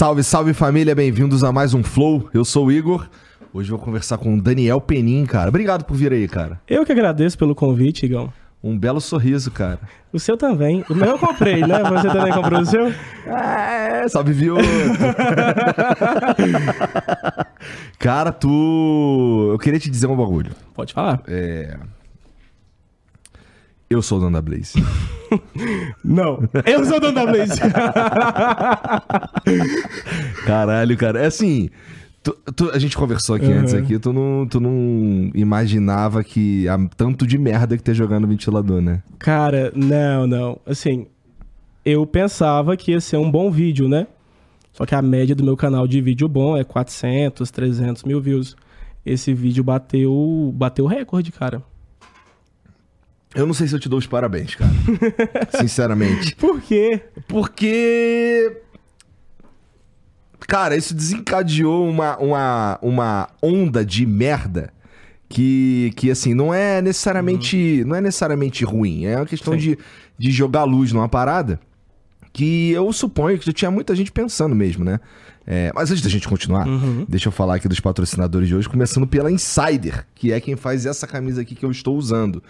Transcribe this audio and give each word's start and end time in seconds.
Salve, 0.00 0.24
salve 0.24 0.54
família, 0.54 0.94
bem-vindos 0.94 1.44
a 1.44 1.52
mais 1.52 1.74
um 1.74 1.82
Flow. 1.82 2.30
Eu 2.32 2.42
sou 2.42 2.68
o 2.68 2.72
Igor. 2.72 3.06
Hoje 3.52 3.70
eu 3.70 3.76
vou 3.76 3.84
conversar 3.84 4.16
com 4.16 4.34
o 4.34 4.40
Daniel 4.40 4.80
Penin, 4.80 5.26
cara. 5.26 5.50
Obrigado 5.50 5.84
por 5.84 5.94
vir 5.94 6.10
aí, 6.10 6.26
cara. 6.26 6.58
Eu 6.66 6.86
que 6.86 6.92
agradeço 6.92 7.36
pelo 7.36 7.54
convite, 7.54 8.06
Igão. 8.06 8.32
Um 8.64 8.78
belo 8.78 8.98
sorriso, 8.98 9.50
cara. 9.50 9.78
O 10.10 10.18
seu 10.18 10.38
também. 10.38 10.82
O 10.88 10.94
meu 10.94 11.08
eu 11.08 11.18
comprei, 11.18 11.60
né? 11.60 11.82
Você 11.82 12.08
também 12.08 12.32
comprou 12.32 12.62
o 12.62 12.64
seu? 12.64 12.90
É, 13.26 14.08
salve 14.08 14.32
viu. 14.32 14.56
cara, 18.00 18.32
tu. 18.32 19.50
Eu 19.52 19.58
queria 19.58 19.78
te 19.78 19.90
dizer 19.90 20.06
um 20.06 20.16
bagulho. 20.16 20.52
Pode 20.72 20.94
falar. 20.94 21.20
É. 21.28 21.76
Eu 23.92 24.00
sou 24.02 24.18
o 24.18 24.20
dono 24.20 24.34
da 24.34 24.40
Blaze. 24.40 24.74
Não, 26.04 26.38
eu 26.64 26.84
sou 26.84 26.98
o 26.98 27.00
dono 27.00 27.12
da 27.12 27.26
Blaze. 27.26 27.58
Caralho, 30.46 30.96
cara. 30.96 31.22
É 31.22 31.26
assim. 31.26 31.68
Tu, 32.22 32.32
tu- 32.54 32.70
a 32.70 32.78
gente 32.78 32.96
conversou 32.96 33.34
aqui 33.34 33.46
Uhum. 33.46 33.58
antes 33.60 33.74
aqui, 33.74 33.98
tu 33.98 34.12
não, 34.12 34.46
tu 34.46 34.60
não 34.60 35.30
imaginava 35.34 36.22
que 36.22 36.68
há 36.68 36.78
tanto 36.96 37.26
de 37.26 37.36
merda 37.36 37.76
que 37.76 37.82
tem 37.82 37.92
jogando 37.94 38.22
no 38.22 38.28
ventilador, 38.28 38.80
né? 38.80 39.02
Cara, 39.18 39.72
não, 39.74 40.24
não. 40.26 40.60
Assim, 40.66 41.06
eu 41.84 42.06
pensava 42.06 42.76
que 42.76 42.92
ia 42.92 43.00
ser 43.00 43.16
um 43.16 43.28
bom 43.30 43.50
vídeo, 43.50 43.88
né? 43.88 44.06
Só 44.72 44.86
que 44.86 44.94
a 44.94 45.02
média 45.02 45.34
do 45.34 45.42
meu 45.42 45.56
canal 45.56 45.88
de 45.88 46.00
vídeo 46.00 46.28
bom 46.28 46.56
é 46.56 46.62
400, 46.62 47.50
300 47.50 48.04
mil 48.04 48.20
views. 48.20 48.54
Esse 49.04 49.32
vídeo 49.34 49.64
bateu, 49.64 50.52
bateu 50.54 50.86
recorde, 50.86 51.32
cara. 51.32 51.60
Eu 53.34 53.46
não 53.46 53.54
sei 53.54 53.68
se 53.68 53.74
eu 53.74 53.80
te 53.80 53.88
dou 53.88 53.98
os 53.98 54.06
parabéns, 54.06 54.54
cara. 54.54 54.72
Sinceramente. 55.60 56.34
Por 56.36 56.60
quê? 56.60 57.00
Porque. 57.28 58.60
Cara, 60.48 60.76
isso 60.76 60.94
desencadeou 60.94 61.88
uma, 61.88 62.16
uma, 62.18 62.78
uma 62.82 63.28
onda 63.40 63.84
de 63.84 64.04
merda 64.04 64.72
que, 65.28 65.92
que 65.94 66.10
assim, 66.10 66.34
não 66.34 66.52
é 66.52 66.82
necessariamente. 66.82 67.84
Não 67.84 67.94
é 67.94 68.00
necessariamente 68.00 68.64
ruim. 68.64 69.04
É 69.04 69.16
uma 69.16 69.26
questão 69.26 69.54
Sim. 69.54 69.60
de, 69.60 69.78
de 70.18 70.30
jogar 70.32 70.64
luz 70.64 70.92
numa 70.92 71.08
parada 71.08 71.60
que 72.32 72.70
eu 72.70 72.92
suponho 72.92 73.38
que 73.38 73.46
já 73.46 73.52
tinha 73.52 73.70
muita 73.70 73.94
gente 73.94 74.10
pensando 74.10 74.54
mesmo, 74.54 74.84
né? 74.84 75.00
É, 75.46 75.72
mas 75.74 75.90
antes 75.90 76.02
da 76.02 76.08
gente 76.08 76.28
continuar, 76.28 76.64
deixa 77.08 77.28
eu 77.28 77.32
falar 77.32 77.56
aqui 77.56 77.66
dos 77.66 77.80
patrocinadores 77.80 78.46
de 78.46 78.54
hoje, 78.54 78.68
começando 78.68 79.06
pela 79.06 79.32
Insider, 79.32 80.06
que 80.14 80.32
é 80.32 80.40
quem 80.40 80.54
faz 80.54 80.86
essa 80.86 81.06
camisa 81.06 81.40
aqui 81.40 81.54
que 81.54 81.64
eu 81.64 81.70
estou 81.70 81.96
usando. 81.96 82.42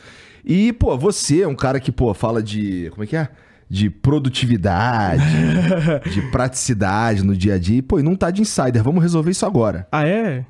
E, 0.44 0.72
pô, 0.72 0.96
você 0.96 1.42
é 1.42 1.48
um 1.48 1.54
cara 1.54 1.78
que, 1.80 1.92
pô, 1.92 2.12
fala 2.14 2.42
de. 2.42 2.88
Como 2.90 3.04
é 3.04 3.06
que 3.06 3.16
é? 3.16 3.28
De 3.68 3.88
produtividade, 3.88 5.22
de 6.12 6.22
praticidade 6.30 7.22
no 7.22 7.36
dia 7.36 7.54
a 7.54 7.58
dia. 7.58 7.78
E, 7.78 7.82
pô, 7.82 8.00
e 8.00 8.02
não 8.02 8.16
tá 8.16 8.30
de 8.30 8.42
Insider. 8.42 8.82
Vamos 8.82 9.02
resolver 9.02 9.30
isso 9.30 9.46
agora. 9.46 9.86
Ah, 9.92 10.06
é? 10.06 10.44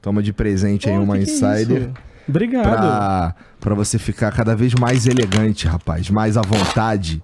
Toma 0.00 0.22
de 0.22 0.32
presente 0.32 0.88
aí 0.88 0.96
Pô, 0.96 1.02
uma 1.02 1.18
que 1.18 1.24
que 1.24 1.30
é 1.30 1.34
Insider. 1.34 1.90
Obrigado. 2.28 2.62
Pra, 2.62 3.34
pra 3.60 3.74
você 3.74 3.98
ficar 3.98 4.30
cada 4.32 4.54
vez 4.54 4.74
mais 4.74 5.06
elegante, 5.06 5.66
rapaz, 5.66 6.08
mais 6.10 6.36
à 6.36 6.42
vontade. 6.42 7.22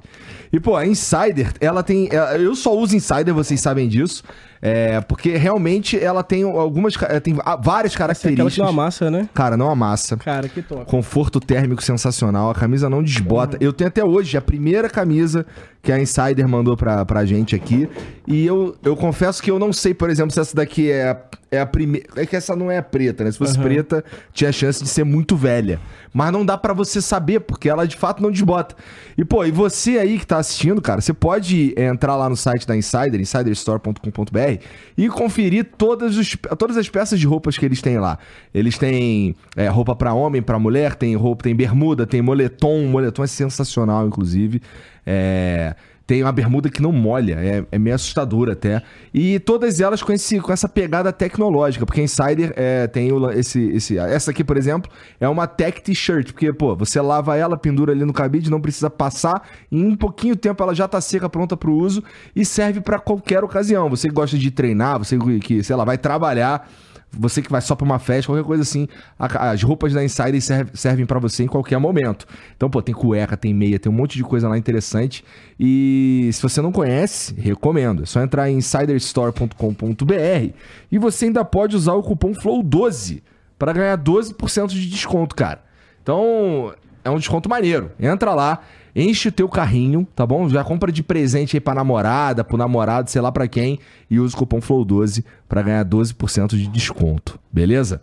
E, 0.53 0.59
pô, 0.59 0.77
a 0.77 0.87
Insider, 0.87 1.53
ela 1.61 1.83
tem. 1.83 2.09
Eu 2.39 2.55
só 2.55 2.77
uso 2.77 2.97
Insider, 2.97 3.33
vocês 3.35 3.61
sabem 3.61 3.89
disso. 3.89 4.25
É, 4.61 5.01
porque 5.03 5.37
realmente 5.37 5.99
ela 5.99 6.23
tem 6.23 6.43
algumas. 6.43 6.95
Tem 7.23 7.35
várias 7.63 7.93
Essa 7.93 7.97
é 7.97 8.07
características. 8.07 8.57
não 8.59 8.67
amassa, 8.69 9.11
né? 9.11 9.29
Cara, 9.33 9.57
não 9.57 9.71
amassa. 9.71 10.17
Cara, 10.17 10.49
que 10.49 10.63
top. 10.63 10.85
Conforto 10.87 11.39
térmico 11.39 11.83
sensacional, 11.83 12.51
a 12.51 12.55
camisa 12.55 12.91
não 12.91 13.03
desbota. 13.03 13.57
Eu 13.61 13.73
tenho 13.73 13.89
até 13.89 14.05
hoje 14.05 14.37
a 14.37 14.41
primeira 14.41 14.89
camisa 14.91 15.47
que 15.81 15.93
a 15.93 16.01
Insider 16.01 16.47
mandou 16.49 16.77
pra, 16.77 17.05
pra 17.05 17.25
gente 17.25 17.55
aqui. 17.55 17.89
E 18.27 18.45
eu, 18.45 18.77
eu 18.83 18.97
confesso 18.97 19.41
que 19.43 19.51
eu 19.51 19.59
não 19.61 19.73
sei, 19.73 19.95
por 19.95 20.11
exemplo, 20.11 20.33
se 20.33 20.41
essa 20.41 20.55
daqui 20.57 20.91
é, 20.91 21.11
a- 21.11 21.17
é 21.53 21.61
a 21.61 21.67
primeira. 21.67 22.07
É 22.17 22.27
que 22.27 22.35
essa 22.35 22.57
não 22.57 22.69
é 22.71 22.83
preta, 22.83 23.23
né? 23.25 23.31
Se 23.31 23.39
fosse 23.39 23.55
Aham. 23.57 23.63
preta, 23.63 24.05
tinha 24.33 24.51
chance 24.51 24.83
de 24.83 24.89
ser 24.89 25.05
muito 25.05 25.37
velha. 25.37 25.79
Mas 26.13 26.33
não 26.33 26.45
dá 26.45 26.59
pra 26.59 26.73
você 26.75 27.01
saber, 27.01 27.41
porque 27.41 27.69
ela 27.69 27.87
de 27.87 27.95
fato 27.97 28.21
não 28.23 28.31
desbota. 28.31 28.75
E, 29.17 29.25
pô, 29.25 29.45
e 29.45 29.51
você 29.53 29.99
aí 29.99 30.19
que 30.19 30.27
tá 30.27 30.39
assistindo, 30.39 30.83
cara, 30.83 31.01
você 31.01 31.13
pode 31.15 31.75
entrar 31.77 32.17
lá 32.17 32.29
no 32.29 32.37
site 32.37 32.67
da 32.67 32.77
Insider, 32.77 33.21
insiderstore.com.br, 33.21 34.48
e 34.97 35.09
conferir 35.09 35.67
todas, 35.77 36.17
os, 36.17 36.37
todas 36.59 36.77
as 36.77 36.89
peças 36.89 37.19
de 37.19 37.27
roupas 37.27 37.59
que 37.59 37.65
eles 37.65 37.83
têm 37.83 37.99
lá. 37.99 38.19
Eles 38.55 38.79
têm 38.79 39.35
é, 39.57 39.69
roupa 39.69 39.95
pra 39.95 40.15
homem, 40.15 40.43
pra 40.43 40.59
mulher, 40.59 40.95
tem 40.95 41.15
roupa, 41.17 41.43
tem 41.43 41.55
bermuda, 41.55 42.07
tem 42.07 42.23
moletom. 42.23 42.87
Moletom 42.87 43.25
é 43.25 43.27
sensacional, 43.27 44.07
inclusive. 44.07 44.61
É, 45.07 45.75
tem 46.09 46.23
uma 46.23 46.33
bermuda 46.33 46.71
que 46.71 46.81
não 46.81 46.91
molha, 46.91 47.35
é, 47.35 47.67
é 47.71 47.79
meio 47.79 47.95
assustadora 47.95 48.55
até. 48.55 48.83
E 49.13 49.39
todas 49.41 49.79
elas 49.79 50.03
com, 50.03 50.11
esse, 50.11 50.41
com 50.41 50.51
essa 50.51 50.67
pegada 50.67 51.13
tecnológica, 51.13 51.85
porque 51.85 52.01
Insider 52.01 52.55
é, 52.57 52.87
tem 52.87 53.13
o, 53.13 53.31
esse, 53.31 53.61
esse. 53.73 53.99
Essa 53.99 54.31
aqui, 54.31 54.43
por 54.43 54.57
exemplo, 54.57 54.91
é 55.21 55.29
uma 55.29 55.47
tech 55.47 55.83
t-shirt, 55.83 56.33
porque, 56.33 56.51
pô, 56.51 56.75
você 56.75 56.99
lava 56.99 57.37
ela, 57.37 57.59
pendura 57.59 57.93
ali 57.93 58.07
no 58.07 58.15
cabide, 58.15 58.51
não 58.51 58.59
precisa 58.59 58.89
passar, 58.89 59.47
em 59.71 59.85
um 59.85 59.95
pouquinho 59.95 60.35
tempo 60.35 60.63
ela 60.63 60.75
já 60.75 60.89
tá 60.89 60.99
seca, 60.99 61.29
pronta 61.29 61.59
pro 61.59 61.75
uso 61.75 62.03
e 62.35 62.43
serve 62.43 62.81
pra 62.81 62.99
qualquer 62.99 63.45
ocasião. 63.45 63.91
Você 63.91 64.09
que 64.09 64.15
gosta 64.15 64.39
de 64.39 64.51
treinar, 64.51 64.99
você 64.99 65.19
que, 65.43 65.63
sei 65.63 65.77
lá, 65.77 65.85
vai 65.85 65.99
trabalhar. 65.99 66.67
Você 67.11 67.41
que 67.41 67.51
vai 67.51 67.61
só 67.63 67.75
pra 67.75 67.85
uma 67.87 67.99
festa, 67.99 68.31
qualquer 68.31 68.45
coisa 68.47 68.63
assim, 68.63 68.87
a- 69.19 69.51
as 69.51 69.63
roupas 69.63 69.93
da 69.95 70.05
Insider 70.05 70.41
serve- 70.43 70.73
servem 70.75 71.07
pra 71.07 71.19
você 71.19 71.43
em 71.43 71.47
qualquer 71.47 71.79
momento. 71.79 72.27
Então, 72.57 72.69
pô, 72.69 72.83
tem 72.83 72.95
cueca, 72.95 73.37
tem 73.37 73.55
meia, 73.55 73.79
tem 73.79 73.91
um 73.91 73.95
monte 73.95 74.17
de 74.17 74.23
coisa 74.23 74.47
lá 74.49 74.59
interessante. 74.59 75.25
E 75.59 76.29
se 76.33 76.43
você 76.43 76.61
não 76.61 76.71
conhece, 76.71 77.35
recomendo. 77.35 78.03
É 78.03 78.07
só 78.07 78.21
entrar 78.23 78.51
em 78.51 78.59
insiderstore.com.br 78.59 80.53
e 80.91 80.99
você 80.99 81.27
ainda 81.27 81.45
pode 81.45 81.77
usar 81.77 81.95
o 81.95 82.03
cupom 82.03 82.33
FLOW12 82.35 83.23
pra 83.59 83.73
ganhar 83.73 83.97
12% 83.97 84.69
de 84.69 84.87
desconto, 84.89 85.35
cara. 85.35 85.61
Então, 86.03 86.73
é 87.05 87.11
um 87.11 87.19
desconto 87.19 87.49
maneiro. 87.49 87.91
Entra 87.99 88.35
lá, 88.35 88.61
enche 88.99 89.29
o 89.29 89.33
teu 89.33 89.49
carrinho, 89.49 90.07
tá 90.15 90.27
bom? 90.27 90.49
Já 90.49 90.65
compra 90.65 90.91
de 90.91 91.03
presente 91.03 91.57
aí 91.57 91.61
pra 91.61 91.75
namorada, 91.75 92.43
pro 92.43 92.57
namorado, 92.57 93.11
sei 93.11 93.23
lá 93.23 93.31
pra 93.31 93.47
quem, 93.47 93.79
e 94.11 94.19
usa 94.19 94.35
o 94.35 94.39
cupom 94.39 94.59
FLOW12 94.59 95.25
pra 95.49 95.63
ganhar 95.63 95.85
12% 95.85 96.57
de 96.57 96.67
desconto, 96.67 97.39
beleza? 97.53 98.03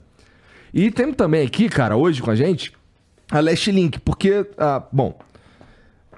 E 0.74 0.90
temos 0.90 1.16
também 1.16 1.46
aqui, 1.46 1.70
cara, 1.70 1.98
hoje 1.98 2.22
com 2.22 2.32
a 2.32 2.36
gente, 2.36 2.72
a 3.30 3.40
Last 3.40 3.72
Link, 3.72 4.00
porque, 4.00 4.48
ah, 4.58 4.84
bom... 4.92 5.18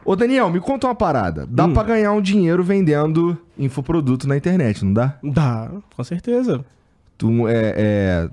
Ô 0.05 0.15
Daniel, 0.15 0.49
me 0.49 0.61
conta 0.61 0.87
uma 0.87 0.95
parada. 0.95 1.45
Dá 1.45 1.67
pra 1.67 1.83
ganhar 1.83 2.13
um 2.13 2.21
dinheiro 2.21 2.63
vendendo 2.63 3.37
infoproduto 3.59 4.25
na 4.25 4.37
internet, 4.37 4.85
não 4.85 4.93
dá? 4.93 5.17
Dá, 5.21 5.69
com 5.93 6.01
certeza. 6.01 6.63
Tu 7.17 7.45
é, 7.45 7.73
é... 7.75 8.29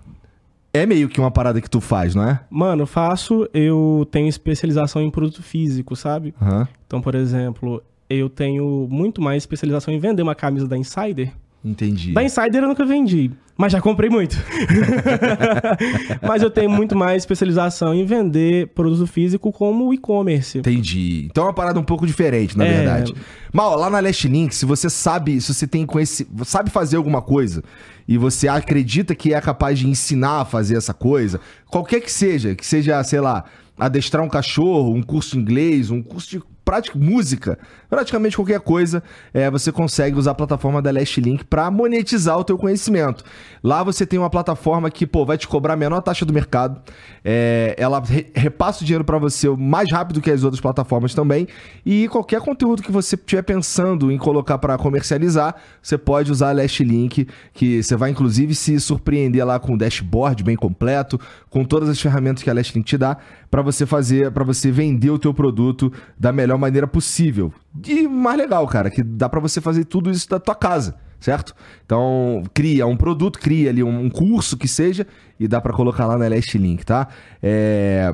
É 0.77 0.85
meio 0.85 1.09
que 1.09 1.21
uma 1.21 1.31
parada 1.31 1.61
que 1.61 1.71
tu 1.71 1.81
faz, 1.81 2.17
não 2.17 2.29
é? 2.29 2.41
Mano, 2.50 2.82
eu 2.82 2.87
faço, 2.87 3.49
eu 3.55 4.05
tenho 4.11 4.29
especialização 4.29 5.00
em 5.00 5.09
produto 5.09 5.41
físico, 5.41 5.94
sabe? 5.94 6.35
Aham. 6.43 6.67
Então, 6.85 7.00
por 7.00 7.15
exemplo, 7.15 7.81
eu 8.11 8.29
tenho 8.29 8.88
muito 8.91 9.23
mais 9.23 9.44
especialização 9.44 9.94
em 9.94 10.00
vender 10.00 10.23
uma 10.23 10.35
camisa 10.35 10.67
da 10.67 10.76
Insider. 10.76 11.32
Entendi. 11.64 12.12
Da 12.12 12.22
Insider 12.22 12.62
eu 12.62 12.69
nunca 12.69 12.84
vendi, 12.84 13.31
mas 13.56 13.72
já 13.72 13.81
comprei 13.81 14.11
muito. 14.11 14.37
mas 16.22 16.43
eu 16.43 16.50
tenho 16.50 16.70
muito 16.70 16.96
mais 16.96 17.22
especialização 17.22 17.94
em 17.94 18.05
vender 18.05 18.69
produto 18.69 19.06
físico 19.06 19.50
como 19.50 19.93
e-commerce. 19.94 20.58
Entendi. 20.58 21.26
Então 21.31 21.44
é 21.44 21.46
uma 21.49 21.52
parada 21.55 21.78
um 21.81 21.84
pouco 21.84 22.06
diferente, 22.06 22.56
na 22.56 22.64
É. 22.66 22.72
verdade. 22.76 23.14
Mas 23.52 23.64
ó, 23.66 23.76
lá 23.76 23.88
na 23.90 24.00
Last 24.00 24.28
Link, 24.28 24.55
se 24.55 24.66
você 24.66 24.90
sabe, 24.90 25.40
se 25.40 25.55
você 25.55 25.66
tem 25.66 25.87
conheci... 25.87 26.26
sabe 26.44 26.70
fazer 26.70 26.96
alguma 26.96 27.22
coisa 27.22 27.62
e 28.06 28.19
você 28.19 28.46
acredita 28.49 29.14
que 29.14 29.32
é 29.32 29.40
capaz 29.40 29.78
de 29.78 29.88
ensinar 29.88 30.43
a 30.43 30.44
fazer 30.44 30.76
essa 30.76 30.93
coisa, 30.93 31.40
qualquer 31.70 32.00
que 32.00 32.12
seja, 32.12 32.55
que 32.55 32.67
seja, 32.67 33.02
sei 33.02 33.20
lá, 33.20 33.44
adestrar 33.78 34.22
um 34.22 34.28
cachorro, 34.28 34.93
um 34.94 35.02
curso 35.02 35.32
de 35.37 35.38
inglês, 35.43 35.90
um 35.90 36.02
curso 36.02 36.31
de 36.31 36.43
prática, 36.64 36.99
música, 36.99 37.58
praticamente 37.90 38.37
qualquer 38.37 38.61
coisa, 38.61 39.02
é, 39.32 39.50
você 39.50 39.70
consegue 39.70 40.16
usar 40.19 40.31
a 40.31 40.34
plataforma 40.34 40.81
da 40.81 40.90
Last 40.90 41.20
Link 41.20 41.44
para 41.44 41.70
monetizar 41.70 42.38
o 42.38 42.44
teu 42.44 42.56
conhecimento. 42.56 43.22
Lá 43.62 43.82
você 43.82 44.06
tem 44.06 44.19
uma 44.19 44.31
plataforma 44.31 44.90
que, 44.90 45.06
pô, 45.06 45.25
vai 45.25 45.37
te 45.37 45.46
cobrar 45.46 45.75
a 45.75 45.76
menor 45.76 46.00
taxa 46.00 46.25
do 46.25 46.32
mercado. 46.32 46.81
É, 47.25 47.75
ela 47.78 48.00
re- 48.00 48.31
repassa 48.34 48.82
o 48.82 48.87
dinheiro 48.87 49.05
para 49.05 49.19
você 49.19 49.49
mais 49.49 49.90
rápido 49.90 50.20
que 50.20 50.31
as 50.31 50.43
outras 50.43 50.61
plataformas 50.61 51.14
também. 51.14 51.46
E 51.84 52.08
qualquer 52.08 52.40
conteúdo 52.40 52.82
que 52.82 52.90
você 52.93 53.14
estiver 53.14 53.43
pensando 53.43 54.10
em 54.10 54.19
colocar 54.19 54.58
para 54.58 54.76
comercializar, 54.78 55.55
você 55.82 55.99
pode 55.99 56.32
usar 56.32 56.50
a 56.50 56.52
Last 56.52 56.82
Link, 56.82 57.28
que 57.52 57.82
você 57.82 57.96
vai 57.96 58.10
inclusive 58.10 58.55
se 58.55 58.78
surpreender 58.81 59.46
lá 59.46 59.58
com 59.58 59.75
o 59.75 59.78
dashboard 59.78 60.43
bem 60.43 60.56
completo, 60.56 61.20
com 61.50 61.64
todas 61.64 61.88
as 61.88 62.00
ferramentas 62.00 62.43
que 62.43 62.50
a 62.50 62.55
Last 62.55 62.75
Link 62.75 62.87
te 62.87 62.99
dá 62.99 63.17
para 63.55 63.62
você 63.62 63.87
fazer, 63.87 64.33
para 64.33 64.43
você 64.43 64.69
vender 64.73 65.11
o 65.11 65.19
teu 65.19 65.33
produto 65.33 65.93
da 66.19 66.33
melhor 66.33 66.59
maneira 66.59 66.89
possível. 66.89 67.53
E 67.87 68.09
mais 68.09 68.37
legal, 68.37 68.67
cara, 68.67 68.91
que 68.91 69.01
dá 69.01 69.29
para 69.29 69.39
você 69.39 69.61
fazer 69.61 69.85
tudo 69.85 70.11
isso 70.11 70.29
da 70.29 70.41
tua 70.41 70.56
casa, 70.56 70.97
certo? 71.21 71.55
Então, 71.87 72.43
cria 72.53 72.85
um 72.85 72.97
produto, 72.97 73.39
cria 73.39 73.71
ali 73.71 73.81
um, 73.81 74.11
curso 74.11 74.56
que 74.56 74.67
seja 74.67 75.06
e 75.39 75.47
dá 75.47 75.61
para 75.61 75.73
colocar 75.73 76.05
lá 76.05 76.19
na 76.19 76.27
Last 76.27 76.59
Link, 76.59 76.85
tá? 76.85 77.06
É... 77.41 78.12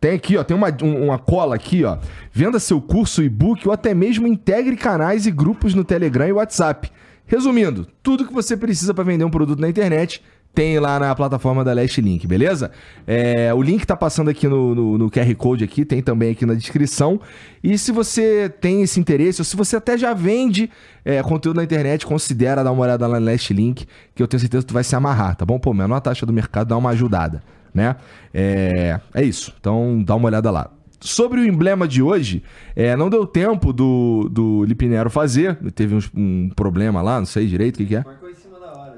Tem 0.00 0.12
aqui, 0.12 0.38
ó, 0.38 0.42
tem 0.42 0.56
uma, 0.56 0.68
um- 0.82 1.04
uma 1.08 1.18
cola 1.18 1.54
aqui, 1.54 1.84
ó. 1.84 1.98
Venda 2.32 2.58
seu 2.58 2.80
curso, 2.80 3.22
e-book 3.22 3.68
ou 3.68 3.74
até 3.74 3.92
mesmo 3.92 4.26
integre 4.26 4.78
canais 4.78 5.26
e 5.26 5.30
grupos 5.30 5.74
no 5.74 5.84
Telegram 5.84 6.26
e 6.26 6.32
WhatsApp. 6.32 6.90
Resumindo, 7.26 7.86
tudo 8.02 8.26
que 8.26 8.32
você 8.32 8.56
precisa 8.56 8.94
para 8.94 9.04
vender 9.04 9.24
um 9.24 9.30
produto 9.30 9.60
na 9.60 9.68
internet 9.68 10.22
tem 10.54 10.78
lá 10.78 10.98
na 10.98 11.14
plataforma 11.14 11.64
da 11.64 11.72
Last 11.72 12.00
Link, 12.00 12.26
beleza? 12.26 12.70
É, 13.06 13.52
o 13.54 13.62
link 13.62 13.86
tá 13.86 13.96
passando 13.96 14.28
aqui 14.28 14.46
no, 14.46 14.74
no- 14.74 14.98
no 14.98 15.10
QR 15.10 15.34
Code 15.34 15.64
aqui, 15.64 15.84
tem 15.84 16.02
também 16.02 16.32
aqui 16.32 16.44
na 16.44 16.52
descrição. 16.54 17.18
E 17.64 17.78
se 17.78 17.90
você 17.90 18.48
tem 18.60 18.82
esse 18.82 19.00
interesse, 19.00 19.40
ou 19.40 19.44
se 19.44 19.56
você 19.56 19.76
até 19.76 19.96
já 19.96 20.12
vende 20.12 20.68
é, 21.04 21.22
conteúdo 21.22 21.56
na 21.56 21.64
internet, 21.64 22.04
considera 22.04 22.62
dar 22.62 22.70
uma 22.72 22.82
olhada 22.82 23.06
lá 23.06 23.18
na 23.18 23.30
Last 23.32 23.52
Link, 23.54 23.86
que 24.14 24.22
eu 24.22 24.28
tenho 24.28 24.40
certeza 24.40 24.62
que 24.62 24.68
tu 24.68 24.74
vai 24.74 24.84
se 24.84 24.94
amarrar, 24.94 25.34
tá 25.36 25.46
bom? 25.46 25.58
Pô, 25.58 25.72
menor 25.72 26.00
taxa 26.00 26.26
do 26.26 26.32
mercado, 26.32 26.68
dá 26.68 26.76
uma 26.76 26.90
ajudada, 26.90 27.42
né? 27.72 27.96
É, 28.34 29.00
é 29.14 29.24
isso, 29.24 29.54
então 29.58 30.02
dá 30.04 30.14
uma 30.14 30.26
olhada 30.28 30.50
lá. 30.50 30.70
Sobre 31.00 31.40
o 31.40 31.44
emblema 31.44 31.88
de 31.88 32.00
hoje, 32.00 32.44
é, 32.76 32.94
não 32.94 33.10
deu 33.10 33.26
tempo 33.26 33.72
do, 33.72 34.28
do 34.30 34.62
Lipinero 34.64 35.10
fazer, 35.10 35.56
teve 35.74 35.98
um 36.14 36.48
problema 36.54 37.02
lá, 37.02 37.18
não 37.18 37.26
sei 37.26 37.46
direito 37.48 37.74
o 37.76 37.78
que, 37.78 37.86
que 37.86 37.96
é. 37.96 38.04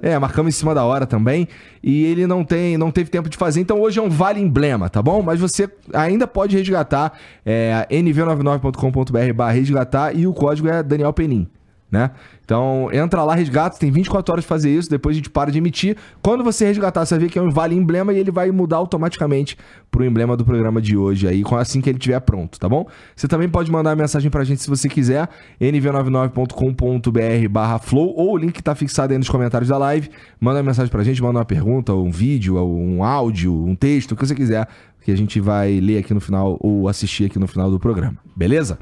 É, 0.03 0.19
marcamos 0.19 0.55
em 0.55 0.59
cima 0.59 0.75
da 0.75 0.85
hora 0.85 1.07
também. 1.07 1.49
E 1.83 2.05
ele 2.05 2.27
não 2.27 2.45
tem, 2.45 2.77
não 2.77 2.91
teve 2.91 3.11
tempo 3.11 3.29
de 3.29 3.37
fazer. 3.37 3.61
Então 3.61 3.81
hoje 3.81 3.99
é 3.99 4.03
um 4.03 4.09
vale 4.09 4.41
emblema, 4.41 4.89
tá 4.89 5.03
bom? 5.03 5.23
Mas 5.23 5.41
você 5.41 5.69
ainda 5.93 6.27
pode 6.27 6.57
resgatar 6.57 7.13
é, 7.45 7.87
nv99.com.br 7.91 9.35
barra 9.35 9.53
resgatar 9.53 10.17
e 10.17 10.27
o 10.27 10.33
código 10.33 10.69
é 10.69 10.83
Daniel 10.83 11.13
Penin. 11.13 11.49
Né? 11.95 12.11
Então, 12.45 12.89
entra 12.93 13.23
lá, 13.23 13.37
resgata, 13.37 13.79
tem 13.79 13.89
24 13.89 14.33
horas 14.33 14.45
pra 14.45 14.57
fazer 14.57 14.77
isso, 14.77 14.91
depois 14.91 15.15
a 15.15 15.19
gente 15.19 15.31
para 15.31 15.53
de 15.53 15.59
emitir. 15.59 15.97
Quando 16.21 16.43
você 16.43 16.67
resgatar, 16.67 17.07
você 17.07 17.17
ver 17.17 17.31
que 17.31 17.39
é 17.39 17.43
um 17.43 17.51
vale 17.51 17.77
emblema 17.77 18.13
e 18.13 18.19
ele 18.19 18.33
vai 18.33 18.51
mudar 18.51 18.79
automaticamente 18.79 19.57
pro 19.93 20.05
emblema 20.05 20.37
do 20.37 20.45
programa 20.45 20.83
de 20.83 20.97
hoje 20.97 21.29
aí, 21.29 21.45
assim 21.53 21.81
que 21.81 21.89
ele 21.89 21.99
estiver 21.99 22.19
pronto, 22.19 22.59
tá 22.59 22.69
bom? 22.69 22.85
Você 23.15 23.29
também 23.29 23.49
pode 23.49 23.71
mandar 23.71 23.95
mensagem 23.95 24.29
pra 24.29 24.43
gente 24.43 24.61
se 24.61 24.69
você 24.69 24.89
quiser, 24.89 25.29
nv99.com.br 25.61 27.49
barra 27.49 27.79
flow, 27.79 28.13
ou 28.17 28.33
o 28.33 28.37
link 28.37 28.55
que 28.55 28.63
tá 28.63 28.75
fixado 28.75 29.13
aí 29.13 29.19
nos 29.19 29.29
comentários 29.29 29.69
da 29.69 29.79
live. 29.79 30.11
Manda 30.41 30.57
uma 30.59 30.65
mensagem 30.65 30.91
pra 30.91 31.05
gente, 31.05 31.23
manda 31.23 31.39
uma 31.39 31.45
pergunta, 31.45 31.95
um 31.95 32.11
vídeo, 32.11 32.61
um 32.61 33.05
áudio, 33.05 33.55
um 33.55 33.77
texto, 33.77 34.11
o 34.13 34.17
que 34.17 34.27
você 34.27 34.35
quiser, 34.35 34.67
que 35.01 35.13
a 35.13 35.17
gente 35.17 35.39
vai 35.39 35.79
ler 35.79 35.99
aqui 35.99 36.13
no 36.13 36.21
final, 36.21 36.59
ou 36.61 36.89
assistir 36.89 37.27
aqui 37.27 37.39
no 37.39 37.47
final 37.47 37.71
do 37.71 37.79
programa, 37.79 38.17
beleza? 38.35 38.81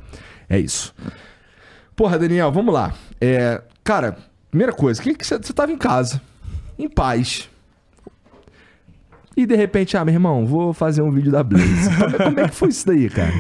É 0.49 0.59
isso. 0.59 0.95
Porra, 2.03 2.19
Daniel, 2.19 2.51
vamos 2.51 2.75
lá. 2.75 2.93
É, 3.21 3.63
cara, 3.85 4.17
primeira 4.51 4.73
coisa, 4.73 5.01
que 5.01 5.15
que 5.15 5.25
você 5.25 5.39
você 5.39 5.53
tava 5.53 5.71
em 5.71 5.79
casa, 5.79 6.21
em 6.77 6.89
paz. 6.89 7.49
E 9.37 9.47
de 9.47 9.55
repente, 9.55 9.97
ah, 9.97 10.05
meu 10.05 10.13
irmão, 10.13 10.45
vou 10.45 10.73
fazer 10.73 11.01
um 11.01 11.13
vídeo 11.13 11.31
da 11.31 11.45
Blaze. 11.45 11.89
Como, 11.97 12.19
como 12.25 12.41
é 12.41 12.49
que 12.49 12.55
foi 12.57 12.71
isso 12.71 12.85
daí, 12.89 13.09
cara? 13.09 13.31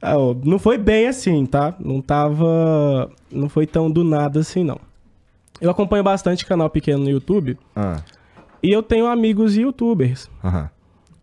Ó, 0.00 0.36
não 0.44 0.56
foi 0.56 0.78
bem 0.78 1.08
assim, 1.08 1.44
tá? 1.46 1.74
Não 1.80 2.00
tava. 2.00 3.10
Não 3.28 3.48
foi 3.48 3.66
tão 3.66 3.90
do 3.90 4.04
nada 4.04 4.38
assim, 4.38 4.62
não. 4.62 4.78
Eu 5.60 5.68
acompanho 5.68 6.04
bastante 6.04 6.46
canal 6.46 6.70
pequeno 6.70 7.02
no 7.02 7.10
YouTube 7.10 7.58
Ah, 7.74 7.96
e 8.62 8.70
eu 8.70 8.84
tenho 8.84 9.08
amigos 9.08 9.56
youtubers. 9.56 10.30
aham. 10.44 10.70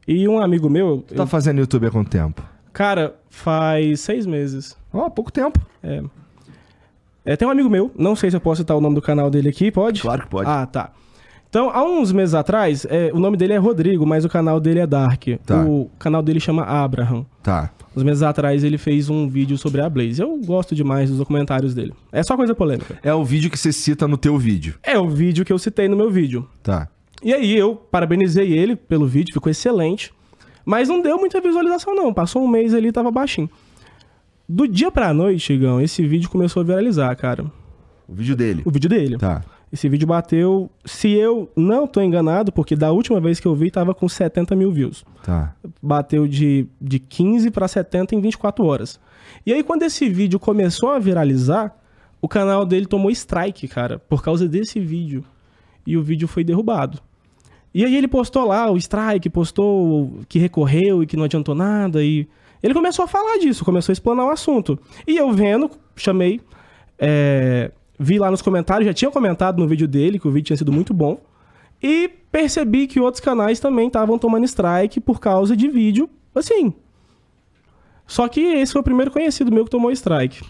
E 0.06 0.28
um 0.28 0.38
amigo 0.38 0.70
meu, 0.70 1.02
Tu 1.08 1.16
tá 1.16 1.26
fazendo 1.26 1.60
YouTube 1.60 1.88
há 1.88 1.92
quanto 1.92 2.10
tempo? 2.10 2.44
cara, 2.74 3.16
faz 3.30 4.02
seis 4.02 4.26
meses. 4.26 4.76
Ó, 4.92 5.10
pouco 5.10 5.32
tempo. 5.32 5.62
É. 5.82 6.04
É, 7.26 7.36
tem 7.38 7.48
um 7.48 7.52
amigo 7.52 7.70
meu, 7.70 7.92
não 7.98 8.16
sei 8.16 8.30
se 8.30 8.36
eu 8.36 8.42
posso 8.42 8.62
citar 8.62 8.76
o 8.76 8.82
nome 8.82 8.96
do 8.96 9.02
canal 9.02 9.30
dele 9.30 9.50
aqui, 9.50 9.72
pode? 9.72 10.02
Claro 10.02 10.24
que 10.24 10.28
pode. 10.28 10.50
Ah, 10.50 10.66
tá. 10.66 10.92
Então, 11.50 11.70
há 11.70 11.84
uns 11.84 12.12
meses 12.12 12.34
atrás, 12.34 12.86
é, 12.90 13.12
o 13.14 13.20
nome 13.20 13.38
dele 13.38 13.54
é 13.54 13.58
Rodrigo, 13.58 14.08
mas 14.08 14.26
o 14.26 14.30
canal 14.30 14.60
dele 14.60 14.80
é 14.80 14.88
Dark. 14.88 15.24
Tá. 15.46 15.64
O 15.64 15.90
canal 16.00 16.24
dele 16.24 16.40
chama 16.40 16.64
Abraham. 16.64 17.26
Tá. 17.44 17.72
Uns 17.96 18.02
meses 18.02 18.24
atrás 18.24 18.64
ele 18.64 18.78
fez 18.78 19.08
um 19.08 19.30
vídeo 19.30 19.56
sobre 19.56 19.80
a 19.80 19.88
Blaze. 19.88 20.20
Eu 20.20 20.36
gosto 20.44 20.74
demais 20.74 21.10
dos 21.10 21.20
documentários 21.20 21.76
dele. 21.76 21.94
É 22.12 22.24
só 22.24 22.36
coisa 22.36 22.56
polêmica. 22.56 22.98
É 23.04 23.14
o 23.14 23.24
vídeo 23.24 23.52
que 23.52 23.60
você 23.60 23.72
cita 23.72 24.08
no 24.08 24.18
teu 24.18 24.36
vídeo. 24.36 24.74
É 24.82 24.98
o 24.98 25.08
vídeo 25.08 25.46
que 25.46 25.54
eu 25.54 25.60
citei 25.60 25.88
no 25.88 25.96
meu 25.96 26.10
vídeo. 26.10 26.50
Tá. 26.64 26.88
E 27.22 27.32
aí 27.32 27.56
eu 27.56 27.76
parabenizei 27.76 28.52
ele 28.52 28.76
pelo 28.76 29.06
vídeo, 29.06 29.32
ficou 29.32 29.52
excelente. 29.52 30.12
Mas 30.66 30.90
não 30.90 31.04
deu 31.04 31.20
muita 31.20 31.40
visualização, 31.40 31.94
não. 31.94 32.12
Passou 32.12 32.44
um 32.44 32.48
mês 32.48 32.74
ali 32.74 32.88
e 32.88 32.92
tava 32.92 33.12
baixinho. 33.12 33.50
Do 34.48 34.68
dia 34.68 34.92
pra 34.92 35.14
noite, 35.14 35.54
Igão, 35.54 35.80
esse 35.80 36.06
vídeo 36.06 36.30
começou 36.30 36.62
a 36.62 36.64
viralizar, 36.64 37.16
cara. 37.16 37.46
O 38.08 38.14
vídeo 38.14 38.36
dele. 38.36 38.62
O 38.66 38.72
vídeo 38.72 38.90
dele. 38.90 39.18
Tá. 39.18 39.44
Esse 39.72 39.90
vídeo 39.90 40.08
bateu, 40.08 40.70
se 40.86 41.10
eu 41.12 41.50
não 41.56 41.88
tô 41.88 42.00
enganado, 42.00 42.52
porque 42.52 42.76
da 42.76 42.92
última 42.92 43.20
vez 43.20 43.40
que 43.40 43.48
eu 43.48 43.56
vi 43.56 43.72
tava 43.72 43.96
com 43.96 44.08
70 44.08 44.56
mil 44.56 44.72
views. 44.72 45.04
Tá. 45.24 45.56
Bateu 45.82 46.28
de, 46.28 46.68
de 46.80 47.00
15 47.00 47.50
pra 47.50 47.68
70 47.68 48.14
em 48.14 48.22
24 48.22 48.64
horas. 48.64 49.00
E 49.46 49.52
aí, 49.52 49.64
quando 49.64 49.82
esse 49.82 50.08
vídeo 50.10 50.40
começou 50.40 50.92
a 50.92 51.00
viralizar, 51.00 51.76
o 52.22 52.28
canal 52.28 52.66
dele 52.66 52.86
tomou 52.86 53.10
strike, 53.10 53.68
cara, 53.68 53.98
por 53.98 54.22
causa 54.22 54.48
desse 54.48 54.80
vídeo. 54.80 55.24
E 55.88 55.98
o 55.98 56.04
vídeo 56.04 56.28
foi 56.28 56.44
derrubado. 56.44 57.00
E 57.74 57.84
aí 57.84 57.96
ele 57.96 58.08
postou 58.08 58.46
lá 58.46 58.70
o 58.70 58.78
strike, 58.78 59.30
postou 59.30 60.20
que 60.30 60.38
recorreu 60.38 61.02
e 61.02 61.08
que 61.08 61.18
não 61.18 61.24
adiantou 61.24 61.56
nada. 61.56 62.04
E 62.04 62.28
ele 62.64 62.74
começou 62.74 63.04
a 63.04 63.08
falar 63.08 63.38
disso, 63.38 63.66
começou 63.66 63.92
a 63.92 63.94
explanar 63.94 64.26
o 64.26 64.30
assunto. 64.30 64.80
E 65.06 65.18
eu 65.18 65.30
vendo, 65.34 65.70
chamei, 65.98 66.40
é, 66.98 67.72
vi 68.00 68.18
lá 68.18 68.32
nos 68.32 68.42
comentários, 68.42 68.88
já 68.88 68.94
tinha 68.94 69.12
comentado 69.12 69.60
no 69.60 69.68
vídeo 69.68 69.88
dele 69.88 70.18
que 70.18 70.28
o 70.28 70.32
vídeo 70.32 70.48
tinha 70.48 70.58
sido 70.58 70.72
muito 70.72 70.94
bom. 70.94 71.20
E 71.82 72.10
percebi 72.32 72.88
que 72.88 73.02
outros 73.02 73.20
canais 73.20 73.60
também 73.60 73.88
estavam 73.88 74.18
tomando 74.18 74.46
strike 74.46 75.02
por 75.02 75.20
causa 75.20 75.58
de 75.58 75.68
vídeo, 75.68 76.10
assim. 76.34 76.74
Só 78.08 78.30
que 78.30 78.40
esse 78.40 78.72
foi 78.72 78.80
o 78.80 78.84
primeiro 78.84 79.12
conhecido 79.12 79.52
meu 79.52 79.66
que 79.66 79.72
tomou 79.72 79.92
strike. 79.92 80.42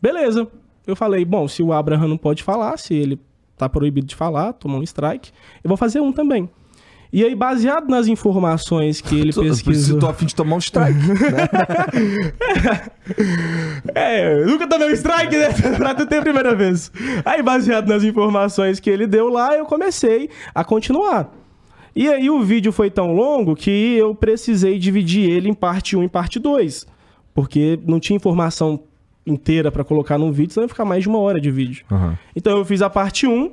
Beleza. 0.00 0.46
Eu 0.86 0.94
falei, 0.94 1.24
bom, 1.24 1.48
se 1.48 1.62
o 1.62 1.72
Abraham 1.72 2.08
não 2.08 2.18
pode 2.18 2.42
falar, 2.42 2.76
se 2.78 2.92
ele 2.92 3.18
tá 3.56 3.68
proibido 3.68 4.06
de 4.06 4.14
falar, 4.14 4.52
tomou 4.52 4.80
um 4.80 4.82
strike, 4.82 5.32
eu 5.62 5.68
vou 5.68 5.78
fazer 5.78 6.00
um 6.00 6.12
também. 6.12 6.50
E 7.14 7.24
aí, 7.24 7.32
baseado 7.32 7.88
nas 7.88 8.08
informações 8.08 9.00
que 9.00 9.14
ele 9.14 9.30
pesquisou... 9.40 9.98
eu 9.98 10.00
tô 10.00 10.08
a 10.08 10.12
fim 10.12 10.26
de 10.26 10.34
tomar 10.34 10.56
um 10.56 10.58
strike. 10.58 10.98
né? 10.98 11.14
É, 13.94 14.44
nunca 14.44 14.66
tomei 14.66 14.88
um 14.88 14.92
strike, 14.92 15.36
né? 15.36 15.52
pra 15.78 15.94
tu 15.94 16.06
ter 16.06 16.16
a 16.16 16.22
primeira 16.22 16.56
vez. 16.56 16.90
Aí, 17.24 17.40
baseado 17.40 17.86
nas 17.86 18.02
informações 18.02 18.80
que 18.80 18.90
ele 18.90 19.06
deu 19.06 19.28
lá, 19.28 19.54
eu 19.54 19.64
comecei 19.64 20.28
a 20.52 20.64
continuar. 20.64 21.32
E 21.94 22.08
aí, 22.08 22.28
o 22.28 22.42
vídeo 22.42 22.72
foi 22.72 22.90
tão 22.90 23.12
longo 23.14 23.54
que 23.54 23.94
eu 23.94 24.12
precisei 24.12 24.76
dividir 24.76 25.30
ele 25.30 25.48
em 25.48 25.54
parte 25.54 25.96
1 25.96 26.02
e 26.02 26.08
parte 26.08 26.40
2. 26.40 26.84
Porque 27.32 27.78
não 27.86 28.00
tinha 28.00 28.16
informação 28.16 28.80
inteira 29.24 29.70
pra 29.70 29.84
colocar 29.84 30.18
num 30.18 30.32
vídeo, 30.32 30.52
senão 30.52 30.64
ia 30.64 30.68
ficar 30.68 30.84
mais 30.84 31.04
de 31.04 31.08
uma 31.08 31.18
hora 31.18 31.40
de 31.40 31.50
vídeo. 31.52 31.84
Aham. 31.92 32.18
Então, 32.34 32.58
eu 32.58 32.64
fiz 32.64 32.82
a 32.82 32.90
parte 32.90 33.24
1. 33.24 33.52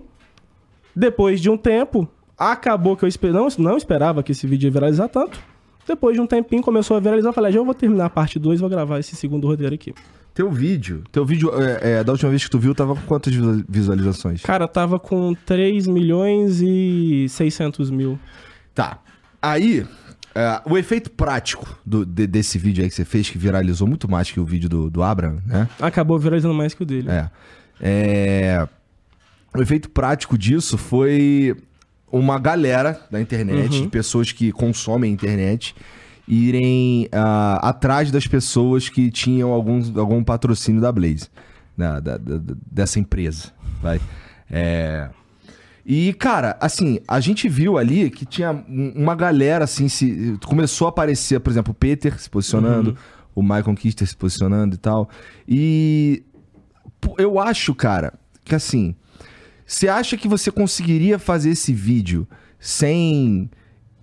Depois 0.95 1.39
de 1.39 1.49
um 1.49 1.57
tempo, 1.57 2.09
acabou 2.49 2.95
que 2.97 3.03
eu 3.05 3.09
esper... 3.09 3.31
não, 3.31 3.47
não 3.57 3.77
esperava 3.77 4.23
que 4.23 4.31
esse 4.31 4.47
vídeo 4.47 4.67
ia 4.67 4.71
viralizar 4.71 5.07
tanto. 5.07 5.39
Depois 5.87 6.15
de 6.15 6.21
um 6.21 6.27
tempinho, 6.27 6.61
começou 6.61 6.95
a 6.95 6.99
viralizar. 6.99 7.29
Eu 7.29 7.33
falei, 7.33 7.49
"Ah, 7.49 7.53
já 7.53 7.61
vou 7.61 7.73
terminar 7.73 8.05
a 8.05 8.09
parte 8.09 8.39
2 8.39 8.59
e 8.59 8.61
vou 8.61 8.69
gravar 8.69 8.99
esse 8.99 9.15
segundo 9.15 9.47
roteiro 9.47 9.73
aqui. 9.75 9.93
Teu 10.33 10.49
vídeo. 10.49 11.03
Teu 11.11 11.25
vídeo, 11.25 11.51
é, 11.61 11.99
é, 11.99 12.03
da 12.03 12.11
última 12.13 12.29
vez 12.29 12.43
que 12.43 12.49
tu 12.49 12.57
viu, 12.59 12.73
tava 12.73 12.95
com 12.95 13.01
quantas 13.01 13.33
visual- 13.33 13.61
visualizações? 13.67 14.41
Cara, 14.43 14.67
tava 14.67 14.97
com 14.99 15.33
3 15.45 15.87
milhões 15.87 16.61
e 16.61 17.25
600 17.29 17.89
mil. 17.91 18.17
Tá. 18.73 18.99
Aí, 19.41 19.85
é, 20.33 20.61
o 20.65 20.77
efeito 20.77 21.09
prático 21.11 21.67
do- 21.85 22.05
de- 22.05 22.27
desse 22.27 22.57
vídeo 22.57 22.81
aí 22.83 22.89
que 22.89 22.95
você 22.95 23.03
fez, 23.03 23.29
que 23.29 23.37
viralizou 23.37 23.85
muito 23.87 24.09
mais 24.09 24.31
que 24.31 24.39
o 24.39 24.45
vídeo 24.45 24.69
do, 24.69 24.89
do 24.89 25.03
Abraham, 25.03 25.39
né? 25.45 25.67
Acabou 25.81 26.17
viralizando 26.17 26.53
mais 26.53 26.73
que 26.73 26.83
o 26.83 26.85
dele. 26.85 27.09
É. 27.09 27.29
É, 27.81 28.67
O 29.53 29.61
efeito 29.61 29.89
prático 29.89 30.37
disso 30.37 30.77
foi 30.77 31.57
uma 32.11 32.37
galera 32.39 32.99
da 33.09 33.19
internet, 33.21 33.75
Uhum. 33.77 33.81
de 33.83 33.87
pessoas 33.87 34.31
que 34.31 34.51
consomem 34.51 35.09
a 35.11 35.13
internet, 35.13 35.75
irem 36.27 37.07
ah, 37.11 37.59
atrás 37.69 38.11
das 38.11 38.27
pessoas 38.27 38.89
que 38.89 39.09
tinham 39.11 39.51
algum, 39.51 39.81
algum 39.99 40.23
patrocínio 40.23 40.79
da 40.81 40.91
Blaze, 40.91 41.27
da- 41.77 41.99
da- 41.99 42.17
da- 42.17 42.37
da- 42.37 42.55
dessa 42.71 42.99
empresa. 42.99 43.51
Vai. 43.81 43.99
É, 44.49 45.09
E, 45.83 46.13
cara, 46.13 46.55
assim, 46.61 46.99
a 47.07 47.19
gente 47.19 47.49
viu 47.49 47.75
ali 47.75 48.11
que 48.11 48.23
tinha 48.23 48.51
um- 48.51 48.93
uma 48.95 49.15
galera, 49.15 49.63
assim, 49.65 49.89
se 49.89 50.37
começou 50.45 50.85
a 50.85 50.89
aparecer, 50.89 51.39
por 51.39 51.49
exemplo, 51.49 51.71
o 51.71 51.73
Peter 51.73 52.21
se 52.21 52.29
posicionando, 52.29 52.95
o 53.33 53.41
Michael 53.41 53.73
Kister 53.75 54.07
se 54.07 54.15
posicionando 54.15 54.75
e 54.75 54.77
tal. 54.77 55.09
E 55.47 56.23
eu 57.17 57.39
acho, 57.39 57.73
cara, 57.73 58.13
que 58.45 58.53
assim, 58.53 58.93
você 59.71 59.87
acha 59.87 60.17
que 60.17 60.27
você 60.27 60.51
conseguiria 60.51 61.17
fazer 61.17 61.51
esse 61.51 61.71
vídeo 61.71 62.27
sem 62.59 63.49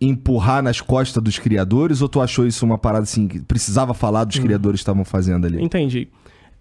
empurrar 0.01 0.63
nas 0.63 0.81
costas 0.81 1.23
dos 1.23 1.39
criadores 1.39 2.01
ou 2.01 2.09
tu 2.09 2.23
achou 2.23 2.47
isso 2.47 2.65
uma 2.65 2.79
parada 2.79 3.03
assim 3.03 3.29
que 3.29 3.41
precisava 3.41 3.93
falar 3.93 4.25
dos 4.25 4.39
criadores 4.39 4.81
que 4.81 4.83
estavam 4.83 5.05
fazendo 5.05 5.47
ali? 5.47 5.63
Entendi. 5.63 6.09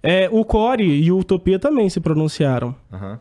É, 0.04 0.28
o 0.30 0.44
Core 0.44 0.84
e 0.84 1.10
o 1.10 1.20
Utopia 1.20 1.58
também 1.58 1.90
se 1.90 2.02
pronunciaram. 2.02 2.76
Aham. 2.92 3.18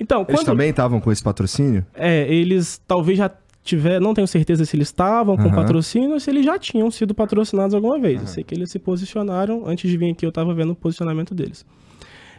Então, 0.00 0.22
Eles 0.22 0.40
quando... 0.40 0.46
também 0.46 0.70
estavam 0.70 0.98
com 0.98 1.12
esse 1.12 1.22
patrocínio? 1.22 1.84
É, 1.94 2.26
eles 2.32 2.80
talvez 2.88 3.18
já 3.18 3.30
tiver, 3.62 4.00
não 4.00 4.14
tenho 4.14 4.26
certeza 4.26 4.64
se 4.64 4.74
eles 4.74 4.88
estavam 4.88 5.36
com 5.36 5.42
Aham. 5.42 5.54
patrocínio 5.54 6.12
ou 6.12 6.20
se 6.20 6.30
eles 6.30 6.44
já 6.44 6.58
tinham 6.58 6.90
sido 6.90 7.14
patrocinados 7.14 7.74
alguma 7.74 7.98
vez. 7.98 8.22
Eu 8.22 8.26
sei 8.26 8.42
que 8.42 8.54
eles 8.54 8.70
se 8.70 8.78
posicionaram, 8.78 9.64
antes 9.66 9.90
de 9.90 9.96
vir 9.98 10.10
aqui 10.10 10.24
eu 10.24 10.30
estava 10.30 10.54
vendo 10.54 10.70
o 10.70 10.74
posicionamento 10.74 11.34
deles. 11.34 11.66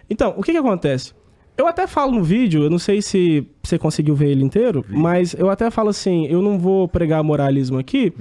Então, 0.09 0.33
o 0.35 0.41
que 0.41 0.51
que 0.51 0.57
acontece? 0.57 1.13
Eu 1.55 1.67
até 1.67 1.85
falo 1.85 2.13
no 2.13 2.23
vídeo, 2.23 2.63
eu 2.63 2.69
não 2.69 2.79
sei 2.79 3.01
se 3.01 3.47
você 3.61 3.77
conseguiu 3.77 4.15
ver 4.15 4.29
ele 4.29 4.43
inteiro, 4.43 4.83
mas 4.89 5.33
eu 5.35 5.49
até 5.51 5.69
falo 5.69 5.89
assim, 5.89 6.25
eu 6.25 6.41
não 6.41 6.57
vou 6.57 6.87
pregar 6.87 7.23
moralismo 7.23 7.77
aqui, 7.77 8.11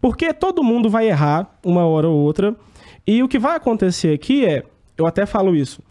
porque 0.00 0.32
todo 0.34 0.62
mundo 0.62 0.90
vai 0.90 1.08
errar 1.08 1.58
uma 1.64 1.84
hora 1.84 2.08
ou 2.08 2.18
outra. 2.18 2.56
E 3.06 3.22
o 3.22 3.28
que 3.28 3.38
vai 3.38 3.56
acontecer 3.56 4.12
aqui 4.12 4.44
é, 4.44 4.64
eu 4.98 5.06
até 5.06 5.24
falo 5.24 5.54
isso. 5.54 5.82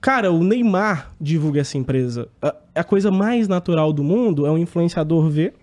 Cara, 0.00 0.30
o 0.30 0.44
Neymar 0.44 1.10
divulga 1.20 1.62
essa 1.62 1.78
empresa. 1.78 2.28
A, 2.40 2.54
a 2.76 2.84
coisa 2.84 3.10
mais 3.10 3.48
natural 3.48 3.92
do 3.92 4.04
mundo 4.04 4.46
é 4.46 4.50
um 4.50 4.58
influenciador 4.58 5.28
ver, 5.28 5.54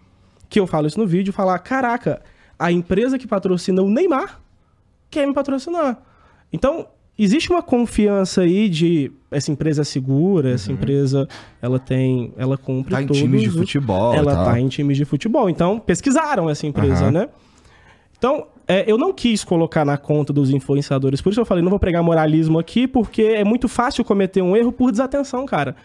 que 0.50 0.60
eu 0.60 0.68
falo 0.68 0.88
isso 0.88 1.00
no 1.00 1.08
vídeo, 1.08 1.32
falar: 1.32 1.58
caraca, 1.60 2.22
a 2.58 2.72
empresa 2.72 3.18
que 3.18 3.28
patrocina 3.28 3.82
o 3.82 3.90
Neymar 3.90 4.42
quer 5.10 5.28
me 5.28 5.34
patrocinar. 5.34 6.02
Então, 6.52 6.88
existe 7.18 7.50
uma 7.52 7.62
confiança 7.62 8.42
aí 8.42 8.68
de 8.70 9.12
essa 9.30 9.52
empresa 9.52 9.82
é 9.82 9.86
segura, 9.86 10.52
essa 10.52 10.72
empresa 10.72 11.28
ela 11.62 11.80
tem, 11.80 12.34
ela 12.38 12.58
cumpre 12.58 12.94
Tá 12.94 13.02
em 13.02 13.08
times 13.08 13.42
de 13.44 13.50
futebol. 13.52 14.14
ela 14.14 14.34
tal. 14.36 14.46
tá 14.46 14.60
em 14.60 14.68
times 14.68 14.98
de 14.98 15.06
futebol. 15.06 15.50
Então, 15.50 15.80
pesquisaram 15.80 16.50
essa 16.50 16.66
empresa, 16.68 17.06
Aham. 17.06 17.12
né? 17.12 17.30
Então, 18.18 18.48
é, 18.68 18.90
eu 18.90 18.98
não 18.98 19.12
quis 19.12 19.44
colocar 19.44 19.84
na 19.84 19.98
conta 19.98 20.32
dos 20.32 20.50
influenciadores. 20.50 21.20
Por 21.22 21.32
isso 21.32 21.42
eu 21.42 21.46
falei, 21.46 21.62
não 21.64 21.70
vou 21.70 21.80
pregar 21.80 22.02
moralismo 22.02 22.58
aqui, 22.60 22.88
porque 22.88 23.22
é 23.24 23.44
muito 23.44 23.68
fácil 23.68 24.04
cometer 24.06 24.42
um 24.42 24.56
erro 24.56 24.72
por 24.72 24.92
desatenção, 24.92 25.46
cara. 25.46 25.76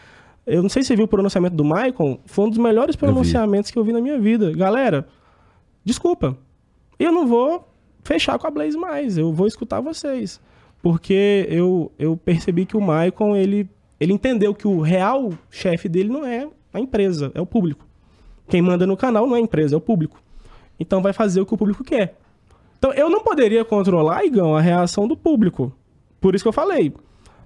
Eu 0.47 0.62
não 0.62 0.68
sei 0.68 0.82
se 0.82 0.88
você 0.88 0.97
viu 0.97 1.04
o 1.04 1.08
pronunciamento 1.08 1.56
do 1.56 1.64
Maicon. 1.64 2.18
Foi 2.25 2.47
um 2.47 2.49
dos 2.49 2.58
melhores 2.58 2.97
pronunciamentos 2.97 3.70
que 3.70 3.78
eu 3.78 3.85
vi 3.85 3.92
na 3.92 4.00
minha 4.00 4.18
vida. 4.18 4.50
Galera, 4.52 5.06
desculpa. 5.85 6.37
Eu 6.99 7.12
não 7.12 7.26
vou 7.26 7.68
fechar 8.02 8.38
com 8.38 8.47
a 8.47 8.50
Blaze 8.50 8.76
mais. 8.78 9.18
Eu 9.18 9.32
vou 9.32 9.47
escutar 9.47 9.80
vocês. 9.80 10.40
Porque 10.82 11.47
eu, 11.50 11.92
eu 11.99 12.16
percebi 12.16 12.64
que 12.64 12.76
o 12.76 12.80
Maicon, 12.80 13.35
ele, 13.35 13.68
ele 13.99 14.12
entendeu 14.12 14.54
que 14.54 14.66
o 14.66 14.80
real 14.80 15.32
chefe 15.50 15.88
dele 15.88 16.08
não 16.08 16.25
é 16.25 16.49
a 16.73 16.80
empresa, 16.80 17.32
é 17.35 17.40
o 17.40 17.47
público. 17.47 17.87
Quem 18.49 18.62
manda 18.62 18.87
no 18.87 18.97
canal 18.97 19.26
não 19.26 19.37
é 19.37 19.38
a 19.38 19.42
empresa, 19.42 19.75
é 19.75 19.78
o 19.78 19.80
público. 19.80 20.20
Então 20.78 21.02
vai 21.02 21.12
fazer 21.12 21.40
o 21.40 21.47
que 21.47 21.54
o 21.54 21.58
público 21.58 21.82
quer. 21.85 22.16
Então 22.78 22.92
eu 22.92 23.11
não 23.11 23.23
poderia 23.23 23.64
controlar, 23.64 24.25
Igão, 24.25 24.56
a 24.56 24.61
reação 24.61 25.08
do 25.08 25.16
público. 25.16 25.73
Por 26.20 26.35
isso 26.35 26.44
que 26.44 26.49
eu 26.49 26.52
falei. 26.52 26.92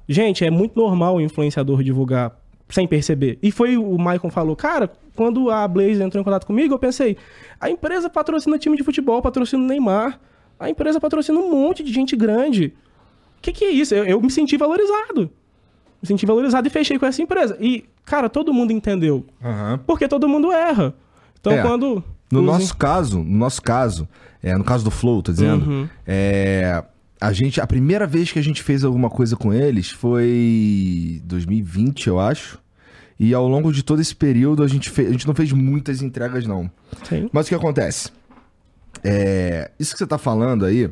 Gente, 0.08 0.44
é 0.44 0.50
muito 0.50 0.78
normal 0.78 1.16
o 1.16 1.20
influenciador 1.20 1.82
divulgar 1.82 2.38
sem 2.68 2.86
perceber. 2.86 3.38
E 3.42 3.50
foi 3.50 3.76
o 3.76 3.98
Maicon 3.98 4.30
falou, 4.30 4.56
cara, 4.56 4.90
quando 5.14 5.50
a 5.50 5.66
Blaze 5.68 6.02
entrou 6.02 6.20
em 6.20 6.24
contato 6.24 6.46
comigo, 6.46 6.74
eu 6.74 6.78
pensei, 6.78 7.16
a 7.60 7.70
empresa 7.70 8.08
patrocina 8.08 8.58
time 8.58 8.76
de 8.76 8.82
futebol, 8.82 9.20
patrocina 9.20 9.62
o 9.62 9.66
Neymar, 9.66 10.18
a 10.58 10.70
empresa 10.70 11.00
patrocina 11.00 11.38
um 11.38 11.50
monte 11.50 11.82
de 11.82 11.92
gente 11.92 12.16
grande. 12.16 12.74
O 13.42 13.44
que, 13.44 13.52
que 13.52 13.64
é 13.64 13.70
isso? 13.70 13.92
Eu, 13.94 14.04
eu 14.04 14.20
me 14.22 14.30
senti 14.30 14.56
valorizado. 14.56 15.28
Me 16.00 16.06
senti 16.06 16.24
valorizado 16.24 16.66
e 16.66 16.70
fechei 16.70 16.96
com 16.98 17.06
essa 17.06 17.20
empresa. 17.20 17.56
E, 17.60 17.84
cara, 18.04 18.28
todo 18.28 18.52
mundo 18.52 18.72
entendeu. 18.72 19.26
Aham. 19.42 19.80
Porque 19.86 20.06
todo 20.06 20.28
mundo 20.28 20.52
erra. 20.52 20.94
Então, 21.40 21.52
É. 21.52 21.62
quando. 21.62 22.04
No 22.30 22.38
os 22.40 22.46
nosso 22.46 22.76
caso, 22.76 23.18
no 23.18 23.36
nosso 23.38 23.60
caso, 23.60 24.08
é, 24.42 24.56
no 24.56 24.62
caso 24.64 24.84
do 24.84 24.90
Flow, 24.90 25.20
tô 25.22 25.32
dizendo, 25.32 25.68
Uhum. 25.68 25.88
é, 26.06 26.82
a 27.20 27.32
gente, 27.32 27.60
a 27.60 27.66
primeira 27.66 28.06
vez 28.06 28.30
que 28.32 28.38
a 28.38 28.42
gente 28.42 28.62
fez 28.62 28.84
alguma 28.84 29.10
coisa 29.10 29.36
com 29.36 29.52
eles 29.52 29.90
foi 29.90 31.20
2020, 31.24 32.06
eu 32.06 32.18
acho. 32.20 32.58
E 33.18 33.34
ao 33.34 33.46
longo 33.48 33.72
de 33.72 33.82
todo 33.82 34.00
esse 34.00 34.14
período 34.16 34.62
a 34.62 34.66
gente, 34.68 34.88
fe- 34.88 35.06
a 35.06 35.10
gente 35.10 35.26
não 35.26 35.34
fez 35.34 35.52
muitas 35.52 36.00
entregas 36.00 36.46
não. 36.46 36.70
Sim. 37.08 37.28
Mas 37.32 37.46
o 37.46 37.48
que 37.50 37.54
acontece? 37.54 38.10
É, 39.04 39.70
isso 39.78 39.92
que 39.92 39.98
você 39.98 40.06
tá 40.06 40.16
falando 40.18 40.64
aí, 40.64 40.90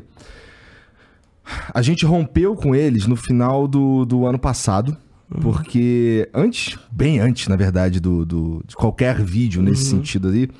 a 1.73 1.81
gente 1.81 2.05
rompeu 2.05 2.55
com 2.55 2.73
eles 2.75 3.05
no 3.07 3.15
final 3.15 3.67
do, 3.67 4.05
do 4.05 4.25
ano 4.25 4.39
passado. 4.39 4.95
Porque 5.41 6.29
antes, 6.33 6.77
bem 6.91 7.19
antes, 7.19 7.47
na 7.47 7.55
verdade, 7.55 7.99
do, 8.01 8.25
do- 8.25 8.63
de 8.67 8.75
qualquer 8.75 9.21
vídeo 9.23 9.61
nesse 9.61 9.85
sentido 9.85 10.27
ali, 10.27 10.51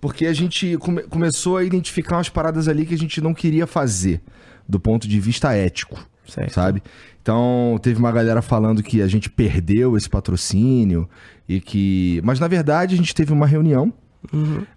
porque 0.00 0.26
a 0.26 0.32
gente 0.32 0.76
come- 0.78 1.02
começou 1.02 1.56
a 1.56 1.64
identificar 1.64 2.16
umas 2.18 2.28
paradas 2.28 2.68
ali 2.68 2.86
que 2.86 2.94
a 2.94 2.98
gente 2.98 3.20
não 3.20 3.34
queria 3.34 3.66
fazer 3.66 4.20
do 4.68 4.78
ponto 4.78 5.08
de 5.08 5.18
vista 5.18 5.52
ético 5.52 5.98
Certo. 6.28 6.52
sabe? 6.52 6.80
Então, 7.20 7.76
teve 7.82 7.98
uma 7.98 8.12
galera 8.12 8.40
falando 8.40 8.82
que 8.84 9.02
a 9.02 9.08
gente 9.08 9.28
perdeu 9.28 9.96
esse 9.96 10.08
patrocínio 10.08 11.08
e 11.48 11.60
que. 11.60 12.20
Mas 12.22 12.38
na 12.38 12.46
verdade, 12.46 12.94
a 12.94 12.96
gente 12.96 13.14
teve 13.14 13.32
uma 13.32 13.46
reunião. 13.46 13.92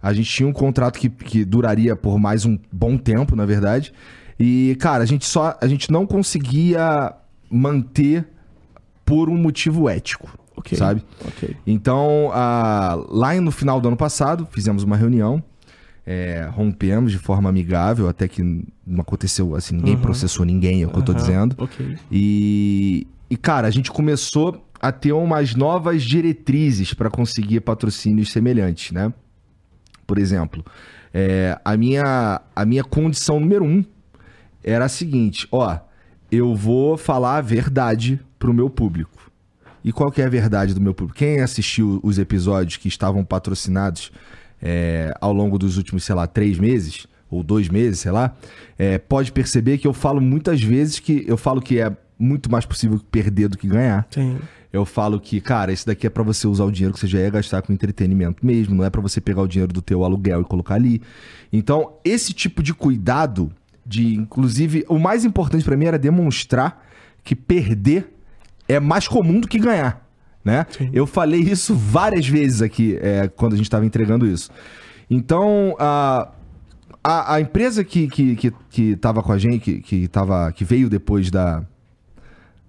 A 0.02 0.12
gente 0.14 0.30
tinha 0.30 0.48
um 0.50 0.52
contrato 0.54 0.98
que, 1.00 1.10
que 1.10 1.46
duraria 1.46 1.96
por 1.96 2.20
mais 2.20 2.44
um 2.44 2.58
bom 2.72 2.98
tempo, 2.98 3.36
na 3.36 3.46
verdade. 3.46 3.94
E, 4.40 4.76
cara, 4.80 5.04
a 5.04 5.06
gente 5.06 5.26
só. 5.26 5.58
A 5.60 5.68
gente 5.68 5.92
não 5.92 6.06
conseguia 6.06 7.14
manter 7.50 8.28
por 9.06 9.30
um 9.30 9.38
motivo 9.38 9.90
ético. 9.90 10.38
Sabe? 10.76 11.04
Então, 11.66 12.30
a- 12.34 12.98
lá 13.10 13.34
no 13.40 13.52
final 13.52 13.80
do 13.80 13.88
ano 13.88 13.96
passado, 13.98 14.48
fizemos 14.52 14.84
uma 14.84 14.98
reunião, 14.98 15.42
é, 16.06 16.50
rompemos 16.52 17.12
de 17.12 17.18
forma 17.20 17.48
amigável, 17.48 18.10
até 18.10 18.28
que 18.28 18.42
não 18.86 19.02
aconteceu, 19.02 19.56
assim, 19.56 19.76
ninguém 19.76 19.96
processou 19.98 20.46
ninguém, 20.46 20.82
é 20.82 20.88
o 20.88 20.90
que 20.90 20.98
eu 20.98 21.04
tô 21.04 21.12
Aham, 21.12 21.22
dizendo. 21.22 21.56
E, 22.12 23.08
e, 23.30 23.38
cara, 23.38 23.68
a 23.68 23.72
gente 23.72 23.92
começou 23.92 24.66
a 24.82 24.92
ter 24.92 25.12
umas 25.12 25.54
novas 25.56 26.04
diretrizes 26.04 26.94
para 26.94 27.10
conseguir 27.10 27.60
patrocínios 27.62 28.32
semelhantes, 28.32 28.92
né? 28.92 29.14
Por 30.06 30.18
exemplo, 30.18 30.66
é, 31.14 31.58
a, 31.64 31.78
minha, 31.78 32.42
a 32.56 32.66
minha 32.66 32.84
condição 32.84 33.40
número 33.40 33.64
um 33.64 33.84
era 34.68 34.86
a 34.86 34.90
seguinte: 34.90 35.48
ó, 35.52 35.78
eu 36.32 36.54
vou 36.56 36.98
falar 36.98 37.38
a 37.38 37.42
verdade 37.42 38.20
pro 38.38 38.54
meu 38.54 38.70
público. 38.70 39.32
E 39.84 39.92
qual 39.92 40.12
que 40.12 40.22
é 40.22 40.26
a 40.26 40.30
verdade 40.30 40.74
do 40.74 40.82
meu 40.82 40.94
público? 40.94 41.18
Quem 41.18 41.40
assistiu 41.40 42.00
os 42.04 42.20
episódios 42.20 42.78
que 42.78 42.88
estavam 42.88 43.24
patrocinados 43.24 44.12
é, 44.62 45.14
ao 45.22 45.32
longo 45.32 45.58
dos 45.58 45.78
últimos, 45.78 46.04
sei 46.04 46.14
lá, 46.14 46.28
três 46.28 46.60
meses, 46.60 47.08
ou 47.30 47.44
dois 47.44 47.70
meses, 47.70 48.00
sei 48.00 48.12
lá, 48.12 48.36
é, 48.78 48.98
pode 48.98 49.32
perceber 49.32 49.78
que 49.78 49.88
eu 49.88 49.94
falo 49.94 50.20
muitas 50.20 50.62
vezes 50.62 51.00
que 51.00 51.24
eu 51.28 51.38
falo 51.38 51.62
que 51.62 51.80
é 51.80 51.96
muito 52.20 52.52
mais 52.52 52.66
possível 52.66 53.00
perder 53.12 53.48
do 53.48 53.58
que 53.58 53.68
ganhar. 53.68 54.08
Sim. 54.10 54.38
Eu 54.72 54.86
falo 54.86 55.20
que, 55.20 55.40
cara, 55.40 55.72
isso 55.72 55.86
daqui 55.86 56.06
é 56.06 56.10
pra 56.10 56.24
você 56.24 56.46
usar 56.48 56.66
o 56.66 56.72
dinheiro 56.72 56.94
que 56.94 57.00
você 57.00 57.08
já 57.08 57.20
ia 57.20 57.30
gastar 57.30 57.62
com 57.62 57.72
entretenimento 57.72 58.46
mesmo, 58.46 58.76
não 58.76 58.84
é 58.84 58.90
pra 58.90 59.02
você 59.02 59.22
pegar 59.22 59.42
o 59.42 59.48
dinheiro 59.48 59.72
do 59.72 59.82
teu 59.82 60.04
aluguel 60.04 60.42
e 60.42 60.44
colocar 60.44 60.76
ali. 60.76 61.02
Então, 61.52 61.94
esse 62.04 62.34
tipo 62.34 62.62
de 62.62 62.74
cuidado, 62.74 63.52
de 63.88 64.16
inclusive, 64.16 64.86
o 64.90 65.00
mais 65.00 65.24
importante 65.24 65.64
pra 65.64 65.78
mim 65.78 65.86
era 65.86 65.98
demonstrar 65.98 66.86
que 67.24 67.36
perder 67.36 68.14
é 68.68 68.80
mais 68.80 69.08
comum 69.08 69.40
do 69.40 69.48
que 69.48 69.58
ganhar, 69.58 70.06
né? 70.44 70.66
Eu 70.92 71.08
falei 71.08 71.40
isso 71.40 71.74
várias 71.74 72.28
vezes 72.28 72.62
aqui 72.62 72.98
é, 73.02 73.28
quando 73.30 73.54
a 73.54 73.58
gente 73.58 73.70
tava 73.70 73.86
entregando 73.86 74.28
isso. 74.28 74.52
Então, 75.10 75.76
a, 75.80 76.30
a, 77.04 77.36
a 77.36 77.42
empresa 77.42 77.84
que, 77.84 78.08
que, 78.08 78.36
que, 78.36 78.54
que 78.70 78.96
tava 78.98 79.24
com 79.24 79.32
a 79.32 79.38
gente, 79.38 79.60
que, 79.60 79.80
que, 79.80 80.08
tava, 80.10 80.52
que 80.52 80.66
veio 80.66 80.90
depois 80.90 81.32
da, 81.32 81.64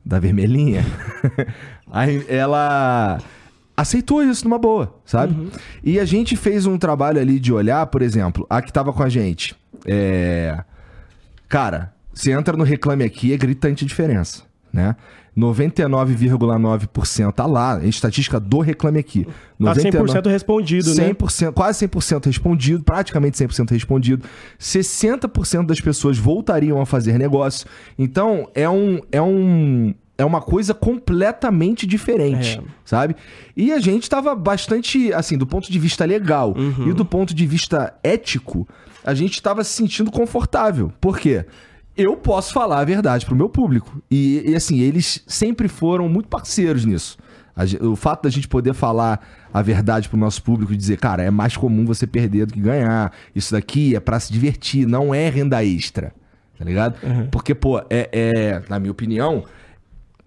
da 0.04 0.20
vermelhinha, 0.20 0.84
ela 2.28 3.18
aceitou 3.76 4.22
isso 4.22 4.44
numa 4.44 4.58
boa, 4.58 4.94
sabe? 5.04 5.50
E 5.82 5.98
a 5.98 6.04
gente 6.04 6.36
fez 6.36 6.66
um 6.66 6.78
trabalho 6.78 7.20
ali 7.20 7.40
de 7.40 7.52
olhar, 7.52 7.84
por 7.86 8.02
exemplo, 8.02 8.46
a 8.48 8.62
que 8.62 8.72
tava 8.72 8.92
com 8.92 9.02
a 9.02 9.08
gente. 9.08 9.56
É... 9.84 10.62
Cara, 11.48 11.94
você 12.12 12.32
entra 12.32 12.56
no 12.56 12.64
Reclame 12.64 13.04
Aqui, 13.04 13.32
é 13.32 13.36
gritante 13.36 13.84
a 13.84 13.88
diferença, 13.88 14.42
né? 14.72 14.96
99,9% 15.36 17.32
tá 17.32 17.46
lá, 17.46 17.76
a 17.76 17.84
estatística 17.86 18.40
do 18.40 18.58
Reclame 18.58 18.98
Aqui. 18.98 19.24
Tá 19.24 19.32
99 19.58 20.12
100% 20.20 20.26
respondido, 20.30 20.94
né? 20.94 21.10
100%, 21.14 21.52
quase 21.52 21.86
100% 21.88 22.26
respondido, 22.26 22.82
praticamente 22.82 23.36
100% 23.38 23.70
respondido. 23.70 24.24
60% 24.58 25.66
das 25.66 25.80
pessoas 25.80 26.18
voltariam 26.18 26.80
a 26.80 26.86
fazer 26.86 27.18
negócio. 27.18 27.66
Então, 27.98 28.50
é 28.54 28.68
um 28.68 29.00
é 29.12 29.22
um 29.22 29.94
é 30.20 30.24
uma 30.24 30.40
coisa 30.40 30.74
completamente 30.74 31.86
diferente, 31.86 32.58
É. 32.58 32.62
sabe? 32.84 33.14
E 33.56 33.70
a 33.72 33.78
gente 33.78 34.10
tava 34.10 34.34
bastante, 34.34 35.12
assim, 35.12 35.38
do 35.38 35.46
ponto 35.46 35.70
de 35.70 35.78
vista 35.78 36.04
legal 36.04 36.52
Uhum. 36.58 36.88
e 36.88 36.92
do 36.92 37.04
ponto 37.04 37.32
de 37.32 37.46
vista 37.46 37.94
ético, 38.02 38.66
a 39.08 39.14
gente 39.14 39.42
tava 39.42 39.64
se 39.64 39.70
sentindo 39.70 40.10
confortável. 40.10 40.92
Por 41.00 41.18
quê? 41.18 41.46
Eu 41.96 42.14
posso 42.14 42.52
falar 42.52 42.80
a 42.80 42.84
verdade 42.84 43.24
pro 43.24 43.34
meu 43.34 43.48
público. 43.48 44.02
E, 44.10 44.42
e, 44.50 44.54
assim, 44.54 44.80
eles 44.80 45.24
sempre 45.26 45.66
foram 45.66 46.10
muito 46.10 46.28
parceiros 46.28 46.84
nisso. 46.84 47.16
A 47.56 47.64
O 47.86 47.96
fato 47.96 48.24
da 48.24 48.28
gente 48.28 48.46
poder 48.46 48.74
falar 48.74 49.26
a 49.52 49.62
verdade 49.62 50.10
pro 50.10 50.18
nosso 50.18 50.42
público 50.42 50.74
e 50.74 50.76
dizer, 50.76 50.98
cara, 50.98 51.22
é 51.22 51.30
mais 51.30 51.56
comum 51.56 51.86
você 51.86 52.06
perder 52.06 52.44
do 52.44 52.52
que 52.52 52.60
ganhar. 52.60 53.10
Isso 53.34 53.52
daqui 53.52 53.96
é 53.96 54.00
pra 54.00 54.20
se 54.20 54.30
divertir, 54.30 54.86
não 54.86 55.14
é 55.14 55.30
renda 55.30 55.64
extra. 55.64 56.12
Tá 56.58 56.66
ligado? 56.66 56.96
Porque, 57.30 57.54
pô, 57.54 57.78
é, 57.88 58.10
é, 58.12 58.62
na 58.68 58.78
minha 58.78 58.92
opinião, 58.92 59.44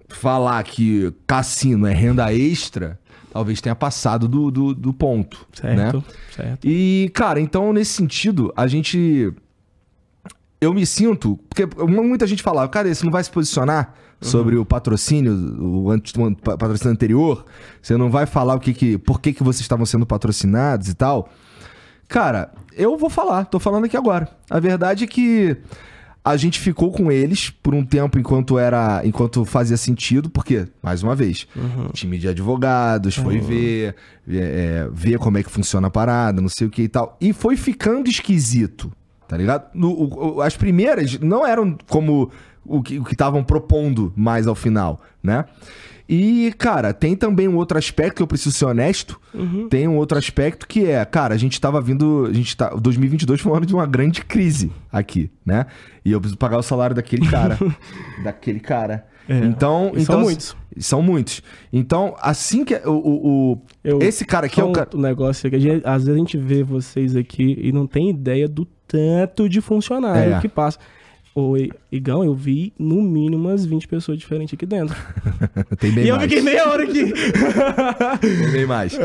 falar 0.10 0.64
que 0.64 1.14
cassino 1.28 1.86
é 1.86 1.94
renda 1.94 2.34
extra, 2.34 3.00
talvez 3.32 3.60
tenha 3.62 3.76
passado 3.76 4.28
do, 4.28 4.52
do, 4.52 4.76
do 4.76 4.94
ponto, 4.94 5.48
né? 5.64 5.76
Certo, 5.92 6.04
certo. 6.36 6.68
E, 6.68 7.10
cara, 7.14 7.40
então 7.40 7.72
nesse 7.74 7.92
sentido, 7.94 8.54
a 8.56 8.68
gente. 8.68 9.34
Eu 10.60 10.74
me 10.74 10.86
sinto. 10.86 11.40
Porque 11.50 11.66
muita 11.88 12.28
gente 12.28 12.44
fala, 12.44 12.68
cara, 12.68 12.94
você 12.94 13.04
não 13.04 13.12
vai 13.12 13.24
se 13.24 13.32
posicionar 13.32 13.96
sobre 14.22 14.56
o 14.56 14.64
patrocínio, 14.64 15.34
o, 15.34 15.92
o 15.92 16.36
pa- 16.36 16.56
patrocínio 16.58 16.94
anterior? 16.94 17.46
Você 17.82 17.98
não 17.98 18.12
vai 18.12 18.28
falar 18.28 18.56
o 18.56 18.60
que 18.60 18.74
que. 18.74 18.98
Por 19.00 19.20
que, 19.20 19.34
que 19.34 19.42
vocês 19.44 19.62
estavam 19.62 19.86
sendo 19.86 20.06
patrocinados 20.06 20.88
e 20.90 20.94
tal? 20.94 21.30
Cara, 22.08 22.52
eu 22.74 22.96
vou 22.98 23.10
falar, 23.10 23.46
tô 23.46 23.58
falando 23.60 23.86
aqui 23.86 23.98
agora. 23.98 24.30
A 24.50 24.60
verdade 24.60 25.06
é 25.06 25.08
que 25.08 25.58
a 26.24 26.38
gente 26.38 26.60
ficou 26.60 26.92
com 26.92 27.12
eles 27.12 27.50
por 27.50 27.74
um 27.74 27.84
tempo 27.84 28.20
enquanto 28.20 28.60
era. 28.60 29.02
enquanto 29.06 29.44
fazia 29.44 29.76
sentido, 29.78 30.30
porque, 30.30 30.68
mais 30.82 31.02
uma 31.02 31.16
vez, 31.16 31.48
time 31.94 32.18
de 32.18 32.28
advogados, 32.28 33.16
foi 33.16 33.40
ver, 33.40 33.96
é, 34.30 34.88
ver 34.94 35.18
como 35.18 35.38
é 35.38 35.44
que 35.44 35.50
funciona 35.50 35.88
a 35.88 35.92
parada, 35.92 36.42
não 36.42 36.50
sei 36.50 36.68
o 36.68 36.70
que 36.70 36.84
e 36.84 36.88
tal. 36.88 37.18
E 37.20 37.34
foi 37.34 37.56
ficando 37.58 38.10
esquisito, 38.10 38.92
tá 39.28 39.36
ligado? 39.36 39.66
No- 39.74 40.36
o- 40.36 40.42
as 40.42 40.56
primeiras 40.56 41.18
não 41.20 41.46
eram 41.46 41.76
como 41.90 42.32
o 42.64 42.84
que 42.84 43.00
o 43.00 43.04
que 43.04 43.14
estavam 43.14 43.44
propondo 43.44 44.14
mais 44.16 44.46
ao 44.46 44.54
final, 44.54 45.02
né? 45.24 45.46
E, 46.14 46.54
cara, 46.58 46.94
tem 46.94 47.16
também 47.16 47.48
um 47.48 47.56
outro 47.56 47.78
aspecto 47.78 48.18
que 48.18 48.22
eu 48.22 48.28
preciso 48.28 48.52
ser 48.54 48.66
honesto. 48.66 49.18
Tem 49.70 49.88
um 49.88 49.96
outro 49.96 50.18
aspecto 50.18 50.68
que 50.68 50.86
é, 50.86 51.06
cara, 51.06 51.34
a 51.34 51.38
gente 51.38 51.60
tava 51.62 51.80
vindo. 51.80 52.28
A 52.30 52.34
gente 52.34 52.58
tá. 52.58 52.68
2022 52.70 53.40
foi 53.40 53.50
um 53.50 53.56
ano 53.56 53.66
de 53.66 53.74
uma 53.74 53.86
grande 53.86 54.22
crise 54.26 54.70
aqui, 54.92 55.32
né? 55.46 55.68
E 56.04 56.12
eu 56.12 56.20
preciso 56.20 56.38
pagar 56.38 56.58
o 56.58 56.62
salário 56.62 56.94
daquele 56.94 57.26
cara. 57.30 57.58
daquele 58.26 58.60
cara. 58.60 59.06
É, 59.30 59.38
Então, 59.46 59.94
e 59.96 60.02
então. 60.02 60.16
são 60.16 60.20
muitos. 60.22 60.56
São 60.80 61.02
muitos. 61.02 61.42
Então, 61.72 62.14
assim 62.20 62.66
que. 62.66 62.76
O, 62.86 62.92
o, 62.92 63.52
o- 63.54 63.62
Eu- 63.82 64.00
esse 64.02 64.26
cara 64.26 64.48
aqui 64.48 64.60
é 64.60 64.64
o 64.66 64.74
cara. 64.74 64.90
um 64.94 65.00
negócio 65.00 65.48
aqui. 65.48 65.56
a 65.56 65.60
gente- 65.60 65.86
Às 65.88 66.04
vezes 66.04 66.16
a 66.16 66.18
gente 66.18 66.38
vê 66.38 66.62
vocês 66.62 67.16
aqui 67.16 67.58
e 67.62 67.72
não 67.72 67.88
tem 67.88 68.10
ideia 68.10 68.50
do 68.50 68.66
tanto 68.86 69.48
de 69.48 69.62
funcionário 69.62 70.34
É. 70.34 70.40
que 70.42 70.50
passa. 70.50 70.78
Ô, 71.34 71.56
I- 71.56 71.72
Igão, 71.90 72.24
eu 72.26 72.36
vi 72.36 72.74
no 72.78 73.02
mínimo 73.02 73.48
umas 73.48 73.66
20 73.66 73.88
pessoas 73.88 74.18
diferentes 74.18 74.54
aqui 74.54 74.66
dentro. 74.66 74.96
Tem 75.80 75.90
bem 75.92 76.04
e 76.06 76.10
eu 76.10 76.18
mais. 76.18 76.28
fiquei 76.30 76.44
meia 76.44 76.68
hora 76.70 76.84
aqui. 76.84 77.14
Tem 78.20 78.52
bem 78.52 78.66
mais. 78.66 78.98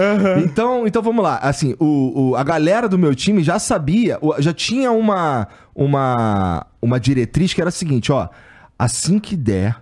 Então, 0.44 0.86
então 0.86 1.00
vamos 1.02 1.22
lá. 1.22 1.36
Assim, 1.38 1.74
o, 1.78 2.30
o- 2.30 2.36
a 2.36 2.42
galera 2.42 2.88
do 2.88 2.98
meu 2.98 3.14
time 3.14 3.42
já 3.44 3.58
sabia, 3.60 4.18
já 4.40 4.52
tinha 4.52 4.90
uma, 4.90 5.46
uma, 5.74 6.66
uma 6.82 6.98
diretriz 6.98 7.54
que 7.54 7.60
era 7.60 7.68
a 7.68 7.72
seguinte, 7.72 8.10
ó. 8.10 8.28
Assim 8.78 9.18
que 9.20 9.36
der, 9.36 9.80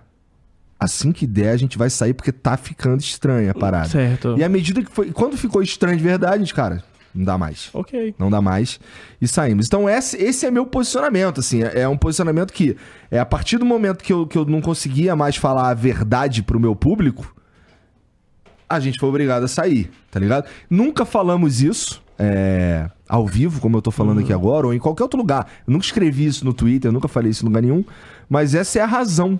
assim 0.79 1.11
que 1.11 1.25
der, 1.27 1.49
a 1.49 1.57
gente 1.57 1.77
vai 1.77 1.89
sair 1.89 2.13
porque 2.13 2.31
tá 2.31 2.55
ficando 2.55 2.99
estranha 3.01 3.51
a 3.51 3.53
parada. 3.55 3.89
certo. 3.89 4.35
E 4.37 4.43
à 4.43 4.47
medida 4.49 4.83
que 4.83 4.91
foi. 4.91 5.11
Quando 5.11 5.35
ficou 5.35 5.61
estranho 5.63 5.97
de 5.97 6.03
verdade, 6.03 6.35
a 6.35 6.37
gente, 6.37 6.53
cara, 6.53 6.83
não 7.15 7.23
dá 7.23 7.37
mais. 7.37 7.69
Ok. 7.73 8.13
Não 8.19 8.29
dá 8.29 8.41
mais. 8.41 8.79
E 9.21 9.27
saímos. 9.27 9.67
Então, 9.67 9.89
esse, 9.89 10.17
esse 10.17 10.45
é 10.45 10.51
meu 10.51 10.65
posicionamento, 10.65 11.39
assim. 11.39 11.63
É, 11.63 11.81
é 11.81 11.87
um 11.87 11.97
posicionamento 11.97 12.51
que, 12.51 12.75
é 13.09 13.17
a 13.19 13.25
partir 13.25 13.57
do 13.57 13.65
momento 13.65 14.03
que 14.03 14.11
eu, 14.11 14.27
que 14.27 14.37
eu 14.37 14.43
não 14.45 14.59
conseguia 14.61 15.15
mais 15.15 15.35
falar 15.37 15.69
a 15.69 15.73
verdade 15.73 16.43
pro 16.43 16.59
meu 16.59 16.75
público, 16.75 17.33
a 18.67 18.79
gente 18.79 18.99
foi 18.99 19.07
obrigado 19.09 19.43
a 19.43 19.47
sair, 19.47 19.89
tá 20.11 20.19
ligado? 20.19 20.47
Nunca 20.69 21.05
falamos 21.05 21.61
isso 21.61 22.01
é, 22.17 22.89
ao 23.07 23.25
vivo, 23.27 23.61
como 23.61 23.77
eu 23.77 23.81
tô 23.81 23.91
falando 23.91 24.19
aqui 24.21 24.33
agora, 24.33 24.67
ou 24.67 24.73
em 24.73 24.79
qualquer 24.79 25.03
outro 25.03 25.19
lugar. 25.19 25.47
Eu 25.67 25.71
nunca 25.73 25.85
escrevi 25.85 26.25
isso 26.25 26.43
no 26.43 26.53
Twitter, 26.53 26.89
eu 26.89 26.93
nunca 26.93 27.07
falei 27.07 27.29
isso 27.31 27.43
em 27.45 27.47
lugar 27.47 27.61
nenhum. 27.61 27.85
Mas 28.27 28.55
essa 28.55 28.79
é 28.79 28.81
a 28.81 28.85
razão 28.87 29.39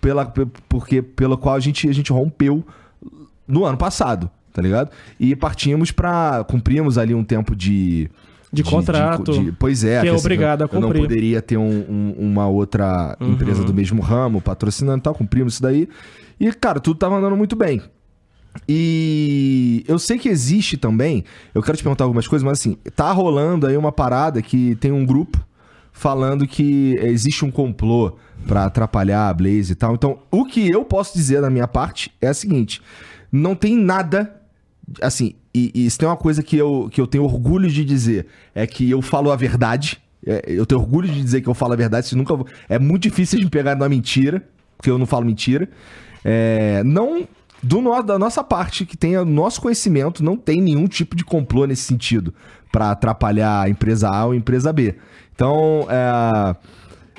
pela, 0.00 0.24
pe- 0.24 0.46
porque, 0.68 1.02
pela 1.02 1.36
qual 1.36 1.54
a 1.54 1.60
gente, 1.60 1.88
a 1.88 1.92
gente 1.92 2.10
rompeu 2.10 2.64
no 3.46 3.64
ano 3.66 3.76
passado, 3.76 4.30
tá 4.54 4.62
ligado? 4.62 4.90
E 5.20 5.36
partimos 5.36 5.90
pra. 5.90 6.42
Cumprimos 6.48 6.96
ali 6.96 7.14
um 7.14 7.22
tempo 7.24 7.54
de. 7.54 8.08
De 8.52 8.62
contrato. 8.62 9.52
pois 9.58 9.82
é. 9.82 10.00
Que 10.00 10.06
é 10.06 10.10
assim, 10.12 10.20
obrigado 10.20 10.62
a 10.62 10.68
eu 10.70 10.80
não 10.80 10.88
cumprir. 10.88 11.02
poderia 11.02 11.42
ter 11.42 11.56
um- 11.56 11.84
um- 11.90 12.14
uma 12.20 12.46
outra 12.46 13.16
empresa 13.20 13.64
do 13.64 13.74
mesmo 13.74 14.00
ramo 14.00 14.40
patrocinando 14.40 14.98
e 14.98 15.02
tal. 15.02 15.12
Cumprimos 15.14 15.54
isso 15.54 15.62
daí. 15.62 15.88
E, 16.38 16.52
cara, 16.52 16.78
tudo 16.78 16.96
tava 16.96 17.16
andando 17.16 17.36
muito 17.36 17.56
bem. 17.56 17.82
E 18.68 19.84
eu 19.88 19.98
sei 19.98 20.18
que 20.18 20.28
existe 20.28 20.76
também. 20.76 21.24
Eu 21.54 21.62
quero 21.62 21.76
te 21.76 21.82
perguntar 21.82 22.04
algumas 22.04 22.26
coisas, 22.28 22.44
mas 22.44 22.60
assim, 22.60 22.76
tá 22.94 23.10
rolando 23.12 23.66
aí 23.66 23.76
uma 23.76 23.90
parada 23.90 24.40
que 24.40 24.76
tem 24.76 24.92
um 24.92 25.04
grupo 25.04 25.44
falando 25.92 26.46
que 26.46 26.96
existe 27.02 27.44
um 27.44 27.50
complô 27.50 28.16
pra 28.46 28.66
atrapalhar 28.66 29.28
a 29.28 29.34
Blaze 29.34 29.72
e 29.72 29.74
tal. 29.74 29.94
Então, 29.94 30.18
o 30.30 30.44
que 30.44 30.68
eu 30.70 30.84
posso 30.84 31.14
dizer 31.16 31.40
da 31.40 31.50
minha 31.50 31.66
parte 31.66 32.12
é 32.20 32.28
a 32.28 32.34
seguinte: 32.34 32.80
não 33.32 33.54
tem 33.54 33.76
nada. 33.76 34.40
Assim, 35.00 35.34
e, 35.54 35.70
e 35.74 35.90
se 35.90 35.98
tem 35.98 36.08
uma 36.08 36.16
coisa 36.16 36.42
que 36.42 36.56
eu, 36.56 36.88
que 36.92 37.00
eu 37.00 37.06
tenho 37.06 37.24
orgulho 37.24 37.68
de 37.70 37.84
dizer, 37.84 38.26
é 38.54 38.66
que 38.66 38.90
eu 38.90 39.00
falo 39.00 39.30
a 39.30 39.36
verdade. 39.36 39.98
É, 40.26 40.42
eu 40.46 40.64
tenho 40.66 40.80
orgulho 40.80 41.08
de 41.08 41.20
dizer 41.22 41.40
que 41.40 41.48
eu 41.48 41.54
falo 41.54 41.72
a 41.72 41.76
verdade. 41.76 42.06
Se 42.06 42.16
nunca, 42.16 42.34
é 42.68 42.78
muito 42.78 43.02
difícil 43.02 43.38
de 43.38 43.44
me 43.44 43.50
pegar 43.50 43.74
numa 43.74 43.88
mentira, 43.88 44.42
porque 44.76 44.90
eu 44.90 44.98
não 44.98 45.06
falo 45.06 45.24
mentira. 45.24 45.68
É, 46.24 46.82
não. 46.84 47.26
Do 47.62 47.80
no- 47.80 48.02
da 48.02 48.18
nossa 48.18 48.44
parte, 48.44 48.84
que 48.84 48.94
tenha 48.94 49.24
nosso 49.24 49.58
conhecimento, 49.62 50.22
não 50.22 50.36
tem 50.36 50.60
nenhum 50.60 50.86
tipo 50.86 51.16
de 51.16 51.24
complô 51.24 51.64
nesse 51.64 51.82
sentido 51.84 52.34
pra 52.70 52.90
atrapalhar 52.90 53.62
a 53.62 53.68
empresa 53.70 54.08
A 54.10 54.26
ou 54.26 54.32
a 54.32 54.36
empresa 54.36 54.70
B. 54.70 54.96
Então, 55.34 55.86
é, 55.88 56.54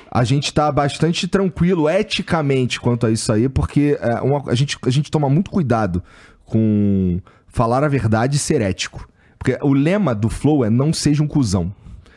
a 0.08 0.22
gente 0.24 0.54
tá 0.54 0.70
bastante 0.70 1.26
tranquilo 1.26 1.88
eticamente 1.88 2.80
quanto 2.80 3.06
a 3.06 3.10
isso 3.10 3.32
aí, 3.32 3.48
porque 3.48 3.98
é, 4.00 4.20
uma- 4.20 4.48
a, 4.48 4.54
gente, 4.54 4.78
a 4.86 4.90
gente 4.90 5.10
toma 5.10 5.28
muito 5.28 5.50
cuidado 5.50 6.00
com 6.44 7.20
falar 7.56 7.82
a 7.82 7.88
verdade 7.88 8.36
e 8.36 8.38
ser 8.38 8.60
ético. 8.60 9.08
Porque 9.38 9.58
o 9.62 9.72
lema 9.72 10.14
do 10.14 10.28
Flow 10.28 10.62
é 10.62 10.68
não 10.68 10.92
seja 10.92 11.22
um 11.22 11.26
cuzão. 11.26 11.72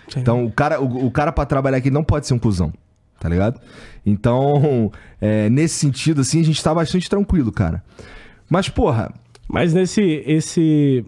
Sim. 0.09 0.19
Então, 0.19 0.43
o 0.43 0.51
cara, 0.51 0.81
o, 0.81 1.05
o 1.05 1.11
cara 1.11 1.31
pra 1.31 1.45
trabalhar 1.45 1.77
aqui 1.77 1.89
não 1.89 2.03
pode 2.03 2.27
ser 2.27 2.33
um 2.33 2.39
cuzão, 2.39 2.73
tá 3.19 3.29
ligado? 3.29 3.61
Então, 4.05 4.91
é, 5.21 5.49
nesse 5.49 5.75
sentido, 5.75 6.21
assim, 6.21 6.41
a 6.41 6.43
gente 6.43 6.61
tá 6.61 6.75
bastante 6.75 7.09
tranquilo, 7.09 7.53
cara. 7.53 7.81
Mas, 8.49 8.67
porra, 8.67 9.13
Mas 9.47 9.73
nesse. 9.73 10.01
Esse, 10.25 11.05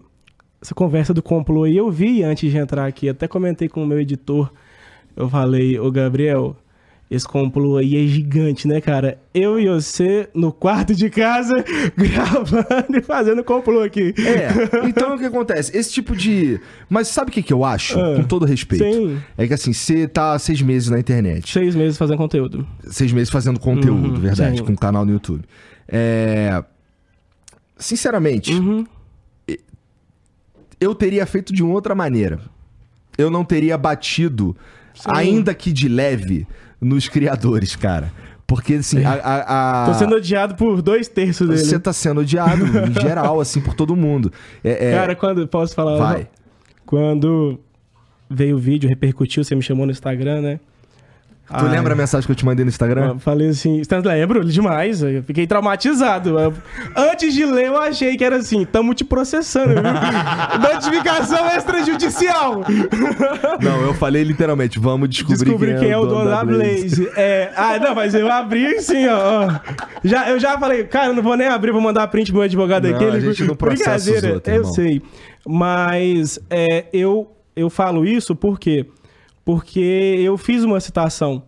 essa 0.62 0.74
conversa 0.74 1.12
do 1.12 1.22
complô 1.22 1.64
aí, 1.64 1.76
eu 1.76 1.90
vi 1.90 2.22
antes 2.22 2.50
de 2.50 2.56
entrar 2.56 2.86
aqui, 2.86 3.10
até 3.10 3.28
comentei 3.28 3.68
com 3.68 3.82
o 3.82 3.86
meu 3.86 4.00
editor. 4.00 4.50
Eu 5.14 5.28
falei, 5.28 5.78
ô 5.78 5.90
Gabriel, 5.90 6.56
esse 7.14 7.26
complô 7.28 7.76
aí 7.76 7.96
é 8.02 8.06
gigante, 8.08 8.66
né, 8.66 8.80
cara? 8.80 9.18
Eu 9.34 9.60
e 9.60 9.68
você 9.68 10.28
no 10.34 10.50
quarto 10.52 10.94
de 10.94 11.10
casa, 11.10 11.52
gravando 11.96 12.96
e 12.96 13.02
fazendo 13.02 13.44
complô 13.44 13.82
aqui. 13.82 14.14
É, 14.18 14.86
então 14.88 15.14
o 15.14 15.18
que 15.18 15.24
acontece? 15.26 15.76
Esse 15.76 15.92
tipo 15.92 16.16
de. 16.16 16.58
Mas 16.88 17.08
sabe 17.08 17.30
o 17.30 17.32
que, 17.32 17.42
que 17.42 17.52
eu 17.52 17.64
acho? 17.64 17.98
Ah, 18.00 18.16
Com 18.16 18.24
todo 18.24 18.46
respeito. 18.46 18.84
sim. 18.84 19.20
É 19.36 19.46
que 19.46 19.54
assim, 19.54 19.72
você 19.72 20.08
tá 20.08 20.38
seis 20.38 20.62
meses 20.62 20.88
na 20.88 20.98
internet. 20.98 21.52
Seis 21.52 21.74
meses 21.74 21.98
fazendo 21.98 22.16
conteúdo. 22.16 22.66
Seis 22.84 23.12
meses 23.12 23.28
fazendo 23.30 23.60
conteúdo, 23.60 24.14
Uhum, 24.14 24.20
verdade, 24.20 24.58
sim. 24.58 24.64
com 24.64 24.72
um 24.72 24.76
canal 24.76 25.04
no 25.04 25.12
YouTube. 25.12 25.44
É. 25.88 26.64
Sinceramente, 27.76 28.52
Uhum. 28.54 28.86
eu 30.80 30.94
teria 30.94 31.24
feito 31.26 31.52
de 31.52 31.62
uma 31.62 31.72
outra 31.74 31.94
maneira. 31.94 32.40
Eu 33.18 33.30
não 33.30 33.44
teria 33.44 33.76
batido, 33.76 34.56
ainda 35.06 35.54
que 35.54 35.72
de 35.72 35.88
leve, 35.88 36.46
nos 36.82 37.08
criadores, 37.08 37.76
cara. 37.76 38.12
Porque, 38.46 38.74
assim, 38.74 39.02
a. 39.04 39.12
a, 39.12 39.84
a- 39.84 39.86
Tô 39.86 39.94
sendo 39.94 40.16
odiado 40.16 40.54
por 40.56 40.82
dois 40.82 41.08
terços 41.08 41.48
dele. 41.48 41.60
Você 41.60 41.78
tá 41.78 41.92
sendo 41.92 42.20
odiado, 42.20 42.66
em 42.66 42.92
geral, 43.00 43.40
assim, 43.40 43.60
por 43.62 43.72
todo 43.72 43.96
mundo. 43.96 44.30
É, 44.62 44.90
é- 44.90 44.92
Cara, 44.92 45.14
quando. 45.14 45.46
Posso 45.48 45.74
falar? 45.74 45.96
Vai. 45.96 46.28
Quando 46.84 47.58
veio 48.28 48.56
o 48.56 48.58
vídeo, 48.58 48.88
repercutiu, 48.90 49.42
você 49.42 49.54
me 49.54 49.62
chamou 49.62 49.86
no 49.86 49.92
Instagram, 49.92 50.42
né? 50.42 50.60
Tu 51.58 51.64
lembra 51.66 51.92
a 51.92 51.96
mensagem 51.96 52.26
que 52.26 52.32
eu 52.32 52.36
te 52.36 52.44
mandei 52.44 52.64
no 52.64 52.68
Instagram? 52.68 53.08
Eu 53.10 53.18
falei 53.18 53.48
assim, 53.48 53.82
você 53.82 53.98
lembro 53.98 54.44
demais, 54.44 55.02
eu 55.02 55.22
fiquei 55.22 55.46
traumatizado. 55.46 56.38
Eu- 56.38 56.54
antes 56.96 57.34
de 57.34 57.44
ler, 57.44 57.66
eu 57.66 57.80
achei 57.80 58.16
que 58.16 58.24
era 58.24 58.36
assim, 58.36 58.64
tamo 58.64 58.94
te 58.94 59.04
processando, 59.04 59.74
viu? 59.74 59.82
Notificação 60.72 61.46
extrajudicial. 61.56 62.62
Não, 63.60 63.82
eu 63.82 63.94
falei 63.94 64.22
literalmente, 64.22 64.78
vamos 64.78 65.08
descobrir, 65.08 65.38
Descobri 65.44 65.78
quem 65.78 65.90
é 65.90 65.98
o 65.98 66.06
dono 66.06 66.28
da 66.30 66.44
Blaze. 66.44 67.08
É, 67.16 67.50
ah, 67.56 67.78
não, 67.78 67.94
mas 67.94 68.14
eu 68.14 68.30
abri 68.30 68.66
assim, 68.76 69.06
ó. 69.08 69.48
Já, 70.04 70.28
eu 70.30 70.38
já 70.40 70.58
falei, 70.58 70.84
cara, 70.84 71.08
eu 71.08 71.14
não 71.14 71.22
vou 71.22 71.36
nem 71.36 71.48
abrir, 71.48 71.72
vou 71.72 71.80
mandar 71.80 72.06
print 72.08 72.26
pro 72.30 72.36
meu 72.38 72.44
advogado 72.44 72.88
Não, 72.88 72.94
aqui. 72.96 73.04
a 73.04 73.20
gente 73.20 73.44
não 73.44 73.54
processa 73.56 74.10
os 74.10 74.22
outros, 74.24 74.42
Eu 74.46 74.54
irmão. 74.54 74.72
sei. 74.74 75.02
Mas 75.46 76.38
é, 76.48 76.84
eu, 76.92 77.30
eu 77.54 77.68
falo 77.68 78.04
isso 78.06 78.34
por 78.34 78.58
quê? 78.58 78.86
Porque 79.44 79.80
eu 80.22 80.36
fiz 80.38 80.62
uma 80.64 80.80
citação. 80.80 81.42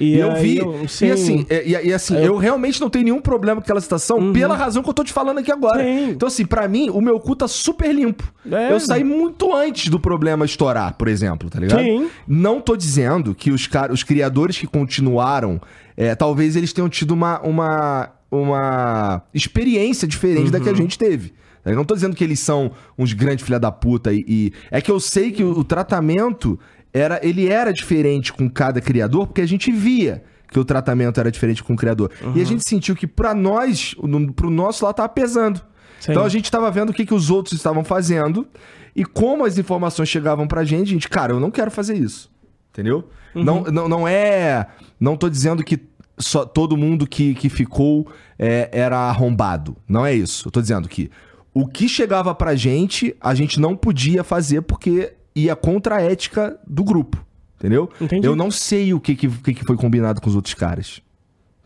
E 0.00 0.18
eu 0.18 0.34
vi. 0.34 0.58
sim, 0.88 1.06
e 1.06 1.10
assim, 1.12 1.46
é- 1.48 1.68
e, 1.68 1.88
e 1.88 1.92
assim 1.92 2.14
Eu- 2.16 2.22
eu... 2.24 2.36
realmente 2.36 2.80
não 2.80 2.90
tenho 2.90 3.04
nenhum 3.04 3.20
problema 3.20 3.60
com 3.60 3.64
aquela 3.64 3.80
citação 3.80 4.32
pela 4.32 4.56
razão 4.56 4.82
que 4.82 4.88
eu 4.88 4.94
tô 4.94 5.04
te 5.04 5.12
falando 5.12 5.38
aqui 5.38 5.52
agora. 5.52 5.80
Sim. 5.82 6.10
Então, 6.10 6.26
assim, 6.26 6.44
pra 6.44 6.66
mim, 6.66 6.90
o 6.90 7.00
meu 7.00 7.20
cu 7.20 7.36
tá 7.36 7.46
super 7.46 7.94
limpo. 7.94 8.24
É. 8.50 8.72
Eu 8.72 8.80
saí 8.80 9.04
muito 9.04 9.54
antes 9.54 9.88
do 9.90 10.00
problema 10.00 10.44
estourar, 10.44 10.94
por 10.94 11.06
exemplo, 11.08 11.48
tá 11.48 11.60
ligado? 11.60 11.80
Sim. 11.82 12.08
Não 12.26 12.60
tô 12.60 12.74
dizendo 12.76 13.32
que 13.34 13.52
os, 13.52 13.66
car- 13.68 13.92
os 13.92 14.02
criadores 14.02 14.58
que 14.58 14.66
continuaram, 14.66 15.60
é, 15.96 16.14
talvez 16.16 16.56
eles 16.56 16.72
tenham 16.72 16.88
tido 16.88 17.12
uma, 17.12 17.38
uma, 17.42 18.10
uma 18.30 19.22
experiência 19.32 20.08
diferente 20.08 20.50
da 20.50 20.58
que 20.58 20.66
Uhum. 20.68 20.74
a 20.74 20.76
gente 20.76 20.98
teve. 20.98 21.32
Eu 21.64 21.76
não 21.76 21.84
tô 21.84 21.94
dizendo 21.94 22.16
que 22.16 22.24
eles 22.24 22.40
são 22.40 22.72
uns 22.98 23.12
grandes 23.12 23.44
filha 23.44 23.60
da 23.60 23.70
puta 23.70 24.12
e, 24.12 24.24
e- 24.26 24.52
É 24.68 24.80
que 24.80 24.90
eu 24.90 24.98
sei 24.98 25.30
que 25.30 25.44
o, 25.44 25.50
o 25.58 25.62
tratamento 25.62 26.58
era, 26.92 27.20
ele 27.22 27.48
era 27.48 27.72
diferente 27.72 28.32
com 28.32 28.48
cada 28.48 28.80
criador, 28.80 29.26
porque 29.26 29.40
a 29.40 29.46
gente 29.46 29.72
via 29.72 30.22
que 30.50 30.58
o 30.58 30.64
tratamento 30.64 31.18
era 31.18 31.30
diferente 31.30 31.64
com 31.64 31.72
o 31.72 31.76
criador. 31.76 32.10
E 32.34 32.40
a 32.40 32.44
gente 32.44 32.68
sentiu 32.68 32.94
que 32.94 33.06
pra 33.06 33.34
nós, 33.34 33.94
no, 34.02 34.32
pro 34.32 34.50
nosso 34.50 34.84
lado, 34.84 34.96
tava 34.96 35.08
pesando. 35.08 35.60
Sim. 35.98 36.12
Então 36.12 36.24
a 36.24 36.28
gente 36.28 36.50
tava 36.50 36.70
vendo 36.70 36.90
o 36.90 36.92
que, 36.92 37.06
que 37.06 37.14
os 37.14 37.30
outros 37.30 37.54
estavam 37.54 37.82
fazendo 37.82 38.46
e 38.94 39.04
como 39.04 39.44
as 39.44 39.56
informações 39.56 40.08
chegavam 40.08 40.46
pra 40.46 40.64
gente, 40.64 40.90
gente, 40.90 41.08
cara, 41.08 41.32
eu 41.32 41.40
não 41.40 41.50
quero 41.50 41.70
fazer 41.70 41.96
isso. 41.96 42.30
Entendeu? 42.70 43.08
Não, 43.34 43.62
não, 43.64 43.88
não 43.88 44.08
é. 44.08 44.66
Não 45.00 45.16
tô 45.16 45.28
dizendo 45.28 45.64
que 45.64 45.80
só 46.18 46.44
todo 46.44 46.76
mundo 46.76 47.06
que, 47.06 47.34
que 47.34 47.48
ficou 47.48 48.06
é, 48.38 48.68
era 48.72 48.98
arrombado. 48.98 49.76
Não 49.88 50.04
é 50.04 50.14
isso. 50.14 50.48
Eu 50.48 50.52
tô 50.52 50.60
dizendo 50.60 50.88
que 50.88 51.10
o 51.54 51.66
que 51.66 51.88
chegava 51.88 52.34
pra 52.34 52.54
gente, 52.54 53.14
a 53.20 53.34
gente 53.34 53.60
não 53.60 53.76
podia 53.76 54.22
fazer 54.22 54.62
porque 54.62 55.14
ia 55.34 55.54
contra 55.56 55.96
a 55.96 56.00
ética 56.02 56.58
do 56.66 56.84
grupo. 56.84 57.24
Entendeu? 57.58 57.88
Entendi. 58.00 58.26
Eu 58.26 58.34
não 58.34 58.50
sei 58.50 58.92
o 58.92 58.98
que, 59.00 59.14
que, 59.14 59.28
que 59.28 59.64
foi 59.64 59.76
combinado 59.76 60.20
com 60.20 60.28
os 60.28 60.34
outros 60.36 60.54
caras. 60.54 61.00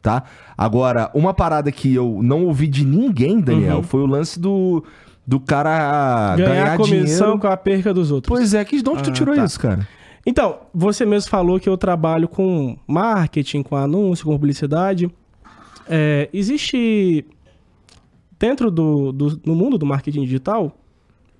Tá? 0.02 0.24
Agora, 0.56 1.10
uma 1.14 1.32
parada 1.34 1.72
que 1.72 1.92
eu 1.94 2.20
não 2.22 2.44
ouvi 2.44 2.68
de 2.68 2.84
ninguém, 2.84 3.40
Daniel, 3.40 3.78
Uhum. 3.78 3.82
foi 3.82 4.00
o 4.02 4.06
lance 4.06 4.38
do, 4.38 4.84
do 5.26 5.40
cara 5.40 6.36
Ganhar, 6.36 6.48
ganhar, 6.48 6.76
comissão 6.76 7.18
dinheiro. 7.26 7.38
com 7.40 7.46
a 7.48 7.56
perca 7.56 7.92
dos 7.94 8.10
outros. 8.12 8.28
Pois 8.28 8.54
é, 8.54 8.64
que 8.64 8.80
de 8.80 8.88
onde 8.88 9.02
tu 9.02 9.10
Ah, 9.10 9.12
tirou 9.12 9.34
tá. 9.34 9.44
isso, 9.44 9.58
cara? 9.58 9.88
Então, 10.24 10.58
você 10.74 11.04
mesmo 11.06 11.30
falou 11.30 11.58
que 11.58 11.68
eu 11.68 11.76
trabalho 11.76 12.28
com 12.28 12.76
marketing, 12.86 13.62
com 13.62 13.74
anúncio, 13.74 14.24
com 14.26 14.32
publicidade. 14.32 15.10
É, 15.88 16.28
existe 16.32 17.24
dentro 18.38 18.70
do, 18.70 19.12
do 19.12 19.40
no 19.46 19.54
mundo 19.54 19.78
do 19.78 19.86
marketing 19.86 20.24
digital 20.24 20.76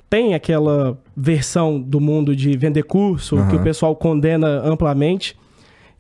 tem 0.09 0.35
aquela 0.35 0.97
versão 1.17 1.81
do 1.81 1.99
mundo 1.99 2.37
de 2.37 2.57
vender 2.57 2.83
curso 2.83 3.37
que 3.37 3.43
Aham. 3.43 3.57
o 3.57 3.63
pessoal 3.63 3.97
condena 3.97 4.61
amplamente 4.63 5.37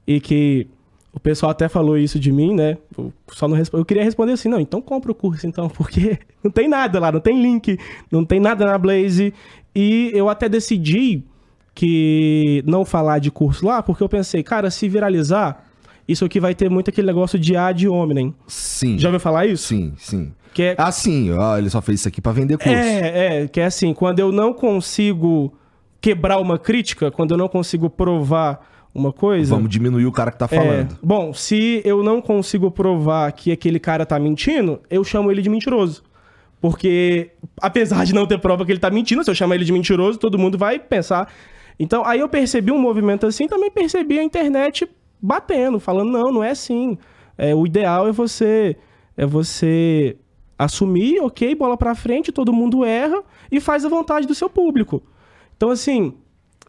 e 0.06 0.20
que 0.20 0.66
o 1.12 1.18
pessoal 1.18 1.50
até 1.50 1.68
falou 1.68 1.96
isso 1.96 2.20
de 2.20 2.30
mim, 2.30 2.54
né? 2.54 2.76
Eu 2.96 3.10
só 3.28 3.48
não 3.48 3.56
eu 3.72 3.84
queria 3.84 4.04
responder 4.04 4.32
assim, 4.32 4.50
não, 4.50 4.60
então 4.60 4.82
compra 4.82 5.10
o 5.10 5.14
curso 5.14 5.46
então, 5.46 5.68
porque 5.70 6.18
não 6.44 6.50
tem 6.50 6.68
nada 6.68 7.00
lá, 7.00 7.10
não 7.10 7.20
tem 7.20 7.40
link, 7.40 7.78
não 8.10 8.24
tem 8.24 8.38
nada 8.38 8.66
na 8.66 8.76
Blaze 8.76 9.32
e 9.74 10.10
eu 10.12 10.28
até 10.28 10.48
decidi 10.48 11.22
que 11.74 12.62
não 12.66 12.84
falar 12.84 13.18
de 13.18 13.30
curso 13.30 13.66
lá, 13.66 13.82
porque 13.82 14.02
eu 14.02 14.08
pensei, 14.08 14.42
cara, 14.42 14.70
se 14.70 14.88
viralizar, 14.88 15.66
isso 16.08 16.24
aqui 16.24 16.38
vai 16.40 16.54
ter 16.54 16.70
muito 16.70 16.88
aquele 16.90 17.06
negócio 17.06 17.38
de 17.38 17.56
ad 17.56 17.86
hominem. 17.88 18.34
Sim. 18.46 18.98
Já 18.98 19.08
ouviu 19.08 19.20
falar 19.20 19.46
isso? 19.46 19.68
Sim, 19.68 19.92
sim. 19.98 20.32
Que 20.56 20.62
é 20.62 20.74
Ah, 20.78 20.90
sim, 20.90 21.30
ó, 21.32 21.58
ele 21.58 21.68
só 21.68 21.82
fez 21.82 22.00
isso 22.00 22.08
aqui 22.08 22.18
pra 22.18 22.32
vender 22.32 22.56
curso. 22.56 22.72
É, 22.72 23.42
é, 23.42 23.46
que 23.46 23.60
é 23.60 23.66
assim, 23.66 23.92
quando 23.92 24.20
eu 24.20 24.32
não 24.32 24.54
consigo 24.54 25.52
quebrar 26.00 26.38
uma 26.38 26.58
crítica, 26.58 27.10
quando 27.10 27.32
eu 27.32 27.36
não 27.36 27.46
consigo 27.46 27.90
provar 27.90 28.66
uma 28.94 29.12
coisa. 29.12 29.54
Vamos 29.54 29.68
diminuir 29.68 30.06
o 30.06 30.12
cara 30.12 30.30
que 30.30 30.38
tá 30.38 30.48
é, 30.50 30.56
falando. 30.56 30.98
bom, 31.02 31.34
se 31.34 31.82
eu 31.84 32.02
não 32.02 32.22
consigo 32.22 32.70
provar 32.70 33.30
que 33.32 33.52
aquele 33.52 33.78
cara 33.78 34.06
tá 34.06 34.18
mentindo, 34.18 34.80
eu 34.88 35.04
chamo 35.04 35.30
ele 35.30 35.42
de 35.42 35.50
mentiroso. 35.50 36.02
Porque, 36.58 37.32
apesar 37.60 38.06
de 38.06 38.14
não 38.14 38.26
ter 38.26 38.38
prova 38.38 38.64
que 38.64 38.72
ele 38.72 38.80
tá 38.80 38.88
mentindo, 38.88 39.22
se 39.22 39.30
eu 39.30 39.34
chamar 39.34 39.56
ele 39.56 39.64
de 39.66 39.72
mentiroso, 39.72 40.18
todo 40.18 40.38
mundo 40.38 40.56
vai 40.56 40.78
pensar. 40.78 41.30
Então, 41.78 42.02
aí 42.02 42.20
eu 42.20 42.30
percebi 42.30 42.72
um 42.72 42.78
movimento 42.78 43.26
assim, 43.26 43.46
também 43.46 43.70
percebi 43.70 44.18
a 44.18 44.22
internet 44.22 44.88
batendo, 45.20 45.78
falando, 45.78 46.10
não, 46.10 46.32
não 46.32 46.42
é 46.42 46.52
assim. 46.52 46.96
É, 47.36 47.54
o 47.54 47.66
ideal 47.66 48.08
é 48.08 48.12
você 48.12 48.74
é 49.18 49.26
você 49.26 50.16
assumir, 50.58 51.20
ok, 51.20 51.54
bola 51.54 51.76
pra 51.76 51.94
frente, 51.94 52.32
todo 52.32 52.52
mundo 52.52 52.84
erra 52.84 53.22
e 53.50 53.60
faz 53.60 53.84
a 53.84 53.88
vontade 53.88 54.26
do 54.26 54.34
seu 54.34 54.48
público. 54.48 55.02
Então, 55.56 55.70
assim, 55.70 56.14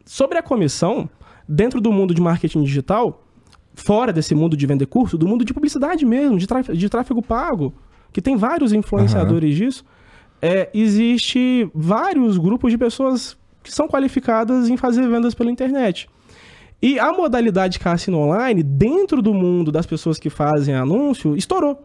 sobre 0.06 0.38
a 0.38 0.44
comissão, 0.44 1.10
dentro 1.48 1.80
do 1.80 1.92
mundo 1.92 2.14
de 2.14 2.22
marketing 2.22 2.64
digital, 2.64 3.24
fora 3.74 4.12
desse 4.12 4.34
mundo 4.34 4.58
de 4.58 4.66
vender 4.66 4.86
curso, 4.88 5.18
do 5.18 5.28
mundo 5.28 5.46
de 5.46 5.54
publicidade 5.54 6.06
mesmo, 6.06 6.38
de, 6.38 6.48
tráfego, 6.48 6.78
de 6.78 6.90
tráfego 6.90 7.22
pago, 7.22 7.74
que 8.12 8.22
tem 8.22 8.36
vários 8.36 8.74
influenciadores 8.74 9.56
disso, 9.56 9.86
é, 10.42 10.70
existe 10.74 11.70
vários 11.74 12.38
grupos 12.38 12.72
de 12.72 12.78
pessoas 12.78 13.38
que 13.64 13.74
são 13.74 13.88
qualificadas 13.88 14.70
em 14.70 14.78
fazer 14.78 15.08
vendas 15.08 15.34
pela 15.34 15.52
internet. 15.52 16.10
E 16.82 17.00
a 17.00 17.12
modalidade 17.12 17.80
cassino 17.80 18.20
online, 18.20 18.62
dentro 18.62 19.22
do 19.22 19.34
mundo 19.34 19.72
das 19.72 19.86
pessoas 19.86 20.20
que 20.20 20.30
fazem 20.30 20.76
anúncio, 20.76 21.36
estourou. 21.36 21.84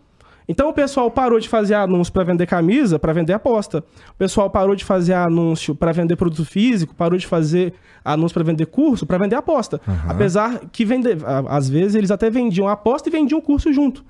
Então 0.49 0.69
o 0.69 0.73
pessoal 0.73 1.11
parou 1.11 1.39
de 1.39 1.49
fazer 1.49 1.75
anúncio 1.75 2.13
para 2.13 2.25
vender 2.25 2.47
camisa, 2.47 2.99
para 2.99 3.13
vender 3.13 3.33
aposta. 3.33 3.79
O 4.11 4.15
pessoal 4.19 4.51
parou 4.51 4.75
de 4.75 4.85
fazer 4.85 5.15
anúncio 5.15 5.75
para 5.75 5.93
vender 5.93 6.17
produto 6.17 6.45
físico, 6.45 6.95
parou 6.95 7.19
de 7.19 7.27
fazer 7.27 7.75
anúncio 8.05 8.35
para 8.35 8.43
vender 8.45 8.67
curso, 8.67 9.07
para 9.07 9.19
vender 9.19 9.37
aposta. 9.37 9.81
Apesar 10.09 10.61
que 10.73 10.85
vender, 10.85 11.19
às 11.49 11.69
vezes 11.69 11.95
eles 11.95 12.11
até 12.11 12.29
vendiam 12.29 12.69
aposta 12.69 13.09
e 13.09 13.13
vendiam 13.13 13.41
curso 13.41 13.73
junto. 13.73 14.05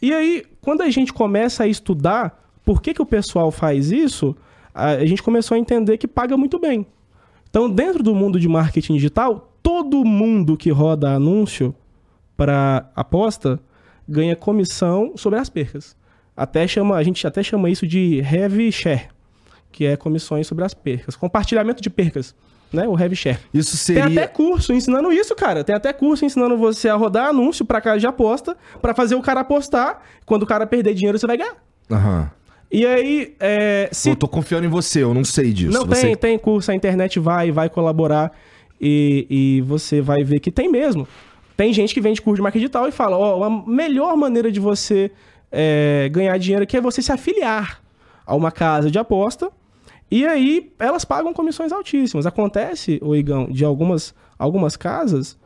E 0.00 0.12
aí, 0.12 0.42
quando 0.60 0.82
a 0.82 0.90
gente 0.90 1.12
começa 1.12 1.62
a 1.62 1.66
estudar 1.66 2.40
por 2.64 2.80
que, 2.80 2.94
que 2.94 3.02
o 3.02 3.06
pessoal 3.06 3.50
faz 3.50 3.90
isso, 3.90 4.36
a 4.74 5.04
gente 5.04 5.22
começou 5.22 5.54
a 5.54 5.58
entender 5.58 5.98
que 5.98 6.08
paga 6.08 6.36
muito 6.36 6.58
bem. 6.58 6.86
Então, 7.48 7.68
dentro 7.68 8.02
do 8.02 8.14
mundo 8.14 8.40
de 8.40 8.48
marketing 8.48 8.94
digital, 8.94 9.52
todo 9.62 10.04
mundo 10.04 10.56
que 10.56 10.70
roda 10.70 11.12
anúncio 11.12 11.74
para 12.36 12.90
aposta 12.96 13.60
ganha 14.08 14.34
comissão 14.36 15.12
sobre 15.16 15.38
as 15.38 15.48
percas. 15.48 15.96
Até 16.36 16.66
chama, 16.66 16.96
a 16.96 17.02
gente 17.02 17.26
até 17.26 17.42
chama 17.42 17.68
isso 17.70 17.86
de 17.86 18.18
heavy 18.20 18.70
share, 18.72 19.08
que 19.70 19.84
é 19.84 19.96
comissões 19.96 20.46
sobre 20.46 20.64
as 20.64 20.72
percas. 20.74 21.14
Compartilhamento 21.14 21.82
de 21.82 21.90
percas, 21.90 22.34
né? 22.72 22.88
O 22.88 22.98
heavy 22.98 23.14
share. 23.16 23.38
Isso 23.52 23.72
Tem 23.86 23.96
seria. 24.02 24.22
até 24.22 24.26
curso 24.26 24.72
ensinando 24.72 25.12
isso, 25.12 25.34
cara. 25.34 25.62
Tem 25.62 25.74
até 25.76 25.92
curso 25.92 26.24
ensinando 26.24 26.56
você 26.56 26.88
a 26.88 26.94
rodar 26.94 27.28
anúncio 27.28 27.64
para 27.64 27.80
casa 27.80 28.00
de 28.00 28.06
aposta, 28.06 28.56
para 28.80 28.94
fazer 28.94 29.14
o 29.14 29.20
cara 29.22 29.40
apostar. 29.40 30.00
Quando 30.24 30.42
o 30.44 30.46
cara 30.46 30.66
perder 30.66 30.94
dinheiro, 30.94 31.18
você 31.18 31.26
vai 31.26 31.36
ganhar. 31.36 31.56
Aham. 31.90 32.30
E 32.74 32.86
aí, 32.86 33.34
é, 33.38 33.90
se 33.92 34.08
Eu 34.08 34.16
tô 34.16 34.26
confiando 34.26 34.64
em 34.66 34.70
você, 34.70 35.02
eu 35.02 35.12
não 35.12 35.24
sei 35.24 35.52
disso. 35.52 35.72
não 35.78 35.84
Você- 35.84 36.06
tem, 36.06 36.16
tem 36.16 36.38
curso, 36.38 36.70
a 36.72 36.74
internet 36.74 37.20
vai, 37.20 37.52
vai 37.52 37.68
colaborar 37.68 38.32
e, 38.80 39.26
e 39.28 39.60
você 39.60 40.00
vai 40.00 40.24
ver 40.24 40.40
que 40.40 40.50
tem 40.50 40.70
mesmo. 40.70 41.06
Tem 41.62 41.72
gente 41.72 41.94
que 41.94 42.00
vende 42.00 42.20
curso 42.20 42.38
de 42.38 42.42
marketing 42.42 42.62
digital 42.62 42.88
e 42.88 42.90
fala, 42.90 43.16
ó, 43.16 43.44
a 43.44 43.48
melhor 43.48 44.16
maneira 44.16 44.50
de 44.50 44.58
você 44.58 45.12
é, 45.48 46.08
ganhar 46.10 46.36
dinheiro 46.36 46.64
aqui 46.64 46.76
é 46.76 46.80
você 46.80 47.00
se 47.00 47.12
afiliar 47.12 47.80
a 48.26 48.34
uma 48.34 48.50
casa 48.50 48.90
de 48.90 48.98
aposta 48.98 49.48
e 50.10 50.26
aí 50.26 50.72
elas 50.76 51.04
pagam 51.04 51.32
comissões 51.32 51.70
altíssimas. 51.70 52.26
Acontece, 52.26 52.98
o 53.00 53.14
Igão, 53.14 53.46
de 53.46 53.64
algumas, 53.64 54.12
algumas 54.36 54.76
casas 54.76 55.38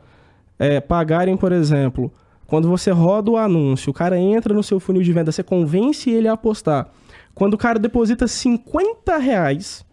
é, 0.57 0.81
pagarem, 0.81 1.37
por 1.37 1.51
exemplo, 1.51 2.11
quando 2.47 2.67
você 2.67 2.89
roda 2.89 3.29
o 3.29 3.37
anúncio, 3.37 3.91
o 3.91 3.93
cara 3.93 4.17
entra 4.17 4.55
no 4.55 4.63
seu 4.63 4.79
funil 4.79 5.03
de 5.03 5.13
venda, 5.13 5.31
você 5.31 5.43
convence 5.43 6.09
ele 6.09 6.27
a 6.27 6.33
apostar. 6.33 6.89
Quando 7.35 7.53
o 7.53 7.59
cara 7.59 7.77
deposita 7.77 8.27
50 8.27 9.17
reais, 9.17 9.85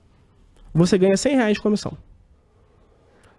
você 0.73 0.97
ganha 0.97 1.19
100 1.19 1.37
reais 1.37 1.53
de 1.53 1.61
comissão. 1.61 1.93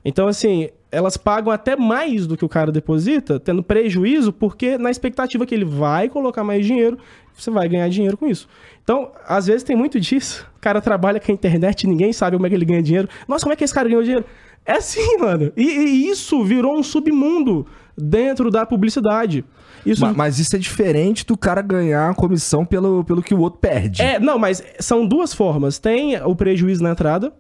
Então, 0.06 0.28
assim, 0.28 0.70
elas 0.92 1.18
pagam 1.18 1.52
até 1.52 1.76
mais 1.76 2.28
do 2.28 2.38
que 2.38 2.46
o 2.46 2.50
cara 2.50 2.72
deposita, 2.72 3.40
tendo 3.40 3.64
prejuízo, 3.64 4.32
porque 4.32 4.78
na 4.78 4.92
expectativa 4.92 5.46
que 5.46 5.54
ele 5.56 5.66
vai 5.66 6.08
colocar 6.08 6.44
mais 6.44 6.66
dinheiro, 6.66 6.98
você 7.34 7.50
vai 7.50 7.68
ganhar 7.68 7.90
dinheiro 7.90 8.16
com 8.16 8.28
isso. 8.28 8.48
Então, 8.84 9.12
às 9.28 9.48
vezes 9.48 9.64
tem 9.64 9.76
muito 9.76 10.00
disso. 10.00 10.46
O 10.58 10.62
cara 10.62 10.80
trabalha 10.80 11.20
com 11.20 11.32
a 11.32 11.34
internet, 11.36 11.88
ninguém 11.88 12.14
sabe 12.14 12.38
como 12.38 12.46
é 12.46 12.50
que 12.50 12.56
ele 12.56 12.66
ganha 12.66 12.84
dinheiro. 12.84 13.10
Nossa, 13.28 13.44
como 13.44 13.54
é 13.54 13.56
que 13.56 13.64
esse 13.64 13.74
cara 13.74 13.90
ganhou 13.90 14.04
dinheiro? 14.04 14.24
É 14.66 14.74
assim, 14.74 15.18
mano. 15.18 15.52
E, 15.58 15.64
e 15.64 16.10
isso 16.10 16.44
virou 16.44 16.78
um 16.78 16.84
submundo 16.84 17.66
dentro 17.98 18.52
da 18.52 18.66
publicidade. 18.66 19.44
Isso 19.86 20.02
Ma- 20.02 20.14
Mas 20.14 20.40
isso 20.40 20.56
é 20.56 20.60
diferente 20.60 21.26
do 21.26 21.38
cara 21.38 21.62
ganhar 21.62 22.10
a 22.10 22.14
comissão 22.16 22.66
pelo, 22.66 23.04
pelo 23.04 23.22
que 23.24 23.34
o 23.34 23.40
outro 23.40 23.60
perde. 23.60 24.02
É, 24.02 24.20
não, 24.20 24.38
mas 24.40 24.64
são 24.80 25.06
duas 25.08 25.34
formas. 25.34 25.78
Tem 25.80 26.16
o 26.24 26.36
prejuízo 26.36 26.84
na 26.84 26.92
entrada. 26.92 27.34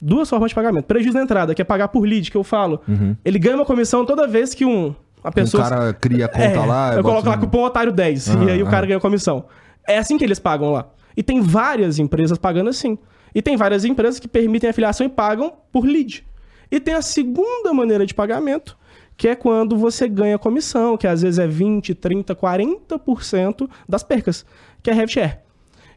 Duas 0.00 0.28
formas 0.30 0.50
de 0.50 0.54
pagamento. 0.54 0.84
Prejuízo 0.84 1.16
na 1.16 1.22
entrada, 1.24 1.54
que 1.54 1.62
é 1.62 1.64
pagar 1.64 1.88
por 1.88 2.02
lead, 2.06 2.30
que 2.30 2.36
eu 2.36 2.44
falo. 2.44 2.80
Ele 3.24 3.38
ganha 3.38 3.56
uma 3.56 3.64
comissão 3.64 4.04
toda 4.04 4.26
vez 4.26 4.54
que 4.54 4.64
um. 4.64 4.94
A 5.24 5.32
pessoa. 5.32 5.64
O 5.64 5.68
cara 5.68 5.92
cria 5.94 6.26
a 6.26 6.28
conta 6.28 6.44
É, 6.44 6.58
lá. 6.64 6.94
Eu 6.94 7.02
coloco 7.02 7.28
lá 7.28 7.36
cupom 7.36 7.64
otário 7.64 7.90
10. 7.92 8.26
e 8.28 8.50
aí 8.50 8.62
o 8.62 8.66
cara 8.66 8.86
ganha 8.86 9.00
comissão. 9.00 9.46
É 9.86 9.98
assim 9.98 10.16
que 10.16 10.24
eles 10.24 10.38
pagam 10.38 10.70
lá. 10.70 10.86
E 11.16 11.22
tem 11.22 11.40
várias 11.40 11.98
empresas 11.98 12.38
pagando 12.38 12.70
assim. 12.70 12.96
E 13.34 13.42
tem 13.42 13.56
várias 13.56 13.84
empresas 13.84 14.20
que 14.20 14.28
permitem 14.28 14.70
afiliação 14.70 15.04
e 15.06 15.10
pagam 15.10 15.52
por 15.72 15.84
lead. 15.84 16.24
E 16.70 16.78
tem 16.78 16.94
a 16.94 17.02
segunda 17.02 17.72
maneira 17.74 18.06
de 18.06 18.14
pagamento, 18.14 18.76
que 19.16 19.26
é 19.26 19.34
quando 19.34 19.76
você 19.76 20.08
ganha 20.08 20.38
comissão, 20.38 20.96
que 20.96 21.06
às 21.06 21.22
vezes 21.22 21.38
é 21.38 21.46
20, 21.48 21.94
30, 21.94 22.34
40% 22.36 23.68
das 23.88 24.02
percas, 24.02 24.44
que 24.82 24.90
é 24.90 24.92
rev 24.92 25.08
share. 25.10 25.38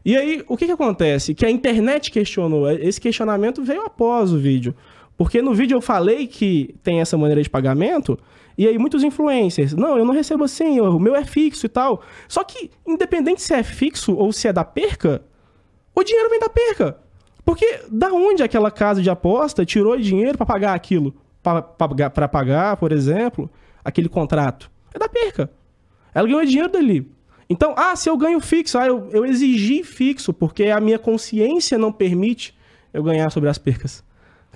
E 0.04 0.16
aí, 0.16 0.42
o 0.48 0.56
que, 0.56 0.66
que 0.66 0.72
acontece? 0.72 1.34
Que 1.34 1.46
a 1.46 1.50
internet 1.50 2.10
questionou. 2.10 2.70
Esse 2.70 3.00
questionamento 3.00 3.62
veio 3.62 3.82
após 3.82 4.32
o 4.32 4.38
vídeo. 4.38 4.74
Porque 5.16 5.40
no 5.40 5.54
vídeo 5.54 5.76
eu 5.76 5.80
falei 5.80 6.26
que 6.26 6.74
tem 6.82 7.00
essa 7.00 7.16
maneira 7.16 7.42
de 7.42 7.48
pagamento, 7.48 8.18
e 8.58 8.66
aí 8.66 8.78
muitos 8.78 9.04
influencers, 9.04 9.74
não, 9.74 9.96
eu 9.96 10.04
não 10.04 10.12
recebo 10.12 10.42
assim, 10.44 10.80
o 10.80 10.98
meu 10.98 11.14
é 11.14 11.24
fixo 11.24 11.66
e 11.66 11.68
tal. 11.68 12.02
Só 12.26 12.42
que, 12.42 12.70
independente 12.86 13.42
se 13.42 13.54
é 13.54 13.62
fixo 13.62 14.14
ou 14.14 14.32
se 14.32 14.48
é 14.48 14.52
da 14.52 14.64
perca, 14.64 15.22
O 15.94 16.02
dinheiro 16.02 16.30
vem 16.30 16.40
da 16.40 16.48
perca. 16.48 16.96
Porque 17.44 17.80
da 17.90 18.12
onde 18.12 18.42
aquela 18.42 18.70
casa 18.70 19.02
de 19.02 19.10
aposta 19.10 19.64
tirou 19.64 19.96
dinheiro 19.96 20.36
para 20.36 20.46
pagar 20.46 20.74
aquilo? 20.74 21.14
Para 21.42 22.28
pagar, 22.28 22.76
por 22.76 22.92
exemplo, 22.92 23.50
aquele 23.84 24.08
contrato? 24.08 24.70
É 24.94 24.98
da 24.98 25.08
perca. 25.08 25.50
Ela 26.14 26.26
ganhou 26.26 26.44
dinheiro 26.44 26.70
dali. 26.70 27.10
Então, 27.48 27.74
ah, 27.76 27.94
se 27.96 28.08
eu 28.08 28.16
ganho 28.16 28.40
fixo, 28.40 28.78
ah, 28.78 28.86
eu, 28.86 29.08
eu 29.10 29.24
exigi 29.24 29.82
fixo, 29.82 30.32
porque 30.32 30.64
a 30.64 30.80
minha 30.80 30.98
consciência 30.98 31.76
não 31.78 31.92
permite 31.92 32.54
eu 32.92 33.02
ganhar 33.02 33.30
sobre 33.30 33.48
as 33.48 33.58
percas. 33.58 34.04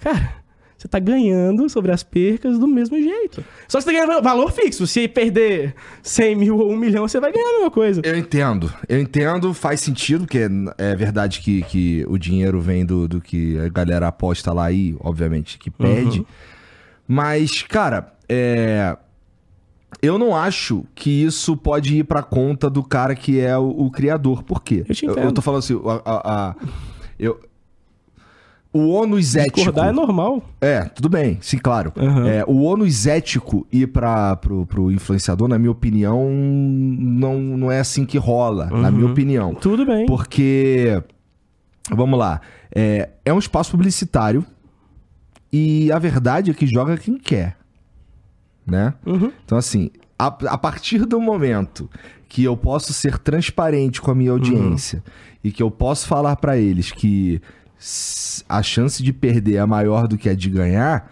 Cara, 0.00 0.34
você 0.76 0.86
tá 0.86 0.98
ganhando 0.98 1.68
sobre 1.70 1.90
as 1.90 2.02
percas 2.02 2.58
do 2.58 2.66
mesmo 2.66 3.00
jeito. 3.00 3.42
Só 3.66 3.78
que 3.78 3.84
você 3.84 3.92
tá 3.92 3.92
ganhando 3.92 4.22
valor 4.22 4.52
fixo. 4.52 4.86
Se 4.86 5.08
perder 5.08 5.74
100 6.02 6.36
mil 6.36 6.58
ou 6.58 6.70
1 6.70 6.76
milhão, 6.76 7.08
você 7.08 7.18
vai 7.18 7.32
ganhar 7.32 7.48
a 7.48 7.52
mesma 7.54 7.70
coisa. 7.70 8.02
Eu 8.04 8.16
entendo. 8.16 8.72
Eu 8.88 9.00
entendo, 9.00 9.54
faz 9.54 9.80
sentido, 9.80 10.26
porque 10.26 10.46
é 10.76 10.94
verdade 10.94 11.40
que, 11.40 11.62
que 11.62 12.04
o 12.08 12.18
dinheiro 12.18 12.60
vem 12.60 12.84
do, 12.84 13.08
do 13.08 13.20
que 13.20 13.58
a 13.58 13.68
galera 13.68 14.08
aposta 14.08 14.52
lá 14.52 14.66
aí, 14.66 14.94
obviamente, 15.00 15.58
que 15.58 15.70
perde. 15.70 16.20
Uhum. 16.20 16.26
Mas, 17.08 17.62
cara, 17.62 18.12
é... 18.28 18.96
Eu 20.06 20.18
não 20.18 20.36
acho 20.36 20.84
que 20.94 21.10
isso 21.24 21.56
pode 21.56 21.96
ir 21.96 22.04
pra 22.04 22.22
conta 22.22 22.70
do 22.70 22.82
cara 22.82 23.14
que 23.14 23.40
é 23.40 23.56
o, 23.58 23.68
o 23.68 23.90
criador. 23.90 24.42
Por 24.42 24.62
quê? 24.62 24.84
Eu, 24.88 24.94
te 24.94 25.06
eu, 25.06 25.14
eu 25.14 25.32
tô 25.32 25.42
falando 25.42 25.58
assim, 25.58 25.80
a, 25.84 26.02
a, 26.04 26.48
a 26.50 26.54
eu, 27.18 27.40
o 28.76 28.88
ônus 28.90 29.34
ético. 29.34 29.56
Discordar 29.56 29.88
é 29.88 29.92
normal. 29.92 30.42
É, 30.60 30.82
tudo 30.84 31.08
bem, 31.08 31.38
sim, 31.40 31.56
claro. 31.56 31.92
Uhum. 31.96 32.26
É, 32.26 32.44
o 32.46 32.62
ônus 32.62 33.06
ético 33.06 33.66
ir 33.72 33.86
para 33.86 34.36
pro, 34.36 34.66
pro 34.66 34.92
influenciador, 34.92 35.48
na 35.48 35.58
minha 35.58 35.70
opinião, 35.70 36.28
não, 36.30 37.38
não 37.38 37.72
é 37.72 37.80
assim 37.80 38.04
que 38.04 38.18
rola, 38.18 38.68
uhum. 38.70 38.82
na 38.82 38.90
minha 38.90 39.10
opinião. 39.10 39.54
Tudo 39.54 39.86
bem. 39.86 40.04
Porque, 40.04 41.02
vamos 41.90 42.18
lá, 42.18 42.42
é, 42.74 43.08
é 43.24 43.32
um 43.32 43.38
espaço 43.38 43.70
publicitário 43.70 44.44
e 45.50 45.90
a 45.90 45.98
verdade 45.98 46.50
é 46.50 46.54
que 46.54 46.66
joga 46.66 46.98
quem 46.98 47.16
quer, 47.16 47.56
né? 48.66 48.94
Uhum. 49.04 49.32
Então, 49.44 49.56
assim, 49.56 49.90
a, 50.18 50.26
a 50.26 50.58
partir 50.58 51.04
do 51.04 51.20
momento 51.20 51.88
que 52.28 52.42
eu 52.42 52.56
posso 52.56 52.92
ser 52.92 53.18
transparente 53.18 54.00
com 54.00 54.10
a 54.10 54.14
minha 54.14 54.32
audiência 54.32 55.02
uhum. 55.04 55.12
e 55.44 55.52
que 55.52 55.62
eu 55.62 55.70
posso 55.70 56.06
falar 56.06 56.36
para 56.36 56.56
eles 56.58 56.90
que 56.90 57.40
a 58.48 58.62
chance 58.62 59.02
de 59.02 59.12
perder 59.12 59.56
é 59.56 59.66
maior 59.66 60.08
do 60.08 60.18
que 60.18 60.28
a 60.28 60.34
de 60.34 60.50
ganhar, 60.50 61.10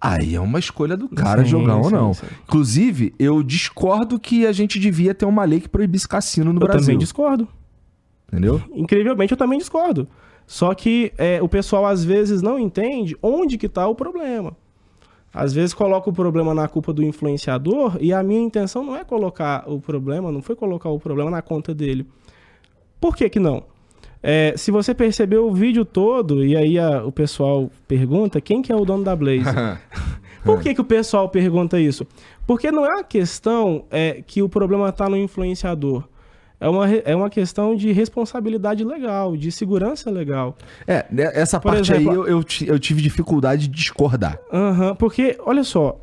aí 0.00 0.34
é 0.34 0.40
uma 0.40 0.58
escolha 0.58 0.96
do 0.96 1.08
cara 1.08 1.42
sim, 1.42 1.50
jogar 1.50 1.74
sim, 1.74 1.80
ou 1.80 1.90
não. 1.90 2.14
Sim. 2.14 2.26
Inclusive, 2.44 3.14
eu 3.18 3.42
discordo 3.42 4.18
que 4.18 4.46
a 4.46 4.52
gente 4.52 4.78
devia 4.78 5.14
ter 5.14 5.24
uma 5.24 5.44
lei 5.44 5.60
que 5.60 5.68
proibisse 5.68 6.06
cassino 6.06 6.52
no 6.52 6.60
eu 6.60 6.66
Brasil. 6.66 6.80
Eu 6.80 6.86
também 6.86 6.98
discordo. 6.98 7.48
Entendeu? 8.28 8.60
Incrivelmente, 8.74 9.32
eu 9.32 9.38
também 9.38 9.58
discordo. 9.58 10.08
Só 10.46 10.74
que 10.74 11.12
é, 11.16 11.40
o 11.42 11.48
pessoal 11.48 11.86
às 11.86 12.04
vezes 12.04 12.42
não 12.42 12.58
entende 12.58 13.16
onde 13.22 13.56
que 13.56 13.66
está 13.66 13.86
o 13.86 13.94
problema. 13.94 14.56
Às 15.36 15.52
vezes 15.52 15.74
coloca 15.74 16.08
o 16.08 16.12
problema 16.14 16.54
na 16.54 16.66
culpa 16.66 16.94
do 16.94 17.02
influenciador 17.02 17.98
e 18.00 18.10
a 18.10 18.22
minha 18.22 18.40
intenção 18.40 18.82
não 18.82 18.96
é 18.96 19.04
colocar 19.04 19.64
o 19.70 19.78
problema, 19.78 20.32
não 20.32 20.40
foi 20.40 20.56
colocar 20.56 20.88
o 20.88 20.98
problema 20.98 21.30
na 21.30 21.42
conta 21.42 21.74
dele. 21.74 22.06
Por 22.98 23.14
que 23.14 23.28
que 23.28 23.38
não? 23.38 23.62
É, 24.22 24.54
se 24.56 24.70
você 24.70 24.94
percebeu 24.94 25.46
o 25.46 25.54
vídeo 25.54 25.84
todo, 25.84 26.42
e 26.42 26.56
aí 26.56 26.78
a, 26.78 27.04
o 27.04 27.12
pessoal 27.12 27.70
pergunta 27.86 28.40
quem 28.40 28.62
que 28.62 28.72
é 28.72 28.74
o 28.74 28.84
dono 28.84 29.04
da 29.04 29.14
Blaze. 29.14 29.44
Por 30.42 30.60
que, 30.60 30.74
que 30.74 30.80
o 30.80 30.84
pessoal 30.84 31.28
pergunta 31.28 31.78
isso? 31.78 32.06
Porque 32.46 32.70
não 32.70 32.86
é 32.86 32.94
uma 32.94 33.04
questão 33.04 33.84
é, 33.90 34.22
que 34.24 34.42
o 34.42 34.48
problema 34.48 34.88
está 34.88 35.08
no 35.08 35.16
influenciador. 35.16 36.04
É 36.58 36.68
uma, 36.68 36.90
é 36.90 37.14
uma 37.14 37.28
questão 37.28 37.76
de 37.76 37.92
responsabilidade 37.92 38.82
legal, 38.82 39.36
de 39.36 39.52
segurança 39.52 40.10
legal. 40.10 40.56
É, 40.86 41.04
né, 41.10 41.30
essa 41.34 41.60
Por 41.60 41.72
parte 41.72 41.92
exemplo, 41.92 42.10
aí 42.10 42.16
eu, 42.16 42.26
eu, 42.26 42.44
eu, 42.66 42.78
tive 42.78 43.02
dificuldade 43.02 43.68
de 43.68 43.76
discordar. 43.76 44.38
Uhum, 44.50 44.94
porque, 44.94 45.36
olha 45.44 45.62
só, 45.62 46.00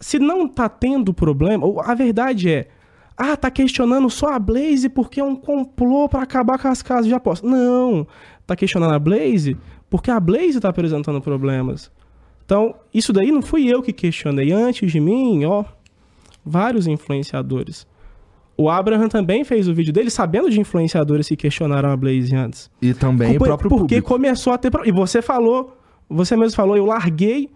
se 0.00 0.18
não 0.18 0.48
tá 0.48 0.68
tendo 0.68 1.14
problema, 1.14 1.64
a 1.84 1.94
verdade 1.94 2.50
é, 2.50 2.68
ah, 3.16 3.36
tá 3.36 3.50
questionando 3.52 4.10
só 4.10 4.32
a 4.32 4.38
Blaze 4.38 4.88
porque 4.88 5.20
é 5.20 5.24
um 5.24 5.36
complô 5.36 6.08
para 6.08 6.22
acabar 6.22 6.58
com 6.58 6.66
as 6.66 6.82
casas 6.82 7.06
de 7.06 7.14
aposta. 7.14 7.46
Não, 7.46 8.04
tá 8.44 8.56
questionando 8.56 8.94
a 8.94 8.98
Blaze 8.98 9.56
porque 9.88 10.10
a 10.10 10.18
Blaze 10.18 10.58
tá 10.58 10.70
apresentando 10.70 11.20
problemas. 11.20 11.90
Então, 12.44 12.74
isso 12.92 13.12
daí 13.12 13.30
não 13.30 13.42
fui 13.42 13.66
eu 13.66 13.80
que 13.80 13.92
questionei. 13.92 14.50
Antes 14.50 14.90
de 14.90 14.98
mim, 14.98 15.44
ó, 15.44 15.64
vários 16.44 16.86
influenciadores. 16.86 17.86
O 18.56 18.68
Abraham 18.68 19.08
também 19.08 19.44
fez 19.44 19.68
o 19.68 19.74
vídeo 19.74 19.92
dele 19.92 20.10
sabendo 20.10 20.50
de 20.50 20.60
influenciadores 20.60 21.28
que 21.28 21.36
questionaram 21.36 21.90
a 21.90 21.96
Blaze 21.96 22.34
antes. 22.34 22.70
E 22.80 22.92
também 22.92 23.38
Por, 23.38 23.44
o 23.44 23.48
próprio 23.48 23.70
Porque 23.70 23.96
público. 23.96 24.08
começou 24.08 24.52
a 24.52 24.58
ter... 24.58 24.70
E 24.84 24.92
você 24.92 25.22
falou, 25.22 25.76
você 26.08 26.36
mesmo 26.36 26.54
falou, 26.54 26.76
eu 26.76 26.84
larguei 26.84 27.50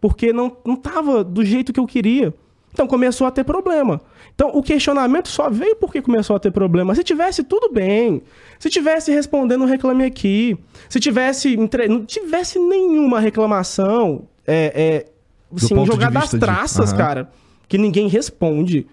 porque 0.00 0.32
não, 0.32 0.56
não 0.64 0.76
tava 0.76 1.22
do 1.22 1.44
jeito 1.44 1.72
que 1.72 1.80
eu 1.80 1.86
queria. 1.86 2.32
Então 2.72 2.86
começou 2.86 3.26
a 3.26 3.30
ter 3.30 3.44
problema. 3.44 4.00
Então 4.34 4.50
o 4.54 4.62
questionamento 4.62 5.28
só 5.28 5.50
veio 5.50 5.76
porque 5.76 6.00
começou 6.00 6.36
a 6.36 6.38
ter 6.38 6.50
problema. 6.50 6.94
Se 6.94 7.02
tivesse 7.02 7.42
tudo 7.42 7.72
bem, 7.72 8.22
se 8.58 8.70
tivesse 8.70 9.10
respondendo 9.10 9.64
reclame 9.64 10.04
aqui, 10.04 10.56
se 10.88 11.00
tivesse 11.00 11.54
entre... 11.54 11.88
não 11.88 12.04
tivesse 12.04 12.58
nenhuma 12.58 13.20
reclamação, 13.20 14.28
é, 14.46 14.72
é 14.74 15.56
assim, 15.56 15.84
jogar 15.84 16.10
das 16.10 16.30
traças, 16.30 16.90
de... 16.90 16.92
uhum. 16.92 16.98
cara, 16.98 17.30
que 17.66 17.76
ninguém 17.76 18.08
responde, 18.08 18.86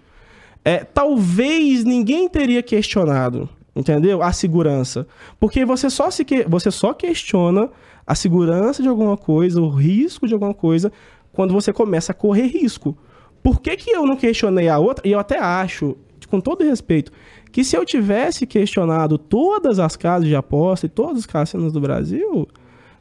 é, 0.66 0.82
talvez 0.82 1.84
ninguém 1.84 2.28
teria 2.28 2.60
questionado, 2.60 3.48
entendeu? 3.74 4.20
A 4.20 4.32
segurança, 4.32 5.06
porque 5.38 5.64
você 5.64 5.88
só 5.88 6.10
se 6.10 6.24
que... 6.24 6.42
você 6.42 6.72
só 6.72 6.92
questiona 6.92 7.70
a 8.04 8.16
segurança 8.16 8.82
de 8.82 8.88
alguma 8.88 9.16
coisa, 9.16 9.62
o 9.62 9.68
risco 9.68 10.26
de 10.26 10.34
alguma 10.34 10.52
coisa, 10.52 10.90
quando 11.32 11.54
você 11.54 11.72
começa 11.72 12.10
a 12.10 12.14
correr 12.14 12.48
risco. 12.48 12.98
Por 13.44 13.60
que, 13.60 13.76
que 13.76 13.90
eu 13.90 14.04
não 14.04 14.16
questionei 14.16 14.68
a 14.68 14.76
outra? 14.76 15.06
E 15.06 15.12
eu 15.12 15.20
até 15.20 15.38
acho, 15.38 15.96
com 16.28 16.40
todo 16.40 16.64
respeito, 16.64 17.12
que 17.52 17.62
se 17.62 17.76
eu 17.76 17.84
tivesse 17.84 18.44
questionado 18.44 19.18
todas 19.18 19.78
as 19.78 19.94
casas 19.94 20.26
de 20.26 20.34
aposta 20.34 20.86
e 20.86 20.88
todos 20.88 21.20
os 21.20 21.26
cassinos 21.26 21.72
do 21.72 21.80
Brasil, 21.80 22.48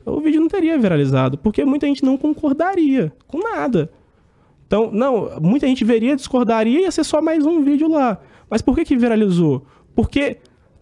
o 0.06 0.22
vídeo 0.22 0.40
não 0.40 0.48
teria 0.48 0.78
viralizado, 0.78 1.36
porque 1.36 1.66
muita 1.66 1.88
gente 1.88 2.06
não 2.06 2.16
concordaria 2.16 3.12
com 3.26 3.40
nada. 3.40 3.90
Então, 4.68 4.90
não, 4.92 5.40
muita 5.42 5.68
gente 5.68 5.84
veria, 5.84 6.16
discordaria 6.16 6.80
e 6.80 6.84
ia 6.84 6.92
ser 6.92 7.04
só 7.04 7.22
mais 7.22 7.46
um 7.46 7.64
vídeo 7.64 7.90
lá. 7.90 8.20
Mas 8.50 8.62
por 8.62 8.76
que 8.76 8.84
que 8.84 8.98
viralizou? 8.98 9.66
Porque 9.96 10.38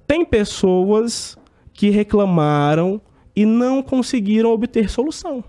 tem 0.07 0.23
pessoas 0.23 1.37
que 1.73 1.89
reclamaram 1.89 3.01
e 3.35 3.45
não 3.45 3.81
conseguiram 3.81 4.51
obter 4.51 4.89
solução. 4.89 5.43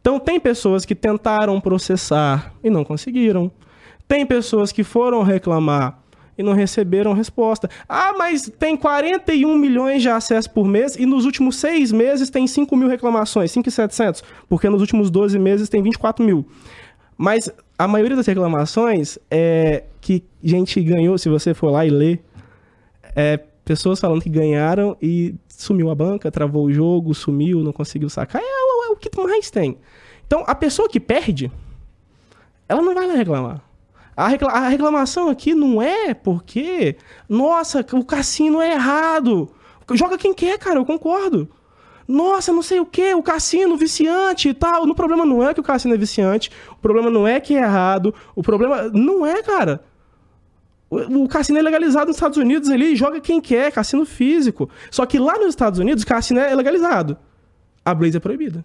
Então, 0.00 0.18
tem 0.18 0.40
pessoas 0.40 0.86
que 0.86 0.94
tentaram 0.94 1.60
processar 1.60 2.54
e 2.64 2.70
não 2.70 2.84
conseguiram. 2.84 3.50
Tem 4.08 4.24
pessoas 4.24 4.72
que 4.72 4.82
foram 4.82 5.22
reclamar 5.22 6.00
e 6.40 6.42
não 6.42 6.54
receberam 6.54 7.12
resposta. 7.12 7.68
Ah, 7.86 8.14
mas 8.16 8.50
tem 8.58 8.76
41 8.76 9.56
milhões 9.56 10.02
de 10.02 10.08
acessos 10.08 10.48
por 10.48 10.66
mês 10.66 10.96
e 10.96 11.04
nos 11.04 11.26
últimos 11.26 11.56
seis 11.56 11.92
meses 11.92 12.30
tem 12.30 12.46
5 12.46 12.74
mil 12.76 12.88
reclamações, 12.88 13.52
5,700, 13.52 14.24
porque 14.48 14.68
nos 14.68 14.80
últimos 14.80 15.10
12 15.10 15.38
meses 15.38 15.68
tem 15.68 15.82
24 15.82 16.24
mil. 16.24 16.46
Mas 17.22 17.50
a 17.78 17.86
maioria 17.86 18.16
das 18.16 18.26
reclamações 18.26 19.18
é 19.30 19.84
que 20.00 20.24
gente 20.42 20.82
ganhou, 20.82 21.18
se 21.18 21.28
você 21.28 21.52
for 21.52 21.70
lá 21.70 21.84
e 21.84 21.90
ler, 21.90 22.24
é 23.14 23.36
pessoas 23.62 24.00
falando 24.00 24.22
que 24.22 24.30
ganharam 24.30 24.96
e 25.02 25.34
sumiu 25.46 25.90
a 25.90 25.94
banca, 25.94 26.30
travou 26.30 26.64
o 26.64 26.72
jogo, 26.72 27.12
sumiu, 27.12 27.60
não 27.60 27.74
conseguiu 27.74 28.08
sacar. 28.08 28.40
É 28.40 28.90
o 28.90 28.96
que 28.96 29.10
mais 29.20 29.50
tem. 29.50 29.76
Então, 30.26 30.44
a 30.46 30.54
pessoa 30.54 30.88
que 30.88 30.98
perde, 30.98 31.52
ela 32.66 32.80
não 32.80 32.94
vai 32.94 33.06
lá 33.06 33.12
reclamar. 33.12 33.60
A, 34.16 34.26
recla 34.26 34.52
a 34.52 34.68
reclamação 34.70 35.28
aqui 35.28 35.54
não 35.54 35.82
é 35.82 36.14
porque, 36.14 36.96
nossa, 37.28 37.84
o 37.92 38.02
cassino 38.02 38.62
é 38.62 38.72
errado. 38.72 39.50
Joga 39.92 40.16
quem 40.16 40.32
quer, 40.32 40.58
cara, 40.58 40.78
eu 40.78 40.86
concordo. 40.86 41.50
Nossa, 42.10 42.52
não 42.52 42.60
sei 42.60 42.80
o 42.80 42.86
que, 42.86 43.14
o 43.14 43.22
cassino 43.22 43.76
viciante 43.76 44.48
e 44.48 44.54
tal. 44.54 44.82
O 44.82 44.94
problema 44.94 45.24
não 45.24 45.46
é 45.46 45.54
que 45.54 45.60
o 45.60 45.62
cassino 45.62 45.94
é 45.94 45.96
viciante, 45.96 46.50
o 46.72 46.76
problema 46.76 47.08
não 47.08 47.26
é 47.26 47.38
que 47.38 47.54
é 47.54 47.62
errado, 47.62 48.12
o 48.34 48.42
problema 48.42 48.90
não 48.92 49.24
é, 49.24 49.40
cara. 49.42 49.84
O, 50.90 51.22
o 51.22 51.28
cassino 51.28 51.58
é 51.58 51.62
legalizado 51.62 52.08
nos 52.08 52.16
Estados 52.16 52.36
Unidos 52.36 52.68
ali, 52.68 52.96
joga 52.96 53.20
quem 53.20 53.40
quer, 53.40 53.70
cassino 53.70 54.04
físico. 54.04 54.68
Só 54.90 55.06
que 55.06 55.20
lá 55.20 55.38
nos 55.38 55.50
Estados 55.50 55.78
Unidos, 55.78 56.02
cassino 56.02 56.40
é 56.40 56.52
legalizado. 56.52 57.16
A 57.84 57.94
Blaze 57.94 58.16
é 58.16 58.20
proibida. 58.20 58.64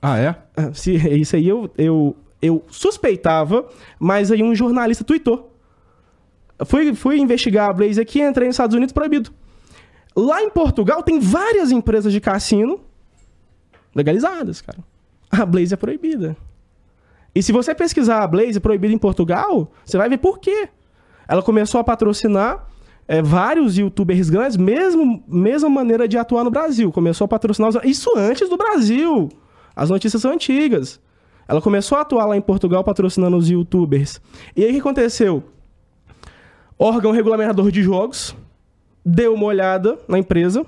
Ah, 0.00 0.18
é? 0.18 0.34
Ah, 0.56 0.72
se, 0.72 0.94
isso 0.94 1.36
aí 1.36 1.46
eu, 1.46 1.70
eu, 1.76 2.16
eu 2.40 2.64
suspeitava, 2.68 3.68
mas 3.98 4.32
aí 4.32 4.42
um 4.42 4.54
jornalista 4.54 5.04
tweetou. 5.04 5.54
Fui, 6.64 6.94
fui 6.94 7.18
investigar 7.18 7.68
a 7.68 7.72
Blaze 7.74 8.00
aqui, 8.00 8.22
entrei 8.22 8.46
nos 8.46 8.54
Estados 8.54 8.74
Unidos 8.74 8.94
proibido. 8.94 9.30
Lá 10.16 10.42
em 10.42 10.48
Portugal 10.48 11.02
tem 11.02 11.20
várias 11.20 11.70
empresas 11.70 12.10
de 12.10 12.20
cassino 12.20 12.80
legalizadas, 13.94 14.62
cara. 14.62 14.78
A 15.30 15.44
Blaze 15.44 15.74
é 15.74 15.76
proibida. 15.76 16.34
E 17.34 17.42
se 17.42 17.52
você 17.52 17.74
pesquisar 17.74 18.22
a 18.22 18.26
Blaze 18.26 18.58
proibida 18.58 18.94
em 18.94 18.98
Portugal, 18.98 19.70
você 19.84 19.98
vai 19.98 20.08
ver 20.08 20.16
por 20.16 20.38
quê. 20.38 20.70
Ela 21.28 21.42
começou 21.42 21.78
a 21.78 21.84
patrocinar 21.84 22.66
é, 23.06 23.20
vários 23.20 23.76
youtubers 23.76 24.30
grandes, 24.30 24.56
mesmo 24.56 25.22
mesma 25.28 25.68
maneira 25.68 26.08
de 26.08 26.16
atuar 26.16 26.44
no 26.44 26.50
Brasil. 26.50 26.90
Começou 26.90 27.26
a 27.26 27.28
patrocinar 27.28 27.68
os... 27.68 27.76
Isso 27.84 28.10
antes 28.16 28.48
do 28.48 28.56
Brasil. 28.56 29.28
As 29.74 29.90
notícias 29.90 30.22
são 30.22 30.32
antigas. 30.32 30.98
Ela 31.46 31.60
começou 31.60 31.98
a 31.98 32.00
atuar 32.00 32.24
lá 32.24 32.36
em 32.36 32.40
Portugal 32.40 32.82
patrocinando 32.82 33.36
os 33.36 33.50
youtubers. 33.50 34.18
E 34.56 34.64
aí 34.64 34.70
o 34.70 34.72
que 34.72 34.80
aconteceu? 34.80 35.42
Órgão 36.78 37.12
regulamentador 37.12 37.70
de 37.70 37.82
jogos 37.82 38.34
deu 39.06 39.32
uma 39.34 39.46
olhada 39.46 39.96
na 40.08 40.18
empresa. 40.18 40.66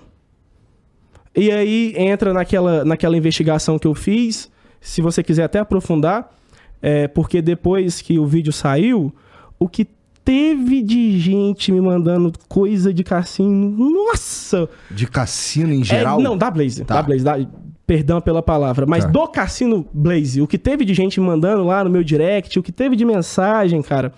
E 1.35 1.51
aí 1.51 1.93
entra 1.97 2.33
naquela, 2.33 2.85
naquela 2.85 3.17
investigação 3.17 3.79
que 3.79 3.87
eu 3.87 3.95
fiz. 3.95 4.49
Se 4.81 5.03
você 5.03 5.25
quiser 5.25 5.43
até 5.43 5.59
aprofundar, 5.59 6.33
é, 6.81 7.09
porque 7.09 7.43
depois 7.43 8.01
que 8.01 8.17
o 8.17 8.27
vídeo 8.27 8.53
saiu, 8.53 9.13
o 9.59 9.69
que 9.69 9.89
teve 10.25 10.83
de 10.83 11.19
gente 11.19 11.73
me 11.73 11.81
mandando 11.81 12.33
coisa 12.49 12.95
de 12.95 13.03
cassino. 13.03 13.71
Nossa! 13.77 14.69
De 14.91 15.07
cassino 15.07 15.73
em 15.73 15.83
geral? 15.83 16.21
É, 16.21 16.23
não, 16.23 16.37
da 16.37 16.51
Blaze. 16.51 16.85
Tá. 16.85 16.95
Da 16.95 17.03
Blaze. 17.03 17.25
Da, 17.25 17.39
perdão 17.87 18.21
pela 18.21 18.43
palavra. 18.43 18.87
Mas 18.87 19.05
Tá. 19.05 19.11
do 19.11 19.27
cassino 19.29 19.89
Blaze. 19.93 20.41
O 20.43 20.47
que 20.47 20.59
teve 20.59 20.85
de 20.85 20.95
gente 20.95 21.19
me 21.21 21.27
mandando 21.27 21.65
lá 21.65 21.83
no 21.83 21.91
meu 21.91 22.05
direct, 22.05 22.59
o 22.59 22.63
que 22.63 22.71
teve 22.71 22.95
de 22.95 23.05
mensagem, 23.05 23.83
cara. 23.83 24.13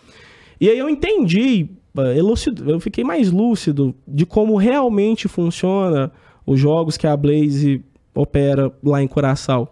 E 0.60 0.68
aí 0.68 0.78
eu 0.78 0.90
entendi, 0.90 1.68
elucido- 2.16 2.70
eu 2.70 2.80
fiquei 2.80 3.02
mais 3.04 3.30
lúcido 3.30 3.94
de 4.06 4.24
como 4.24 4.56
realmente 4.56 5.26
funciona 5.28 6.10
os 6.46 6.58
jogos 6.58 6.96
que 6.96 7.06
a 7.06 7.16
Blaze 7.16 7.84
opera 8.14 8.72
lá 8.82 9.02
em 9.02 9.08
Curaçao. 9.08 9.68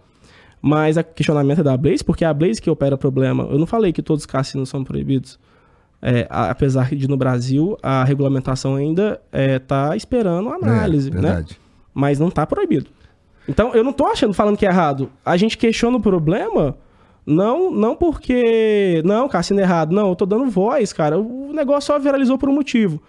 Mas 0.61 0.97
o 0.97 1.05
questionamento 1.05 1.61
é 1.61 1.65
da 1.65 1.77
Blaze, 1.77 2.03
porque 2.05 2.25
é 2.25 2.29
a 2.29 2.35
Blaze 2.35 2.61
que 2.61 2.69
opera 2.69 2.97
problema. 2.99 3.45
Eu 3.45 3.59
não 3.59 3.67
falei 3.67 3.93
que 3.93 4.03
todos 4.03 4.23
os 4.23 4.27
cassinos 4.27 4.69
são 4.69 4.83
proibidos. 4.83 5.39
É, 6.01 6.27
apesar 6.31 6.95
de 6.95 7.09
no 7.09 7.17
Brasil 7.17 7.77
a 7.83 8.05
regulamentação 8.05 8.77
ainda 8.77 9.21
está 9.33 9.97
esperando 9.97 10.49
análise, 10.51 11.11
É, 11.11 11.13
né? 11.21 11.21
Mas 11.93 12.19
não 12.21 12.29
está 12.29 12.47
proibido. 12.47 12.87
Então 13.49 13.75
eu 13.75 13.83
não 13.83 13.93
tô 13.93 14.07
achando 14.07 14.33
falando 14.35 14.57
que 14.57 14.67
é 14.67 14.69
errado. 14.69 15.11
A 15.25 15.37
gente 15.37 15.57
questiona 15.59 15.97
o 15.97 16.01
problema 16.01 16.77
não 17.29 17.71
não 17.71 17.95
porque 17.95 19.03
não 19.05 19.29
cassino 19.29 19.61
errado, 19.61 19.95
não. 19.95 20.09
Eu 20.09 20.17
tô 20.17 20.25
dando 20.25 20.49
voz, 20.51 20.93
cara. 20.95 21.19
O 21.19 21.53
negócio 21.53 21.89
só 21.89 21.99
viralizou 21.99 22.39
por 22.39 22.49
um 22.49 22.55
motivo. 22.55 23.03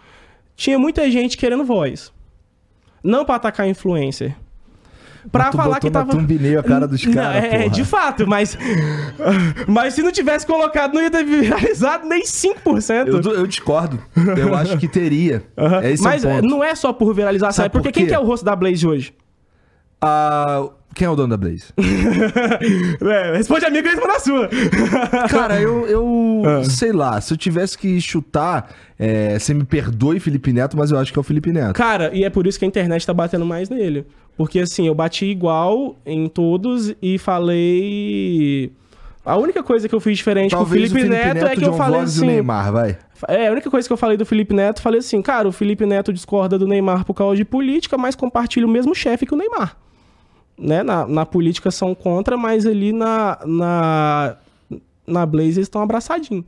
Tinha 0.57 0.77
muita 0.77 1.09
gente 1.09 1.37
querendo 1.37 1.63
voz. 1.63 2.11
Não 3.01 3.23
pra 3.23 3.35
atacar 3.35 3.65
influencer. 3.67 4.35
Pra 5.31 5.51
falar 5.51 5.79
que 5.79 5.89
tava. 5.89 6.11
thumbnail 6.11 6.59
a 6.59 6.63
cara 6.63 6.87
dos 6.87 7.05
caras, 7.05 7.43
É, 7.43 7.57
porra. 7.59 7.69
de 7.69 7.85
fato, 7.85 8.27
mas. 8.27 8.57
mas 9.67 9.93
se 9.93 10.01
não 10.01 10.11
tivesse 10.11 10.45
colocado, 10.45 10.93
não 10.93 11.01
ia 11.01 11.11
ter 11.11 11.23
viralizado 11.23 12.07
nem 12.07 12.23
5%. 12.23 13.07
Eu, 13.07 13.33
eu 13.33 13.47
discordo. 13.47 14.01
Eu 14.37 14.53
acho 14.55 14.77
que 14.77 14.87
teria. 14.87 15.43
Aham. 15.57 15.83
Esse 15.83 16.03
mas 16.03 16.25
é 16.25 16.27
o 16.27 16.35
ponto. 16.35 16.47
não 16.49 16.63
é 16.63 16.75
só 16.75 16.91
por 16.91 17.13
viralização, 17.13 17.63
Sabe 17.63 17.67
é 17.67 17.69
porque 17.69 17.89
por 17.89 17.93
quem 17.93 18.05
que 18.05 18.13
é 18.13 18.19
o 18.19 18.23
rosto 18.25 18.43
da 18.43 18.55
Blaze 18.55 18.85
hoje? 18.85 19.13
Ah, 20.01 20.69
quem 20.95 21.05
é 21.05 21.09
o 21.09 21.15
dono 21.15 21.29
da 21.29 21.37
Blaze? 21.37 21.65
É, 23.01 23.37
responde 23.37 23.65
a 23.65 23.69
minha 23.69 23.81
que 23.81 23.89
eu 23.89 23.93
respondo 23.93 24.13
a 24.13 24.19
sua. 24.19 24.49
Cara, 25.29 25.59
eu, 25.61 25.87
eu 25.87 26.43
Ah. 26.45 26.63
sei 26.63 26.91
lá, 26.91 27.19
se 27.21 27.33
eu 27.33 27.37
tivesse 27.37 27.77
que 27.77 27.99
chutar, 27.99 28.73
é, 28.97 29.37
você 29.37 29.53
me 29.53 29.63
perdoe, 29.63 30.19
Felipe 30.19 30.51
Neto, 30.53 30.77
mas 30.77 30.91
eu 30.91 30.97
acho 30.97 31.11
que 31.11 31.19
é 31.19 31.21
o 31.21 31.23
Felipe 31.23 31.51
Neto. 31.51 31.73
Cara, 31.73 32.11
e 32.13 32.23
é 32.23 32.29
por 32.29 32.47
isso 32.47 32.57
que 32.57 32.65
a 32.65 32.67
internet 32.67 33.05
tá 33.05 33.13
batendo 33.13 33.45
mais 33.45 33.69
nele. 33.69 34.05
Porque 34.37 34.59
assim, 34.59 34.87
eu 34.87 34.95
bati 34.95 35.25
igual 35.25 35.97
em 36.05 36.27
todos 36.27 36.93
e 37.01 37.17
falei. 37.17 38.71
A 39.25 39.35
única 39.37 39.61
coisa 39.61 39.87
que 39.87 39.93
eu 39.93 39.99
fiz 39.99 40.17
diferente 40.17 40.51
com 40.51 40.57
o 40.57 40.59
Talvez 40.59 40.91
Felipe, 40.91 41.09
Neto, 41.09 41.45
é 41.45 41.55
que 41.55 41.63
eu 41.63 41.71
John 41.71 41.77
falei 41.77 41.99
Vlogs 41.99 42.15
e 42.15 42.19
o 42.19 42.23
assim. 42.23 42.31
Neymar, 42.31 42.71
vai. 42.71 42.97
É, 43.27 43.47
a 43.47 43.51
única 43.51 43.69
coisa 43.69 43.87
que 43.87 43.91
eu 43.91 43.97
falei 43.97 44.15
do 44.17 44.25
Felipe 44.25 44.53
Neto, 44.53 44.81
falei 44.81 44.99
assim, 44.99 45.21
cara, 45.21 45.47
o 45.47 45.51
Felipe 45.51 45.85
Neto 45.85 46.13
discorda 46.13 46.57
do 46.57 46.65
Neymar 46.65 47.03
por 47.03 47.13
causa 47.13 47.35
de 47.35 47.43
política, 47.43 47.97
mas 47.97 48.15
compartilha 48.15 48.65
o 48.65 48.69
mesmo 48.69 48.95
chefe 48.95 49.25
que 49.25 49.33
o 49.33 49.37
Neymar. 49.37 49.75
Né? 50.59 50.83
Na, 50.83 51.07
na 51.07 51.25
política 51.25 51.71
são 51.71 51.95
contra, 51.95 52.35
mas 52.35 52.65
ali 52.65 52.91
na, 52.91 53.39
na, 53.45 54.37
na 55.07 55.25
Blaze 55.25 55.57
eles 55.57 55.67
estão 55.67 55.81
abraçadinhos. 55.81 56.43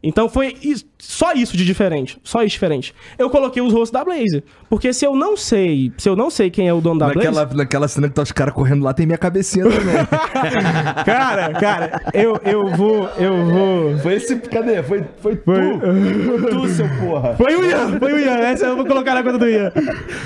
Então 0.00 0.28
foi 0.28 0.54
isso- 0.62 0.84
só 0.96 1.32
isso 1.32 1.56
de 1.56 1.64
diferente. 1.64 2.20
Só 2.22 2.40
isso 2.42 2.52
diferente. 2.52 2.94
Eu 3.18 3.28
coloquei 3.30 3.60
os 3.60 3.72
rostos 3.72 3.90
da 3.90 4.04
Blaze. 4.04 4.44
Porque 4.70 4.92
se 4.92 5.04
eu 5.04 5.16
não 5.16 5.36
sei, 5.36 5.92
se 5.98 6.08
eu 6.08 6.14
não 6.14 6.30
sei 6.30 6.50
quem 6.50 6.68
é 6.68 6.72
o 6.72 6.80
dono 6.80 7.00
da 7.00 7.08
Naquela, 7.08 7.42
Blaze. 7.44 7.56
naquela 7.56 7.88
cena 7.88 8.08
que 8.08 8.14
tá 8.14 8.22
os 8.22 8.30
caras 8.30 8.54
correndo 8.54 8.84
lá, 8.84 8.94
tem 8.94 9.06
minha 9.06 9.18
cabecinha 9.18 9.64
também. 9.64 9.96
Cara, 11.04 11.52
cara, 11.54 12.00
eu, 12.14 12.40
eu 12.44 12.68
vou, 12.76 13.08
eu 13.18 13.44
vou. 13.46 13.98
foi 13.98 14.14
esse. 14.14 14.36
Cadê? 14.36 14.82
Foi, 14.82 15.04
foi, 15.20 15.36
tu. 15.36 15.42
Foi 15.44 16.50
tu, 16.50 16.68
seu 16.68 16.88
porra. 17.00 17.34
Foi 17.36 17.56
o 17.56 17.64
Ian, 17.64 17.98
foi 17.98 18.12
o 18.12 18.18
Ian. 18.18 18.36
Essa 18.38 18.66
eu 18.66 18.76
vou 18.76 18.86
colocar 18.86 19.14
na 19.14 19.22
conta 19.22 19.38
do 19.38 19.48
Ian. 19.48 19.72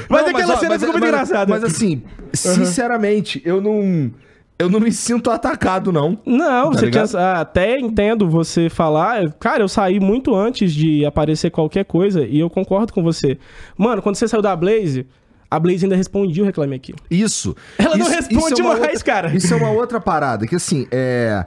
Mas 0.08 0.22
Não, 0.22 0.28
aquela 0.30 0.54
ó, 0.54 0.56
cena 0.58 0.78
ficou 0.78 0.92
muito 0.92 1.00
mas- 1.00 1.12
engraçada. 1.14 1.50
Mas 1.50 1.64
assim, 1.64 2.02
sinceramente, 2.32 3.40
eu 3.44 3.60
não. 3.60 4.10
Eu 4.62 4.70
não 4.70 4.80
me 4.80 4.90
sinto 4.92 5.30
atacado, 5.30 5.92
não. 5.92 6.18
Não, 6.24 6.70
Tá 6.72 6.78
você 6.80 6.90
tinha, 6.90 7.32
até 7.40 7.78
entendo 7.78 8.28
você 8.28 8.68
falar. 8.70 9.32
Cara, 9.34 9.62
eu 9.62 9.68
saí 9.68 9.98
muito 10.00 10.34
antes 10.34 10.72
de 10.72 11.04
aparecer 11.04 11.50
qualquer 11.50 11.84
coisa 11.84 12.24
e 12.26 12.38
eu 12.40 12.48
concordo 12.48 12.92
com 12.92 13.02
você. 13.02 13.38
Mano, 13.76 14.00
quando 14.02 14.16
você 14.16 14.26
saiu 14.28 14.42
da 14.42 14.54
Blaze, 14.56 15.06
a 15.50 15.58
Blaze 15.58 15.84
ainda 15.84 15.96
respondia 15.96 16.42
o 16.42 16.46
Reclame 16.46 16.74
Aqui. 16.76 16.94
Isso. 17.10 17.54
Ela 17.78 17.96
não 17.96 18.06
Isso- 18.06 18.14
responde 18.14 18.52
isso 18.54 18.62
é 18.62 18.64
uma 18.64 18.76
mais, 18.76 18.80
outra- 18.94 19.04
cara. 19.04 19.36
Isso 19.36 19.52
é 19.52 19.56
uma 19.56 19.70
outra 19.70 20.00
parada, 20.00 20.46
que 20.46 20.54
assim, 20.54 20.86
é. 20.90 21.44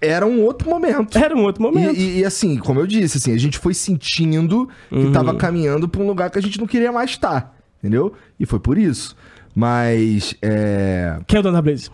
Era 0.00 0.24
um 0.26 0.42
outro 0.42 0.70
momento. 0.70 1.18
Era 1.18 1.36
um 1.36 1.42
outro 1.42 1.62
E, 1.62 1.66
momento. 1.66 1.94
e- 1.94 2.20
e, 2.20 2.24
assim, 2.24 2.56
como 2.56 2.80
eu 2.80 2.86
disse, 2.86 3.18
assim, 3.18 3.34
a 3.34 3.38
gente 3.38 3.58
foi 3.58 3.74
sentindo 3.74 4.66
que 4.88 4.94
Uhum. 4.94 5.12
tava 5.12 5.34
caminhando 5.34 5.86
pra 5.86 6.00
um 6.00 6.06
lugar 6.06 6.30
que 6.30 6.38
a 6.38 6.42
gente 6.42 6.58
não 6.58 6.66
queria 6.66 6.90
mais 6.90 7.10
estar. 7.10 7.54
Entendeu? 7.78 8.12
E 8.38 8.44
foi 8.46 8.58
por 8.60 8.76
isso. 8.78 9.14
Mas. 9.54 10.34
É... 10.40 11.18
Quem 11.26 11.38
é 11.38 11.40
o 11.40 11.42
dono 11.42 11.56
da 11.56 11.62
Blaze? 11.62 11.90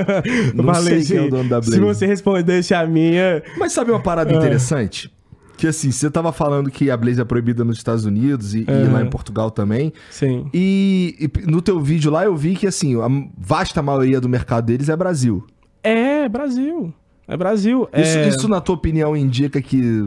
Não 0.54 0.64
Falei, 0.64 1.02
sei 1.02 1.16
quem 1.16 1.16
é 1.16 1.20
o 1.20 1.24
se- 1.24 1.30
dono 1.30 1.48
da 1.48 1.62
Se 1.62 1.70
Blaze. 1.70 1.80
você 1.84 2.06
respondesse 2.06 2.74
a 2.74 2.86
minha. 2.86 3.42
Mas 3.58 3.72
sabe 3.72 3.90
uma 3.90 3.98
Ah. 3.98 4.02
parada 4.02 4.32
interessante? 4.32 5.12
Que 5.56 5.66
assim, 5.66 5.90
você 5.90 6.10
tava 6.10 6.32
falando 6.32 6.70
que 6.70 6.90
a 6.90 6.96
Blaze 6.96 7.20
é 7.20 7.24
proibida 7.24 7.62
nos 7.64 7.76
Estados 7.76 8.06
Unidos 8.06 8.54
e, 8.54 8.60
e 8.60 8.70
Aham. 8.70 8.92
lá 8.92 9.02
em 9.02 9.10
Portugal 9.10 9.50
também. 9.50 9.92
Sim. 10.10 10.46
E, 10.54 11.16
e 11.36 11.50
no 11.50 11.60
teu 11.60 11.78
vídeo 11.80 12.10
lá 12.10 12.24
eu 12.24 12.34
vi 12.34 12.54
que 12.56 12.66
assim, 12.66 12.98
a 12.98 13.06
vasta 13.36 13.82
maioria 13.82 14.20
do 14.20 14.28
mercado 14.28 14.64
deles 14.66 14.88
é 14.88 14.96
Brasil. 14.96 15.44
É, 15.82 16.26
Brasil. 16.30 16.94
É 17.28 17.36
Brasil. 17.36 17.86
Isso, 17.94 18.18
é... 18.18 18.28
isso, 18.28 18.48
na 18.48 18.60
tua 18.60 18.74
opinião, 18.74 19.14
indica 19.16 19.60
que. 19.60 20.00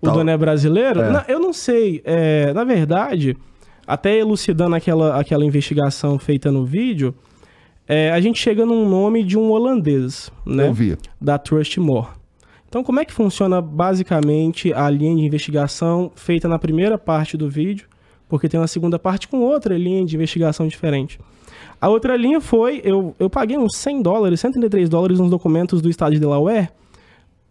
O 0.00 0.06
tal- 0.06 0.14
dono 0.18 0.30
é 0.30 0.36
brasileiro? 0.36 1.00
É. 1.00 1.24
Eu 1.28 1.40
não 1.40 1.52
sei. 1.52 2.00
É, 2.04 2.52
na 2.54 2.62
verdade, 2.62 3.36
até 3.86 4.18
elucidando 4.18 4.74
aquela, 4.74 5.18
aquela 5.18 5.44
investigação 5.44 6.18
feita 6.18 6.50
no 6.50 6.64
vídeo, 6.64 7.14
é, 7.86 8.10
a 8.10 8.20
gente 8.20 8.38
chega 8.38 8.64
num 8.64 8.88
nome 8.88 9.22
de 9.22 9.38
um 9.38 9.50
holandês, 9.50 10.30
né? 10.44 10.68
Eu 10.68 10.72
vi. 10.72 10.96
Da 11.20 11.38
Trustmore. 11.38 12.08
Então, 12.68 12.82
como 12.82 12.98
é 12.98 13.04
que 13.04 13.12
funciona 13.12 13.60
basicamente 13.60 14.72
a 14.72 14.90
linha 14.90 15.14
de 15.14 15.22
investigação 15.22 16.10
feita 16.14 16.48
na 16.48 16.58
primeira 16.58 16.98
parte 16.98 17.36
do 17.36 17.48
vídeo? 17.48 17.86
Porque 18.28 18.48
tem 18.48 18.58
uma 18.58 18.66
segunda 18.66 18.98
parte 18.98 19.28
com 19.28 19.40
outra 19.40 19.76
linha 19.78 20.04
de 20.04 20.16
investigação 20.16 20.66
diferente. 20.66 21.20
A 21.80 21.88
outra 21.88 22.16
linha 22.16 22.40
foi, 22.40 22.80
eu, 22.82 23.14
eu 23.18 23.28
paguei 23.30 23.56
uns 23.56 23.76
100 23.76 24.02
dólares, 24.02 24.40
133 24.40 24.88
dólares 24.88 25.20
nos 25.20 25.30
documentos 25.30 25.80
do 25.80 25.88
estado 25.88 26.14
de 26.14 26.18
Delaware, 26.18 26.70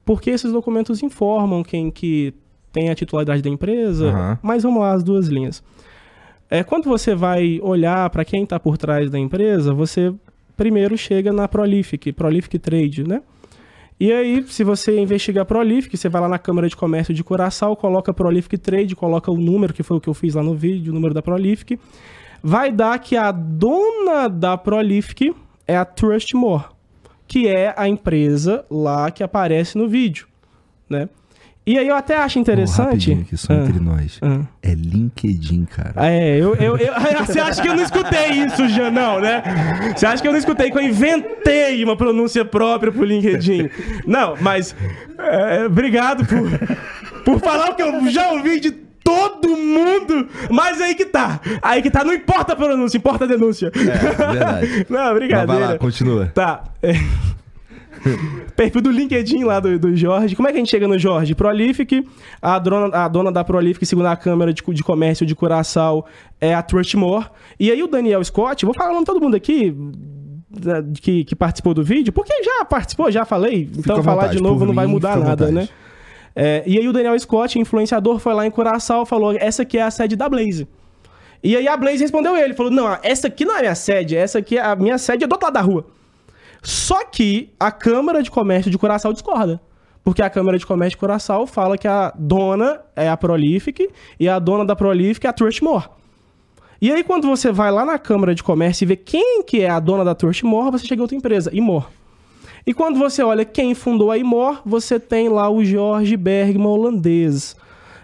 porque 0.03 0.29
esses 0.29 0.51
documentos 0.51 1.01
informam 1.01 1.63
quem 1.63 1.89
que 1.89 2.33
tem 2.73 2.89
a 2.89 2.95
titularidade 2.95 3.41
da 3.41 3.49
empresa. 3.49 4.09
Aham. 4.09 4.39
Mas 4.41 4.63
vamos 4.63 4.81
lá, 4.81 4.91
as 4.91 5.03
duas 5.03 5.27
linhas. 5.27 5.63
É, 6.49 6.63
quando 6.63 6.85
você 6.85 7.15
vai 7.15 7.59
olhar 7.61 8.09
para 8.09 8.23
quem 8.23 8.43
está 8.43 8.59
por 8.59 8.77
trás 8.77 9.09
da 9.09 9.17
empresa, 9.17 9.73
você 9.73 10.13
primeiro 10.55 10.97
chega 10.97 11.31
na 11.31 11.47
Prolific, 11.47 12.11
Prolific 12.11 12.59
Trade, 12.59 13.07
né? 13.07 13.21
E 13.99 14.11
aí, 14.11 14.43
se 14.47 14.63
você 14.63 14.99
investigar 14.99 15.45
Prolific, 15.45 15.95
você 15.95 16.09
vai 16.09 16.21
lá 16.21 16.27
na 16.27 16.39
Câmara 16.39 16.67
de 16.67 16.75
Comércio 16.75 17.13
de 17.13 17.23
Curaçao, 17.23 17.75
coloca 17.75 18.13
Prolific 18.13 18.57
Trade, 18.57 18.95
coloca 18.95 19.31
o 19.31 19.37
número, 19.37 19.73
que 19.73 19.83
foi 19.83 19.97
o 19.97 20.01
que 20.01 20.09
eu 20.09 20.13
fiz 20.13 20.33
lá 20.35 20.43
no 20.43 20.55
vídeo, 20.55 20.91
o 20.91 20.95
número 20.95 21.13
da 21.13 21.21
Prolific. 21.21 21.79
Vai 22.41 22.71
dar 22.71 22.99
que 22.99 23.15
a 23.15 23.31
dona 23.31 24.27
da 24.27 24.57
Prolific 24.57 25.33
é 25.67 25.77
a 25.77 25.85
Trustmore, 25.85 26.65
que 27.27 27.47
é 27.47 27.73
a 27.77 27.87
empresa 27.87 28.65
lá 28.69 29.09
que 29.09 29.23
aparece 29.23 29.77
no 29.77 29.87
vídeo, 29.87 30.27
né? 30.89 31.07
E 31.65 31.77
aí 31.77 31.87
eu 31.87 31.95
até 31.95 32.17
acho 32.17 32.37
interessante... 32.39 32.85
rapidinho 32.87 33.21
aqui, 33.21 33.37
só 33.37 33.53
Ah, 33.53 33.55
entre 33.55 33.79
nós. 33.79 34.19
ah. 34.21 34.41
É 34.61 34.73
LinkedIn, 34.73 35.63
cara. 35.65 35.93
É, 35.95 36.35
eu, 36.37 36.55
eu, 36.55 36.77
eu- 36.77 36.93
Você 37.25 37.39
acha 37.39 37.61
que 37.61 37.67
eu 37.69 37.75
não 37.75 37.83
escutei 37.83 38.31
isso, 38.31 38.67
Janão, 38.67 39.21
né? 39.21 39.41
Você 39.95 40.05
acha 40.05 40.21
que 40.21 40.27
eu 40.27 40.33
não 40.33 40.39
escutei 40.39 40.69
que 40.69 40.77
eu 40.77 40.81
inventei 40.81 41.81
uma 41.83 41.95
pronúncia 41.95 42.43
própria 42.43 42.91
pro 42.91 43.05
LinkedIn? 43.05 43.69
Não, 44.05 44.35
mas. 44.41 44.75
é, 45.17 45.65
obrigado 45.65 46.25
por, 46.25 47.23
por 47.23 47.39
falar 47.39 47.69
o 47.71 47.75
que 47.75 47.81
eu 47.81 48.09
já 48.11 48.29
ouvi 48.31 48.59
de 48.59 48.71
todo 48.71 49.49
mundo. 49.49 50.27
Mas 50.49 50.81
aí 50.81 50.95
que 50.95 51.05
tá. 51.05 51.39
Aí 51.61 51.81
que 51.81 51.89
tá. 51.89 52.03
Não 52.03 52.13
importa 52.13 52.53
a 52.53 52.55
pronúncia, 52.57 52.97
importa 52.97 53.23
a 53.23 53.27
denúncia. 53.27 53.71
É, 53.73 53.79
verdade. 54.33 54.85
Não, 54.89 55.13
Mas 55.13 55.45
vai 55.47 55.59
lá, 55.59 55.77
continua. 55.77 56.25
Tá. 56.33 56.63
é. 56.81 56.93
Perfil 58.55 58.81
do 58.81 58.91
LinkedIn 58.91 59.43
lá 59.43 59.59
do, 59.59 59.79
do 59.79 59.95
Jorge. 59.95 60.35
Como 60.35 60.47
é 60.47 60.51
que 60.51 60.57
a 60.57 60.59
gente 60.59 60.69
chega 60.69 60.87
no 60.87 60.97
Jorge? 60.97 61.33
Prolific, 61.33 62.05
a 62.41 62.59
dona, 62.59 62.95
a 62.95 63.07
dona 63.07 63.31
da 63.31 63.43
Prolific, 63.43 63.85
segundo 63.85 64.07
a 64.07 64.15
Câmara 64.15 64.53
de, 64.53 64.61
de 64.61 64.83
Comércio 64.83 65.25
de 65.25 65.35
Curaçao, 65.35 66.05
é 66.39 66.53
a 66.53 66.61
Trustmore. 66.61 67.25
E 67.59 67.71
aí 67.71 67.81
o 67.81 67.87
Daniel 67.87 68.23
Scott, 68.23 68.65
vou 68.65 68.73
falar 68.73 68.89
o 68.89 68.93
nome 68.93 69.05
de 69.05 69.11
todo 69.11 69.21
mundo 69.21 69.35
aqui, 69.35 69.75
que, 71.01 71.23
que 71.23 71.35
participou 71.35 71.73
do 71.73 71.83
vídeo, 71.83 72.13
porque 72.13 72.43
já 72.43 72.65
participou, 72.65 73.09
já 73.11 73.25
falei, 73.25 73.69
então 73.77 73.97
à 73.97 74.03
falar 74.03 74.15
vontade, 74.23 74.37
de 74.37 74.43
novo 74.43 74.65
não 74.65 74.73
vai 74.73 74.85
mim, 74.85 74.93
mudar 74.93 75.13
fica 75.13 75.25
à 75.25 75.29
nada, 75.29 75.51
né? 75.51 75.69
É, 76.35 76.63
e 76.65 76.77
aí 76.79 76.87
o 76.87 76.93
Daniel 76.93 77.17
Scott, 77.19 77.59
influenciador, 77.59 78.19
foi 78.19 78.33
lá 78.33 78.45
em 78.45 78.51
Curaçao, 78.51 79.05
falou, 79.05 79.35
essa 79.37 79.61
aqui 79.61 79.77
é 79.77 79.83
a 79.83 79.91
sede 79.91 80.15
da 80.15 80.27
Blaze. 80.27 80.67
E 81.43 81.55
aí 81.57 81.67
a 81.67 81.75
Blaze 81.75 82.01
respondeu 82.01 82.35
ele, 82.35 82.53
falou, 82.53 82.71
não, 82.71 82.97
essa 83.03 83.27
aqui 83.27 83.45
não 83.45 83.55
é 83.55 83.59
a 83.59 83.61
minha 83.61 83.75
sede, 83.75 84.15
essa 84.15 84.39
aqui, 84.39 84.57
é 84.57 84.61
a 84.61 84.75
minha 84.75 84.97
sede 84.97 85.23
é 85.23 85.27
do 85.27 85.33
outro 85.33 85.45
lado 85.45 85.53
da 85.53 85.61
rua. 85.61 85.85
Só 86.63 87.03
que 87.03 87.53
a 87.59 87.71
Câmara 87.71 88.23
de 88.23 88.31
Comércio 88.31 88.71
de 88.71 88.77
Curaçao 88.77 89.11
discorda. 89.11 89.61
Porque 90.03 90.21
a 90.21 90.29
Câmara 90.29 90.57
de 90.57 90.65
Comércio 90.65 90.91
de 90.91 90.97
Curaçao 90.97 91.45
fala 91.45 91.77
que 91.77 91.87
a 91.87 92.13
dona 92.17 92.81
é 92.95 93.09
a 93.09 93.17
Prolific 93.17 93.89
e 94.19 94.27
a 94.27 94.39
dona 94.39 94.65
da 94.65 94.75
Prolific 94.75 95.25
é 95.27 95.29
a 95.29 95.33
Trustmore. 95.33 95.85
E 96.81 96.91
aí, 96.91 97.03
quando 97.03 97.27
você 97.27 97.51
vai 97.51 97.71
lá 97.71 97.85
na 97.85 97.97
Câmara 97.97 98.33
de 98.35 98.43
Comércio 98.43 98.83
e 98.83 98.87
vê 98.87 98.95
quem 98.95 99.43
que 99.43 99.61
é 99.61 99.69
a 99.69 99.79
dona 99.79 100.03
da 100.03 100.15
Trustmore, 100.15 100.71
você 100.71 100.85
chega 100.85 100.99
em 100.99 101.03
outra 101.03 101.15
empresa, 101.15 101.49
Imor. 101.53 101.89
E 102.65 102.73
quando 102.73 102.97
você 102.97 103.21
olha 103.21 103.43
quem 103.43 103.73
fundou 103.73 104.09
a 104.09 104.17
Imor, 104.17 104.61
você 104.65 104.99
tem 104.99 105.27
lá 105.29 105.49
o 105.49 105.63
Jorge 105.63 106.15
Bergman 106.15 106.67
holandês. 106.67 107.55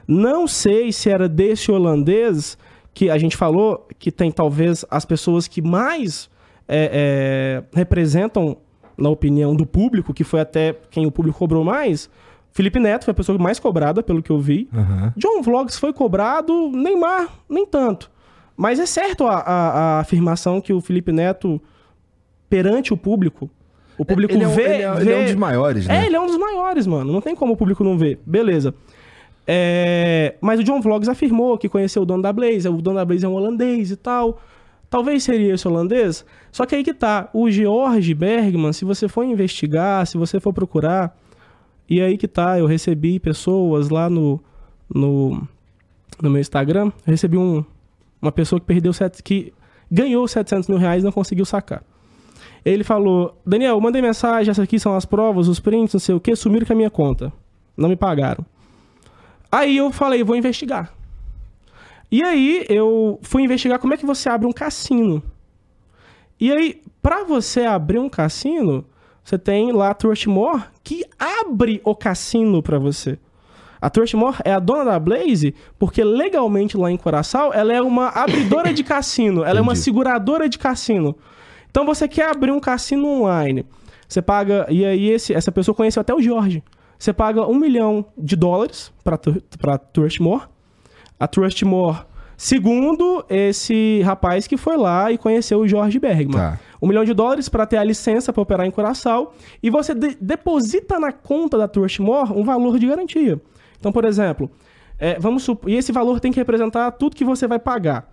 Não 0.08 0.48
sei 0.48 0.92
se 0.92 1.10
era 1.10 1.30
desse 1.30 1.72
holandês 1.72 2.58
que 2.94 3.10
a 3.10 3.18
gente 3.18 3.38
falou 3.38 3.88
que 3.98 4.12
tem 4.12 4.32
talvez 4.32 4.84
as 4.90 5.06
pessoas 5.06 5.48
que 5.48 5.62
mais 5.62 6.30
é, 6.70 7.64
é, 7.74 7.78
representam, 7.78 8.56
na 8.98 9.10
opinião 9.10 9.56
do 9.56 9.66
público, 9.66 10.14
que 10.14 10.24
foi 10.24 10.40
até 10.40 10.76
quem 10.92 11.06
o 11.06 11.12
público 11.12 11.38
cobrou 11.40 11.64
mais. 11.64 12.10
Felipe 12.52 12.80
Neto 12.80 13.06
foi 13.06 13.12
a 13.12 13.16
pessoa 13.16 13.38
mais 13.38 13.60
cobrada, 13.60 14.02
pelo 14.04 14.22
que 14.24 14.30
eu 14.32 14.40
vi. 14.40 14.70
John 15.18 15.42
Vlogs 15.42 15.78
foi 15.80 15.92
cobrado, 15.94 16.70
Neymar, 16.72 17.28
nem 17.50 17.66
tanto. 17.66 18.10
Mas 18.56 18.80
é 18.80 18.86
certo 18.86 19.26
a, 19.26 19.36
a- 19.38 19.72
a 19.72 20.00
afirmação 20.00 20.60
que 20.62 20.74
o 20.74 20.82
Felipe 20.82 21.12
Neto, 21.12 21.62
perante 22.50 22.94
o 22.94 22.98
público, 22.98 23.50
o 23.98 24.04
público 24.06 24.34
ele, 24.34 24.44
é, 24.44 24.48
um- 24.48 24.52
vê, 24.52 24.62
ele, 24.64 24.84
é, 24.84 24.94
vê- 24.94 25.02
ele 25.02 25.12
é 25.14 25.18
um 25.18 25.26
dos 25.26 25.36
maiores, 25.36 25.88
né? 25.88 26.04
é, 26.04 26.06
ele 26.08 26.16
é 26.16 26.20
um 26.20 26.26
dos 26.28 26.38
maiores, 26.38 26.86
mano. 26.88 27.12
Não 27.12 27.22
tem 27.22 27.36
como 27.36 27.54
o 27.54 27.58
público 27.58 27.84
não 27.84 27.98
ver. 27.98 28.20
Beleza. 28.26 28.74
É, 29.48 30.36
Mas 30.42 30.60
o 30.60 30.64
John 30.64 30.80
Vlogs 30.82 31.10
afirmou 31.10 31.58
que 31.58 31.68
conheceu 31.70 32.04
o 32.04 32.06
dono 32.06 32.22
da 32.22 32.32
Blaze. 32.32 32.68
O 32.68 32.82
dono 32.82 32.98
da 32.98 33.06
Blaze 33.06 33.26
é 33.26 33.28
um 33.30 33.34
holandês 33.34 33.92
e 33.92 33.96
tal. 33.96 34.40
Talvez 34.90 35.24
seria 35.24 35.54
esse 35.54 35.68
holandês. 35.68 36.26
Só 36.52 36.66
que 36.66 36.76
aí 36.76 36.84
que 36.84 36.94
tá. 36.94 37.30
O 37.34 37.50
George 37.50 38.14
Bergman, 38.14 38.74
se 38.74 38.84
você 38.84 39.08
for 39.08 39.24
investigar, 39.24 40.06
se 40.08 40.18
você 40.18 40.40
for 40.40 40.52
procurar. 40.52 41.16
E 41.88 42.02
aí 42.02 42.18
que 42.18 42.28
tá. 42.28 42.58
Eu 42.58 42.66
recebi 42.66 43.20
pessoas 43.20 43.90
lá 43.90 44.10
no, 44.10 44.42
no, 44.94 45.48
no 46.22 46.30
meu 46.30 46.42
Instagram. 46.42 46.92
Recebi 47.06 47.38
um, 47.38 47.64
uma 48.22 48.32
pessoa 48.32 48.60
que 48.60 48.66
perdeu. 48.66 48.92
Set, 48.92 49.22
que 49.22 49.54
ganhou 49.92 50.28
700 50.28 50.68
mil 50.68 50.78
reais 50.78 51.04
e 51.04 51.06
não 51.06 51.12
conseguiu 51.12 51.46
sacar. 51.46 51.84
Ele 52.66 52.84
falou: 52.84 53.40
Daniel, 53.46 53.80
mandei 53.80 54.02
mensagem, 54.02 54.50
essas 54.50 54.64
aqui 54.64 54.80
são 54.80 54.96
as 54.96 55.06
provas, 55.06 55.48
os 55.48 55.60
prints, 55.60 55.94
não 55.94 56.00
sei 56.00 56.16
o 56.16 56.20
que, 56.20 56.36
sumiram 56.36 56.66
com 56.66 56.74
a 56.74 56.76
minha 56.76 56.90
conta. 56.90 57.32
Não 57.78 57.90
me 57.90 57.96
pagaram. 57.96 58.44
Aí 59.52 59.78
eu 59.78 59.92
falei: 59.92 60.24
vou 60.24 60.36
investigar. 60.36 60.94
E 62.12 62.24
aí 62.24 62.66
eu 62.70 63.20
fui 63.22 63.44
investigar 63.44 63.80
como 63.80 63.94
é 63.94 63.98
que 63.98 64.06
você 64.06 64.30
abre 64.30 64.48
um 64.48 64.52
cassino. 64.52 65.22
E 66.40 66.52
aí, 66.52 66.82
pra 67.02 67.24
você 67.24 67.62
abrir 67.66 68.00
um 68.00 68.10
cassino, 68.10 68.86
você 69.24 69.38
tem 69.38 69.72
lá 69.72 69.92
a 69.92 69.94
Trustmore 69.94 70.64
que 70.84 71.06
abre 71.20 71.82
o 71.84 71.96
cassino 71.96 72.64
pra 72.64 72.80
você. 72.80 73.20
A 73.82 73.90
Trustmore 73.90 74.38
é 74.44 74.52
a 74.52 74.60
dona 74.60 74.86
da 74.86 75.00
Blaze 75.00 75.54
porque 75.78 76.04
legalmente 76.04 76.76
lá 76.76 76.92
em 76.92 76.98
Coraçal 76.98 77.54
ela 77.54 77.72
é 77.72 77.82
uma 77.82 78.08
abridora 78.10 78.74
de 78.74 78.84
cassino, 78.84 79.44
ela 79.44 79.60
é 79.60 79.62
uma 79.62 79.74
Entendi. 79.74 79.84
seguradora 79.84 80.50
de 80.50 80.58
cassino. 80.58 81.16
Então 81.70 81.86
você 81.86 82.08
quer 82.08 82.30
abrir 82.32 82.52
um 82.52 82.60
cassino 82.60 83.08
online, 83.08 83.66
você 84.08 84.22
paga 84.22 84.66
e 84.70 84.84
aí 84.84 85.10
esse, 85.10 85.34
essa 85.34 85.52
pessoa 85.52 85.76
conheceu 85.76 86.02
até 86.02 86.14
o 86.14 86.22
Jorge. 86.22 86.64
Você 86.98 87.14
paga 87.14 87.48
um 87.48 87.56
milhão 87.56 88.06
de 88.18 88.36
dólares 88.36 88.92
para 89.04 89.18
para 89.60 89.78
Trustmore. 89.78 90.44
A 91.20 91.28
Trustmore, 91.28 92.00
segundo 92.38 93.26
esse 93.30 94.02
rapaz 94.04 94.48
que 94.48 94.56
foi 94.58 94.78
lá 94.78 95.12
e 95.12 95.18
conheceu 95.18 95.60
o 95.60 95.68
Jorge 95.68 96.00
Bergman. 96.00 96.32
Tá. 96.38 96.60
Um 96.82 96.88
milhão 96.88 97.04
de 97.04 97.14
dólares 97.14 97.50
para 97.50 97.66
ter 97.66 97.78
a 97.78 97.84
licença 97.84 98.32
para 98.32 98.42
operar 98.42 98.66
em 98.66 98.72
Curaçao 98.72 99.34
e 99.62 99.70
você 99.70 99.94
de- 99.94 100.18
deposita 100.20 100.98
na 101.00 101.12
conta 101.12 101.58
da 101.58 101.68
Trustmore 101.68 102.32
um 102.32 102.44
valor 102.44 102.80
de 102.80 102.88
garantia. 102.88 103.40
Então, 103.78 103.92
por 103.92 104.06
exemplo, 104.06 104.50
é, 104.98 105.20
vamos 105.20 105.44
supor, 105.44 105.70
e 105.70 105.76
esse 105.76 105.92
valor 105.92 106.20
tem 106.22 106.32
que 106.32 106.40
representar 106.40 106.90
tudo 106.92 107.16
que 107.16 107.26
você 107.26 107.48
vai 107.48 107.60
pagar. 107.60 108.10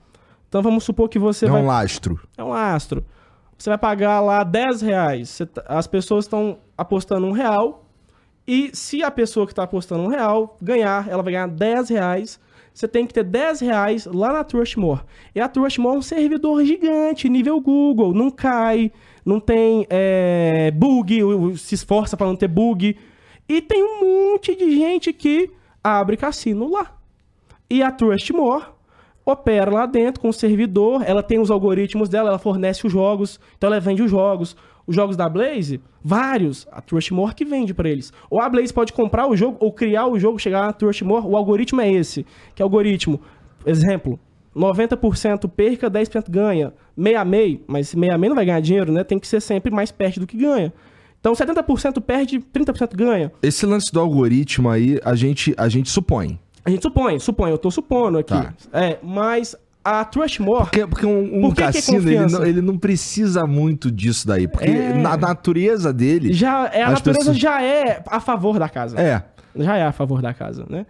Então, 0.48 0.62
vamos 0.62 0.84
supor 0.84 1.08
que 1.08 1.18
você 1.18 1.46
É 1.46 1.48
vai 1.48 1.62
um 1.62 1.66
lastro. 1.66 2.20
é 2.36 2.42
um 2.42 2.52
astro. 2.52 3.04
Você 3.58 3.70
vai 3.70 3.78
pagar 3.78 4.20
lá 4.20 4.44
10 4.44 4.80
reais. 4.82 5.40
Tá- 5.54 5.64
as 5.68 5.86
pessoas 5.86 6.24
estão 6.24 6.58
apostando 6.76 7.26
um 7.26 7.32
real. 7.32 7.84
E 8.46 8.70
se 8.74 9.02
a 9.02 9.10
pessoa 9.10 9.46
que 9.46 9.52
está 9.52 9.62
apostando 9.64 10.02
um 10.04 10.08
real 10.08 10.56
ganhar, 10.60 11.08
ela 11.08 11.22
vai 11.22 11.32
ganhar 11.32 11.48
10 11.48 11.88
reais. 11.88 12.38
Você 12.76 12.86
tem 12.86 13.06
que 13.06 13.14
ter 13.14 13.24
10 13.24 13.60
reais 13.60 14.04
lá 14.04 14.34
na 14.34 14.44
Trustmore. 14.44 15.00
E 15.34 15.40
a 15.40 15.48
Trustmore 15.48 15.94
é 15.94 15.98
um 15.98 16.02
servidor 16.02 16.62
gigante, 16.62 17.26
nível 17.26 17.58
Google. 17.58 18.12
Não 18.12 18.30
cai, 18.30 18.92
não 19.24 19.40
tem 19.40 19.86
é, 19.88 20.70
bug, 20.72 21.56
se 21.56 21.74
esforça 21.74 22.18
para 22.18 22.26
não 22.26 22.36
ter 22.36 22.48
bug. 22.48 22.94
E 23.48 23.62
tem 23.62 23.82
um 23.82 24.30
monte 24.30 24.54
de 24.54 24.76
gente 24.76 25.10
que 25.10 25.50
abre 25.82 26.18
cassino 26.18 26.70
lá. 26.70 26.94
E 27.70 27.82
a 27.82 27.90
Trustmore 27.90 28.66
opera 29.24 29.70
lá 29.70 29.86
dentro 29.86 30.20
com 30.20 30.28
o 30.28 30.32
servidor, 30.34 31.02
ela 31.06 31.22
tem 31.22 31.38
os 31.38 31.50
algoritmos 31.50 32.10
dela, 32.10 32.28
ela 32.28 32.38
fornece 32.38 32.86
os 32.86 32.92
jogos, 32.92 33.40
então 33.56 33.68
ela 33.68 33.80
vende 33.80 34.02
os 34.02 34.10
jogos. 34.10 34.54
Os 34.86 34.94
jogos 34.94 35.16
da 35.16 35.28
Blaze, 35.28 35.80
vários, 36.02 36.66
a 36.70 36.80
Trustmore 36.80 37.34
que 37.34 37.44
vende 37.44 37.74
pra 37.74 37.88
eles. 37.88 38.12
Ou 38.30 38.40
a 38.40 38.48
Blaze 38.48 38.72
pode 38.72 38.92
comprar 38.92 39.26
o 39.26 39.36
jogo 39.36 39.56
ou 39.60 39.72
criar 39.72 40.06
o 40.06 40.18
jogo, 40.18 40.38
chegar 40.38 40.66
na 40.66 40.72
Trustmore, 40.72 41.26
o 41.26 41.36
algoritmo 41.36 41.80
é 41.80 41.92
esse, 41.92 42.24
que 42.54 42.62
é 42.62 42.64
o 42.64 42.66
algoritmo, 42.66 43.20
exemplo, 43.64 44.18
90% 44.54 45.48
perca, 45.50 45.90
10% 45.90 46.30
ganha, 46.30 46.72
meia 46.96 47.24
meio, 47.24 47.60
mas 47.66 47.94
meia 47.94 48.16
meio 48.16 48.30
não 48.30 48.36
vai 48.36 48.46
ganhar 48.46 48.60
dinheiro, 48.60 48.92
né? 48.92 49.04
Tem 49.04 49.18
que 49.18 49.26
ser 49.26 49.40
sempre 49.40 49.70
mais 49.70 49.90
perto 49.90 50.20
do 50.20 50.26
que 50.26 50.36
ganha. 50.36 50.72
Então 51.20 51.34
70% 51.34 52.00
perde, 52.00 52.38
30% 52.38 52.94
ganha. 52.94 53.32
Esse 53.42 53.66
lance 53.66 53.92
do 53.92 54.00
algoritmo 54.00 54.70
aí, 54.70 54.98
a 55.04 55.14
gente, 55.14 55.54
a 55.58 55.68
gente 55.68 55.90
supõe. 55.90 56.38
A 56.64 56.70
gente 56.70 56.82
supõe, 56.82 57.18
supõe, 57.18 57.50
eu 57.50 57.58
tô 57.58 57.70
supondo 57.70 58.18
aqui. 58.18 58.32
Tá. 58.32 58.54
É, 58.72 58.98
mas 59.02 59.56
a 60.00 60.04
Trustmore 60.04 60.64
Porque, 60.64 60.86
porque 60.86 61.06
um, 61.06 61.38
um 61.38 61.40
Por 61.42 61.50
que 61.50 61.56
que 61.56 61.62
é 61.62 61.66
cassino, 61.72 62.08
ele, 62.10 62.26
não, 62.26 62.44
ele 62.46 62.60
não 62.60 62.76
precisa 62.78 63.46
muito 63.46 63.90
disso 63.90 64.26
daí. 64.26 64.48
Porque 64.48 64.68
É. 64.68 64.92
na 64.94 65.16
natureza 65.16 65.92
dele. 65.92 66.32
já 66.32 66.66
é 66.72 66.82
a 66.82 66.90
natureza 66.90 67.18
pessoas- 67.20 67.38
já 67.38 67.62
é 67.62 68.02
a 68.06 68.20
favor 68.20 68.58
da 68.58 68.68
casa. 68.68 69.00
É. 69.00 69.22
Já 69.54 69.76
é 69.76 69.84
a 69.84 69.92
favor 69.92 70.20
da 70.20 70.34
casa, 70.34 70.66
né? 70.68 70.84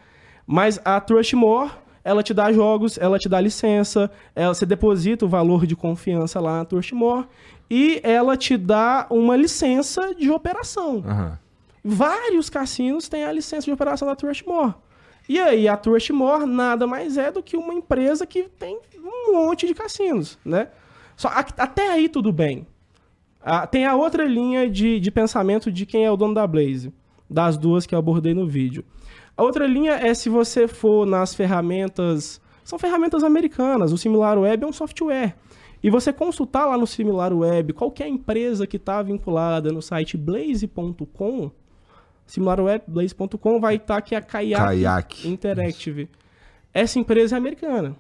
Mas 0.47 0.81
a 0.85 1.01
Trustmore, 1.01 1.71
ela 2.05 2.23
te 2.23 2.33
dá 2.33 2.53
jogos, 2.53 2.97
ela 2.99 3.19
te 3.19 3.29
dá 3.29 3.41
licença, 3.41 4.11
ela, 4.35 4.55
você 4.55 4.65
deposita 4.65 5.25
o 5.25 5.29
valor 5.29 5.67
de 5.67 5.75
confiança 5.77 6.41
lá 6.41 6.59
na 6.59 6.65
Trustmore 6.65 7.27
e 7.71 8.01
ela 8.03 8.37
te 8.37 8.57
dá 8.57 9.07
uma 9.11 9.37
licença 9.37 10.15
de 10.15 10.31
operação. 10.31 11.03
Aham. 11.07 11.39
Vários 11.85 12.51
cassinos 12.51 13.09
têm 13.09 13.25
a 13.25 13.33
licença 13.33 13.65
de 13.67 13.73
operação 13.73 14.09
da 14.09 14.17
Trustmore. 14.17 14.75
E 15.29 15.41
aí, 15.41 15.67
a 15.67 15.77
Trustmore 15.77 16.47
nada 16.47 16.87
mais 16.87 17.17
é 17.17 17.33
do 17.33 17.43
que 17.43 17.57
uma 17.57 17.75
empresa 17.75 18.27
que 18.27 18.45
tem 18.45 18.79
um 18.97 19.33
monte 19.33 19.67
de 19.67 19.75
cassinos, 19.75 20.39
né? 20.45 20.69
Só, 21.17 21.29
até 21.29 21.91
aí 21.91 22.09
tudo 22.09 22.33
bem. 22.33 22.67
Ah, 23.43 23.67
tem 23.67 23.87
a 23.87 23.95
outra 23.95 24.25
linha 24.25 24.69
de, 24.69 25.01
de 25.01 25.11
pensamento 25.11 25.71
de 25.71 25.87
quem 25.87 26.05
é 26.05 26.11
o 26.11 26.17
dono 26.17 26.35
da 26.35 26.47
Blaze, 26.47 26.93
das 27.29 27.57
duas 27.57 27.87
que 27.87 27.95
eu 27.95 27.99
abordei 27.99 28.35
no 28.35 28.47
vídeo. 28.47 28.85
A 29.37 29.43
outra 29.43 29.67
linha 29.67 29.93
é 29.93 30.15
se 30.15 30.29
você 30.29 30.67
for 30.67 31.07
nas 31.07 31.35
ferramentas. 31.35 32.41
São 32.65 32.79
ferramentas 32.79 33.23
americanas. 33.23 33.93
O 33.93 33.99
SimilarWeb 33.99 34.65
é 34.65 34.67
um 34.67 34.73
software. 34.73 35.37
E 35.83 35.91
você 35.91 36.13
consultar 36.13 36.67
lá 36.67 36.77
no 36.77 36.87
SimilarWeb 36.87 37.73
qualquer 37.73 38.09
empresa 38.09 38.67
que 38.67 38.77
está 38.77 39.03
vinculada 39.03 39.71
no 39.71 39.83
site 39.83 40.17
blaze.com, 40.17 41.51
SimilarWeb, 42.27 42.83
blaze.com, 42.89 43.61
vai 43.61 43.77
estar 43.77 43.97
aqui 43.99 44.15
a 44.15 44.21
Kayak, 44.21 44.65
Kayak. 44.65 45.29
Interactive. 45.29 46.09
Essa 46.75 46.99
empresa 46.99 47.37
é 47.37 47.39
americana. 47.39 47.95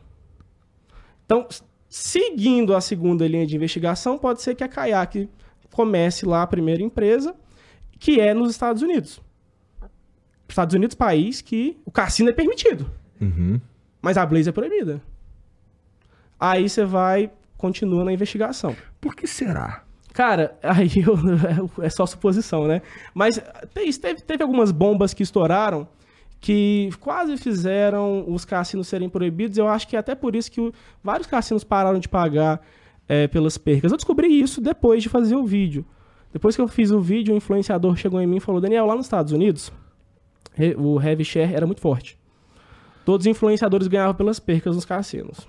Então, 1.25 1.47
seguindo 1.89 2.75
a 2.75 2.81
segunda 2.81 3.27
linha 3.27 3.47
de 3.47 3.57
investigação, 3.57 4.19
pode 4.19 4.43
ser 4.43 4.55
que 4.55 4.65
a 4.65 4.69
Kayak 4.69 5.29
comece 5.73 6.27
lá 6.27 6.43
a 6.43 6.47
primeira 6.47 6.83
empresa, 6.83 7.35
que 7.99 8.21
é 8.21 8.35
nos 8.35 8.51
Estados 8.51 8.83
Unidos. 8.83 9.21
Estados 10.49 10.75
Unidos, 10.75 10.95
país 10.95 11.41
que 11.41 11.77
o 11.85 11.91
cassino 11.91 12.31
é 12.31 12.33
permitido, 12.33 12.91
Uhum. 13.21 13.61
mas 14.01 14.17
a 14.17 14.25
Blaze 14.25 14.49
é 14.49 14.53
proibida. 14.53 15.01
Aí 16.39 16.69
você 16.69 16.85
vai, 16.85 17.31
continua 17.57 18.05
na 18.05 18.13
investigação. 18.13 18.77
Por 19.01 19.17
que 19.17 19.27
será? 19.27 19.83
Cara, 20.17 20.57
aí 20.65 20.91
eu, 20.97 21.85
é 21.85 21.91
só 21.91 22.07
suposição, 22.07 22.67
né? 22.67 22.81
Mas 23.13 23.39
teve, 24.01 24.23
teve 24.23 24.43
algumas 24.43 24.73
bombas 24.73 25.13
que 25.13 25.23
estouraram 25.23 25.87
que 26.41 26.89
quase 27.01 27.37
fizeram 27.37 28.25
os 28.27 28.45
cassinos 28.45 28.89
serem 28.89 29.11
proibidos. 29.11 29.59
Eu 29.59 29.69
acho 29.69 29.87
que 29.87 29.95
é 29.95 29.99
até 29.99 30.15
por 30.15 30.35
isso 30.35 30.51
que 30.51 30.73
vários 31.05 31.27
cassinos 31.27 31.65
pararam 31.65 31.99
de 31.99 32.09
pagar 32.09 32.63
é, 33.07 33.29
pelas 33.29 33.59
percas. 33.59 33.93
Eu 33.93 33.99
descobri 33.99 34.41
isso 34.41 34.59
depois 34.59 35.03
de 35.03 35.11
fazer 35.11 35.37
o 35.37 35.45
vídeo. 35.45 35.85
Depois 36.33 36.57
que 36.57 36.63
eu 36.63 36.69
fiz 36.69 36.91
o 36.91 37.01
vídeo, 37.01 37.35
o 37.35 37.37
influenciador 37.37 37.95
chegou 37.97 38.21
em 38.21 38.27
mim 38.27 38.37
e 38.37 38.41
falou: 38.41 38.61
Daniel, 38.61 38.87
lá 38.87 38.95
nos 38.95 39.05
Estados 39.05 39.33
Unidos, 39.33 39.71
o 40.79 41.01
heavy 41.01 41.25
share 41.25 41.55
era 41.55 41.67
muito 41.67 41.81
forte. 41.83 42.19
Todos 43.05 43.27
os 43.27 43.31
influenciadores 43.31 43.87
ganhavam 43.87 44.15
pelas 44.15 44.41
percas 44.41 44.75
nos 44.75 44.85
cassinos. 44.87 45.47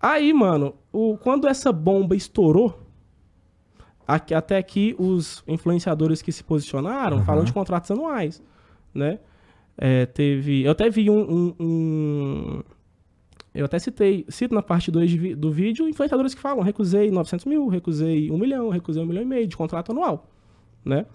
Aí, 0.00 0.32
mano, 0.32 0.74
o, 0.90 1.18
quando 1.18 1.46
essa 1.46 1.70
bomba 1.70 2.16
estourou, 2.16 2.82
aqui, 4.06 4.34
até 4.34 4.56
aqui 4.56 4.94
os 4.98 5.42
influenciadores 5.46 6.22
que 6.22 6.32
se 6.32 6.42
posicionaram 6.42 7.18
uhum. 7.18 7.24
falam 7.24 7.44
de 7.44 7.52
contratos 7.52 7.90
anuais, 7.90 8.42
né? 8.94 9.18
É, 9.76 10.06
teve. 10.06 10.64
Eu 10.64 10.72
até 10.72 10.90
vi 10.90 11.08
um, 11.08 11.20
um, 11.20 11.54
um, 11.58 12.62
Eu 13.54 13.64
até 13.64 13.78
citei, 13.78 14.24
cito 14.28 14.54
na 14.54 14.62
parte 14.62 14.90
2 14.90 15.36
do 15.36 15.50
vídeo, 15.50 15.88
influenciadores 15.88 16.34
que 16.34 16.40
falam: 16.40 16.62
recusei 16.62 17.10
900 17.10 17.46
mil, 17.46 17.68
recusei 17.68 18.30
1 18.30 18.38
milhão, 18.38 18.68
recusei 18.68 19.02
1 19.02 19.06
milhão 19.06 19.22
e 19.22 19.26
meio 19.26 19.46
de 19.46 19.56
contrato 19.56 19.92
anual, 19.92 20.28
né? 20.84 21.06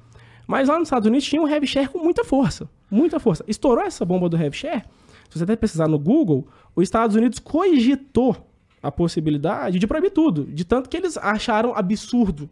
Mas 0.48 0.70
lá 0.70 0.80
nos 0.80 0.88
Estados 0.88 1.08
Unidos 1.08 1.28
tinha 1.28 1.42
um 1.42 1.48
heavy 1.48 1.68
share 1.68 1.90
com 1.90 2.00
muita 2.00 2.24
força. 2.24 2.70
Muita 2.90 3.20
força. 3.20 3.44
Estourou 3.48 3.84
essa 3.84 4.06
bomba 4.06 4.30
do 4.30 4.38
heavy 4.38 4.56
share. 4.56 4.84
Se 5.30 5.38
você 5.38 5.44
até 5.44 5.58
pesquisar 5.58 5.90
no 5.90 6.00
Google, 6.00 6.48
os 6.74 6.84
Estados 6.84 7.18
Unidos 7.18 7.38
cogitou 7.38 8.36
a 8.82 8.90
possibilidade 8.90 9.78
de 9.78 9.86
proibir 9.86 10.12
tudo. 10.12 10.46
De 10.46 10.64
tanto 10.64 10.90
que 10.90 10.96
eles 10.96 11.18
acharam 11.18 11.76
absurdo 11.76 12.50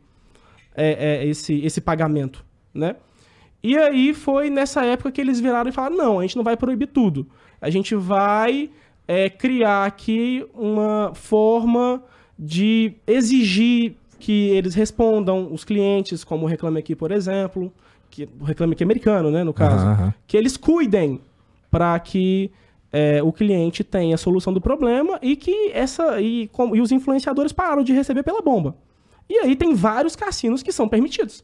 é, 0.76 1.22
é, 1.22 1.26
esse, 1.26 1.60
esse 1.66 1.82
pagamento, 1.82 2.46
né? 2.74 2.96
E 3.64 3.78
aí 3.78 4.14
foi 4.14 4.50
nessa 4.50 4.86
época 4.86 5.12
que 5.12 5.20
eles 5.20 5.40
viraram 5.40 5.70
e 5.70 5.74
falaram: 5.74 5.98
não, 5.98 6.20
a 6.20 6.22
gente 6.22 6.36
não 6.36 6.44
vai 6.44 6.56
proibir 6.56 6.88
tudo. 6.88 7.28
A 7.60 7.70
gente 7.70 7.96
vai 7.96 8.70
é, 9.08 9.30
criar 9.30 9.86
aqui 9.86 10.46
uma 10.54 11.12
forma 11.16 12.04
de 12.38 12.94
exigir 13.08 13.96
que 14.20 14.50
eles 14.50 14.76
respondam 14.76 15.52
os 15.52 15.64
clientes, 15.64 16.24
como 16.24 16.46
o 16.46 16.48
Reclame 16.48 16.80
Aqui, 16.80 16.96
por 16.96 17.12
exemplo, 17.12 17.72
que, 18.10 18.28
o 18.40 18.44
Reclame 18.44 18.74
Aqui 18.74 18.84
americano, 18.84 19.32
né, 19.32 19.44
no 19.44 19.54
caso, 19.54 19.86
uhum. 19.86 20.14
que 20.28 20.36
eles 20.38 20.58
cuidem 20.58 21.20
para 21.70 21.98
que 22.00 22.52
é, 22.92 23.22
o 23.22 23.32
cliente 23.32 23.84
tenha 23.84 24.16
a 24.16 24.18
solução 24.18 24.54
do 24.54 24.62
problema 24.62 25.20
e 25.22 25.36
que 25.36 25.72
essa 25.74 26.22
e, 26.22 26.48
com, 26.48 26.76
e 26.76 26.82
os 26.82 26.92
influenciadores 26.92 27.52
pararam 27.52 27.84
de 27.84 27.94
receber 27.94 28.24
pela 28.24 28.42
bomba. 28.42 28.76
E 29.30 29.40
aí 29.40 29.56
tem 29.56 29.74
vários 29.74 30.16
cassinos 30.16 30.62
que 30.62 30.72
são 30.72 30.88
permitidos. 30.88 31.44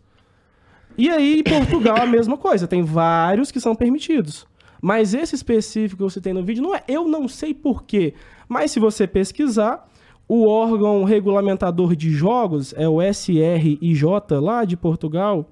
E 0.97 1.09
aí, 1.09 1.39
em 1.39 1.43
Portugal, 1.43 1.97
a 1.97 2.05
mesma 2.05 2.37
coisa. 2.37 2.67
Tem 2.67 2.83
vários 2.83 3.51
que 3.51 3.59
são 3.59 3.75
permitidos. 3.75 4.45
Mas 4.81 5.13
esse 5.13 5.35
específico 5.35 5.97
que 5.97 6.11
você 6.11 6.19
tem 6.19 6.33
no 6.33 6.43
vídeo 6.43 6.63
não 6.63 6.75
é. 6.75 6.83
Eu 6.87 7.07
não 7.07 7.27
sei 7.27 7.53
porquê. 7.53 8.13
Mas 8.47 8.71
se 8.71 8.79
você 8.79 9.07
pesquisar, 9.07 9.89
o 10.27 10.47
órgão 10.47 11.03
regulamentador 11.03 11.95
de 11.95 12.09
jogos, 12.09 12.73
é 12.77 12.87
o 12.87 13.01
SRIJ, 13.01 14.03
lá 14.41 14.65
de 14.65 14.75
Portugal, 14.75 15.49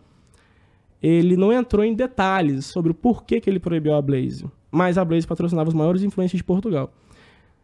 ele 1.02 1.38
não 1.38 1.52
entrou 1.52 1.84
em 1.84 1.94
detalhes 1.94 2.66
sobre 2.66 2.92
o 2.92 2.96
porquê 2.96 3.40
que 3.40 3.50
ele 3.50 3.60
proibiu 3.60 3.94
a 3.94 4.02
Blaze. 4.02 4.46
Mas 4.72 4.98
a 4.98 5.06
Blaze 5.06 5.28
patrocinava 5.28 5.70
os 5.70 5.76
maiores 5.76 6.04
influencers 6.04 6.38
de 6.38 6.44
Portugal. 6.44 6.92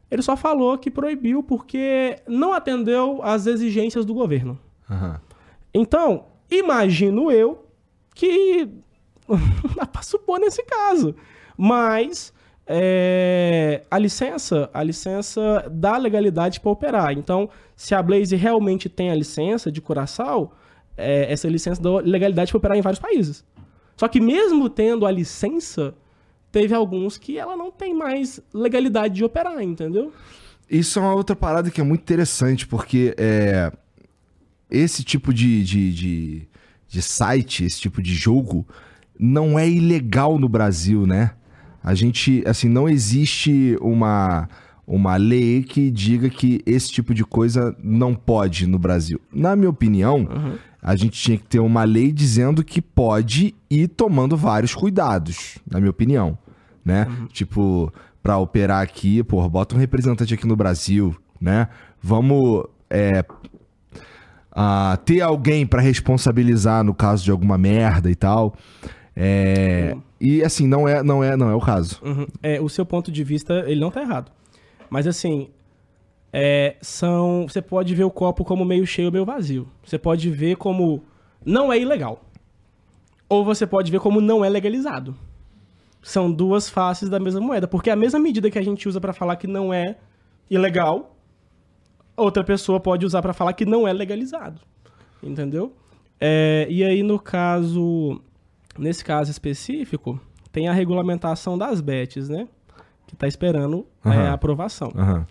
Ele 0.10 0.22
só 0.22 0.38
falou 0.38 0.78
que 0.78 0.92
proibiu 0.92 1.42
porque 1.42 2.20
não 2.28 2.54
atendeu 2.54 3.22
às 3.24 3.48
exigências 3.48 4.06
do 4.06 4.14
governo. 4.14 4.60
Uhum. 4.90 5.16
Então, 5.74 6.26
imagino 6.50 7.32
eu 7.32 7.66
que 8.14 8.70
dá 9.76 9.86
para 9.86 10.02
supor 10.02 10.40
nesse 10.40 10.64
caso. 10.64 11.16
Mas 11.58 12.34
é, 12.68 13.84
a 13.90 13.98
licença, 13.98 14.70
a 14.74 14.82
licença 14.82 15.66
dá 15.72 15.98
legalidade 15.98 16.60
para 16.60 16.72
operar. 16.72 17.12
Então, 17.14 17.50
se 17.76 17.94
a 17.94 18.02
Blaze 18.02 18.36
realmente 18.36 18.90
tem 18.90 19.12
a 19.12 19.16
licença 19.16 19.72
de 19.72 19.82
Curaçao, 19.82 20.54
é, 20.98 21.32
essa 21.32 21.48
licença 21.48 21.82
dá 21.82 22.00
legalidade 22.00 22.52
para 22.52 22.58
operar 22.58 22.78
em 22.78 22.82
vários 22.82 23.00
países. 23.00 23.46
Só 23.98 24.08
que 24.08 24.20
mesmo 24.20 24.70
tendo 24.70 25.06
a 25.06 25.12
licença, 25.12 25.94
teve 26.56 26.74
alguns 26.74 27.18
que 27.18 27.38
ela 27.38 27.58
não 27.58 27.70
tem 27.70 27.94
mais 27.94 28.40
legalidade 28.54 29.16
de 29.16 29.26
operar, 29.26 29.62
entendeu? 29.62 30.14
Isso 30.70 30.98
é 30.98 31.02
uma 31.02 31.14
outra 31.14 31.36
parada 31.36 31.70
que 31.70 31.82
é 31.82 31.84
muito 31.84 32.02
interessante, 32.02 32.66
porque 32.66 33.14
é, 33.18 33.72
esse 34.72 35.04
tipo 35.04 35.34
de, 35.34 35.64
de, 35.66 35.94
de 35.94 36.48
de 36.96 37.02
site, 37.02 37.66
esse 37.66 37.82
tipo 37.82 38.02
de 38.02 38.14
jogo, 38.14 38.66
não 39.20 39.60
é 39.60 39.70
ilegal 39.70 40.40
no 40.40 40.48
Brasil, 40.48 41.06
né? 41.06 41.32
A 41.84 41.94
gente, 41.94 42.42
assim, 42.48 42.70
não 42.70 42.88
existe 42.88 43.78
uma, 43.82 44.48
uma 44.88 45.18
lei 45.18 45.62
que 45.62 45.92
diga 45.92 46.30
que 46.30 46.62
esse 46.66 46.90
tipo 46.90 47.14
de 47.14 47.26
coisa 47.26 47.76
não 47.84 48.16
pode 48.16 48.66
no 48.66 48.80
Brasil. 48.80 49.20
Na 49.32 49.58
minha 49.58 49.70
opinião, 49.70 50.20
uhum. 50.20 50.58
a 50.82 50.96
gente 50.96 51.22
tinha 51.22 51.38
que 51.38 51.46
ter 51.46 51.60
uma 51.60 51.84
lei 51.84 52.14
dizendo 52.14 52.64
que 52.64 52.82
pode 52.82 53.54
e 53.70 53.88
tomando 53.88 54.38
vários 54.38 54.74
cuidados, 54.74 55.58
na 55.70 55.80
minha 55.80 55.92
opinião, 55.92 56.38
né? 56.86 57.08
Uhum. 57.10 57.28
Tipo, 57.28 57.92
para 58.22 58.38
operar 58.38 58.82
aqui, 58.82 59.24
pô, 59.24 59.48
bota 59.50 59.76
um 59.76 59.80
representante 59.80 60.34
aqui 60.34 60.46
no 60.46 60.56
Brasil, 60.56 61.16
né? 61.42 61.68
Vamos 62.02 62.66
é, 62.90 63.26
uh, 64.52 64.98
ter 65.04 65.22
alguém 65.22 65.66
para 65.66 65.82
responsabilizar 65.82 66.84
no 66.84 66.94
caso 66.94 67.24
de 67.24 67.32
alguma 67.32 67.58
merda 67.58 68.10
e 68.10 68.16
tal. 68.16 68.56
É, 69.16 69.92
uhum. 69.94 70.02
E 70.20 70.44
assim, 70.44 70.68
não 70.68 70.88
é, 70.88 71.02
não 71.02 71.24
é, 71.24 71.36
não 71.36 71.50
é 71.50 71.56
o 71.56 71.60
caso. 71.60 72.00
Uhum. 72.04 72.28
É, 72.42 72.62
o 72.62 72.70
seu 72.70 72.86
ponto 72.86 73.12
de 73.12 73.24
vista, 73.24 73.64
ele 73.68 73.80
não 73.80 73.92
tá 73.92 74.02
errado. 74.02 74.32
Mas 74.90 75.08
assim, 75.08 75.50
é, 76.32 76.76
são. 76.82 77.48
Você 77.48 77.62
pode 77.62 77.94
ver 77.96 78.04
o 78.04 78.12
copo 78.12 78.44
como 78.44 78.66
meio 78.66 78.86
cheio 78.86 79.08
ou 79.08 79.12
meio 79.12 79.26
vazio. 79.26 79.68
Você 79.84 79.98
pode 79.98 80.30
ver 80.30 80.58
como 80.58 81.04
não 81.46 81.72
é 81.72 81.80
ilegal. 81.80 82.22
Ou 83.28 83.44
você 83.44 83.66
pode 83.66 83.92
ver 83.92 84.00
como 84.00 84.22
não 84.22 84.44
é 84.44 84.50
legalizado. 84.50 85.16
São 86.06 86.32
duas 86.32 86.70
faces 86.70 87.10
da 87.10 87.20
mesma 87.20 87.42
moeda. 87.42 87.68
Porque 87.68 87.90
a 87.90 87.96
mesma 87.96 88.20
medida 88.20 88.52
que 88.52 88.60
a 88.60 88.62
gente 88.62 88.88
usa 88.88 89.02
para 89.02 89.12
falar 89.12 89.38
que 89.38 89.48
não 89.48 89.74
é 89.74 89.96
ilegal, 90.48 91.18
outra 92.16 92.44
pessoa 92.44 92.80
pode 92.80 93.04
usar 93.04 93.24
para 93.24 93.34
falar 93.34 93.54
que 93.54 93.66
não 93.66 93.88
é 93.88 93.92
legalizado. 93.92 94.62
Entendeu? 95.24 95.74
É, 96.22 96.68
e 96.70 96.84
aí, 96.84 97.02
no 97.02 97.18
caso, 97.18 98.22
nesse 98.78 99.04
caso 99.04 99.32
específico, 99.32 100.22
tem 100.52 100.68
a 100.68 100.74
regulamentação 100.74 101.58
das 101.58 101.82
bets, 101.82 102.30
né? 102.30 102.48
Que 103.08 103.16
está 103.16 103.28
esperando 103.28 103.88
uhum. 104.06 104.14
é, 104.14 104.28
a 104.28 104.34
aprovação. 104.34 104.94
Uhum. 104.96 105.26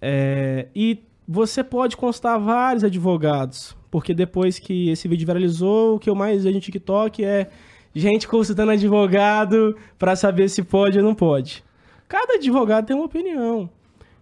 É, 0.00 0.68
e 0.74 1.04
você 1.28 1.62
pode 1.62 1.98
constar 1.98 2.40
vários 2.40 2.82
advogados, 2.82 3.76
porque 3.90 4.14
depois 4.14 4.58
que 4.58 4.88
esse 4.88 5.06
vídeo 5.06 5.26
viralizou, 5.26 5.96
o 5.96 5.98
que 5.98 6.08
eu 6.08 6.14
mais 6.14 6.44
vejo 6.44 6.54
no 6.54 6.62
TikTok 6.62 7.22
é 7.22 7.50
gente 7.94 8.26
consultando 8.26 8.72
advogado 8.72 9.76
para 9.98 10.16
saber 10.16 10.48
se 10.48 10.62
pode 10.62 10.98
ou 10.98 11.04
não 11.04 11.14
pode. 11.14 11.64
Cada 12.08 12.34
advogado 12.34 12.86
tem 12.86 12.96
uma 12.96 13.06
opinião. 13.06 13.70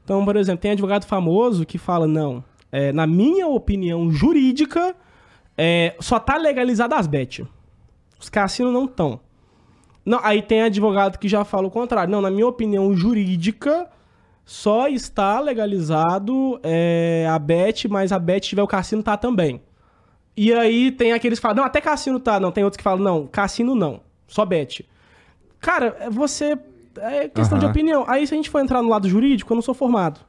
Então, 0.05 0.25
por 0.25 0.37
exemplo, 0.37 0.61
tem 0.61 0.73
advogado 0.73 1.07
famoso 1.07 1.65
que 1.65 1.79
fala, 1.79 2.07
não, 2.07 2.45
é, 2.71 2.93
na 2.93 3.07
minha 3.07 3.47
opinião 3.47 4.11
jurídica, 4.11 4.95
é, 5.57 5.95
só 6.01 6.19
tá 6.19 6.37
legalizado 6.37 6.95
as 6.95 7.07
bet. 7.07 7.47
Os 8.19 8.29
cassinos 8.29 8.73
não 8.73 8.85
estão. 8.85 9.21
Não, 10.05 10.19
aí 10.23 10.43
tem 10.43 10.63
advogado 10.63 11.19
que 11.19 11.29
já 11.29 11.45
fala 11.45 11.69
o 11.69 11.71
contrário. 11.71 12.11
Não, 12.11 12.21
na 12.21 12.31
minha 12.31 12.47
opinião 12.47 12.95
jurídica, 12.95 13.89
só 14.45 14.89
está 14.89 15.39
legalizado 15.41 16.59
é, 16.63 17.27
a 17.31 17.39
bet, 17.39 17.89
mas 17.89 18.11
a 18.11 18.19
bet 18.19 18.49
tiver 18.49 18.63
o 18.63 18.67
cassino 18.67 19.03
tá 19.03 19.17
também. 19.17 19.61
E 20.37 20.53
aí 20.53 20.91
tem 20.91 21.13
aqueles 21.13 21.39
que 21.39 21.43
falam, 21.43 21.59
não, 21.59 21.65
até 21.65 21.81
cassino 21.81 22.19
tá. 22.19 22.41
Não, 22.41 22.51
tem 22.51 22.65
outros 22.65 22.77
que 22.77 22.83
falam, 22.83 23.03
não, 23.03 23.27
cassino 23.27 23.75
não, 23.75 24.01
só 24.27 24.45
bet. 24.45 24.87
Cara, 25.61 26.09
você 26.11 26.59
é 26.99 27.29
questão 27.29 27.57
uhum. 27.57 27.65
de 27.65 27.71
opinião. 27.71 28.05
Aí, 28.07 28.27
se 28.27 28.35
a 28.35 28.37
gente 28.37 28.51
for 28.51 28.61
entrar 28.61 28.83
no 28.83 28.89
lado 28.89 29.09
jurídico, 29.09 29.53
eu 29.53 29.55
não 29.55 29.63
sou 29.63 29.75
formado. 29.75 30.21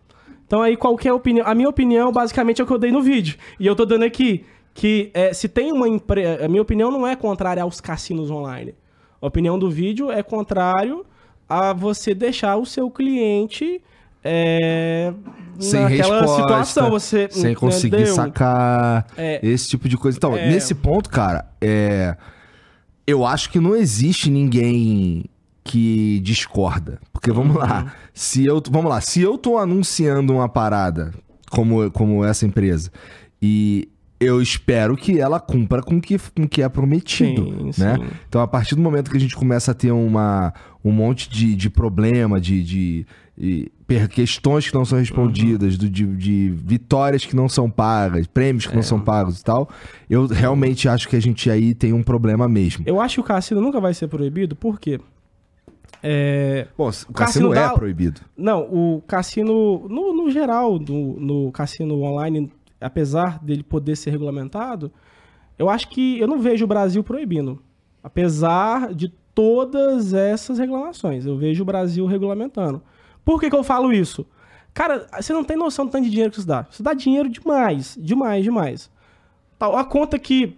Então, 0.45 0.62
aí, 0.62 0.78
qualquer 0.78 1.14
opinião. 1.14 1.47
A 1.47 1.56
minha 1.56 1.70
opinião, 1.70 2.12
basicamente, 2.12 2.62
é 2.62 2.64
o 2.64 2.68
que 2.68 2.74
eu 2.74 2.78
dei 2.78 2.91
no 2.91 3.01
vídeo. 3.01 3.38
E 3.60 3.66
eu 3.66 3.76
tô 3.76 3.86
dando 3.86 4.04
aqui 4.04 4.45
que 4.74 5.12
é, 5.14 5.34
se 5.34 5.47
tem 5.47 5.72
uma 5.72 5.88
empresa. 5.88 6.45
A 6.45 6.47
minha 6.47 6.62
opinião 6.62 6.91
não 6.91 7.08
é 7.08 7.16
contrária 7.16 7.64
aos 7.64 7.80
cassinos 7.80 8.30
online. 8.30 8.76
A 9.22 9.28
opinião 9.28 9.58
do 9.58 9.70
vídeo 9.70 10.12
é 10.12 10.22
contrário 10.22 11.06
a 11.47 11.74
você 11.74 12.14
deixar 12.14 12.58
o 12.58 12.66
seu 12.66 12.89
cliente. 12.89 13.82
É, 14.24 15.14
sem 15.60 15.82
naquela 15.82 16.20
resposta, 16.22 16.41
situação, 16.41 16.89
você 16.89 17.28
sem 17.32 17.54
conseguir 17.54 17.95
entendeu? 17.95 18.16
sacar 18.16 19.08
é, 19.18 19.39
esse 19.45 19.70
tipo 19.70 19.88
de 19.88 19.97
coisa. 19.97 20.18
Então, 20.18 20.36
é... 20.36 20.49
nesse 20.49 20.74
ponto, 20.74 21.10
cara, 21.10 21.45
é, 21.62 22.16
eu 23.06 23.26
acho 23.26 23.49
que 23.49 23.60
não 23.60 23.76
existe 23.76 24.30
ninguém 24.30 25.26
que 25.64 26.20
discorda. 26.22 26.99
Porque 27.12 27.32
vamos 27.32 27.56
uhum. 27.56 27.62
lá, 27.62 27.93
se 28.14 28.45
eu, 28.45 28.62
vamos 28.70 28.89
lá, 28.89 28.99
se 29.01 29.22
eu 29.22 29.38
tô 29.38 29.58
anunciando 29.58 30.34
uma 30.34 30.49
parada 30.49 31.14
como, 31.49 31.89
como 31.91 32.26
essa 32.26 32.45
empresa 32.45 32.91
e 33.41 33.88
eu 34.20 34.41
espero 34.41 34.95
que 34.95 35.20
ela 35.20 35.39
cumpra 35.39 35.82
com 35.82 35.99
que, 35.99 36.16
o 36.16 36.20
com 36.36 36.47
que 36.47 36.62
é 36.62 36.70
prometido, 36.70 37.45
Sim, 37.74 37.84
né? 37.84 37.97
sim. 37.97 38.08
Então, 38.28 38.41
a 38.41 38.47
partir 38.47 38.76
do 38.76 38.82
momento 38.82 39.12
que 39.12 39.18
a 39.18 39.20
gente 39.20 39.36
começa 39.36 39.72
a 39.72 39.74
ter 39.74 39.91
uma, 39.91 40.54
um 40.84 40.91
monte 40.91 41.30
de, 41.30 41.56
de 41.56 41.70
problema, 41.70 42.39
de, 42.39 42.64
de, 42.64 43.08
de 43.38 43.72
questões 44.11 44.67
que 44.69 44.73
não 44.73 44.86
são 44.86 44.97
respondidas, 44.99 45.77
do- 45.77 45.89
de, 45.89 46.05
de 46.15 46.49
vitórias 46.49 47.25
que 47.25 47.36
não 47.36 47.47
são 47.49 47.69
pagas, 47.69 48.25
prêmios 48.27 48.65
que 48.65 48.75
não 48.75 48.84
são 48.84 48.99
pagos 48.99 49.39
e 49.39 49.43
tal, 49.43 49.69
eu 50.09 50.25
realmente 50.27 50.88
acho 50.89 51.07
que 51.07 51.15
a 51.15 51.21
gente 51.21 51.49
aí 51.49 51.73
tem 51.75 51.93
um 51.93 52.01
problema 52.03 52.47
mesmo. 52.47 52.84
Eu 52.88 52.99
acho 53.01 53.15
que 53.15 53.21
o 53.21 53.23
cassino 53.23 53.59
nunca 53.61 53.79
vai 53.81 53.93
ser 53.93 54.07
proibido, 54.07 54.55
por 54.55 54.79
quê? 54.79 54.99
É, 56.01 56.67
Bom, 56.77 56.86
o 56.86 56.89
cassino 56.89 57.13
cassino 57.13 57.53
é 57.53 57.55
dá- 57.55 57.73
proibido. 57.73 58.21
Não, 58.38 58.61
o 58.63 59.01
cassino, 59.07 59.88
no, 59.88 60.13
no 60.13 60.29
geral, 60.29 60.77
no, 60.79 61.19
no 61.19 61.51
cassino 61.51 62.01
online, 62.01 62.51
apesar 62.81 63.41
dele 63.43 63.63
poder 63.63 63.95
ser 63.95 64.09
regulamentado, 64.11 64.91
eu 65.57 65.69
acho 65.69 65.88
que 65.89 66.19
eu 66.19 66.27
não 66.27 66.39
vejo 66.39 66.65
o 66.65 66.67
Brasil 66.67 67.03
proibindo. 67.03 67.61
Apesar 68.03 68.93
de 68.93 69.07
todas 69.34 70.13
essas 70.13 70.59
reclamações, 70.59 71.25
eu 71.25 71.38
vejo 71.38 71.63
o 71.63 71.65
Brasil 71.65 72.05
regulamentando. 72.05 72.81
Por 73.24 73.39
que, 73.39 73.49
que 73.49 73.55
eu 73.55 73.63
falo 73.63 73.91
isso? 73.91 74.26
Cara, 74.74 75.07
você 75.19 75.32
não 75.34 75.43
tem 75.43 75.55
noção 75.55 75.86
do 75.86 75.91
tanto 75.91 76.05
de 76.05 76.09
dinheiro 76.09 76.32
que 76.32 76.38
isso 76.39 76.47
dá. 76.47 76.65
Isso 76.69 76.82
dá 76.82 76.93
dinheiro 76.93 77.30
demais, 77.30 77.97
demais, 77.99 78.43
demais. 78.43 78.91
Tal, 79.59 79.78
a 79.78 79.84
conta 79.84 80.17
que 80.17 80.57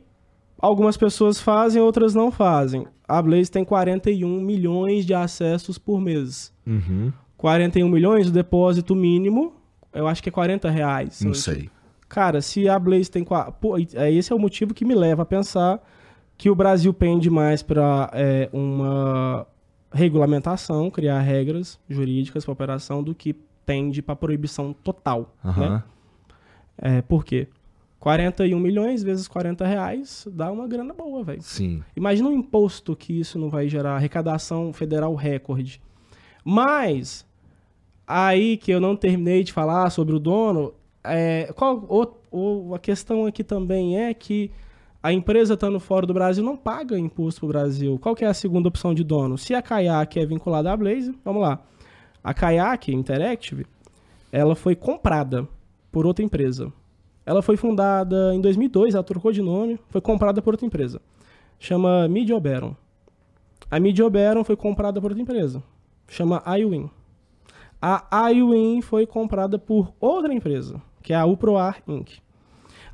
algumas 0.58 0.96
pessoas 0.96 1.40
fazem, 1.40 1.82
outras 1.82 2.16
não 2.16 2.32
fazem. 2.32 2.88
A 3.08 3.22
Blaze 3.22 3.52
tem 3.52 3.64
41 3.64 4.42
milhões 4.42 5.06
de 5.06 5.14
acessos 5.14 5.78
por 5.78 6.00
mês. 6.00 6.52
Uhum. 6.66 7.12
41 7.38 7.88
milhões, 7.90 8.30
o 8.30 8.32
depósito 8.32 8.96
mínimo, 8.96 9.54
eu 9.94 10.08
acho 10.08 10.24
que 10.24 10.30
é 10.30 10.32
40 10.32 10.70
reais. 10.70 11.22
Não 11.22 11.34
sei. 11.34 11.70
Cara, 12.08 12.42
se 12.42 12.68
a 12.70 12.80
Blaze 12.80 13.12
tem. 13.12 13.24
Pô, 13.24 13.78
é, 13.78 14.12
esse 14.12 14.32
é 14.32 14.36
o 14.36 14.40
motivo 14.40 14.74
que 14.74 14.86
me 14.86 14.96
leva 14.96 15.24
a 15.24 15.26
pensar 15.26 15.84
que 16.38 16.50
o 16.50 16.56
Brasil 16.56 16.94
pende 16.94 17.30
mais 17.30 17.62
para 17.62 18.12
uma 18.52 19.46
regulamentação, 19.96 20.92
criar 20.92 21.20
regras 21.22 21.80
jurídicas 21.90 22.44
para 22.46 22.52
operação, 22.52 23.02
do 23.02 23.16
que 23.16 23.34
tende 23.66 24.02
para 24.02 24.16
proibição 24.16 24.74
total. 24.74 25.34
Aham. 25.44 25.70
Né? 25.70 25.84
É, 26.78 27.02
por 27.02 27.24
quê? 27.24 27.48
41 28.00 28.60
milhões 28.60 29.02
vezes 29.02 29.28
40 29.28 29.66
reais 29.66 30.28
dá 30.32 30.52
uma 30.52 30.68
grana 30.68 30.94
boa, 30.94 31.24
velho. 31.24 31.42
Sim. 31.42 31.82
Imagina 31.96 32.30
um 32.30 32.34
imposto 32.34 32.96
que 32.96 33.20
isso 33.20 33.40
não 33.40 33.50
vai 33.50 33.68
gerar 33.68 33.96
arrecadação 33.96 34.72
federal 34.74 35.16
recorde. 35.16 35.82
Mas, 36.44 37.26
aí 38.06 38.58
que 38.58 38.70
eu 38.72 38.80
não 38.80 38.96
terminei 38.96 39.44
de 39.44 39.52
falar 39.52 39.90
sobre 39.90 40.14
o 40.16 40.20
dono, 40.20 40.74
é, 41.04 41.52
qual, 41.56 41.78
o- 41.90 42.14
o- 42.70 42.76
a 42.76 42.80
questão 42.80 43.26
aqui 43.26 43.44
também 43.44 43.98
é 44.00 44.14
que 44.14 44.52
a 45.06 45.14
empresa 45.14 45.54
estando 45.54 45.80
fora 45.80 46.08
do 46.08 46.16
Brasil 46.16 46.44
não 46.44 46.58
paga 46.58 46.98
imposto 46.98 47.42
pro 47.42 47.50
Brasil. 47.50 48.00
Qual 48.02 48.16
que 48.16 48.26
é 48.26 48.28
a 48.28 48.34
segunda 48.34 48.68
opção 48.68 48.92
de 48.92 49.04
dono? 49.04 49.38
Se 49.38 49.54
a 49.54 49.62
Kayak 49.62 50.20
é 50.20 50.26
vinculada 50.26 50.72
à 50.72 50.76
Blaze, 50.76 51.16
vamos 51.24 51.44
lá. 51.44 51.62
A 52.24 52.34
Kayak 52.34 52.92
Interactive, 52.92 53.68
ela 54.32 54.56
foi 54.56 54.76
comprada 54.76 55.48
por 55.92 56.08
outra 56.08 56.26
empresa. 56.26 56.74
Ela 57.24 57.44
foi 57.44 57.56
fundada 57.56 58.34
em 58.34 58.42
2002, 58.42 58.96
ela 58.96 59.04
trocou 59.04 59.32
de 59.32 59.44
nome, 59.44 59.80
foi 59.90 60.02
comprada 60.02 60.42
por 60.42 60.56
outra 60.56 60.66
empresa. 60.66 61.00
Chama 61.60 62.08
Media 62.08 62.36
Oberon. 62.36 62.76
A 63.70 63.80
Media 63.80 64.04
Oberon 64.04 64.44
foi 64.44 64.56
comprada 64.56 65.00
por 65.00 65.12
outra 65.12 65.22
empresa. 65.22 65.62
Chama 66.08 66.42
iWin. 66.58 66.90
A 67.80 68.32
iWin 68.32 68.82
foi 68.82 69.06
comprada 69.06 69.60
por 69.60 69.94
outra 70.00 70.34
empresa, 70.34 70.82
que 71.04 71.14
é 71.14 71.16
a 71.16 71.28
Uproar 71.28 71.84
Inc. 71.88 72.14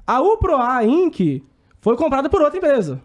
A 0.06 0.20
Uproar 0.20 0.84
Inc. 0.86 1.42
foi 1.82 1.98
comprada 1.98 2.30
por 2.30 2.42
outra 2.42 2.58
empresa. 2.58 3.02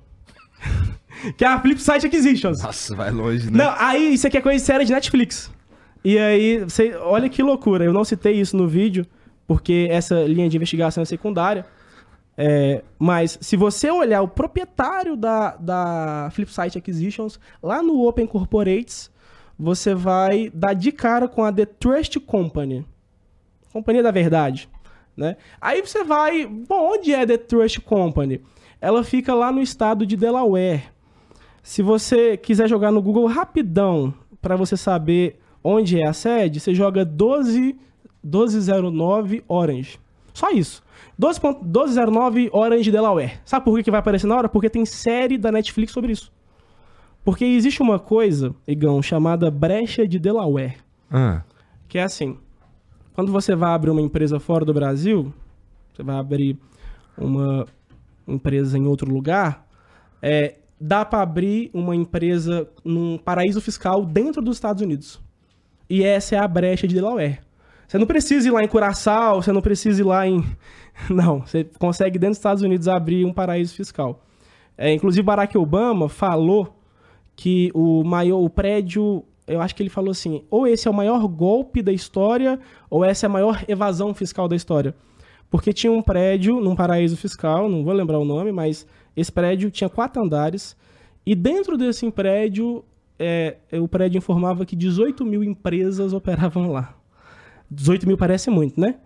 que 1.37 1.45
é 1.45 1.49
a 1.49 1.61
Flipside 1.61 2.07
Acquisitions. 2.07 2.63
Nossa, 2.63 2.95
vai 2.95 3.11
longe, 3.11 3.51
né? 3.51 3.65
Não, 3.65 3.75
aí 3.79 4.15
isso 4.15 4.27
aqui 4.27 4.37
é 4.37 4.41
coisa 4.41 4.65
séria 4.65 4.85
de 4.85 4.93
Netflix. 4.93 5.51
E 6.05 6.19
aí, 6.19 6.61
você, 6.61 6.95
olha 6.95 7.29
que 7.29 7.43
loucura. 7.43 7.85
Eu 7.85 7.93
não 7.93 8.05
citei 8.05 8.35
isso 8.35 8.57
no 8.57 8.69
vídeo, 8.69 9.05
porque 9.47 9.89
essa 9.91 10.23
linha 10.23 10.49
de 10.49 10.57
investigação 10.57 11.03
é 11.03 11.07
secundária. 11.07 11.67
É, 12.39 12.85
mas 12.99 13.39
se 13.41 13.57
você 13.57 13.91
olhar 13.91 14.21
o 14.21 14.29
proprietário 14.29 15.17
da, 15.17 15.57
da 15.57 16.29
Flipside 16.33 16.77
Acquisitions 16.77 17.41
lá 17.63 17.83
no 17.83 18.07
Open 18.07 18.27
Corporates, 18.27 19.11
você 19.59 19.95
vai 19.95 20.51
dar 20.53 20.75
de 20.75 20.93
cara 20.93 21.27
com 21.27 21.43
a 21.43 21.51
The 21.51 21.65
Trust 21.65 22.21
Company. 22.21 22.87
Companhia 23.73 24.03
da 24.03 24.11
Verdade. 24.11 24.69
Né? 25.17 25.37
Aí 25.61 25.81
você 25.81 26.05
vai. 26.05 26.47
Bom, 26.47 26.93
onde 26.93 27.15
é 27.15 27.25
The 27.25 27.39
Trust 27.39 27.81
Company? 27.81 28.43
Ela 28.81 29.03
fica 29.05 29.35
lá 29.35 29.51
no 29.53 29.61
estado 29.61 30.05
de 30.07 30.17
Delaware. 30.17 30.85
Se 31.63 31.83
você 31.83 32.37
quiser 32.37 32.69
jogar 32.69 32.93
no 32.93 33.03
Google 33.03 33.27
rapidão 33.27 34.13
para 34.41 34.55
você 34.57 34.77
saber 34.77 35.41
onde 35.65 36.01
é 36.01 36.07
a 36.07 36.13
sede, 36.13 36.61
você 36.61 36.75
joga 36.75 37.05
12 37.05 37.77
1209 38.23 39.43
Orange. 39.49 39.99
Só 40.33 40.51
isso. 40.51 40.83
12 41.19 41.41
ponto- 41.41 41.65
1209 41.65 42.51
Orange 42.53 42.91
Delaware. 42.93 43.41
Sabe 43.45 43.65
por 43.65 43.77
que, 43.77 43.85
que 43.85 43.91
vai 43.91 44.01
aparecer 44.01 44.27
na 44.27 44.37
hora? 44.37 44.49
Porque 44.49 44.69
tem 44.71 44.85
série 44.85 45.39
da 45.39 45.51
Netflix 45.51 45.93
sobre 45.93 46.13
isso. 46.13 46.31
Porque 47.25 47.45
existe 47.45 47.83
uma 47.83 47.99
coisa, 47.99 48.55
Igão, 48.69 49.03
chamada 49.03 49.51
brecha 49.51 50.07
de 50.07 50.19
Delaware. 50.19 50.77
Ah, 51.11 51.43
Que 51.89 51.99
é 51.99 52.03
assim: 52.03 52.37
quando 53.15 53.33
você 53.33 53.55
vai 53.57 53.71
abrir 53.73 53.91
uma 53.91 54.01
empresa 54.01 54.39
fora 54.39 54.65
do 54.65 54.75
Brasil, 54.75 55.33
você 55.93 56.03
vai 56.03 56.17
abrir 56.17 56.59
uma 57.17 57.67
empresa 58.27 58.79
em 58.79 58.87
outro 58.87 59.13
lugar, 59.13 59.67
é, 60.21 60.57
dá 60.81 61.05
para 61.05 61.23
abrir 61.23 61.71
uma 61.73 61.95
empresa 61.95 62.69
num 62.85 63.19
paraíso 63.19 63.61
fiscal 63.61 64.05
dentro 64.05 64.43
dos 64.43 64.57
Estados 64.57 64.83
Unidos. 64.83 65.21
E 65.89 66.03
essa 66.03 66.35
é 66.35 66.39
a 66.39 66.49
brecha 66.49 66.87
de 66.87 66.95
Delaware. 66.95 67.41
Você 67.87 67.99
não 67.99 68.07
precisa 68.07 68.49
ir 68.49 68.51
lá 68.51 68.63
em 68.63 68.69
Curaçao, 68.69 69.41
você 69.43 69.53
não 69.53 69.63
precisa 69.63 70.01
ir 70.01 70.05
lá 70.05 70.27
em. 70.27 70.45
Não, 71.11 71.41
você 71.41 71.63
consegue 71.79 72.19
dentro 72.19 72.31
dos 72.31 72.39
Estados 72.39 72.63
Unidos 72.63 72.89
abrir 72.89 73.27
um 73.27 73.33
paraíso 73.33 73.75
fiscal. 73.75 74.23
É, 74.79 74.91
inclusive, 74.91 75.23
Barack 75.23 75.57
Obama 75.59 76.09
falou 76.09 76.75
que 77.37 77.71
o 77.75 78.03
maior 78.03 78.39
o 78.39 78.49
prédio, 78.49 79.23
eu 79.47 79.61
acho 79.61 79.75
que 79.75 79.83
ele 79.83 79.91
falou 79.91 80.11
assim, 80.11 80.43
ou 80.51 80.67
esse 80.67 80.89
é 80.89 80.91
o 80.91 80.95
maior 80.95 81.29
golpe 81.29 81.83
da 81.83 81.93
história, 81.93 82.59
ou 82.89 83.05
essa 83.05 83.27
é 83.27 83.29
a 83.29 83.31
maior 83.31 83.63
evasão 83.69 84.15
fiscal 84.15 84.49
da 84.49 84.57
história. 84.57 84.95
Porque 85.51 85.73
tinha 85.73 85.93
um 85.93 86.03
prédio 86.03 86.61
num 86.61 86.75
paraíso 86.75 87.17
fiscal, 87.17 87.69
não 87.69 87.85
vou 87.85 87.93
lembrar 87.93 88.19
o 88.19 88.25
nome, 88.25 88.53
mas 88.53 88.87
esse 89.17 89.31
prédio 89.31 89.71
tinha 89.71 89.89
quatro 89.89 90.23
andares, 90.23 90.77
e 91.25 91.35
dentro 91.35 91.77
desse 91.77 92.09
prédio, 92.11 92.85
é, 93.19 93.57
o 93.73 93.89
prédio 93.89 94.19
informava 94.19 94.65
que 94.65 94.77
18 94.77 95.25
mil 95.25 95.43
empresas 95.43 96.13
operavam 96.13 96.71
lá. 96.71 96.95
18 97.71 98.07
mil 98.07 98.17
parece 98.17 98.51
muito, 98.51 98.81
né? 98.81 98.97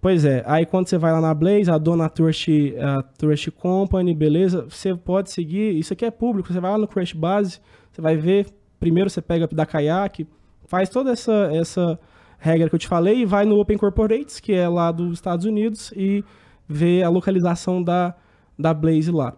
Pois 0.00 0.24
é, 0.24 0.44
aí 0.46 0.64
quando 0.64 0.86
você 0.86 0.98
vai 0.98 1.10
lá 1.10 1.20
na 1.20 1.34
Blaze, 1.34 1.70
a 1.70 1.78
dona 1.78 2.08
Trust, 2.08 2.76
a 2.78 3.02
Trust 3.02 3.50
Company, 3.50 4.14
beleza, 4.14 4.66
você 4.68 4.94
pode 4.94 5.32
seguir, 5.32 5.76
isso 5.76 5.92
aqui 5.92 6.04
é 6.04 6.10
público, 6.10 6.52
você 6.52 6.60
vai 6.60 6.70
lá 6.70 6.78
no 6.78 6.86
Crash 6.86 7.12
Base, 7.12 7.60
você 7.90 8.00
vai 8.00 8.16
ver, 8.16 8.46
primeiro 8.78 9.10
você 9.10 9.20
pega 9.20 9.48
da 9.48 9.66
Kayak, 9.66 10.26
faz 10.66 10.88
toda 10.88 11.10
essa, 11.10 11.50
essa 11.52 11.98
regra 12.38 12.68
que 12.68 12.74
eu 12.74 12.78
te 12.78 12.88
falei 12.88 13.20
e 13.20 13.24
vai 13.24 13.44
no 13.44 13.58
Open 13.58 13.76
Corporates, 13.76 14.40
que 14.40 14.52
é 14.52 14.68
lá 14.68 14.92
dos 14.92 15.14
Estados 15.14 15.44
Unidos, 15.44 15.92
e 15.96 16.24
vê 16.68 17.02
a 17.02 17.08
localização 17.08 17.82
da, 17.82 18.14
da 18.58 18.72
Blaze 18.74 19.10
lá. 19.10 19.34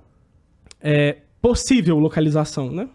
É 0.80 1.18
possível 1.40 1.98
localização, 1.98 2.70
né? 2.70 2.88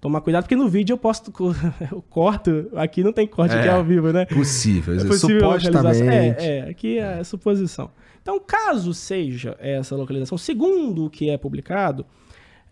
Tomar 0.00 0.20
cuidado, 0.20 0.44
porque 0.44 0.56
no 0.56 0.68
vídeo 0.68 0.92
eu 0.94 0.98
posto, 0.98 1.32
eu 1.90 2.02
corto, 2.02 2.70
aqui 2.76 3.02
não 3.02 3.12
tem 3.12 3.26
corte, 3.26 3.54
aqui 3.54 3.66
é 3.66 3.70
É. 3.70 3.74
ao 3.74 3.82
vivo, 3.82 4.12
né? 4.12 4.26
possível. 4.26 4.94
É 4.94 5.04
possível 5.04 5.60
supostamente. 5.60 6.44
É, 6.44 6.58
é, 6.58 6.70
aqui 6.70 6.98
é 6.98 7.24
suposição. 7.24 7.90
Então, 8.20 8.38
caso 8.38 8.92
seja 8.92 9.56
essa 9.58 9.96
localização, 9.96 10.36
segundo 10.36 11.06
o 11.06 11.10
que 11.10 11.30
é 11.30 11.38
publicado, 11.38 12.04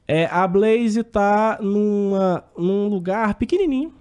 é, 0.07 0.27
a 0.27 0.47
Blaze 0.47 1.01
está 1.01 1.59
num 1.63 2.89
lugar 2.89 3.35
pequenininho. 3.35 3.93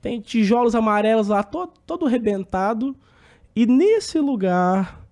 Tem 0.00 0.20
tijolos 0.20 0.74
amarelos 0.74 1.28
lá, 1.28 1.42
todo, 1.42 1.72
todo 1.86 2.06
rebentado. 2.06 2.96
E 3.54 3.66
nesse 3.66 4.18
lugar 4.18 5.04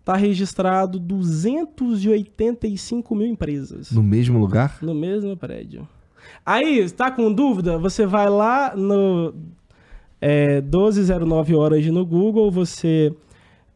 está 0.00 0.14
registrado 0.14 1.00
285 1.00 3.14
mil 3.14 3.26
empresas 3.26 3.90
No 3.90 4.02
mesmo 4.02 4.38
lugar? 4.38 4.78
no 4.80 4.94
mesmo 4.94 5.36
prédio. 5.36 5.86
Aí, 6.44 6.78
está 6.78 7.10
com 7.10 7.32
dúvida? 7.32 7.78
Você 7.78 8.06
vai 8.06 8.28
lá 8.28 8.74
no 8.76 9.34
é, 10.20 10.60
1209 10.60 11.54
horas 11.54 11.86
no 11.86 12.04
Google, 12.04 12.50
você 12.50 13.12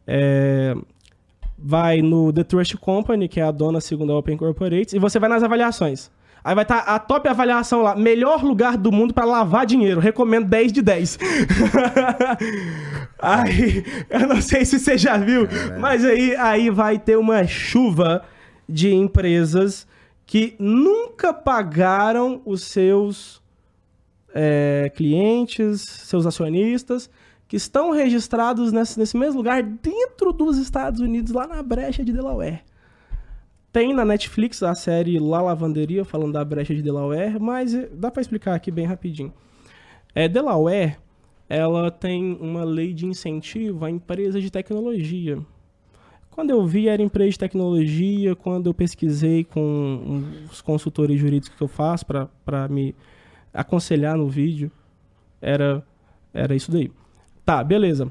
é, 0.07 0.75
vai 1.57 2.01
no 2.01 2.31
The 2.33 2.43
Trust 2.43 2.77
Company, 2.77 3.27
que 3.27 3.39
é 3.39 3.43
a 3.43 3.51
dona 3.51 3.79
segundo 3.79 4.11
a 4.11 4.17
Open 4.17 4.37
Corporates, 4.37 4.93
e 4.93 4.99
você 4.99 5.19
vai 5.19 5.29
nas 5.29 5.43
avaliações. 5.43 6.11
Aí 6.43 6.55
vai 6.55 6.63
estar 6.63 6.79
a 6.79 6.97
top 6.97 7.29
avaliação 7.29 7.83
lá, 7.83 7.95
melhor 7.95 8.43
lugar 8.43 8.75
do 8.75 8.91
mundo 8.91 9.13
para 9.13 9.25
lavar 9.25 9.65
dinheiro, 9.65 9.99
recomendo 9.99 10.47
10 10.47 10.73
de 10.73 10.81
10. 10.81 11.19
Aí, 13.21 13.85
eu 14.09 14.27
não 14.27 14.41
sei 14.41 14.65
se 14.65 14.79
você 14.79 14.97
já 14.97 15.17
viu, 15.17 15.47
mas 15.79 16.03
aí, 16.03 16.35
aí 16.37 16.71
vai 16.71 16.97
ter 16.97 17.17
uma 17.17 17.45
chuva 17.45 18.23
de 18.67 18.91
empresas 18.91 19.87
que 20.25 20.55
nunca 20.57 21.31
pagaram 21.31 22.41
os 22.43 22.63
seus 22.63 23.41
é, 24.33 24.91
clientes, 24.95 25.81
seus 25.81 26.25
acionistas, 26.25 27.09
que 27.47 27.57
estão 27.57 27.91
registrados 27.91 28.71
nesse, 28.71 28.97
nesse 28.97 29.17
mesmo 29.17 29.37
lugar 29.37 29.61
dentro 29.61 30.31
dos 30.31 30.57
Estados 30.57 30.99
Unidos, 30.99 31.31
lá 31.31 31.45
na 31.45 31.61
brecha 31.61 32.03
de 32.03 32.13
Delaware. 32.13 32.63
Tem 33.71 33.93
na 33.93 34.03
Netflix 34.03 34.61
a 34.63 34.75
série 34.75 35.17
La 35.17 35.41
Lavanderia, 35.41 36.03
falando 36.03 36.33
da 36.33 36.43
brecha 36.43 36.75
de 36.75 36.81
Delaware, 36.81 37.39
mas 37.39 37.73
eh, 37.73 37.89
dá 37.93 38.11
para 38.11 38.21
explicar 38.21 38.53
aqui 38.53 38.69
bem 38.69 38.85
rapidinho. 38.85 39.33
É, 40.13 40.27
Delaware, 40.27 40.97
ela 41.47 41.89
tem 41.89 42.37
uma 42.41 42.65
lei 42.65 42.93
de 42.93 43.05
incentivo 43.05 43.85
a 43.85 43.89
empresas 43.89 44.43
de 44.43 44.51
tecnologia. 44.51 45.39
Quando 46.31 46.49
eu 46.49 46.65
vi, 46.65 46.87
era 46.87 47.01
empresa 47.01 47.31
de 47.31 47.39
tecnologia. 47.39 48.35
Quando 48.35 48.67
eu 48.67 48.73
pesquisei 48.73 49.43
com 49.43 50.23
os 50.49 50.61
consultores 50.61 51.19
jurídicos 51.19 51.57
que 51.57 51.63
eu 51.63 51.67
faço 51.67 52.05
para 52.05 52.67
me 52.69 52.95
aconselhar 53.53 54.17
no 54.17 54.27
vídeo, 54.27 54.71
era, 55.41 55.85
era 56.33 56.55
isso 56.55 56.71
daí. 56.71 56.91
Tá, 57.45 57.63
beleza. 57.63 58.09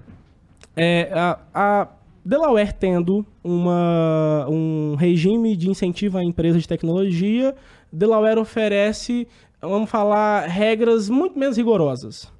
É, 0.76 1.10
a, 1.12 1.38
a 1.54 1.88
Delaware 2.24 2.72
tendo 2.72 3.24
uma, 3.42 4.46
um 4.48 4.94
regime 4.96 5.56
de 5.56 5.70
incentivo 5.70 6.18
à 6.18 6.24
empresa 6.24 6.58
de 6.58 6.68
tecnologia, 6.68 7.54
Delaware 7.92 8.38
oferece, 8.38 9.26
vamos 9.60 9.88
falar, 9.88 10.46
regras 10.46 11.08
muito 11.08 11.38
menos 11.38 11.56
rigorosas. 11.56 12.30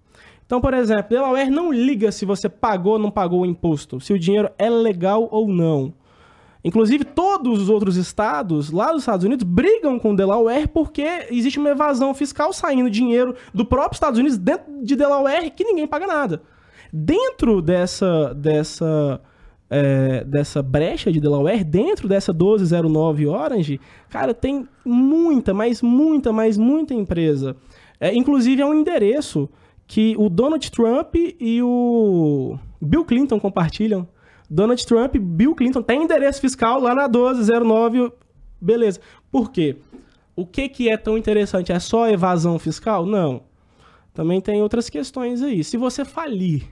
Então, 0.45 0.61
por 0.61 0.75
exemplo, 0.75 1.11
Delaware 1.11 1.51
não 1.51 1.73
liga 1.73 2.11
se 2.11 2.25
você 2.25 2.49
pagou 2.49 2.95
ou 2.95 2.99
não 2.99 3.11
pagou 3.11 3.43
o 3.43 3.47
imposto, 3.47 4.01
se 4.01 4.13
o 4.13 4.19
dinheiro 4.19 4.51
é 4.59 4.69
legal 4.69 5.29
ou 5.31 5.49
não. 5.49 5.95
Inclusive, 6.63 7.05
todos 7.05 7.63
os 7.63 7.69
outros 7.71 7.97
estados 7.97 8.71
lá 8.71 8.93
dos 8.93 9.03
Estados 9.03 9.25
Unidos 9.25 9.45
brigam 9.45 9.99
com 9.99 10.15
Delaware 10.15 10.69
porque 10.69 11.27
existe 11.31 11.59
uma 11.59 11.71
evasão 11.71 12.13
fiscal 12.13 12.53
saindo 12.53 12.91
dinheiro 12.91 13.35
do 13.55 13.65
próprio 13.65 13.97
Estados 13.97 14.19
Unidos 14.19 14.37
dentro 14.37 14.85
de 14.85 14.95
Delaware 14.95 15.51
que 15.51 15.65
ninguém 15.65 15.87
paga 15.87 16.07
nada. 16.07 16.43
Dentro 16.93 17.63
dessa, 17.63 18.35
dessa 18.35 19.21
é, 19.71 20.25
dessa 20.25 20.61
brecha 20.63 21.13
de 21.13 21.21
Delaware, 21.21 21.63
dentro 21.63 22.09
dessa 22.09 22.33
1209 22.33 23.27
Orange, 23.29 23.81
cara, 24.09 24.35
tem 24.35 24.69
muita, 24.85 25.55
mas 25.55 25.81
muita, 25.81 26.33
mas 26.33 26.59
muita 26.59 26.93
empresa. 26.93 27.57
É, 28.01 28.13
inclusive 28.13 28.61
é 28.61 28.67
um 28.67 28.75
endereço 28.75 29.49
que 29.87 30.15
o 30.19 30.29
Donald 30.29 30.69
Trump 30.71 31.15
e 31.15 31.63
o 31.63 32.59
Bill 32.81 33.05
Clinton 33.05 33.39
compartilham. 33.39 34.09
Donald 34.49 34.85
Trump 34.85 35.15
e 35.15 35.19
Bill 35.21 35.55
Clinton 35.55 35.83
têm 35.83 36.03
endereço 36.03 36.41
fiscal 36.41 36.81
lá 36.81 36.93
na 36.93 37.09
1209, 37.09 38.13
beleza. 38.61 39.01
Por 39.31 39.53
quê? 39.53 39.77
O 40.35 40.45
que, 40.45 40.69
que 40.69 40.89
é 40.89 40.97
tão 40.97 41.17
interessante? 41.17 41.71
É 41.71 41.79
só 41.79 42.09
evasão 42.09 42.59
fiscal? 42.59 43.07
Não. 43.07 43.43
Também 44.13 44.41
tem 44.41 44.61
outras 44.61 44.91
questões 44.91 45.43
aí. 45.43 45.63
Se 45.63 45.77
você 45.77 46.05
falir 46.05 46.65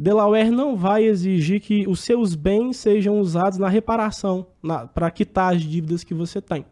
Delaware 0.00 0.52
não 0.52 0.76
vai 0.76 1.02
exigir 1.02 1.60
que 1.60 1.84
os 1.88 1.98
seus 1.98 2.36
bens 2.36 2.76
sejam 2.76 3.18
usados 3.18 3.58
na 3.58 3.68
reparação, 3.68 4.46
para 4.94 5.10
quitar 5.10 5.56
as 5.56 5.62
dívidas 5.62 6.04
que 6.04 6.14
você 6.14 6.40
tem. 6.40 6.64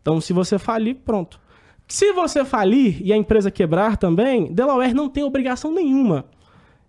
Então, 0.00 0.20
se 0.20 0.32
você 0.32 0.56
falir, 0.56 0.94
pronto. 1.04 1.40
Se 1.88 2.12
você 2.12 2.44
falir 2.44 3.04
e 3.04 3.12
a 3.12 3.16
empresa 3.16 3.50
quebrar 3.50 3.96
também, 3.96 4.52
Delaware 4.52 4.94
não 4.94 5.08
tem 5.08 5.24
obrigação 5.24 5.72
nenhuma 5.72 6.26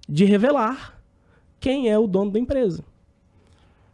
de 0.07 0.23
revelar 0.23 1.01
quem 1.59 1.89
é 1.89 1.97
o 1.97 2.05
dono 2.05 2.29
da 2.29 2.39
empresa. 2.39 2.83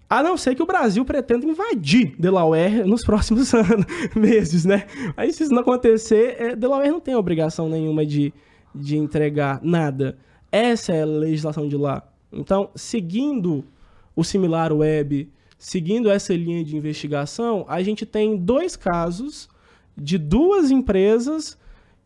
A 0.09 0.21
não 0.21 0.35
ser 0.35 0.55
que 0.55 0.61
o 0.61 0.65
Brasil 0.65 1.05
pretenda 1.05 1.45
invadir 1.45 2.15
Delaware 2.19 2.83
nos 2.83 3.01
próximos 3.01 3.53
anos, 3.55 3.85
meses, 4.13 4.65
né? 4.65 4.87
Aí, 5.15 5.31
se 5.31 5.43
isso 5.43 5.53
não 5.53 5.61
acontecer, 5.61 6.35
é, 6.37 6.53
Delaware 6.53 6.91
não 6.91 6.99
tem 6.99 7.15
obrigação 7.15 7.69
nenhuma 7.69 8.05
de, 8.05 8.33
de 8.75 8.97
entregar 8.97 9.61
nada. 9.63 10.17
Essa 10.51 10.93
é 10.93 11.03
a 11.03 11.05
legislação 11.05 11.67
de 11.67 11.77
lá. 11.77 12.03
Então, 12.31 12.69
seguindo 12.75 13.63
o 14.15 14.23
similar 14.23 14.73
web, 14.73 15.29
seguindo 15.57 16.09
essa 16.09 16.33
linha 16.33 16.63
de 16.63 16.75
investigação, 16.75 17.65
a 17.67 17.81
gente 17.81 18.05
tem 18.05 18.35
dois 18.35 18.75
casos 18.75 19.49
de 19.97 20.17
duas 20.17 20.71
empresas 20.71 21.57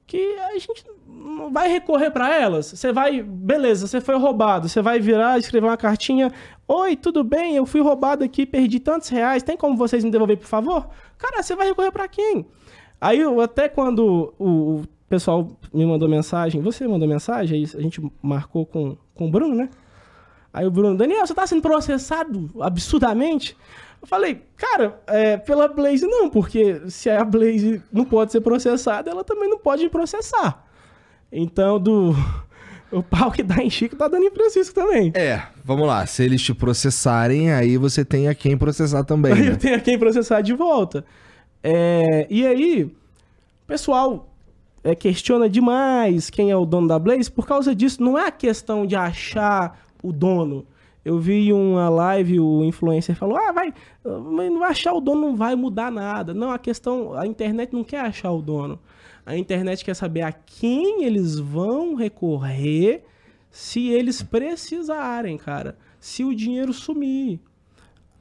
que 0.07 0.35
a 0.39 0.53
gente 0.53 0.85
não 1.07 1.51
vai 1.51 1.67
recorrer 1.67 2.11
para 2.11 2.35
elas. 2.35 2.67
Você 2.67 2.91
vai, 2.91 3.23
beleza, 3.23 3.87
você 3.87 3.99
foi 3.99 4.15
roubado, 4.17 4.69
você 4.69 4.81
vai 4.81 4.99
virar, 4.99 5.39
escrever 5.39 5.67
uma 5.67 5.77
cartinha, 5.77 6.31
oi, 6.67 6.95
tudo 6.95 7.23
bem, 7.23 7.55
eu 7.55 7.65
fui 7.65 7.81
roubado 7.81 8.23
aqui, 8.23 8.45
perdi 8.45 8.79
tantos 8.79 9.09
reais, 9.09 9.41
tem 9.41 9.57
como 9.57 9.77
vocês 9.77 10.03
me 10.03 10.11
devolver, 10.11 10.37
por 10.37 10.47
favor? 10.47 10.87
Cara, 11.17 11.41
você 11.41 11.55
vai 11.55 11.67
recorrer 11.67 11.91
para 11.91 12.07
quem? 12.07 12.45
Aí, 12.99 13.21
até 13.43 13.67
quando 13.67 14.33
o, 14.39 14.83
o 15.05 15.09
pessoal 15.09 15.51
me 15.71 15.85
mandou 15.85 16.09
mensagem, 16.09 16.61
você 16.61 16.87
mandou 16.87 17.07
mensagem, 17.07 17.59
aí 17.59 17.69
a 17.77 17.81
gente 17.81 18.01
marcou 18.21 18.65
com, 18.65 18.97
com 19.13 19.27
o 19.27 19.31
Bruno, 19.31 19.55
né? 19.55 19.69
Aí 20.51 20.65
o 20.65 20.71
Bruno, 20.71 20.97
Daniel, 20.97 21.27
você 21.27 21.33
tá 21.33 21.45
sendo 21.45 21.61
processado 21.61 22.49
absurdamente? 22.61 23.55
Eu 24.01 24.07
falei, 24.07 24.41
cara, 24.55 24.99
é, 25.05 25.37
pela 25.37 25.67
Blaze 25.67 26.07
não, 26.07 26.29
porque 26.29 26.81
se 26.89 27.09
a 27.09 27.23
Blaze 27.23 27.83
não 27.91 28.05
pode 28.05 28.31
ser 28.31 28.41
processada, 28.41 29.11
ela 29.11 29.23
também 29.23 29.49
não 29.49 29.59
pode 29.59 29.87
processar. 29.89 30.65
Então, 31.31 31.79
do 31.79 32.15
o 32.91 33.03
pau 33.03 33.31
que 33.31 33.43
dá 33.43 33.57
em 33.57 33.69
Chico 33.69 33.95
tá 33.95 34.07
dando 34.07 34.25
em 34.25 34.31
Francisco 34.31 34.73
também. 34.73 35.11
É, 35.13 35.43
vamos 35.63 35.85
lá. 35.85 36.05
Se 36.05 36.23
eles 36.23 36.41
te 36.41 36.53
processarem, 36.53 37.51
aí 37.51 37.77
você 37.77 38.03
tem 38.03 38.27
a 38.27 38.33
quem 38.33 38.57
processar 38.57 39.03
também. 39.03 39.33
Aí 39.33 39.41
né? 39.41 39.51
eu 39.51 39.57
tenho 39.57 39.75
a 39.75 39.79
quem 39.79 39.99
processar 39.99 40.41
de 40.41 40.53
volta. 40.53 41.05
É, 41.61 42.27
e 42.29 42.45
aí, 42.45 42.95
pessoal 43.67 44.34
é, 44.85 44.93
questiona 44.93 45.49
demais 45.49 46.29
quem 46.29 46.51
é 46.51 46.55
o 46.55 46.63
dono 46.63 46.87
da 46.87 46.99
Blaze, 46.99 47.31
por 47.31 47.47
causa 47.47 47.73
disso, 47.73 48.03
não 48.03 48.19
é 48.19 48.27
a 48.27 48.31
questão 48.31 48.85
de 48.85 48.95
achar 48.95 49.83
o 50.03 50.13
dono. 50.13 50.63
Eu 51.03 51.17
vi 51.17 51.51
uma 51.51 51.89
live, 51.89 52.39
o 52.39 52.63
influencer 52.63 53.15
falou: 53.15 53.35
ah, 53.35 53.51
vai, 53.51 53.73
não 54.03 54.59
vai 54.59 54.69
achar 54.69 54.93
o 54.93 55.01
dono, 55.01 55.21
não 55.21 55.35
vai 55.35 55.55
mudar 55.55 55.91
nada. 55.91 56.35
Não, 56.35 56.51
a 56.51 56.59
questão, 56.59 57.15
a 57.15 57.25
internet 57.25 57.73
não 57.73 57.83
quer 57.83 58.01
achar 58.01 58.31
o 58.31 58.43
dono. 58.43 58.79
A 59.25 59.35
internet 59.35 59.83
quer 59.83 59.95
saber 59.95 60.21
a 60.21 60.31
quem 60.31 61.03
eles 61.03 61.39
vão 61.39 61.95
recorrer 61.95 63.03
se 63.49 63.89
eles 63.89 64.21
precisarem, 64.21 65.35
cara. 65.35 65.75
Se 65.99 66.23
o 66.23 66.35
dinheiro 66.35 66.71
sumir. 66.71 67.39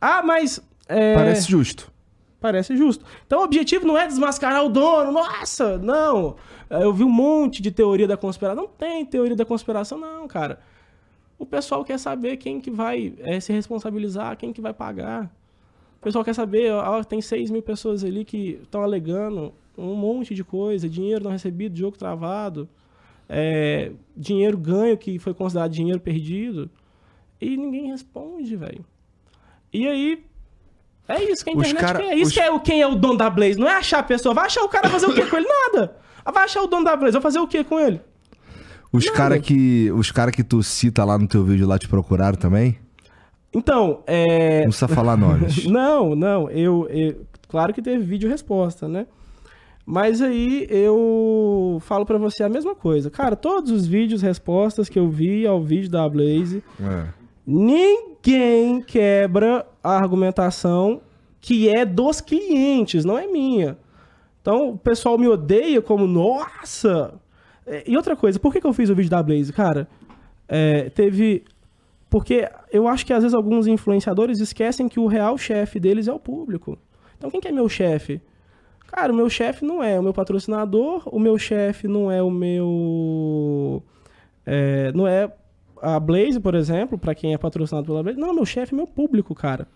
Ah, 0.01 0.23
mas. 0.23 0.62
É... 0.89 1.15
Parece 1.15 1.51
justo. 1.51 1.93
Parece 2.45 2.76
justo. 2.76 3.07
Então 3.26 3.40
o 3.40 3.45
objetivo 3.45 3.86
não 3.86 3.97
é 3.97 4.07
desmascarar 4.07 4.62
o 4.62 4.68
dono, 4.68 5.11
nossa, 5.11 5.78
não. 5.78 6.36
Eu 6.68 6.92
vi 6.92 7.03
um 7.03 7.09
monte 7.09 7.62
de 7.62 7.70
teoria 7.70 8.07
da 8.07 8.18
conspiração. 8.18 8.64
Não 8.64 8.68
tem 8.68 9.03
teoria 9.07 9.34
da 9.34 9.47
conspiração, 9.47 9.97
não, 9.97 10.28
cara. 10.28 10.61
O 11.38 11.47
pessoal 11.47 11.82
quer 11.82 11.99
saber 11.99 12.36
quem 12.36 12.61
que 12.61 12.70
vai 12.70 13.14
é, 13.20 13.40
se 13.40 13.51
responsabilizar, 13.51 14.36
quem 14.36 14.53
que 14.53 14.61
vai 14.61 14.74
pagar. 14.74 15.34
O 15.99 16.05
pessoal 16.05 16.22
quer 16.22 16.34
saber, 16.34 16.70
ó, 16.70 17.03
tem 17.03 17.22
6 17.22 17.51
mil 17.51 17.62
pessoas 17.62 18.05
ali 18.05 18.26
que 18.26 18.61
estão 18.62 18.82
alegando 18.82 19.55
um 19.78 19.95
monte 19.95 20.34
de 20.34 20.45
coisa, 20.45 20.86
dinheiro 20.86 21.24
não 21.24 21.30
recebido, 21.30 21.74
jogo 21.74 21.97
travado, 21.97 22.68
é, 23.26 23.90
dinheiro 24.14 24.59
ganho 24.59 24.99
que 24.99 25.18
foi 25.18 25.32
considerado 25.32 25.70
dinheiro 25.70 25.99
perdido. 25.99 26.70
E 27.40 27.57
ninguém 27.57 27.90
responde, 27.90 28.55
velho. 28.55 28.84
E 29.72 29.88
aí, 29.88 30.22
é 31.09 31.23
isso 31.25 31.45
que 31.45 31.51
a 31.51 31.53
internet 31.53 31.81
cara, 31.81 31.99
quer. 31.99 32.13
É 32.13 32.15
isso 32.15 32.29
os... 32.29 32.33
que 32.33 32.41
é 32.41 32.51
o 32.51 32.61
quem 32.61 32.81
é 32.81 32.87
o 32.87 32.95
dono 32.95 33.17
da 33.17 33.29
Blaze. 33.29 33.59
Não 33.59 33.69
é 33.69 33.75
achar 33.75 33.99
a 33.99 34.03
pessoa. 34.03 34.35
Vai 34.35 34.47
achar 34.47 34.63
o 34.63 34.69
cara 34.69 34.89
fazer 34.89 35.07
o 35.07 35.15
quê 35.15 35.27
com 35.27 35.37
ele? 35.37 35.47
Nada. 35.47 35.97
Vai 36.33 36.45
achar 36.45 36.63
o 36.63 36.67
dono 36.67 36.85
da 36.85 36.97
Blaze. 36.97 37.13
Vai 37.13 37.23
fazer 37.23 37.39
o 37.39 37.47
quê 37.47 37.63
com 37.63 37.79
ele? 37.79 38.01
Os 38.93 39.09
caras 39.11 39.41
que, 39.41 39.91
os 39.93 40.11
cara 40.11 40.31
que 40.31 40.45
tu 40.45 40.63
cita 40.63 41.05
lá 41.05 41.19
no 41.19 41.27
teu 41.27 41.45
vídeo 41.45 41.67
lá 41.67 41.79
te 41.79 41.89
procuraram 41.89 42.39
também? 42.39 42.79
Então, 43.53 44.03
é... 44.07 44.61
Não 44.61 44.69
precisa 44.69 44.89
falar 44.89 45.17
nomes. 45.17 45.65
não, 45.67 46.15
não. 46.15 46.49
Eu, 46.51 46.89
eu, 46.91 47.27
Claro 47.49 47.73
que 47.75 47.83
teve 47.83 48.03
vídeo 48.03 48.29
resposta, 48.29 48.89
né? 48.89 49.07
Mas 49.87 50.23
aí 50.23 50.67
eu 50.71 51.79
falo 51.83 52.07
para 52.07 52.17
você 52.19 52.43
a 52.43 52.49
mesma 52.49 52.75
coisa. 52.75 53.11
Cara, 53.11 53.37
todos 53.37 53.71
os 53.71 53.87
vídeos 53.87 54.23
respostas 54.23 54.89
que 54.89 54.99
eu 54.99 55.09
vi 55.09 55.47
ao 55.47 55.63
vídeo 55.63 55.91
da 55.91 56.09
Blaze... 56.09 56.63
É 56.81 57.25
Ninguém 57.47 58.81
quebra 58.81 59.67
a 59.85 59.91
argumentação 59.91 61.03
que 61.41 61.68
é 61.68 61.85
dos 61.85 62.22
clientes, 62.22 63.05
não 63.05 63.18
é 63.18 63.26
minha. 63.26 63.76
Então 64.41 64.70
o 64.70 64.78
pessoal 64.78 65.18
me 65.18 65.28
odeia 65.28 65.82
como, 65.82 66.07
nossa! 66.07 67.20
É, 67.66 67.85
e 67.87 67.95
outra 67.95 68.16
coisa, 68.16 68.39
por 68.39 68.51
que, 68.51 68.62
que 68.62 68.66
eu 68.66 68.72
fiz 68.72 68.89
o 68.89 68.95
vídeo 68.95 69.11
da 69.11 69.22
Blaze? 69.22 69.53
Cara, 69.53 69.87
é, 70.49 70.89
teve. 70.89 71.45
Porque 72.09 72.49
eu 72.72 72.89
acho 72.89 73.05
que 73.05 73.12
às 73.12 73.22
vezes 73.22 73.35
alguns 73.35 73.66
influenciadores 73.66 74.41
esquecem 74.41 74.89
que 74.89 74.99
o 74.99 75.07
real 75.07 75.37
chefe 75.37 75.78
deles 75.78 76.09
é 76.09 76.12
o 76.12 76.18
público. 76.18 76.78
Então 77.18 77.30
quem 77.30 77.41
que 77.41 77.49
é 77.49 77.53
meu 77.53 77.68
chefe? 77.68 78.22
Cara, 78.87 79.12
o 79.12 79.16
meu 79.16 79.28
chefe 79.28 79.64
não 79.64 79.82
é 79.82 79.99
o 79.99 80.03
meu 80.03 80.14
patrocinador, 80.14 81.03
o 81.07 81.18
meu 81.18 81.37
chefe 81.37 81.89
não 81.89 82.11
é 82.11 82.22
o 82.22 82.30
meu. 82.30 83.82
É, 84.47 84.93
não 84.93 85.07
é 85.07 85.30
a 85.85 86.01
Blaze, 86.01 86.41
por 86.41 86.55
exemplo, 86.55 86.99
pra 86.99 87.14
quem 87.14 87.35
é 87.35 87.39
patrocinado 87.39 87.87
pela 87.87 88.03
Blaze, 88.03 88.18
não, 88.18 88.35
meu 88.35 88.47
chefe 88.47 88.74
é 88.74 88.76
meu 88.76 88.87
público, 88.87 89.35
cara. 89.35 89.68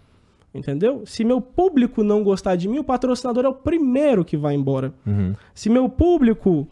Entendeu? 0.55 1.03
Se 1.05 1.25
meu 1.25 1.41
público 1.41 2.03
não 2.03 2.25
gostar 2.25 2.57
de 2.57 2.69
mim, 2.69 2.79
o 2.79 2.85
patrocinador 2.85 3.45
é 3.45 3.49
o 3.49 3.55
primeiro 3.55 4.25
que 4.25 4.37
vai 4.37 4.55
embora. 4.55 4.95
Se 5.55 5.69
meu 5.69 5.89
público 5.89 6.67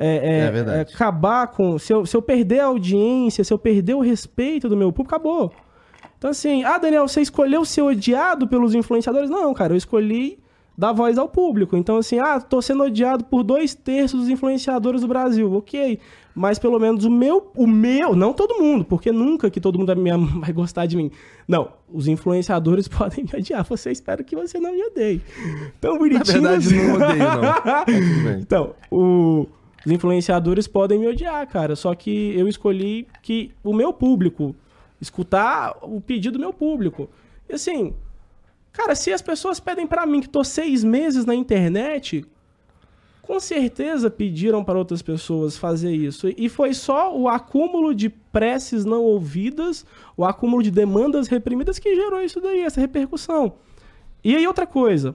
é, 0.00 0.06
é, 0.06 0.70
É 0.72 0.78
é, 0.78 0.80
acabar 0.80 1.46
com. 1.48 1.78
Se 1.78 1.92
eu, 1.92 2.06
se 2.06 2.16
eu 2.16 2.22
perder 2.22 2.60
a 2.60 2.66
audiência, 2.66 3.44
se 3.44 3.52
eu 3.52 3.58
perder 3.58 3.94
o 3.94 4.00
respeito 4.00 4.66
do 4.66 4.76
meu 4.76 4.90
público, 4.90 5.14
acabou. 5.14 5.52
Então, 6.16 6.30
assim, 6.30 6.64
ah, 6.64 6.78
Daniel, 6.78 7.06
você 7.06 7.20
escolheu 7.20 7.64
ser 7.64 7.82
odiado 7.82 8.48
pelos 8.48 8.74
influenciadores? 8.74 9.28
Não, 9.28 9.52
cara, 9.54 9.74
eu 9.74 9.76
escolhi 9.76 10.38
dar 10.76 10.92
voz 10.92 11.18
ao 11.18 11.28
público. 11.28 11.76
Então, 11.76 11.98
assim, 11.98 12.18
ah, 12.18 12.40
tô 12.40 12.62
sendo 12.62 12.84
odiado 12.84 13.24
por 13.24 13.42
dois 13.42 13.74
terços 13.74 14.20
dos 14.20 14.28
influenciadores 14.30 15.02
do 15.02 15.08
Brasil. 15.08 15.52
Ok. 15.52 15.98
Mas 16.34 16.58
pelo 16.58 16.78
menos 16.78 17.04
o 17.04 17.10
meu, 17.10 17.50
o 17.56 17.66
meu, 17.66 18.14
não 18.14 18.32
todo 18.32 18.62
mundo, 18.62 18.84
porque 18.84 19.10
nunca 19.10 19.50
que 19.50 19.60
todo 19.60 19.78
mundo 19.78 19.92
vai, 20.40 20.52
gostar 20.52 20.86
de 20.86 20.96
mim. 20.96 21.10
Não, 21.46 21.72
os 21.92 22.06
influenciadores 22.06 22.86
podem 22.88 23.24
me 23.24 23.38
odiar. 23.38 23.64
Você 23.64 23.90
espera 23.90 24.22
que 24.22 24.36
você 24.36 24.58
não 24.60 24.72
me 24.72 24.82
odeie. 24.84 25.20
Tão 25.80 25.98
bonitinho. 25.98 26.24
verdade, 26.40 26.66
assim. 26.68 26.86
não 26.86 26.94
odeio, 26.94 27.18
não. 27.18 28.24
Bem. 28.24 28.40
Então, 28.40 28.74
o- 28.90 29.46
os 29.84 29.90
influenciadores 29.90 30.66
podem 30.68 30.98
me 30.98 31.08
odiar, 31.08 31.46
cara. 31.48 31.74
Só 31.74 31.94
que 31.94 32.32
eu 32.38 32.46
escolhi 32.46 33.06
que 33.22 33.50
o 33.64 33.72
meu 33.72 33.92
público, 33.92 34.54
escutar 35.00 35.76
o 35.82 36.00
pedido 36.00 36.34
do 36.38 36.40
meu 36.40 36.52
público. 36.52 37.08
E 37.48 37.54
assim, 37.54 37.94
cara, 38.72 38.94
se 38.94 39.12
as 39.12 39.20
pessoas 39.22 39.58
pedem 39.58 39.86
pra 39.86 40.06
mim 40.06 40.20
que 40.20 40.28
tô 40.28 40.44
seis 40.44 40.84
meses 40.84 41.24
na 41.24 41.34
internet, 41.34 42.24
com 43.30 43.38
certeza 43.38 44.10
pediram 44.10 44.64
para 44.64 44.76
outras 44.76 45.02
pessoas 45.02 45.56
fazer 45.56 45.94
isso. 45.94 46.28
E 46.36 46.48
foi 46.48 46.74
só 46.74 47.16
o 47.16 47.28
acúmulo 47.28 47.94
de 47.94 48.08
preces 48.08 48.84
não 48.84 49.04
ouvidas, 49.04 49.86
o 50.16 50.24
acúmulo 50.24 50.64
de 50.64 50.70
demandas 50.72 51.28
reprimidas 51.28 51.78
que 51.78 51.94
gerou 51.94 52.20
isso 52.20 52.40
daí, 52.40 52.62
essa 52.62 52.80
repercussão. 52.80 53.52
E 54.24 54.34
aí 54.34 54.44
outra 54.48 54.66
coisa, 54.66 55.14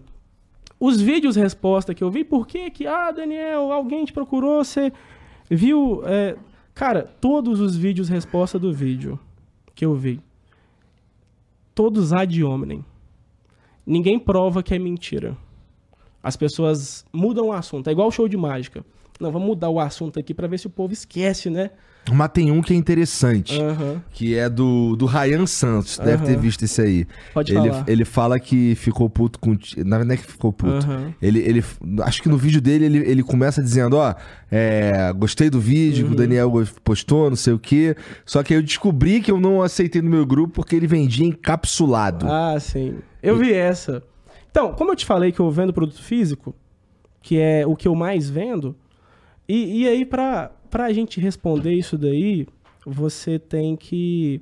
os 0.80 1.02
vídeos 1.02 1.36
resposta 1.36 1.94
que 1.94 2.02
eu 2.02 2.10
vi, 2.10 2.24
por 2.24 2.48
que 2.48 2.72
que, 2.72 2.88
ah, 2.88 3.12
Daniel, 3.12 3.70
alguém 3.74 4.06
te 4.06 4.14
procurou, 4.14 4.64
você 4.64 4.94
viu... 5.50 6.02
é, 6.06 6.38
Cara, 6.74 7.04
todos 7.20 7.60
os 7.60 7.76
vídeos 7.76 8.08
resposta 8.08 8.58
do 8.58 8.72
vídeo 8.72 9.20
que 9.76 9.84
eu 9.84 9.94
vi, 9.94 10.22
todos 11.74 12.14
ad 12.14 12.42
hominem. 12.42 12.86
Ninguém 13.86 14.18
prova 14.18 14.64
que 14.64 14.74
é 14.74 14.80
mentira. 14.80 15.36
As 16.26 16.36
pessoas 16.36 17.06
mudam 17.14 17.50
o 17.50 17.54
assunto. 17.54 17.88
É 17.88 17.92
igual 17.92 18.10
show 18.12 18.28
de 18.28 18.36
mágica. 18.36 18.84
Não, 19.20 19.32
vamos 19.32 19.48
mudar 19.48 19.70
o 19.70 19.80
assunto 19.80 20.20
aqui 20.20 20.34
pra 20.34 20.48
ver 20.48 20.58
se 20.58 20.66
o 20.66 20.72
povo 20.72 20.92
esquece, 20.92 21.52
né? 21.52 21.70
Mas 22.12 22.30
tem 22.34 22.52
um 22.52 22.62
que 22.62 22.74
é 22.74 22.76
interessante. 22.76 23.60
Aham. 23.62 24.02
Que 24.12 24.36
é 24.36 24.50
do, 24.50 24.96
do 24.96 25.06
Ryan 25.06 25.46
Santos. 25.46 25.98
Deve 25.98 26.26
ter 26.26 26.38
visto 26.38 26.64
esse 26.64 26.82
aí. 26.82 27.08
Pode 27.34 27.56
ele, 27.56 27.70
falar. 27.70 27.84
ele 27.88 28.06
fala 28.06 28.40
que 28.40 28.76
ficou 28.76 29.10
puto 29.10 29.40
com. 29.40 29.52
Na 29.78 29.98
verdade, 29.98 30.06
não 30.08 30.14
é 30.14 30.18
que 30.18 30.26
ficou 30.26 30.52
puto. 30.52 30.86
Aham. 30.86 31.14
Ele, 31.22 31.40
ele. 31.40 31.64
Acho 32.02 32.22
que 32.22 32.30
no 32.30 32.38
vídeo 32.38 32.60
dele 32.62 32.86
ele, 32.86 32.98
ele 33.10 33.24
começa 33.24 33.62
dizendo: 33.62 33.98
Ó, 33.98 34.14
é, 34.52 35.12
gostei 35.14 35.50
do 35.50 35.60
vídeo 35.60 36.04
Uhum. 36.06 36.10
que 36.10 36.16
o 36.16 36.18
Daniel 36.18 36.52
postou, 36.84 37.30
não 37.30 37.38
sei 37.38 37.54
o 37.54 37.60
quê. 37.60 37.96
Só 38.26 38.44
que 38.44 38.54
aí 38.54 38.60
eu 38.60 38.64
descobri 38.64 39.22
que 39.22 39.32
eu 39.32 39.40
não 39.40 39.62
aceitei 39.64 40.02
no 40.02 40.10
meu 40.10 40.26
grupo 40.26 40.54
porque 40.56 40.76
ele 40.76 40.88
vendia 40.88 41.26
encapsulado. 41.26 42.28
Ah, 42.30 42.58
sim. 42.60 42.96
Eu 43.24 43.38
vi 43.38 43.52
essa. 43.54 44.04
Então, 44.56 44.72
como 44.72 44.92
eu 44.92 44.96
te 44.96 45.06
falei 45.06 45.34
que 45.34 45.42
eu 45.42 45.52
vendo 45.52 45.74
produto 45.74 46.02
físico, 46.02 46.56
que 47.22 47.38
é 47.38 47.68
o 47.68 47.76
que 47.76 47.90
eu 47.90 47.94
mais 47.94 48.30
vendo, 48.30 48.74
e, 49.50 49.82
e 49.82 49.88
aí 49.90 50.06
pra, 50.06 50.50
pra 50.70 50.94
gente 50.94 51.20
responder 51.20 51.74
isso 51.74 51.98
daí, 51.98 52.48
você 52.86 53.38
tem 53.38 53.76
que 53.76 54.40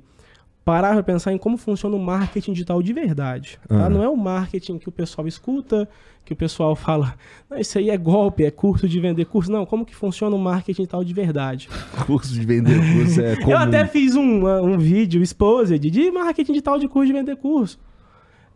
parar 0.64 0.92
pra 0.92 1.02
pensar 1.02 1.32
em 1.32 1.36
como 1.36 1.56
funciona 1.56 1.96
o 1.96 1.98
marketing 1.98 2.52
digital 2.52 2.80
de 2.80 2.92
verdade. 2.92 3.58
tá? 3.66 3.74
Aham. 3.74 3.88
Não 3.88 4.04
é 4.04 4.08
o 4.08 4.16
marketing 4.16 4.78
que 4.78 4.88
o 4.88 4.92
pessoal 4.92 5.26
escuta, 5.26 5.88
que 6.24 6.32
o 6.32 6.36
pessoal 6.36 6.76
fala, 6.76 7.16
"Não, 7.50 7.58
isso 7.58 7.76
aí 7.76 7.90
é 7.90 7.96
golpe, 7.96 8.44
é 8.44 8.52
curso 8.52 8.88
de 8.88 9.00
vender 9.00 9.24
curso. 9.24 9.50
Não, 9.50 9.66
como 9.66 9.84
que 9.84 9.96
funciona 9.96 10.36
o 10.36 10.38
marketing 10.38 10.82
digital 10.82 11.02
de 11.02 11.12
verdade? 11.12 11.68
Curso 12.06 12.32
de 12.32 12.46
vender 12.46 12.78
curso 12.94 13.20
é 13.20 13.34
comum. 13.42 13.50
Eu 13.50 13.58
até 13.58 13.84
fiz 13.84 14.14
um, 14.14 14.46
um 14.46 14.78
vídeo 14.78 15.20
exposed 15.20 15.76
de 15.90 16.10
marketing 16.12 16.52
digital 16.52 16.78
de 16.78 16.86
curso 16.86 17.08
de 17.08 17.12
vender 17.18 17.34
curso. 17.34 17.80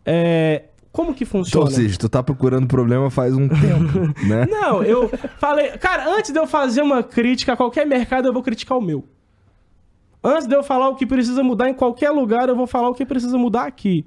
É, 0.06 0.62
como 0.92 1.14
que 1.14 1.24
Então, 1.24 1.40
funciona? 1.44 1.64
ou 1.66 1.70
seja, 1.70 1.98
tu 1.98 2.08
tá 2.08 2.22
procurando 2.22 2.66
problema 2.66 3.10
faz 3.10 3.34
um 3.34 3.48
tempo, 3.48 3.98
né? 4.26 4.46
Não, 4.50 4.82
eu 4.82 5.08
falei, 5.38 5.68
cara, 5.78 6.08
antes 6.16 6.32
de 6.32 6.38
eu 6.38 6.46
fazer 6.46 6.82
uma 6.82 7.02
crítica 7.02 7.52
a 7.52 7.56
qualquer 7.56 7.86
mercado, 7.86 8.26
eu 8.26 8.32
vou 8.32 8.42
criticar 8.42 8.76
o 8.78 8.82
meu. 8.82 9.04
Antes 10.22 10.46
de 10.48 10.54
eu 10.54 10.62
falar 10.64 10.88
o 10.88 10.96
que 10.96 11.06
precisa 11.06 11.42
mudar 11.44 11.68
em 11.68 11.74
qualquer 11.74 12.10
lugar, 12.10 12.48
eu 12.48 12.56
vou 12.56 12.66
falar 12.66 12.88
o 12.88 12.94
que 12.94 13.06
precisa 13.06 13.38
mudar 13.38 13.66
aqui. 13.66 14.04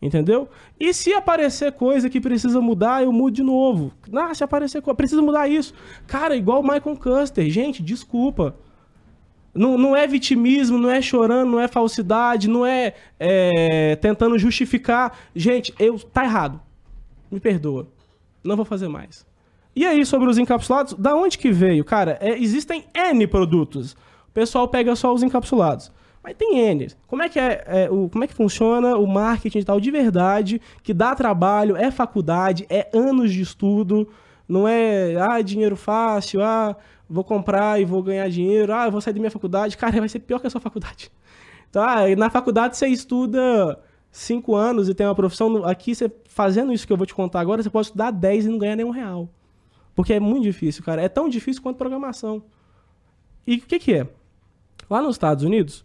Entendeu? 0.00 0.48
E 0.80 0.92
se 0.92 1.14
aparecer 1.14 1.70
coisa 1.72 2.10
que 2.10 2.20
precisa 2.20 2.60
mudar, 2.60 3.04
eu 3.04 3.12
mudo 3.12 3.34
de 3.34 3.42
novo. 3.44 3.92
Ah, 4.12 4.34
se 4.34 4.42
aparecer 4.42 4.82
coisa, 4.82 4.96
precisa 4.96 5.22
mudar 5.22 5.46
isso. 5.46 5.72
Cara, 6.08 6.34
igual 6.34 6.60
o 6.60 6.62
Michael 6.64 6.96
Custer. 6.96 7.48
Gente, 7.48 7.80
desculpa. 7.84 8.56
Não, 9.54 9.76
não 9.76 9.94
é 9.94 10.06
vitimismo, 10.06 10.78
não 10.78 10.90
é 10.90 11.02
chorando, 11.02 11.50
não 11.50 11.60
é 11.60 11.68
falsidade, 11.68 12.48
não 12.48 12.64
é, 12.64 12.94
é, 13.20 13.96
tentando 13.96 14.38
justificar. 14.38 15.18
Gente, 15.34 15.74
eu 15.78 15.98
tá 15.98 16.24
errado. 16.24 16.60
Me 17.30 17.38
perdoa. 17.38 17.86
Não 18.42 18.56
vou 18.56 18.64
fazer 18.64 18.88
mais. 18.88 19.26
E 19.74 19.86
aí, 19.86 20.04
sobre 20.04 20.28
os 20.28 20.38
encapsulados, 20.38 20.94
da 20.94 21.14
onde 21.14 21.38
que 21.38 21.50
veio? 21.50 21.84
Cara, 21.84 22.18
é, 22.20 22.38
existem 22.38 22.84
N 22.94 23.26
produtos. 23.26 23.92
O 24.28 24.32
pessoal 24.32 24.68
pega 24.68 24.94
só 24.96 25.12
os 25.12 25.22
encapsulados. 25.22 25.92
Mas 26.22 26.36
tem 26.36 26.58
N. 26.58 26.88
Como 27.06 27.22
é 27.22 27.28
que 27.28 27.38
é, 27.38 27.64
é, 27.66 27.90
o, 27.90 28.08
como 28.08 28.22
é 28.24 28.26
que 28.26 28.34
funciona 28.34 28.96
o 28.96 29.06
marketing 29.06 29.58
e 29.58 29.64
tal 29.64 29.80
de 29.80 29.90
verdade, 29.90 30.60
que 30.82 30.94
dá 30.94 31.14
trabalho, 31.14 31.76
é 31.76 31.90
faculdade, 31.90 32.64
é 32.70 32.88
anos 32.92 33.32
de 33.32 33.42
estudo, 33.42 34.08
não 34.48 34.68
é 34.68 35.16
ah, 35.16 35.40
dinheiro 35.42 35.74
fácil, 35.74 36.42
ah, 36.42 36.76
vou 37.12 37.22
comprar 37.22 37.80
e 37.80 37.84
vou 37.84 38.02
ganhar 38.02 38.28
dinheiro, 38.28 38.72
ah, 38.74 38.86
eu 38.86 38.90
vou 38.90 39.00
sair 39.00 39.12
da 39.12 39.20
minha 39.20 39.30
faculdade. 39.30 39.76
Cara, 39.76 39.98
vai 39.98 40.08
ser 40.08 40.20
pior 40.20 40.38
que 40.38 40.46
a 40.46 40.50
sua 40.50 40.60
faculdade. 40.60 41.10
Tá, 41.72 42.06
e 42.06 42.14
na 42.14 42.28
faculdade 42.28 42.76
você 42.76 42.86
estuda 42.86 43.80
cinco 44.10 44.54
anos 44.54 44.90
e 44.90 44.94
tem 44.94 45.06
uma 45.06 45.14
profissão. 45.14 45.64
Aqui, 45.64 45.94
você 45.94 46.12
fazendo 46.26 46.70
isso 46.70 46.86
que 46.86 46.92
eu 46.92 46.98
vou 46.98 47.06
te 47.06 47.14
contar 47.14 47.40
agora, 47.40 47.62
você 47.62 47.70
pode 47.70 47.86
estudar 47.86 48.10
10 48.10 48.44
e 48.44 48.48
não 48.50 48.58
ganhar 48.58 48.76
nenhum 48.76 48.90
real. 48.90 49.30
Porque 49.94 50.12
é 50.12 50.20
muito 50.20 50.42
difícil, 50.42 50.84
cara. 50.84 51.00
É 51.00 51.08
tão 51.08 51.30
difícil 51.30 51.62
quanto 51.62 51.78
programação. 51.78 52.42
E 53.46 53.56
o 53.56 53.60
que, 53.62 53.78
que 53.78 53.94
é? 53.94 54.06
Lá 54.90 55.00
nos 55.00 55.14
Estados 55.14 55.44
Unidos, 55.44 55.82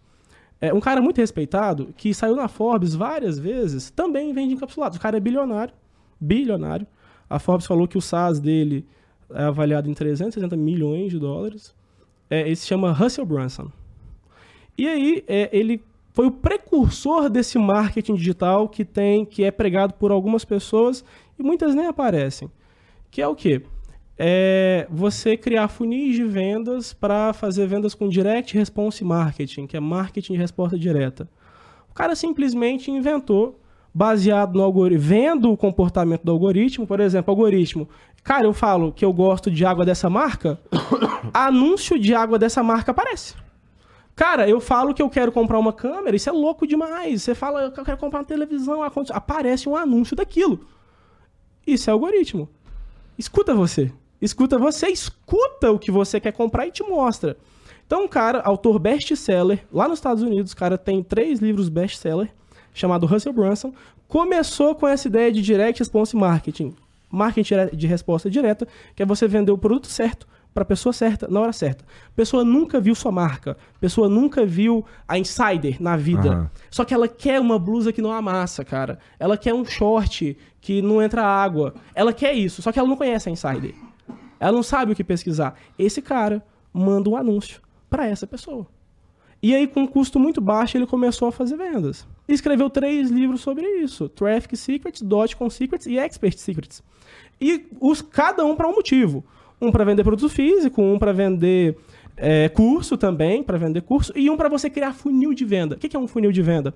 é 0.59 0.73
um 0.73 0.81
cara 0.81 1.01
muito 1.01 1.19
respeitado, 1.19 1.93
que 1.95 2.13
saiu 2.13 2.35
na 2.35 2.49
Forbes 2.49 2.93
várias 2.93 3.39
vezes, 3.39 3.89
também 3.89 4.33
vende 4.33 4.55
encapsulados. 4.55 4.97
O 4.97 5.01
cara 5.01 5.15
é 5.15 5.21
bilionário. 5.21 5.73
Bilionário. 6.19 6.85
A 7.29 7.39
Forbes 7.39 7.65
falou 7.65 7.87
que 7.87 7.97
o 7.97 8.01
SaaS 8.01 8.41
dele 8.41 8.85
é 9.33 9.43
avaliado 9.43 9.89
em 9.89 9.93
360 9.93 10.55
milhões 10.55 11.11
de 11.11 11.19
dólares. 11.19 11.75
É, 12.29 12.41
ele 12.41 12.55
se 12.55 12.67
chama 12.67 12.91
Russell 12.91 13.25
Brunson. 13.25 13.71
E 14.77 14.87
aí, 14.87 15.23
é, 15.27 15.49
ele 15.51 15.81
foi 16.17 16.27
o 16.27 16.31
precursor 16.31 17.29
desse 17.29 17.59
marketing 17.59 18.15
digital 18.15 18.67
que 18.67 18.83
tem, 18.83 19.23
que 19.23 19.43
é 19.43 19.51
pregado 19.51 19.93
por 19.93 20.11
algumas 20.11 20.43
pessoas 20.43 21.03
e 21.37 21.43
muitas 21.43 21.75
nem 21.75 21.85
aparecem. 21.85 22.49
Que 23.11 23.21
é 23.21 23.27
o 23.27 23.35
quê? 23.35 23.61
É 24.17 24.87
você 24.89 25.37
criar 25.37 25.67
funis 25.67 26.15
de 26.15 26.23
vendas 26.23 26.91
para 26.91 27.33
fazer 27.33 27.67
vendas 27.67 27.93
com 27.93 28.09
direct 28.09 28.57
response 28.57 29.03
marketing, 29.03 29.67
que 29.67 29.77
é 29.77 29.79
marketing 29.79 30.33
de 30.33 30.39
resposta 30.39 30.77
direta. 30.77 31.29
O 31.91 31.93
cara 31.93 32.15
simplesmente 32.15 32.89
inventou, 32.89 33.59
baseado 33.93 34.55
no 34.55 34.63
algoritmo, 34.63 34.99
vendo 34.99 35.51
o 35.51 35.57
comportamento 35.57 36.23
do 36.23 36.31
algoritmo, 36.31 36.85
por 36.85 36.99
exemplo, 36.99 37.31
algoritmo. 37.31 37.87
Cara, 38.27 38.45
eu 38.45 38.51
falo 38.51 38.91
que 38.91 39.05
eu 39.05 39.13
gosto 39.13 39.49
de 39.49 39.65
água 39.65 39.85
dessa 39.85 40.09
marca, 40.09 40.59
anúncio 41.33 41.97
de 41.97 42.13
água 42.13 42.37
dessa 42.37 42.61
marca 42.61 42.91
aparece. 42.91 43.35
Cara, 44.13 44.49
eu 44.49 44.59
falo 44.59 44.93
que 44.93 45.01
eu 45.01 45.09
quero 45.09 45.31
comprar 45.31 45.57
uma 45.57 45.71
câmera, 45.71 46.13
isso 46.13 46.27
é 46.29 46.33
louco 46.33 46.67
demais. 46.67 47.23
Você 47.23 47.33
fala 47.33 47.71
que 47.71 47.79
eu 47.79 47.85
quero 47.85 47.97
comprar 47.97 48.19
uma 48.19 48.25
televisão, 48.25 48.83
aparece 48.83 49.69
um 49.69 49.77
anúncio 49.77 50.13
daquilo. 50.13 50.59
Isso 51.65 51.89
é 51.89 51.93
algoritmo. 51.93 52.49
Escuta 53.17 53.55
você. 53.55 53.93
Escuta 54.21 54.57
você, 54.57 54.87
escuta 54.87 55.71
o 55.71 55.79
que 55.79 55.89
você 55.89 56.19
quer 56.19 56.33
comprar 56.33 56.67
e 56.67 56.71
te 56.71 56.83
mostra. 56.83 57.37
Então, 57.85 58.03
um 58.03 58.07
cara, 58.09 58.41
autor 58.41 58.77
best-seller, 58.77 59.65
lá 59.71 59.87
nos 59.87 59.99
Estados 59.99 60.21
Unidos, 60.21 60.51
o 60.51 60.57
cara 60.57 60.77
tem 60.77 61.01
três 61.01 61.39
livros 61.39 61.69
best-seller, 61.69 62.29
chamado 62.73 63.05
Russell 63.05 63.31
Brunson, 63.31 63.73
começou 64.05 64.75
com 64.75 64.85
essa 64.85 65.07
ideia 65.07 65.31
de 65.31 65.41
direct 65.41 65.79
response 65.79 66.13
marketing. 66.13 66.75
Marketing 67.09 67.75
de 67.75 67.87
resposta 67.87 68.29
direta, 68.29 68.67
que 68.95 69.01
é 69.01 69.05
você 69.05 69.27
vender 69.27 69.51
o 69.51 69.57
produto 69.57 69.87
certo 69.87 70.27
para 70.53 70.63
a 70.63 70.65
pessoa 70.65 70.91
certa, 70.91 71.27
na 71.27 71.39
hora 71.39 71.53
certa. 71.53 71.85
Pessoa 72.15 72.43
nunca 72.43 72.79
viu 72.79 72.95
sua 72.95 73.11
marca, 73.11 73.55
pessoa 73.79 74.09
nunca 74.09 74.43
viu 74.43 74.83
a 75.07 75.17
insider 75.17 75.79
na 75.79 75.95
vida. 75.95 76.29
Aham. 76.29 76.51
Só 76.71 76.83
que 76.83 76.93
ela 76.93 77.07
quer 77.07 77.39
uma 77.39 77.59
blusa 77.59 77.93
que 77.93 78.01
não 78.01 78.11
amassa, 78.11 78.65
cara. 78.65 78.97
Ela 79.19 79.37
quer 79.37 79.53
um 79.53 79.63
short 79.63 80.35
que 80.59 80.81
não 80.81 81.01
entra 81.01 81.23
água. 81.23 81.75
Ela 81.93 82.11
quer 82.11 82.33
isso, 82.33 82.61
só 82.61 82.71
que 82.71 82.79
ela 82.79 82.87
não 82.87 82.97
conhece 82.97 83.29
a 83.29 83.31
insider. 83.31 83.75
Ela 84.39 84.51
não 84.51 84.63
sabe 84.63 84.91
o 84.91 84.95
que 84.95 85.03
pesquisar. 85.03 85.53
Esse 85.77 86.01
cara 86.01 86.43
manda 86.73 87.09
um 87.09 87.15
anúncio 87.15 87.61
pra 87.89 88.07
essa 88.07 88.25
pessoa. 88.25 88.67
E 89.41 89.53
aí, 89.53 89.67
com 89.67 89.81
um 89.81 89.87
custo 89.87 90.19
muito 90.19 90.41
baixo, 90.41 90.75
ele 90.75 90.87
começou 90.87 91.27
a 91.27 91.31
fazer 91.31 91.55
vendas. 91.55 92.07
E 92.27 92.33
escreveu 92.33 92.69
três 92.69 93.09
livros 93.09 93.41
sobre 93.41 93.65
isso: 93.77 94.09
Traffic 94.09 94.55
Secrets, 94.57 95.01
Dotcom 95.01 95.49
Secrets 95.49 95.87
e 95.87 95.97
Expert 95.97 96.37
Secrets. 96.37 96.83
E 97.39 97.67
os, 97.79 98.01
cada 98.01 98.45
um 98.45 98.55
para 98.55 98.67
um 98.67 98.73
motivo. 98.73 99.23
Um 99.59 99.71
para 99.71 99.83
vender 99.83 100.03
produto 100.03 100.29
físico, 100.29 100.81
um 100.81 100.99
para 100.99 101.11
vender 101.11 101.77
é, 102.15 102.49
curso 102.49 102.97
também, 102.97 103.43
para 103.43 103.57
vender 103.57 103.81
curso, 103.81 104.11
e 104.15 104.29
um 104.29 104.37
para 104.37 104.49
você 104.49 104.69
criar 104.69 104.93
funil 104.93 105.33
de 105.33 105.45
venda. 105.45 105.75
O 105.75 105.79
que 105.79 105.95
é 105.95 105.99
um 105.99 106.07
funil 106.07 106.31
de 106.31 106.41
venda? 106.41 106.73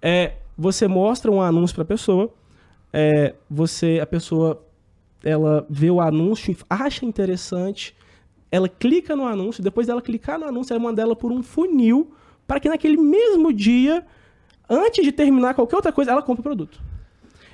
É, 0.00 0.34
você 0.56 0.86
mostra 0.88 1.30
um 1.30 1.40
anúncio 1.40 1.74
para 1.74 1.82
a 1.82 1.86
pessoa, 1.86 2.32
é, 2.92 3.34
você, 3.48 4.00
a 4.02 4.06
pessoa, 4.06 4.64
ela 5.24 5.64
vê 5.70 5.90
o 5.90 6.00
anúncio, 6.00 6.56
acha 6.68 7.06
interessante, 7.06 7.96
ela 8.50 8.68
clica 8.68 9.16
no 9.16 9.26
anúncio, 9.26 9.62
depois 9.62 9.86
dela 9.86 10.02
clicar 10.02 10.38
no 10.38 10.46
anúncio, 10.46 10.74
ela 10.74 10.82
manda 10.82 11.00
ela 11.00 11.16
por 11.16 11.32
um 11.32 11.42
funil 11.42 12.12
para 12.46 12.60
que 12.60 12.68
naquele 12.68 12.96
mesmo 12.96 13.52
dia, 13.52 14.04
antes 14.72 15.04
de 15.04 15.12
terminar 15.12 15.54
qualquer 15.54 15.76
outra 15.76 15.92
coisa, 15.92 16.10
ela 16.12 16.22
compre 16.22 16.40
o 16.40 16.42
produto. 16.44 16.80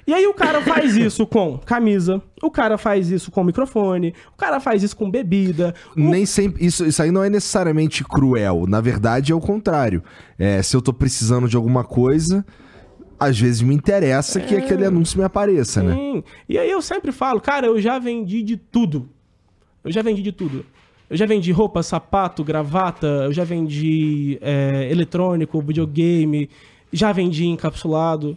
E 0.07 0.15
aí 0.15 0.27
o 0.27 0.33
cara 0.33 0.63
faz 0.63 0.97
isso 0.97 1.27
com 1.27 1.59
camisa, 1.59 2.23
o 2.43 2.51
cara 2.51 2.79
faz 2.79 3.11
isso 3.11 3.31
com 3.31 3.45
microfone, 3.45 4.15
o 4.33 4.37
cara 4.39 4.59
faz 4.59 4.83
isso 4.83 4.97
com 4.97 5.11
bebida. 5.11 5.75
o- 5.95 6.01
Nem 6.01 6.25
sempre. 6.25 6.65
Isso, 6.65 6.87
isso 6.87 7.03
aí 7.03 7.11
não 7.11 7.23
é 7.23 7.29
necessariamente 7.29 8.03
cruel. 8.05 8.65
Na 8.67 8.81
verdade, 8.81 9.33
é 9.33 9.35
o 9.35 9.41
contrário. 9.41 10.03
É, 10.39 10.63
se 10.63 10.75
eu 10.77 10.81
tô 10.81 10.93
precisando 10.95 11.47
de 11.49 11.57
alguma 11.57 11.85
coisa, 11.85 12.43
às 13.21 13.39
vezes 13.39 13.61
me 13.61 13.75
interessa 13.75 14.41
que 14.41 14.55
aquele 14.57 14.87
anúncio 14.87 15.19
me 15.19 15.25
apareça, 15.25 15.83
né? 15.83 15.95
Sim. 15.95 16.25
E 16.49 16.57
aí 16.57 16.71
eu 16.71 16.81
sempre 16.81 17.13
falo, 17.13 17.41
cara, 17.41 17.67
eu 17.67 17.79
já 17.81 17.99
vendi 17.99 18.43
de 18.43 18.57
tudo. 18.57 19.11
Eu 19.85 19.93
já 19.93 20.01
vendi 20.03 20.23
de 20.23 20.33
tudo. 20.33 20.65
Eu 21.11 21.17
já 21.17 21.27
vendi 21.27 21.51
roupa, 21.53 21.83
sapato, 21.83 22.45
gravata, 22.45 23.07
eu 23.27 23.33
já 23.33 23.43
vendi 23.45 24.39
é, 24.41 24.89
eletrônico, 24.91 25.61
videogame, 25.61 26.49
já 26.93 27.13
vendi 27.13 27.47
encapsulado. 27.47 28.37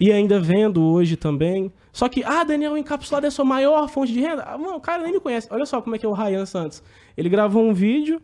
E 0.00 0.12
ainda 0.12 0.38
vendo 0.40 0.80
hoje 0.82 1.16
também. 1.16 1.72
Só 1.92 2.08
que, 2.08 2.22
ah, 2.22 2.44
Daniel, 2.44 2.76
encapsulado 2.78 3.26
é 3.26 3.28
a 3.28 3.32
sua 3.32 3.44
maior 3.44 3.88
fonte 3.88 4.12
de 4.12 4.20
renda? 4.20 4.44
Ah, 4.44 4.56
mano, 4.56 4.76
o 4.76 4.80
cara 4.80 5.02
nem 5.02 5.12
me 5.12 5.18
conhece. 5.20 5.48
Olha 5.50 5.66
só 5.66 5.82
como 5.82 5.96
é 5.96 5.98
que 5.98 6.06
é 6.06 6.08
o 6.08 6.12
Ryan 6.12 6.46
Santos. 6.46 6.82
Ele 7.16 7.28
gravou 7.28 7.64
um 7.64 7.74
vídeo, 7.74 8.22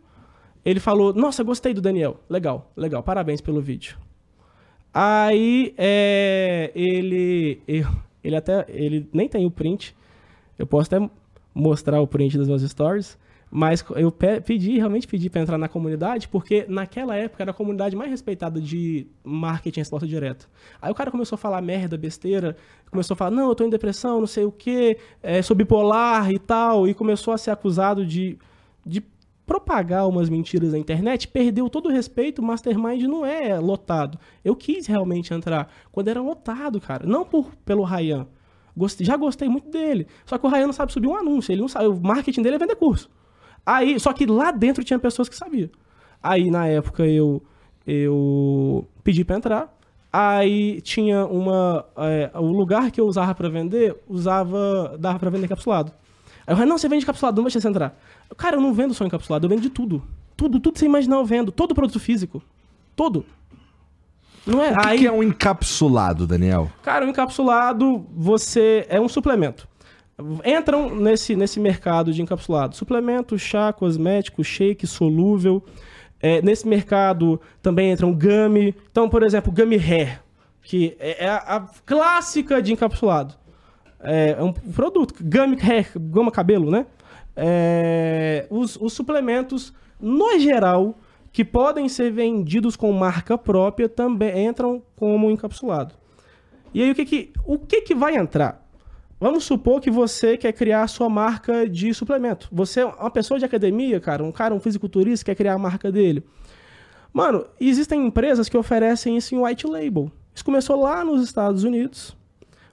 ele 0.63 0.79
falou, 0.79 1.13
nossa, 1.13 1.43
gostei 1.43 1.73
do 1.73 1.81
Daniel. 1.81 2.17
Legal, 2.29 2.71
legal, 2.77 3.03
parabéns 3.03 3.41
pelo 3.41 3.59
vídeo. 3.59 3.97
Aí 4.93 5.73
é, 5.77 6.71
ele, 6.73 7.61
eu- 7.67 7.87
ele 8.23 8.35
até 8.35 8.65
ele 8.69 9.09
nem 9.11 9.27
tem 9.27 9.45
o 9.45 9.51
print. 9.51 9.93
Eu 10.57 10.65
posso 10.65 10.95
até 10.95 11.09
mostrar 11.53 11.99
o 11.99 12.07
print 12.07 12.37
das 12.37 12.47
minhas 12.47 12.61
stories, 12.61 13.17
mas 13.57 13.85
eu 13.95 14.11
pe- 14.11 14.41
pedi, 14.41 14.77
realmente 14.77 15.07
pedi 15.07 15.29
para 15.29 15.39
entrar 15.41 15.57
na 15.57 15.69
comunidade, 15.69 16.27
porque 16.27 16.65
naquela 16.67 17.15
época 17.15 17.41
era 17.41 17.51
a 17.51 17.53
comunidade 17.53 17.95
mais 17.95 18.09
respeitada 18.11 18.59
de 18.59 19.07
marketing 19.23 19.79
resposta 19.79 20.05
direta. 20.05 20.45
Aí 20.81 20.91
o 20.91 20.95
cara 20.95 21.09
começou 21.09 21.35
a 21.37 21.39
falar 21.39 21.61
merda, 21.61 21.95
besteira, 21.97 22.57
começou 22.91 23.13
a 23.13 23.17
falar: 23.17 23.31
"Não, 23.31 23.47
eu 23.47 23.55
tô 23.55 23.63
em 23.63 23.69
depressão, 23.69 24.19
não 24.19 24.27
sei 24.27 24.43
o 24.43 24.51
quê, 24.51 24.97
é, 25.23 25.41
sou 25.41 25.55
bipolar 25.55 26.29
e 26.31 26.37
tal", 26.37 26.85
e 26.85 26.93
começou 26.93 27.33
a 27.33 27.37
ser 27.37 27.51
acusado 27.51 28.05
de 28.05 28.37
de 28.85 29.01
propagar 29.45 30.05
umas 30.07 30.29
mentiras 30.29 30.73
na 30.73 30.77
internet, 30.77 31.27
perdeu 31.29 31.69
todo 31.69 31.87
o 31.87 31.91
respeito, 31.91 32.41
o 32.41 32.45
Mastermind 32.45 33.03
não 33.03 33.25
é 33.25 33.57
lotado. 33.59 34.19
Eu 34.43 34.53
quis 34.55 34.85
realmente 34.85 35.33
entrar 35.33 35.71
quando 35.93 36.09
era 36.09 36.21
lotado, 36.21 36.81
cara. 36.81 37.05
Não 37.07 37.23
por, 37.23 37.55
pelo 37.63 37.83
Ryan. 37.83 38.27
Gostei, 38.75 39.05
já 39.07 39.15
gostei 39.15 39.47
muito 39.47 39.69
dele. 39.69 40.07
Só 40.25 40.37
que 40.37 40.45
o 40.45 40.49
Ryan 40.49 40.65
não 40.67 40.73
sabe 40.73 40.91
subir 40.91 41.07
um 41.07 41.15
anúncio, 41.15 41.51
ele 41.53 41.61
não 41.61 41.67
sabe. 41.69 41.87
O 41.87 41.95
marketing 42.01 42.41
dele 42.41 42.55
é 42.57 42.59
vender 42.59 42.75
curso. 42.75 43.09
Aí, 43.65 43.99
só 43.99 44.13
que 44.13 44.25
lá 44.25 44.51
dentro 44.51 44.83
tinha 44.83 44.99
pessoas 44.99 45.27
que 45.27 45.35
sabiam. 45.35 45.69
Aí, 46.21 46.49
na 46.49 46.67
época, 46.67 47.05
eu, 47.05 47.41
eu 47.85 48.87
pedi 49.03 49.23
pra 49.23 49.37
entrar. 49.37 49.75
Aí 50.11 50.79
tinha 50.81 51.25
uma. 51.25 51.85
é, 51.97 52.31
o 52.35 52.51
lugar 52.51 52.89
que 52.89 53.01
eu 53.01 53.05
usava 53.05 53.35
pra 53.35 53.49
vender, 53.49 53.95
usava. 54.07 54.95
dava 54.97 55.19
pra 55.19 55.29
vender 55.29 55.45
encapsulado. 55.45 55.91
Aí 56.47 56.53
o 56.53 56.57
Ryan, 56.57 56.67
não, 56.67 56.77
você 56.77 56.87
vende 56.87 57.03
encapsulado, 57.03 57.35
não 57.35 57.43
vai 57.43 57.49
deixar 57.49 57.61
você 57.61 57.67
entrar. 57.67 57.99
Cara, 58.37 58.55
eu 58.55 58.61
não 58.61 58.73
vendo 58.73 58.93
só 58.93 59.03
encapsulado, 59.05 59.45
eu 59.45 59.49
vendo 59.49 59.61
de 59.61 59.69
tudo. 59.69 60.01
Tudo, 60.37 60.59
tudo 60.59 60.73
que 60.73 60.79
você 60.79 60.85
imaginar 60.85 61.17
eu 61.17 61.25
vendo. 61.25 61.51
Todo 61.51 61.75
produto 61.75 61.99
físico. 61.99 62.41
Todo. 62.95 63.25
Não 64.45 64.61
é? 64.63 64.71
O 64.71 64.79
que, 64.79 64.87
Aí, 64.87 64.99
que 64.99 65.07
é 65.07 65.11
um 65.11 65.23
encapsulado, 65.23 66.27
Daniel? 66.27 66.71
Cara, 66.83 67.05
o 67.05 67.09
encapsulado, 67.09 68.05
você 68.15 68.85
é 68.87 69.01
um 69.01 69.09
suplemento. 69.09 69.67
Entram 70.45 70.95
nesse, 70.95 71.35
nesse 71.35 71.59
mercado 71.59 72.13
de 72.13 72.21
encapsulado. 72.21 72.75
Suplemento, 72.75 73.37
chá, 73.37 73.73
cosmético, 73.73 74.43
shake, 74.43 74.87
solúvel. 74.87 75.63
É, 76.21 76.41
nesse 76.41 76.67
mercado 76.67 77.39
também 77.61 77.91
entram 77.91 78.13
gummy. 78.13 78.73
Então, 78.89 79.09
por 79.09 79.23
exemplo, 79.23 79.51
gummy 79.51 79.75
hair, 79.75 80.21
que 80.61 80.95
é 80.99 81.25
é 81.25 81.29
a, 81.29 81.37
a 81.37 81.59
clássica 81.85 82.61
de 82.61 82.71
encapsulado. 82.71 83.35
É, 83.99 84.35
é 84.39 84.43
um 84.43 84.53
produto, 84.53 85.13
gummy 85.21 85.57
hair, 85.61 85.91
goma 85.95 86.31
cabelo, 86.31 86.71
né? 86.71 86.85
É, 87.35 88.47
os, 88.49 88.77
os 88.77 88.93
suplementos, 88.93 89.73
no 89.99 90.39
geral, 90.39 90.97
que 91.33 91.43
podem 91.43 91.89
ser 91.89 92.09
vendidos 92.11 92.77
com 92.77 92.89
marca 92.93 93.37
própria, 93.37 93.89
também 93.89 94.47
entram 94.47 94.81
como 94.95 95.29
encapsulado. 95.29 95.93
E 96.73 96.81
aí, 96.81 96.91
o 96.91 96.95
que 96.95 97.05
que, 97.05 97.33
o 97.45 97.59
que 97.59 97.81
que 97.81 97.93
vai 97.93 98.15
entrar? 98.15 98.64
Vamos 99.19 99.45
supor 99.45 99.79
que 99.79 99.89
você 99.89 100.37
quer 100.37 100.51
criar 100.51 100.83
a 100.83 100.87
sua 100.87 101.09
marca 101.09 101.67
de 101.67 101.93
suplemento. 101.93 102.49
Você 102.51 102.81
é 102.81 102.85
uma 102.85 103.09
pessoa 103.09 103.39
de 103.39 103.45
academia, 103.45 103.99
cara, 103.99 104.23
um 104.23 104.31
cara, 104.31 104.53
um 104.53 104.59
fisiculturista, 104.59 105.25
quer 105.25 105.35
criar 105.35 105.53
a 105.53 105.57
marca 105.57 105.91
dele. 105.91 106.23
Mano, 107.13 107.45
existem 107.59 108.05
empresas 108.05 108.49
que 108.49 108.57
oferecem 108.57 109.15
isso 109.15 109.33
em 109.33 109.41
white 109.41 109.65
label. 109.65 110.11
Isso 110.33 110.43
começou 110.43 110.81
lá 110.81 111.03
nos 111.03 111.23
Estados 111.23 111.63
Unidos. 111.63 112.15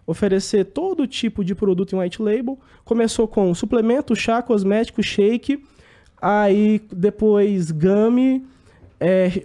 Oferecer 0.04 0.64
todo 0.64 1.06
tipo 1.06 1.44
de 1.44 1.54
produto 1.54 1.94
em 1.94 1.98
white 2.00 2.20
label. 2.20 2.58
Começou 2.84 3.28
com 3.28 3.54
suplemento, 3.54 4.16
chá, 4.16 4.42
cosmético, 4.42 5.00
shake. 5.00 5.64
Aí 6.20 6.82
depois 6.92 7.70
gummy, 7.70 8.44
é, 8.98 9.44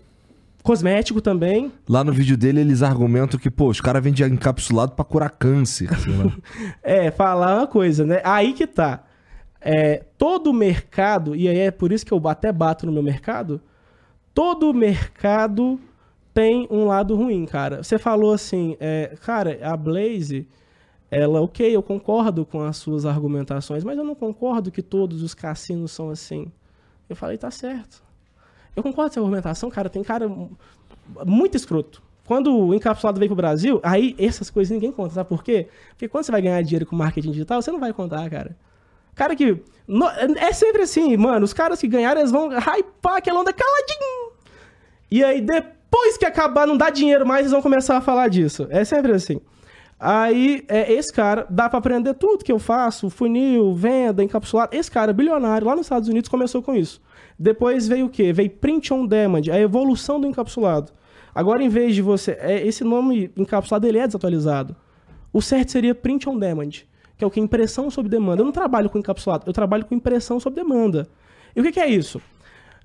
cosmético 0.67 1.21
também. 1.21 1.71
Lá 1.87 2.03
no 2.03 2.11
vídeo 2.11 2.35
dele, 2.35 2.59
eles 2.59 2.83
argumentam 2.83 3.39
que, 3.39 3.49
pô, 3.49 3.69
os 3.69 3.79
caras 3.79 4.03
vendem 4.03 4.27
encapsulado 4.27 4.91
pra 4.91 5.05
curar 5.05 5.29
câncer. 5.29 5.89
lá. 5.89 6.35
É, 6.83 7.09
falar 7.09 7.59
uma 7.59 7.67
coisa, 7.67 8.05
né? 8.05 8.19
Aí 8.21 8.51
que 8.51 8.67
tá. 8.67 9.05
É, 9.61 10.03
todo 10.17 10.51
mercado, 10.51 11.33
e 11.33 11.47
aí 11.47 11.59
é 11.59 11.71
por 11.71 11.93
isso 11.93 12.05
que 12.05 12.11
eu 12.11 12.21
até 12.27 12.51
bato 12.51 12.85
no 12.85 12.91
meu 12.91 13.01
mercado, 13.01 13.61
todo 14.33 14.73
mercado 14.73 15.79
tem 16.33 16.67
um 16.69 16.85
lado 16.85 17.15
ruim, 17.15 17.45
cara. 17.45 17.81
Você 17.81 17.97
falou 17.97 18.33
assim, 18.33 18.75
é, 18.81 19.15
cara, 19.21 19.57
a 19.63 19.75
Blaze, 19.77 20.49
ela, 21.09 21.41
ok, 21.41 21.73
eu 21.73 21.81
concordo 21.81 22.45
com 22.45 22.61
as 22.61 22.75
suas 22.75 23.05
argumentações, 23.05 23.85
mas 23.85 23.97
eu 23.97 24.03
não 24.03 24.15
concordo 24.15 24.69
que 24.69 24.81
todos 24.81 25.23
os 25.23 25.33
cassinos 25.33 25.93
são 25.93 26.09
assim. 26.09 26.51
Eu 27.09 27.15
falei, 27.15 27.37
tá 27.37 27.49
certo. 27.49 28.06
Eu 28.77 28.83
concordo 28.83 29.09
com 29.09 29.13
essa 29.13 29.19
argumentação, 29.19 29.69
cara, 29.71 29.89
tem 29.89 30.03
cara 30.03 30.29
muito 31.25 31.57
escroto. 31.57 32.01
Quando 32.25 32.55
o 32.55 32.73
encapsulado 32.75 33.17
veio 33.19 33.29
pro 33.29 33.35
Brasil, 33.35 33.79
aí 33.81 34.15
essas 34.19 34.49
coisas 34.49 34.71
ninguém 34.71 34.91
conta, 34.91 35.15
sabe 35.15 35.27
por 35.29 35.43
quê? 35.43 35.67
Porque 35.89 36.07
quando 36.07 36.25
você 36.25 36.31
vai 36.31 36.41
ganhar 36.41 36.61
dinheiro 36.61 36.85
com 36.85 36.95
marketing 36.95 37.31
digital, 37.31 37.61
você 37.61 37.71
não 37.71 37.79
vai 37.79 37.91
contar, 37.91 38.29
cara. 38.29 38.55
Cara 39.15 39.35
que. 39.35 39.63
no- 39.87 40.05
é 40.37 40.53
sempre 40.53 40.83
assim, 40.83 41.17
mano. 41.17 41.43
Os 41.43 41.53
caras 41.53 41.79
que 41.81 41.87
ganharam, 41.87 42.19
eles 42.21 42.31
vão 42.31 42.49
hypar 42.51 43.15
aquela 43.15 43.39
onda 43.39 43.51
caladinho. 43.51 44.31
E 45.09 45.23
aí, 45.23 45.41
depois 45.41 46.17
que 46.17 46.25
acabar, 46.25 46.67
não 46.67 46.77
dá 46.77 46.89
dinheiro 46.91 47.25
mais, 47.25 47.39
eles 47.41 47.51
vão 47.51 47.61
começar 47.61 47.97
a 47.97 48.01
falar 48.01 48.27
disso. 48.27 48.67
É 48.69 48.83
sempre 48.85 49.13
assim. 49.13 49.39
Aí, 49.99 50.63
é, 50.67 50.91
esse 50.93 51.11
cara, 51.11 51.47
dá 51.49 51.67
pra 51.67 51.79
aprender 51.79 52.13
tudo 52.13 52.43
que 52.43 52.51
eu 52.51 52.59
faço, 52.59 53.09
funil, 53.09 53.73
venda, 53.73 54.23
encapsulado. 54.23 54.75
Esse 54.75 54.91
cara, 54.91 55.11
bilionário, 55.13 55.65
lá 55.65 55.75
nos 55.75 55.85
Estados 55.87 56.07
Unidos, 56.09 56.29
começou 56.29 56.61
com 56.61 56.75
isso. 56.75 57.01
Depois 57.39 57.87
veio 57.87 58.07
o 58.07 58.09
quê? 58.09 58.33
Veio 58.33 58.49
print 58.49 58.93
on 58.93 59.05
demand, 59.05 59.41
a 59.51 59.59
evolução 59.59 60.19
do 60.19 60.27
encapsulado. 60.27 60.91
Agora, 61.33 61.63
em 61.63 61.69
vez 61.69 61.93
de 61.93 62.01
você... 62.01 62.31
é, 62.39 62.65
esse 62.65 62.83
nome 62.83 63.31
encapsulado, 63.37 63.85
ele 63.87 63.99
é 63.99 64.07
desatualizado. 64.07 64.75
O 65.31 65.41
certo 65.41 65.71
seria 65.71 65.93
print 65.93 66.27
on 66.27 66.37
demand, 66.37 66.69
que 67.15 67.23
é 67.23 67.27
o 67.27 67.29
que? 67.29 67.39
Impressão 67.39 67.91
sob 67.91 68.09
demanda. 68.09 68.41
Eu 68.41 68.45
não 68.45 68.51
trabalho 68.51 68.89
com 68.89 68.97
encapsulado, 68.97 69.43
eu 69.45 69.53
trabalho 69.53 69.85
com 69.85 69.93
impressão 69.93 70.39
sob 70.39 70.55
demanda. 70.55 71.07
E 71.55 71.59
o 71.59 71.63
que, 71.63 71.71
que 71.71 71.79
é 71.79 71.87
isso? 71.87 72.19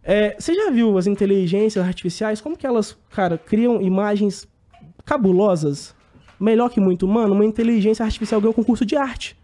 É, 0.04 0.36
você 0.38 0.54
já 0.54 0.70
viu 0.70 0.98
as 0.98 1.06
inteligências 1.06 1.84
artificiais, 1.84 2.40
como 2.40 2.56
que 2.56 2.66
elas, 2.66 2.98
cara, 3.10 3.38
criam 3.38 3.80
imagens 3.80 4.48
cabulosas? 5.04 5.94
Melhor 6.38 6.68
que 6.68 6.80
muito 6.80 7.06
humano, 7.06 7.34
uma 7.34 7.44
inteligência 7.44 8.04
artificial 8.04 8.40
ganhou 8.40 8.50
um 8.50 8.54
concurso 8.54 8.84
de 8.84 8.96
arte. 8.96 9.36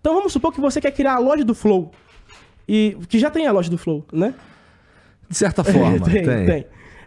Então 0.00 0.14
vamos 0.14 0.32
supor 0.32 0.52
que 0.52 0.60
você 0.60 0.80
quer 0.80 0.92
criar 0.92 1.16
a 1.16 1.18
loja 1.18 1.44
do 1.44 1.54
Flow. 1.54 1.90
E 2.68 2.96
que 3.08 3.18
já 3.18 3.30
tem 3.30 3.46
a 3.46 3.52
loja 3.52 3.70
do 3.70 3.78
Flow, 3.78 4.04
né? 4.12 4.34
De 5.28 5.36
certa 5.36 5.64
forma, 5.64 6.00
tem. 6.04 6.24
tem, 6.24 6.46
tem. 6.46 6.66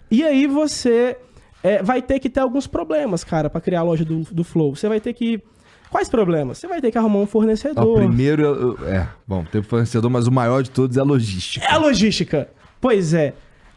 E 0.09 0.23
aí 0.23 0.47
você 0.47 1.17
é, 1.63 1.83
vai 1.83 2.01
ter 2.01 2.19
que 2.19 2.29
ter 2.29 2.39
alguns 2.39 2.67
problemas, 2.67 3.23
cara, 3.23 3.49
pra 3.49 3.61
criar 3.61 3.81
a 3.81 3.83
loja 3.83 4.03
do, 4.03 4.21
do 4.21 4.43
Flow. 4.43 4.75
Você 4.75 4.89
vai 4.89 4.99
ter 4.99 5.13
que. 5.13 5.41
Quais 5.89 6.09
problemas? 6.09 6.57
Você 6.57 6.67
vai 6.67 6.79
ter 6.81 6.89
que 6.89 6.97
arrumar 6.97 7.17
um 7.19 7.21
Ah, 7.21 7.23
o 7.23 7.27
fornecedor. 7.27 7.97
primeiro, 7.97 8.77
é, 8.85 9.07
bom, 9.27 9.43
tem 9.43 9.61
fornecedor, 9.61 10.09
mas 10.09 10.25
o 10.25 10.31
maior 10.31 10.63
de 10.63 10.71
todos 10.71 10.95
é 10.97 11.01
a 11.01 11.03
logística. 11.03 11.65
É 11.65 11.73
a 11.73 11.77
logística. 11.77 12.49
Pois 12.79 13.13
é. 13.13 13.33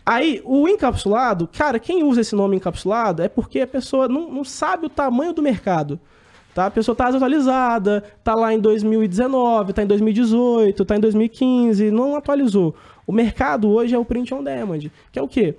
Aí, 0.06 0.40
o 0.44 0.68
encapsulado, 0.68 1.48
cara, 1.48 1.78
quem 1.78 2.04
usa 2.04 2.20
esse 2.20 2.34
nome 2.34 2.56
encapsulado 2.56 3.22
é 3.22 3.28
porque 3.28 3.60
a 3.60 3.66
pessoa 3.66 4.06
não, 4.06 4.30
não 4.30 4.44
sabe 4.44 4.86
o 4.86 4.88
tamanho 4.88 5.32
do 5.32 5.42
mercado. 5.42 5.98
Tá? 6.54 6.66
A 6.66 6.70
pessoa 6.70 6.94
tá 6.94 7.06
desatualizada, 7.06 8.04
tá 8.22 8.34
lá 8.34 8.54
em 8.54 8.60
2019, 8.60 9.72
tá 9.72 9.82
em 9.82 9.86
2018, 9.86 10.84
tá 10.84 10.96
em 10.96 11.00
2015, 11.00 11.90
não 11.90 12.14
atualizou. 12.14 12.76
O 13.04 13.12
mercado 13.12 13.68
hoje 13.68 13.94
é 13.94 13.98
o 13.98 14.04
print 14.04 14.32
on 14.32 14.42
demand, 14.42 14.78
que 15.10 15.18
é 15.18 15.22
o 15.22 15.26
quê? 15.26 15.56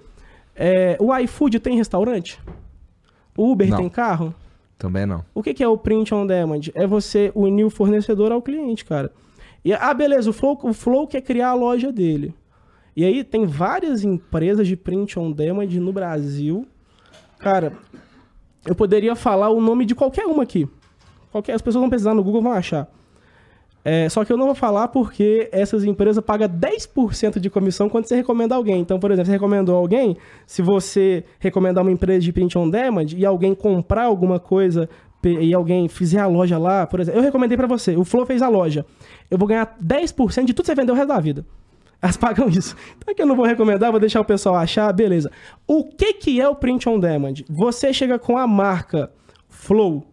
É, 0.56 0.96
o 1.00 1.14
iFood 1.18 1.60
tem 1.60 1.76
restaurante? 1.76 2.40
O 3.38 3.52
Uber 3.52 3.70
Não. 3.70 3.78
tem 3.78 3.90
carro? 3.90 4.34
Também 4.78 5.06
não. 5.06 5.24
O 5.34 5.44
que, 5.44 5.54
que 5.54 5.64
é 5.64 5.68
o 5.68 5.78
print 5.78 6.14
on 6.14 6.26
demand? 6.26 6.62
É 6.74 6.88
você 6.88 7.32
unir 7.36 7.66
o 7.66 7.70
fornecedor 7.70 8.32
ao 8.32 8.42
cliente, 8.42 8.86
cara. 8.86 9.12
E, 9.64 9.74
ah, 9.74 9.94
beleza, 9.94 10.30
o 10.30 10.34
Flow, 10.34 10.58
o 10.64 10.74
Flow 10.74 11.08
quer 11.08 11.22
criar 11.22 11.50
a 11.50 11.54
loja 11.54 11.92
dele. 11.92 12.34
E 12.96 13.04
aí 13.04 13.24
tem 13.24 13.46
várias 13.46 14.04
empresas 14.04 14.66
de 14.66 14.78
print 14.78 15.20
on 15.20 15.32
demand 15.32 15.68
no 15.68 15.92
Brasil. 15.92 16.66
Cara, 17.40 17.74
eu 18.66 18.74
poderia 18.74 19.16
falar 19.16 19.50
o 19.50 19.60
nome 19.60 19.86
de 19.86 19.94
qualquer 19.94 20.26
uma 20.26 20.44
aqui. 20.44 20.68
Qualquer, 21.36 21.52
as 21.52 21.62
pessoas 21.62 21.82
vão 21.82 21.90
pesquisar 21.90 22.14
no 22.14 22.24
Google 22.24 22.42
vão 22.42 22.54
achar. 22.54 22.90
É, 23.84 24.08
só 24.08 24.24
que 24.24 24.32
eu 24.32 24.38
não 24.38 24.46
vou 24.46 24.56
falar 24.56 24.88
porque 24.88 25.50
essas 25.52 25.84
empresas 25.84 26.24
pagam 26.24 26.48
10% 26.48 27.40
de 27.40 27.50
comissão 27.50 27.90
quando 27.90 28.06
você 28.06 28.16
recomenda 28.16 28.56
alguém. 28.56 28.80
Então, 28.80 28.98
por 28.98 29.12
exemplo, 29.12 29.26
você 29.26 29.34
recomendou 29.34 29.76
alguém, 29.76 30.16
se 30.48 30.62
você 30.62 31.26
recomendar 31.38 31.84
uma 31.84 31.92
empresa 31.92 32.22
de 32.22 32.32
print 32.32 32.58
on 32.58 32.70
demand 32.70 33.08
e 33.18 33.26
alguém 33.26 33.54
comprar 33.54 34.06
alguma 34.06 34.40
coisa 34.40 34.88
e 35.26 35.54
alguém 35.54 35.90
fizer 35.90 36.20
a 36.20 36.28
loja 36.28 36.58
lá, 36.58 36.88
por 36.88 37.02
exemplo, 37.02 37.20
eu 37.20 37.24
recomendei 37.26 37.58
pra 37.58 37.68
você, 37.68 37.98
o 37.98 38.06
Flow 38.06 38.26
fez 38.26 38.42
a 38.42 38.48
loja. 38.48 38.86
Eu 39.30 39.38
vou 39.38 39.46
ganhar 39.46 39.76
10% 39.84 40.46
de 40.46 40.54
tudo 40.54 40.64
que 40.64 40.68
você 40.68 40.76
vendeu 40.76 40.96
o 40.96 40.98
resto 40.98 41.10
da 41.10 41.20
vida. 41.20 41.46
Elas 42.02 42.16
pagam 42.16 42.48
isso. 42.48 42.78
Então 42.98 43.12
aqui 43.12 43.22
eu 43.22 43.28
não 43.28 43.36
vou 43.36 43.46
recomendar, 43.46 43.92
vou 43.92 44.00
deixar 44.00 44.22
o 44.22 44.26
pessoal 44.26 44.56
achar, 44.56 44.90
beleza. 44.94 45.30
O 45.68 45.84
que 45.84 46.14
que 46.14 46.40
é 46.40 46.48
o 46.48 46.56
print 46.56 46.88
on 46.88 46.98
demand? 46.98 47.44
Você 47.50 47.92
chega 47.92 48.18
com 48.18 48.38
a 48.38 48.48
marca 48.48 49.12
Flow, 49.50 50.06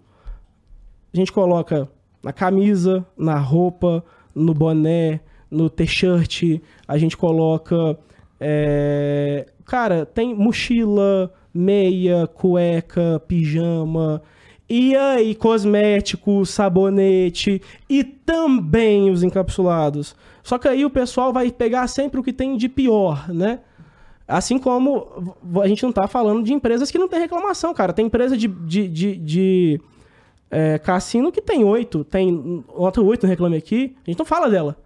a 1.12 1.16
gente 1.16 1.32
coloca 1.32 1.88
na 2.22 2.32
camisa, 2.32 3.04
na 3.16 3.38
roupa, 3.38 4.04
no 4.34 4.54
boné, 4.54 5.20
no 5.50 5.68
t-shirt, 5.68 6.60
a 6.88 6.96
gente 6.96 7.16
coloca. 7.16 7.98
é, 8.40 9.46
Cara, 9.66 10.04
tem 10.04 10.34
mochila, 10.34 11.32
meia, 11.54 12.26
cueca, 12.26 13.20
pijama. 13.26 14.22
E 14.68 14.96
aí, 14.96 15.34
cosmético, 15.34 16.46
sabonete 16.46 17.60
e 17.88 18.02
também 18.02 19.10
os 19.10 19.22
encapsulados. 19.22 20.16
Só 20.42 20.58
que 20.58 20.66
aí 20.66 20.84
o 20.84 20.90
pessoal 20.90 21.32
vai 21.32 21.50
pegar 21.50 21.86
sempre 21.88 22.18
o 22.18 22.22
que 22.22 22.32
tem 22.32 22.56
de 22.56 22.68
pior, 22.68 23.28
né? 23.28 23.60
Assim 24.26 24.58
como 24.58 25.36
a 25.62 25.68
gente 25.68 25.82
não 25.82 25.92
tá 25.92 26.08
falando 26.08 26.42
de 26.42 26.52
empresas 26.52 26.90
que 26.90 26.98
não 26.98 27.08
tem 27.08 27.20
reclamação, 27.20 27.74
cara. 27.74 27.92
Tem 27.92 28.06
empresa 28.06 28.36
de, 28.36 28.48
de, 28.48 28.88
de, 28.88 29.16
de, 29.16 29.80
é, 30.52 30.78
cassino 30.78 31.32
que 31.32 31.40
tem 31.40 31.64
oito, 31.64 32.04
tem 32.04 32.62
nota 32.76 33.00
oito 33.00 33.22
no 33.22 33.30
Reclame 33.30 33.56
Aqui. 33.56 33.96
A 34.06 34.10
gente 34.10 34.18
não 34.18 34.26
fala 34.26 34.50
dela. 34.50 34.76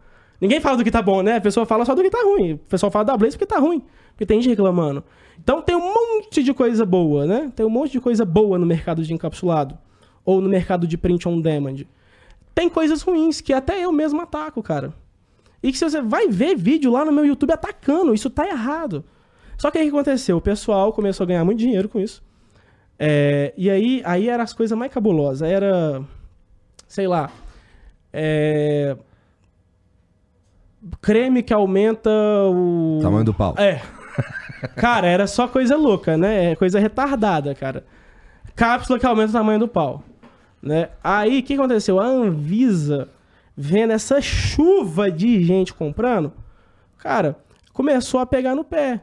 Ninguém 0.40 0.60
fala 0.60 0.76
do 0.76 0.84
que 0.84 0.92
tá 0.92 1.02
bom, 1.02 1.22
né? 1.22 1.36
A 1.36 1.40
pessoa 1.40 1.66
fala 1.66 1.84
só 1.84 1.92
do 1.92 2.02
que 2.02 2.10
tá 2.10 2.22
ruim. 2.22 2.52
O 2.52 2.58
pessoal 2.58 2.92
fala 2.92 3.04
da 3.04 3.16
Blaze 3.16 3.36
porque 3.36 3.52
tá 3.52 3.58
ruim. 3.58 3.82
Porque 4.10 4.24
tem 4.24 4.40
gente 4.40 4.50
reclamando. 4.50 5.02
Então 5.42 5.60
tem 5.60 5.74
um 5.74 5.92
monte 5.92 6.40
de 6.40 6.54
coisa 6.54 6.86
boa, 6.86 7.26
né? 7.26 7.52
Tem 7.56 7.66
um 7.66 7.70
monte 7.70 7.92
de 7.92 8.00
coisa 8.00 8.24
boa 8.24 8.58
no 8.58 8.64
mercado 8.64 9.02
de 9.02 9.12
encapsulado. 9.12 9.76
Ou 10.24 10.40
no 10.40 10.48
mercado 10.48 10.86
de 10.86 10.96
print 10.96 11.28
on 11.28 11.40
demand. 11.40 11.84
Tem 12.54 12.68
coisas 12.68 13.02
ruins 13.02 13.40
que 13.40 13.52
até 13.52 13.84
eu 13.84 13.90
mesmo 13.90 14.20
ataco, 14.20 14.62
cara. 14.62 14.94
E 15.62 15.72
que 15.72 15.78
se 15.78 15.84
você 15.84 16.00
vai 16.00 16.28
ver 16.28 16.56
vídeo 16.56 16.92
lá 16.92 17.04
no 17.04 17.10
meu 17.10 17.26
YouTube 17.26 17.52
atacando, 17.52 18.14
isso 18.14 18.30
tá 18.30 18.46
errado. 18.46 19.04
Só 19.58 19.70
que 19.70 19.78
aí 19.78 19.88
o 19.88 19.90
que 19.90 19.96
aconteceu? 19.96 20.36
O 20.36 20.40
pessoal 20.40 20.92
começou 20.92 21.24
a 21.24 21.26
ganhar 21.26 21.44
muito 21.44 21.58
dinheiro 21.58 21.88
com 21.88 21.98
isso. 21.98 22.22
É, 22.98 23.52
e 23.56 23.70
aí, 23.70 24.02
aí 24.04 24.28
eram 24.28 24.44
as 24.44 24.52
coisas 24.52 24.76
mais 24.76 24.92
cabulosas. 24.92 25.48
Era, 25.48 26.02
sei 26.88 27.06
lá, 27.06 27.30
é, 28.12 28.96
creme 31.00 31.42
que 31.42 31.52
aumenta 31.52 32.10
o... 32.10 32.98
Tamanho 33.02 33.24
do 33.24 33.34
pau. 33.34 33.54
É. 33.58 33.80
Cara, 34.76 35.06
era 35.06 35.26
só 35.26 35.46
coisa 35.46 35.76
louca, 35.76 36.16
né? 36.16 36.52
É 36.52 36.56
Coisa 36.56 36.80
retardada, 36.80 37.54
cara. 37.54 37.84
Cápsula 38.54 38.98
que 38.98 39.06
aumenta 39.06 39.30
o 39.30 39.32
tamanho 39.32 39.58
do 39.58 39.68
pau. 39.68 40.02
Né? 40.62 40.88
Aí, 41.04 41.40
o 41.40 41.42
que 41.42 41.54
aconteceu? 41.54 42.00
A 42.00 42.06
Anvisa, 42.06 43.08
vendo 43.56 43.92
essa 43.92 44.20
chuva 44.20 45.10
de 45.10 45.44
gente 45.44 45.74
comprando, 45.74 46.32
cara, 46.98 47.36
começou 47.72 48.18
a 48.20 48.26
pegar 48.26 48.54
no 48.54 48.64
pé. 48.64 49.02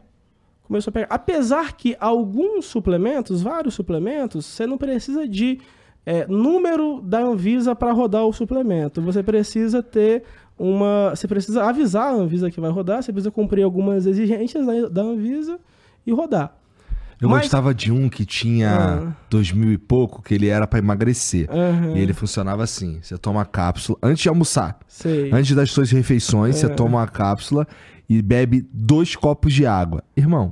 Começou 0.73 0.89
a 0.89 0.93
pegar. 0.93 1.07
Apesar 1.11 1.73
que 1.73 1.95
alguns 1.99 2.65
suplementos, 2.65 3.43
vários 3.43 3.75
suplementos, 3.75 4.43
você 4.43 4.65
não 4.65 4.75
precisa 4.75 5.27
de 5.27 5.59
é, 6.03 6.25
número 6.27 6.99
da 6.99 7.19
Anvisa 7.19 7.75
para 7.75 7.91
rodar 7.91 8.25
o 8.25 8.33
suplemento. 8.33 8.99
Você 9.03 9.21
precisa 9.21 9.83
ter 9.83 10.23
uma. 10.57 11.11
Você 11.11 11.27
precisa 11.27 11.63
avisar 11.63 12.07
a 12.07 12.15
Anvisa 12.15 12.49
que 12.49 12.59
vai 12.59 12.71
rodar, 12.71 13.03
você 13.03 13.13
precisa 13.13 13.29
cumprir 13.29 13.61
algumas 13.61 14.07
exigências 14.07 14.65
da, 14.65 14.89
da 14.89 15.01
Anvisa 15.03 15.59
e 16.07 16.11
rodar. 16.11 16.55
Eu 17.21 17.29
Mas- 17.29 17.41
gostava 17.43 17.71
de 17.71 17.91
um 17.91 18.09
que 18.09 18.25
tinha 18.25 18.71
Ah. 18.75 19.13
dois 19.29 19.51
mil 19.51 19.71
e 19.71 19.77
pouco, 19.77 20.23
que 20.23 20.33
ele 20.33 20.47
era 20.47 20.65
pra 20.65 20.79
emagrecer. 20.79 21.47
Aham. 21.51 21.95
E 21.95 21.99
ele 21.99 22.13
funcionava 22.13 22.63
assim: 22.63 22.97
você 22.99 23.15
toma 23.15 23.43
a 23.43 23.45
cápsula 23.45 23.99
antes 24.01 24.23
de 24.23 24.27
almoçar. 24.29 24.79
Sei. 24.87 25.29
Antes 25.31 25.55
das 25.55 25.69
suas 25.69 25.91
refeições, 25.91 26.55
você 26.55 26.67
toma 26.67 26.97
uma 26.97 27.07
cápsula 27.07 27.67
e 28.09 28.21
bebe 28.21 28.67
dois 28.73 29.15
copos 29.15 29.53
de 29.53 29.65
água. 29.65 30.03
Irmão, 30.17 30.51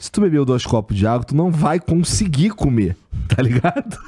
se 0.00 0.10
tu 0.10 0.22
bebeu 0.22 0.46
dois 0.46 0.64
copos 0.64 0.96
de 0.96 1.06
água, 1.06 1.26
tu 1.26 1.36
não 1.36 1.50
vai 1.50 1.78
conseguir 1.78 2.50
comer, 2.50 2.96
tá 3.28 3.42
ligado? 3.42 3.98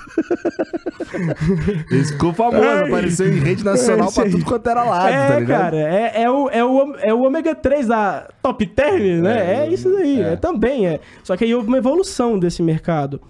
Esse 1.92 2.12
ficou 2.14 2.32
famoso, 2.32 2.64
Ai. 2.64 2.88
apareceu 2.88 3.28
em 3.28 3.38
rede 3.38 3.62
nacional 3.62 4.08
É, 4.08 4.12
pra 4.12 4.24
tudo 4.24 4.42
quanto 4.42 4.66
era 4.70 4.84
lado, 4.84 5.12
é, 5.12 5.28
tá 5.28 5.38
ligado? 5.38 5.60
cara, 5.60 5.76
é, 5.76 6.22
é, 6.22 6.30
o, 6.30 6.48
é, 6.48 6.64
o, 6.64 6.96
é 6.96 7.12
o 7.12 7.22
ômega 7.22 7.54
3 7.54 7.88
da 7.88 8.26
Top 8.42 8.64
Term, 8.66 9.22
né? 9.22 9.38
É, 9.38 9.66
É, 9.66 9.68
isso 9.68 9.92
daí, 9.92 10.22
é. 10.22 10.32
é, 10.32 10.36
também 10.36 10.86
é. 10.86 10.98
Só 11.22 11.36
que 11.36 11.44
aí 11.44 11.54
houve 11.54 11.68
uma 11.68 11.76
evolução 11.76 12.38
desse 12.38 12.62
mercado. 12.62 13.20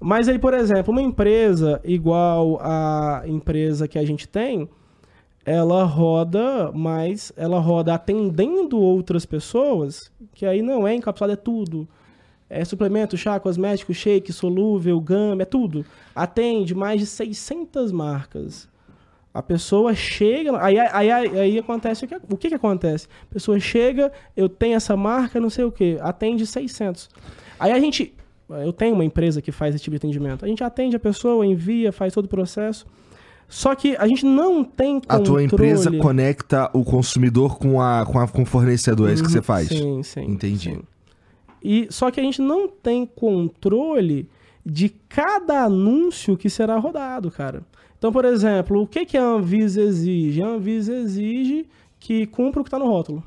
Mas 0.00 0.26
aí, 0.26 0.38
por 0.38 0.54
exemplo, 0.54 0.92
uma 0.92 1.02
empresa 1.02 1.82
igual 1.84 2.58
a 2.62 3.24
empresa 3.26 3.86
que 3.86 3.98
a 3.98 4.06
gente 4.06 4.26
tem, 4.26 4.66
ela 5.44 5.84
roda, 5.84 6.72
mas 6.72 7.30
ela 7.36 7.60
roda 7.60 7.92
atendendo 7.92 8.78
outras 8.78 9.26
pessoas, 9.26 10.10
que 10.32 10.46
aí 10.46 10.62
não 10.62 10.88
é 10.88 10.94
encapsulado, 10.94 11.34
é 11.34 11.36
tudo. 11.36 11.86
É 12.48 12.64
suplemento, 12.64 13.16
chá, 13.16 13.38
cosmético, 13.40 13.92
shake, 13.92 14.32
solúvel, 14.32 15.00
gama, 15.00 15.42
é 15.42 15.44
tudo. 15.44 15.84
Atende 16.14 16.74
mais 16.74 17.00
de 17.00 17.06
600 17.06 17.90
marcas. 17.90 18.68
A 19.34 19.42
pessoa 19.42 19.94
chega. 19.94 20.56
Aí, 20.62 20.78
aí, 20.78 21.10
aí, 21.10 21.38
aí 21.38 21.58
acontece 21.58 22.04
o 22.04 22.08
que, 22.08 22.14
o 22.14 22.36
que 22.36 22.48
que 22.48 22.54
acontece? 22.54 23.08
A 23.30 23.34
pessoa 23.34 23.58
chega, 23.60 24.10
eu 24.36 24.48
tenho 24.48 24.76
essa 24.76 24.96
marca, 24.96 25.38
não 25.40 25.50
sei 25.50 25.64
o 25.64 25.72
que, 25.72 25.98
atende 26.00 26.46
600. 26.46 27.10
Aí 27.58 27.72
a 27.72 27.78
gente. 27.78 28.14
Eu 28.48 28.72
tenho 28.72 28.94
uma 28.94 29.04
empresa 29.04 29.42
que 29.42 29.50
faz 29.50 29.74
esse 29.74 29.82
tipo 29.82 29.94
de 29.94 29.98
atendimento. 29.98 30.44
A 30.44 30.48
gente 30.48 30.62
atende 30.62 30.94
a 30.94 31.00
pessoa, 31.00 31.44
envia, 31.44 31.92
faz 31.92 32.14
todo 32.14 32.26
o 32.26 32.28
processo. 32.28 32.86
Só 33.48 33.74
que 33.74 33.96
a 33.96 34.06
gente 34.06 34.24
não 34.24 34.62
tem 34.62 34.98
A 35.08 35.18
controle. 35.18 35.24
tua 35.24 35.42
empresa 35.42 35.90
conecta 35.98 36.70
o 36.72 36.84
consumidor 36.84 37.58
com, 37.58 37.80
a, 37.80 38.06
com, 38.06 38.18
a, 38.20 38.28
com 38.28 38.42
o 38.42 38.46
fornecedor, 38.46 39.10
é 39.10 39.14
isso 39.14 39.22
que 39.24 39.30
você 39.30 39.42
faz? 39.42 39.68
Sim, 39.68 40.02
sim. 40.02 40.24
Entendi. 40.24 40.70
sim. 40.74 40.80
E, 41.62 41.86
só 41.90 42.10
que 42.10 42.20
a 42.20 42.22
gente 42.22 42.40
não 42.40 42.68
tem 42.68 43.06
controle 43.06 44.28
de 44.64 44.88
cada 44.88 45.64
anúncio 45.64 46.36
que 46.36 46.50
será 46.50 46.76
rodado, 46.76 47.30
cara. 47.30 47.62
Então, 47.98 48.12
por 48.12 48.24
exemplo, 48.24 48.82
o 48.82 48.86
que, 48.86 49.06
que 49.06 49.16
a 49.16 49.24
Anvisa 49.24 49.80
exige? 49.80 50.42
A 50.42 50.48
Anvisa 50.48 50.94
exige 50.94 51.66
que 51.98 52.26
cumpra 52.26 52.60
o 52.60 52.64
que 52.64 52.68
está 52.68 52.78
no 52.78 52.86
rótulo. 52.86 53.22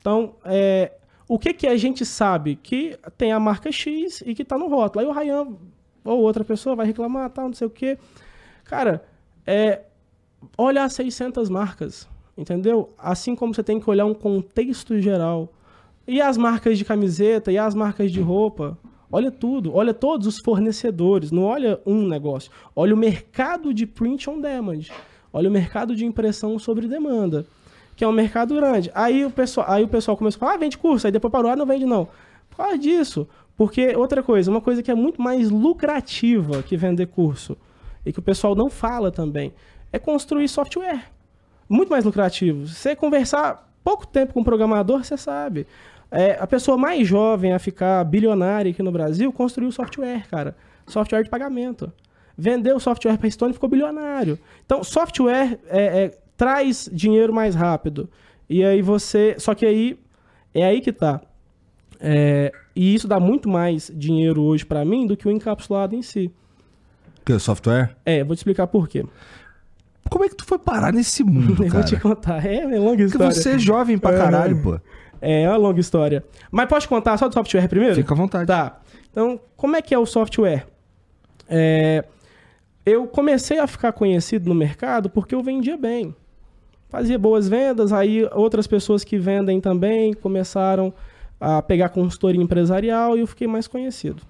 Então, 0.00 0.34
é, 0.44 0.92
o 1.28 1.38
que, 1.38 1.54
que 1.54 1.66
a 1.66 1.76
gente 1.76 2.04
sabe? 2.04 2.56
Que 2.56 2.98
tem 3.16 3.32
a 3.32 3.40
marca 3.40 3.72
X 3.72 4.22
e 4.26 4.34
que 4.34 4.42
está 4.42 4.58
no 4.58 4.68
rótulo. 4.68 5.04
Aí 5.04 5.10
o 5.10 5.12
Ryan 5.12 5.56
ou 6.04 6.20
outra 6.20 6.44
pessoa 6.44 6.76
vai 6.76 6.86
reclamar, 6.86 7.30
tal, 7.30 7.46
não 7.46 7.54
sei 7.54 7.66
o 7.66 7.70
quê. 7.70 7.96
Cara, 8.64 9.04
é, 9.46 9.82
olha 10.58 10.84
as 10.84 10.92
600 10.94 11.48
marcas, 11.48 12.08
entendeu? 12.36 12.92
Assim 12.98 13.34
como 13.34 13.54
você 13.54 13.62
tem 13.62 13.80
que 13.80 13.88
olhar 13.88 14.04
um 14.04 14.14
contexto 14.14 15.00
geral. 15.00 15.52
E 16.06 16.20
as 16.20 16.36
marcas 16.36 16.78
de 16.78 16.84
camiseta, 16.84 17.52
e 17.52 17.58
as 17.58 17.74
marcas 17.74 18.10
de 18.10 18.20
roupa. 18.20 18.78
Olha 19.10 19.30
tudo, 19.30 19.74
olha 19.74 19.92
todos 19.92 20.26
os 20.26 20.38
fornecedores, 20.42 21.30
não 21.30 21.42
olha 21.42 21.80
um 21.84 22.08
negócio. 22.08 22.50
Olha 22.74 22.94
o 22.94 22.96
mercado 22.96 23.74
de 23.74 23.86
print 23.86 24.28
on 24.28 24.40
demand. 24.40 24.80
Olha 25.32 25.48
o 25.48 25.52
mercado 25.52 25.94
de 25.94 26.04
impressão 26.04 26.58
sobre 26.58 26.86
demanda, 26.86 27.46
que 27.94 28.04
é 28.04 28.08
um 28.08 28.12
mercado 28.12 28.54
grande. 28.54 28.90
Aí 28.94 29.24
o 29.24 29.30
pessoal, 29.30 29.66
aí 29.68 29.84
o 29.84 29.88
pessoal 29.88 30.16
começou 30.16 30.38
a 30.38 30.40
falar, 30.40 30.54
ah, 30.54 30.58
vende 30.58 30.78
curso, 30.78 31.06
aí 31.06 31.12
depois 31.12 31.30
parou, 31.30 31.50
ah, 31.50 31.56
não 31.56 31.66
vende 31.66 31.86
não. 31.86 32.08
Por 32.50 32.56
causa 32.56 32.78
disso. 32.78 33.28
Porque 33.56 33.94
outra 33.96 34.22
coisa, 34.22 34.50
uma 34.50 34.60
coisa 34.60 34.82
que 34.82 34.90
é 34.90 34.94
muito 34.94 35.20
mais 35.20 35.50
lucrativa 35.50 36.62
que 36.62 36.76
vender 36.76 37.06
curso, 37.06 37.56
e 38.04 38.12
que 38.12 38.18
o 38.18 38.22
pessoal 38.22 38.54
não 38.54 38.68
fala 38.68 39.10
também, 39.10 39.52
é 39.92 39.98
construir 39.98 40.48
software. 40.48 41.10
Muito 41.68 41.90
mais 41.90 42.04
lucrativo. 42.04 42.66
Você 42.66 42.96
conversar 42.96 43.70
pouco 43.84 44.06
tempo 44.06 44.34
com 44.34 44.40
um 44.40 44.44
programador, 44.44 45.04
você 45.04 45.16
sabe. 45.16 45.66
É, 46.14 46.36
a 46.38 46.46
pessoa 46.46 46.76
mais 46.76 47.08
jovem 47.08 47.52
a 47.54 47.58
ficar 47.58 48.04
bilionária 48.04 48.70
aqui 48.70 48.82
no 48.82 48.92
Brasil 48.92 49.32
construiu 49.32 49.72
software, 49.72 50.26
cara. 50.30 50.54
Software 50.86 51.22
de 51.22 51.30
pagamento. 51.30 51.90
Vendeu 52.36 52.78
software 52.78 53.16
para 53.16 53.30
Stone 53.30 53.50
e 53.52 53.54
ficou 53.54 53.68
bilionário. 53.68 54.38
Então, 54.66 54.84
software 54.84 55.58
é, 55.68 56.04
é, 56.04 56.18
traz 56.36 56.88
dinheiro 56.92 57.32
mais 57.32 57.54
rápido. 57.54 58.10
E 58.48 58.62
aí 58.62 58.82
você. 58.82 59.36
Só 59.38 59.54
que 59.54 59.64
aí. 59.64 59.98
É 60.54 60.64
aí 60.66 60.82
que 60.82 60.92
tá. 60.92 61.20
É, 61.98 62.52
e 62.76 62.94
isso 62.94 63.08
dá 63.08 63.18
muito 63.18 63.48
mais 63.48 63.90
dinheiro 63.94 64.42
hoje 64.42 64.66
para 64.66 64.84
mim 64.84 65.06
do 65.06 65.16
que 65.16 65.26
o 65.26 65.30
encapsulado 65.30 65.94
em 65.94 66.02
si. 66.02 66.30
Que 67.24 67.32
é 67.32 67.38
software? 67.38 67.96
É, 68.04 68.22
vou 68.22 68.34
te 68.36 68.40
explicar 68.40 68.66
por 68.66 68.86
quê. 68.88 69.04
Como 70.10 70.24
é 70.24 70.28
que 70.28 70.34
tu 70.34 70.44
foi 70.44 70.58
parar 70.58 70.92
nesse 70.92 71.22
mundo, 71.24 71.52
Eu 71.64 71.70
cara? 71.70 71.84
vou 71.84 71.84
te 71.84 71.96
contar. 72.00 72.44
É, 72.44 72.56
é 72.56 72.78
longa 72.78 72.88
Porque 72.96 73.02
história. 73.04 73.32
você 73.34 73.50
é 73.52 73.58
jovem 73.58 73.96
pra 73.96 74.12
É. 74.14 74.18
caralho, 74.18 74.60
pô. 74.62 74.78
É, 75.22 75.42
é 75.42 75.48
uma 75.48 75.56
longa 75.56 75.80
história. 75.80 76.24
Mas 76.50 76.68
pode 76.68 76.88
contar 76.88 77.16
só 77.16 77.28
do 77.28 77.34
software 77.34 77.68
primeiro? 77.68 77.94
Fica 77.94 78.12
à 78.12 78.16
vontade. 78.16 78.46
Tá. 78.46 78.80
Então, 79.10 79.40
como 79.56 79.76
é 79.76 79.80
que 79.80 79.94
é 79.94 79.98
o 79.98 80.04
software? 80.04 80.66
É, 81.48 82.04
eu 82.84 83.06
comecei 83.06 83.58
a 83.58 83.66
ficar 83.66 83.92
conhecido 83.92 84.48
no 84.48 84.54
mercado 84.54 85.08
porque 85.08 85.34
eu 85.34 85.42
vendia 85.42 85.76
bem. 85.76 86.14
Fazia 86.88 87.18
boas 87.18 87.48
vendas, 87.48 87.92
aí 87.92 88.28
outras 88.32 88.66
pessoas 88.66 89.04
que 89.04 89.16
vendem 89.16 89.60
também 89.60 90.12
começaram 90.12 90.92
a 91.40 91.62
pegar 91.62 91.88
consultoria 91.88 92.42
empresarial 92.42 93.16
e 93.16 93.20
eu 93.20 93.26
fiquei 93.26 93.46
mais 93.46 93.66
conhecido. 93.66 94.22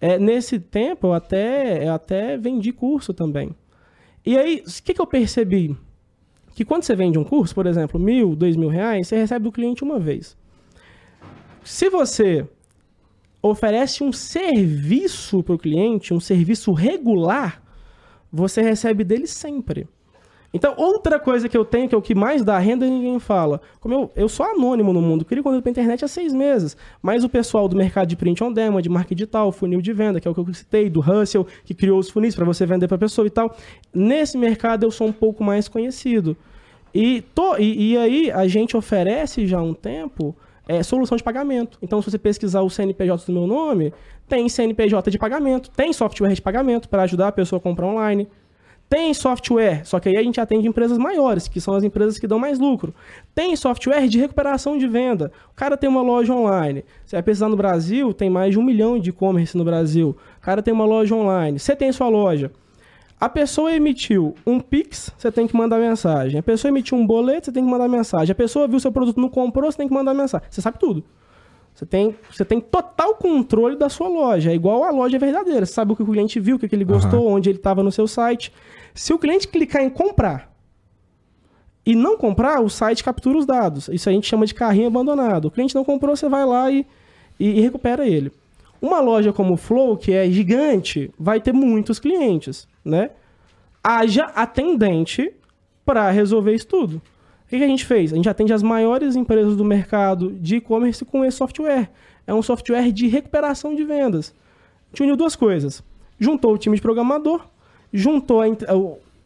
É, 0.00 0.18
nesse 0.18 0.58
tempo, 0.58 1.08
eu 1.08 1.12
até, 1.12 1.86
eu 1.86 1.92
até 1.92 2.36
vendi 2.36 2.72
curso 2.72 3.12
também. 3.12 3.54
E 4.24 4.36
aí, 4.36 4.62
o 4.66 4.82
que, 4.82 4.94
que 4.94 5.00
eu 5.00 5.06
percebi? 5.06 5.76
Que 6.58 6.64
quando 6.64 6.82
você 6.82 6.96
vende 6.96 7.16
um 7.16 7.22
curso, 7.22 7.54
por 7.54 7.66
exemplo, 7.68 8.00
mil, 8.00 8.34
dois 8.34 8.56
mil 8.56 8.68
reais, 8.68 9.06
você 9.06 9.16
recebe 9.16 9.44
do 9.44 9.52
cliente 9.52 9.84
uma 9.84 9.96
vez. 9.96 10.36
Se 11.62 11.88
você 11.88 12.48
oferece 13.40 14.02
um 14.02 14.12
serviço 14.12 15.40
para 15.40 15.54
o 15.54 15.58
cliente, 15.58 16.12
um 16.12 16.18
serviço 16.18 16.72
regular, 16.72 17.62
você 18.32 18.60
recebe 18.60 19.04
dele 19.04 19.28
sempre. 19.28 19.86
Então, 20.52 20.74
outra 20.76 21.20
coisa 21.20 21.48
que 21.48 21.56
eu 21.56 21.64
tenho, 21.64 21.88
que 21.88 21.94
é 21.94 21.98
o 21.98 22.02
que 22.02 22.12
mais 22.12 22.42
dá 22.42 22.58
renda, 22.58 22.84
ninguém 22.84 23.20
fala. 23.20 23.60
Como 23.78 23.94
eu, 23.94 24.10
eu 24.16 24.28
sou 24.28 24.44
anônimo 24.44 24.92
no 24.92 25.00
mundo, 25.00 25.24
crio 25.24 25.44
conteúdo 25.44 25.62
pra 25.62 25.70
internet 25.70 26.04
há 26.04 26.08
seis 26.08 26.34
meses. 26.34 26.76
Mas 27.00 27.22
o 27.22 27.28
pessoal 27.28 27.68
do 27.68 27.76
mercado 27.76 28.08
de 28.08 28.16
print 28.16 28.42
on 28.42 28.52
demand, 28.52 28.82
de 28.82 28.88
marketing 28.88 29.14
digital, 29.14 29.52
funil 29.52 29.80
de 29.80 29.92
venda, 29.92 30.20
que 30.20 30.26
é 30.26 30.30
o 30.30 30.34
que 30.34 30.40
eu 30.40 30.54
citei, 30.54 30.90
do 30.90 30.98
Russell, 30.98 31.46
que 31.64 31.72
criou 31.72 32.00
os 32.00 32.10
funis 32.10 32.34
para 32.34 32.44
você 32.44 32.66
vender 32.66 32.88
para 32.88 32.98
pessoa 32.98 33.28
e 33.28 33.30
tal. 33.30 33.56
Nesse 33.94 34.36
mercado 34.36 34.82
eu 34.82 34.90
sou 34.90 35.06
um 35.06 35.12
pouco 35.12 35.44
mais 35.44 35.68
conhecido. 35.68 36.36
E, 37.00 37.22
e, 37.60 37.92
e 37.92 37.96
aí 37.96 38.30
a 38.32 38.48
gente 38.48 38.76
oferece 38.76 39.46
já 39.46 39.60
há 39.60 39.62
um 39.62 39.72
tempo 39.72 40.34
é, 40.66 40.82
solução 40.82 41.16
de 41.16 41.22
pagamento. 41.22 41.78
Então, 41.80 42.02
se 42.02 42.10
você 42.10 42.18
pesquisar 42.18 42.62
o 42.62 42.68
CNPJ 42.68 43.24
do 43.24 43.32
meu 43.32 43.46
nome, 43.46 43.94
tem 44.26 44.48
CNPJ 44.48 45.08
de 45.08 45.16
pagamento, 45.16 45.70
tem 45.70 45.92
software 45.92 46.34
de 46.34 46.42
pagamento 46.42 46.88
para 46.88 47.04
ajudar 47.04 47.28
a 47.28 47.32
pessoa 47.32 47.60
a 47.60 47.62
comprar 47.62 47.86
online. 47.86 48.26
Tem 48.90 49.14
software, 49.14 49.82
só 49.84 50.00
que 50.00 50.08
aí 50.08 50.16
a 50.16 50.22
gente 50.24 50.40
atende 50.40 50.66
empresas 50.66 50.98
maiores, 50.98 51.46
que 51.46 51.60
são 51.60 51.74
as 51.74 51.84
empresas 51.84 52.18
que 52.18 52.26
dão 52.26 52.38
mais 52.38 52.58
lucro. 52.58 52.92
Tem 53.32 53.54
software 53.54 54.08
de 54.08 54.18
recuperação 54.18 54.76
de 54.76 54.88
venda. 54.88 55.30
O 55.52 55.54
cara 55.54 55.76
tem 55.76 55.88
uma 55.88 56.02
loja 56.02 56.34
online. 56.34 56.84
Você 57.04 57.14
vai 57.14 57.22
pesquisar 57.22 57.48
no 57.48 57.56
Brasil, 57.56 58.12
tem 58.12 58.28
mais 58.28 58.50
de 58.50 58.58
um 58.58 58.62
milhão 58.64 58.98
de 58.98 59.10
e-commerce 59.10 59.56
no 59.56 59.62
Brasil. 59.62 60.16
O 60.38 60.40
cara 60.40 60.62
tem 60.62 60.74
uma 60.74 60.84
loja 60.84 61.14
online. 61.14 61.60
Você 61.60 61.76
tem 61.76 61.92
sua 61.92 62.08
loja. 62.08 62.50
A 63.20 63.28
pessoa 63.28 63.74
emitiu 63.74 64.34
um 64.46 64.60
Pix, 64.60 65.10
você 65.16 65.32
tem 65.32 65.46
que 65.46 65.56
mandar 65.56 65.78
mensagem. 65.78 66.38
A 66.38 66.42
pessoa 66.42 66.70
emitiu 66.70 66.96
um 66.96 67.04
boleto, 67.04 67.46
você 67.46 67.52
tem 67.52 67.64
que 67.64 67.70
mandar 67.70 67.88
mensagem. 67.88 68.30
A 68.30 68.34
pessoa 68.34 68.68
viu 68.68 68.78
seu 68.78 68.92
produto, 68.92 69.20
não 69.20 69.28
comprou, 69.28 69.70
você 69.70 69.78
tem 69.78 69.88
que 69.88 69.94
mandar 69.94 70.14
mensagem. 70.14 70.46
Você 70.48 70.62
sabe 70.62 70.78
tudo. 70.78 71.02
Você 71.74 71.84
tem, 71.84 72.14
você 72.30 72.44
tem 72.44 72.60
total 72.60 73.14
controle 73.14 73.76
da 73.76 73.88
sua 73.88 74.08
loja. 74.08 74.50
É 74.50 74.54
igual 74.54 74.84
a 74.84 74.90
loja 74.90 75.18
verdadeira. 75.18 75.66
Você 75.66 75.72
sabe 75.72 75.92
o 75.92 75.96
que 75.96 76.02
o 76.02 76.06
cliente 76.06 76.38
viu, 76.38 76.56
o 76.56 76.58
que 76.58 76.72
ele 76.74 76.84
gostou, 76.84 77.26
onde 77.26 77.48
ele 77.48 77.58
estava 77.58 77.82
no 77.82 77.90
seu 77.90 78.06
site. 78.06 78.52
Se 78.94 79.12
o 79.12 79.18
cliente 79.18 79.48
clicar 79.48 79.82
em 79.82 79.90
comprar 79.90 80.52
e 81.84 81.94
não 81.94 82.16
comprar, 82.16 82.60
o 82.60 82.68
site 82.68 83.02
captura 83.02 83.38
os 83.38 83.46
dados. 83.46 83.88
Isso 83.88 84.08
a 84.08 84.12
gente 84.12 84.28
chama 84.28 84.46
de 84.46 84.54
carrinho 84.54 84.88
abandonado. 84.88 85.46
O 85.46 85.50
cliente 85.50 85.74
não 85.74 85.84
comprou, 85.84 86.14
você 86.14 86.28
vai 86.28 86.44
lá 86.44 86.70
e, 86.70 86.86
e, 87.38 87.58
e 87.58 87.60
recupera 87.60 88.06
ele. 88.06 88.32
Uma 88.80 89.00
loja 89.00 89.32
como 89.32 89.54
o 89.54 89.56
Flow, 89.56 89.96
que 89.96 90.12
é 90.12 90.30
gigante, 90.30 91.12
vai 91.18 91.40
ter 91.40 91.52
muitos 91.52 91.98
clientes, 91.98 92.68
né? 92.88 93.10
Haja 93.84 94.24
atendente 94.34 95.32
para 95.84 96.10
resolver 96.10 96.54
isso 96.54 96.66
tudo. 96.66 96.96
O 96.96 97.48
que, 97.48 97.56
a 97.56 97.66
gente 97.66 97.86
fez? 97.86 98.12
A 98.12 98.16
gente 98.16 98.28
atende 98.28 98.52
as 98.52 98.62
maiores 98.62 99.16
empresas 99.16 99.56
do 99.56 99.64
mercado 99.64 100.32
de 100.32 100.56
e-commerce 100.56 101.04
com 101.04 101.24
esse 101.24 101.38
software. 101.38 101.90
É 102.26 102.34
um 102.34 102.42
software 102.42 102.92
de 102.92 103.06
recuperação 103.06 103.74
de 103.74 103.84
vendas. 103.84 104.34
A 104.86 104.90
gente 104.90 105.02
uniu 105.02 105.16
duas 105.16 105.34
coisas. 105.34 105.82
Juntou 106.18 106.52
o 106.52 106.58
time 106.58 106.76
de 106.76 106.82
programador, 106.82 107.46
juntou 107.92 108.42
a, 108.42 108.46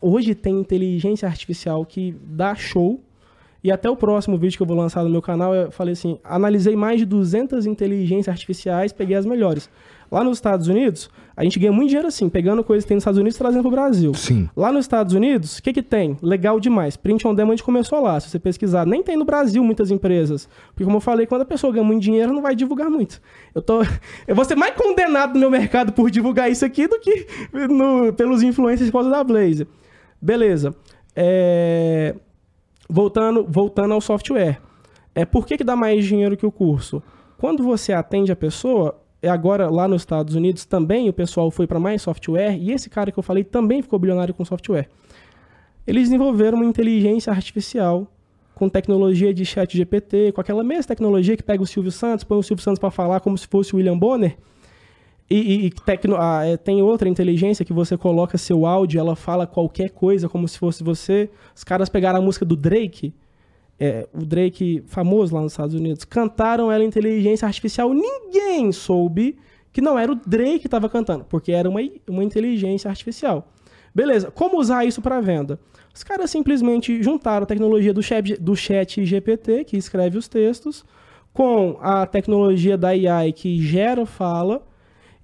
hoje 0.00 0.34
tem 0.34 0.60
inteligência 0.60 1.26
artificial 1.26 1.84
que 1.84 2.14
dá 2.22 2.54
show. 2.54 3.00
E 3.64 3.70
até 3.70 3.88
o 3.88 3.96
próximo 3.96 4.36
vídeo 4.36 4.56
que 4.56 4.62
eu 4.62 4.66
vou 4.66 4.76
lançar 4.76 5.02
no 5.04 5.10
meu 5.10 5.22
canal, 5.22 5.54
eu 5.54 5.70
falei 5.70 5.92
assim, 5.92 6.18
analisei 6.22 6.76
mais 6.76 6.98
de 6.98 7.06
200 7.06 7.64
inteligências 7.64 8.28
artificiais, 8.28 8.92
peguei 8.92 9.16
as 9.16 9.24
melhores. 9.24 9.70
Lá 10.10 10.22
nos 10.22 10.38
Estados 10.38 10.66
Unidos, 10.66 11.08
a 11.36 11.44
gente 11.44 11.58
ganha 11.58 11.72
muito 11.72 11.88
dinheiro 11.88 12.08
assim, 12.08 12.28
pegando 12.28 12.62
coisas 12.62 12.84
que 12.84 12.88
tem 12.88 12.94
nos 12.96 13.02
Estados 13.02 13.18
Unidos 13.18 13.36
e 13.36 13.38
trazendo 13.38 13.62
pro 13.62 13.70
Brasil. 13.70 14.12
Sim. 14.14 14.48
Lá 14.56 14.70
nos 14.70 14.84
Estados 14.84 15.14
Unidos, 15.14 15.58
o 15.58 15.62
que, 15.62 15.72
que 15.72 15.82
tem? 15.82 16.16
Legal 16.22 16.60
demais. 16.60 16.96
Print 16.96 17.26
on 17.26 17.34
demand 17.34 17.56
começou 17.64 18.00
lá, 18.02 18.18
se 18.20 18.28
você 18.28 18.38
pesquisar. 18.38 18.86
Nem 18.86 19.02
tem 19.02 19.16
no 19.16 19.24
Brasil 19.24 19.62
muitas 19.64 19.90
empresas. 19.90 20.48
Porque, 20.68 20.84
como 20.84 20.96
eu 20.98 21.00
falei, 21.00 21.26
quando 21.26 21.42
a 21.42 21.46
pessoa 21.46 21.72
ganha 21.72 21.84
muito 21.84 22.02
dinheiro, 22.02 22.32
não 22.32 22.42
vai 22.42 22.54
divulgar 22.54 22.90
muito. 22.90 23.20
Eu, 23.54 23.62
tô... 23.62 23.80
eu 24.28 24.34
vou 24.34 24.44
ser 24.44 24.54
mais 24.56 24.74
condenado 24.74 25.34
no 25.34 25.40
meu 25.40 25.50
mercado 25.50 25.92
por 25.92 26.10
divulgar 26.10 26.50
isso 26.50 26.64
aqui 26.64 26.86
do 26.86 26.98
que 27.00 27.26
no- 27.70 28.12
pelos 28.12 28.42
influencers 28.42 28.90
por 28.90 28.98
causa 28.98 29.10
da 29.10 29.24
Blaze. 29.24 29.66
Beleza. 30.20 30.74
É, 31.16 32.14
Voltando, 32.88 33.46
voltando 33.48 33.94
ao 33.94 34.00
software. 34.00 34.60
É, 35.14 35.24
por 35.24 35.46
que, 35.46 35.56
que 35.56 35.64
dá 35.64 35.74
mais 35.74 36.04
dinheiro 36.04 36.36
que 36.36 36.44
o 36.44 36.52
curso? 36.52 37.02
Quando 37.38 37.62
você 37.62 37.92
atende 37.92 38.30
a 38.30 38.36
pessoa, 38.36 39.00
agora 39.28 39.70
lá 39.70 39.86
nos 39.86 40.02
Estados 40.02 40.34
Unidos 40.34 40.64
também 40.64 41.08
o 41.08 41.12
pessoal 41.12 41.50
foi 41.50 41.66
para 41.66 41.78
mais 41.78 42.02
software, 42.02 42.56
e 42.58 42.72
esse 42.72 42.90
cara 42.90 43.10
que 43.12 43.18
eu 43.18 43.22
falei 43.22 43.44
também 43.44 43.82
ficou 43.82 43.98
bilionário 43.98 44.34
com 44.34 44.44
software. 44.44 44.88
Eles 45.86 46.04
desenvolveram 46.04 46.58
uma 46.58 46.64
inteligência 46.64 47.32
artificial 47.32 48.06
com 48.54 48.68
tecnologia 48.68 49.32
de 49.32 49.44
chat 49.44 49.76
GPT, 49.76 50.32
com 50.32 50.40
aquela 50.40 50.62
mesma 50.62 50.84
tecnologia 50.84 51.36
que 51.36 51.42
pega 51.42 51.62
o 51.62 51.66
Silvio 51.66 51.90
Santos, 51.90 52.24
põe 52.24 52.38
o 52.38 52.42
Silvio 52.42 52.62
Santos 52.62 52.78
para 52.78 52.90
falar 52.90 53.20
como 53.20 53.36
se 53.36 53.46
fosse 53.46 53.74
o 53.74 53.76
William 53.78 53.98
Bonner. 53.98 54.36
E, 55.30 55.36
e- 55.36 55.66
e 55.66 55.70
tecno- 55.70 56.16
ah, 56.18 56.44
é, 56.44 56.56
tem 56.56 56.82
outra 56.82 57.08
inteligência 57.08 57.64
que 57.64 57.72
você 57.72 57.96
coloca 57.96 58.36
seu 58.36 58.66
áudio, 58.66 59.00
ela 59.00 59.16
fala 59.16 59.46
qualquer 59.46 59.90
coisa 59.90 60.28
como 60.28 60.46
se 60.46 60.58
fosse 60.58 60.84
você. 60.84 61.30
Os 61.56 61.64
caras 61.64 61.88
pegaram 61.88 62.18
a 62.18 62.22
música 62.22 62.44
do 62.44 62.54
Drake, 62.54 63.14
é, 63.78 64.08
o 64.12 64.24
Drake 64.24 64.82
famoso 64.86 65.34
lá 65.34 65.40
nos 65.40 65.52
Estados 65.52 65.74
Unidos, 65.74 66.04
cantaram 66.04 66.70
ela 66.70 66.84
inteligência 66.84 67.46
artificial. 67.46 67.92
Ninguém 67.92 68.70
soube 68.72 69.36
que 69.72 69.80
não 69.80 69.98
era 69.98 70.12
o 70.12 70.14
Drake 70.14 70.60
que 70.60 70.66
estava 70.66 70.88
cantando, 70.88 71.24
porque 71.24 71.52
era 71.52 71.68
uma, 71.68 71.80
uma 72.08 72.22
inteligência 72.22 72.88
artificial. 72.88 73.48
Beleza, 73.94 74.30
como 74.30 74.58
usar 74.58 74.84
isso 74.84 75.02
para 75.02 75.20
venda? 75.20 75.58
Os 75.94 76.02
caras 76.02 76.30
simplesmente 76.30 77.02
juntaram 77.02 77.44
a 77.44 77.46
tecnologia 77.46 77.92
do 77.92 78.02
chat, 78.02 78.34
do 78.40 78.56
chat 78.56 79.04
GPT, 79.04 79.64
que 79.64 79.76
escreve 79.76 80.16
os 80.16 80.28
textos, 80.28 80.84
com 81.32 81.78
a 81.80 82.06
tecnologia 82.06 82.76
da 82.76 82.88
AI, 82.88 83.32
que 83.32 83.60
gera 83.60 84.06
fala, 84.06 84.66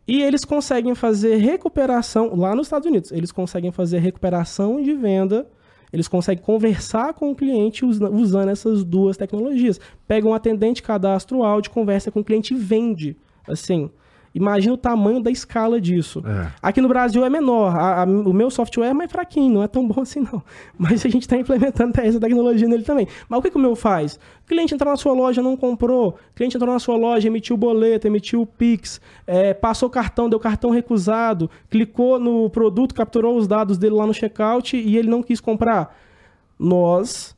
e 0.07 0.23
eles 0.23 0.45
conseguem 0.45 0.95
fazer 0.95 1.37
recuperação, 1.37 2.35
lá 2.35 2.55
nos 2.55 2.67
Estados 2.67 2.87
Unidos, 2.87 3.13
eles 3.13 3.31
conseguem 3.31 3.71
fazer 3.71 3.99
recuperação 3.99 4.83
de 4.83 4.95
venda, 4.95 5.47
eles 5.93 6.09
conseguem 6.09 6.43
conversar 6.45 7.15
com 7.15 7.31
o 7.31 7.35
cliente 7.35 7.85
usa- 7.85 8.11
usando 8.11 8.49
essas 8.49 8.85
duas 8.85 9.17
tecnologias. 9.17 9.81
Pega 10.07 10.29
um 10.29 10.35
atendente, 10.35 10.83
cadastra 10.83 11.37
o 11.37 11.43
áudio, 11.45 11.71
conversa 11.71 12.11
com 12.11 12.21
o 12.21 12.25
cliente 12.25 12.55
e 12.55 12.57
vende. 12.57 13.17
Assim, 13.47 13.91
imagina 14.39 14.73
o 14.75 14.77
tamanho 14.79 15.21
da 15.21 15.31
escala 15.31 15.81
disso. 15.81 16.23
É. 16.27 16.51
Aqui 16.63 16.81
no 16.81 16.89
Brasil 16.89 17.25
é 17.25 17.29
menor. 17.31 17.75
A- 17.77 18.03
a- 18.03 18.05
o 18.05 18.33
meu 18.33 18.51
software 18.51 18.87
é 18.89 18.95
mais 18.95 19.11
fraquinho, 19.11 19.53
não 19.55 19.63
é 19.63 19.69
tão 19.69 19.87
bom 19.87 20.01
assim 20.01 20.21
não. 20.21 20.43
Mas 20.79 21.05
a 21.05 21.09
gente 21.09 21.23
está 21.23 21.37
implementando 21.37 21.93
essa 22.01 22.19
tecnologia 22.21 22.67
nele 22.69 22.83
também. 22.85 23.07
Mas 23.29 23.39
o 23.39 23.43
que, 23.43 23.51
que 23.51 23.57
o 23.57 23.61
meu 23.61 23.75
faz? 23.77 24.19
O 24.45 24.49
cliente 24.49 24.75
entrou 24.75 24.91
na 24.91 24.97
sua 24.97 25.13
loja, 25.13 25.43
não 25.43 25.57
comprou. 25.57 26.11
O 26.11 26.35
cliente 26.35 26.57
entrou 26.57 26.73
na 26.73 26.79
sua 26.79 26.97
loja, 26.97 27.27
emitiu 27.29 27.55
o 27.55 27.59
boleto, 27.59 28.07
emitiu 28.07 28.41
o 28.43 28.47
Pix, 28.47 29.01
é, 29.27 29.53
passou 29.53 29.89
o 29.89 29.93
cartão, 29.93 30.29
deu 30.29 30.41
cartão 30.41 30.71
recusado, 30.71 31.51
clicou 31.69 32.19
no 32.19 32.49
produto, 32.49 32.95
capturou 32.95 33.37
os 33.37 33.47
dados 33.47 33.77
dele 33.77 33.95
lá 33.95 34.07
no 34.07 34.15
checkout 34.15 34.77
e 34.77 34.97
ele 34.97 35.09
não 35.11 35.23
quis 35.23 35.41
comprar. 35.41 35.95
Nós 36.59 37.37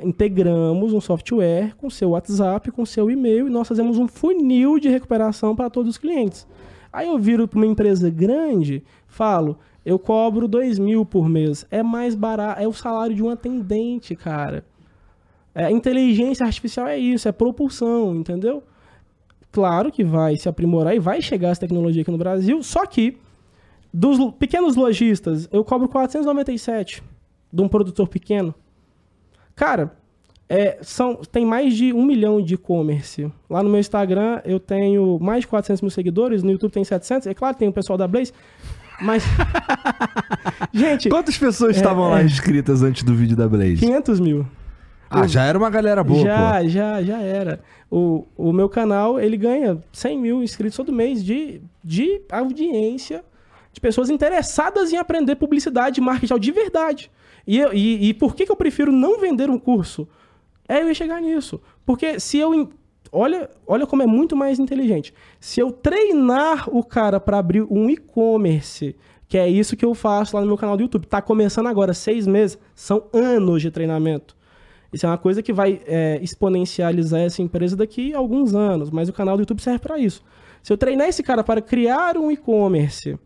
integramos 0.00 0.92
um 0.92 1.00
software 1.00 1.74
com 1.76 1.90
seu 1.90 2.10
WhatsApp, 2.10 2.70
com 2.70 2.86
seu 2.86 3.10
e-mail 3.10 3.48
e 3.48 3.50
nós 3.50 3.66
fazemos 3.66 3.98
um 3.98 4.06
funil 4.06 4.78
de 4.78 4.88
recuperação 4.88 5.56
para 5.56 5.70
todos 5.70 5.90
os 5.90 5.98
clientes. 5.98 6.46
Aí 6.92 7.08
eu 7.08 7.18
viro 7.18 7.46
para 7.46 7.58
uma 7.58 7.66
empresa 7.66 8.08
grande, 8.08 8.82
falo, 9.06 9.58
eu 9.84 9.98
cobro 9.98 10.48
dois 10.48 10.78
mil 10.78 11.04
por 11.04 11.28
mês, 11.28 11.66
é 11.70 11.82
mais 11.82 12.14
barato, 12.14 12.60
é 12.60 12.66
o 12.66 12.72
salário 12.72 13.14
de 13.14 13.22
um 13.22 13.30
atendente, 13.30 14.14
cara. 14.14 14.64
É, 15.54 15.70
inteligência 15.70 16.46
artificial 16.46 16.86
é 16.86 16.96
isso, 16.96 17.28
é 17.28 17.32
propulsão, 17.32 18.14
entendeu? 18.14 18.62
Claro 19.50 19.90
que 19.90 20.04
vai 20.04 20.36
se 20.36 20.48
aprimorar 20.48 20.94
e 20.94 20.98
vai 20.98 21.20
chegar 21.20 21.48
essa 21.48 21.62
tecnologia 21.62 22.02
aqui 22.02 22.10
no 22.10 22.18
Brasil, 22.18 22.62
só 22.62 22.86
que 22.86 23.18
dos 23.92 24.18
pequenos 24.34 24.76
lojistas, 24.76 25.48
eu 25.50 25.64
cobro 25.64 25.88
497 25.88 27.02
de 27.52 27.62
um 27.62 27.68
produtor 27.68 28.08
pequeno. 28.08 28.54
Cara, 29.58 29.90
é, 30.48 30.78
são, 30.82 31.16
tem 31.16 31.44
mais 31.44 31.74
de 31.74 31.92
um 31.92 32.04
milhão 32.04 32.40
de 32.40 32.54
e-commerce. 32.54 33.28
Lá 33.50 33.60
no 33.60 33.68
meu 33.68 33.80
Instagram 33.80 34.40
eu 34.44 34.60
tenho 34.60 35.18
mais 35.20 35.40
de 35.40 35.48
400 35.48 35.82
mil 35.82 35.90
seguidores, 35.90 36.44
no 36.44 36.52
YouTube 36.52 36.70
tem 36.70 36.84
700. 36.84 37.26
É 37.26 37.34
claro, 37.34 37.56
tem 37.56 37.68
o 37.68 37.72
pessoal 37.72 37.98
da 37.98 38.06
Blaze, 38.06 38.32
mas... 39.02 39.24
Gente... 40.72 41.08
Quantas 41.08 41.36
pessoas 41.36 41.74
é, 41.74 41.80
estavam 41.80 42.08
lá 42.08 42.20
é, 42.20 42.24
inscritas 42.24 42.84
antes 42.84 43.02
do 43.02 43.16
vídeo 43.16 43.36
da 43.36 43.48
Blaze? 43.48 43.78
500 43.78 44.20
mil. 44.20 44.46
Ah, 45.10 45.26
já 45.26 45.42
era 45.42 45.58
uma 45.58 45.70
galera 45.70 46.04
boa, 46.04 46.22
Já, 46.22 46.60
pô. 46.60 46.68
já, 46.68 47.02
já 47.02 47.18
era. 47.18 47.60
O, 47.90 48.24
o 48.36 48.52
meu 48.52 48.68
canal, 48.68 49.18
ele 49.18 49.36
ganha 49.36 49.78
100 49.92 50.18
mil 50.18 50.42
inscritos 50.42 50.76
todo 50.76 50.92
mês 50.92 51.24
de, 51.24 51.60
de 51.82 52.20
audiência, 52.30 53.24
de 53.72 53.80
pessoas 53.80 54.08
interessadas 54.08 54.92
em 54.92 54.98
aprender 54.98 55.34
publicidade 55.34 56.00
e 56.00 56.04
marketing 56.04 56.38
de 56.38 56.52
verdade. 56.52 57.10
E, 57.48 57.58
e, 57.72 58.08
e 58.10 58.14
por 58.14 58.36
que, 58.36 58.44
que 58.44 58.52
eu 58.52 58.56
prefiro 58.56 58.92
não 58.92 59.18
vender 59.18 59.48
um 59.48 59.58
curso? 59.58 60.06
É, 60.68 60.82
eu 60.82 60.88
ia 60.88 60.94
chegar 60.94 61.18
nisso. 61.22 61.58
Porque 61.86 62.20
se 62.20 62.36
eu... 62.36 62.68
Olha, 63.10 63.48
olha 63.66 63.86
como 63.86 64.02
é 64.02 64.06
muito 64.06 64.36
mais 64.36 64.58
inteligente. 64.58 65.14
Se 65.40 65.58
eu 65.58 65.72
treinar 65.72 66.68
o 66.68 66.84
cara 66.84 67.18
para 67.18 67.38
abrir 67.38 67.62
um 67.62 67.88
e-commerce, 67.88 68.94
que 69.26 69.38
é 69.38 69.48
isso 69.48 69.78
que 69.78 69.84
eu 69.84 69.94
faço 69.94 70.36
lá 70.36 70.42
no 70.42 70.46
meu 70.46 70.58
canal 70.58 70.76
do 70.76 70.82
YouTube, 70.82 71.06
tá 71.06 71.22
começando 71.22 71.68
agora, 71.68 71.94
seis 71.94 72.26
meses, 72.26 72.58
são 72.74 73.06
anos 73.14 73.62
de 73.62 73.70
treinamento. 73.70 74.36
Isso 74.92 75.06
é 75.06 75.08
uma 75.08 75.16
coisa 75.16 75.42
que 75.42 75.52
vai 75.52 75.80
é, 75.86 76.18
exponencializar 76.22 77.20
essa 77.20 77.40
empresa 77.40 77.74
daqui 77.74 78.12
a 78.12 78.18
alguns 78.18 78.54
anos, 78.54 78.90
mas 78.90 79.08
o 79.08 79.12
canal 79.12 79.38
do 79.38 79.40
YouTube 79.40 79.62
serve 79.62 79.78
para 79.78 79.98
isso. 79.98 80.22
Se 80.62 80.70
eu 80.70 80.76
treinar 80.76 81.08
esse 81.08 81.22
cara 81.22 81.42
para 81.42 81.62
criar 81.62 82.18
um 82.18 82.30
e-commerce 82.30 83.18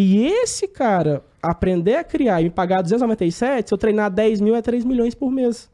e 0.00 0.26
esse 0.26 0.68
cara 0.68 1.24
aprender 1.42 1.96
a 1.96 2.04
criar 2.04 2.40
e 2.40 2.44
me 2.44 2.50
pagar 2.50 2.82
297, 2.82 3.68
se 3.68 3.74
eu 3.74 3.78
treinar 3.78 4.10
10 4.10 4.40
mil 4.40 4.54
é 4.54 4.62
3 4.62 4.84
milhões 4.84 5.14
por 5.14 5.30
mês. 5.30 5.68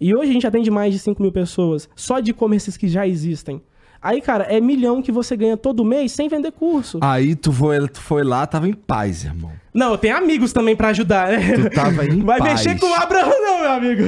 E 0.00 0.14
hoje 0.14 0.30
a 0.30 0.32
gente 0.32 0.46
atende 0.46 0.70
mais 0.70 0.92
de 0.92 0.98
5 0.98 1.22
mil 1.22 1.30
pessoas, 1.30 1.88
só 1.94 2.18
de 2.18 2.32
e-commerces 2.32 2.76
que 2.76 2.88
já 2.88 3.06
existem. 3.06 3.62
Aí, 4.02 4.20
cara, 4.20 4.44
é 4.44 4.60
milhão 4.60 5.00
que 5.00 5.12
você 5.12 5.36
ganha 5.36 5.56
todo 5.56 5.84
mês 5.84 6.10
sem 6.10 6.28
vender 6.28 6.50
curso. 6.50 6.98
Aí 7.00 7.36
tu 7.36 7.52
foi, 7.52 7.86
tu 7.86 8.00
foi 8.00 8.24
lá, 8.24 8.44
tava 8.48 8.68
em 8.68 8.72
paz, 8.72 9.22
irmão. 9.22 9.52
Não, 9.72 9.96
tem 9.96 10.10
amigos 10.10 10.52
também 10.52 10.74
para 10.74 10.88
ajudar, 10.88 11.28
né? 11.28 11.52
Tu 11.54 11.70
tava 11.70 12.04
em 12.04 12.18
vai 12.26 12.40
paz. 12.40 12.64
mexer 12.64 12.80
com 12.80 12.86
o 12.86 12.94
Abraão, 12.94 13.30
não, 13.30 13.60
meu 13.60 13.70
amigo. 13.70 14.02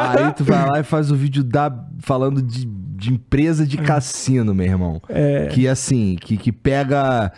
Aí 0.00 0.32
tu 0.32 0.44
vai 0.44 0.66
lá 0.66 0.80
e 0.80 0.82
faz 0.82 1.10
o 1.10 1.14
vídeo 1.14 1.44
da, 1.44 1.70
falando 2.00 2.40
de, 2.40 2.64
de 2.64 3.12
empresa 3.12 3.66
de 3.66 3.76
cassino, 3.76 4.54
meu 4.54 4.64
irmão. 4.64 5.02
É. 5.10 5.48
Que 5.52 5.68
assim, 5.68 6.16
que, 6.18 6.38
que 6.38 6.50
pega. 6.50 7.30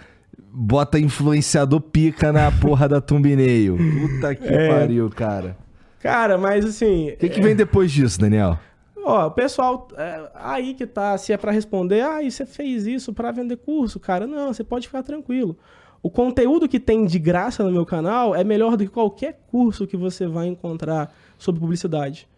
Bota 0.56 1.01
influenciador 1.01 1.81
pica 1.81 2.32
na 2.32 2.52
porra 2.52 2.89
da 2.89 3.01
thumbnail. 3.01 3.76
Puta 3.76 4.35
que 4.36 4.47
é. 4.47 4.68
pariu, 4.68 5.10
cara. 5.10 5.56
Cara, 5.98 6.39
mas 6.39 6.64
assim. 6.64 7.10
O 7.10 7.16
que, 7.16 7.28
que 7.28 7.40
vem 7.40 7.56
depois 7.56 7.90
disso, 7.90 8.20
Daniel? 8.20 8.59
Ó, 9.05 9.26
o 9.26 9.31
pessoal, 9.31 9.89
é, 9.98 10.31
aí 10.35 10.74
que 10.74 10.86
tá, 10.86 11.18
se 11.18 11.32
é 11.32 11.36
para 11.36 11.52
responder, 11.52 12.02
ah, 12.02 12.22
e 12.22 12.31
você 12.31 12.47
fez 12.47 12.86
isso 12.86 13.12
para 13.12 13.32
vender 13.32 13.56
curso, 13.56 13.98
cara. 14.01 14.26
Não, 14.26 14.52
você 14.52 14.62
pode 14.62 14.86
ficar 14.86 15.02
tranquilo. 15.02 15.56
O 16.02 16.10
conteúdo 16.10 16.68
que 16.68 16.78
tem 16.78 17.05
de 17.05 17.18
graça 17.18 17.64
no 17.64 17.70
meu 17.70 17.85
canal 17.85 18.35
é 18.35 18.44
melhor 18.44 18.76
do 18.76 18.85
que 18.85 18.90
qualquer 18.90 19.40
curso 19.47 19.86
que 19.86 19.97
você 19.97 20.26
vai 20.26 20.47
encontrar 20.47 21.14
sobre 21.39 21.60
publicidade. 21.60 22.28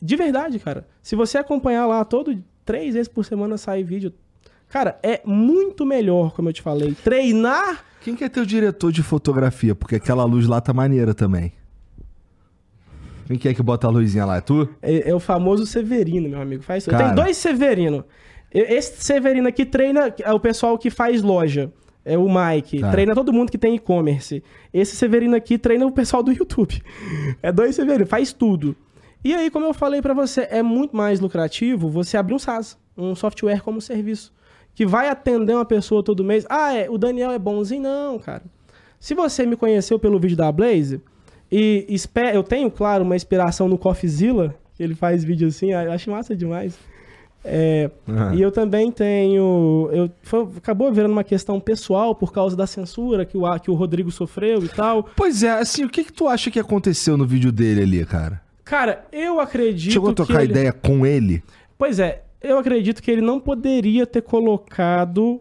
De 0.00 0.14
verdade, 0.14 0.58
cara. 0.58 0.86
Se 1.02 1.16
você 1.16 1.38
acompanhar 1.38 1.86
lá 1.86 2.04
todo 2.04 2.38
três 2.64 2.94
vezes 2.94 3.08
por 3.08 3.24
semana 3.24 3.56
sai 3.56 3.82
vídeo, 3.82 4.12
cara, 4.68 4.98
é 5.02 5.20
muito 5.24 5.84
melhor, 5.86 6.32
como 6.32 6.48
eu 6.48 6.52
te 6.52 6.62
falei. 6.62 6.94
Treinar. 7.04 7.84
Quem 8.00 8.14
que 8.14 8.24
é 8.24 8.28
teu 8.28 8.44
diretor 8.44 8.92
de 8.92 9.02
fotografia? 9.02 9.74
Porque 9.74 9.96
aquela 9.96 10.24
luz 10.24 10.46
lá 10.46 10.60
tá 10.60 10.72
maneira 10.72 11.14
também. 11.14 11.52
Quem 13.26 13.36
que 13.36 13.48
é 13.48 13.52
que 13.54 13.62
bota 13.62 13.86
a 13.86 13.90
luzinha 13.90 14.24
lá? 14.24 14.38
É 14.38 14.40
tu? 14.40 14.66
É, 14.80 15.10
é 15.10 15.14
o 15.14 15.20
famoso 15.20 15.66
Severino, 15.66 16.28
meu 16.28 16.40
amigo. 16.40 16.62
Faz 16.62 16.86
Cara... 16.86 17.06
Tem 17.06 17.14
dois 17.14 17.36
Severino. 17.36 18.04
Esse 18.50 19.02
Severino 19.02 19.46
aqui 19.46 19.66
treina 19.66 20.14
é 20.22 20.32
o 20.32 20.40
pessoal 20.40 20.78
que 20.78 20.88
faz 20.88 21.20
loja. 21.20 21.70
É 22.04 22.16
o 22.16 22.26
Mike. 22.26 22.80
Tá. 22.80 22.90
Treina 22.90 23.14
todo 23.14 23.30
mundo 23.32 23.50
que 23.50 23.58
tem 23.58 23.74
e-commerce. 23.74 24.42
Esse 24.72 24.96
Severino 24.96 25.36
aqui 25.36 25.58
treina 25.58 25.86
o 25.86 25.92
pessoal 25.92 26.22
do 26.22 26.32
YouTube. 26.32 26.82
É 27.42 27.52
dois 27.52 27.76
Severino, 27.76 28.06
faz 28.06 28.32
tudo. 28.32 28.74
E 29.22 29.34
aí, 29.34 29.50
como 29.50 29.66
eu 29.66 29.74
falei 29.74 30.00
para 30.00 30.14
você, 30.14 30.48
é 30.50 30.62
muito 30.62 30.96
mais 30.96 31.20
lucrativo 31.20 31.90
você 31.90 32.16
abrir 32.16 32.34
um 32.34 32.38
SaaS, 32.38 32.78
um 32.96 33.14
software 33.14 33.60
como 33.60 33.80
serviço, 33.80 34.32
que 34.78 34.86
vai 34.86 35.08
atender 35.08 35.54
uma 35.54 35.64
pessoa 35.64 36.04
todo 36.04 36.22
mês. 36.22 36.46
Ah, 36.48 36.72
é, 36.72 36.88
o 36.88 36.96
Daniel 36.96 37.32
é 37.32 37.38
bonzinho? 37.38 37.82
Não, 37.82 38.16
cara. 38.16 38.44
Se 39.00 39.12
você 39.12 39.44
me 39.44 39.56
conheceu 39.56 39.98
pelo 39.98 40.20
vídeo 40.20 40.36
da 40.36 40.52
Blaze, 40.52 41.00
e 41.50 41.84
eu 42.32 42.44
tenho, 42.44 42.70
claro, 42.70 43.02
uma 43.02 43.16
inspiração 43.16 43.66
no 43.66 43.76
CoffeeZilla, 43.76 44.54
que 44.76 44.82
ele 44.84 44.94
faz 44.94 45.24
vídeo 45.24 45.48
assim, 45.48 45.72
eu 45.72 45.90
acho 45.90 46.08
massa 46.08 46.36
demais. 46.36 46.78
É, 47.44 47.90
uhum. 48.06 48.34
E 48.34 48.40
eu 48.40 48.52
também 48.52 48.92
tenho. 48.92 49.90
Eu, 49.92 50.08
foi, 50.22 50.46
acabou 50.56 50.92
virando 50.92 51.10
uma 51.10 51.24
questão 51.24 51.58
pessoal 51.58 52.14
por 52.14 52.32
causa 52.32 52.54
da 52.54 52.66
censura 52.66 53.24
que 53.24 53.36
o, 53.36 53.58
que 53.58 53.72
o 53.72 53.74
Rodrigo 53.74 54.12
sofreu 54.12 54.62
e 54.62 54.68
tal. 54.68 55.08
Pois 55.16 55.42
é, 55.42 55.50
assim, 55.50 55.84
o 55.84 55.88
que, 55.88 56.04
que 56.04 56.12
tu 56.12 56.28
acha 56.28 56.52
que 56.52 56.60
aconteceu 56.60 57.16
no 57.16 57.26
vídeo 57.26 57.50
dele 57.50 57.82
ali, 57.82 58.06
cara? 58.06 58.40
Cara, 58.64 59.04
eu 59.10 59.40
acredito. 59.40 59.92
Chegou 59.92 60.10
a 60.10 60.14
trocar 60.14 60.44
ele... 60.44 60.52
ideia 60.52 60.72
com 60.72 61.04
ele? 61.04 61.42
Pois 61.76 61.98
é, 61.98 62.22
eu 62.40 62.58
acredito 62.58 63.02
que 63.02 63.10
ele 63.10 63.20
não 63.20 63.40
poderia 63.40 64.06
ter 64.06 64.22
colocado 64.22 65.40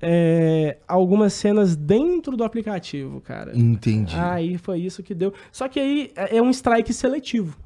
é, 0.00 0.78
algumas 0.86 1.32
cenas 1.32 1.76
dentro 1.76 2.36
do 2.36 2.44
aplicativo, 2.44 3.20
cara. 3.20 3.56
Entendi. 3.56 4.16
Aí 4.16 4.58
foi 4.58 4.80
isso 4.80 5.02
que 5.02 5.14
deu. 5.14 5.32
Só 5.50 5.68
que 5.68 5.80
aí 5.80 6.12
é, 6.16 6.36
é 6.36 6.42
um 6.42 6.50
strike 6.50 6.92
seletivo. 6.92 7.56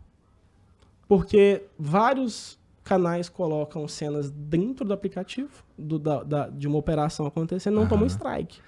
Porque 1.08 1.62
vários 1.78 2.58
canais 2.84 3.28
colocam 3.28 3.86
cenas 3.88 4.30
dentro 4.30 4.84
do 4.84 4.94
aplicativo 4.94 5.50
do, 5.76 5.98
da, 5.98 6.22
da, 6.22 6.48
de 6.48 6.66
uma 6.66 6.78
operação 6.78 7.26
acontecendo 7.26 7.74
não 7.74 7.86
tomam 7.86 8.06
strike. 8.06 8.60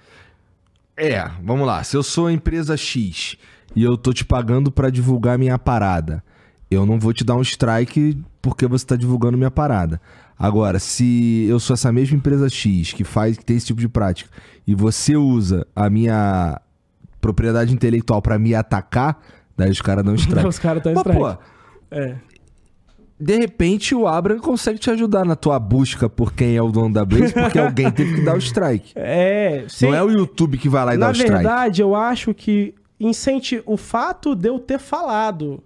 É, 0.95 1.27
vamos 1.41 1.65
lá. 1.65 1.83
Se 1.83 1.95
eu 1.95 2.03
sou 2.03 2.29
empresa 2.29 2.75
X 2.75 3.37
e 3.75 3.83
eu 3.83 3.97
tô 3.97 4.11
te 4.11 4.25
pagando 4.25 4.71
para 4.71 4.89
divulgar 4.89 5.37
minha 5.37 5.57
parada, 5.57 6.23
eu 6.71 6.85
não 6.85 6.97
vou 6.97 7.13
te 7.13 7.25
dar 7.25 7.35
um 7.35 7.41
strike 7.41 8.17
porque 8.41 8.65
você 8.65 8.85
está 8.85 8.95
divulgando 8.95 9.37
minha 9.37 9.51
parada. 9.51 9.99
Agora, 10.39 10.79
se 10.79 11.45
eu 11.47 11.59
sou 11.59 11.73
essa 11.73 11.91
mesma 11.91 12.15
empresa 12.15 12.49
X 12.49 12.93
que 12.93 13.03
faz, 13.03 13.37
que 13.37 13.45
tem 13.45 13.57
esse 13.57 13.67
tipo 13.67 13.81
de 13.81 13.89
prática, 13.89 14.29
e 14.65 14.73
você 14.73 15.15
usa 15.17 15.67
a 15.75 15.89
minha 15.89 16.59
propriedade 17.19 17.73
intelectual 17.73 18.21
para 18.21 18.39
me 18.39 18.55
atacar, 18.55 19.21
daí 19.55 19.69
os 19.69 19.81
caras 19.81 20.03
não 20.03 20.15
strike. 20.17 20.47
os 20.47 20.57
caras 20.57 20.77
estão 20.77 20.93
strike. 20.93 21.19
Pô, 21.19 21.37
é. 21.91 22.15
De 23.19 23.37
repente 23.37 23.93
o 23.93 24.07
Abram 24.07 24.39
consegue 24.39 24.79
te 24.79 24.89
ajudar 24.89 25.23
na 25.25 25.35
tua 25.35 25.59
busca 25.59 26.09
por 26.09 26.33
quem 26.33 26.55
é 26.55 26.61
o 26.61 26.71
dono 26.71 26.91
da 26.91 27.05
Blaze, 27.05 27.33
porque 27.33 27.59
alguém 27.59 27.91
teve 27.91 28.15
que 28.15 28.21
dar 28.21 28.33
o 28.33 28.39
strike. 28.39 28.93
É, 28.95 29.65
sim. 29.67 29.87
Não 29.87 29.93
é 29.93 30.01
o 30.01 30.09
YouTube 30.09 30.57
que 30.57 30.67
vai 30.67 30.85
lá 30.85 30.95
e 30.95 30.97
na 30.97 31.07
dá 31.07 31.11
o 31.11 31.15
strike. 31.15 31.31
Na 31.31 31.37
verdade, 31.37 31.81
eu 31.83 31.93
acho 31.93 32.33
que 32.33 32.73
incenti... 32.99 33.61
o 33.67 33.77
fato 33.77 34.33
de 34.33 34.49
eu 34.49 34.57
ter 34.57 34.79
falado 34.79 35.61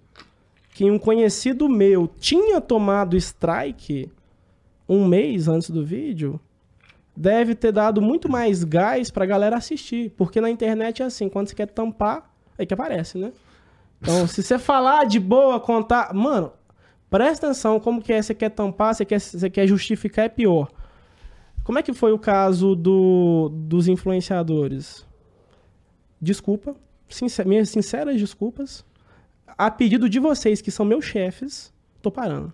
que 0.75 0.91
um 0.91 0.99
conhecido 0.99 1.69
meu 1.69 2.05
tinha 2.05 2.59
tomado 2.59 3.15
strike 3.15 4.11
um 4.89 5.07
mês 5.07 5.47
antes 5.47 5.69
do 5.69 5.85
vídeo, 5.85 6.37
deve 7.15 7.55
ter 7.55 7.71
dado 7.71 8.01
muito 8.01 8.27
mais 8.27 8.65
gás 8.65 9.09
pra 9.09 9.25
galera 9.25 9.55
assistir. 9.55 10.11
Porque 10.17 10.41
na 10.41 10.49
internet 10.49 11.01
é 11.01 11.05
assim, 11.05 11.29
quando 11.29 11.47
você 11.47 11.55
quer 11.55 11.67
tampar, 11.67 12.29
é 12.57 12.65
que 12.65 12.73
aparece, 12.73 13.17
né? 13.17 13.31
Então, 14.01 14.27
se 14.27 14.43
você 14.43 14.59
falar 14.59 15.05
de 15.05 15.17
boa, 15.17 15.61
contar. 15.61 16.13
Mano, 16.13 16.51
presta 17.09 17.47
atenção 17.47 17.79
como 17.79 18.01
que 18.01 18.11
é, 18.11 18.21
você 18.21 18.35
quer 18.35 18.49
tampar, 18.49 18.93
você 18.93 19.05
quer, 19.05 19.21
você 19.21 19.49
quer 19.49 19.65
justificar, 19.65 20.25
é 20.25 20.29
pior. 20.29 20.69
Como 21.63 21.79
é 21.79 21.81
que 21.81 21.93
foi 21.93 22.11
o 22.11 22.19
caso 22.19 22.75
do, 22.75 23.49
dos 23.49 23.87
influenciadores? 23.87 25.05
Desculpa, 26.21 26.75
sincer, 27.07 27.45
minhas 27.45 27.69
sinceras 27.69 28.19
desculpas. 28.19 28.83
A 29.57 29.71
pedido 29.71 30.09
de 30.09 30.19
vocês, 30.19 30.61
que 30.61 30.71
são 30.71 30.85
meus 30.85 31.05
chefes, 31.05 31.73
tô 32.01 32.11
parando. 32.11 32.53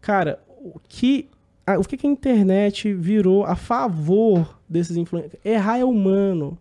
Cara, 0.00 0.40
o 0.48 0.78
que 0.88 1.28
a, 1.66 1.78
o 1.78 1.82
que, 1.82 1.96
que 1.96 2.06
a 2.06 2.10
internet 2.10 2.92
virou 2.92 3.44
a 3.44 3.56
favor 3.56 4.58
desses 4.68 4.96
influencers? 4.96 5.34
Errar 5.44 5.78
é 5.78 5.84
humano, 5.84 6.58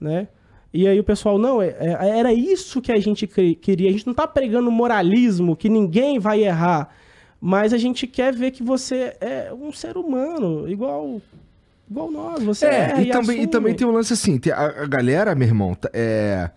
né? 0.00 0.28
E 0.72 0.86
aí 0.86 1.00
o 1.00 1.04
pessoal, 1.04 1.38
não, 1.38 1.62
é, 1.62 1.74
é, 1.80 2.18
era 2.18 2.32
isso 2.32 2.80
que 2.80 2.92
a 2.92 3.00
gente 3.00 3.26
queria. 3.26 3.88
A 3.88 3.92
gente 3.92 4.06
não 4.06 4.14
tá 4.14 4.26
pregando 4.26 4.70
moralismo, 4.70 5.56
que 5.56 5.68
ninguém 5.68 6.18
vai 6.18 6.44
errar. 6.44 6.94
Mas 7.40 7.72
a 7.72 7.78
gente 7.78 8.06
quer 8.06 8.34
ver 8.34 8.50
que 8.50 8.62
você 8.62 9.16
é 9.20 9.52
um 9.52 9.72
ser 9.72 9.96
humano, 9.96 10.68
igual 10.68 11.22
igual 11.90 12.10
nós. 12.10 12.42
Você 12.42 12.66
é, 12.66 13.00
e, 13.00 13.08
e, 13.08 13.10
também, 13.10 13.42
e 13.42 13.46
também 13.46 13.74
tem 13.74 13.86
um 13.86 13.92
lance 13.92 14.12
assim, 14.12 14.38
a, 14.52 14.82
a 14.82 14.86
galera, 14.86 15.34
meu 15.34 15.48
irmão, 15.48 15.76
é 15.92 16.50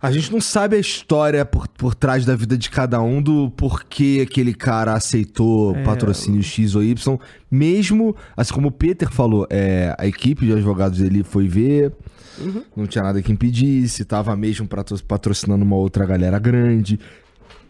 A 0.00 0.12
gente 0.12 0.30
não 0.30 0.40
sabe 0.40 0.76
a 0.76 0.78
história 0.78 1.44
por, 1.44 1.66
por 1.68 1.92
trás 1.94 2.24
da 2.24 2.36
vida 2.36 2.56
de 2.56 2.70
cada 2.70 3.00
um 3.02 3.20
do 3.20 3.50
porquê 3.50 4.24
aquele 4.28 4.54
cara 4.54 4.92
aceitou 4.94 5.74
É. 5.74 5.82
patrocínio 5.82 6.40
X 6.42 6.76
ou 6.76 6.84
Y. 6.84 7.18
Mesmo, 7.50 8.14
assim 8.36 8.54
como 8.54 8.68
o 8.68 8.72
Peter 8.72 9.10
falou, 9.10 9.44
é, 9.50 9.94
a 9.98 10.06
equipe 10.06 10.46
de 10.46 10.52
advogados 10.52 10.98
dele 11.00 11.24
foi 11.24 11.48
ver, 11.48 11.92
Uhum. 12.38 12.62
não 12.76 12.86
tinha 12.86 13.02
nada 13.02 13.20
que 13.20 13.32
impedisse, 13.32 14.04
tava 14.04 14.36
mesmo 14.36 14.68
patro- 14.68 15.02
patrocinando 15.02 15.64
uma 15.64 15.74
outra 15.74 16.06
galera 16.06 16.38
grande, 16.38 17.00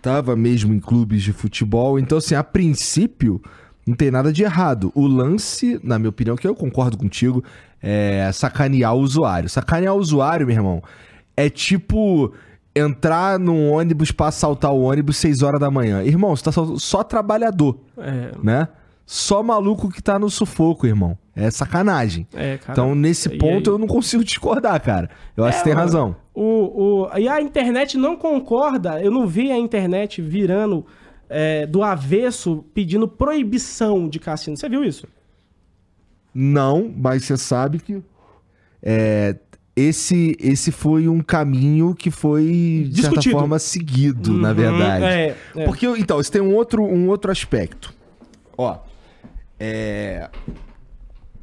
tava 0.03 0.37
mesmo 0.37 0.75
em 0.75 0.81
clubes 0.81 1.23
de 1.23 1.33
futebol. 1.33 1.99
Então, 1.99 2.19
assim, 2.19 2.35
a 2.35 2.45
princípio, 2.45 3.41
não 3.87 3.95
tem 3.95 4.11
nada 4.11 4.31
de 4.31 4.43
errado. 4.43 4.93
O 4.95 5.07
lance, 5.07 5.81
na 5.83 5.99
minha 5.99 6.11
opinião, 6.11 6.37
que 6.37 6.47
eu 6.47 6.55
concordo 6.55 6.99
contigo, 6.99 7.43
é 7.83 8.29
sacanear 8.35 8.95
o 8.95 9.01
usuário. 9.01 9.49
Sacanear 9.49 9.95
o 9.95 9.99
usuário, 9.99 10.47
meu 10.47 10.55
irmão, 10.55 10.83
é 11.45 11.49
tipo 11.49 12.33
entrar 12.75 13.39
num 13.39 13.71
ônibus 13.73 14.11
pra 14.11 14.27
assaltar 14.29 14.73
o 14.73 14.83
ônibus 14.83 15.17
6 15.19 15.43
horas 15.43 15.61
da 15.61 15.71
manhã. 15.71 16.03
Irmão, 16.03 16.35
você 16.35 16.45
tá 16.45 16.53
só, 16.53 16.77
só 16.77 17.03
trabalhador, 17.05 17.79
É, 17.97 18.33
né? 18.43 18.69
Só 19.07 19.43
maluco 19.43 19.89
que 19.89 20.03
tá 20.03 20.19
no 20.19 20.29
sufoco, 20.29 20.87
irmão. 20.87 21.17
É 21.35 21.51
sacanagem. 21.51 22.27
é, 22.35 22.59
cara. 22.59 22.73
então, 22.73 22.95
nesse 22.95 23.29
e 23.29 23.39
ponto, 23.39 23.71
eu 23.71 23.79
não 23.79 23.87
consigo 23.87 24.23
discordar, 24.25 24.81
cara. 24.83 25.09
Eu 25.37 25.45
acho 25.45 25.59
É, 25.59 25.61
que 25.61 25.65
tem 25.65 25.73
razão. 25.73 26.15
O, 26.35 27.07
o, 27.07 27.19
e 27.19 27.27
a 27.29 27.41
internet 27.41 27.97
não 27.97 28.17
concorda. 28.17 29.01
Eu 29.01 29.11
não 29.11 29.27
vi 29.27 29.51
a 29.51 29.57
internet 29.57 30.21
virando 30.21 30.85
é, 31.29 31.67
do 31.67 31.83
avesso 31.83 32.65
pedindo 32.75 33.09
proibição 33.09 34.09
de 34.09 34.19
cassino. 34.19 34.57
Você 34.57 34.69
viu 34.69 34.85
isso? 34.85 35.07
Não, 36.35 36.93
mas 36.95 37.25
você 37.25 37.37
sabe 37.37 37.79
que 37.79 38.03
é, 38.83 39.35
esse, 39.79 40.37
esse 40.41 40.71
foi 40.73 41.09
um 41.09 41.21
caminho 41.21 41.95
que 41.95 42.11
foi, 42.11 42.45
de 42.91 43.03
certa 43.03 43.09
Discutido. 43.17 43.39
forma, 43.39 43.59
seguido, 43.59 44.33
na 44.37 44.49
Uhum, 44.51 44.55
verdade. 44.55 45.05
É, 45.05 45.37
é. 45.57 45.65
Porque, 45.65 45.87
então, 45.87 46.17
você 46.17 46.31
tem 46.31 46.41
um 46.43 46.55
outro, 46.55 46.83
um 46.85 47.09
outro 47.09 47.31
aspecto. 47.31 47.95
Ó, 48.57 48.79
é... 49.59 50.29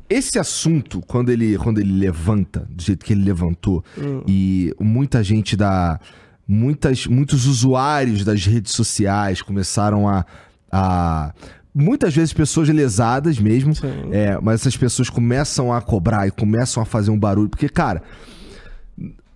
Esse 0.10 0.38
assunto, 0.38 1.02
quando 1.08 1.30
ele, 1.32 1.58
quando 1.58 1.80
ele 1.80 1.92
levanta, 1.92 2.68
do 2.70 2.82
jeito 2.84 3.04
que 3.04 3.14
ele 3.14 3.24
levantou, 3.24 3.84
Hum. 3.98 4.22
e 4.28 4.74
muita 4.80 5.24
gente 5.24 5.56
da... 5.56 6.00
Muitas, 6.48 7.08
muitos 7.08 7.48
usuários 7.48 8.24
das 8.24 8.46
redes 8.46 8.72
sociais 8.74 9.42
começaram 9.42 10.08
a... 10.08 10.24
a 10.72 11.34
muitas 11.78 12.16
vezes 12.16 12.32
pessoas 12.32 12.70
lesadas 12.70 13.38
mesmo, 13.38 13.74
é, 14.12 14.40
mas 14.42 14.62
essas 14.62 14.78
pessoas 14.78 15.10
começam 15.10 15.74
a 15.74 15.82
cobrar 15.82 16.26
e 16.26 16.32
começam 16.32 16.82
a 16.82 16.86
fazer 16.86 17.12
um 17.12 17.20
barulho, 17.20 17.50
porque, 17.50 17.68
cara, 17.68 18.02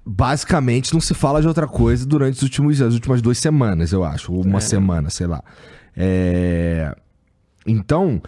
basicamente 0.06 0.94
não 0.94 1.02
se 1.02 1.14
fala 1.14 1.41
de 1.41 1.48
outra 1.48 1.68
coisa 1.68 2.06
durante 2.06 2.36
os 2.38 2.41
últimos, 2.44 2.82
as 2.82 2.94
últimas 2.94 3.22
duas 3.22 3.38
semanas, 3.38 3.91
eu 3.91 4.03
acho, 4.03 4.32
ou 4.34 4.44
uma 4.44 4.57
É. 4.57 4.61
semana, 4.61 5.10
sei 5.10 5.28
lá. 5.28 5.44
É, 5.95 6.95
Então, 7.66 8.22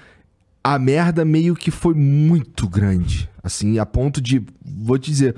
a 0.64 0.78
merda 0.78 1.24
meio 1.26 1.56
que 1.56 1.72
foi 1.72 1.96
muito 1.96 2.68
grande, 2.68 3.28
assim, 3.42 3.80
a 3.80 3.86
ponto 3.86 4.22
de, 4.22 4.44
vou 4.64 5.00
te 5.00 5.10
dizer, 5.10 5.36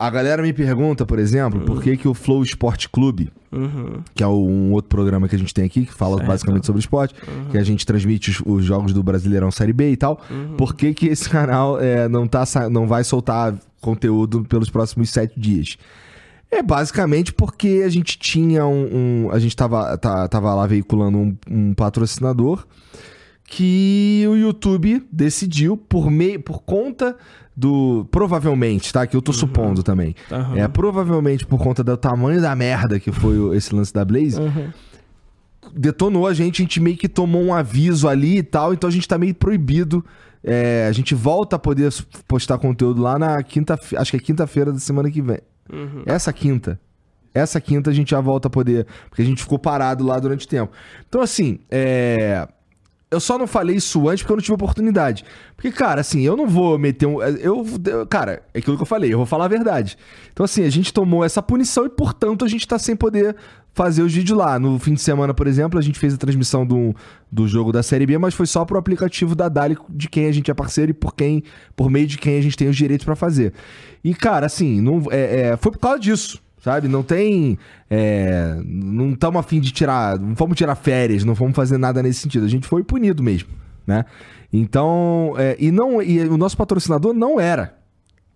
a 0.00 0.10
galera 0.10 0.42
me 0.42 0.52
pergunta, 0.52 1.04
por 1.04 1.18
exemplo, 1.18 1.60
por 1.60 1.82
que 1.82 1.96
que 1.96 2.08
o 2.08 2.14
Flow 2.14 2.42
Sport 2.42 2.86
Clube, 2.90 3.30
Uhum. 3.52 4.00
que 4.14 4.22
é 4.22 4.26
o- 4.26 4.46
um 4.46 4.72
outro 4.72 4.88
programa 4.88 5.28
que 5.28 5.36
a 5.36 5.38
gente 5.38 5.52
tem 5.52 5.64
aqui, 5.64 5.84
que 5.84 5.92
fala 5.92 6.16
Certo. 6.16 6.28
basicamente 6.28 6.66
sobre 6.66 6.80
esporte, 6.80 7.14
que 7.50 7.58
a 7.58 7.62
gente 7.62 7.84
transmite 7.84 8.30
os, 8.30 8.42
os 8.46 8.64
jogos 8.64 8.92
do 8.92 9.02
Brasileirão 9.02 9.50
Série 9.50 9.72
B 9.72 9.90
e 9.90 9.96
tal. 9.96 10.20
Por 10.56 10.74
que, 10.74 10.94
que 10.94 11.06
esse 11.08 11.28
canal 11.30 11.78
é, 11.80 12.08
não, 12.08 12.26
tá, 12.26 12.44
não 12.70 12.86
vai 12.88 13.04
soltar 13.04 13.54
conteúdo 13.80 14.42
pelos 14.44 14.70
próximos 14.70 15.10
sete 15.10 15.38
dias? 15.38 15.76
É 16.50 16.62
basicamente 16.62 17.32
porque 17.32 17.82
a 17.84 17.88
gente 17.88 18.18
tinha 18.18 18.66
um. 18.66 19.26
um- 19.26 19.30
a 19.30 19.38
gente 19.38 19.54
tava, 19.54 19.96
tá- 19.98 20.26
tava 20.26 20.52
lá 20.54 20.66
veiculando 20.66 21.16
um, 21.18 21.36
um 21.48 21.74
patrocinador 21.74 22.64
que 23.52 24.24
o 24.28 24.36
YouTube 24.36 25.04
decidiu, 25.10 25.76
por, 25.76 26.08
meio, 26.08 26.38
por 26.40 26.62
conta 26.62 27.16
do. 27.54 28.06
Provavelmente, 28.08 28.92
tá? 28.92 29.04
Que 29.08 29.16
eu 29.16 29.20
tô 29.20 29.32
supondo 29.32 29.82
também. 29.82 30.14
Aham. 30.30 30.56
É, 30.56 30.68
provavelmente 30.68 31.44
por 31.44 31.58
conta 31.58 31.82
do 31.82 31.96
tamanho 31.96 32.40
da 32.40 32.54
merda 32.54 33.00
que 33.00 33.10
foi 33.10 33.56
esse 33.56 33.74
lance 33.74 33.92
da 33.92 34.04
Blaze, 34.04 34.40
Uhum. 34.40 34.70
detonou 35.74 36.28
a 36.28 36.32
gente, 36.32 36.62
a 36.62 36.64
gente 36.64 36.78
meio 36.80 36.96
que 36.96 37.08
tomou 37.08 37.42
um 37.42 37.52
aviso 37.52 38.06
ali 38.08 38.38
e 38.38 38.42
tal, 38.44 38.72
então 38.72 38.86
a 38.86 38.92
gente 38.92 39.08
tá 39.08 39.18
meio 39.18 39.34
proibido. 39.34 40.04
É, 40.44 40.86
a 40.88 40.92
gente 40.92 41.12
volta 41.12 41.56
a 41.56 41.58
poder 41.58 41.92
postar 42.28 42.56
conteúdo 42.56 43.02
lá 43.02 43.18
na 43.18 43.42
quinta, 43.42 43.76
acho 43.96 44.12
que 44.12 44.16
é 44.16 44.20
quinta-feira 44.20 44.72
da 44.72 44.78
semana 44.78 45.10
que 45.10 45.20
vem. 45.20 45.40
Uhum. 45.72 46.04
Essa 46.06 46.32
quinta. 46.32 46.80
Essa 47.34 47.60
quinta 47.60 47.90
a 47.90 47.92
gente 47.92 48.12
já 48.12 48.20
volta 48.20 48.46
a 48.46 48.50
poder, 48.50 48.86
porque 49.08 49.22
a 49.22 49.24
gente 49.24 49.42
ficou 49.42 49.58
parado 49.58 50.04
lá 50.06 50.20
durante 50.20 50.46
tempo. 50.46 50.72
Então 51.08 51.20
assim, 51.20 51.58
é 51.68 52.46
eu 53.10 53.18
só 53.20 53.36
não 53.36 53.46
falei 53.46 53.76
isso 53.76 54.08
antes 54.08 54.22
porque 54.22 54.32
eu 54.32 54.36
não 54.36 54.42
tive 54.42 54.54
oportunidade. 54.54 55.24
Porque, 55.56 55.70
cara, 55.72 56.00
assim, 56.00 56.20
eu 56.22 56.36
não 56.36 56.46
vou 56.46 56.78
meter 56.78 57.06
um. 57.06 57.20
Eu, 57.22 57.66
eu- 57.84 58.06
cara, 58.06 58.42
é 58.54 58.58
aquilo 58.58 58.76
que 58.76 58.82
eu 58.82 58.86
falei, 58.86 59.12
eu 59.12 59.18
vou 59.18 59.26
falar 59.26 59.46
a 59.46 59.48
verdade. 59.48 59.98
Então, 60.32 60.44
assim, 60.44 60.62
a 60.64 60.70
gente 60.70 60.92
tomou 60.92 61.24
essa 61.24 61.42
punição 61.42 61.84
e, 61.84 61.88
portanto, 61.90 62.44
a 62.44 62.48
gente 62.48 62.66
tá 62.68 62.78
sem 62.78 62.94
poder 62.94 63.34
fazer 63.74 64.02
os 64.02 64.12
vídeos 64.12 64.38
lá. 64.38 64.58
No 64.58 64.78
fim 64.78 64.94
de 64.94 65.00
semana, 65.00 65.34
por 65.34 65.46
exemplo, 65.46 65.78
a 65.78 65.82
gente 65.82 65.98
fez 65.98 66.14
a 66.14 66.16
transmissão 66.16 66.64
do, 66.66 66.94
do 67.30 67.46
jogo 67.48 67.72
da 67.72 67.82
Série 67.82 68.06
B, 68.06 68.16
mas 68.18 68.34
foi 68.34 68.46
só 68.46 68.64
pro 68.64 68.78
aplicativo 68.78 69.34
da 69.34 69.48
Dali, 69.48 69.76
de 69.88 70.08
quem 70.08 70.26
a 70.26 70.32
gente 70.32 70.50
é 70.50 70.54
parceiro 70.54 70.90
e 70.90 70.94
por 70.94 71.14
quem, 71.14 71.42
por 71.74 71.90
meio 71.90 72.06
de 72.06 72.16
quem 72.18 72.38
a 72.38 72.42
gente 72.42 72.56
tem 72.56 72.68
os 72.68 72.76
direitos 72.76 73.04
pra 73.04 73.16
fazer. 73.16 73.52
E, 74.04 74.14
cara, 74.14 74.46
assim, 74.46 74.80
não, 74.80 75.02
é, 75.10 75.48
é, 75.50 75.56
foi 75.56 75.72
por 75.72 75.78
causa 75.78 75.98
disso. 75.98 76.40
Sabe? 76.60 76.88
Não 76.88 77.02
tem. 77.02 77.58
é, 77.88 78.60
não 78.64 79.12
estamos 79.12 79.40
afim 79.40 79.60
de 79.60 79.72
tirar. 79.72 80.18
Não 80.18 80.34
vamos 80.34 80.56
tirar 80.56 80.74
férias, 80.74 81.24
não 81.24 81.34
vamos 81.34 81.56
fazer 81.56 81.78
nada 81.78 82.02
nesse 82.02 82.20
sentido. 82.20 82.44
A 82.44 82.48
gente 82.48 82.66
foi 82.66 82.84
punido 82.84 83.22
mesmo, 83.22 83.48
né? 83.86 84.04
Então. 84.52 85.34
é, 85.38 85.56
e, 85.58 85.70
não, 85.70 86.02
e 86.02 86.20
o 86.28 86.36
nosso 86.36 86.56
patrocinador 86.56 87.14
não 87.14 87.40
era 87.40 87.80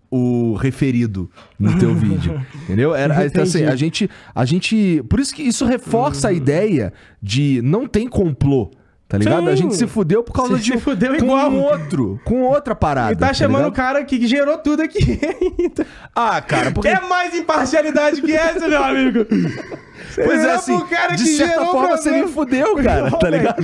o 0.09 0.55
referido 0.55 1.29
no 1.59 1.77
teu 1.77 1.93
vídeo. 1.95 2.41
Entendeu? 2.63 2.95
Era, 2.95 3.25
então, 3.25 3.43
assim, 3.43 3.63
a 3.63 3.75
gente, 3.75 4.09
a 4.33 4.45
gente. 4.45 5.03
Por 5.09 5.19
isso 5.19 5.33
que 5.33 5.43
isso 5.43 5.65
reforça 5.65 6.29
a 6.29 6.33
ideia 6.33 6.93
de 7.21 7.61
não 7.63 7.87
tem 7.87 8.07
complô. 8.07 8.71
Tá 9.07 9.19
ligado? 9.19 9.43
Sim. 9.43 9.49
A 9.49 9.55
gente 9.55 9.75
se 9.75 9.85
fudeu 9.85 10.23
por 10.23 10.33
causa 10.33 10.57
Se- 10.57 10.63
de. 10.63 10.71
se 10.71 10.77
fudeu 10.79 11.11
com 11.15 11.23
igual. 11.25 11.49
um 11.51 11.61
outro. 11.61 12.19
Com 12.25 12.41
outra 12.41 12.73
parada. 12.73 13.13
E 13.13 13.15
tá 13.15 13.31
chamando 13.33 13.65
ligado? 13.65 13.71
o 13.71 13.75
cara 13.75 14.03
que 14.03 14.25
gerou 14.25 14.57
tudo 14.57 14.81
aqui. 14.81 15.19
Ah, 16.17 16.41
cara, 16.41 16.71
porque. 16.71 16.89
Quer 16.89 17.01
mais 17.07 17.35
imparcialidade 17.35 18.21
que 18.21 18.33
essa, 18.33 18.67
meu 18.67 18.83
amigo? 18.83 19.25
Pois 20.15 20.39
é, 20.39 20.43
Olhar 20.43 20.55
assim, 20.55 20.77
de 21.15 21.25
certa 21.27 21.65
forma 21.65 21.97
você 21.97 22.09
me 22.11 22.27
fudeu, 22.29 22.75
cara, 22.81 23.11
tá 23.11 23.29
ligado? 23.29 23.63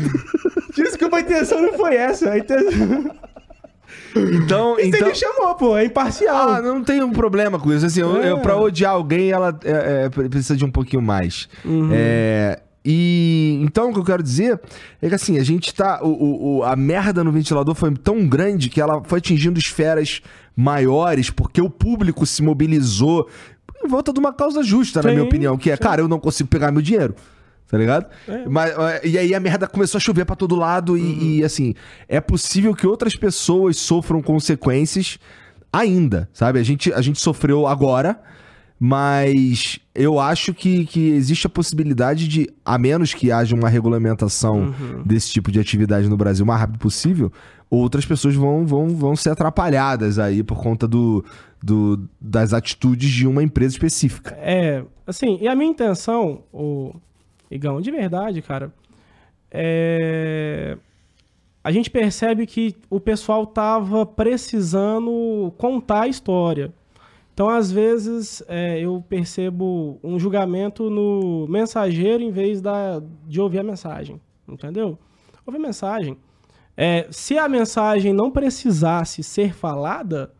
Desculpa, 0.75 1.17
a 1.17 1.21
intenção 1.21 1.61
não 1.61 1.73
foi 1.73 1.95
essa. 1.95 2.29
A 2.31 2.37
intenção... 2.37 3.11
Então, 4.15 4.75
Você 4.75 4.87
então... 4.87 5.07
me 5.07 5.15
chamou, 5.15 5.55
pô. 5.55 5.77
É 5.77 5.85
imparcial. 5.85 6.49
Ah, 6.49 6.61
não 6.61 6.83
tem 6.83 7.01
um 7.01 7.11
problema 7.11 7.57
com 7.59 7.71
isso. 7.71 7.85
Assim, 7.85 8.01
eu, 8.01 8.21
É. 8.21 8.31
eu, 8.31 8.39
pra 8.39 8.57
odiar 8.57 8.91
alguém, 8.91 9.31
ela 9.31 9.57
é, 9.63 10.05
é, 10.05 10.09
precisa 10.09 10.55
de 10.57 10.65
um 10.65 10.71
pouquinho 10.71 11.01
mais. 11.01 11.47
Uhum. 11.63 11.89
É, 11.93 12.59
e 12.83 13.59
então 13.61 13.89
o 13.89 13.93
que 13.93 13.99
eu 13.99 14.03
quero 14.03 14.23
dizer 14.23 14.59
é 15.01 15.07
que 15.09 15.15
assim, 15.15 15.37
a 15.37 15.43
gente 15.43 15.73
tá. 15.73 15.99
O, 16.03 16.57
o- 16.59 16.63
a 16.63 16.75
merda 16.75 17.23
no 17.23 17.31
ventilador 17.31 17.75
foi 17.75 17.91
tão 17.95 18.27
grande 18.27 18.69
que 18.69 18.81
ela 18.81 19.03
foi 19.03 19.19
atingindo 19.19 19.59
esferas 19.59 20.21
maiores, 20.55 21.29
porque 21.29 21.61
o 21.61 21.69
público 21.69 22.25
se 22.25 22.41
mobilizou 22.43 23.27
em 23.83 23.87
volta 23.87 24.11
de 24.13 24.19
uma 24.19 24.33
causa 24.33 24.61
justa, 24.63 25.01
na 25.01 25.09
Sim, 25.09 25.15
minha 25.15 25.27
opinião, 25.27 25.57
que 25.57 25.71
é, 25.71 25.77
cara, 25.77 26.01
eu 26.01 26.07
não 26.07 26.19
consigo 26.19 26.49
pegar 26.49 26.71
meu 26.71 26.81
dinheiro. 26.81 27.15
Tá 27.67 27.77
ligado? 27.77 28.05
É. 28.27 28.45
Mas, 28.49 28.73
e 29.03 29.17
aí 29.17 29.33
a 29.33 29.39
merda 29.39 29.65
começou 29.65 29.97
a 29.97 30.01
chover 30.01 30.25
pra 30.25 30.35
todo 30.35 30.57
lado 30.57 30.97
e, 30.97 31.37
e, 31.39 31.43
assim, 31.45 31.73
é 32.09 32.19
possível 32.19 32.75
que 32.75 32.85
outras 32.85 33.15
pessoas 33.15 33.77
sofram 33.77 34.21
consequências 34.21 35.17
ainda, 35.71 36.29
sabe? 36.33 36.59
A 36.59 36.63
gente, 36.63 36.91
a 36.91 36.99
gente 37.01 37.21
sofreu 37.21 37.65
agora, 37.65 38.19
mas 38.83 39.77
eu 39.93 40.19
acho 40.19 40.55
que, 40.55 40.87
que 40.87 41.11
existe 41.11 41.45
a 41.45 41.49
possibilidade 41.51 42.27
de, 42.27 42.49
a 42.65 42.79
menos 42.79 43.13
que 43.13 43.31
haja 43.31 43.55
uma 43.55 43.69
regulamentação 43.69 44.73
desse 45.05 45.31
tipo 45.31 45.51
de 45.51 45.59
atividade 45.59 46.09
no 46.09 46.17
Brasil 46.17 46.43
o 46.43 46.47
mais 46.47 46.61
rápido 46.61 46.79
possível, 46.79 47.31
outras 47.69 48.07
pessoas 48.07 48.33
vão, 48.33 48.65
vão, 48.65 48.87
vão 48.87 49.15
ser 49.15 49.29
atrapalhadas 49.29 50.17
aí 50.17 50.41
por 50.41 50.57
conta 50.57 50.87
do, 50.87 51.23
do, 51.61 52.09
das 52.19 52.53
atitudes 52.53 53.11
de 53.11 53.27
uma 53.27 53.43
empresa 53.43 53.75
específica. 53.75 54.35
É, 54.39 54.83
assim, 55.05 55.37
e 55.39 55.47
a 55.47 55.55
minha 55.55 55.69
intenção, 55.69 56.41
o 56.51 56.95
Igão, 57.51 57.79
de 57.81 57.91
verdade, 57.91 58.41
cara, 58.41 58.73
é. 59.51 60.75
A 61.63 61.71
gente 61.71 61.91
percebe 61.91 62.47
que 62.47 62.75
o 62.89 62.99
pessoal 62.99 63.45
tava 63.45 64.07
precisando 64.07 65.53
contar 65.55 66.01
a 66.01 66.07
história. 66.07 66.73
Então, 67.41 67.49
às 67.49 67.71
vezes, 67.71 68.43
é, 68.47 68.79
eu 68.79 69.03
percebo 69.09 69.99
um 70.03 70.19
julgamento 70.19 70.91
no 70.91 71.47
mensageiro 71.49 72.21
em 72.21 72.29
vez 72.29 72.61
da, 72.61 73.01
de 73.27 73.41
ouvir 73.41 73.57
a 73.57 73.63
mensagem. 73.63 74.21
Entendeu? 74.47 74.95
Ouvir 75.43 75.57
a 75.57 75.61
mensagem. 75.61 76.15
É, 76.77 77.07
se 77.09 77.39
a 77.39 77.49
mensagem 77.49 78.13
não 78.13 78.29
precisasse 78.29 79.23
ser 79.23 79.55
falada, 79.55 80.31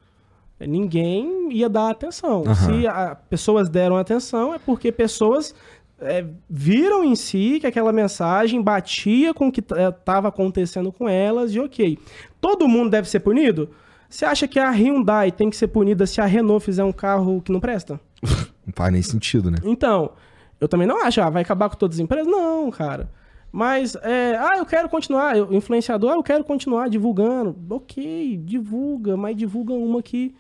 ninguém 0.60 1.52
ia 1.52 1.68
dar 1.68 1.90
atenção. 1.90 2.44
Aham. 2.46 2.54
Se 2.54 2.86
a- 2.86 3.16
pessoas 3.16 3.68
deram 3.68 3.98
atenção, 3.98 4.54
é 4.54 4.60
porque 4.60 4.92
pessoas 4.92 5.56
é, 6.00 6.24
viram 6.48 7.04
em 7.04 7.16
si 7.16 7.58
que 7.60 7.66
aquela 7.66 7.92
mensagem 7.92 8.62
batia 8.62 9.34
com 9.34 9.48
o 9.48 9.52
que 9.52 9.62
estava 9.62 10.28
acontecendo 10.28 10.92
com 10.92 11.10
elas 11.10 11.56
e 11.56 11.60
ok. 11.60 11.98
Todo 12.40 12.68
mundo 12.68 12.92
deve 12.92 13.10
ser 13.10 13.22
punido? 13.22 13.72
Você 14.12 14.26
acha 14.26 14.46
que 14.46 14.60
a 14.60 14.70
Hyundai 14.70 15.32
tem 15.32 15.50
que 15.50 15.56
ser 15.56 15.70
punida 15.70 16.06
se 16.06 16.20
a 16.20 16.26
Renault 16.26 16.64
fizer 16.66 16.84
um 16.84 16.92
carro 16.92 17.42
que 17.42 17.52
não 17.52 17.62
presta? 17.62 18.00
Não 18.64 18.74
faz 18.76 18.94
nem 18.94 19.02
sentido, 19.02 19.50
né? 19.50 19.58
Então, 19.64 20.12
eu 20.60 20.68
também 20.68 20.86
não 20.86 21.04
acho, 21.04 21.20
ah, 21.20 21.30
vai 21.32 21.42
acabar 21.42 21.68
com 21.68 21.76
todas 21.76 21.98
as 21.98 22.00
empresas? 22.00 22.28
Não, 22.28 22.70
cara. 22.70 23.10
Mas, 23.52 23.96
é, 23.96 24.38
ah, 24.38 24.58
eu 24.60 24.66
quero 24.68 24.88
continuar, 24.88 25.36
eu, 25.36 25.52
influenciador, 25.52 26.12
ah, 26.12 26.16
eu 26.16 26.22
quero 26.24 26.44
continuar 26.44 26.88
divulgando. 26.88 27.58
Ok, 27.68 28.38
divulga, 28.38 29.18
mas 29.18 29.36
divulga 29.36 29.74
uma 29.74 30.04
que 30.04 30.36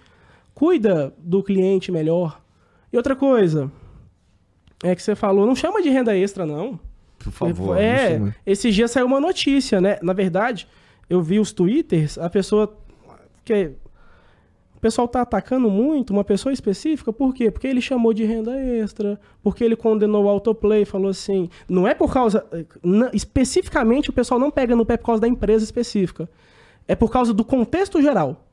cuida 0.53 1.11
do 1.17 1.41
cliente 1.41 1.91
melhor. 1.91 2.39
E 2.93 2.97
outra 2.97 3.15
coisa, 3.15 3.71
é 4.83 4.95
que 4.95 5.01
você 5.01 5.15
falou, 5.15 5.47
não 5.47 5.55
chama 5.55 5.81
de 5.81 5.89
renda 5.89 6.15
extra, 6.15 6.45
não. 6.45 6.79
Por 7.17 7.31
favor. 7.31 7.77
é, 7.77 8.21
esses 8.45 8.73
dias 8.73 8.91
saiu 8.91 9.07
uma 9.07 9.19
notícia, 9.19 9.81
né? 9.81 9.97
Na 10.03 10.13
verdade, 10.13 10.67
eu 11.11 11.21
vi 11.21 11.39
os 11.39 11.51
twitters, 11.51 12.17
a 12.17 12.29
pessoa. 12.29 12.73
Que, 13.43 13.71
o 14.75 14.79
pessoal 14.81 15.07
tá 15.07 15.21
atacando 15.21 15.69
muito 15.69 16.11
uma 16.11 16.23
pessoa 16.23 16.51
específica, 16.51 17.13
por 17.13 17.33
quê? 17.35 17.51
Porque 17.51 17.67
ele 17.67 17.81
chamou 17.81 18.13
de 18.13 18.23
renda 18.23 18.59
extra, 18.59 19.19
porque 19.43 19.63
ele 19.63 19.75
condenou 19.75 20.25
o 20.25 20.29
autoplay, 20.29 20.85
falou 20.85 21.09
assim. 21.09 21.49
Não 21.69 21.87
é 21.87 21.93
por 21.93 22.11
causa. 22.11 22.45
na- 22.83 23.11
especificamente, 23.13 24.09
o 24.09 24.13
pessoal 24.13 24.39
não 24.39 24.49
pega 24.49 24.75
no 24.75 24.85
pé 24.85 24.97
por 24.97 25.05
causa 25.05 25.21
da 25.21 25.27
empresa 25.27 25.63
específica. 25.63 26.27
É 26.87 26.95
por 26.95 27.11
causa 27.11 27.33
do 27.33 27.45
contexto 27.45 28.01
geral. 28.01 28.47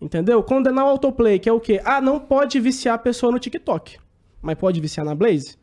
Entendeu? 0.00 0.42
Condenar 0.42 0.84
o 0.86 0.88
autoplay, 0.88 1.38
que 1.38 1.48
é 1.48 1.52
o 1.52 1.60
quê? 1.60 1.80
Ah, 1.84 2.00
não 2.00 2.18
pode 2.18 2.58
viciar 2.60 2.94
a 2.94 2.98
pessoa 2.98 3.30
no 3.32 3.38
TikTok. 3.38 3.98
Mas 4.40 4.54
pode 4.56 4.80
viciar 4.80 5.04
na 5.04 5.14
Blaze? 5.14 5.56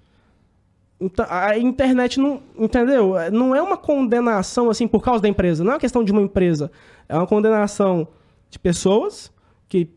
Então, 0.99 1.25
a 1.29 1.57
internet 1.57 2.19
não. 2.19 2.41
Entendeu? 2.57 3.13
Não 3.31 3.55
é 3.55 3.61
uma 3.61 3.77
condenação 3.77 4.69
assim 4.69 4.87
por 4.87 5.01
causa 5.01 5.21
da 5.21 5.27
empresa. 5.27 5.63
Não 5.63 5.71
é 5.71 5.73
uma 5.75 5.79
questão 5.79 6.03
de 6.03 6.11
uma 6.11 6.21
empresa. 6.21 6.69
É 7.09 7.15
uma 7.15 7.25
condenação 7.25 8.07
de 8.49 8.57
pessoas 8.59 9.31
que 9.67 9.89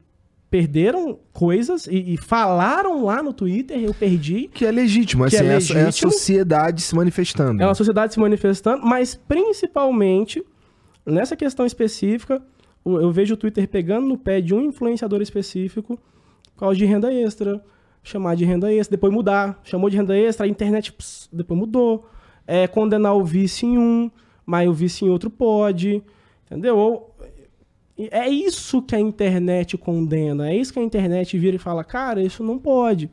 perderam 0.50 1.18
coisas 1.32 1.86
e, 1.86 2.14
e 2.14 2.16
falaram 2.16 3.04
lá 3.04 3.22
no 3.22 3.32
Twitter, 3.34 3.78
eu 3.78 3.92
perdi. 3.92 4.48
Que 4.52 4.64
é 4.64 4.70
legítimo, 4.70 5.26
Que 5.28 5.36
assim, 5.36 5.44
é 5.44 5.48
é, 5.48 5.50
a- 5.50 5.52
é 5.52 5.54
a 5.82 5.84
legítimo. 5.86 6.10
sociedade 6.10 6.80
se 6.80 6.94
manifestando. 6.94 7.62
É 7.62 7.66
uma 7.66 7.74
sociedade 7.74 8.14
se 8.14 8.20
manifestando, 8.20 8.82
mas 8.84 9.14
principalmente 9.14 10.42
nessa 11.04 11.36
questão 11.36 11.66
específica, 11.66 12.42
eu 12.84 13.10
vejo 13.12 13.34
o 13.34 13.36
Twitter 13.36 13.68
pegando 13.68 14.06
no 14.06 14.16
pé 14.16 14.40
de 14.40 14.54
um 14.54 14.62
influenciador 14.62 15.20
específico 15.20 15.98
por 16.54 16.60
causa 16.60 16.76
de 16.78 16.84
renda 16.86 17.12
extra, 17.12 17.62
chamar 18.02 18.34
de 18.34 18.44
renda 18.44 18.72
extra, 18.72 18.96
depois 18.96 19.12
mudar, 19.12 19.60
chamou 19.64 19.90
de 19.90 19.96
renda 19.96 20.16
extra, 20.16 20.46
a 20.46 20.48
internet 20.48 20.92
ps, 20.92 21.28
depois 21.32 21.58
mudou, 21.60 22.08
é, 22.46 22.66
condenar 22.66 23.14
o 23.14 23.22
vício 23.24 23.68
em 23.68 23.76
um, 23.78 24.10
mas 24.46 24.66
o 24.68 24.72
vício 24.72 25.06
em 25.06 25.10
outro 25.10 25.28
pode, 25.28 26.02
entendeu? 26.46 26.76
Ou, 26.78 27.14
é 28.10 28.28
isso 28.28 28.80
que 28.80 28.94
a 28.94 29.00
internet 29.00 29.76
condena, 29.76 30.50
é 30.50 30.56
isso 30.56 30.72
que 30.72 30.78
a 30.78 30.82
internet 30.82 31.36
vira 31.36 31.56
e 31.56 31.58
fala, 31.58 31.82
cara, 31.82 32.22
isso 32.22 32.44
não 32.44 32.58
pode. 32.58 33.10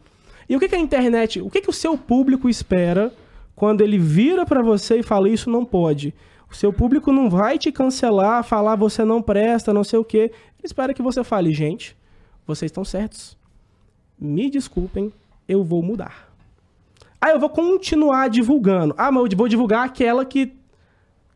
E 0.47 0.55
o 0.55 0.59
que, 0.59 0.67
que 0.67 0.75
a 0.75 0.79
internet, 0.79 1.41
o 1.41 1.49
que, 1.49 1.61
que 1.61 1.69
o 1.69 1.73
seu 1.73 1.97
público 1.97 2.47
espera 2.47 3.11
quando 3.55 3.81
ele 3.81 3.97
vira 3.97 4.45
pra 4.45 4.61
você 4.61 4.99
e 4.99 5.03
fala 5.03 5.27
isso 5.27 5.49
não 5.49 5.65
pode? 5.65 6.13
O 6.49 6.55
seu 6.55 6.71
público 6.71 7.11
não 7.11 7.29
vai 7.29 7.57
te 7.57 7.71
cancelar, 7.71 8.43
falar 8.43 8.75
você 8.75 9.03
não 9.03 9.21
presta, 9.21 9.73
não 9.73 9.83
sei 9.83 9.97
o 9.97 10.05
quê. 10.05 10.31
Ele 10.59 10.65
espera 10.65 10.93
que 10.93 11.01
você 11.01 11.23
fale, 11.23 11.51
gente, 11.51 11.97
vocês 12.45 12.69
estão 12.69 12.85
certos. 12.85 13.35
Me 14.19 14.49
desculpem, 14.49 15.11
eu 15.47 15.63
vou 15.63 15.81
mudar. 15.81 16.31
Ah, 17.19 17.31
eu 17.31 17.39
vou 17.39 17.49
continuar 17.49 18.29
divulgando. 18.29 18.93
Ah, 18.97 19.11
mas 19.11 19.31
eu 19.31 19.37
vou 19.37 19.47
divulgar 19.47 19.83
aquela 19.83 20.23
que 20.23 20.53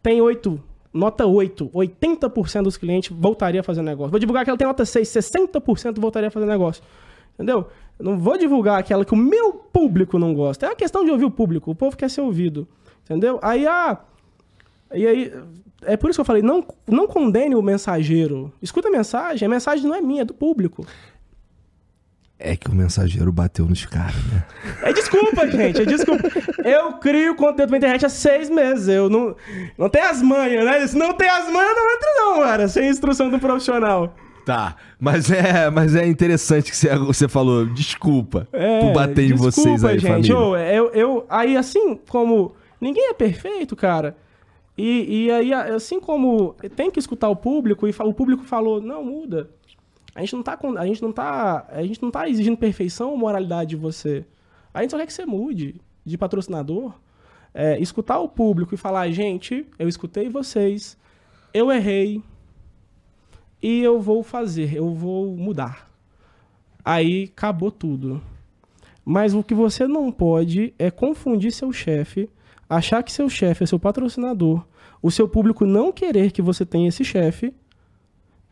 tem 0.04 0.22
8, 0.22 0.62
nota 0.94 1.26
8. 1.26 1.70
80% 1.70 2.64
dos 2.64 2.78
clientes 2.78 3.16
voltaria 3.16 3.62
a 3.62 3.64
fazer 3.64 3.82
negócio. 3.82 4.12
Vou 4.12 4.20
divulgar 4.20 4.46
que 4.46 4.58
tem 4.58 4.68
nota 4.68 4.86
6, 4.86 5.08
60% 5.08 6.00
voltaria 6.00 6.28
a 6.28 6.32
fazer 6.32 6.46
negócio. 6.46 6.84
Entendeu? 7.36 7.68
Eu 7.98 8.06
não 8.06 8.18
vou 8.18 8.38
divulgar 8.38 8.80
aquela 8.80 9.06
que 9.06 9.14
o 9.14 9.18
meu 9.18 9.54
público 9.54 10.20
não 10.20 10.34
gosta. 10.34 10.66
É 10.66 10.70
uma 10.70 10.76
questão 10.76 11.06
de 11.06 11.12
ouvir 11.12 11.26
o 11.26 11.32
público. 11.32 11.72
O 11.72 11.76
povo 11.76 11.96
quer 11.96 12.10
ser 12.10 12.22
ouvido. 12.22 12.68
Entendeu? 13.06 13.40
Aí, 13.42 13.66
ah. 13.66 14.00
E 14.94 15.08
aí. 15.08 15.34
É 15.84 15.96
por 15.96 16.10
isso 16.10 16.18
que 16.18 16.22
eu 16.22 16.26
falei, 16.26 16.42
não, 16.42 16.66
não 16.86 17.08
condene 17.08 17.56
o 17.56 17.62
mensageiro. 17.62 18.52
Escuta 18.62 18.90
a 18.90 18.92
mensagem. 18.92 19.46
A 19.46 19.50
mensagem 19.50 19.88
não 19.88 19.96
é 19.96 20.02
minha, 20.02 20.24
é 20.24 20.26
do 20.26 20.34
público. 20.34 20.86
É 22.42 22.56
que 22.56 22.70
o 22.70 22.74
mensageiro 22.74 23.32
bateu 23.34 23.66
nos 23.66 23.86
caras, 23.86 24.16
né? 24.32 24.46
É 24.82 24.94
desculpa, 24.94 25.46
gente, 25.46 25.82
é 25.82 25.86
desculpa. 25.86 26.30
Eu 26.64 26.94
crio 26.94 27.36
conteúdo 27.36 27.68
pra 27.68 27.78
internet 27.78 28.06
há 28.06 28.10
seis 28.10 28.50
meses. 28.50 28.88
Eu 28.88 29.10
não. 29.10 29.36
Não 29.78 29.90
tem 29.90 30.02
as 30.02 30.22
manhas, 30.22 30.64
né? 30.64 30.88
Se 30.88 30.98
não 30.98 31.14
tem 31.14 31.28
as 31.28 31.52
manhas, 31.52 31.76
não 31.76 31.92
entra, 31.94 32.10
não, 32.16 32.40
cara. 32.40 32.68
Sem 32.70 32.88
instrução 32.90 33.30
do 33.30 33.40
profissional. 33.40 34.16
Tá, 34.46 34.78
mas 35.00 35.30
é, 35.30 35.70
mas 35.70 35.96
é 35.96 36.08
interessante 36.08 36.72
que 36.72 36.78
você, 36.78 36.96
você 36.96 37.28
falou, 37.28 37.66
desculpa 37.68 38.48
É, 38.54 38.80
por 38.80 38.94
bater 38.94 39.30
em 39.30 39.36
vocês 39.36 39.84
aí, 39.84 40.00
gente. 40.00 40.10
família. 40.10 40.38
Ô, 40.38 40.56
eu, 40.58 40.90
eu, 40.92 41.26
aí, 41.30 41.58
assim 41.58 42.00
como 42.10 42.56
ninguém 42.80 43.10
é 43.10 43.14
perfeito, 43.14 43.76
cara. 43.76 44.16
E, 44.78 45.26
e 45.26 45.32
aí, 45.32 45.54
assim 45.54 46.00
como 46.00 46.56
tem 46.74 46.90
que 46.90 47.00
escutar 47.00 47.28
o 47.28 47.36
público, 47.36 47.86
e 47.86 47.94
o 48.00 48.14
público 48.14 48.44
falou, 48.46 48.82
não, 48.82 49.04
muda. 49.04 49.50
A 50.20 50.22
gente 50.22 50.36
não 50.36 50.44
tá, 50.44 50.60
a 50.78 50.86
gente 50.86 51.02
não 51.02 51.14
tá, 51.14 51.66
a 51.70 51.82
gente 51.82 52.02
não 52.02 52.12
tá 52.12 52.28
exigindo 52.28 52.58
perfeição 52.58 53.12
ou 53.12 53.18
moralidade 53.18 53.70
de 53.70 53.76
você. 53.78 54.26
A 54.74 54.82
gente 54.82 54.92
só 54.92 54.98
quer 54.98 55.06
que 55.06 55.14
você 55.14 55.26
mude 55.26 55.80
de 56.06 56.18
patrocinador. 56.18 56.94
É, 57.54 57.80
escutar 57.80 58.20
o 58.20 58.28
público 58.28 58.76
e 58.76 58.78
falar, 58.78 59.10
gente, 59.12 59.66
eu 59.80 59.88
escutei 59.88 60.28
vocês, 60.28 60.98
eu 61.54 61.72
errei 61.72 62.22
e 63.64 63.80
eu 63.80 64.02
vou 64.02 64.22
fazer, 64.22 64.74
eu 64.76 64.94
vou 64.94 65.38
mudar. 65.38 65.90
Aí 66.84 67.32
acabou 67.32 67.72
tudo. 67.72 68.22
Mas 69.06 69.34
o 69.34 69.42
que 69.42 69.54
você 69.54 69.88
não 69.88 70.12
pode 70.12 70.74
é 70.78 70.92
confundir 70.92 71.54
seu 71.54 71.72
chefe, 71.72 72.30
achar 72.70 73.02
que 73.04 73.12
seu 73.12 73.30
chefe 73.30 73.64
é 73.64 73.68
seu 73.68 73.80
patrocinador, 73.80 74.66
o 75.02 75.10
seu 75.10 75.30
público 75.30 75.66
não 75.66 75.94
querer 75.94 76.32
que 76.32 76.42
você 76.42 76.66
tenha 76.66 76.90
esse 76.90 77.06
chefe 77.06 77.54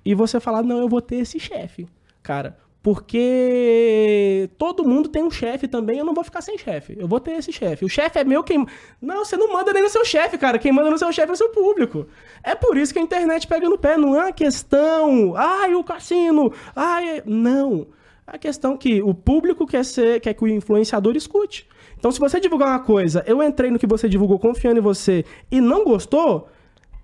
e 0.08 0.16
você 0.16 0.40
falar, 0.40 0.64
não, 0.64 0.80
eu 0.80 0.88
vou 0.88 1.02
ter 1.02 1.18
esse 1.18 1.38
chefe. 1.38 1.86
Cara, 2.24 2.58
porque 2.82 4.50
todo 4.58 4.88
mundo 4.88 5.10
tem 5.10 5.22
um 5.22 5.30
chefe 5.30 5.68
também, 5.68 6.00
eu 6.00 6.06
não 6.06 6.14
vou 6.14 6.24
ficar 6.24 6.42
sem 6.42 6.58
chefe. 6.58 6.96
Eu 6.98 7.10
vou 7.10 7.20
ter 7.20 7.32
esse 7.32 7.52
chefe. 7.52 7.84
O 7.84 7.90
chefe 7.90 8.18
é 8.18 8.24
meu 8.24 8.42
quem. 8.42 8.66
Não, 9.02 9.26
você 9.26 9.36
não 9.36 9.52
manda 9.52 9.74
nem 9.74 9.84
no 9.84 9.90
seu 9.90 10.06
chefe, 10.06 10.38
cara. 10.38 10.58
Quem 10.58 10.72
manda 10.72 10.90
no 10.90 10.98
seu 10.98 11.12
chefe 11.12 11.30
é 11.30 11.34
o 11.34 11.36
seu 11.36 11.50
público. 11.50 12.08
É 12.42 12.56
por 12.56 12.78
isso 12.78 12.94
que 12.94 13.00
a 13.00 13.02
internet 13.02 13.46
pega 13.46 13.68
no 13.68 13.78
pé. 13.78 13.98
Não 13.98 14.16
é 14.16 14.28
uma 14.28 14.32
questão. 14.32 15.34
Ai, 15.36 15.76
o 15.76 15.84
cassino. 15.84 16.54
Ai, 16.74 17.22
não. 17.26 17.88
É 18.26 18.38
a 18.38 18.38
questão 18.38 18.78
que 18.78 19.02
o 19.02 19.14
público 19.14 19.68
quer 19.68 19.84
ser, 19.84 20.22
quer 20.22 20.34
que 20.34 20.46
o 20.46 20.48
influenciador 20.48 21.18
escute. 21.18 21.68
Então, 22.00 22.14
se 22.14 22.20
você 22.20 22.40
divulgar 22.40 22.70
uma 22.70 22.80
coisa, 22.80 23.22
eu 23.28 23.44
entrei 23.44 23.70
no 23.70 23.78
que 23.78 23.88
você 23.88 24.08
divulgou 24.08 24.40
confiando 24.40 24.80
em 24.80 24.84
você 24.84 25.26
e 25.52 25.60
não 25.60 25.84
gostou, 25.84 26.48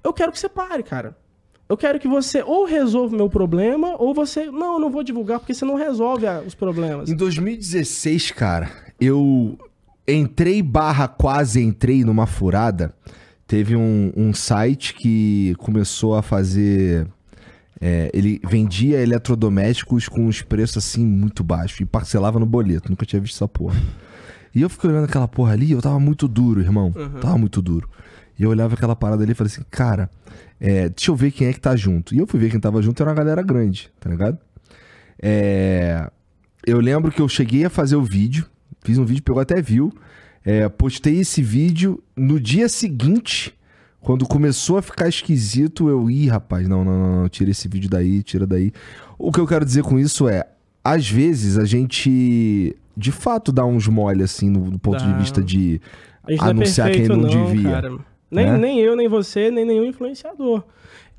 eu 0.02 0.14
quero 0.14 0.32
que 0.32 0.40
você 0.40 0.48
pare, 0.48 0.84
cara. 0.84 1.22
Eu 1.68 1.78
quero 1.78 2.00
que 2.00 2.08
você 2.08 2.44
ou 2.44 2.66
resolva 2.66 3.16
o 3.16 3.18
meu 3.18 3.30
problema, 3.30 3.96
ou 3.98 4.14
você. 4.14 4.46
Não, 4.52 4.74
eu 4.74 4.80
não 4.80 4.92
vou 4.92 5.04
divulgar 5.04 5.40
porque 5.40 5.54
você 5.54 5.66
não 5.66 5.76
resolve 5.76 6.26
os 6.46 6.54
problemas. 6.54 7.10
Em 7.10 7.16
2016, 7.16 8.32
cara, 8.32 8.70
eu 9.00 9.58
entrei 10.08 10.62
barra 10.62 11.08
quase 11.08 11.62
entrei 11.62 12.04
numa 12.04 12.28
furada. 12.28 12.94
Teve 13.48 13.76
um, 13.76 14.12
um 14.16 14.34
site 14.34 14.94
que 14.94 15.56
começou 15.58 16.16
a 16.16 16.22
fazer. 16.22 17.08
é, 17.80 18.10
ele 18.14 18.40
vendia 18.48 19.02
eletrodomésticos 19.02 20.08
com 20.08 20.28
os 20.28 20.42
preços 20.42 20.78
assim 20.78 21.06
muito 21.06 21.44
baixos 21.44 21.80
e 21.80 21.86
parcelava 21.86 22.40
no 22.40 22.46
boleto. 22.46 22.90
Nunca 22.90 23.06
tinha 23.06 23.22
visto 23.22 23.36
essa 23.36 23.48
porra. 23.48 23.76
E 24.56 24.62
eu 24.62 24.70
fiquei 24.70 24.90
olhando 24.90 25.06
aquela 25.06 25.28
porra 25.28 25.54
ali, 25.54 25.72
eu 25.72 25.82
tava 25.82 26.00
muito 26.00 26.28
duro, 26.28 26.62
irmão. 26.62 26.94
Tava 27.20 27.38
muito 27.38 27.62
duro. 27.62 27.90
E 28.38 28.44
eu 28.44 28.50
olhava 28.50 28.74
aquela 28.74 28.96
parada 28.96 29.24
ali 29.24 29.32
e 29.32 29.36
falei 29.36 29.52
assim, 29.52 29.64
cara, 29.70 30.10
é, 30.60 30.90
deixa 30.90 31.12
eu 31.12 31.16
ver 31.16 31.32
quem 31.32 31.48
é 31.48 31.54
que 31.54 31.60
tá 31.60 31.76
junto. 31.76 32.16
E 32.16 32.20
eu 32.20 32.28
fui 32.28 32.40
ver 32.40 32.50
quem 32.50 32.60
tava 32.60 32.82
junto, 32.82 33.02
era 33.02 33.10
uma 33.10 33.16
galera 33.16 33.42
grande, 33.42 33.92
tá 34.00 34.10
ligado? 34.10 34.38
É, 35.22 36.10
eu 36.66 36.80
lembro 36.80 37.12
que 37.12 37.22
eu 37.22 37.30
cheguei 37.30 37.66
a 37.66 37.70
fazer 37.70 37.96
o 37.96 38.04
vídeo, 38.04 38.46
fiz 38.84 38.98
um 38.98 39.06
vídeo, 39.06 39.24
pegou 39.24 39.42
até 39.42 39.62
view, 39.62 39.94
é, 40.46 40.68
postei 40.68 41.20
esse 41.20 41.42
vídeo 41.42 42.02
no 42.16 42.40
dia 42.40 42.68
seguinte, 42.68 43.54
quando 44.02 44.26
começou 44.26 44.78
a 44.78 44.82
ficar 44.82 45.08
esquisito, 45.08 45.88
eu, 45.88 46.10
ih, 46.10 46.28
rapaz, 46.28 46.68
não, 46.68 46.84
não, 46.84 47.00
não, 47.00 47.22
não, 47.22 47.30
tira 47.30 47.52
esse 47.52 47.68
vídeo 47.68 47.90
daí, 47.90 48.22
tira 48.22 48.46
daí. 48.46 48.74
O 49.18 49.32
que 49.32 49.40
eu 49.40 49.48
quero 49.48 49.64
dizer 49.64 49.84
com 49.84 49.98
isso 49.98 50.28
é, 50.28 50.46
às 50.84 51.10
vezes 51.10 51.58
a 51.58 51.64
gente, 51.64 52.76
de 52.98 53.12
fato, 53.12 53.52
dá 53.52 53.66
uns 53.66 53.88
mole, 53.88 54.22
assim, 54.22 54.50
no, 54.50 54.70
do 54.70 54.80
ponto 54.80 55.00
de 55.00 55.12
Dá. 55.12 55.18
vista 55.18 55.42
de 55.42 55.80
A 56.24 56.32
gente 56.32 56.42
não 56.42 56.48
é 56.48 56.52
anunciar 56.52 56.92
quem 56.92 57.08
perfeito, 57.08 57.22
não, 57.22 57.46
devia. 57.46 57.72
Cara. 57.72 58.13
Nem, 58.34 58.52
né? 58.52 58.58
nem 58.58 58.80
eu, 58.80 58.96
nem 58.96 59.08
você, 59.08 59.52
nem 59.52 59.66
nenhum 59.66 59.86
influenciador. 59.86 60.64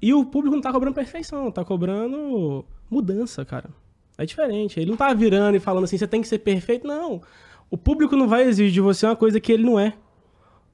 E 0.03 0.13
o 0.13 0.25
público 0.25 0.55
não 0.55 0.63
tá 0.63 0.73
cobrando 0.73 0.95
perfeição, 0.95 1.51
tá 1.51 1.65
cobrando 1.65 2.65
mudança, 2.91 3.45
cara. 3.45 3.71
É 4.19 4.25
diferente. 4.25 4.79
Ele 4.79 4.91
não 4.91 4.97
tá 4.97 5.13
virando 5.15 5.57
e 5.57 5.61
falando 5.61 5.85
assim, 5.85 5.97
você 5.97 6.07
tem 6.07 6.21
que 6.21 6.29
ser 6.29 6.39
perfeito. 6.39 6.87
Não. 6.87 7.21
O 7.71 7.77
público 7.77 8.15
não 8.17 8.29
vai 8.29 8.45
exigir 8.45 8.73
de 8.73 8.81
você 8.81 9.07
uma 9.07 9.17
coisa 9.17 9.41
que 9.41 9.53
ele 9.53 9.65
não 9.65 9.79
é. 9.79 9.95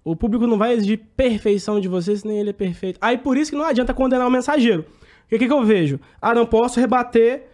O 0.02 0.16
público 0.16 0.46
não 0.46 0.58
vai 0.58 0.72
exigir 0.72 1.00
perfeição 1.16 1.80
de 1.80 1.88
você 1.88 2.16
se 2.16 2.26
nem 2.26 2.38
ele 2.38 2.50
é 2.50 2.54
perfeito. 2.54 2.98
Aí 3.00 3.18
por 3.18 3.36
isso 3.36 3.50
que 3.50 3.56
não 3.56 3.64
adianta 3.64 3.94
condenar 3.94 4.26
o 4.26 4.30
mensageiro. 4.30 4.82
O 5.26 5.28
que, 5.28 5.38
que, 5.38 5.46
que 5.46 5.52
eu 5.52 5.64
vejo? 5.64 6.00
Ah, 6.20 6.34
não 6.34 6.44
posso 6.44 6.80
rebater 6.80 7.46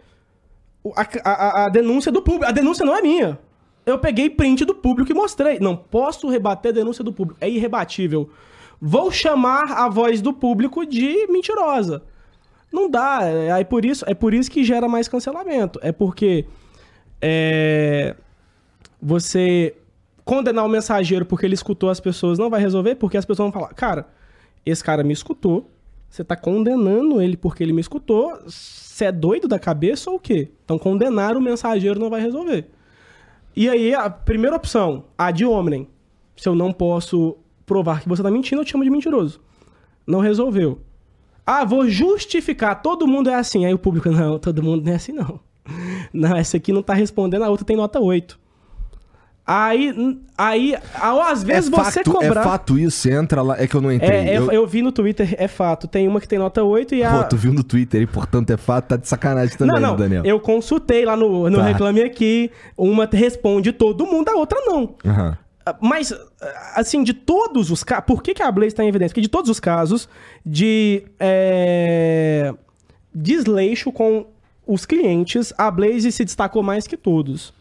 a, 0.95 1.31
a, 1.31 1.65
a, 1.67 1.69
denúncia 1.69 2.11
do 2.11 2.23
público. 2.23 2.47
A 2.47 2.53
denúncia 2.53 2.87
não 2.87 2.97
é 2.97 3.03
minha. 3.03 3.39
Eu 3.85 3.99
peguei 3.99 4.31
print 4.31 4.65
do 4.65 4.75
público 4.75 5.11
e 5.11 5.15
mostrei. 5.15 5.59
Não 5.61 5.77
posso 5.77 6.29
rebater 6.29 6.71
a 6.71 6.75
denúncia 6.75 7.05
do 7.05 7.13
público. 7.13 7.39
É 7.41 7.49
irrebatível. 7.49 8.31
Vou 8.81 9.11
chamar 9.11 9.73
a 9.73 9.89
voz 9.89 10.21
do 10.21 10.33
público 10.33 10.85
de 10.85 11.27
mentirosa. 11.29 12.03
Não 12.73 12.91
dá. 12.91 13.21
É, 13.23 13.61
é 13.61 13.65
por 13.65 13.85
isso, 13.85 14.05
é 14.07 14.15
por 14.15 14.35
isso 14.35 14.51
que 14.51 14.65
gera 14.65 14.89
mais 14.89 15.09
cancelamento. 15.09 15.79
É 15.83 15.93
porque 15.93 16.47
é, 17.21 18.15
você 19.01 19.75
condenar 20.25 20.65
o 20.65 20.69
mensageiro 20.69 21.25
porque 21.25 21.47
ele 21.47 21.55
escutou 21.55 21.89
as 21.89 22.01
pessoas 22.01 22.39
não 22.39 22.51
vai 22.51 22.61
resolver, 22.61 22.97
porque 22.97 23.17
as 23.17 23.25
pessoas 23.25 23.51
vão 23.51 23.53
falar, 23.53 23.73
cara, 23.75 24.09
esse 24.65 24.83
cara 24.83 25.05
me 25.05 25.13
escutou, 25.13 25.71
você 26.11 26.25
tá 26.25 26.35
condenando 26.35 27.23
ele 27.23 27.37
porque 27.37 27.63
ele 27.63 27.73
me 27.73 27.81
escutou, 27.81 28.37
você 28.45 29.05
é 29.05 29.13
doido 29.13 29.47
da 29.47 29.59
cabeça 29.59 30.11
ou 30.11 30.17
o 30.17 30.21
quê? 30.21 30.51
Então 30.65 30.79
condenar 30.79 31.37
o 31.37 31.41
mensageiro 31.41 32.01
não 32.01 32.11
vai 32.11 32.21
resolver. 32.21 32.69
E 33.55 33.71
aí, 33.71 33.95
a 33.95 34.11
primeira 34.11 34.55
opção, 34.55 35.05
a 35.17 35.31
de 35.31 35.47
homem. 35.47 35.89
Se 36.37 36.47
eu 36.47 36.55
não 36.55 36.75
posso 36.75 37.39
provar 37.67 38.01
que 38.01 38.09
você 38.09 38.23
tá 38.23 38.31
mentindo, 38.31 38.63
eu 38.63 38.65
te 38.65 38.71
chamo 38.73 38.85
de 38.85 38.91
mentiroso. 38.91 39.41
Não 40.07 40.21
resolveu. 40.21 40.81
Ah, 41.45 41.65
vou 41.65 41.89
justificar, 41.89 42.81
todo 42.81 43.07
mundo 43.07 43.29
é 43.29 43.35
assim. 43.35 43.67
Aí 43.67 43.75
o 43.75 43.79
público, 43.79 44.09
não, 44.13 44.39
todo 44.39 44.63
mundo 44.63 44.85
não 44.85 44.93
é 44.93 44.97
assim, 44.97 45.13
não. 45.13 45.41
Não, 46.13 46.37
essa 46.37 46.57
aqui 46.57 46.73
não 46.73 46.83
tá 46.83 46.95
respondendo, 46.95 47.43
a 47.43 47.51
outra 47.51 47.67
tem 47.67 47.77
nota 47.77 47.99
8. 47.99 48.39
Aí, 49.49 49.95
aí, 50.37 50.77
às 51.01 51.45
vezes 51.45 51.73
é 51.73 51.77
você 51.77 52.03
fato, 52.03 52.11
cobrar... 52.11 52.41
É 52.41 52.45
fato 52.45 52.77
isso, 52.77 52.97
você 52.97 53.13
entra 53.13 53.43
lá, 53.43 53.57
é 53.57 53.69
que 53.69 53.77
eu 53.77 53.81
não 53.81 53.93
entrei. 53.93 54.11
É, 54.11 54.35
é, 54.35 54.39
eu... 54.39 54.51
eu... 54.51 54.67
vi 54.67 54.83
no 54.83 54.91
Twitter, 54.91 55.37
é 55.39 55.47
fato. 55.47 55.87
Tem 55.87 56.09
uma 56.09 56.21
que 56.21 56.27
tem 56.27 56.37
nota 56.37 56.65
8 56.65 56.97
e 56.97 57.05
a... 57.05 57.19
Pô, 57.19 57.29
tu 57.29 57.37
viu 57.37 57.53
no 57.53 57.63
Twitter 57.63 58.03
e, 58.03 58.07
portanto, 58.09 58.51
é 58.51 58.57
fato, 58.57 58.89
tá 58.89 58.97
de 58.97 59.07
sacanagem 59.07 59.57
também, 59.57 59.81
não, 59.81 59.91
não, 59.91 59.97
Daniel. 59.97 60.25
Eu 60.25 60.41
consultei 60.41 61.05
lá 61.05 61.17
no, 61.17 61.49
no 61.49 61.59
tá. 61.59 61.65
Reclame 61.65 62.03
Aqui, 62.03 62.51
uma 62.77 63.09
responde 63.13 63.71
todo 63.71 64.05
mundo, 64.05 64.29
a 64.29 64.35
outra 64.35 64.61
não. 64.67 64.95
Uhum. 65.05 65.37
Mas, 65.81 66.13
assim, 66.75 67.03
de 67.03 67.13
todos 67.13 67.71
os 67.71 67.83
casos... 67.83 68.05
Por 68.07 68.23
que, 68.23 68.35
que 68.35 68.43
a 68.43 68.51
Blaze 68.51 68.69
está 68.69 68.85
em 68.85 68.89
evidência? 68.89 69.13
Porque 69.13 69.21
de 69.21 69.29
todos 69.29 69.51
os 69.51 69.59
casos 69.59 70.09
de 70.45 71.05
é, 71.19 72.55
desleixo 73.13 73.91
com 73.91 74.27
os 74.67 74.87
clientes, 74.87 75.53
a 75.57 75.71
Blaze 75.71 76.13
se 76.13 76.25
destacou 76.25 76.63
mais 76.63 76.87
que 76.87 76.97
todos. 76.97 77.53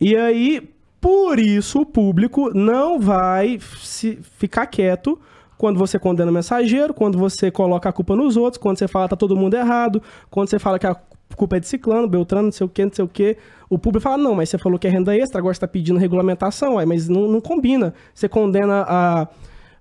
E 0.00 0.16
aí, 0.16 0.68
por 1.00 1.38
isso, 1.38 1.80
o 1.82 1.86
público 1.86 2.50
não 2.54 2.98
vai 2.98 3.58
se 3.82 4.18
ficar 4.38 4.66
quieto 4.66 5.18
quando 5.56 5.78
você 5.78 5.98
condena 5.98 6.30
o 6.30 6.34
mensageiro, 6.34 6.94
quando 6.94 7.18
você 7.18 7.50
coloca 7.50 7.88
a 7.88 7.92
culpa 7.92 8.14
nos 8.14 8.36
outros, 8.36 8.62
quando 8.62 8.78
você 8.78 8.86
fala 8.86 9.06
que 9.06 9.10
tá 9.10 9.16
todo 9.16 9.36
mundo 9.36 9.54
errado, 9.54 10.00
quando 10.30 10.48
você 10.48 10.58
fala 10.58 10.78
que 10.78 10.86
a 10.86 10.96
culpa 11.36 11.56
é 11.56 11.60
de 11.60 11.68
ciclano, 11.68 12.08
beltrano, 12.08 12.44
não 12.44 12.52
sei 12.52 12.66
o 12.66 12.68
que, 12.68 12.84
não 12.84 12.92
sei 12.92 13.04
o 13.04 13.08
que. 13.08 13.36
O 13.68 13.78
público 13.78 14.02
fala, 14.02 14.16
não, 14.16 14.34
mas 14.34 14.48
você 14.48 14.58
falou 14.58 14.78
que 14.78 14.86
é 14.86 14.90
renda 14.90 15.16
extra, 15.16 15.38
agora 15.38 15.54
você 15.54 15.60
tá 15.60 15.68
pedindo 15.68 15.98
regulamentação, 15.98 16.74
mas 16.86 17.08
não, 17.08 17.28
não 17.28 17.40
combina. 17.40 17.92
Você 18.14 18.28
condena 18.28 18.84
a, 18.88 19.28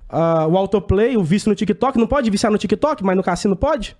a, 0.09 0.47
o 0.47 0.57
autoplay, 0.57 1.15
o 1.17 1.23
vício 1.23 1.49
no 1.49 1.55
TikTok, 1.55 1.97
não 1.97 2.07
pode 2.07 2.29
viciar 2.29 2.51
no 2.51 2.57
TikTok, 2.57 3.03
mas 3.03 3.15
no 3.15 3.23
cassino 3.23 3.55
pode? 3.55 3.95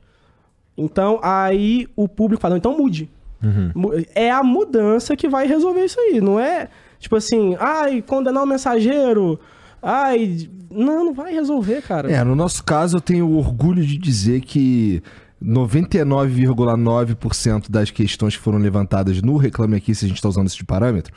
Então, 0.77 1.19
aí 1.23 1.87
o 1.95 2.07
público 2.07 2.41
fala, 2.41 2.57
então 2.57 2.77
mude. 2.77 3.09
Uhum. 3.41 4.03
É 4.13 4.31
a 4.31 4.43
mudança 4.43 5.15
que 5.15 5.27
vai 5.27 5.47
resolver 5.47 5.85
isso 5.85 5.99
aí, 5.99 6.19
não 6.19 6.39
é 6.39 6.69
Tipo 6.99 7.15
assim, 7.15 7.55
ai, 7.59 8.01
condenar 8.01 8.43
o 8.43 8.47
mensageiro. 8.47 9.39
Ai, 9.81 10.49
não, 10.69 11.05
não 11.05 11.13
vai 11.13 11.33
resolver, 11.33 11.81
cara. 11.81 12.11
É, 12.11 12.23
no 12.23 12.35
nosso 12.35 12.63
caso 12.63 12.97
eu 12.97 13.01
tenho 13.01 13.29
orgulho 13.37 13.85
de 13.85 13.97
dizer 13.97 14.41
que 14.41 15.01
99,9% 15.43 17.69
das 17.69 17.91
questões 17.91 18.35
que 18.35 18.41
foram 18.41 18.57
levantadas 18.57 19.21
no 19.21 19.37
Reclame 19.37 19.75
Aqui, 19.75 19.93
se 19.93 20.05
a 20.05 20.07
gente 20.07 20.17
está 20.17 20.29
usando 20.29 20.47
esse 20.47 20.63
parâmetro, 20.63 21.13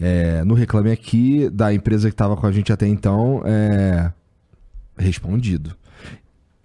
é, 0.00 0.42
no 0.44 0.54
Reclame 0.54 0.90
Aqui, 0.90 1.48
da 1.50 1.72
empresa 1.72 2.08
que 2.08 2.14
estava 2.14 2.36
com 2.36 2.46
a 2.46 2.52
gente 2.52 2.72
até 2.72 2.86
então, 2.86 3.42
é 3.44 4.12
respondido. 4.98 5.76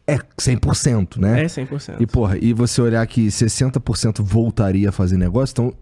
É 0.08 0.18
100%, 0.18 1.18
né? 1.18 1.44
É 1.44 1.46
100%. 1.46 1.96
E, 2.00 2.06
porra, 2.06 2.38
e 2.40 2.54
você 2.54 2.82
olhar 2.82 3.06
que 3.08 3.28
60% 3.28 4.22
voltaria 4.22 4.90
a 4.90 4.92
fazer 4.92 5.18
negócio, 5.18 5.54
então 5.54 5.74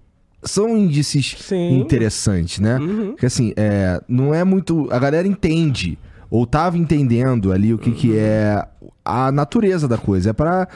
são 0.41 0.77
índices 0.77 1.35
Sim. 1.39 1.79
interessantes, 1.79 2.59
né? 2.59 2.77
Uhum. 2.77 3.11
Porque 3.11 3.25
assim, 3.25 3.53
é, 3.57 4.01
não 4.07 4.33
é 4.33 4.43
muito. 4.43 4.87
A 4.91 4.99
galera 4.99 5.27
entende, 5.27 5.97
ou 6.29 6.45
tava 6.45 6.77
entendendo 6.77 7.51
ali 7.51 7.73
o 7.73 7.77
que, 7.77 7.89
uhum. 7.89 7.95
que 7.95 8.17
é 8.17 8.65
a 9.03 9.31
natureza 9.31 9.87
da 9.87 9.97
coisa. 9.97 10.29
É 10.29 10.33
para 10.33 10.67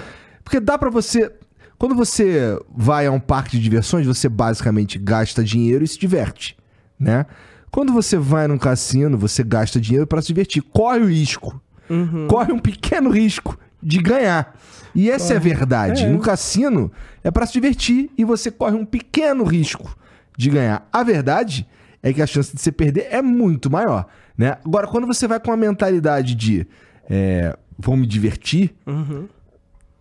Porque 0.47 0.61
dá 0.61 0.77
para 0.77 0.89
você. 0.89 1.29
Quando 1.77 1.93
você 1.93 2.57
vai 2.73 3.05
a 3.05 3.11
um 3.11 3.19
parque 3.19 3.57
de 3.57 3.61
diversões, 3.61 4.07
você 4.07 4.29
basicamente 4.29 4.97
gasta 4.97 5.43
dinheiro 5.43 5.83
e 5.83 5.87
se 5.87 5.99
diverte, 5.99 6.55
né? 6.97 7.25
Quando 7.69 7.91
você 7.91 8.17
vai 8.17 8.47
num 8.47 8.57
cassino, 8.57 9.17
você 9.17 9.43
gasta 9.43 9.77
dinheiro 9.77 10.07
para 10.07 10.21
se 10.21 10.29
divertir. 10.29 10.63
Corre 10.63 10.99
o 10.99 11.09
risco. 11.09 11.61
Uhum. 11.89 12.27
Corre 12.29 12.53
um 12.53 12.59
pequeno 12.59 13.09
risco 13.09 13.59
de 13.83 13.97
ganhar. 13.99 14.57
E 14.95 15.11
essa 15.11 15.33
é 15.33 15.35
a 15.35 15.39
verdade. 15.39 16.05
É. 16.05 16.09
No 16.09 16.19
cassino 16.19 16.89
é 17.21 17.29
para 17.29 17.45
se 17.45 17.51
divertir 17.51 18.09
e 18.17 18.23
você 18.23 18.49
corre 18.49 18.77
um 18.77 18.85
pequeno 18.85 19.43
risco 19.43 19.97
de 20.37 20.49
ganhar. 20.49 20.87
A 20.93 21.03
verdade 21.03 21.67
é 22.01 22.13
que 22.13 22.21
a 22.21 22.25
chance 22.25 22.55
de 22.55 22.61
você 22.61 22.71
perder 22.71 23.07
é 23.11 23.21
muito 23.21 23.69
maior, 23.69 24.07
né? 24.37 24.57
Agora, 24.63 24.87
quando 24.87 25.05
você 25.05 25.27
vai 25.27 25.41
com 25.41 25.51
a 25.51 25.57
mentalidade 25.57 26.33
de 26.33 26.65
é, 27.09 27.53
vou 27.77 27.95
me 27.97 28.07
divertir, 28.07 28.73
uhum. 28.87 29.27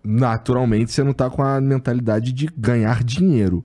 Naturalmente 0.06 0.92
você 0.92 1.02
não 1.02 1.12
tá 1.12 1.28
com 1.28 1.42
a 1.42 1.60
mentalidade 1.60 2.32
de 2.32 2.48
ganhar 2.56 3.02
dinheiro. 3.02 3.64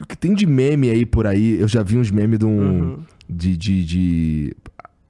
O 0.00 0.06
que 0.06 0.16
tem 0.16 0.34
de 0.34 0.46
meme 0.46 0.90
aí 0.90 1.06
por 1.06 1.26
aí, 1.26 1.60
eu 1.60 1.68
já 1.68 1.82
vi 1.82 1.96
uns 1.96 2.10
memes 2.10 2.38
de 2.38 2.44
um. 2.44 2.58
Uhum. 2.58 2.98
De, 3.28 3.56
de, 3.56 3.84
de, 3.84 4.56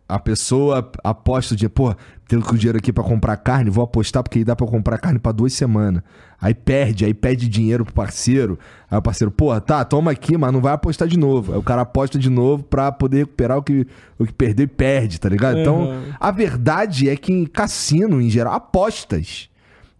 a 0.08 0.18
pessoa 0.18 0.90
aposta 1.04 1.52
o 1.52 1.56
dinheiro, 1.56 1.74
pô, 1.74 1.94
tenho 2.26 2.40
que 2.40 2.54
o 2.54 2.56
dinheiro 2.56 2.78
aqui 2.78 2.92
para 2.92 3.04
comprar 3.04 3.36
carne, 3.36 3.68
vou 3.68 3.84
apostar 3.84 4.22
porque 4.22 4.38
aí 4.38 4.44
dá 4.44 4.56
para 4.56 4.66
comprar 4.66 4.98
carne 4.98 5.18
para 5.18 5.32
duas 5.32 5.52
semanas. 5.52 6.02
Aí 6.40 6.54
perde, 6.54 7.04
aí 7.04 7.14
pede 7.14 7.48
dinheiro 7.48 7.84
pro 7.84 7.94
parceiro. 7.94 8.58
Aí 8.90 8.98
o 8.98 9.02
parceiro, 9.02 9.30
pô, 9.30 9.58
tá, 9.60 9.84
toma 9.84 10.10
aqui, 10.10 10.36
mas 10.36 10.52
não 10.52 10.60
vai 10.60 10.72
apostar 10.72 11.08
de 11.08 11.18
novo. 11.18 11.52
Aí 11.52 11.58
o 11.58 11.62
cara 11.62 11.82
aposta 11.82 12.18
de 12.18 12.30
novo 12.30 12.62
pra 12.62 12.92
poder 12.92 13.18
recuperar 13.18 13.58
o 13.58 13.62
que, 13.62 13.86
o 14.18 14.26
que 14.26 14.32
perdeu 14.32 14.64
e 14.64 14.68
perde, 14.68 15.20
tá 15.20 15.28
ligado? 15.28 15.58
Então, 15.58 15.84
uhum. 15.84 16.02
Então, 16.02 16.16
a 16.18 16.30
verdade 16.30 17.08
é 17.08 17.16
que 17.16 17.32
em 17.32 17.44
cassino, 17.44 18.20
em 18.20 18.30
geral, 18.30 18.54
apostas. 18.54 19.48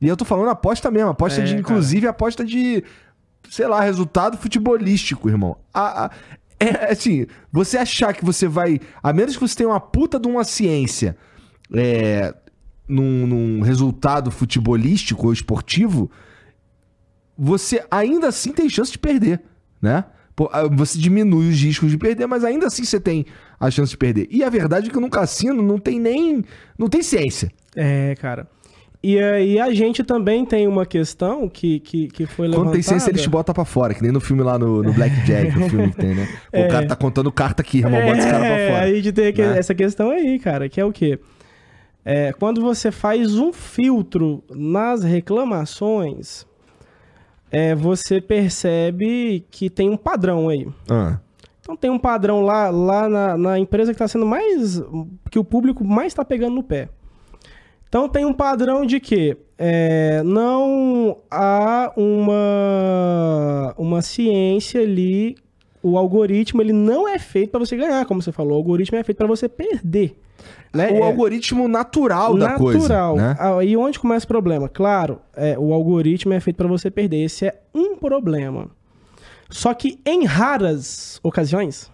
E 0.00 0.08
eu 0.08 0.16
tô 0.16 0.24
falando 0.24 0.50
aposta 0.50 0.90
mesmo, 0.90 1.10
aposta 1.10 1.40
é, 1.40 1.44
de, 1.44 1.56
inclusive, 1.56 2.02
cara. 2.02 2.10
aposta 2.10 2.44
de, 2.44 2.84
sei 3.50 3.66
lá, 3.66 3.80
resultado 3.80 4.36
futebolístico, 4.36 5.28
irmão. 5.28 5.56
A, 5.72 6.06
a, 6.06 6.10
é 6.58 6.92
assim, 6.92 7.26
você 7.52 7.78
achar 7.78 8.14
que 8.14 8.24
você 8.24 8.46
vai. 8.46 8.80
A 9.02 9.12
menos 9.12 9.36
que 9.36 9.46
você 9.46 9.56
tenha 9.56 9.68
uma 9.68 9.80
puta 9.80 10.18
de 10.18 10.26
uma 10.26 10.44
ciência 10.44 11.16
é, 11.74 12.34
num, 12.88 13.26
num 13.26 13.60
resultado 13.60 14.30
futebolístico 14.30 15.26
ou 15.26 15.32
esportivo, 15.32 16.10
você 17.36 17.84
ainda 17.90 18.28
assim 18.28 18.52
tem 18.52 18.68
chance 18.68 18.92
de 18.92 18.98
perder, 18.98 19.42
né? 19.80 20.04
Você 20.72 20.98
diminui 20.98 21.48
os 21.48 21.58
riscos 21.58 21.90
de 21.90 21.96
perder, 21.96 22.26
mas 22.26 22.44
ainda 22.44 22.66
assim 22.66 22.84
você 22.84 23.00
tem 23.00 23.24
a 23.58 23.70
chance 23.70 23.90
de 23.90 23.96
perder. 23.96 24.28
E 24.30 24.44
a 24.44 24.50
verdade 24.50 24.88
é 24.88 24.92
que 24.92 25.00
no 25.00 25.08
cassino 25.08 25.62
não 25.62 25.78
tem 25.78 25.98
nem. 25.98 26.44
não 26.78 26.88
tem 26.88 27.02
ciência. 27.02 27.50
É, 27.74 28.14
cara. 28.16 28.46
E 29.02 29.18
aí 29.18 29.60
a 29.60 29.72
gente 29.72 30.02
também 30.02 30.44
tem 30.44 30.66
uma 30.66 30.84
questão 30.84 31.48
que, 31.48 31.80
que, 31.80 32.08
que 32.08 32.26
foi 32.26 32.48
levantada... 32.48 32.70
Quando 32.70 32.74
tem 32.74 32.82
ciência, 32.82 33.10
eles 33.10 33.22
te 33.22 33.28
botam 33.28 33.54
pra 33.54 33.64
fora, 33.64 33.94
que 33.94 34.02
nem 34.02 34.10
no 34.10 34.20
filme 34.20 34.42
lá 34.42 34.58
no, 34.58 34.82
no 34.82 34.92
Blackjack, 34.92 35.56
o 35.58 35.68
filme 35.68 35.90
que 35.90 35.96
tem, 35.96 36.14
né? 36.14 36.28
O 36.52 36.56
é. 36.56 36.68
cara 36.68 36.86
tá 36.86 36.96
contando 36.96 37.30
carta 37.30 37.62
aqui, 37.62 37.78
irmão, 37.78 38.00
bota 38.00 38.18
esse 38.18 38.26
cara 38.26 38.38
pra 38.38 38.58
é, 38.58 38.70
fora. 38.70 38.84
Aí 38.84 38.96
gente 38.96 39.12
tem 39.12 39.32
né? 39.32 39.58
essa 39.58 39.74
questão 39.74 40.10
aí, 40.10 40.38
cara, 40.38 40.68
que 40.68 40.80
é 40.80 40.84
o 40.84 40.92
quê? 40.92 41.20
É, 42.04 42.32
quando 42.32 42.60
você 42.60 42.90
faz 42.90 43.36
um 43.36 43.52
filtro 43.52 44.42
nas 44.50 45.02
reclamações, 45.02 46.46
é, 47.50 47.74
você 47.74 48.20
percebe 48.20 49.44
que 49.50 49.68
tem 49.68 49.90
um 49.90 49.96
padrão 49.96 50.48
aí. 50.48 50.68
Ah. 50.88 51.18
Então 51.60 51.76
tem 51.76 51.90
um 51.90 51.98
padrão 51.98 52.42
lá, 52.42 52.70
lá 52.70 53.08
na, 53.08 53.36
na 53.36 53.58
empresa 53.58 53.92
que 53.92 53.96
está 53.96 54.06
sendo 54.06 54.24
mais. 54.24 54.80
que 55.30 55.38
o 55.38 55.44
público 55.44 55.84
mais 55.84 56.08
está 56.08 56.24
pegando 56.24 56.54
no 56.54 56.62
pé. 56.62 56.88
Então 57.88 58.08
tem 58.08 58.24
um 58.24 58.32
padrão 58.32 58.84
de 58.84 59.00
que 59.00 59.36
é, 59.58 60.22
não 60.22 61.18
há 61.30 61.92
uma, 61.96 63.74
uma 63.78 64.02
ciência 64.02 64.80
ali. 64.80 65.36
O 65.82 65.96
algoritmo 65.96 66.60
ele 66.60 66.72
não 66.72 67.08
é 67.08 67.18
feito 67.18 67.50
para 67.50 67.60
você 67.60 67.76
ganhar, 67.76 68.04
como 68.06 68.20
você 68.20 68.32
falou. 68.32 68.54
O 68.54 68.56
algoritmo 68.56 68.98
é 68.98 69.04
feito 69.04 69.18
para 69.18 69.26
você 69.26 69.48
perder. 69.48 70.18
Né? 70.74 70.90
O 70.90 70.96
é, 70.96 71.02
algoritmo 71.02 71.68
natural, 71.68 72.34
natural 72.34 72.38
da 72.38 72.58
coisa. 72.58 72.78
Natural. 72.78 73.16
Né? 73.16 73.36
Ah, 73.38 73.64
e 73.64 73.76
onde 73.76 73.98
começa 73.98 74.24
o 74.24 74.28
problema? 74.28 74.68
Claro, 74.68 75.20
é, 75.34 75.58
o 75.58 75.72
algoritmo 75.72 76.32
é 76.32 76.40
feito 76.40 76.56
para 76.56 76.68
você 76.68 76.90
perder. 76.90 77.24
Esse 77.24 77.46
é 77.46 77.60
um 77.74 77.96
problema. 77.96 78.68
Só 79.48 79.72
que 79.72 80.00
em 80.04 80.24
raras 80.24 81.20
ocasiões, 81.22 81.90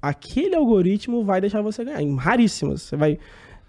aquele 0.00 0.54
algoritmo 0.54 1.24
vai 1.24 1.40
deixar 1.40 1.62
você 1.62 1.84
ganhar. 1.84 2.02
Em 2.02 2.14
raríssimas. 2.16 2.82
Você 2.82 2.96
vai. 2.96 3.18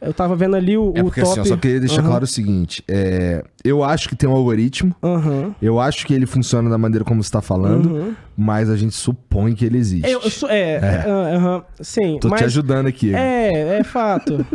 Eu 0.01 0.13
tava 0.13 0.35
vendo 0.35 0.55
ali 0.55 0.77
o, 0.77 0.91
É 0.95 1.01
o 1.01 1.05
porque 1.05 1.21
top. 1.21 1.31
assim, 1.31 1.39
eu 1.39 1.45
só 1.45 1.57
queria 1.57 1.79
deixar 1.79 2.01
Aham, 2.01 2.09
claro 2.09 2.23
o 2.25 2.27
seguinte: 2.27 2.83
é, 2.87 3.43
eu 3.63 3.83
acho 3.83 4.09
que 4.09 4.15
tem 4.15 4.29
um 4.29 4.33
algoritmo, 4.33 4.95
aham, 5.01 5.55
eu 5.61 5.79
acho 5.79 6.05
que 6.05 6.13
ele 6.13 6.25
funciona 6.25 6.69
da 6.69 6.77
maneira 6.77 7.03
como 7.05 7.23
você 7.23 7.31
tá 7.31 7.41
falando, 7.41 7.91
uhum. 7.93 8.15
mas 8.37 8.69
a 8.69 8.75
gente 8.75 8.93
supõe 8.93 9.55
que 9.55 9.65
ele 9.65 9.77
existe. 9.77 10.09
Eu, 10.09 10.21
eu 10.21 10.49
é, 10.49 11.05
aham, 11.07 11.63
sim. 11.81 12.19
Tô 12.19 12.27
mas, 12.27 12.41
te 12.41 12.45
ajudando 12.45 12.87
aqui. 12.87 13.15
É, 13.15 13.79
é 13.79 13.83
fato. 13.83 14.45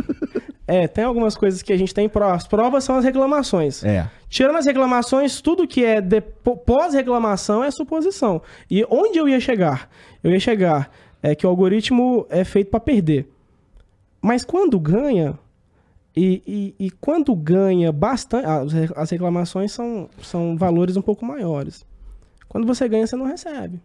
é, 0.67 0.87
tem 0.87 1.03
algumas 1.03 1.35
coisas 1.35 1.61
que 1.61 1.73
a 1.73 1.77
gente 1.77 1.93
tem 1.93 2.07
provas. 2.07 2.43
As 2.43 2.47
provas 2.47 2.83
são 2.83 2.95
as 2.95 3.03
reclamações. 3.03 3.83
É. 3.83 4.07
Tirando 4.29 4.57
as 4.57 4.65
reclamações, 4.65 5.41
tudo 5.41 5.67
que 5.67 5.83
é 5.83 5.99
depo- 5.99 6.55
pós-reclamação 6.57 7.63
é 7.63 7.71
suposição. 7.71 8.41
E 8.69 8.85
onde 8.89 9.17
eu 9.17 9.27
ia 9.27 9.39
chegar? 9.39 9.89
Eu 10.23 10.31
ia 10.31 10.39
chegar 10.39 10.89
é 11.21 11.35
que 11.35 11.45
o 11.45 11.49
algoritmo 11.49 12.25
é 12.29 12.43
feito 12.43 12.69
para 12.71 12.79
perder. 12.79 13.27
Mas 14.21 14.43
quando 14.45 14.79
ganha, 14.79 15.37
e, 16.15 16.43
e- 16.79 16.85
e 16.87 16.91
quando 16.91 17.33
ganha 17.35 17.91
bastante. 17.91 18.45
As 18.45 18.71
re- 18.73 18.93
as 18.95 19.09
reclamações 19.09 19.71
são, 19.71 20.09
são 20.21 20.57
valores 20.57 20.95
um 20.97 21.01
pouco 21.01 21.25
maiores. 21.25 21.85
Quando 22.47 22.67
você 22.67 22.87
ganha, 22.87 23.07
você 23.07 23.15
não 23.15 23.25
recebe. 23.25 23.81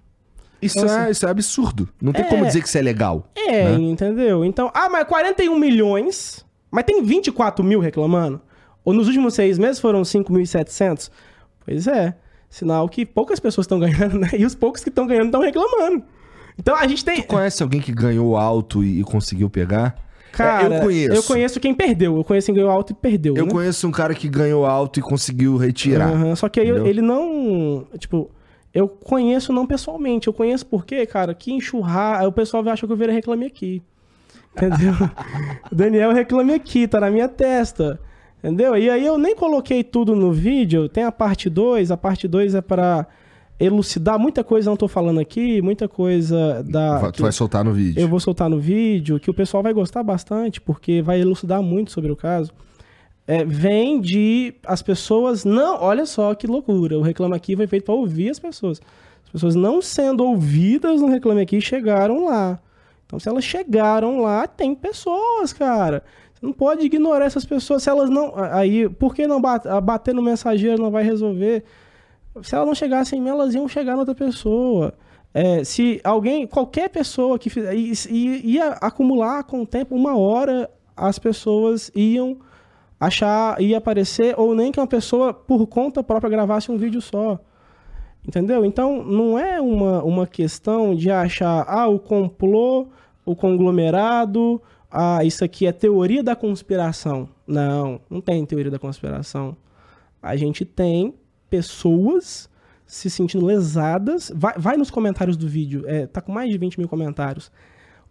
Isso, 0.60 0.78
Então, 0.78 0.90
é, 0.92 1.02
assim, 1.02 1.10
isso 1.12 1.26
é 1.26 1.30
absurdo. 1.30 1.88
Não 2.02 2.12
tem 2.12 2.24
é- 2.24 2.28
como 2.28 2.44
dizer 2.44 2.60
que 2.62 2.68
isso 2.68 2.78
é 2.78 2.82
legal. 2.82 3.30
É, 3.36 3.64
Né? 3.70 3.74
entendeu? 3.84 4.44
Então, 4.44 4.70
ah, 4.74 4.88
mas 4.88 5.06
41 5.06 5.58
milhões, 5.58 6.44
mas 6.70 6.84
tem 6.84 7.02
24 7.02 7.64
mil 7.64 7.78
reclamando? 7.78 8.40
Ou 8.84 8.92
nos 8.92 9.06
últimos 9.06 9.34
seis 9.34 9.58
meses 9.58 9.78
foram 9.80 10.02
5.700? 10.04 11.10
Pois 11.64 11.86
é, 11.86 12.16
sinal 12.48 12.88
que 12.88 13.04
poucas 13.06 13.38
pessoas 13.38 13.64
estão 13.66 13.78
ganhando, 13.78 14.18
né? 14.18 14.30
E 14.36 14.44
os 14.44 14.54
poucos 14.54 14.82
que 14.82 14.88
estão 14.88 15.06
ganhando 15.06 15.26
estão 15.26 15.40
reclamando. 15.42 16.02
Então 16.58 16.74
a 16.74 16.86
gente 16.88 17.04
tem. 17.04 17.22
Conhece 17.22 17.62
alguém 17.62 17.80
que 17.80 17.92
ganhou 17.92 18.36
alto 18.36 18.82
e, 18.82 19.00
e 19.00 19.04
conseguiu 19.04 19.48
pegar? 19.50 19.94
Cara, 20.36 20.76
eu 20.76 20.80
conheço. 20.82 21.14
Eu 21.14 21.22
conheço 21.22 21.60
quem 21.60 21.74
perdeu. 21.74 22.16
Eu 22.16 22.24
conheço 22.24 22.46
quem 22.46 22.54
ganhou 22.54 22.70
alto 22.70 22.92
e 22.92 22.94
perdeu. 22.94 23.34
Eu 23.36 23.46
né? 23.46 23.50
conheço 23.50 23.88
um 23.88 23.90
cara 23.90 24.14
que 24.14 24.28
ganhou 24.28 24.66
alto 24.66 24.98
e 24.98 25.02
conseguiu 25.02 25.56
retirar. 25.56 26.08
Aham, 26.08 26.36
Só 26.36 26.48
que 26.48 26.60
aí 26.60 26.68
entendeu? 26.68 26.86
ele 26.86 27.00
não. 27.00 27.86
Tipo, 27.98 28.30
eu 28.74 28.86
conheço 28.86 29.52
não 29.52 29.66
pessoalmente. 29.66 30.26
Eu 30.26 30.32
conheço 30.32 30.66
porque, 30.66 31.06
cara, 31.06 31.34
que 31.34 31.52
enxurrar. 31.52 32.20
Aí 32.20 32.26
o 32.26 32.32
pessoal 32.32 32.62
vai 32.62 32.72
achar 32.72 32.86
que 32.86 32.92
eu 32.92 32.96
virei 32.96 33.14
reclame 33.14 33.46
aqui. 33.46 33.82
Entendeu? 34.54 34.92
Daniel 35.72 36.12
reclame 36.12 36.52
aqui, 36.52 36.86
tá 36.86 37.00
na 37.00 37.10
minha 37.10 37.28
testa. 37.28 37.98
Entendeu? 38.38 38.76
E 38.76 38.90
aí 38.90 39.04
eu 39.04 39.16
nem 39.16 39.34
coloquei 39.34 39.82
tudo 39.82 40.14
no 40.14 40.32
vídeo. 40.32 40.88
Tem 40.88 41.04
a 41.04 41.12
parte 41.12 41.48
2. 41.48 41.90
A 41.90 41.96
parte 41.96 42.28
2 42.28 42.54
é 42.54 42.60
pra 42.60 43.06
elucidar 43.58 44.18
muita 44.18 44.44
coisa, 44.44 44.68
não 44.70 44.76
tô 44.76 44.88
falando 44.88 45.20
aqui. 45.20 45.60
Muita 45.62 45.88
coisa 45.88 46.62
da. 46.62 47.10
Tu 47.10 47.22
vai 47.22 47.32
soltar 47.32 47.64
no 47.64 47.72
vídeo. 47.72 48.00
Eu 48.00 48.08
vou 48.08 48.20
soltar 48.20 48.48
no 48.48 48.58
vídeo, 48.58 49.18
que 49.18 49.30
o 49.30 49.34
pessoal 49.34 49.62
vai 49.62 49.72
gostar 49.72 50.02
bastante, 50.02 50.60
porque 50.60 51.00
vai 51.02 51.20
elucidar 51.20 51.62
muito 51.62 51.90
sobre 51.92 52.10
o 52.12 52.16
caso. 52.16 52.52
É, 53.26 53.44
vem 53.44 54.00
de 54.00 54.54
as 54.64 54.82
pessoas 54.82 55.44
não. 55.44 55.82
Olha 55.82 56.06
só 56.06 56.34
que 56.34 56.46
loucura. 56.46 56.98
O 56.98 57.02
Reclame 57.02 57.34
Aqui 57.34 57.56
foi 57.56 57.66
feito 57.66 57.84
para 57.84 57.94
ouvir 57.94 58.30
as 58.30 58.38
pessoas. 58.38 58.80
As 59.24 59.30
pessoas 59.32 59.54
não 59.56 59.82
sendo 59.82 60.24
ouvidas 60.24 61.00
no 61.00 61.08
Reclame 61.08 61.40
Aqui 61.40 61.60
chegaram 61.60 62.24
lá. 62.26 62.60
Então, 63.04 63.18
se 63.18 63.28
elas 63.28 63.44
chegaram 63.44 64.20
lá, 64.20 64.46
tem 64.46 64.74
pessoas, 64.74 65.52
cara. 65.52 66.02
Você 66.34 66.44
não 66.44 66.52
pode 66.52 66.84
ignorar 66.86 67.24
essas 67.24 67.44
pessoas. 67.44 67.82
Se 67.82 67.88
elas 67.90 68.10
não. 68.10 68.32
Aí, 68.36 68.88
por 68.88 69.14
que 69.14 69.26
não 69.26 69.40
bat- 69.40 69.64
bater 69.82 70.14
no 70.14 70.22
mensageiro 70.22 70.80
não 70.82 70.90
vai 70.90 71.02
resolver? 71.02 71.64
Se 72.42 72.54
elas 72.54 72.66
não 72.66 72.74
chegassem 72.74 73.18
em 73.18 73.22
mim, 73.22 73.30
elas 73.30 73.54
iam 73.54 73.68
chegar 73.68 73.92
na 73.92 74.00
outra 74.00 74.14
pessoa. 74.14 74.94
É, 75.32 75.64
se 75.64 76.00
alguém, 76.02 76.46
qualquer 76.46 76.88
pessoa 76.88 77.38
que 77.38 77.50
fizer, 77.50 77.74
ia 77.74 78.68
acumular 78.80 79.44
com 79.44 79.62
o 79.62 79.66
tempo, 79.66 79.94
uma 79.94 80.16
hora, 80.16 80.70
as 80.96 81.18
pessoas 81.18 81.90
iam 81.94 82.38
achar, 82.98 83.60
ia 83.60 83.78
aparecer, 83.78 84.34
ou 84.38 84.54
nem 84.54 84.72
que 84.72 84.80
uma 84.80 84.86
pessoa, 84.86 85.34
por 85.34 85.66
conta 85.66 86.02
própria, 86.02 86.30
gravasse 86.30 86.72
um 86.72 86.78
vídeo 86.78 87.00
só. 87.00 87.38
Entendeu? 88.26 88.64
Então, 88.64 89.04
não 89.04 89.38
é 89.38 89.60
uma, 89.60 90.02
uma 90.02 90.26
questão 90.26 90.94
de 90.94 91.10
achar, 91.10 91.64
ah, 91.68 91.86
o 91.86 91.98
complô, 91.98 92.88
o 93.24 93.36
conglomerado, 93.36 94.60
ah, 94.90 95.22
isso 95.22 95.44
aqui 95.44 95.66
é 95.66 95.72
teoria 95.72 96.22
da 96.22 96.34
conspiração. 96.34 97.28
Não, 97.46 98.00
não 98.08 98.20
tem 98.20 98.44
teoria 98.46 98.70
da 98.70 98.78
conspiração. 98.78 99.56
A 100.22 100.34
gente 100.34 100.64
tem 100.64 101.14
pessoas 101.48 102.48
se 102.86 103.10
sentindo 103.10 103.44
lesadas. 103.44 104.32
Vai, 104.34 104.54
vai 104.56 104.76
nos 104.76 104.90
comentários 104.90 105.36
do 105.36 105.48
vídeo, 105.48 105.84
é, 105.86 106.06
tá 106.06 106.20
com 106.20 106.32
mais 106.32 106.50
de 106.50 106.58
20 106.58 106.78
mil 106.78 106.88
comentários. 106.88 107.50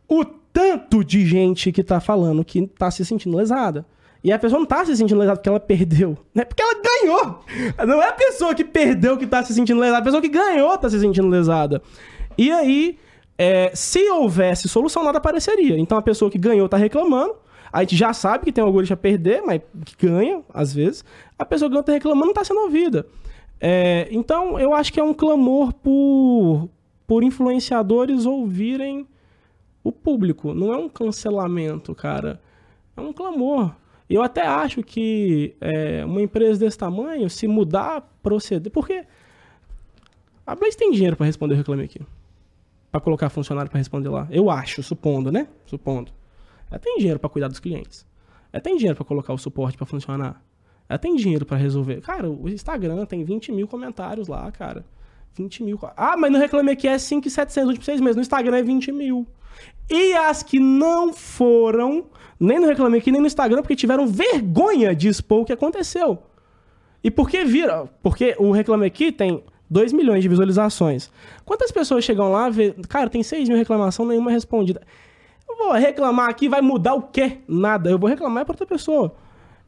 O 0.08 0.24
tanto 0.26 1.04
de 1.04 1.26
gente 1.26 1.72
que 1.72 1.84
tá 1.84 2.00
falando 2.00 2.44
que 2.46 2.66
tá 2.68 2.90
se 2.90 3.04
sentindo 3.04 3.36
lesada. 3.36 3.86
E 4.24 4.32
a 4.32 4.40
pessoa 4.40 4.60
não 4.60 4.66
tá 4.66 4.84
se 4.84 4.96
sentindo 4.96 5.20
lesada 5.20 5.38
porque 5.38 5.50
ela 5.50 5.60
perdeu, 5.60 6.18
né? 6.34 6.44
Porque 6.44 6.64
ela 6.64 6.74
ganhou. 6.82 7.40
Não 7.88 8.02
é 8.02 8.10
a 8.10 8.14
pessoa 8.14 8.56
que 8.56 8.64
perdeu 8.64 9.18
que 9.18 9.28
tá 9.28 9.44
se 9.44 9.54
sentindo 9.54 9.80
lesada, 9.80 10.00
a 10.00 10.04
pessoa 10.04 10.22
que 10.22 10.30
ganhou 10.30 10.76
tá 10.78 10.90
se 10.90 11.00
sentindo 11.00 11.28
lesada. 11.28 11.82
E 12.38 12.52
aí, 12.52 12.98
é, 13.38 13.72
se 13.76 14.10
houvesse 14.10 14.68
solução, 14.68 15.04
nada 15.04 15.18
apareceria. 15.18 15.78
Então 15.78 15.98
a 15.98 16.02
pessoa 16.02 16.32
que 16.32 16.38
ganhou 16.38 16.68
tá 16.68 16.78
reclamando. 16.78 17.36
A 17.72 17.82
gente 17.82 17.98
já 17.98 18.14
sabe 18.14 18.46
que 18.46 18.52
tem 18.52 18.64
um 18.64 18.68
algoritmo 18.68 18.94
a 18.94 18.98
perder, 18.98 19.42
mas 19.46 19.62
que 19.86 20.08
ganha, 20.08 20.42
às 20.54 20.74
vezes. 20.74 21.04
A 21.38 21.44
pessoa 21.44 21.70
que 21.70 21.74
ganhou 21.74 21.84
tá 21.84 21.92
reclamando 21.92 22.28
não 22.28 22.34
tá 22.34 22.44
sendo 22.44 22.62
ouvida. 22.62 23.06
É, 23.60 24.08
então, 24.12 24.60
eu 24.60 24.74
acho 24.74 24.92
que 24.92 25.00
é 25.00 25.04
um 25.04 25.14
clamor 25.14 25.74
por, 25.74 26.70
por 27.08 27.24
influenciadores 27.24 28.26
ouvirem 28.26 29.08
o 29.84 29.92
público. 29.92 30.54
Não 30.54 30.74
é 30.74 30.78
um 30.78 30.90
cancelamento, 30.90 31.94
cara. 31.96 32.42
É 32.96 33.02
um 33.02 33.14
clamor. 33.14 33.74
Eu 34.10 34.22
até 34.22 34.46
acho 34.46 34.84
que 34.84 35.56
é, 35.60 36.06
uma 36.06 36.22
empresa 36.22 36.60
desse 36.60 36.78
tamanho, 36.78 37.30
se 37.30 37.48
mudar, 37.48 38.02
proceder. 38.22 38.72
Porque 38.72 39.06
a 40.46 40.56
Blaze 40.56 40.78
tem 40.78 40.92
dinheiro 40.92 41.16
pra 41.16 41.26
responder 41.26 41.56
o 41.56 41.58
reclame 41.58 41.84
aqui. 41.84 42.00
Pra 42.92 43.02
colocar 43.02 43.30
funcionário 43.30 43.70
pra 43.70 43.78
responder 43.78 44.10
lá. 44.10 44.28
Eu 44.30 44.50
acho, 44.50 44.82
supondo, 44.84 45.32
né? 45.32 45.48
Supondo. 45.66 46.12
Ela 46.70 46.80
tem 46.80 46.98
dinheiro 46.98 47.20
pra 47.20 47.30
cuidar 47.30 47.48
dos 47.48 47.60
clientes. 47.60 48.06
Ela 48.54 48.62
tem 48.62 48.78
dinheiro 48.78 48.96
pra 48.96 49.06
colocar 49.06 49.34
o 49.34 49.38
suporte 49.38 49.78
pra 49.78 49.86
funcionar. 49.86 50.42
Ela 50.88 51.00
tem 51.00 51.16
dinheiro 51.16 51.46
pra 51.46 51.58
resolver. 51.58 52.02
Cara, 52.02 52.30
o 52.30 52.48
Instagram 52.48 53.06
tem 53.06 53.24
20 53.24 53.52
mil 53.52 53.68
comentários 53.68 54.28
lá, 54.28 54.52
cara. 54.52 54.86
20 55.36 55.64
mil. 55.64 55.80
Ah, 55.98 56.16
mas 56.18 56.32
no 56.32 56.38
Reclame 56.38 56.72
Aqui 56.72 56.88
é 56.88 56.98
5,700 56.98 57.56
nos 57.56 57.68
últimos 57.70 57.86
seis 57.86 58.00
meses. 58.00 58.16
No 58.16 58.22
Instagram 58.22 58.58
é 58.58 58.64
20 58.64 58.92
mil. 58.92 59.28
E 59.90 60.14
as 60.14 60.42
que 60.42 60.60
não 60.60 61.14
foram, 61.14 62.06
nem 62.40 62.60
no 62.60 62.68
Reclame 62.68 62.98
Aqui, 62.98 63.12
nem 63.12 63.22
no 63.22 63.28
Instagram, 63.28 63.62
porque 63.62 63.76
tiveram 63.76 64.08
vergonha 64.08 64.96
de 64.96 65.08
expor 65.08 65.42
o 65.42 65.46
que 65.46 65.54
aconteceu. 65.54 66.20
E 67.04 67.12
por 67.12 67.30
que 67.30 67.44
viram? 67.44 67.90
Porque 68.02 68.36
o 68.40 68.52
Reclame 68.52 68.86
Aqui 68.86 69.12
tem 69.12 69.44
2 69.70 69.94
milhões 69.94 70.22
de 70.22 70.30
visualizações. 70.30 71.12
Quantas 71.44 71.72
pessoas 71.72 72.04
chegam 72.04 72.32
lá, 72.32 72.50
vê, 72.50 72.74
cara, 72.88 73.10
tem 73.10 73.22
6 73.22 73.50
mil 73.50 73.58
reclamações, 73.58 74.10
nenhuma 74.10 74.32
respondida. 74.32 74.82
Eu 75.48 75.58
vou 75.58 75.74
reclamar 75.74 76.30
aqui, 76.30 76.48
vai 76.48 76.62
mudar 76.62 76.96
o 76.96 77.04
quê? 77.04 77.40
Nada. 77.48 77.90
Eu 77.90 78.00
vou 78.00 78.10
reclamar 78.10 78.46
para 78.46 78.54
outra 78.54 78.66
pessoa. 78.66 79.16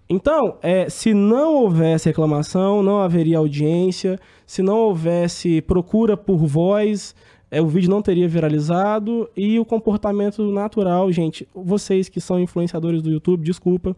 Então, 0.10 0.58
é, 0.62 0.90
se 0.90 1.14
não 1.14 1.56
houvesse 1.56 2.08
reclamação, 2.08 2.82
não 2.82 3.00
haveria 3.00 3.40
audiência. 3.40 4.18
Se 4.46 4.62
não 4.62 4.78
houvesse 4.78 5.62
procura 5.62 6.16
por 6.16 6.38
voz, 6.46 7.14
é, 7.52 7.62
o 7.62 7.68
vídeo 7.68 7.90
não 7.90 8.02
teria 8.02 8.28
viralizado. 8.28 9.30
E 9.36 9.60
o 9.60 9.66
comportamento 9.66 10.50
natural, 10.52 11.12
gente, 11.12 11.48
vocês 11.54 12.08
que 12.08 12.22
são 12.22 12.40
influenciadores 12.40 13.02
do 13.02 13.12
YouTube, 13.12 13.44
desculpa. 13.44 13.96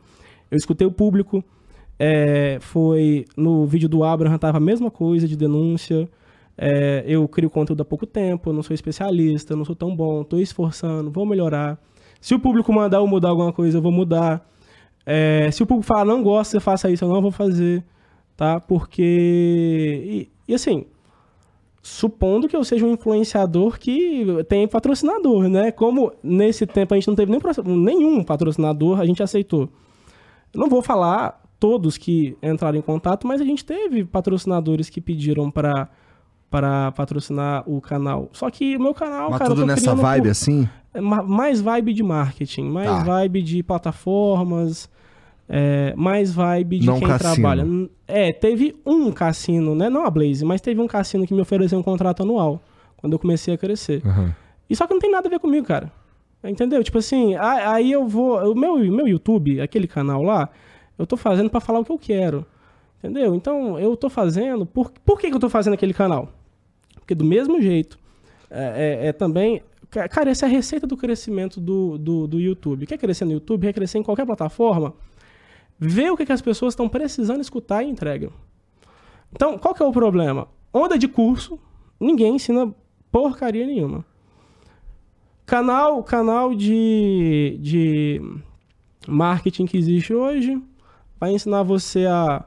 Eu 0.50 0.58
escutei 0.58 0.88
o 0.88 0.92
público. 0.92 1.44
É, 2.00 2.58
foi 2.62 3.26
no 3.36 3.66
vídeo 3.66 3.90
do 3.90 4.04
Abraham, 4.04 4.38
tava 4.38 4.58
a 4.58 4.62
mesma 4.62 4.90
coisa 4.90 5.28
de 5.28 5.36
denúncia. 5.36 6.10
É, 6.58 7.04
eu 7.06 7.28
crio 7.28 7.50
conteúdo 7.50 7.82
há 7.82 7.86
pouco 7.86 8.06
tempo, 8.06 8.52
não 8.52 8.64
sou 8.64 8.74
especialista, 8.74 9.56
não 9.56 9.64
sou 9.64 9.76
tão 9.76 9.96
bom, 9.96 10.24
tô 10.24 10.38
esforçando, 10.38 11.12
vou 11.12 11.26
melhorar. 11.26 11.78
Se 12.20 12.34
o 12.34 12.40
público 12.40 12.72
mandar 12.74 12.98
eu 12.98 13.08
mudar 13.08 13.30
alguma 13.30 13.54
coisa, 13.54 13.78
eu 13.78 13.82
vou 13.82 13.92
mudar. 13.92 14.46
É, 15.12 15.50
se 15.52 15.64
o 15.64 15.66
público 15.66 15.88
falar, 15.88 16.06
não 16.06 16.22
gosta, 16.22 16.52
você 16.52 16.60
faça 16.60 16.90
isso, 16.92 17.04
eu 17.04 17.10
não 17.10 17.22
vou 17.22 17.32
fazer, 17.32 17.84
tá? 18.38 18.60
Porque. 18.60 19.02
E, 20.06 20.30
e 20.48 20.54
assim, 20.54 20.86
supondo 21.82 22.48
que 22.48 22.56
eu 22.56 22.64
seja 22.64 22.86
um 22.86 22.92
influenciador 22.94 23.80
que 23.80 24.26
tem 24.48 24.68
patrocinador, 24.68 25.48
né? 25.50 25.72
Como 25.72 26.12
nesse 26.22 26.66
tempo 26.66 26.94
a 26.94 26.98
gente 26.98 27.08
não 27.08 27.16
teve 27.16 27.40
pro- 27.40 27.64
nenhum 27.64 28.24
patrocinador, 28.24 29.00
a 29.00 29.06
gente 29.06 29.24
aceitou. 29.24 29.70
Eu 30.54 30.60
não 30.60 30.70
vou 30.70 30.82
falar 30.82 31.42
todos 31.60 31.98
que 31.98 32.38
entraram 32.42 32.78
em 32.78 32.82
contato, 32.82 33.26
mas 33.28 33.42
a 33.42 33.46
gente 33.46 33.64
teve 33.66 34.04
patrocinadores 34.06 34.90
que 34.90 35.02
pediram 35.02 35.50
para 35.50 35.90
para 36.52 36.92
patrocinar 36.94 37.64
o 37.70 37.80
canal. 37.80 38.28
Só 38.34 38.50
que 38.50 38.76
o 38.76 38.82
meu 38.82 38.92
canal, 38.94 39.30
Mas 39.30 39.38
cara, 39.38 39.52
tudo 39.52 39.68
nessa 39.68 39.94
vibe 39.94 40.24
por- 40.24 40.32
assim? 40.32 40.68
é 40.96 41.00
ma- 41.00 41.22
mais 41.22 41.62
vibe 41.62 41.94
de 41.94 42.02
marketing, 42.02 42.64
mais 42.64 42.90
Tá. 42.90 43.04
vibe 43.04 43.44
de 43.44 43.62
plataformas, 43.62 44.90
é, 45.50 45.94
mais 45.98 46.32
vibe 46.32 46.80
de 46.80 46.86
Não 46.86 47.00
quem 47.00 47.08
cassino. 47.08 47.34
trabalha. 47.34 47.66
É, 48.08 48.32
teve 48.32 48.76
um 48.86 49.12
cassino, 49.12 49.74
né? 49.76 49.90
Não 49.90 50.06
a 50.06 50.10
Blaze, 50.12 50.46
mas 50.46 50.62
teve 50.62 50.80
um 50.80 50.88
cassino 50.88 51.26
que 51.26 51.34
me 51.34 51.42
ofereceu 51.42 51.78
um 51.80 51.84
contrato 51.84 52.22
anual 52.22 52.62
Quando 52.98 53.14
eu 53.14 53.20
comecei 53.20 53.54
a 53.54 53.58
crescer. 53.58 54.02
Aham. 54.06 54.34
E 54.70 54.76
só 54.76 54.86
que 54.86 54.94
não 54.94 55.00
tem 55.02 55.10
nada 55.12 55.28
a 55.28 55.32
ver 55.32 55.40
comigo, 55.40 55.66
cara. 55.66 55.92
Entendeu? 56.44 56.82
Tipo 56.84 57.00
assim, 57.00 57.36
aí 57.36 57.92
eu 57.92 58.08
vou. 58.08 58.38
O 58.54 58.56
meu, 58.56 58.78
meu 58.78 59.08
YouTube, 59.08 59.60
aquele 59.60 59.88
canal 59.88 60.22
lá, 60.22 60.48
eu 60.98 61.06
tô 61.08 61.18
fazendo 61.18 61.50
pra 61.50 61.60
falar 61.60 61.80
o 61.80 61.86
que 61.86 61.92
eu 61.92 61.98
quero. 61.98 62.46
Entendeu? 63.00 63.34
Então, 63.34 63.80
eu 63.80 63.96
tô 63.98 64.10
fazendo. 64.10 64.66
Por, 64.66 64.92
por 65.06 65.20
que, 65.20 65.30
que 65.30 65.36
eu 65.36 65.40
tô 65.40 65.50
fazendo 65.50 65.74
aquele 65.74 65.94
canal? 65.94 66.30
Porque 66.96 67.16
do 67.16 67.26
mesmo 67.26 67.60
jeito. 67.62 67.98
É, 68.52 69.00
é- 69.04 69.08
é 69.08 69.14
também. 69.14 69.62
ca- 69.90 70.08
Cara, 70.08 70.30
essa 70.30 70.46
é 70.46 70.48
a 70.48 70.52
receita 70.52 70.86
do 70.88 70.96
crescimento 70.96 71.60
do, 71.60 71.98
do, 71.98 72.28
do 72.28 72.40
YouTube. 72.40 72.86
Quer 72.86 72.98
crescer 72.98 73.26
no 73.26 73.32
YouTube, 73.32 73.66
quer 73.68 73.74
crescer 73.74 73.98
em 73.98 74.04
qualquer 74.04 74.26
plataforma, 74.26 74.94
vê 75.80 76.10
o 76.10 76.18
que, 76.18 76.26
que 76.26 76.32
as 76.32 76.42
pessoas 76.42 76.74
estão 76.74 76.90
precisando 76.90 77.42
escutar 77.42 77.84
e 77.84 77.90
entrega. 77.90 78.30
Então, 79.32 79.58
qual 79.58 79.74
que 79.74 79.82
é 79.82 79.86
o 79.86 79.92
problema? 79.92 80.48
Onda 80.74 80.98
de 80.98 81.08
curso, 81.08 81.60
ninguém 82.00 82.36
ensina 82.36 82.74
porcaria 83.12 83.66
nenhuma. 83.66 84.06
Canal, 85.46 86.04
canal 86.04 86.54
de, 86.54 87.58
de 87.62 88.22
marketing 89.08 89.66
que 89.66 89.78
existe 89.78 90.14
hoje 90.14 90.62
vai 91.20 91.32
ensinar 91.32 91.64
você 91.64 92.06
a 92.06 92.46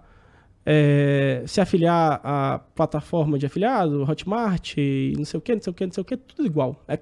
é, 0.64 1.42
se 1.46 1.60
afiliar 1.60 2.20
à 2.22 2.60
plataforma 2.74 3.38
de 3.38 3.46
afiliado, 3.46 4.08
Hotmart, 4.08 4.76
não 5.16 5.24
sei 5.24 5.38
o 5.38 5.40
que, 5.40 5.54
não 5.54 5.62
sei 5.62 5.70
o 5.70 5.74
que, 5.74 5.86
não 5.86 5.92
sei 5.92 6.00
o 6.00 6.04
que, 6.04 6.16
tudo 6.16 6.46
igual. 6.46 6.76
É 6.86 6.98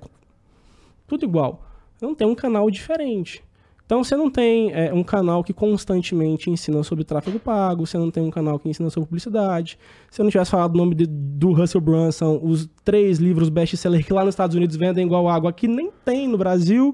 tudo 1.06 1.24
igual. 1.24 1.66
Não 2.00 2.14
tem 2.14 2.26
um 2.26 2.34
canal 2.34 2.70
diferente. 2.70 3.44
Então 3.90 4.04
você 4.04 4.16
não 4.16 4.30
tem 4.30 4.70
é, 4.72 4.94
um 4.94 5.02
canal 5.02 5.42
que 5.42 5.52
constantemente 5.52 6.48
ensina 6.48 6.80
sobre 6.84 7.02
tráfego 7.02 7.40
pago, 7.40 7.84
você 7.84 7.98
não 7.98 8.08
tem 8.08 8.22
um 8.22 8.30
canal 8.30 8.56
que 8.56 8.68
ensina 8.68 8.88
sobre 8.88 9.08
publicidade. 9.08 9.76
Se 10.08 10.20
eu 10.20 10.22
não 10.22 10.30
tivesse 10.30 10.52
falado 10.52 10.76
o 10.76 10.78
nome 10.78 10.94
de- 10.94 11.08
do 11.08 11.52
Russell 11.52 11.80
Brunson, 11.80 12.38
os 12.40 12.68
três 12.84 13.18
livros 13.18 13.48
best-seller 13.48 14.06
que 14.06 14.12
lá 14.12 14.24
nos 14.24 14.34
Estados 14.34 14.54
Unidos 14.54 14.76
vendem 14.76 15.04
igual 15.04 15.28
água, 15.28 15.50
aqui 15.50 15.66
nem 15.66 15.90
tem 16.04 16.28
no 16.28 16.38
Brasil, 16.38 16.90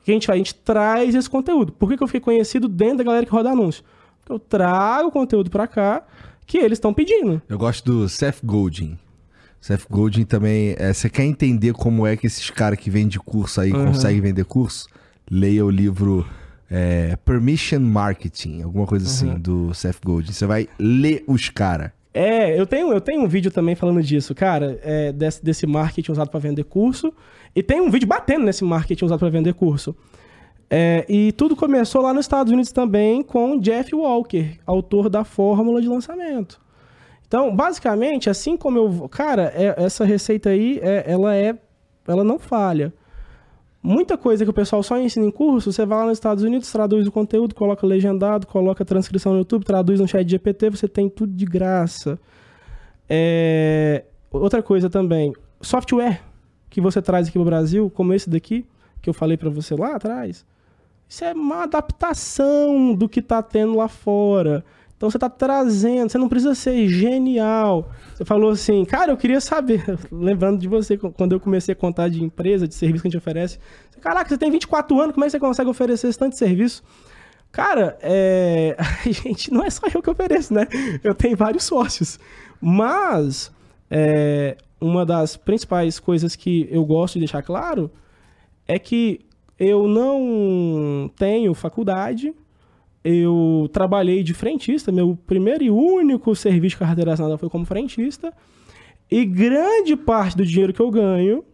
o 0.00 0.04
que 0.04 0.10
a 0.10 0.14
gente? 0.14 0.28
A 0.32 0.36
gente 0.36 0.52
traz 0.52 1.14
esse 1.14 1.30
conteúdo. 1.30 1.70
Por 1.72 1.88
que, 1.88 1.96
que 1.96 2.02
eu 2.02 2.08
fiquei 2.08 2.20
conhecido 2.20 2.66
dentro 2.66 2.98
da 2.98 3.04
galera 3.04 3.24
que 3.24 3.30
roda 3.30 3.50
anúncio? 3.50 3.84
Porque 4.18 4.32
eu 4.32 4.38
trago 4.40 5.12
conteúdo 5.12 5.48
pra 5.48 5.68
cá 5.68 6.04
que 6.44 6.58
eles 6.58 6.72
estão 6.76 6.92
pedindo. 6.92 7.40
Eu 7.48 7.56
gosto 7.56 7.84
do 7.84 8.08
Seth 8.08 8.40
Godin. 8.44 8.98
Seth 9.60 9.86
Godin 9.88 10.24
também. 10.24 10.74
é, 10.76 10.92
Você 10.92 11.08
quer 11.08 11.22
entender 11.24 11.72
como 11.72 12.04
é 12.04 12.16
que 12.16 12.26
esses 12.26 12.50
caras 12.50 12.80
que 12.80 12.90
vendem 12.90 13.16
curso 13.24 13.60
aí 13.60 13.72
Uhum. 13.72 13.86
conseguem 13.92 14.20
vender 14.20 14.44
curso? 14.44 14.88
Leia 15.30 15.64
o 15.64 15.70
livro 15.70 16.26
é, 16.70 17.16
Permission 17.24 17.80
Marketing, 17.80 18.62
alguma 18.62 18.86
coisa 18.86 19.04
Uhum. 19.06 19.10
assim, 19.32 19.40
do 19.40 19.72
Seth 19.74 19.98
Godin. 20.04 20.32
Você 20.32 20.46
vai 20.46 20.68
ler 20.78 21.24
os 21.26 21.48
caras. 21.48 21.90
É, 22.12 22.58
eu 22.58 22.66
tenho, 22.66 22.92
eu 22.92 23.00
tenho 23.00 23.22
um 23.22 23.26
vídeo 23.28 23.50
também 23.50 23.74
falando 23.74 24.00
disso, 24.02 24.34
cara, 24.34 24.78
é, 24.82 25.10
desse, 25.12 25.44
desse 25.44 25.66
marketing 25.66 26.12
usado 26.12 26.30
para 26.30 26.38
vender 26.38 26.62
curso. 26.64 27.12
E 27.56 27.62
tem 27.62 27.80
um 27.80 27.90
vídeo 27.90 28.06
batendo 28.06 28.44
nesse 28.44 28.62
marketing 28.64 29.04
usado 29.06 29.18
para 29.18 29.30
vender 29.30 29.52
curso. 29.54 29.96
É, 30.70 31.04
e 31.08 31.32
tudo 31.32 31.56
começou 31.56 32.02
lá 32.02 32.12
nos 32.14 32.24
Estados 32.24 32.52
Unidos 32.52 32.70
também 32.72 33.22
com 33.22 33.58
Jeff 33.58 33.94
Walker, 33.94 34.58
autor 34.66 35.08
da 35.08 35.24
fórmula 35.24 35.80
de 35.80 35.88
lançamento. 35.88 36.60
Então, 37.26 37.54
basicamente, 37.54 38.30
assim 38.30 38.56
como 38.56 38.78
eu. 38.78 39.08
Cara, 39.08 39.52
é- 39.54 39.74
essa 39.84 40.04
receita 40.04 40.50
aí, 40.50 40.78
é- 40.82 41.04
ela 41.06 41.34
é. 41.34 41.56
Ela 42.06 42.22
não 42.22 42.38
falha. 42.38 42.92
Muita 43.86 44.16
coisa 44.16 44.44
que 44.44 44.50
o 44.50 44.54
pessoal 44.54 44.82
só 44.82 44.98
ensina 44.98 45.26
em 45.26 45.30
curso, 45.30 45.70
você 45.70 45.84
vai 45.84 45.98
lá 45.98 46.04
nos 46.06 46.16
Estados 46.16 46.42
Unidos, 46.42 46.72
traduz 46.72 47.06
o 47.06 47.12
conteúdo, 47.12 47.54
coloca 47.54 47.86
legendado, 47.86 48.46
coloca 48.46 48.82
transcrição 48.82 49.32
no 49.32 49.38
YouTube, 49.40 49.62
traduz 49.62 50.00
no 50.00 50.08
chat 50.08 50.26
GPT, 50.26 50.70
você 50.70 50.88
tem 50.88 51.08
tudo 51.08 51.34
de 51.34 51.44
graça. 51.44 52.18
É, 53.06 54.04
Outra 54.40 54.60
coisa 54.64 54.90
também, 54.90 55.32
software 55.60 56.20
que 56.68 56.80
você 56.80 57.00
traz 57.00 57.28
aqui 57.28 57.38
pro 57.38 57.44
Brasil, 57.44 57.88
como 57.88 58.12
esse 58.12 58.28
daqui, 58.28 58.66
que 59.00 59.08
eu 59.08 59.14
falei 59.14 59.36
pra 59.36 59.48
você 59.48 59.76
lá 59.76 59.94
atrás, 59.94 60.44
isso 61.08 61.24
é 61.24 61.32
uma 61.32 61.62
adaptação 61.62 62.92
do 62.92 63.08
que 63.08 63.22
tá 63.22 63.40
tendo 63.40 63.76
lá 63.76 63.86
fora. 63.86 64.64
Então 64.96 65.10
você 65.10 65.18
tá 65.18 65.28
trazendo, 65.28 66.10
você 66.10 66.18
não 66.18 66.28
precisa 66.28 66.54
ser 66.54 66.88
genial. 66.88 67.90
Você 68.14 68.24
falou 68.24 68.50
assim, 68.50 68.84
cara, 68.84 69.12
eu 69.12 69.16
queria 69.16 69.40
saber, 69.40 69.84
lembrando 70.10 70.58
de 70.58 70.68
você, 70.68 70.96
quando 70.96 71.32
eu 71.32 71.40
comecei 71.40 71.72
a 71.72 71.76
contar 71.76 72.08
de 72.08 72.22
empresa, 72.22 72.68
de 72.68 72.74
serviço 72.74 73.02
que 73.02 73.08
a 73.08 73.10
gente 73.10 73.18
oferece. 73.18 73.58
Caraca, 74.00 74.28
você 74.28 74.38
tem 74.38 74.50
24 74.50 75.00
anos, 75.00 75.14
como 75.14 75.24
é 75.24 75.26
que 75.26 75.32
você 75.32 75.40
consegue 75.40 75.68
oferecer 75.68 76.08
esse 76.08 76.18
tanto 76.18 76.32
de 76.32 76.38
serviço? 76.38 76.82
Cara, 77.50 77.98
é... 78.02 78.76
gente, 79.06 79.52
não 79.52 79.64
é 79.64 79.70
só 79.70 79.86
eu 79.92 80.02
que 80.02 80.10
ofereço, 80.10 80.52
né? 80.52 80.66
Eu 81.02 81.14
tenho 81.14 81.36
vários 81.36 81.64
sócios. 81.64 82.18
Mas 82.60 83.52
é, 83.90 84.56
uma 84.80 85.06
das 85.06 85.36
principais 85.36 85.98
coisas 85.98 86.34
que 86.34 86.68
eu 86.70 86.84
gosto 86.84 87.14
de 87.14 87.20
deixar 87.20 87.42
claro 87.42 87.90
é 88.66 88.78
que 88.78 89.20
eu 89.58 89.86
não 89.86 91.10
tenho 91.16 91.54
faculdade, 91.54 92.34
eu 93.04 93.68
trabalhei 93.70 94.22
de 94.22 94.32
frentista, 94.32 94.90
meu 94.90 95.18
primeiro 95.26 95.62
e 95.62 95.70
único 95.70 96.34
serviço 96.34 96.76
de 96.76 96.78
carteira 96.78 97.12
assinada 97.12 97.36
foi 97.36 97.50
como 97.50 97.66
frentista, 97.66 98.32
e 99.10 99.26
grande 99.26 99.94
parte 99.94 100.36
do 100.36 100.46
dinheiro 100.46 100.72
que 100.72 100.80
eu 100.80 100.90
ganho 100.90 101.44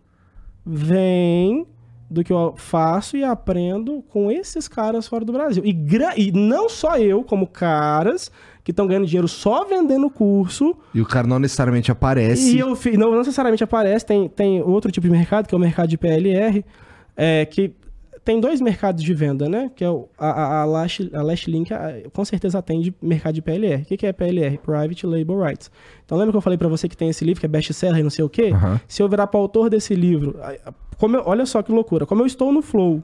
vem 0.64 1.66
do 2.08 2.24
que 2.24 2.32
eu 2.32 2.54
faço 2.56 3.16
e 3.16 3.24
aprendo 3.24 4.02
com 4.08 4.30
esses 4.30 4.66
caras 4.66 5.06
fora 5.06 5.24
do 5.24 5.32
Brasil. 5.32 5.62
E, 5.64 5.76
e 6.16 6.32
não 6.32 6.68
só 6.68 6.96
eu, 6.98 7.22
como 7.22 7.46
caras 7.46 8.30
que 8.64 8.72
estão 8.72 8.86
ganhando 8.86 9.06
dinheiro 9.06 9.28
só 9.28 9.64
vendendo 9.64 10.10
curso, 10.10 10.76
E 10.94 11.00
o 11.00 11.06
cara 11.06 11.26
não 11.26 11.38
necessariamente 11.38 11.90
aparece. 11.90 12.56
e 12.56 12.58
eu 12.58 12.76
não, 12.98 13.10
não 13.12 13.18
necessariamente 13.18 13.64
aparece, 13.64 14.04
tem, 14.04 14.28
tem 14.28 14.60
outro 14.60 14.90
tipo 14.90 15.06
de 15.06 15.12
mercado, 15.12 15.46
que 15.46 15.54
é 15.54 15.58
o 15.58 15.60
mercado 15.60 15.88
de 15.88 15.96
PLR, 15.96 16.64
é, 17.16 17.44
que 17.46 17.72
tem 18.24 18.38
dois 18.40 18.60
mercados 18.60 19.02
de 19.02 19.14
venda, 19.14 19.48
né? 19.48 19.70
Que 19.74 19.82
é 19.82 19.90
o, 19.90 20.08
a, 20.18 20.30
a, 20.30 20.60
a, 20.62 20.64
Lash, 20.64 21.00
a 21.12 21.22
Lashlink, 21.22 21.72
a- 21.72 22.02
com 22.12 22.24
certeza 22.24 22.58
atende 22.58 22.94
mercado 23.00 23.34
de 23.34 23.42
PLR. 23.42 23.82
O 23.82 23.84
que, 23.86 23.96
que 23.96 24.06
é 24.06 24.12
PLR? 24.12 24.58
Private 24.58 25.06
Label 25.06 25.42
Rights. 25.42 25.70
Então 26.04 26.16
lembra 26.18 26.32
que 26.32 26.36
eu 26.36 26.42
falei 26.42 26.58
pra 26.58 26.68
você 26.68 26.88
que 26.88 26.96
tem 26.96 27.08
esse 27.08 27.24
livro 27.24 27.40
que 27.40 27.46
é 27.46 27.48
best-seller 27.48 27.98
e 28.00 28.02
não 28.02 28.10
sei 28.10 28.24
o 28.24 28.28
quê? 28.28 28.50
Aham. 28.52 28.80
Se 28.86 29.02
eu 29.02 29.08
virar 29.08 29.26
para 29.26 29.38
o 29.38 29.42
autor 29.42 29.70
desse 29.70 29.94
livro, 29.94 30.36
como 30.98 31.16
eu- 31.16 31.22
olha 31.24 31.46
só 31.46 31.62
que 31.62 31.72
loucura, 31.72 32.04
como 32.04 32.22
eu 32.22 32.26
estou 32.26 32.52
no 32.52 32.60
Flow, 32.62 33.02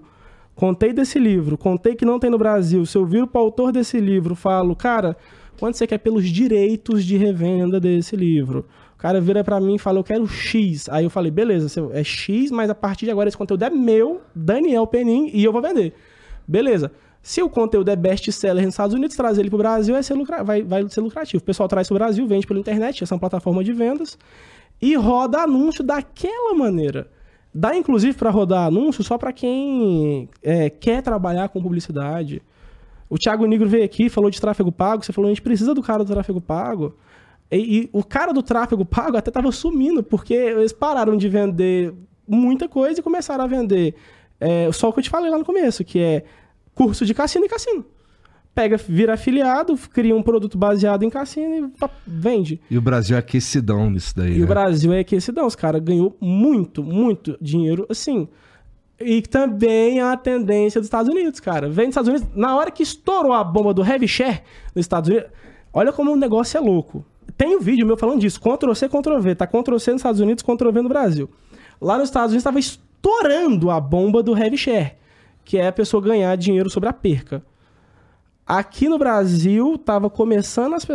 contei 0.55 0.93
desse 0.93 1.18
livro, 1.18 1.56
contei 1.59 1.94
que 1.94 2.05
não 2.05 2.18
tem 2.18 2.30
no 2.30 2.38
Brasil, 2.38 2.84
se 2.86 2.97
eu 2.97 3.05
viro 3.06 3.26
para 3.26 3.40
o 3.40 3.44
autor 3.44 3.72
desse 3.72 3.98
livro, 4.01 4.34
falo, 4.34 4.76
cara, 4.76 5.16
quanto 5.59 5.76
você 5.76 5.86
quer 5.86 5.98
pelos 5.98 6.28
direitos 6.28 7.05
de 7.05 7.16
revenda 7.16 7.80
desse 7.80 8.14
livro? 8.16 8.66
O 8.97 8.98
cara 8.98 9.20
vira 9.20 9.44
para 9.44 9.60
mim 9.60 9.74
e 9.74 9.78
fala, 9.78 9.98
eu 9.98 10.05
quero 10.05 10.27
X. 10.27 10.89
Aí 10.89 11.05
eu 11.05 11.10
falei, 11.10 11.31
beleza, 11.31 11.90
é 11.93 12.02
X, 12.02 12.51
mas 12.51 12.70
a 12.70 12.74
partir 12.74 13.05
de 13.05 13.10
agora 13.10 13.28
esse 13.28 13.36
conteúdo 13.36 13.62
é 13.62 13.70
meu, 13.70 14.23
Daniel 14.35 14.86
Penin, 14.86 15.31
e 15.32 15.44
eu 15.44 15.52
vou 15.52 15.60
vender. 15.60 15.93
Beleza. 16.48 16.90
Se 17.23 17.43
o 17.43 17.51
conteúdo 17.51 17.90
é 17.90 17.97
best-seller 17.97 18.64
nos 18.64 18.74
Estados 18.74 18.94
Unidos, 18.94 19.16
trazer 19.16 19.43
ele 19.43 19.51
para 19.51 19.56
o 19.56 19.59
Brasil 19.59 19.94
vai 19.94 20.02
ser, 20.02 20.14
lucra- 20.14 20.43
vai, 20.44 20.62
vai 20.62 20.89
ser 20.89 21.01
lucrativo. 21.01 21.43
O 21.43 21.44
pessoal 21.44 21.68
traz 21.68 21.89
para 21.89 21.94
o 21.94 21.98
Brasil, 21.98 22.27
vende 22.27 22.47
pela 22.47 22.59
internet, 22.60 23.02
essa 23.02 23.14
é 23.14 23.16
uma 23.16 23.20
plataforma 23.20 23.62
de 23.62 23.73
vendas, 23.73 24.16
e 24.81 24.94
roda 24.94 25.40
anúncio 25.40 25.82
daquela 25.85 26.55
maneira. 26.55 27.10
Dá 27.52 27.77
inclusive 27.77 28.16
para 28.16 28.31
rodar 28.31 28.66
anúncio 28.66 29.02
só 29.02 29.18
para 29.18 29.32
quem 29.32 30.28
é, 30.43 30.70
quer 30.70 31.02
trabalhar 31.02 31.48
com 31.48 31.60
publicidade. 31.60 32.40
O 33.10 33.18
Thiago 33.18 33.47
Negro 33.47 33.68
veio 33.68 33.85
aqui, 33.85 34.09
falou 34.09 34.31
de 34.31 34.40
tráfego 34.40 34.70
pago, 34.70 35.05
você 35.05 35.12
falou, 35.12 35.28
a 35.28 35.32
gente 35.32 35.43
precisa 35.43 35.74
do 35.74 35.82
cara 35.82 36.05
do 36.05 36.12
tráfego 36.12 36.40
pago. 36.40 36.94
E, 37.51 37.56
e 37.56 37.90
o 37.93 38.02
cara 38.02 38.32
do 38.32 38.43
tráfego 38.43 38.85
pago 38.85 39.16
até 39.16 39.31
tava 39.31 39.51
sumindo, 39.52 40.02
porque 40.02 40.35
eles 40.35 40.73
pararam 40.73 41.16
de 41.16 41.28
vender 41.28 41.94
muita 42.27 42.68
coisa 42.68 43.01
e 43.01 43.02
começaram 43.02 43.44
a 43.44 43.47
vender 43.47 43.94
é, 44.40 44.70
só 44.73 44.89
o 44.89 44.93
que 44.93 44.98
eu 44.98 45.05
te 45.05 45.10
falei 45.10 45.31
lá 45.31 45.39
no 45.39 45.44
começo, 45.44 45.85
que 45.85 45.98
é 45.98 46.24
curso 46.74 47.05
de 47.06 47.14
cassino 47.14 47.47
e 47.47 47.48
cassino. 47.48 47.85
Pega, 48.55 48.77
vira 48.77 49.14
afiliado, 49.14 49.77
cria 49.93 50.16
um 50.16 50.23
produto 50.23 50.56
baseado 50.56 51.02
em 51.02 51.10
cassino 51.10 51.70
e 51.70 51.89
vende. 52.06 52.60
E 52.70 52.78
o 52.78 52.81
Brasil 52.81 53.14
é 53.14 53.18
aquecidão 53.18 53.90
nisso 53.90 54.14
daí. 54.16 54.35
E 54.35 54.39
né? 54.39 54.44
o 54.44 54.47
Brasil 54.47 54.93
é 54.94 55.01
aquecidão. 55.01 55.47
Os 55.47 55.55
caras 55.55 55.82
ganhou 55.82 56.16
muito, 56.20 56.82
muito 56.82 57.36
dinheiro, 57.39 57.86
assim. 57.90 58.27
E 58.98 59.20
também 59.20 60.01
a 60.01 60.16
tendência 60.16 60.81
dos 60.81 60.86
Estados 60.86 61.12
Unidos, 61.12 61.39
cara. 61.39 61.68
Vem 61.68 61.86
dos 61.86 61.93
Estados 61.93 62.09
Unidos, 62.09 62.28
na 62.35 62.56
hora 62.56 62.70
que 62.70 62.82
estourou 62.82 63.35
a 63.35 63.44
bomba 63.44 63.74
do 63.74 63.85
heavy 63.85 64.09
share 64.09 64.40
nos 64.74 64.85
Estados 64.85 65.10
Unidos, 65.10 65.28
olha 65.70 65.93
como 65.93 66.12
o 66.12 66.16
negócio 66.16 66.56
é 66.56 66.60
louco. 66.60 67.05
Tem 67.36 67.56
um 67.56 67.60
vídeo 67.60 67.86
meu 67.86 67.96
falando 67.96 68.20
disso, 68.20 68.40
Ctrl-C, 68.40 68.88
Ctrl-V. 68.88 69.34
Tá 69.34 69.46
Ctrl-C 69.46 69.92
nos 69.92 70.00
Estados 70.00 70.20
Unidos, 70.20 70.42
Ctrl-V 70.42 70.82
no 70.82 70.88
Brasil. 70.88 71.28
Lá 71.80 71.98
nos 71.98 72.08
Estados 72.08 72.30
Unidos 72.30 72.40
estava 72.40 72.58
estourando 72.58 73.70
a 73.70 73.78
bomba 73.78 74.22
do 74.22 74.36
heavy 74.36 74.56
share, 74.56 74.94
que 75.44 75.58
é 75.58 75.68
a 75.68 75.72
pessoa 75.72 76.02
ganhar 76.02 76.34
dinheiro 76.36 76.70
sobre 76.70 76.88
a 76.88 76.92
perca. 76.92 77.42
Aqui 78.46 78.88
no 78.88 78.96
Brasil, 78.96 79.76
tava 79.76 80.08
começando, 80.08 80.74
as, 80.74 80.86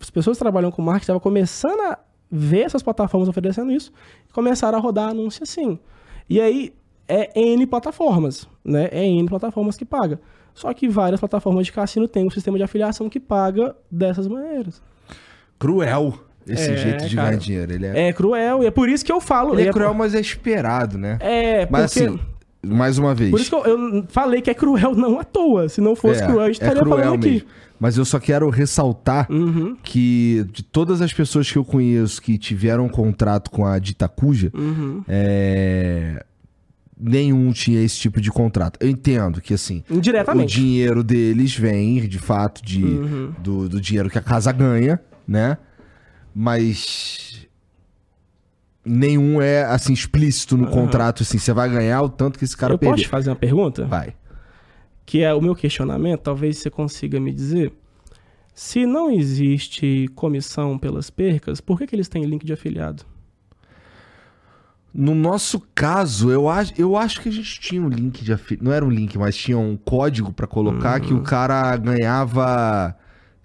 as 0.00 0.10
pessoas 0.10 0.36
que 0.36 0.42
trabalham 0.42 0.70
com 0.70 0.82
marketing 0.82 1.04
estavam 1.04 1.20
começando 1.20 1.80
a 1.80 1.98
ver 2.30 2.62
essas 2.62 2.82
plataformas 2.82 3.28
oferecendo 3.28 3.70
isso 3.70 3.92
e 4.28 4.32
começaram 4.32 4.76
a 4.76 4.80
rodar 4.80 5.10
anúncio 5.10 5.42
assim. 5.44 5.78
E 6.28 6.40
aí, 6.40 6.74
é 7.08 7.30
N 7.40 7.64
plataformas, 7.66 8.48
né? 8.64 8.88
É 8.90 9.06
N 9.06 9.28
plataformas 9.28 9.76
que 9.76 9.84
paga. 9.84 10.20
Só 10.52 10.72
que 10.74 10.88
várias 10.88 11.20
plataformas 11.20 11.66
de 11.66 11.72
cassino 11.72 12.08
têm 12.08 12.26
um 12.26 12.30
sistema 12.30 12.58
de 12.58 12.64
afiliação 12.64 13.08
que 13.08 13.20
paga 13.20 13.76
dessas 13.90 14.26
maneiras. 14.26 14.82
Cruel. 15.58 16.14
esse 16.46 16.70
É, 16.70 16.76
jeito 16.76 17.06
de 17.08 17.16
cara. 17.16 17.28
ganhar 17.30 17.38
dinheiro. 17.40 17.72
Ele 17.72 17.86
é, 17.86 18.08
É 18.08 18.12
cruel, 18.12 18.62
e 18.62 18.66
é 18.66 18.70
por 18.70 18.88
isso 18.88 19.04
que 19.04 19.10
eu 19.12 19.20
falo. 19.20 19.54
ele 19.54 19.64
e 19.64 19.68
é 19.68 19.72
cruel, 19.72 19.92
mas 19.94 20.14
é 20.14 20.20
esperado, 20.20 20.96
né? 20.98 21.18
É, 21.20 21.66
Mas 21.70 21.92
porque... 21.94 22.06
assim, 22.08 22.18
mais 22.64 22.98
uma 22.98 23.14
vez. 23.14 23.30
Por 23.30 23.40
isso 23.40 23.50
que 23.50 23.56
eu, 23.56 23.64
eu 23.96 24.04
falei 24.08 24.40
que 24.40 24.50
é 24.50 24.54
cruel 24.54 24.94
não 24.94 25.18
à 25.20 25.24
toa. 25.24 25.68
Se 25.68 25.80
não 25.80 25.94
fosse 25.96 26.22
é, 26.22 26.26
cruel, 26.26 26.40
a 26.42 26.46
gente 26.46 26.62
é 26.62 26.64
estaria 26.64 26.82
cruel 26.82 26.98
falando 26.98 27.14
aqui. 27.20 27.30
mesmo. 27.30 27.48
Mas 27.78 27.98
eu 27.98 28.04
só 28.06 28.18
quero 28.18 28.48
ressaltar 28.48 29.26
Uhum, 29.30 29.76
que 29.82 30.46
de 30.50 30.62
todas 30.62 31.02
as 31.02 31.12
pessoas 31.12 31.50
que 31.50 31.58
eu 31.58 31.64
conheço 31.64 32.22
que 32.22 32.38
tiveram 32.38 32.86
um 32.86 32.88
contrato 32.88 33.50
com 33.50 33.66
a 33.66 33.78
Ditacuja, 33.78 34.50
uhum. 34.54 35.02
é, 35.06 36.24
nenhum 36.98 37.52
tinha 37.52 37.82
esse 37.82 37.98
tipo 37.98 38.18
de 38.20 38.30
contrato. 38.30 38.78
Eu 38.80 38.88
entendo 38.88 39.40
que 39.42 39.52
assim, 39.52 39.82
o 39.90 40.00
dinheiro 40.46 41.04
deles 41.04 41.54
vem 41.54 42.00
de 42.08 42.18
fato 42.18 42.64
de, 42.64 42.82
Uhum. 42.82 43.32
do, 43.42 43.68
do 43.68 43.80
dinheiro 43.80 44.08
que 44.08 44.16
a 44.18 44.22
casa 44.22 44.50
ganha, 44.52 44.98
né? 45.26 45.58
Mas 46.34 47.46
nenhum 48.84 49.40
é 49.40 49.64
assim 49.64 49.92
explícito 49.92 50.56
no 50.56 50.68
contrato 50.68 51.22
assim, 51.24 51.38
você 51.38 51.52
vai 51.52 51.68
ganhar 51.68 52.02
o 52.02 52.08
tanto 52.08 52.38
que 52.38 52.44
esse 52.44 52.56
cara 52.56 52.74
eu 52.74 52.78
posso 52.78 52.92
perder. 52.92 53.08
fazer 53.08 53.30
uma 53.30 53.36
pergunta? 53.36 53.84
Vai. 53.86 54.14
Que 55.04 55.22
é 55.22 55.34
o 55.34 55.40
meu 55.40 55.54
questionamento, 55.54 56.20
talvez 56.20 56.58
você 56.58 56.70
consiga 56.70 57.18
me 57.18 57.32
dizer. 57.32 57.72
Se 58.54 58.86
não 58.86 59.10
existe 59.10 60.08
comissão 60.14 60.78
pelas 60.78 61.10
percas, 61.10 61.60
por 61.60 61.78
que, 61.78 61.86
que 61.86 61.94
eles 61.94 62.08
têm 62.08 62.24
link 62.24 62.44
de 62.44 62.52
afiliado? 62.52 63.04
No 64.98 65.14
nosso 65.14 65.60
caso, 65.74 66.30
eu 66.30 66.48
acho, 66.48 66.72
eu 66.78 66.96
acho 66.96 67.20
que 67.20 67.28
a 67.28 67.32
gente 67.32 67.60
tinha 67.60 67.82
um 67.82 67.88
link 67.88 68.24
de 68.24 68.32
afiliado. 68.32 68.64
Não 68.64 68.72
era 68.72 68.82
um 68.82 68.88
link, 68.88 69.18
mas 69.18 69.36
tinha 69.36 69.58
um 69.58 69.76
código 69.76 70.32
pra 70.32 70.46
colocar 70.46 70.98
que 71.00 71.12
o 71.12 71.20
cara 71.22 71.76
ganhava, 71.76 72.96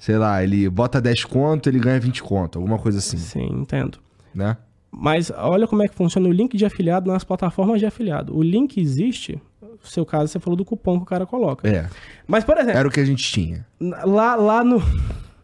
sei 0.02 0.18
lá, 0.18 0.44
ele 0.44 0.68
bota 0.68 1.00
10 1.00 1.26
conto, 1.26 1.70
ele 1.70 1.78
ganha 1.78 2.00
20 2.00 2.24
conto, 2.24 2.58
alguma 2.58 2.80
coisa 2.80 2.98
assim, 2.98 3.18
Sim, 3.18 3.46
entendo. 3.54 4.00
né? 4.34 4.58
Mas 4.92 5.32
olha 5.38 5.68
como 5.68 5.84
é 5.84 5.88
que 5.88 5.94
funciona 5.94 6.28
o 6.28 6.32
link 6.32 6.58
de 6.58 6.66
afiliado 6.66 7.10
nas 7.10 7.24
plataformas 7.24 7.80
de 7.80 7.86
afiliado. 7.86 8.36
O 8.36 8.42
link 8.42 8.82
existe, 8.82 9.40
no 9.62 9.78
seu 9.84 10.04
caso, 10.04 10.28
você 10.28 10.40
falou 10.40 10.58
do 10.58 10.66
cupom 10.66 10.98
que 10.98 11.04
o 11.04 11.06
cara 11.06 11.28
coloca. 11.28 11.70
É, 11.70 11.88
Mas, 12.28 12.44
por 12.44 12.58
exemplo, 12.58 12.80
era 12.80 12.88
o 12.88 12.92
que 12.92 13.00
a 13.00 13.06
gente 13.06 13.24
tinha. 13.24 13.64
lá, 13.80 14.36
lá 14.36 14.64
no. 14.64 14.82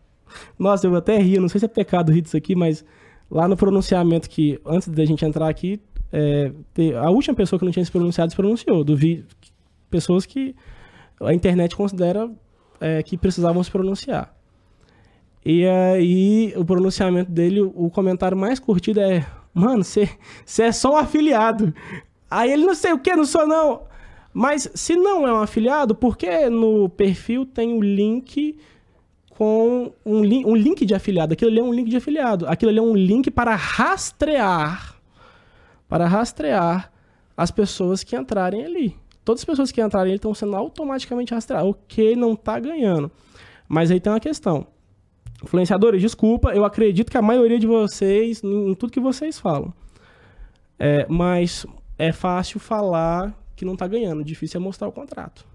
Nossa, 0.57 0.87
eu 0.87 0.95
até 0.95 1.19
rio, 1.19 1.39
não 1.39 1.49
sei 1.49 1.59
se 1.59 1.65
é 1.65 1.69
pecado 1.69 2.11
rir 2.11 2.21
disso 2.21 2.35
aqui, 2.35 2.55
mas 2.55 2.83
lá 3.29 3.47
no 3.47 3.55
pronunciamento 3.55 4.27
que, 4.27 4.59
antes 4.65 4.87
da 4.87 5.05
gente 5.05 5.23
entrar 5.23 5.47
aqui, 5.47 5.79
é, 6.11 6.51
a 6.99 7.11
última 7.11 7.35
pessoa 7.35 7.59
que 7.59 7.65
não 7.65 7.71
tinha 7.71 7.85
se 7.85 7.91
pronunciado 7.91 8.31
se 8.31 8.35
pronunciou. 8.35 8.83
Do 8.83 8.97
vi... 8.97 9.23
Pessoas 9.87 10.25
que 10.25 10.55
a 11.21 11.31
internet 11.31 11.75
considera 11.75 12.27
é, 12.81 13.03
que 13.03 13.17
precisavam 13.17 13.63
se 13.63 13.69
pronunciar. 13.69 14.36
E 15.45 15.65
aí, 15.65 16.53
o 16.57 16.65
pronunciamento 16.65 17.31
dele, 17.31 17.61
o 17.61 17.89
comentário 17.89 18.37
mais 18.37 18.59
curtido 18.59 18.99
é: 18.99 19.25
Mano, 19.53 19.83
você 19.83 20.09
é 20.59 20.71
só 20.71 20.93
um 20.93 20.97
afiliado. 20.97 21.73
Aí 22.29 22.51
ele 22.51 22.65
não 22.65 22.75
sei 22.75 22.91
o 22.93 22.99
que, 22.99 23.15
não 23.15 23.25
sou 23.25 23.47
não. 23.47 23.81
Mas 24.33 24.69
se 24.75 24.95
não 24.95 25.27
é 25.27 25.33
um 25.33 25.37
afiliado, 25.41 25.95
por 25.95 26.17
que 26.17 26.49
no 26.49 26.89
perfil 26.89 27.45
tem 27.45 27.73
o 27.73 27.81
link 27.81 28.57
com 29.29 29.91
um, 30.05 30.23
lin- 30.23 30.45
um 30.45 30.55
link 30.55 30.85
de 30.85 30.93
afiliado? 30.93 31.33
Aquilo 31.33 31.49
ali 31.49 31.59
é 31.59 31.63
um 31.63 31.73
link 31.73 31.89
de 31.89 31.97
afiliado. 31.97 32.45
Aquilo 32.47 32.69
ali 32.69 32.79
é 32.79 32.81
um 32.81 32.95
link 32.95 33.31
para 33.31 33.55
rastrear 33.55 34.95
para 35.89 36.05
rastrear 36.05 36.91
as 37.35 37.49
pessoas 37.49 38.03
que 38.03 38.15
entrarem 38.15 38.65
ali. 38.65 38.95
Todas 39.23 39.41
as 39.41 39.45
pessoas 39.45 39.71
que 39.71 39.81
entrarem 39.81 40.11
ali 40.11 40.17
estão 40.17 40.33
sendo 40.33 40.55
automaticamente 40.55 41.33
rastreadas. 41.33 41.69
Ok, 41.69 42.15
não 42.15 42.35
tá 42.35 42.59
ganhando. 42.59 43.09
Mas 43.69 43.89
aí 43.89 43.99
tem 43.99 44.11
uma 44.11 44.19
questão. 44.19 44.67
Influenciadores, 45.43 46.01
desculpa, 46.01 46.53
eu 46.53 46.65
acredito 46.65 47.11
que 47.11 47.17
a 47.17 47.21
maioria 47.21 47.59
de 47.59 47.67
vocês, 47.67 48.43
em 48.43 48.73
tudo 48.73 48.91
que 48.91 48.99
vocês 48.99 49.39
falam. 49.39 49.73
É, 50.79 51.05
mas 51.09 51.65
é 51.97 52.11
fácil 52.11 52.59
falar 52.59 53.33
que 53.55 53.65
não 53.65 53.75
tá 53.75 53.87
ganhando, 53.87 54.23
difícil 54.23 54.59
é 54.59 54.63
mostrar 54.63 54.87
o 54.87 54.91
contrato. 54.91 55.45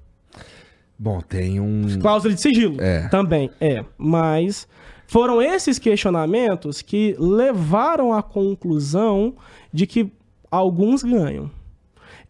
Bom, 0.99 1.21
tem 1.21 1.59
um. 1.59 1.99
Cláusula 2.01 2.35
de 2.35 2.41
sigilo. 2.41 2.81
É. 2.81 3.09
Também, 3.09 3.51
é. 3.61 3.85
Mas 3.99 4.69
foram 5.07 5.43
esses 5.43 5.79
questionamentos 5.79 6.81
que 6.81 7.17
levaram 7.19 8.13
à 8.13 8.23
conclusão 8.23 9.35
de 9.73 9.87
que 9.87 10.13
alguns 10.51 11.03
ganham. 11.03 11.51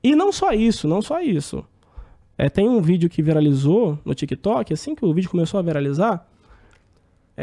E 0.03 0.17
não 0.17 0.33
só 0.33 0.53
isso, 0.53 0.89
não 0.89 1.03
só 1.03 1.21
isso. 1.21 1.65
É, 2.37 2.49
tem 2.49 2.69
um 2.69 2.81
vídeo 2.81 3.11
que 3.11 3.23
viralizou 3.23 3.99
no 4.05 4.15
TikTok, 4.15 4.73
assim 4.73 4.95
que 4.95 5.05
o 5.05 5.13
vídeo 5.13 5.31
começou 5.31 5.61
a 5.61 5.63
viralizar, 5.63 6.27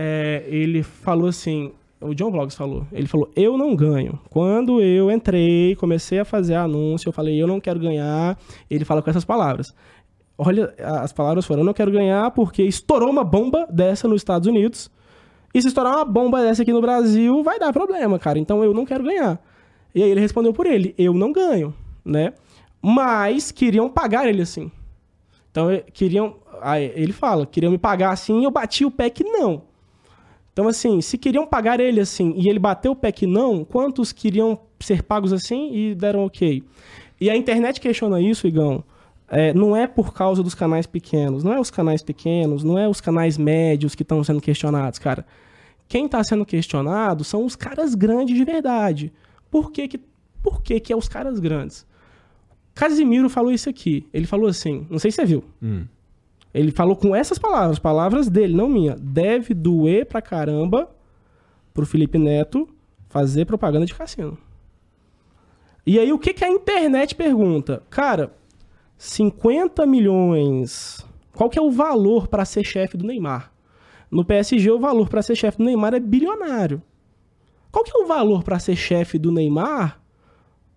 é, 0.02 0.46
ele 0.48 0.82
falou 0.82 1.28
assim, 1.28 1.74
o 2.00 2.16
John 2.16 2.32
Vlogs 2.32 2.56
falou, 2.56 2.88
ele 2.90 3.06
falou, 3.06 3.30
eu 3.36 3.58
não 3.58 3.76
ganho. 3.76 4.18
Quando 4.30 4.82
eu 4.82 5.12
entrei, 5.12 5.76
comecei 5.76 6.20
a 6.20 6.24
fazer 6.24 6.56
anúncio, 6.56 7.10
eu 7.10 7.12
falei, 7.12 7.36
eu 7.36 7.46
não 7.46 7.60
quero 7.60 7.82
ganhar, 7.82 8.40
ele 8.70 8.86
fala 8.86 9.02
com 9.02 9.10
essas 9.10 9.26
palavras. 9.26 9.76
Olha, 10.38 10.74
as 11.02 11.12
palavras 11.12 11.46
foram, 11.46 11.64
eu 11.64 11.66
não 11.66 11.74
quero 11.74 11.92
ganhar 11.92 12.32
porque 12.32 12.64
estourou 12.64 13.10
uma 13.10 13.26
bomba 13.26 13.68
dessa 13.70 14.08
nos 14.08 14.22
Estados 14.22 14.48
Unidos, 14.48 14.90
e 15.54 15.62
se 15.62 15.68
estourar 15.68 15.98
uma 15.98 16.06
bomba 16.06 16.42
dessa 16.42 16.62
aqui 16.62 16.72
no 16.72 16.80
Brasil, 16.80 17.44
vai 17.44 17.60
dar 17.60 17.74
problema, 17.74 18.18
cara, 18.18 18.40
então 18.40 18.64
eu 18.64 18.74
não 18.74 18.86
quero 18.86 19.04
ganhar. 19.04 19.38
E 19.94 20.02
aí 20.02 20.10
ele 20.10 20.22
respondeu 20.22 20.54
por 20.54 20.66
ele, 20.66 20.96
eu 20.98 21.14
não 21.14 21.34
ganho, 21.34 21.74
né? 22.06 22.32
Mas 22.82 23.52
queriam 23.52 23.90
pagar 23.90 24.30
ele 24.30 24.44
assim. 24.44 24.72
Então 25.52 25.68
queriam, 25.92 26.38
aí 26.62 26.90
ele 26.96 27.12
fala, 27.12 27.46
queriam 27.46 27.72
me 27.72 27.78
pagar 27.78 28.12
assim, 28.12 28.46
eu 28.46 28.52
bati 28.52 28.86
o 28.86 28.92
pé 28.92 29.10
que 29.10 29.26
não. 29.26 29.68
Então, 30.52 30.68
assim, 30.68 31.00
se 31.02 31.18
queriam 31.18 31.46
pagar 31.46 31.80
ele 31.80 32.00
assim 32.00 32.34
e 32.36 32.50
ele 32.50 32.60
bateu 32.60 32.92
o 32.92 32.96
pé 32.96 33.12
que 33.12 33.26
não, 33.26 33.64
quantos 33.64 34.12
queriam 34.12 34.60
ser 34.80 35.04
pagos 35.04 35.32
assim 35.32 35.74
e 35.74 35.96
deram 35.96 36.26
ok? 36.26 36.64
E 37.20 37.30
a 37.30 37.36
internet 37.36 37.80
questiona 37.80 38.22
isso, 38.22 38.48
Igão. 38.48 38.84
É, 39.28 39.54
não 39.54 39.76
é 39.76 39.86
por 39.86 40.14
causa 40.14 40.42
dos 40.42 40.56
canais 40.56 40.88
pequenos, 40.88 41.44
não 41.44 41.54
é 41.54 41.60
os 41.60 41.70
canais 41.70 42.02
pequenos, 42.02 42.64
não 42.64 42.80
é 42.80 42.88
os 42.88 43.00
canais 43.00 43.38
médios 43.38 43.94
que 43.94 44.02
estão 44.02 44.24
sendo 44.24 44.42
questionados, 44.42 44.98
cara. 44.98 45.26
Quem 45.88 46.06
está 46.06 46.24
sendo 46.24 46.46
questionado 46.46 47.24
são 47.24 47.46
os 47.46 47.56
caras 47.56 47.94
grandes 47.94 48.36
de 48.36 48.44
verdade. 48.44 49.14
Por 49.52 49.72
que 49.72 49.88
que, 49.88 50.00
por 50.42 50.62
que, 50.62 50.80
que 50.80 50.94
é 50.94 50.96
os 50.96 51.08
caras 51.08 51.40
grandes? 51.40 51.86
Casimiro 52.74 53.30
falou 53.30 53.52
isso 53.52 53.70
aqui. 53.70 54.08
Ele 54.14 54.26
falou 54.26 54.48
assim, 54.48 54.88
não 54.90 55.00
sei 55.00 55.12
se 55.12 55.18
você 55.18 55.26
viu. 55.26 55.44
Hum. 55.62 55.86
Ele 56.54 56.72
falou 56.72 56.96
com 56.96 57.16
essas 57.16 57.38
palavras, 57.38 57.78
palavras 57.78 58.28
dele, 58.28 58.54
não 58.56 58.68
minha. 58.68 58.96
Deve 59.00 59.54
doer 59.54 60.06
pra 60.06 60.22
caramba 60.22 60.90
pro 61.74 61.86
Felipe 61.86 62.18
Neto 62.18 62.68
fazer 63.08 63.46
propaganda 63.46 63.86
de 63.86 63.94
cassino. 63.94 64.38
E 65.86 66.00
aí, 66.00 66.12
o 66.12 66.20
que, 66.20 66.34
que 66.34 66.44
a 66.44 66.50
internet 66.50 67.16
pergunta? 67.16 67.84
Cara, 67.90 68.34
50 68.98 69.86
milhões. 69.86 71.06
Qual 71.34 71.50
que 71.50 71.58
é 71.58 71.62
o 71.62 71.72
valor 71.72 72.28
pra 72.28 72.46
ser 72.46 72.64
chefe 72.64 72.98
do 72.98 73.06
Neymar? 73.06 73.52
No 74.12 74.26
PSG, 74.26 74.70
o 74.72 74.80
valor 74.80 75.08
pra 75.08 75.22
ser 75.22 75.36
chefe 75.36 75.58
do 75.58 75.64
Neymar 75.64 75.94
é 75.94 76.00
bilionário. 76.00 76.82
Qual 77.72 77.84
que 77.86 77.96
é 77.96 78.04
o 78.04 78.08
valor 78.08 78.44
pra 78.44 78.60
ser 78.60 78.76
chefe 78.76 79.20
do 79.20 79.32
Neymar 79.32 80.02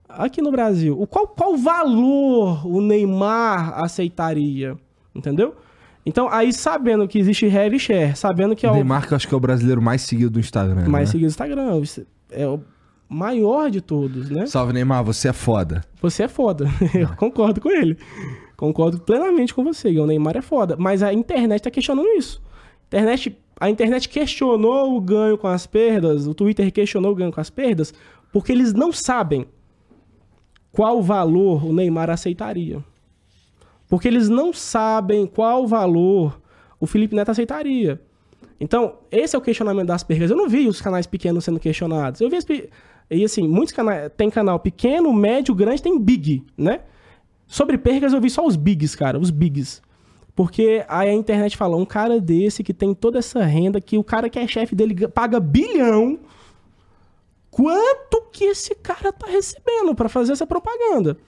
aqui 0.09 0.43
no 0.43 0.51
Brasil? 0.51 1.01
O 1.01 1.07
qual, 1.07 1.27
qual 1.27 1.57
valor 1.57 2.67
o 2.67 2.81
Neymar 2.81 3.83
aceitaria? 3.83 4.79
Entendeu? 5.15 5.57
Então, 6.05 6.29
aí 6.29 6.53
sabendo 6.53 7.07
que 7.07 7.19
existe 7.19 7.47
heavy 7.47 7.79
share, 7.79 8.17
sabendo 8.17 8.57
que 8.57 8.67
é 8.67 8.69
o 8.69 8.73
o 8.73 8.75
Neymar, 8.75 9.07
que 9.07 9.13
eu 9.13 9.17
acho 9.17 9.29
que 9.29 9.35
é 9.35 9.37
o 9.37 9.41
brasileiro 9.41 9.81
mais 9.81 10.03
seguido 10.03 10.31
do 10.31 10.41
Instagram. 10.41 10.89
mais 10.89 11.09
né? 11.09 11.13
seguido 11.13 11.29
do 11.29 11.31
Instagram, 11.31 11.83
é 12.31 12.47
o 12.47 12.61
maior 13.09 13.71
de 13.71 13.81
todos, 13.81 14.31
né? 14.31 14.47
Salve, 14.47 14.73
Neymar, 14.73 15.05
você 15.05 15.29
é 15.29 15.33
foda. 15.33 15.85
Você 16.01 16.25
é 16.25 16.29
foda. 16.29 16.67
Eu 16.95 17.15
concordo 17.17 17.61
com 17.61 17.71
ele. 17.71 17.97
Concordo 18.57 18.99
plenamente 19.01 19.55
com 19.55 19.63
você. 19.63 19.89
O 19.99 20.07
Neymar 20.07 20.37
é 20.37 20.43
foda. 20.43 20.77
Mas 20.79 21.03
a 21.03 21.13
internet 21.13 21.63
tá 21.63 21.71
questionando 21.71 22.09
isso. 22.17 22.43
Internet, 22.87 23.39
a 23.61 23.71
internet 23.71 24.09
questionou 24.09 24.97
o 24.97 25.01
ganho 25.01 25.39
com 25.39 25.49
as 25.49 25.67
perdas, 25.67 26.27
o 26.27 26.35
Twitter 26.35 26.71
questionou 26.71 27.13
o 27.13 27.15
ganho 27.15 27.33
com 27.33 27.41
as 27.41 27.49
perdas, 27.49 27.95
porque 28.33 28.53
eles 28.53 28.75
não 28.75 28.93
sabem 28.93 29.47
qual 30.71 31.03
valor 31.03 31.65
o 31.65 31.73
Neymar 31.73 32.11
aceitaria. 32.11 32.83
Porque 33.93 34.09
eles 34.09 34.31
não 34.31 34.55
sabem 34.55 35.27
qual 35.27 35.67
valor 35.67 36.41
o 36.81 36.87
Felipe 36.87 37.15
Neto 37.15 37.31
aceitaria. 37.31 38.01
Então, 38.59 38.95
esse 39.11 39.37
é 39.37 39.39
o 39.39 39.43
questionamento 39.43 39.89
das 39.89 40.03
perdas. 40.03 40.31
Eu 40.31 40.37
não 40.39 40.49
vi 40.49 40.67
os 40.67 40.81
canais 40.81 41.07
pequenos 41.07 41.45
sendo 41.45 41.61
questionados. 41.61 42.19
Eu 42.23 42.31
vi 42.31 42.37
as 42.37 42.47
e 43.11 43.23
assim, 43.23 43.47
muitos 43.47 43.75
canais 43.75 44.11
tem 44.17 44.31
canal 44.31 44.59
pequeno, 44.59 45.13
médio, 45.13 45.55
grande, 45.55 45.83
tem 45.83 45.99
big, 45.99 46.43
né? 46.57 46.81
Sobre 47.47 47.77
percas 47.77 48.15
eu 48.15 48.21
vi 48.23 48.31
só 48.31 48.47
os 48.47 48.57
bigs, 48.57 48.97
cara, 48.97 49.19
os 49.19 49.29
bigs. 49.31 49.83
Porque 50.35 50.83
aí 50.89 51.11
a 51.11 51.13
internet 51.13 51.55
fala, 51.55 51.77
um 51.77 51.85
cara 51.85 52.19
desse 52.19 52.63
que 52.65 52.73
tem 52.73 52.95
toda 52.95 53.19
essa 53.19 53.45
renda, 53.45 53.79
que 53.79 53.99
o 53.99 54.03
cara 54.03 54.31
que 54.31 54.39
é 54.39 54.49
chefe 54.49 54.75
dele 54.75 54.95
ga- 54.95 55.09
paga 55.11 55.39
bilhão, 55.39 56.19
quanto 57.51 58.23
que 58.33 58.45
esse 58.45 58.75
cara 58.75 59.13
tá 59.13 59.27
recebendo 59.27 59.95
pra 59.95 60.09
fazer 60.09 60.33
essa 60.33 60.47
propaganda? 60.47 61.19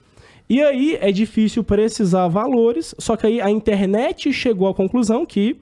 E 0.47 0.61
aí 0.61 0.97
é 1.01 1.11
difícil 1.11 1.63
precisar 1.63 2.27
valores, 2.27 2.93
só 2.99 3.15
que 3.15 3.25
aí 3.25 3.41
a 3.41 3.49
internet 3.49 4.31
chegou 4.31 4.67
à 4.67 4.73
conclusão 4.73 5.25
que 5.25 5.59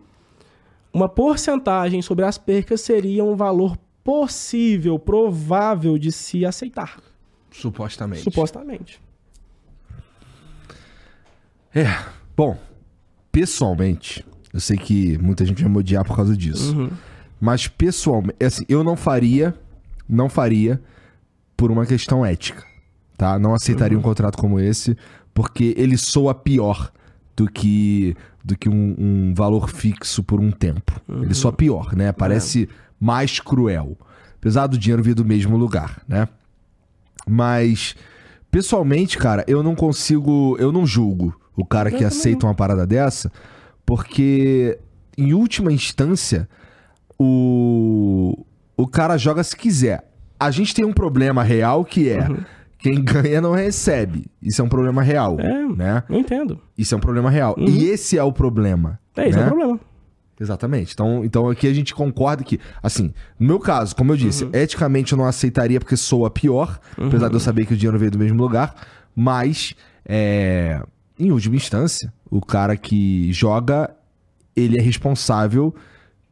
uma 0.93 1.07
porcentagem 1.07 2.01
sobre 2.01 2.25
as 2.25 2.37
percas 2.37 2.81
seria 2.81 3.23
um 3.23 3.35
valor 3.35 3.77
possível, 4.03 4.99
provável 4.99 5.97
de 5.97 6.11
se 6.11 6.45
aceitar. 6.45 7.01
Supostamente. 7.49 8.23
Supostamente. 8.23 9.01
É. 11.73 11.85
Bom, 12.35 12.57
pessoalmente, 13.31 14.25
eu 14.53 14.59
sei 14.59 14.77
que 14.77 15.17
muita 15.17 15.45
gente 15.45 15.61
vai 15.63 15.71
me 15.71 15.77
odiar 15.77 16.03
por 16.03 16.15
causa 16.15 16.35
disso. 16.35 16.77
Uhum. 16.77 16.89
Mas 17.39 17.67
pessoalmente, 17.67 18.43
assim, 18.43 18.65
eu 18.67 18.83
não 18.83 18.95
faria, 18.95 19.55
não 20.07 20.29
faria 20.29 20.81
por 21.55 21.71
uma 21.71 21.85
questão 21.85 22.25
ética, 22.25 22.63
tá? 23.17 23.37
Não 23.39 23.53
aceitaria 23.53 23.97
um 23.97 24.01
contrato 24.01 24.37
como 24.37 24.59
esse, 24.59 24.97
porque 25.33 25.73
ele 25.77 25.97
soa 25.97 26.33
pior 26.33 26.91
do 27.35 27.49
que 27.49 28.15
do 28.43 28.57
que 28.57 28.67
um, 28.67 28.95
um 28.97 29.33
valor 29.33 29.69
fixo 29.69 30.21
por 30.21 30.39
um 30.39 30.51
tempo. 30.51 30.99
Ele 31.21 31.33
soa 31.33 31.53
pior, 31.53 31.95
né? 31.95 32.11
Parece 32.11 32.67
mais 32.99 33.39
cruel. 33.39 33.97
Apesar 34.35 34.67
do 34.67 34.77
dinheiro 34.77 35.01
vir 35.01 35.15
do 35.15 35.23
mesmo 35.23 35.55
lugar, 35.55 36.01
né? 36.07 36.27
Mas, 37.25 37.95
pessoalmente, 38.51 39.17
cara, 39.17 39.45
eu 39.47 39.63
não 39.63 39.75
consigo. 39.75 40.57
Eu 40.59 40.71
não 40.71 40.85
julgo 40.85 41.33
o 41.55 41.65
cara 41.65 41.89
que 41.89 42.03
aceita 42.03 42.45
uma 42.45 42.55
parada 42.55 42.85
dessa, 42.85 43.31
porque, 43.85 44.77
em 45.17 45.33
última 45.33 45.71
instância, 45.71 46.49
o, 47.17 48.45
o 48.75 48.87
cara 48.87 49.17
joga 49.17 49.43
se 49.43 49.55
quiser. 49.55 50.09
A 50.39 50.51
gente 50.51 50.73
tem 50.73 50.83
um 50.83 50.91
problema 50.91 51.43
real 51.43 51.85
que 51.85 52.09
é. 52.09 52.27
Quem 52.83 53.01
ganha 53.01 53.39
não 53.39 53.53
recebe. 53.53 54.25
Isso 54.41 54.61
é 54.61 54.65
um 54.65 54.69
problema 54.69 55.01
real, 55.01 55.39
É. 55.39 55.65
né? 55.69 56.03
Eu 56.09 56.17
entendo. 56.17 56.59
Isso 56.77 56.93
é 56.93 56.97
um 56.97 57.01
problema 57.01 57.29
real. 57.29 57.55
E 57.57 57.85
esse 57.85 58.17
é 58.17 58.23
o 58.23 58.31
problema. 58.33 58.99
É, 59.15 59.29
esse 59.29 59.37
é 59.37 59.41
né? 59.41 59.47
o 59.47 59.49
problema. 59.51 59.79
Exatamente. 60.39 60.93
Então, 60.93 61.23
então 61.23 61.49
aqui 61.49 61.65
a 61.65 61.73
gente 61.73 61.95
concorda 61.95 62.43
que, 62.43 62.59
assim, 62.81 63.13
no 63.39 63.47
meu 63.47 63.59
caso, 63.59 63.95
como 63.95 64.11
eu 64.11 64.17
disse, 64.17 64.49
eticamente 64.51 65.13
eu 65.13 65.17
não 65.17 65.25
aceitaria 65.25 65.79
porque 65.79 65.95
soa 65.95 66.29
pior, 66.29 66.77
apesar 66.97 67.29
de 67.29 67.35
eu 67.35 67.39
saber 67.39 67.65
que 67.65 67.73
o 67.73 67.77
dinheiro 67.77 67.97
veio 67.97 68.11
do 68.11 68.19
mesmo 68.19 68.41
lugar, 68.41 68.75
mas, 69.15 69.73
é, 70.05 70.81
em 71.17 71.31
última 71.31 71.55
instância, 71.55 72.11
o 72.29 72.41
cara 72.41 72.75
que 72.75 73.31
joga, 73.31 73.95
ele 74.55 74.77
é 74.77 74.81
responsável 74.81 75.73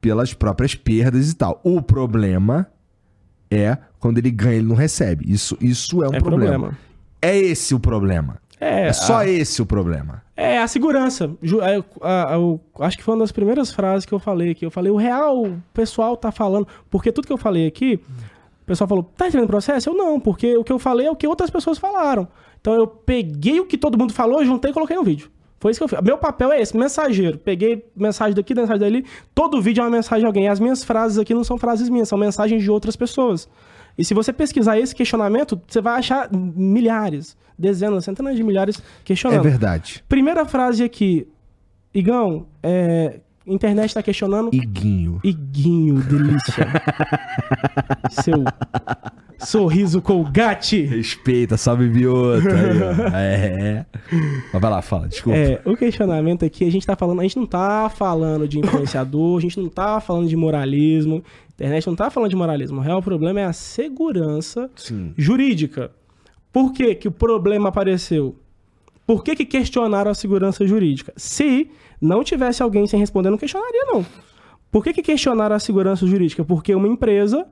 pelas 0.02 0.34
próprias 0.34 0.76
perdas 0.76 1.32
e 1.32 1.36
tal. 1.36 1.61
O 1.64 1.82
problema 1.82 2.68
é 3.52 3.78
quando 3.99 4.18
ele 4.18 4.32
ganha, 4.32 4.56
ele 4.56 4.68
não 4.68 4.76
recebe. 4.76 5.26
Isso, 5.32 5.57
isso 5.61 6.02
é 6.03 6.07
um 6.10 6.14
É 6.14 6.19
problema. 6.19 6.52
problema. 6.53 6.78
É 7.22 7.38
esse 7.38 7.76
o 7.76 7.80
problema. 7.80 8.38
É, 8.60 8.88
É 8.88 8.94
só 8.94 9.18
a- 9.18 9.28
esse 9.28 9.61
o 9.61 9.65
problema. 9.65 10.23
É 10.38 10.60
a 10.60 10.68
segurança. 10.68 11.30
É, 11.44 11.84
acho 12.86 12.98
que 12.98 13.03
foi 13.03 13.14
uma 13.15 13.19
das 13.22 13.32
primeiras 13.32 13.72
frases 13.72 14.06
que 14.06 14.14
eu 14.14 14.19
falei 14.19 14.52
aqui. 14.52 14.65
Eu 14.65 14.72
falei, 14.72 14.91
o 14.91 14.95
real, 14.95 15.44
o 15.45 15.61
pessoal 15.73 16.15
tá 16.18 16.32
falando. 16.32 16.68
Porque 16.90 17.11
tudo 17.11 17.28
que 17.28 17.34
eu 17.34 17.38
falei 17.38 17.68
aqui, 17.68 17.99
o 18.64 18.65
pessoal 18.65 18.88
falou, 18.88 19.03
tá 19.03 19.28
entendendo 19.28 19.45
o 19.45 19.48
processo? 19.49 19.90
Eu 19.90 19.94
não, 19.95 20.19
porque 20.19 20.56
o 20.57 20.64
que 20.64 20.72
eu 20.72 20.80
falei 20.80 21.07
é 21.07 21.11
o 21.11 21.15
que 21.15 21.28
outras 21.28 21.49
pessoas 21.49 21.78
falaram. 21.78 22.28
Então 22.60 22.73
eu 22.73 22.88
peguei 22.88 23.60
o 23.60 23.65
que 23.65 23.78
todo 23.78 23.98
mundo 23.98 24.14
falou, 24.14 24.44
juntei 24.45 24.72
e 24.72 24.73
coloquei 24.73 24.95
no 24.95 25.03
vídeo. 25.03 25.30
Foi 25.61 25.69
isso 25.71 25.79
que 25.79 25.83
eu 25.83 25.88
fiz. 25.88 25.99
Meu 26.03 26.17
papel 26.17 26.51
é 26.51 26.59
esse, 26.59 26.75
mensageiro. 26.75 27.38
Peguei 27.38 27.85
mensagem 27.95 28.33
daqui, 28.33 28.53
mensagem 28.55 28.79
dali. 28.79 29.05
Todo 29.33 29.61
vídeo 29.61 29.81
é 29.81 29.83
uma 29.85 29.91
mensagem 29.91 30.21
de 30.21 30.25
alguém. 30.25 30.49
As 30.49 30.59
minhas 30.59 30.83
frases 30.83 31.19
aqui 31.19 31.33
não 31.35 31.43
são 31.43 31.55
frases 31.57 31.88
minhas, 31.88 32.09
são 32.09 32.17
mensagens 32.17 32.63
de 32.63 32.71
outras 32.71 32.95
pessoas. 32.95 33.47
E 33.95 34.03
se 34.03 34.15
você 34.15 34.33
pesquisar 34.33 34.79
esse 34.79 34.95
questionamento, 34.95 35.61
você 35.67 35.79
vai 35.79 35.99
achar 35.99 36.29
milhares, 36.33 37.38
dezenas, 37.59 38.03
centenas 38.05 38.35
de 38.35 38.43
milhares 38.43 38.79
É 38.79 38.81
questionando. 39.03 39.43
verdade. 39.43 40.03
Primeira 40.09 40.45
frase 40.45 40.83
aqui. 40.83 41.27
Igão, 41.93 42.47
é, 42.63 43.19
internet 43.45 43.93
tá 43.93 44.03
questionando. 44.03 44.49
Iguinho. 44.53 45.19
Iguinho, 45.23 46.01
delícia. 46.01 46.68
Seu 48.11 48.43
sorriso 49.39 50.01
colgate. 50.01 50.81
Respeita, 50.84 51.57
salve 51.57 51.88
biota. 51.89 52.47
ó. 52.47 53.18
é. 53.18 53.85
Mas 54.53 54.61
vai 54.61 54.72
lá, 54.72 54.81
fala, 54.81 55.07
desculpa. 55.07 55.38
É, 55.38 55.61
o 55.65 55.76
questionamento 55.76 56.45
aqui, 56.45 56.65
a 56.65 56.72
gente 56.72 56.85
tá 56.85 56.95
falando, 56.95 57.19
a 57.19 57.23
gente 57.23 57.38
não 57.38 57.45
tá 57.45 57.89
falando 57.89 58.47
de 58.47 58.59
influenciador, 58.59 59.38
a 59.38 59.41
gente 59.41 59.59
não 59.59 59.69
tá 59.69 59.99
falando 59.99 60.27
de 60.27 60.35
moralismo, 60.35 61.23
a 61.26 61.53
internet 61.53 61.88
não 61.88 61.95
tá 61.95 62.09
falando 62.09 62.30
de 62.30 62.35
moralismo. 62.35 62.80
O 62.80 62.84
real 62.84 63.01
problema 63.01 63.39
é 63.39 63.45
a 63.45 63.53
segurança 63.53 64.69
Sim. 64.76 65.13
jurídica. 65.18 65.91
Por 66.51 66.73
que, 66.73 66.95
que 66.95 67.07
o 67.07 67.11
problema 67.11 67.69
apareceu? 67.69 68.35
Por 69.07 69.23
que, 69.23 69.35
que 69.35 69.45
questionaram 69.45 70.11
a 70.11 70.13
segurança 70.13 70.65
jurídica? 70.65 71.11
Se 71.18 71.69
não 72.02 72.23
tivesse 72.23 72.64
alguém 72.64 72.88
sem 72.88 72.99
responder, 72.99 73.30
não 73.30 73.38
questionaria, 73.38 73.86
não. 73.86 74.06
Por 74.72 74.84
que, 74.84 74.91
que 74.94 75.02
questionaram 75.03 75.56
a 75.56 75.60
segurança 75.60 76.06
jurídica? 76.07 76.44
Porque 76.44 76.73
uma 76.73 76.88
empresa 76.88 77.45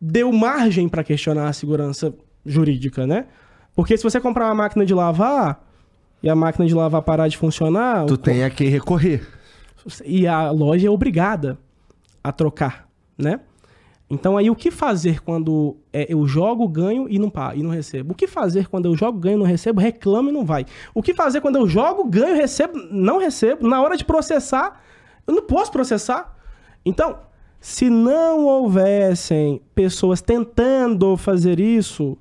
deu 0.00 0.32
margem 0.32 0.88
para 0.88 1.04
questionar 1.04 1.48
a 1.48 1.52
segurança 1.52 2.14
jurídica, 2.44 3.06
né? 3.06 3.26
Porque 3.74 3.96
se 3.96 4.02
você 4.02 4.20
comprar 4.20 4.46
uma 4.46 4.54
máquina 4.54 4.84
de 4.86 4.94
lavar 4.94 5.66
e 6.22 6.28
a 6.28 6.34
máquina 6.34 6.66
de 6.66 6.74
lavar 6.74 7.02
parar 7.02 7.28
de 7.28 7.36
funcionar, 7.36 8.04
Tu 8.06 8.14
o- 8.14 8.18
tem 8.18 8.44
a 8.44 8.50
quem 8.50 8.68
recorrer. 8.68 9.26
e 10.04 10.26
a 10.26 10.50
loja 10.50 10.86
é 10.86 10.90
obrigada 10.90 11.58
a 12.22 12.30
trocar, 12.32 12.88
né? 13.16 13.40
Então 14.10 14.36
aí 14.36 14.50
o 14.50 14.56
que 14.56 14.72
fazer 14.72 15.22
quando 15.22 15.76
é, 15.92 16.12
eu 16.12 16.26
jogo, 16.26 16.66
ganho 16.66 17.06
e 17.08 17.16
não 17.18 17.30
pá, 17.30 17.54
e 17.54 17.62
não 17.62 17.70
recebo? 17.70 18.12
O 18.12 18.14
que 18.16 18.26
fazer 18.26 18.66
quando 18.66 18.86
eu 18.86 18.96
jogo, 18.96 19.18
ganho, 19.20 19.38
não 19.38 19.46
recebo, 19.46 19.80
reclamo 19.80 20.30
e 20.30 20.32
não 20.32 20.44
vai? 20.44 20.66
O 20.92 21.00
que 21.00 21.14
fazer 21.14 21.40
quando 21.40 21.56
eu 21.56 21.68
jogo, 21.68 22.02
ganho, 22.04 22.34
recebo, 22.34 22.76
não 22.90 23.18
recebo? 23.18 23.68
Na 23.68 23.80
hora 23.80 23.96
de 23.96 24.04
processar, 24.04 24.82
eu 25.26 25.32
não 25.34 25.42
posso 25.42 25.70
processar. 25.70 26.36
Então, 26.84 27.18
se 27.60 27.88
não 27.88 28.46
houvessem 28.46 29.60
pessoas 29.76 30.20
tentando 30.20 31.16
fazer 31.16 31.60
isso, 31.60 32.18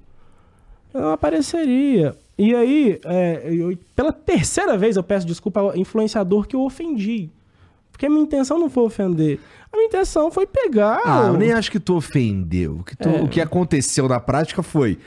não 0.93 1.11
apareceria. 1.11 2.15
E 2.37 2.53
aí, 2.53 2.99
é, 3.03 3.41
eu- 3.51 3.75
pela 3.95 4.13
terceira 4.13 4.77
vez 4.77 4.95
eu 4.95 5.03
peço 5.03 5.25
desculpa 5.25 5.59
ao 5.59 5.75
influenciador 5.75 6.47
que 6.47 6.55
eu 6.55 6.61
ofendi. 6.61 7.29
Porque 7.91 8.05
a 8.05 8.09
minha 8.09 8.21
intenção 8.21 8.57
não 8.57 8.69
foi 8.69 8.83
ofender. 8.83 9.39
A 9.71 9.77
minha 9.77 9.87
intenção 9.87 10.31
foi 10.31 10.47
pegar. 10.47 10.99
Ah, 11.05 11.25
eu 11.27 11.33
o- 11.33 11.37
nem 11.37 11.51
acho 11.53 11.71
que 11.71 11.79
tu 11.79 11.95
ofendeu. 11.95 12.77
O 12.79 12.83
que, 12.83 12.95
tu- 12.97 13.07
É. 13.09 13.21
o 13.21 13.27
que 13.27 13.39
aconteceu 13.39 14.07
na 14.07 14.19
prática 14.19 14.63
foi. 14.63 14.97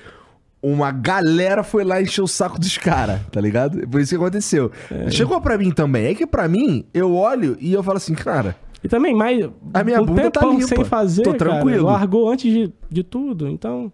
Uma 0.63 0.93
galera 0.93 1.65
foi 1.65 1.83
lá 1.83 2.01
encher 2.01 2.23
o 2.23 2.29
saco 2.29 2.57
dos 2.61 2.79
caras, 2.79 3.21
tá 3.33 3.41
ligado? 3.41 3.81
Foi 3.91 4.03
isso 4.03 4.11
que 4.11 4.17
aconteceu. 4.23 4.71
É. 4.89 5.11
Chegou 5.11 5.41
pra 5.41 5.59
mim 5.59 5.73
também. 5.73 6.07
É 6.07 6.15
que 6.15 6.25
pra 6.25 6.47
mim, 6.47 6.85
eu 6.95 7.13
olho 7.17 7.57
e 7.61 7.73
eu 7.73 7.83
falo 7.83 7.97
assim, 7.97 8.15
cara, 8.15 8.55
E 8.85 8.89
também, 8.89 9.13
mais. 9.15 9.49
A 9.75 9.83
minha 9.83 10.01
um 10.01 10.07
bunda 10.07 10.31
tá 10.31 10.45
limpa. 10.47 10.67
sem 10.69 10.85
fazer. 10.85 11.23
Tô 11.23 11.35
cara, 11.35 11.51
tranquilo. 11.51 11.87
largou 11.87 12.31
antes 12.31 12.53
de, 12.53 12.73
de 12.89 13.03
tudo. 13.03 13.49
Então, 13.49 13.93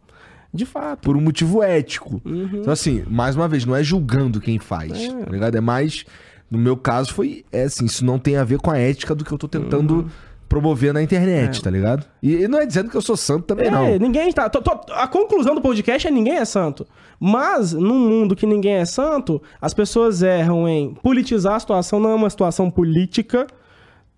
de 0.53 0.67
fato. 0.67 1.01
por 1.01 1.17
um 1.17 1.21
motivo 1.23 1.63
ético. 1.63 2.21
Uhum. 2.25 2.51
Então, 2.61 2.73
assim, 2.73 3.03
mais 3.09 3.35
uma 3.35 3.49
vez, 3.49 3.65
não 3.65 3.75
é 3.75 3.83
julgando 3.83 4.39
quem 4.41 4.59
faz, 4.59 4.93
É. 4.93 5.09
tá 5.25 5.31
ligado? 5.31 5.55
É 5.57 5.61
mais. 5.63 6.05
No 6.51 6.59
meu 6.59 6.77
caso, 6.77 7.13
foi. 7.15 7.45
É 7.51 7.65
assim, 7.65 7.87
isso 7.87 8.05
não 8.05 8.19
tem 8.19 8.37
a 8.37 8.45
ver 8.45 8.59
com 8.59 8.71
a 8.71 8.77
ética 8.79 9.15
do 9.15 9.25
que 9.25 9.33
eu 9.33 9.39
tô 9.39 9.49
tentando 9.49 9.95
Uhum. 10.01 10.09
Promover 10.49 10.95
na 10.95 11.03
internet, 11.03 11.63
tá 11.63 11.71
ligado? 11.71 12.07
E, 12.23 12.35
e 12.37 12.49
não 12.49 12.59
é 12.59 12.65
dizendo 12.67 12.89
que 12.91 12.97
eu 12.97 13.03
sou 13.03 13.17
santo 13.17 13.45
também, 13.45 13.67
É, 13.67 13.71
não. 13.71 13.99
ninguém 13.99 14.33
tá. 14.33 14.49
tô- 14.49 14.63
tô- 14.63 14.93
a 14.93 15.07
conclusão 15.07 15.55
do 15.55 15.61
podcast 15.61 16.09
é 16.09 16.11
ninguém 16.11 16.37
é 16.39 16.45
santo. 16.45 16.87
Mas, 17.21 17.73
num 17.73 17.99
mundo 17.99 18.35
que 18.35 18.47
ninguém 18.47 18.75
é 18.75 18.85
santo, 18.85 19.43
as 19.61 19.75
pessoas 19.75 20.23
erram 20.23 20.69
em 20.69 20.95
politizar 20.95 21.55
a 21.57 21.61
situação, 21.61 22.01
não 22.01 22.11
é 22.11 22.15
uma 22.15 22.31
situação 22.31 22.71
política, 22.71 23.47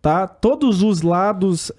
tá? 0.01 0.27
Todos 0.29 0.83
os 0.83 1.03
lados 1.03 1.73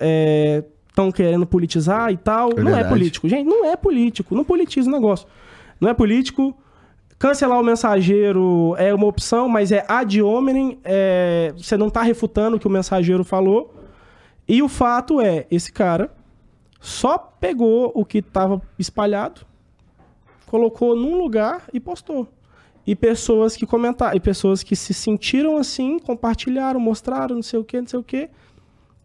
estão 0.90 1.12
querendo 1.12 1.46
politizar 1.46 2.12
e 2.12 2.18
tal. 2.18 2.50
não 2.58 2.76
é 2.76 2.84
político. 2.84 3.30
Gente, 3.30 3.48
não 3.48 3.66
é 3.66 3.76
político. 3.76 4.36
Não 4.36 4.44
politiza 4.44 4.90
o 4.90 4.92
negócio. 4.92 5.28
Não 5.80 5.90
é 5.90 5.94
político. 5.94 6.56
Cancelar 7.18 7.60
o 7.60 7.64
mensageiro 7.64 8.76
é 8.78 8.94
uma 8.94 9.06
opção, 9.06 9.48
mas 9.48 9.72
é 9.72 9.86
ad 9.88 10.22
hominem. 10.22 10.80
é, 10.84 11.54
você 11.56 11.78
não 11.78 11.90
tá 11.90 12.02
refutando 12.02 12.58
o 12.58 12.60
que 12.60 12.68
o 12.68 12.70
mensageiro 12.70 13.24
falou. 13.24 13.76
E 14.52 14.62
o 14.62 14.68
fato 14.68 15.22
é, 15.22 15.48
esse 15.50 15.72
cara 15.72 16.14
só 16.78 17.18
pegou 17.18 17.90
o 17.96 18.04
que 18.04 18.18
estava 18.18 18.62
espalhado, 18.78 19.46
colocou 20.46 20.94
num 20.94 21.18
lugar 21.18 21.70
e 21.74 21.80
postou. 21.80 22.28
E 22.86 22.94
pessoas 22.94 23.56
que 23.56 23.66
comentaram, 23.66 24.14
e 24.14 24.20
pessoas 24.20 24.62
que 24.62 24.76
se 24.76 24.94
sentiram 24.94 25.56
assim, 25.56 25.98
compartilharam, 26.00 26.82
mostraram, 26.82 27.36
não 27.36 27.42
sei 27.42 27.60
o 27.60 27.64
que, 27.64 27.80
não 27.80 27.88
sei 27.88 28.00
o 28.00 28.04
que. 28.04 28.30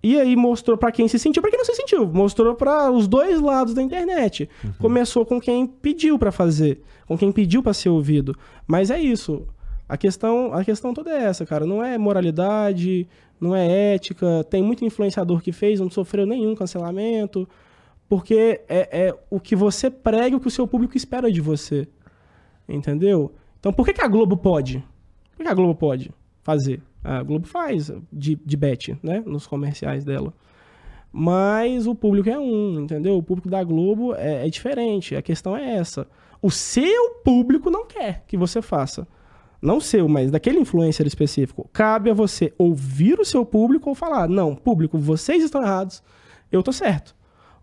E 0.02 0.18
aí 0.18 0.34
mostrou 0.34 0.76
pra 0.76 0.90
quem 0.90 1.06
se 1.06 1.16
sentiu, 1.16 1.40
pra 1.40 1.50
quem 1.52 1.58
não 1.58 1.64
se 1.64 1.76
sentiu, 1.76 2.08
mostrou 2.08 2.56
pra 2.56 2.90
os 2.90 3.06
dois 3.06 3.40
lados 3.40 3.72
da 3.72 3.80
internet. 3.80 4.50
Começou 4.80 5.24
com 5.24 5.40
quem 5.40 5.64
pediu 5.64 6.18
pra 6.18 6.32
fazer, 6.32 6.82
com 7.06 7.16
quem 7.16 7.30
pediu 7.30 7.62
pra 7.62 7.72
ser 7.72 7.90
ouvido. 7.90 8.36
Mas 8.66 8.90
é 8.90 9.00
isso. 9.00 9.46
A 9.88 9.96
questão, 9.96 10.52
a 10.52 10.64
questão 10.64 10.92
toda 10.92 11.10
é 11.10 11.22
essa, 11.22 11.46
cara. 11.46 11.64
Não 11.64 11.84
é 11.84 11.96
moralidade, 11.96 13.06
não 13.40 13.54
é 13.54 13.94
ética. 13.94 14.44
Tem 14.44 14.62
muito 14.62 14.84
influenciador 14.84 15.40
que 15.40 15.52
fez, 15.52 15.80
não 15.80 15.90
sofreu 15.90 16.26
nenhum 16.26 16.54
cancelamento. 16.54 17.48
Porque 18.08 18.60
é, 18.68 19.08
é 19.08 19.18
o 19.28 19.40
que 19.40 19.56
você 19.56 19.90
prega, 19.90 20.36
o 20.36 20.40
que 20.40 20.48
o 20.48 20.50
seu 20.50 20.66
público 20.66 20.96
espera 20.96 21.30
de 21.30 21.40
você. 21.40 21.88
Entendeu? 22.68 23.32
Então 23.58 23.72
por 23.72 23.84
que, 23.84 23.92
que 23.92 24.02
a 24.02 24.08
Globo 24.08 24.36
pode? 24.36 24.84
Por 25.36 25.42
que 25.44 25.48
a 25.48 25.54
Globo 25.54 25.74
pode 25.74 26.10
fazer? 26.42 26.82
A 27.02 27.22
Globo 27.22 27.46
faz 27.46 27.92
de, 28.12 28.36
de 28.36 28.56
bet, 28.56 28.96
né? 29.02 29.22
Nos 29.24 29.46
comerciais 29.46 30.04
dela. 30.04 30.32
Mas 31.12 31.86
o 31.86 31.94
público 31.94 32.28
é 32.28 32.38
um, 32.38 32.80
entendeu? 32.80 33.16
O 33.16 33.22
público 33.22 33.48
da 33.48 33.62
Globo 33.64 34.14
é, 34.14 34.46
é 34.46 34.50
diferente. 34.50 35.16
A 35.16 35.22
questão 35.22 35.56
é 35.56 35.76
essa. 35.76 36.06
O 36.42 36.50
seu 36.50 37.14
público 37.24 37.70
não 37.70 37.86
quer 37.86 38.24
que 38.26 38.36
você 38.36 38.60
faça. 38.60 39.06
Não 39.60 39.80
seu, 39.80 40.08
mas 40.08 40.30
daquele 40.30 40.58
influencer 40.58 41.06
específico. 41.06 41.68
Cabe 41.72 42.10
a 42.10 42.14
você 42.14 42.52
ouvir 42.58 43.18
o 43.18 43.24
seu 43.24 43.44
público 43.44 43.88
ou 43.88 43.94
falar: 43.94 44.28
não, 44.28 44.54
público, 44.54 44.98
vocês 44.98 45.42
estão 45.42 45.62
errados, 45.62 46.02
eu 46.50 46.62
tô 46.62 46.72
certo. 46.72 47.14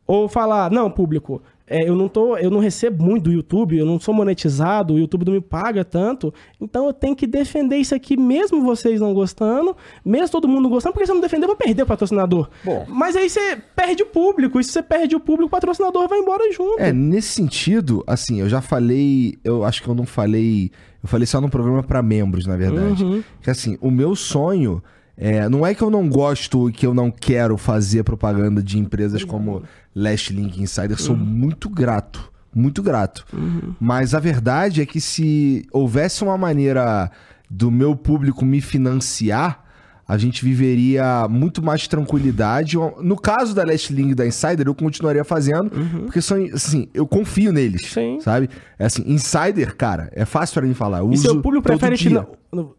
Ou 0.05 0.27
falar: 0.27 0.71
não, 0.71 0.89
público, 0.89 1.41
é, 1.65 1.87
eu 1.87 1.95
não 1.95 2.09
tô, 2.09 2.37
eu 2.37 2.51
não 2.51 2.59
recebo 2.59 3.03
muito 3.03 3.23
do 3.23 3.31
YouTube, 3.31 3.77
eu 3.77 3.85
não 3.85 3.99
sou 3.99 4.13
monetizado, 4.13 4.93
o 4.93 4.99
YouTube 4.99 5.25
não 5.25 5.33
me 5.33 5.41
paga 5.41 5.85
tanto, 5.85 6.33
então 6.59 6.85
eu 6.85 6.93
tenho 6.93 7.15
que 7.15 7.25
defender 7.25 7.77
isso 7.77 7.95
aqui, 7.95 8.17
mesmo 8.17 8.61
vocês 8.61 8.99
não 8.99 9.13
gostando, 9.13 9.75
mesmo 10.03 10.29
todo 10.29 10.47
mundo 10.47 10.67
gostando, 10.67 10.93
porque 10.93 11.05
se 11.05 11.11
eu 11.11 11.15
não 11.15 11.21
defender, 11.21 11.45
eu 11.45 11.47
vou 11.47 11.55
perder 11.55 11.83
o 11.83 11.85
patrocinador. 11.85 12.49
Bom. 12.65 12.85
Mas 12.89 13.15
aí 13.15 13.29
você 13.29 13.55
perde 13.75 14.03
o 14.03 14.05
público, 14.05 14.59
e 14.59 14.63
se 14.63 14.71
você 14.71 14.83
perde 14.83 15.15
o 15.15 15.21
público, 15.21 15.47
o 15.47 15.49
patrocinador 15.49 16.07
vai 16.07 16.19
embora 16.19 16.51
junto. 16.51 16.79
É, 16.79 16.91
nesse 16.91 17.29
sentido, 17.29 18.03
assim, 18.05 18.41
eu 18.41 18.49
já 18.49 18.61
falei, 18.61 19.35
eu 19.43 19.63
acho 19.63 19.81
que 19.81 19.87
eu 19.87 19.95
não 19.95 20.05
falei, 20.05 20.69
eu 21.03 21.09
falei 21.09 21.27
só 21.27 21.41
num 21.41 21.49
programa 21.49 21.83
pra 21.83 22.01
membros, 22.01 22.45
na 22.45 22.55
verdade. 22.55 23.03
Uhum. 23.03 23.23
Que 23.41 23.49
assim, 23.49 23.77
o 23.81 23.91
meu 23.91 24.15
sonho 24.15 24.81
é, 25.17 25.47
não 25.49 25.65
é 25.65 25.75
que 25.75 25.81
eu 25.83 25.89
não 25.89 26.07
gosto 26.07 26.69
e 26.69 26.71
que 26.71 26.85
eu 26.85 26.93
não 26.93 27.11
quero 27.11 27.57
fazer 27.57 28.03
propaganda 28.03 28.63
de 28.63 28.79
empresas 28.79 29.23
como 29.23 29.61
Last 29.95 30.33
Link 30.33 30.59
Insider, 30.61 30.99
sou 30.99 31.15
muito 31.15 31.69
grato, 31.69 32.31
muito 32.55 32.81
grato. 32.81 33.25
Mas 33.79 34.13
a 34.15 34.19
verdade 34.19 34.81
é 34.81 34.85
que 34.85 34.99
se 34.99 35.67
houvesse 35.71 36.23
uma 36.23 36.37
maneira 36.37 37.11
do 37.49 37.69
meu 37.69 37.95
público 37.95 38.43
me 38.43 38.59
financiar, 38.61 39.62
a 40.07 40.17
gente 40.17 40.43
viveria 40.43 41.27
muito 41.29 41.63
mais 41.63 41.87
tranquilidade. 41.87 42.75
No 43.01 43.15
caso 43.15 43.55
da 43.55 43.63
Last 43.63 43.93
Link 43.93 44.13
da 44.13 44.27
Insider, 44.27 44.67
eu 44.67 44.75
continuaria 44.75 45.23
fazendo, 45.23 45.71
porque 46.03 46.21
são, 46.21 46.37
assim, 46.53 46.87
eu 46.93 47.07
confio 47.07 47.53
neles, 47.53 47.89
Sim. 47.89 48.19
sabe? 48.19 48.49
É 48.77 48.85
assim, 48.85 49.03
Insider, 49.07 49.75
cara, 49.75 50.09
é 50.13 50.25
fácil 50.25 50.55
pra 50.55 50.67
mim 50.67 50.73
falar. 50.73 50.99
Eu 50.99 51.11
E 51.11 51.17
seu 51.17 51.41
público 51.41 51.63
prefere 51.63 51.95
dia. 51.95 52.27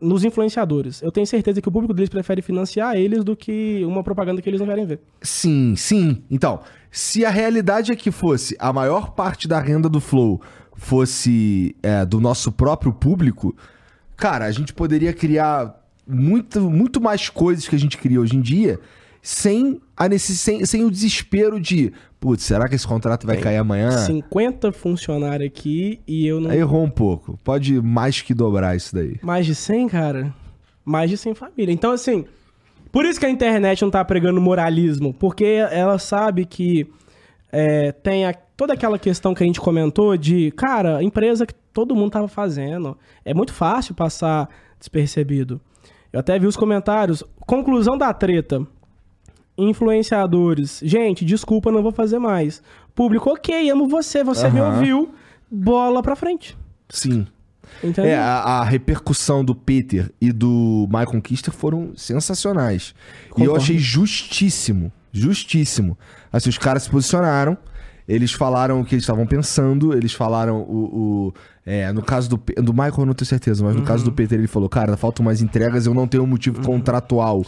nos 0.00 0.22
influenciadores. 0.22 1.00
Eu 1.02 1.10
tenho 1.10 1.26
certeza 1.26 1.62
que 1.62 1.68
o 1.68 1.72
público 1.72 1.94
deles 1.94 2.10
prefere 2.10 2.42
financiar 2.42 2.94
eles 2.96 3.24
do 3.24 3.34
que 3.34 3.82
uma 3.86 4.02
propaganda 4.04 4.42
que 4.42 4.48
eles 4.50 4.60
não 4.60 4.66
querem 4.66 4.84
ver. 4.86 5.00
Sim, 5.22 5.74
sim. 5.76 6.22
Então, 6.30 6.60
se 6.90 7.24
a 7.24 7.30
realidade 7.30 7.90
é 7.90 7.96
que 7.96 8.10
fosse 8.10 8.54
a 8.58 8.72
maior 8.72 9.12
parte 9.12 9.48
da 9.48 9.58
renda 9.58 9.88
do 9.88 10.00
Flow 10.00 10.40
fosse 10.76 11.74
é, 11.82 12.04
do 12.04 12.20
nosso 12.20 12.52
próprio 12.52 12.92
público, 12.92 13.56
cara, 14.16 14.44
a 14.44 14.50
gente 14.52 14.74
poderia 14.74 15.12
criar 15.12 15.83
muito, 16.06 16.60
muito 16.70 17.00
mais 17.00 17.28
coisas 17.28 17.66
que 17.66 17.74
a 17.74 17.78
gente 17.78 17.96
cria 17.98 18.20
hoje 18.20 18.36
em 18.36 18.40
dia 18.40 18.78
sem, 19.22 19.80
a 19.96 20.06
necess... 20.08 20.38
sem, 20.38 20.64
sem 20.66 20.84
o 20.84 20.90
desespero 20.90 21.58
de, 21.58 21.90
putz, 22.20 22.44
será 22.44 22.68
que 22.68 22.74
esse 22.74 22.86
contrato 22.86 23.26
vai 23.26 23.36
Tem 23.36 23.44
cair 23.44 23.56
amanhã? 23.56 23.90
50 23.90 24.70
funcionários 24.72 25.46
aqui 25.48 26.00
e 26.06 26.26
eu 26.26 26.40
não. 26.40 26.52
Errou 26.52 26.84
um 26.84 26.90
pouco. 26.90 27.38
Pode 27.42 27.80
mais 27.80 28.20
que 28.20 28.34
dobrar 28.34 28.76
isso 28.76 28.94
daí. 28.94 29.16
Mais 29.22 29.46
de 29.46 29.54
100, 29.54 29.88
cara? 29.88 30.34
Mais 30.84 31.08
de 31.08 31.16
100 31.16 31.34
famílias. 31.34 31.70
Então, 31.74 31.92
assim, 31.92 32.26
por 32.92 33.06
isso 33.06 33.18
que 33.18 33.24
a 33.24 33.30
internet 33.30 33.80
não 33.80 33.90
tá 33.90 34.04
pregando 34.04 34.40
moralismo, 34.42 35.14
porque 35.14 35.44
ela 35.70 35.98
sabe 35.98 36.44
que 36.44 36.86
é, 37.50 37.92
tem 37.92 38.26
a- 38.26 38.34
toda 38.34 38.74
aquela 38.74 38.98
questão 38.98 39.32
que 39.32 39.42
a 39.42 39.46
gente 39.46 39.60
comentou 39.60 40.16
de, 40.18 40.50
cara, 40.50 41.02
empresa 41.02 41.46
que 41.46 41.54
todo 41.72 41.96
mundo 41.96 42.10
tava 42.10 42.28
fazendo. 42.28 42.94
É 43.24 43.32
muito 43.32 43.54
fácil 43.54 43.94
passar 43.94 44.50
despercebido. 44.78 45.58
Eu 46.14 46.20
até 46.20 46.38
vi 46.38 46.46
os 46.46 46.54
comentários. 46.56 47.24
Conclusão 47.40 47.98
da 47.98 48.14
treta. 48.14 48.64
Influenciadores. 49.58 50.80
Gente, 50.84 51.24
desculpa, 51.24 51.72
não 51.72 51.82
vou 51.82 51.90
fazer 51.90 52.20
mais. 52.20 52.62
Público, 52.94 53.30
ok, 53.30 53.68
amo 53.68 53.88
você, 53.88 54.22
você 54.22 54.48
me 54.48 54.60
Aham. 54.60 54.76
ouviu. 54.76 55.14
Bola 55.50 56.00
pra 56.04 56.14
frente. 56.14 56.56
Sim. 56.88 57.26
Entendeu? 57.82 58.12
É, 58.12 58.16
a, 58.16 58.36
a 58.60 58.64
repercussão 58.64 59.44
do 59.44 59.56
Peter 59.56 60.08
e 60.20 60.30
do 60.30 60.86
Michael 60.88 61.20
Kister 61.20 61.52
foram 61.52 61.90
sensacionais. 61.96 62.94
E 62.94 63.24
eu 63.30 63.34
Concordo. 63.34 63.56
achei 63.56 63.78
justíssimo. 63.78 64.92
Justíssimo. 65.12 65.98
Assim, 66.32 66.48
os 66.48 66.58
caras 66.58 66.84
se 66.84 66.90
posicionaram, 66.90 67.58
eles 68.06 68.32
falaram 68.32 68.80
o 68.80 68.84
que 68.84 68.94
eles 68.94 69.02
estavam 69.04 69.26
pensando, 69.26 69.96
eles 69.96 70.12
falaram 70.12 70.60
o. 70.62 71.28
o- 71.28 71.34
é, 71.66 71.90
no 71.92 72.02
caso 72.02 72.28
do, 72.28 72.36
do 72.62 72.72
Michael, 72.74 72.94
eu 72.98 73.06
não 73.06 73.14
tenho 73.14 73.26
certeza, 73.26 73.64
mas 73.64 73.74
no 73.74 73.82
caso 73.82 74.04
do 74.04 74.08
Uhum. 74.10 74.14
Peter, 74.16 74.38
ele 74.38 74.46
falou: 74.46 74.68
Cara, 74.68 74.96
faltam 74.98 75.24
mais 75.24 75.40
entregas, 75.40 75.86
eu 75.86 75.94
não 75.94 76.06
tenho 76.06 76.26
motivo 76.26 76.60
contratual 76.62 77.42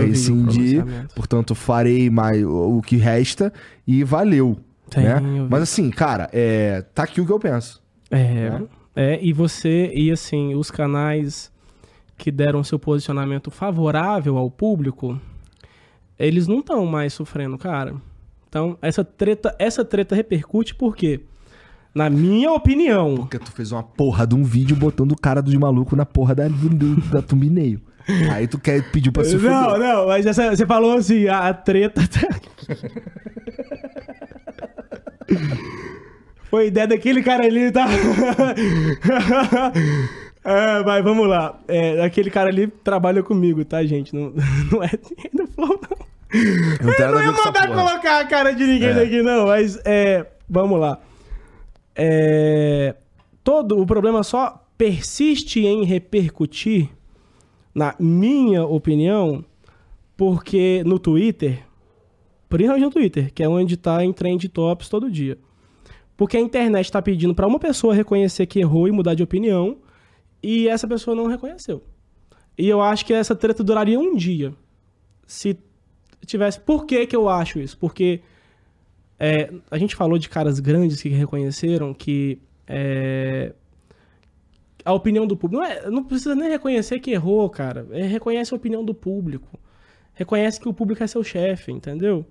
eu 0.00 0.06
vi 0.06 0.08
o 0.08 0.10
rescindir, 0.12 0.84
portanto, 1.14 1.54
farei 1.56 2.08
mais 2.08 2.44
o, 2.44 2.78
o 2.78 2.82
que 2.82 2.96
resta 2.96 3.52
e 3.86 4.04
valeu. 4.04 4.56
Sim, 4.94 5.00
né? 5.02 5.20
Mas 5.50 5.62
assim, 5.62 5.90
cara, 5.90 6.30
é, 6.32 6.82
tá 6.94 7.02
aqui 7.02 7.20
o 7.20 7.26
que 7.26 7.32
eu 7.32 7.38
penso. 7.40 7.82
É, 8.10 8.50
Né? 8.50 8.62
é, 8.94 9.18
e 9.20 9.32
você, 9.32 9.90
e 9.92 10.10
assim, 10.12 10.54
os 10.54 10.70
canais 10.70 11.50
que 12.16 12.30
deram 12.30 12.62
seu 12.62 12.78
posicionamento 12.78 13.50
favorável 13.50 14.38
ao 14.38 14.50
público, 14.50 15.20
eles 16.18 16.46
não 16.46 16.60
estão 16.60 16.86
mais 16.86 17.12
sofrendo, 17.12 17.58
cara. 17.58 17.94
Então, 18.48 18.78
essa 18.80 19.04
treta, 19.04 19.54
essa 19.58 19.84
treta 19.84 20.14
repercute 20.14 20.74
porque, 20.74 21.20
na 21.94 22.08
minha 22.08 22.50
opinião, 22.52 23.14
Porque 23.16 23.38
tu 23.38 23.52
fez 23.52 23.72
uma 23.72 23.82
porra 23.82 24.26
de 24.26 24.34
um 24.34 24.42
vídeo 24.42 24.74
botando 24.76 25.12
o 25.12 25.16
cara 25.20 25.42
do 25.42 25.60
maluco 25.60 25.94
na 25.94 26.06
porra 26.06 26.34
da, 26.34 26.48
do- 26.48 26.96
da 27.10 27.20
thumbnail. 27.22 27.80
Aí 28.32 28.46
tu 28.48 28.58
quer 28.58 28.82
pedir 28.90 29.10
pra 29.12 29.22
se 29.22 29.36
Não, 29.36 29.70
fuder. 29.72 29.78
não, 29.80 30.06
mas 30.06 30.24
essa- 30.24 30.56
você 30.56 30.64
falou 30.64 30.96
assim, 30.96 31.26
a, 31.28 31.48
a 31.48 31.52
treta. 31.54 32.00
Foi 36.44 36.68
ideia 36.68 36.86
daquele 36.86 37.22
cara 37.22 37.44
ali, 37.44 37.70
tá? 37.70 37.86
é, 40.42 40.82
mas 40.84 41.04
vamos 41.04 41.28
lá. 41.28 41.60
É, 41.68 42.02
aquele 42.02 42.30
cara 42.30 42.48
ali 42.48 42.66
trabalha 42.66 43.22
comigo, 43.22 43.62
tá, 43.64 43.84
gente? 43.84 44.14
Não, 44.14 44.32
não 44.72 44.82
é 44.82 44.88
do 45.34 45.46
Flow, 45.48 45.78
não. 45.90 46.07
Não 46.82 46.92
Eu 46.92 47.12
não 47.12 47.22
ia 47.22 47.32
mandar 47.32 47.68
colocar 47.68 48.20
a 48.20 48.24
cara 48.26 48.52
de 48.52 48.64
ninguém 48.64 48.88
É. 48.88 48.94
daqui, 48.94 49.22
não, 49.22 49.46
mas 49.46 49.78
é. 49.84 50.26
Vamos 50.48 50.78
lá. 50.80 51.00
É, 51.94 52.94
todo 53.42 53.78
o 53.80 53.86
problema 53.86 54.22
só 54.22 54.64
persiste 54.76 55.66
em 55.66 55.84
repercutir, 55.84 56.88
na 57.74 57.94
minha 57.98 58.64
opinião, 58.64 59.44
porque 60.16 60.82
no 60.86 60.98
Twitter, 60.98 61.64
principalmente 62.48 62.84
no 62.84 62.90
Twitter, 62.90 63.32
que 63.34 63.42
é 63.42 63.48
onde 63.48 63.76
tá 63.76 64.04
em 64.04 64.12
trend 64.12 64.48
tops 64.48 64.88
todo 64.88 65.10
dia. 65.10 65.36
Porque 66.16 66.36
a 66.36 66.40
internet 66.40 66.90
tá 66.90 67.00
pedindo 67.02 67.34
pra 67.34 67.46
uma 67.46 67.58
pessoa 67.58 67.94
reconhecer 67.94 68.46
que 68.46 68.60
errou 68.60 68.88
e 68.88 68.92
mudar 68.92 69.14
de 69.14 69.22
opinião, 69.22 69.78
e 70.42 70.68
essa 70.68 70.86
pessoa 70.86 71.14
não 71.16 71.26
reconheceu. 71.26 71.82
E 72.56 72.68
eu 72.68 72.80
acho 72.80 73.04
que 73.04 73.12
essa 73.12 73.34
treta 73.34 73.62
duraria 73.62 73.98
um 73.98 74.14
dia. 74.14 74.52
Se 75.26 75.56
tivesse. 76.28 76.60
Por 76.60 76.86
que, 76.86 77.06
que 77.06 77.16
eu 77.16 77.28
acho 77.28 77.58
isso? 77.58 77.76
Porque 77.76 78.20
é, 79.18 79.52
a 79.70 79.78
gente 79.78 79.96
falou 79.96 80.18
de 80.18 80.28
caras 80.28 80.60
grandes 80.60 81.02
que 81.02 81.08
reconheceram 81.08 81.92
que 81.92 82.38
é, 82.66 83.52
a 84.84 84.92
opinião 84.92 85.26
do 85.26 85.36
público. 85.36 85.62
Não, 85.62 85.70
é- 85.70 85.90
não 85.90 86.04
precisa 86.04 86.34
nem 86.34 86.48
reconhecer 86.48 87.00
que 87.00 87.10
errou, 87.10 87.48
cara. 87.50 87.86
É, 87.90 88.02
reconhece 88.06 88.54
a 88.54 88.56
opinião 88.56 88.84
do 88.84 88.94
público. 88.94 89.58
Reconhece 90.14 90.60
que 90.60 90.68
o 90.68 90.74
público 90.74 91.02
é 91.02 91.06
seu 91.06 91.22
chefe, 91.22 91.72
entendeu? 91.72 92.24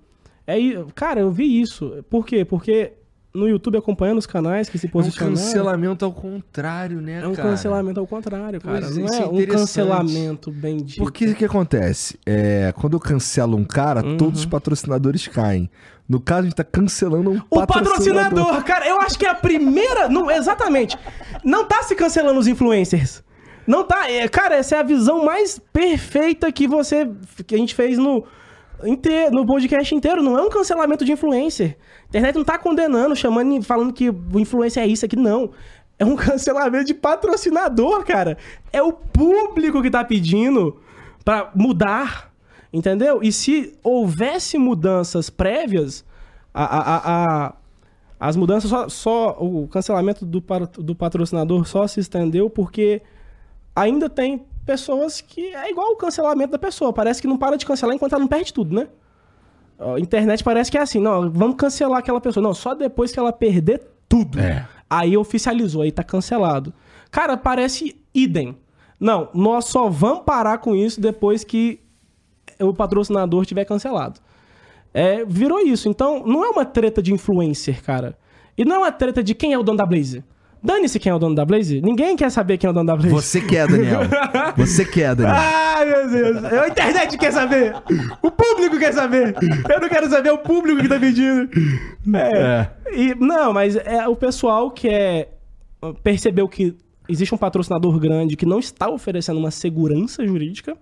É, 0.46 0.56
cara, 0.94 1.20
eu 1.20 1.30
vi 1.30 1.60
isso. 1.60 2.04
Por 2.08 2.24
quê? 2.26 2.44
Porque 2.44 2.92
no 3.34 3.48
YouTube 3.48 3.76
acompanhando 3.76 4.18
os 4.18 4.26
canais 4.26 4.68
que 4.68 4.78
se 4.78 4.86
É 4.86 4.90
um 4.94 5.02
cancelamento 5.10 6.04
ao 6.04 6.12
contrário, 6.12 7.00
né, 7.00 7.20
É 7.22 7.26
um 7.28 7.34
cara? 7.34 7.50
cancelamento 7.50 8.00
ao 8.00 8.06
contrário, 8.06 8.60
cara. 8.60 8.80
Pois, 8.80 8.96
não 8.96 9.06
é, 9.08 9.18
é 9.22 9.26
um 9.26 9.46
cancelamento 9.46 10.50
bem 10.50 10.78
dito. 10.78 10.98
Porque 10.98 11.26
o 11.26 11.34
que 11.34 11.44
acontece? 11.44 12.18
É, 12.26 12.72
quando 12.76 12.94
eu 12.94 13.00
cancelo 13.00 13.56
um 13.56 13.64
cara, 13.64 14.04
Uhum. 14.04 14.16
todos 14.16 14.40
os 14.40 14.46
patrocinadores 14.46 15.26
caem. 15.28 15.70
No 16.08 16.18
caso, 16.18 16.40
a 16.40 16.44
gente 16.44 16.54
tá 16.54 16.64
cancelando 16.64 17.30
um 17.30 17.40
O 17.50 17.66
patrocinador, 17.66 18.64
cara, 18.64 18.88
eu 18.88 18.98
acho 19.00 19.18
que 19.18 19.26
é 19.26 19.30
a 19.30 19.34
primeira. 19.34 20.08
Não, 20.08 20.30
exatamente. 20.30 20.96
Não 21.44 21.64
tá 21.66 21.82
se 21.82 21.94
cancelando 21.94 22.40
os 22.40 22.46
influencers. 22.46 23.22
Não 23.66 23.84
tá. 23.84 24.10
é, 24.10 24.26
cara, 24.26 24.56
essa 24.56 24.76
é 24.76 24.80
a 24.80 24.82
visão 24.82 25.22
mais 25.26 25.60
perfeita 25.70 26.50
que 26.50 26.66
você. 26.66 27.06
que 27.46 27.54
a 27.54 27.58
gente 27.58 27.74
fez 27.74 27.98
no. 27.98 28.24
Inte- 28.84 29.30
no 29.30 29.44
podcast 29.46 29.94
inteiro. 29.94 30.22
Não 30.22 30.38
é 30.38 30.42
um 30.42 30.48
cancelamento 30.48 31.04
de 31.04 31.12
influencer. 31.12 31.76
A 32.04 32.08
internet 32.08 32.34
não 32.36 32.44
tá 32.44 32.58
condenando, 32.58 33.14
chamando, 33.16 33.62
falando 33.62 33.92
que 33.92 34.08
o 34.10 34.38
influencer 34.40 34.82
é 34.82 34.86
isso 34.86 35.04
aqui, 35.04 35.16
não. 35.16 35.50
É 35.98 36.04
um 36.04 36.14
cancelamento 36.16 36.84
de 36.84 36.94
patrocinador, 36.94 38.04
cara. 38.04 38.36
É 38.72 38.82
o 38.82 38.92
público 38.92 39.82
que 39.82 39.90
tá 39.90 40.04
pedindo 40.04 40.80
pra 41.24 41.50
mudar. 41.54 42.28
Entendeu? 42.72 43.20
E 43.22 43.32
se 43.32 43.74
houvesse 43.82 44.58
mudanças 44.58 45.30
prévias, 45.30 46.04
a, 46.52 46.64
a- 46.64 47.02
a- 47.46 47.54
as 48.20 48.36
mudanças 48.36 48.68
só, 48.68 48.88
só- 48.88 49.36
O 49.40 49.66
cancelamento 49.68 50.26
do, 50.26 50.42
do 50.78 50.94
patrocinador 50.94 51.64
só 51.66 51.86
se 51.86 52.00
estendeu 52.00 52.50
porque 52.50 53.00
ainda 53.74 54.08
tem 54.10 54.44
pessoas 54.68 55.22
que 55.22 55.54
é 55.54 55.70
igual 55.70 55.92
o 55.92 55.96
cancelamento 55.96 56.52
da 56.52 56.58
pessoa. 56.58 56.92
Parece 56.92 57.22
que 57.22 57.26
não 57.26 57.38
para 57.38 57.56
de 57.56 57.64
cancelar 57.64 57.96
enquanto 57.96 58.12
ela 58.12 58.20
não 58.20 58.28
perde 58.28 58.52
tudo, 58.52 58.74
né? 58.74 58.86
A 59.78 59.98
internet 59.98 60.44
parece 60.44 60.70
que 60.70 60.76
é 60.76 60.82
assim, 60.82 61.00
não, 61.00 61.30
vamos 61.30 61.56
cancelar 61.56 62.00
aquela 62.00 62.20
pessoa. 62.20 62.42
Não, 62.42 62.52
só 62.52 62.74
depois 62.74 63.10
que 63.10 63.18
ela 63.18 63.32
perder 63.32 63.80
tudo. 64.06 64.38
É. 64.38 64.68
Aí 64.90 65.16
oficializou, 65.16 65.80
aí 65.80 65.90
tá 65.90 66.04
cancelado. 66.04 66.74
Cara, 67.10 67.34
parece 67.34 67.96
idem. 68.12 68.58
Não, 69.00 69.30
nós 69.32 69.64
só 69.64 69.88
vamos 69.88 70.24
parar 70.24 70.58
com 70.58 70.76
isso 70.76 71.00
depois 71.00 71.44
que 71.44 71.80
o 72.60 72.74
patrocinador 72.74 73.46
tiver 73.46 73.64
cancelado. 73.64 74.20
É, 74.92 75.24
virou 75.24 75.60
isso. 75.60 75.88
Então, 75.88 76.26
não 76.26 76.44
é 76.44 76.50
uma 76.50 76.66
treta 76.66 77.00
de 77.00 77.14
influencer, 77.14 77.82
cara. 77.82 78.18
E 78.56 78.66
não 78.66 78.76
é 78.76 78.78
uma 78.80 78.92
treta 78.92 79.22
de 79.22 79.34
quem 79.34 79.54
é 79.54 79.58
o 79.58 79.62
dono 79.62 79.78
da 79.78 79.86
Blaze. 79.86 80.22
Dane-se 80.62 80.98
quem 80.98 81.10
é 81.10 81.14
o 81.14 81.18
dono 81.18 81.34
da 81.34 81.44
Blaze. 81.44 81.80
Ninguém 81.80 82.16
quer 82.16 82.30
saber 82.30 82.58
quem 82.58 82.68
é 82.68 82.70
o 82.70 82.74
dono 82.74 82.86
da 82.86 82.96
Blaze. 82.96 83.10
Você 83.10 83.40
quer, 83.40 83.68
Daniel. 83.68 84.00
Você 84.56 84.84
quer, 84.84 85.14
Daniel. 85.14 85.36
Ai, 85.36 85.84
meu 85.84 86.10
Deus. 86.10 86.44
A 86.44 86.68
internet 86.68 87.16
quer 87.16 87.32
saber. 87.32 87.74
O 88.22 88.30
público 88.30 88.78
quer 88.78 88.92
saber. 88.92 89.34
Eu 89.70 89.80
não 89.80 89.88
quero 89.88 90.10
saber, 90.10 90.30
é 90.30 90.32
o 90.32 90.38
público 90.38 90.82
que 90.82 90.88
tá 90.88 90.98
pedindo. 90.98 91.48
É. 92.16 92.68
E, 92.92 93.14
não, 93.14 93.52
mas 93.52 93.76
é 93.76 94.06
o 94.08 94.16
pessoal 94.16 94.70
que 94.70 94.88
é, 94.88 95.28
percebeu 96.02 96.48
que 96.48 96.74
existe 97.08 97.34
um 97.34 97.38
patrocinador 97.38 97.98
grande 97.98 98.36
que 98.36 98.44
não 98.46 98.58
está 98.58 98.88
oferecendo 98.88 99.38
uma 99.38 99.50
segurança 99.50 100.26
jurídica, 100.26 100.76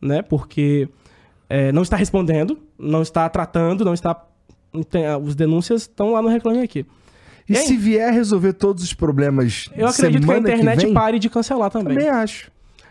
né? 0.00 0.22
Porque 0.22 0.88
é, 1.48 1.72
não 1.72 1.82
está 1.82 1.96
respondendo, 1.96 2.58
não 2.78 3.02
está 3.02 3.28
tratando, 3.28 3.84
não 3.84 3.94
está. 3.94 4.24
Tem, 4.88 5.04
os 5.16 5.34
denúncias 5.34 5.82
estão 5.82 6.12
lá 6.12 6.22
no 6.22 6.28
Reclame 6.28 6.60
Aqui. 6.60 6.86
E 7.48 7.54
se 7.56 7.76
vier 7.76 8.12
resolver 8.12 8.54
todos 8.54 8.82
os 8.82 8.94
problemas 8.94 9.68
Eu 9.76 9.86
acredito 9.86 10.26
que 10.26 10.32
a 10.32 10.38
internet 10.38 10.84
vem, 10.84 10.94
pare 10.94 11.18
de 11.18 11.28
cancelar 11.28 11.70
também. 11.70 11.94
Também 11.96 12.08
acho. 12.08 12.50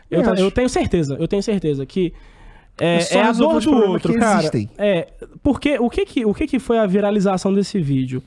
Eu, 0.09 0.21
eu 0.21 0.31
acho. 0.31 0.51
tenho 0.51 0.69
certeza, 0.69 1.17
eu 1.19 1.27
tenho 1.27 1.41
certeza 1.41 1.85
que 1.85 2.13
é, 2.77 2.99
É 2.99 3.17
é 3.17 3.21
a 3.21 3.31
dor 3.31 3.61
do 3.61 3.73
outro, 3.73 4.13
que 4.13 4.19
cara. 4.19 4.39
existem. 4.39 4.69
É, 4.77 5.07
porque 5.41 5.77
o 5.79 5.89
que 5.89 6.05
que, 6.05 6.25
o 6.25 6.33
que 6.33 6.47
que 6.47 6.59
foi 6.59 6.77
a 6.77 6.85
viralização 6.85 7.53
desse 7.53 7.79
vídeo? 7.79 8.21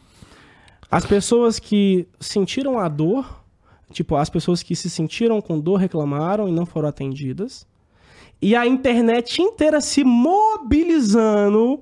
As 0.91 1.05
pessoas 1.05 1.59
que 1.59 2.07
sentiram 2.21 2.79
a 2.79 2.89
dor, 2.89 3.43
tipo, 3.93 4.15
as 4.17 4.31
pessoas 4.31 4.63
que 4.63 4.77
se 4.77 4.89
sentiram 4.89 5.41
com 5.41 5.59
dor 5.59 5.77
reclamaram 5.77 6.49
e 6.49 6.53
não 6.53 6.65
foram 6.65 6.89
atendidas. 6.89 7.67
E 8.41 8.55
a 8.55 8.67
internet 8.67 9.43
inteira 9.43 9.81
se 9.81 10.05
mobilizando 10.05 11.81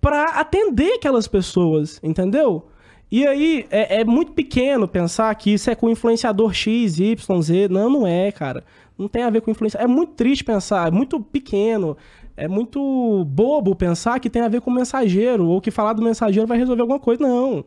pra 0.00 0.40
atender 0.40 0.94
aquelas 0.94 1.26
pessoas, 1.26 1.98
entendeu? 2.02 2.69
E 3.10 3.26
aí, 3.26 3.66
é, 3.70 4.00
é 4.00 4.04
muito 4.04 4.32
pequeno 4.32 4.86
pensar 4.86 5.34
que 5.34 5.52
isso 5.52 5.68
é 5.70 5.74
com 5.74 5.90
influenciador 5.90 6.52
X, 6.54 6.98
Y, 7.00 7.42
Z. 7.42 7.68
Não, 7.68 7.90
não 7.90 8.06
é, 8.06 8.30
cara. 8.30 8.64
Não 8.96 9.08
tem 9.08 9.22
a 9.22 9.30
ver 9.30 9.40
com 9.40 9.50
influência. 9.50 9.78
É 9.78 9.86
muito 9.86 10.12
triste 10.12 10.44
pensar, 10.44 10.86
é 10.88 10.90
muito 10.90 11.18
pequeno, 11.20 11.96
é 12.36 12.46
muito 12.46 13.24
bobo 13.24 13.74
pensar 13.74 14.20
que 14.20 14.30
tem 14.30 14.42
a 14.42 14.48
ver 14.48 14.60
com 14.60 14.70
mensageiro, 14.70 15.46
ou 15.46 15.60
que 15.60 15.70
falar 15.70 15.94
do 15.94 16.02
mensageiro 16.02 16.46
vai 16.46 16.58
resolver 16.58 16.82
alguma 16.82 17.00
coisa. 17.00 17.22
Não. 17.22 17.64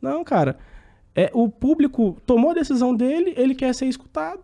Não, 0.00 0.22
cara. 0.22 0.58
É, 1.16 1.30
o 1.34 1.48
público 1.48 2.16
tomou 2.24 2.50
a 2.50 2.54
decisão 2.54 2.94
dele, 2.94 3.34
ele 3.36 3.54
quer 3.54 3.74
ser 3.74 3.86
escutado. 3.86 4.42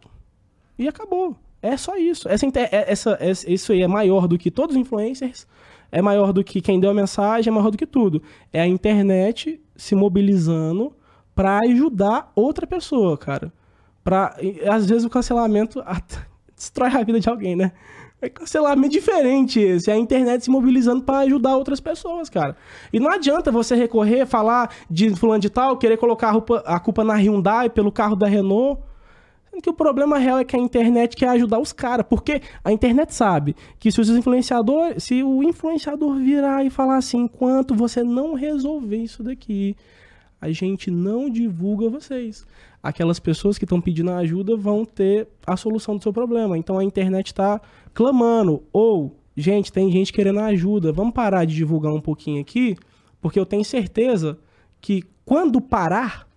E 0.79 0.89
acabou. 0.89 1.37
É 1.63 1.77
só 1.77 1.97
isso. 1.97 2.29
Essa, 2.29 2.47
é- 2.47 2.91
essa, 2.91 3.17
essa- 3.21 3.51
isso 3.51 3.73
aí 3.73 3.83
é 3.83 3.87
maior 3.89 4.27
do 4.27 4.37
que 4.37 4.51
todos 4.51 4.75
os 4.75 4.81
influencers, 4.81 5.47
é 5.93 6.03
maior 6.03 6.33
do 6.33 6.43
que 6.43 6.61
quem 6.61 6.81
deu 6.81 6.91
a 6.91 6.95
mensagem, 6.95 7.51
é 7.51 7.55
maior 7.55 7.71
do 7.71 7.79
que 7.79 7.87
tudo. 7.87 8.21
É 8.53 8.61
a 8.61 8.67
internet 8.67 9.61
se 9.77 9.95
mobilizando 9.95 10.93
pra 11.35 11.61
ajudar 11.61 12.33
outra 12.35 12.67
pessoa, 12.67 13.17
cara. 13.17 13.53
Pra, 14.03 14.37
às 14.71 14.87
vezes 14.87 15.05
o 15.05 15.11
cancelamento 15.11 15.83
destrói 16.57 16.91
a 16.91 17.03
vida 17.03 17.21
de 17.21 17.29
alguém, 17.29 17.57
né? 17.57 17.73
É 18.21 18.31
cancelamento 18.31 18.93
diferente 18.93 19.61
esse. 19.61 19.91
É 19.91 19.95
a 19.95 19.99
internet 19.99 20.45
se 20.45 20.51
mobilizando 20.51 21.03
pra 21.03 21.19
ajudar 21.19 21.57
outras 21.57 21.81
pessoas, 21.81 22.31
cara. 22.31 22.57
E 22.93 22.99
não 22.99 23.11
adianta 23.11 23.53
você 23.53 23.75
recorrer, 23.75 24.25
falar 24.25 24.71
de 24.91 25.15
fulano 25.15 25.41
de 25.41 25.51
tal, 25.51 25.77
querer 25.77 25.99
colocar 25.99 26.35
a, 26.35 26.77
a 26.77 26.81
culpa 26.81 27.05
na 27.05 27.15
Hyundai 27.15 27.69
pelo 27.69 27.93
carro 27.93 28.17
da 28.17 28.27
Renault. 28.27 28.81
Que 29.63 29.71
o 29.71 29.75
problema 29.75 30.19
real 30.19 30.39
é 30.39 30.45
que 30.45 30.57
a 30.57 30.59
internet 30.59 31.17
quer 31.17 31.29
ajudar 31.29 31.59
os 31.59 31.73
caras. 31.73 32.07
Porque 32.09 32.43
a 32.63 32.73
internet 32.73 33.15
sabe 33.15 33.57
que 33.79 33.91
se 33.91 34.01
os 34.01 34.09
influenciadores. 34.09 35.03
Se 35.03 35.23
o 35.23 35.43
influenciador 35.43 36.17
virar 36.17 36.65
e 36.65 36.71
falar 36.71 36.97
assim, 36.97 37.23
enquanto 37.23 37.75
você 37.75 38.03
não 38.03 38.35
resolver 38.35 38.97
isso 38.97 39.23
daqui, 39.23 39.77
a 40.41 40.51
gente 40.51 40.91
não 40.91 41.31
divulga 41.31 41.89
vocês. 41.89 42.47
Aquelas 42.83 43.19
pessoas 43.19 43.59
que 43.59 43.65
estão 43.65 43.81
pedindo 43.81 44.13
ajuda 44.13 44.57
vão 44.57 44.85
ter 44.85 45.29
a 45.47 45.57
solução 45.57 45.97
do 45.97 46.03
seu 46.03 46.13
problema. 46.13 46.57
Então 46.57 46.79
a 46.79 46.85
internet 46.85 47.29
está 47.29 47.61
clamando. 47.93 48.63
Ou, 48.73 49.17
gente, 49.37 49.73
tem 49.73 49.91
gente 49.91 50.13
querendo 50.13 50.41
ajuda. 50.41 50.93
Vamos 50.93 51.15
parar 51.15 51.45
de 51.45 51.55
divulgar 51.55 51.93
um 51.93 52.01
pouquinho 52.01 52.41
aqui, 52.41 52.77
porque 53.21 53.41
eu 53.41 53.47
tenho 53.47 53.65
certeza 53.65 54.39
que 54.81 55.03
quando 55.25 55.61
parar, 55.61 56.29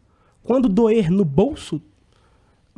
quando 0.41 0.67
doer 0.67 1.11
no 1.11 1.23
bolso, 1.23 1.79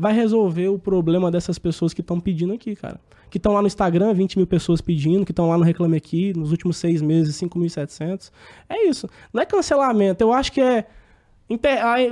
vai 0.01 0.13
resolver 0.13 0.67
o 0.67 0.79
problema 0.79 1.29
dessas 1.29 1.59
pessoas 1.59 1.93
que 1.93 2.01
estão 2.01 2.19
pedindo 2.19 2.53
aqui, 2.53 2.75
cara. 2.75 2.99
Que 3.29 3.37
estão 3.37 3.53
lá 3.53 3.61
no 3.61 3.67
Instagram, 3.67 4.11
20 4.15 4.35
mil 4.35 4.47
pessoas 4.47 4.81
pedindo, 4.81 5.23
que 5.23 5.31
estão 5.31 5.47
lá 5.47 5.59
no 5.59 5.63
Reclame 5.63 5.95
Aqui, 5.95 6.33
nos 6.35 6.49
últimos 6.49 6.77
seis 6.77 7.03
meses, 7.03 7.35
5.700. 7.39 8.31
É 8.67 8.87
isso. 8.87 9.07
Não 9.31 9.43
é 9.43 9.45
cancelamento, 9.45 10.23
eu 10.23 10.33
acho 10.33 10.51
que 10.51 10.59
é 10.59 10.87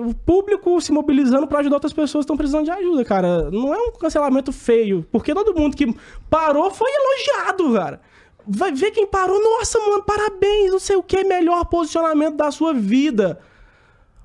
o 0.05 0.13
público 0.13 0.79
se 0.79 0.91
mobilizando 0.91 1.47
para 1.47 1.59
ajudar 1.59 1.77
outras 1.77 1.93
pessoas 1.93 2.23
que 2.23 2.25
estão 2.25 2.37
precisando 2.37 2.65
de 2.65 2.71
ajuda, 2.71 3.03
cara. 3.03 3.49
Não 3.49 3.73
é 3.73 3.77
um 3.77 3.91
cancelamento 3.93 4.51
feio, 4.51 5.03
porque 5.11 5.33
todo 5.33 5.59
mundo 5.59 5.75
que 5.75 5.91
parou 6.29 6.69
foi 6.69 6.91
elogiado, 6.91 7.73
cara. 7.73 8.01
Vai 8.47 8.71
ver 8.71 8.91
quem 8.91 9.07
parou, 9.07 9.41
nossa, 9.41 9.79
mano, 9.79 10.03
parabéns, 10.03 10.71
não 10.71 10.79
sei 10.79 10.95
o 10.95 11.01
que, 11.01 11.23
melhor 11.23 11.65
posicionamento 11.65 12.35
da 12.35 12.51
sua 12.51 12.71
vida. 12.71 13.39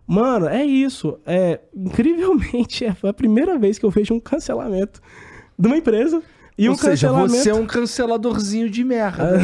Mano, 0.06 0.48
é 0.48 0.64
isso. 0.64 1.18
É, 1.26 1.60
incrivelmente, 1.74 2.84
é, 2.86 2.94
foi 2.94 3.10
a 3.10 3.14
primeira 3.14 3.58
vez 3.58 3.78
que 3.78 3.86
eu 3.86 3.90
vejo 3.90 4.14
um 4.14 4.20
cancelamento 4.20 5.00
de 5.58 5.66
uma 5.66 5.76
empresa. 5.76 6.22
E 6.56 6.68
Ou 6.68 6.74
um 6.74 6.78
seja, 6.78 7.08
cancelamento. 7.08 7.36
você 7.36 7.50
é 7.50 7.54
um 7.54 7.66
canceladorzinho 7.66 8.70
de 8.70 8.84
merda. 8.84 9.40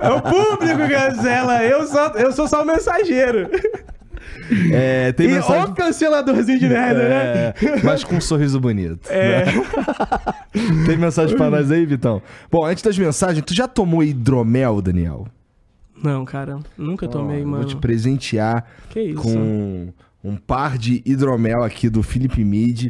É 0.00 0.10
o 0.10 0.22
público 0.22 0.86
que 0.86 0.94
cancela. 0.94 1.64
Eu 1.64 1.86
sou, 1.86 2.06
eu 2.10 2.32
sou 2.32 2.46
só 2.46 2.62
o 2.62 2.66
mensageiro. 2.66 3.50
É, 4.72 5.12
tem 5.12 5.28
e 5.28 5.32
mensagem... 5.32 5.64
o 5.64 5.74
canceladorzinho 5.74 6.58
de 6.58 6.68
merda, 6.68 7.08
né? 7.08 7.48
É, 7.48 7.54
mas 7.82 8.04
com 8.04 8.16
um 8.16 8.20
sorriso 8.20 8.60
bonito. 8.60 9.10
É. 9.10 9.46
né? 9.46 9.52
Tem 10.86 10.96
mensagem 10.96 11.36
pra 11.36 11.50
nós 11.50 11.70
aí, 11.70 11.84
Vitão? 11.84 12.22
Bom, 12.50 12.64
antes 12.64 12.82
das 12.82 12.96
mensagens, 12.96 13.44
tu 13.44 13.54
já 13.54 13.66
tomou 13.66 14.02
hidromel, 14.02 14.80
Daniel? 14.80 15.26
Não, 16.04 16.24
cara. 16.24 16.58
Nunca 16.76 17.08
tomei, 17.08 17.42
eu 17.42 17.46
mano. 17.46 17.62
Vou 17.62 17.66
te 17.66 17.76
presentear 17.76 18.64
com 19.16 19.88
um 20.22 20.36
par 20.36 20.78
de 20.78 21.02
hidromel 21.04 21.62
aqui 21.62 21.88
do 21.90 22.02
Felipe 22.02 22.42
Mid. 22.44 22.86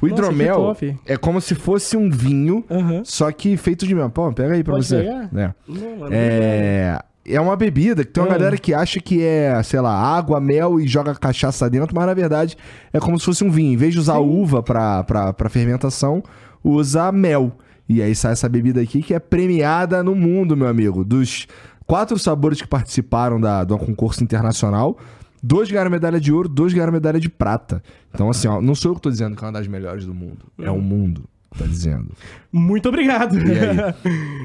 O 0.00 0.06
Nossa, 0.06 0.14
hidromel 0.14 0.76
é 1.06 1.16
como 1.16 1.40
se 1.40 1.54
fosse 1.54 1.96
um 1.96 2.10
vinho, 2.10 2.64
só 3.04 3.30
que 3.32 3.56
feito 3.56 3.86
de 3.86 3.94
mel. 3.94 4.10
Pô, 4.10 4.32
pega 4.32 4.54
aí 4.54 4.62
pra 4.62 4.74
Pode 4.74 4.86
você. 4.86 4.98
pegar? 5.02 5.30
É. 5.34 5.54
Não, 5.66 5.96
mano. 5.96 6.10
É, 6.12 7.00
é 7.28 7.40
uma 7.40 7.56
bebida 7.56 8.04
que 8.04 8.12
tem 8.12 8.22
uma 8.22 8.30
Ah. 8.30 8.38
galera 8.38 8.56
que 8.56 8.72
acha 8.72 9.00
que 9.00 9.20
é, 9.22 9.60
sei 9.64 9.80
lá, 9.80 9.92
água, 9.92 10.40
mel 10.40 10.78
e 10.80 10.86
joga 10.86 11.12
cachaça 11.14 11.68
dentro, 11.68 11.94
mas 11.94 12.06
na 12.06 12.14
verdade 12.14 12.56
é 12.92 13.00
como 13.00 13.18
se 13.18 13.24
fosse 13.24 13.42
um 13.42 13.50
vinho. 13.50 13.72
Em 13.72 13.76
vez 13.76 13.92
de 13.92 13.98
usar 13.98 14.18
uva 14.18 14.62
pra, 14.62 15.02
pra, 15.02 15.32
pra 15.32 15.48
fermentação, 15.48 16.22
usa 16.62 17.10
mel. 17.10 17.52
E 17.88 18.00
aí 18.02 18.14
sai 18.14 18.32
essa 18.32 18.48
bebida 18.48 18.80
aqui 18.80 19.00
que 19.02 19.14
é 19.14 19.18
premiada 19.18 20.02
no 20.04 20.14
mundo, 20.14 20.56
meu 20.56 20.66
amigo. 20.68 21.04
Dos 21.04 21.46
quatro 21.86 22.18
sabores 22.18 22.60
que 22.60 22.66
participaram 22.68 23.40
da, 23.40 23.64
do 23.64 23.78
concurso 23.78 24.22
internacional, 24.22 24.98
dois 25.42 25.70
ganharam 25.70 25.90
medalha 25.90 26.20
de 26.20 26.32
ouro, 26.32 26.48
dois 26.48 26.72
ganharam 26.72 26.92
medalha 26.92 27.20
de 27.20 27.28
prata. 27.28 27.82
Então, 28.12 28.28
assim, 28.30 28.48
ó, 28.48 28.60
não 28.60 28.74
sou 28.74 28.90
eu 28.92 28.94
que 28.96 29.00
tô 29.02 29.10
dizendo 29.10 29.36
que 29.36 29.44
é 29.44 29.46
uma 29.46 29.52
das 29.52 29.66
melhores 29.66 30.04
do 30.04 30.14
mundo. 30.14 30.46
É 30.58 30.70
o 30.70 30.80
mundo 30.80 31.24
que 31.52 31.58
tá 31.60 31.66
dizendo. 31.66 32.08
Muito 32.52 32.88
obrigado. 32.88 33.36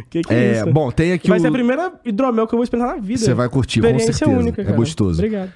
Que 0.09 0.21
que 0.21 0.33
é, 0.33 0.37
É, 0.37 0.61
isso? 0.61 0.71
bom, 0.73 0.91
tem 0.91 1.13
aqui 1.13 1.29
Vai 1.29 1.37
o... 1.37 1.41
ser 1.41 1.47
a 1.47 1.51
primeira 1.51 1.93
hidromel 2.03 2.45
que 2.47 2.53
eu 2.53 2.57
vou 2.57 2.63
experimentar 2.63 2.95
na 2.97 3.01
vida. 3.01 3.19
Você 3.21 3.33
vai 3.33 3.47
curtir, 3.49 3.79
com 3.79 3.87
Experiência 3.87 4.13
certeza. 4.13 4.39
única, 4.39 4.61
é 4.61 4.65
cara. 4.65 4.77
gostoso. 4.77 5.19
Obrigado. 5.19 5.51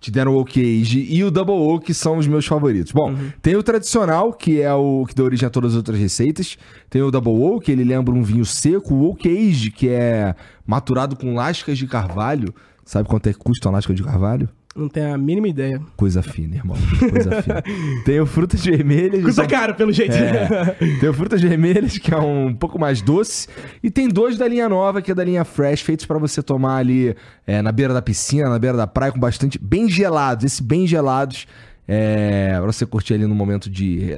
Te 0.00 0.10
deram 0.12 0.32
o 0.34 0.38
Oak 0.38 0.60
Age 0.60 1.06
e 1.10 1.24
o 1.24 1.30
Double 1.30 1.54
Oak, 1.54 1.86
que 1.86 1.92
são 1.94 2.18
os 2.18 2.26
meus 2.28 2.46
favoritos. 2.46 2.92
Bom, 2.92 3.10
Uhum. 3.10 3.30
tem 3.42 3.56
o 3.56 3.62
tradicional, 3.64 4.32
que 4.32 4.60
é 4.60 4.72
o 4.72 5.04
que 5.08 5.14
dá 5.14 5.24
origem 5.24 5.46
a 5.46 5.50
todas 5.50 5.72
as 5.72 5.76
outras 5.76 5.98
receitas. 5.98 6.56
Tem 6.88 7.02
o 7.02 7.10
Double 7.10 7.32
Oak, 7.32 7.70
ele 7.70 7.82
lembra 7.82 8.14
um 8.14 8.22
vinho 8.22 8.44
seco. 8.44 8.94
O 8.94 9.08
Oak 9.10 9.28
Age, 9.28 9.70
que 9.72 9.88
é 9.88 10.36
maturado 10.66 11.16
com 11.16 11.34
lascas 11.34 11.76
de 11.76 11.86
carvalho. 11.86 12.54
Sabe 12.84 13.08
quanto 13.08 13.26
é 13.28 13.32
que 13.32 13.38
custa 13.40 13.68
uma 13.68 13.74
lasca 13.74 13.92
de 13.92 14.02
carvalho? 14.04 14.48
Não 14.78 14.88
tenho 14.88 15.12
a 15.12 15.18
mínima 15.18 15.48
ideia. 15.48 15.80
Coisa 15.96 16.22
fina, 16.22 16.54
irmão. 16.54 16.76
Coisa 17.10 17.42
fina. 17.42 17.62
Tem 18.06 18.20
o 18.20 18.26
Frutas 18.26 18.64
Vermelhas. 18.64 19.24
Custa 19.24 19.42
são- 19.42 19.50
caro, 19.50 19.74
pelo 19.74 19.92
jeito. 19.92 20.14
É. 20.14 20.76
Tem 21.00 21.08
o 21.08 21.12
Frutas 21.12 21.40
Vermelhas, 21.42 21.98
que 21.98 22.14
é 22.14 22.16
um 22.16 22.54
pouco 22.54 22.78
mais 22.78 23.02
doce. 23.02 23.48
E 23.82 23.90
tem 23.90 24.08
dois 24.08 24.38
da 24.38 24.46
linha 24.46 24.68
nova, 24.68 25.02
que 25.02 25.10
é 25.10 25.14
da 25.14 25.24
linha 25.24 25.44
Fresh, 25.44 25.80
feitos 25.80 26.06
pra 26.06 26.16
você 26.18 26.42
tomar 26.42 26.76
ali 26.76 27.16
é, 27.46 27.60
na 27.60 27.72
beira 27.72 27.92
da 27.92 28.00
piscina, 28.00 28.48
na 28.48 28.58
beira 28.58 28.76
da 28.76 28.86
praia, 28.86 29.10
com 29.10 29.18
bastante. 29.18 29.58
Bem 29.58 29.88
gelados. 29.90 30.44
Esses 30.44 30.60
bem 30.60 30.86
gelados. 30.86 31.46
É, 31.86 32.52
pra 32.56 32.66
você 32.66 32.86
curtir 32.86 33.14
ali 33.14 33.26
no 33.26 33.34
momento 33.34 33.68
de, 33.68 34.16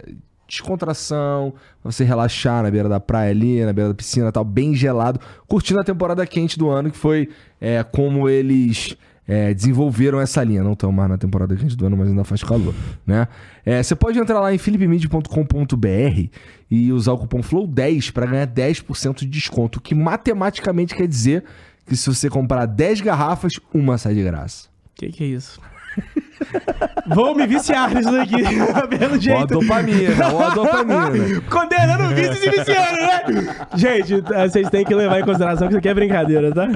descontração, 0.50 1.54
pra 1.80 1.92
você 1.92 2.04
relaxar 2.04 2.62
na 2.62 2.70
beira 2.70 2.88
da 2.88 2.98
praia 3.00 3.30
ali, 3.30 3.64
na 3.64 3.72
beira 3.72 3.90
da 3.90 3.94
piscina 3.94 4.32
tal, 4.32 4.44
bem 4.44 4.74
gelado, 4.74 5.20
curtindo 5.46 5.80
a 5.80 5.84
temporada 5.84 6.26
quente 6.26 6.58
do 6.58 6.68
ano, 6.68 6.90
que 6.90 6.96
foi 6.98 7.28
é, 7.60 7.82
como 7.84 8.28
eles 8.28 8.96
é, 9.30 9.54
desenvolveram 9.54 10.20
essa 10.20 10.42
linha. 10.42 10.64
Não 10.64 10.72
estão 10.72 10.90
mais 10.90 11.08
na 11.08 11.16
temporada 11.16 11.54
quente 11.54 11.76
do 11.76 11.86
ano, 11.86 11.96
mas 11.96 12.08
ainda 12.08 12.24
faz 12.24 12.42
calor, 12.42 12.74
né? 13.06 13.28
É, 13.64 13.80
você 13.80 13.94
pode 13.94 14.18
entrar 14.18 14.40
lá 14.40 14.52
em 14.52 14.58
philipmid.com.br 14.58 16.28
e 16.68 16.92
usar 16.92 17.12
o 17.12 17.18
cupom 17.18 17.40
FLOW10 17.40 18.10
para 18.10 18.26
ganhar 18.26 18.46
10% 18.48 19.20
de 19.20 19.26
desconto, 19.26 19.78
o 19.78 19.82
que 19.82 19.94
matematicamente 19.94 20.96
quer 20.96 21.06
dizer 21.06 21.44
que 21.86 21.94
se 21.94 22.08
você 22.08 22.28
comprar 22.28 22.66
10 22.66 23.02
garrafas, 23.02 23.52
uma 23.72 23.96
sai 23.96 24.14
de 24.14 24.24
graça. 24.24 24.68
Que 24.96 25.10
que 25.10 25.22
é 25.22 25.28
isso? 25.28 25.60
Vou 27.06 27.34
me 27.34 27.46
viciar 27.46 27.94
nisso 27.94 28.10
daqui, 28.10 28.36
pelo 28.98 29.12
Ó 29.12 29.14
a 29.14 29.18
jeito. 29.18 29.46
dopamina, 29.46 30.32
ó 30.32 30.42
a 30.46 30.50
dopamina. 30.54 31.40
Condenando 31.50 32.14
vícios 32.14 32.42
e 32.42 32.50
viciando, 32.50 33.42
né? 33.42 33.56
Gente, 33.74 34.20
vocês 34.20 34.68
têm 34.70 34.84
que 34.84 34.94
levar 34.94 35.20
em 35.20 35.24
consideração 35.24 35.66
que 35.68 35.72
isso 35.74 35.78
aqui 35.78 35.88
é 35.88 35.94
brincadeira, 35.94 36.52
tá? 36.52 36.68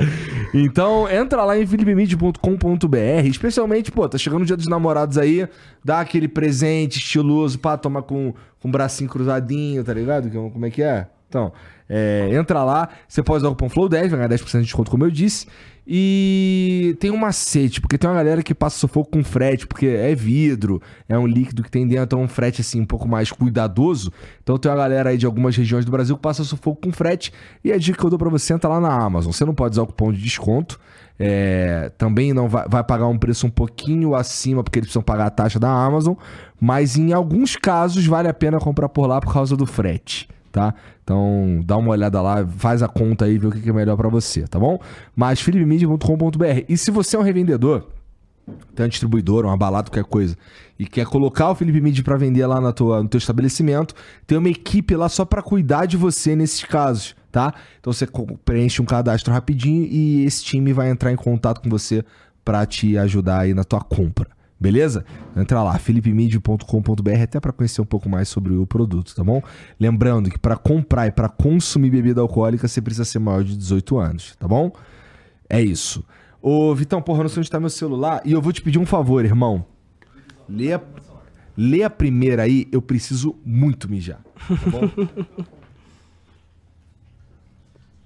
Então, 0.53 1.09
entra 1.11 1.43
lá 1.45 1.59
em 1.59 1.67
philipmid.com.br, 1.67 2.97
especialmente, 3.27 3.91
pô, 3.91 4.09
tá 4.09 4.19
chegando 4.19 4.43
o 4.43 4.47
dia 4.47 4.57
dos 4.57 4.69
namorados 4.69 5.19
aí, 5.19 5.49
dá 5.85 6.01
aquele 6.01 6.29
presente 6.29 6.99
estiloso, 6.99 7.59
pá, 7.59 7.77
toma 7.77 8.03
com, 8.03 8.33
com 8.61 8.69
o 8.69 8.71
bracinho 8.71 9.11
cruzadinho, 9.11 9.83
tá 9.83 9.93
ligado? 9.95 10.31
Que- 10.31 10.37
Como 10.37 10.67
é 10.67 10.71
que 10.71 10.83
é? 10.83 11.07
Então, 11.29 11.53
é, 11.97 12.29
entra 12.35 12.65
lá, 12.65 12.89
você 13.07 13.23
pode 13.23 13.45
usar 13.45 13.51
o 13.51 13.53
cupom 13.53 13.69
FLOW10, 13.69 14.09
vai 14.09 14.09
ganhar 14.09 14.29
10% 14.29 14.51
de 14.59 14.65
desconto, 14.65 14.91
como 14.91 15.05
eu 15.05 15.13
disse. 15.13 15.47
E 15.87 16.97
tem 16.99 17.13
um 17.13 17.17
macete, 17.17 17.81
porque 17.81 17.97
tem 17.97 18.11
uma 18.11 18.17
galera 18.17 18.43
que 18.43 18.53
passa 18.53 18.77
sufoco 18.77 19.13
com 19.13 19.23
frete, 19.23 19.65
porque 19.65 19.87
é 19.87 20.13
vidro, 20.13 20.83
é 21.09 21.17
um 21.17 21.25
líquido 21.25 21.63
que 21.63 21.71
tem 21.71 21.87
dentro, 21.87 22.19
é 22.19 22.23
um 22.23 22.27
frete 22.27 22.63
assim 22.63 22.81
um 22.81 22.85
pouco 22.85 23.07
mais 23.07 23.31
cuidadoso. 23.31 24.13
Então 24.43 24.59
tem 24.59 24.73
uma 24.73 24.79
galera 24.79 25.11
aí 25.11 25.17
de 25.17 25.25
algumas 25.25 25.57
regiões 25.57 25.85
do 25.85 25.93
Brasil 25.93 26.17
que 26.17 26.23
passa 26.23 26.43
sufoco 26.43 26.81
com 26.83 26.93
frete. 26.93 27.33
E 27.63 27.71
a 27.71 27.79
dica 27.79 27.97
que 27.97 28.05
eu 28.05 28.11
dou 28.11 28.19
pra 28.19 28.29
você 28.29 28.53
entra 28.53 28.69
lá 28.69 28.81
na 28.81 28.93
Amazon. 28.93 29.31
Você 29.31 29.45
não 29.45 29.55
pode 29.55 29.75
usar 29.75 29.83
o 29.83 29.87
cupom 29.87 30.13
de 30.13 30.21
desconto. 30.21 30.81
é, 31.17 31.93
também 31.97 32.33
não 32.33 32.49
vai, 32.49 32.67
vai 32.69 32.83
pagar 32.83 33.07
um 33.07 33.17
preço 33.17 33.47
um 33.47 33.51
pouquinho 33.51 34.17
acima, 34.17 34.65
porque 34.65 34.81
eles 34.81 34.87
precisam 34.87 35.03
pagar 35.03 35.27
a 35.27 35.31
taxa 35.31 35.61
da 35.61 35.71
Amazon. 35.71 36.15
Mas 36.61 36.97
em 36.97 37.13
alguns 37.13 37.55
casos 37.55 38.05
vale 38.05 38.27
a 38.27 38.35
pena 38.35 38.59
comprar 38.59 38.89
por 38.89 39.07
lá 39.07 39.21
por 39.21 39.33
causa 39.33 39.57
do 39.57 39.65
frete 39.65 40.29
tá? 40.55 40.73
Então, 41.03 41.61
dá 41.67 41.77
uma 41.77 41.91
olhada 41.91 42.23
lá, 42.23 42.47
faz 42.47 42.81
a 42.81 42.87
conta 42.87 43.25
aí, 43.25 43.37
vê 43.37 43.49
o 43.49 43.51
que 43.51 43.69
é 43.69 43.73
melhor 43.73 43.97
pra 43.97 44.09
você, 44.09 44.47
tá 44.47 44.57
bom? 44.57 44.79
Mas 45.15 45.41
philipmedia.com.br. 45.41 46.65
E 46.69 46.77
se 46.77 46.93
você 46.93 47.17
é 47.17 47.19
um 47.19 47.23
revendedor, 47.23 47.89
tem 48.73 48.87
um 48.87 48.89
distribuidor, 48.89 49.45
uma 49.45 49.57
balada, 49.57 49.91
qualquer 49.91 50.09
coisa, 50.09 50.37
e 50.79 50.87
quer 50.87 51.07
colocar 51.07 51.51
o 51.51 51.57
Felipe 51.57 51.81
Mid 51.81 52.01
pra 52.03 52.17
vender 52.17 52.47
lá 52.47 52.61
na 52.61 52.73
tua, 52.73 53.03
no 53.03 53.09
teu 53.09 53.19
estabelecimento, 53.19 53.97
tem 54.29 54.39
uma 54.39 54.49
equipe 54.49 54.95
lá 54.95 55.09
só 55.09 55.25
pra 55.25 55.43
cuidar 55.43 55.87
de 55.87 55.97
você 55.97 56.37
nesses 56.37 56.63
casos, 56.63 57.17
tá? 57.33 57.53
Então 57.81 57.93
você 57.93 58.07
preenche 58.45 58.81
um 58.81 58.85
cadastro 58.85 59.33
rapidinho 59.33 59.83
e 59.91 60.25
esse 60.25 60.45
time 60.45 60.73
vai 60.73 60.89
entrar 60.89 61.11
em 61.11 61.17
contato 61.17 61.61
com 61.61 61.69
você 61.69 62.05
pra 62.45 62.65
te 62.65 62.97
ajudar 62.97 63.41
aí 63.41 63.55
na 63.55 63.65
tua 63.65 63.81
compra. 63.81 64.29
Beleza? 64.65 65.05
Entra 65.37 65.63
lá, 65.63 65.79
philipmid.com.br 65.79 67.23
até 67.23 67.39
pra 67.39 67.53
conhecer 67.53 67.83
um 67.83 67.85
pouco 67.85 68.09
mais 68.09 68.31
sobre 68.31 68.55
o 68.55 68.67
produto, 68.67 69.15
tá 69.15 69.23
bom? 69.23 69.43
Lembrando 69.79 70.31
que 70.31 70.39
pra 70.39 70.57
comprar 70.57 71.07
e 71.07 71.11
pra 71.11 71.29
consumir 71.29 71.91
bebida 71.91 72.23
alcoólica 72.23 72.67
você 72.67 72.81
precisa 72.81 73.05
ser 73.05 73.19
maior 73.19 73.45
de 73.45 73.59
18 73.59 73.99
anos, 73.99 74.35
tá 74.37 74.49
bom? 74.49 74.73
É 75.51 75.61
isso. 75.61 76.03
Ô, 76.41 76.75
Vitão, 76.75 77.03
porra, 77.03 77.25
não 77.25 77.29
sei 77.29 77.41
onde 77.41 77.51
tá 77.51 77.61
meu 77.61 77.69
celular 77.69 78.23
e 78.25 78.33
eu 78.33 78.41
vou 78.41 78.55
te 78.55 78.63
pedir 78.63 78.79
um 78.79 78.87
favor, 78.87 79.23
irmão. 79.23 79.67
Lê 80.49 80.73
a, 80.73 80.81
lê 81.55 81.83
a 81.83 81.91
primeira 81.91 82.45
aí, 82.45 82.67
eu 82.73 82.81
preciso 82.81 83.37
muito 83.45 83.87
mijar. 83.87 84.23
Tá 84.49 84.71
bom? 84.71 84.81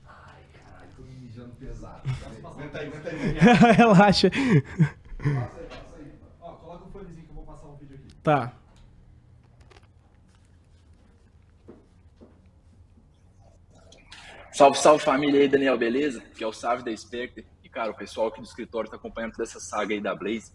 Ai, 0.09 0.43
caralho, 0.59 0.90
tô 0.97 1.02
mijando 1.22 1.51
pesado. 1.60 2.02
Aguenta 2.44 2.78
aí, 2.80 2.89
aguenta 2.89 3.10
aí. 3.10 3.74
Relaxa. 3.76 4.28
Ó, 6.40 6.52
coloca 6.52 6.85
o 6.86 6.90
fonezinho 6.90 7.24
que 7.24 7.30
eu 7.30 7.35
vou 7.35 7.44
passar 7.44 7.66
um 7.66 7.76
vídeo 7.76 7.97
aqui. 7.97 8.14
Tá. 8.28 8.52
Salve, 14.52 14.76
salve 14.76 15.02
família 15.02 15.40
aí, 15.40 15.48
Daniel, 15.48 15.78
beleza? 15.78 16.22
Que 16.36 16.44
é 16.44 16.46
o 16.46 16.52
Sávio 16.52 16.84
da 16.84 16.94
Spectre. 16.94 17.46
E, 17.64 17.70
cara, 17.70 17.90
o 17.90 17.94
pessoal 17.94 18.26
aqui 18.26 18.42
do 18.42 18.46
escritório 18.46 18.90
tá 18.90 18.96
acompanhando 18.96 19.32
toda 19.32 19.44
essa 19.44 19.59
saga 19.59 19.94
aí 19.94 20.00
da 20.02 20.14
Blaze. 20.14 20.52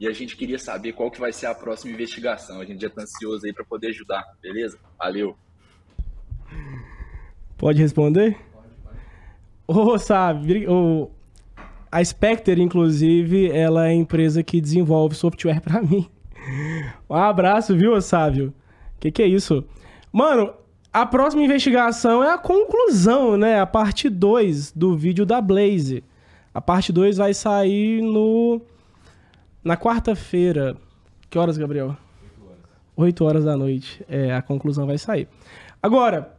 E 0.00 0.08
a 0.08 0.12
gente 0.12 0.36
queria 0.36 0.58
saber 0.58 0.94
qual 0.94 1.12
que 1.12 1.20
vai 1.20 1.32
ser 1.32 1.46
a 1.46 1.54
próxima 1.54 1.92
investigação. 1.92 2.60
A 2.60 2.64
gente 2.64 2.82
já 2.82 2.90
tá 2.90 3.02
ansioso 3.02 3.46
aí 3.46 3.52
pra 3.52 3.64
poder 3.64 3.90
ajudar, 3.90 4.24
beleza? 4.42 4.80
Valeu. 4.98 5.38
Pode 7.56 7.80
responder? 7.80 8.36
Ô, 9.68 9.96
sabe, 9.96 10.66
ô, 10.66 11.08
a 11.88 12.04
Spectre, 12.04 12.60
inclusive, 12.60 13.48
ela 13.48 13.86
é 13.86 13.90
a 13.90 13.94
empresa 13.94 14.42
que 14.42 14.60
desenvolve 14.60 15.14
software 15.14 15.60
pra 15.60 15.80
mim. 15.80 16.10
Um 17.08 17.14
abraço, 17.14 17.76
viu, 17.76 18.00
Sávio? 18.00 18.52
Que 18.98 19.10
que 19.10 19.22
é 19.22 19.26
isso? 19.26 19.64
Mano, 20.12 20.52
a 20.92 21.06
próxima 21.06 21.42
investigação 21.42 22.22
é 22.22 22.30
a 22.30 22.38
conclusão, 22.38 23.36
né? 23.36 23.60
A 23.60 23.66
parte 23.66 24.08
2 24.08 24.72
do 24.72 24.96
vídeo 24.96 25.24
da 25.24 25.40
Blaze. 25.40 26.04
A 26.52 26.60
parte 26.60 26.92
2 26.92 27.16
vai 27.16 27.32
sair 27.32 28.02
no 28.02 28.60
na 29.64 29.76
quarta-feira. 29.76 30.76
Que 31.30 31.38
horas, 31.38 31.56
Gabriel? 31.56 31.96
8 32.96 33.24
horas 33.24 33.44
da 33.44 33.56
noite. 33.56 34.04
É, 34.08 34.34
a 34.34 34.42
conclusão 34.42 34.86
vai 34.86 34.98
sair. 34.98 35.28
Agora, 35.82 36.36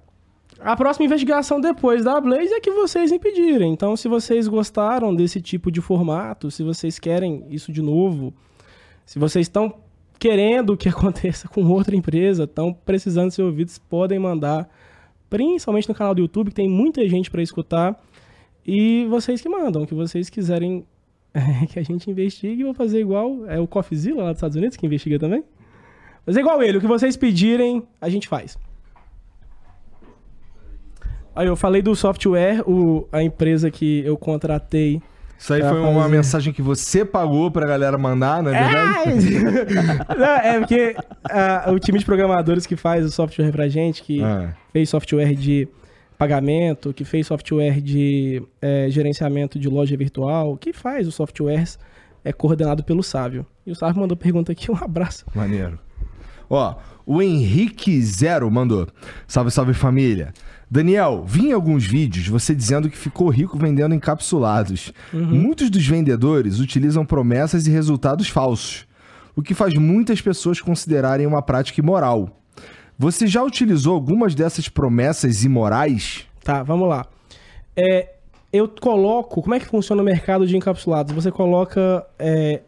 a 0.59 0.75
próxima 0.75 1.05
investigação 1.05 1.59
depois 1.59 2.03
da 2.03 2.21
Blaze 2.21 2.53
é 2.53 2.59
que 2.59 2.71
vocês 2.71 3.11
impedirem. 3.11 3.73
Então, 3.73 3.97
se 3.97 4.07
vocês 4.07 4.47
gostaram 4.47 5.15
desse 5.15 5.41
tipo 5.41 5.71
de 5.71 5.81
formato, 5.81 6.51
se 6.51 6.63
vocês 6.63 6.99
querem 6.99 7.45
isso 7.49 7.71
de 7.71 7.81
novo, 7.81 8.33
se 9.05 9.17
vocês 9.17 9.47
estão 9.47 9.73
querendo 10.23 10.77
que 10.77 10.87
aconteça 10.87 11.49
com 11.49 11.65
outra 11.65 11.93
empresa, 11.93 12.45
estão 12.45 12.73
precisando 12.73 13.29
ser 13.29 13.41
ouvidos, 13.41 13.77
podem 13.77 14.17
mandar, 14.17 14.69
principalmente 15.29 15.89
no 15.89 15.93
canal 15.93 16.15
do 16.15 16.21
YouTube, 16.21 16.47
que 16.47 16.55
tem 16.55 16.69
muita 16.69 17.05
gente 17.09 17.29
para 17.29 17.41
escutar. 17.41 18.01
E 18.65 19.05
vocês 19.09 19.41
que 19.41 19.49
mandam, 19.49 19.85
que 19.85 19.93
vocês 19.93 20.29
quiserem 20.29 20.85
é, 21.35 21.65
que 21.65 21.77
a 21.77 21.83
gente 21.83 22.09
investigue, 22.09 22.63
vou 22.63 22.73
fazer 22.73 23.01
igual 23.01 23.45
é 23.47 23.59
o 23.59 23.67
Coffeezilla 23.67 24.23
lá 24.23 24.29
dos 24.29 24.37
Estados 24.37 24.55
Unidos 24.55 24.77
que 24.77 24.85
investiga 24.85 25.19
também. 25.19 25.43
Fazer 26.25 26.39
igual 26.39 26.63
ele, 26.63 26.77
o 26.77 26.81
que 26.81 26.87
vocês 26.87 27.17
pedirem, 27.17 27.83
a 27.99 28.07
gente 28.07 28.29
faz. 28.29 28.57
Aí 31.35 31.47
eu 31.47 31.55
falei 31.57 31.81
do 31.81 31.93
software, 31.97 32.61
o, 32.65 33.09
a 33.11 33.21
empresa 33.21 33.69
que 33.69 34.05
eu 34.05 34.15
contratei. 34.15 35.01
Isso 35.37 35.53
aí 35.53 35.59
Pra 35.59 35.69
foi 35.71 35.79
uma 35.81 36.03
fazer. 36.03 36.15
mensagem 36.15 36.53
que 36.53 36.61
você 36.61 37.03
pagou 37.03 37.51
pra 37.51 37.65
galera 37.67 37.97
mandar, 37.97 38.41
não 38.41 38.53
é 38.53 38.63
verdade? 38.63 39.39
Não, 40.17 40.25
é 40.25 40.59
porque 40.59 40.95
ah, 41.25 41.69
o 41.71 41.79
time 41.79 41.99
de 41.99 42.05
programadores 42.05 42.65
que 42.65 42.75
faz 42.77 43.05
o 43.05 43.09
software 43.11 43.51
pra 43.51 43.67
gente, 43.67 44.01
que 44.03 44.23
Ah. 44.23 44.53
fez 44.71 44.89
software 44.89 45.33
de 45.35 45.67
pagamento, 46.17 46.93
que 46.93 47.03
fez 47.03 47.27
software 47.27 47.81
de 47.81 48.41
eh, 48.61 48.87
gerenciamento 48.89 49.59
de 49.59 49.67
loja 49.67 49.97
virtual, 49.97 50.55
que 50.55 50.71
faz 50.71 51.07
os 51.07 51.15
softwares, 51.15 51.77
é 52.23 52.31
coordenado 52.31 52.83
pelo 52.83 53.03
Sávio. 53.03 53.45
E 53.65 53.71
o 53.71 53.75
Sávio 53.75 53.99
mandou 53.99 54.15
pergunta 54.15 54.51
aqui, 54.51 54.71
um 54.71 54.77
abraço. 54.81 55.25
Maneiro. 55.35 55.77
Ó, 56.49 56.75
o 57.05 57.21
Henrique 57.21 58.01
Zero 58.01 58.49
mandou. 58.49 58.87
Salve, 59.27 59.51
salve 59.51 59.73
família. 59.73 60.31
Daniel, 60.73 61.23
vi 61.23 61.49
em 61.49 61.51
alguns 61.51 61.85
vídeos 61.85 62.27
você 62.27 62.55
dizendo 62.55 62.89
que 62.89 62.97
ficou 62.97 63.29
rico 63.29 63.59
vendendo 63.59 63.93
encapsulados. 63.93 64.91
Muitos 65.13 65.69
dos 65.69 65.85
vendedores 65.85 66.59
utilizam 66.59 67.05
promessas 67.05 67.67
e 67.67 67.69
resultados 67.69 68.27
falsos, 68.27 68.87
o 69.35 69.43
que 69.43 69.53
faz 69.53 69.75
muitas 69.75 70.19
pessoas 70.19 70.59
considerarem 70.59 71.27
uma 71.27 71.43
prática 71.43 71.79
imoral. 71.79 72.41
Você 72.97 73.27
já 73.27 73.43
utilizou 73.43 73.93
algumas 73.93 74.33
dessas 74.33 74.67
promessas 74.67 75.43
imorais? 75.43 76.25
Tá, 76.43 76.63
vamos 76.63 76.89
lá. 76.89 77.05
É, 77.75 78.15
eu 78.51 78.67
coloco. 78.67 79.43
Como 79.43 79.53
é 79.53 79.59
que 79.59 79.67
funciona 79.67 80.01
o 80.01 80.05
mercado 80.05 80.47
de 80.47 80.57
encapsulados? 80.57 81.13
Você 81.13 81.29
coloca 81.29 82.03
é, 82.17 82.61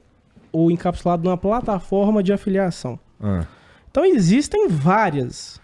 o 0.51 0.69
encapsulado 0.69 1.23
numa 1.23 1.37
plataforma 1.37 2.21
de 2.21 2.31
afiliação. 2.31 2.99
Ah, 3.19 3.45
Então 3.89 4.05
existem 4.05 4.67
várias. 4.67 5.59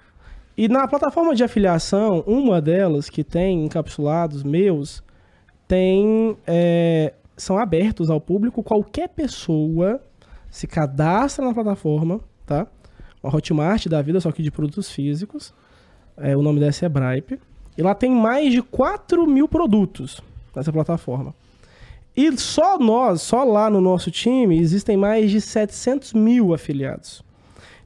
E 0.58 0.68
na 0.68 0.88
plataforma 0.88 1.34
de 1.34 1.44
afiliação, 1.44 2.24
uma 2.28 2.62
delas 2.62 3.10
que 3.10 3.24
tem 3.24 3.66
encapsulados 3.66 4.44
meus, 4.44 5.04
tem. 5.68 6.38
é, 6.46 7.14
são 7.38 7.58
abertos 7.58 8.10
ao 8.10 8.22
público. 8.22 8.62
Qualquer 8.62 9.10
pessoa 9.10 10.02
se 10.50 10.68
cadastra 10.68 11.46
na 11.46 11.54
plataforma, 11.54 12.20
tá? 12.46 12.68
Uma 13.24 13.36
Hotmart 13.36 13.88
da 13.88 14.02
vida, 14.02 14.20
só 14.20 14.32
que 14.32 14.44
de 14.44 14.52
produtos 14.52 14.92
físicos. 14.92 15.54
É, 16.18 16.36
o 16.36 16.42
nome 16.42 16.60
dessa 16.60 16.86
é 16.86 16.90
Bripe. 16.90 17.40
E 17.78 17.82
lá 17.82 17.96
tem 17.96 18.12
mais 18.12 18.52
de 18.52 18.62
4 18.62 19.26
mil 19.26 19.48
produtos 19.48 20.22
nessa 20.56 20.72
plataforma. 20.72 21.34
E 22.16 22.38
só 22.38 22.78
nós, 22.78 23.22
só 23.22 23.44
lá 23.44 23.70
no 23.70 23.80
nosso 23.80 24.12
time, 24.12 24.60
existem 24.60 24.98
mais 24.98 25.32
de 25.32 25.40
700 25.40 26.14
mil 26.14 26.54
afiliados. 26.54 27.24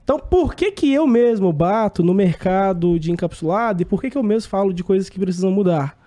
Então, 0.05 0.19
por 0.19 0.53
que 0.53 0.71
que 0.71 0.93
eu 0.93 1.07
mesmo 1.07 1.51
bato 1.51 2.03
no 2.03 2.13
mercado 2.13 2.99
de 2.99 3.11
encapsulado 3.11 3.81
e 3.81 3.85
por 3.85 3.99
que 3.99 4.11
que 4.11 4.17
eu 4.17 4.21
mesmo 4.21 4.47
falo 4.47 4.71
de 4.71 4.83
coisas 4.83 5.09
que 5.09 5.19
precisam 5.19 5.49
mudar? 5.49 5.97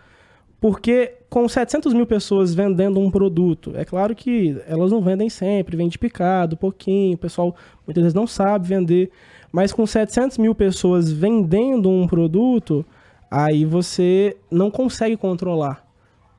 Porque 0.60 1.16
com 1.28 1.48
700 1.48 1.92
mil 1.92 2.06
pessoas 2.06 2.54
vendendo 2.54 3.00
um 3.00 3.10
produto, 3.10 3.72
é 3.74 3.84
claro 3.84 4.14
que 4.14 4.56
elas 4.68 4.92
não 4.92 5.02
vendem 5.02 5.28
sempre, 5.28 5.76
vende 5.76 5.98
picado, 5.98 6.56
pouquinho, 6.56 7.16
o 7.16 7.18
pessoal 7.18 7.56
muitas 7.84 8.04
vezes 8.04 8.14
não 8.14 8.24
sabe 8.24 8.68
vender, 8.68 9.10
mas 9.50 9.72
com 9.72 9.84
700 9.84 10.38
mil 10.38 10.54
pessoas 10.54 11.10
vendendo 11.10 11.90
um 11.90 12.06
produto, 12.06 12.86
aí 13.28 13.64
você 13.64 14.36
não 14.48 14.70
consegue 14.70 15.16
controlar 15.16 15.84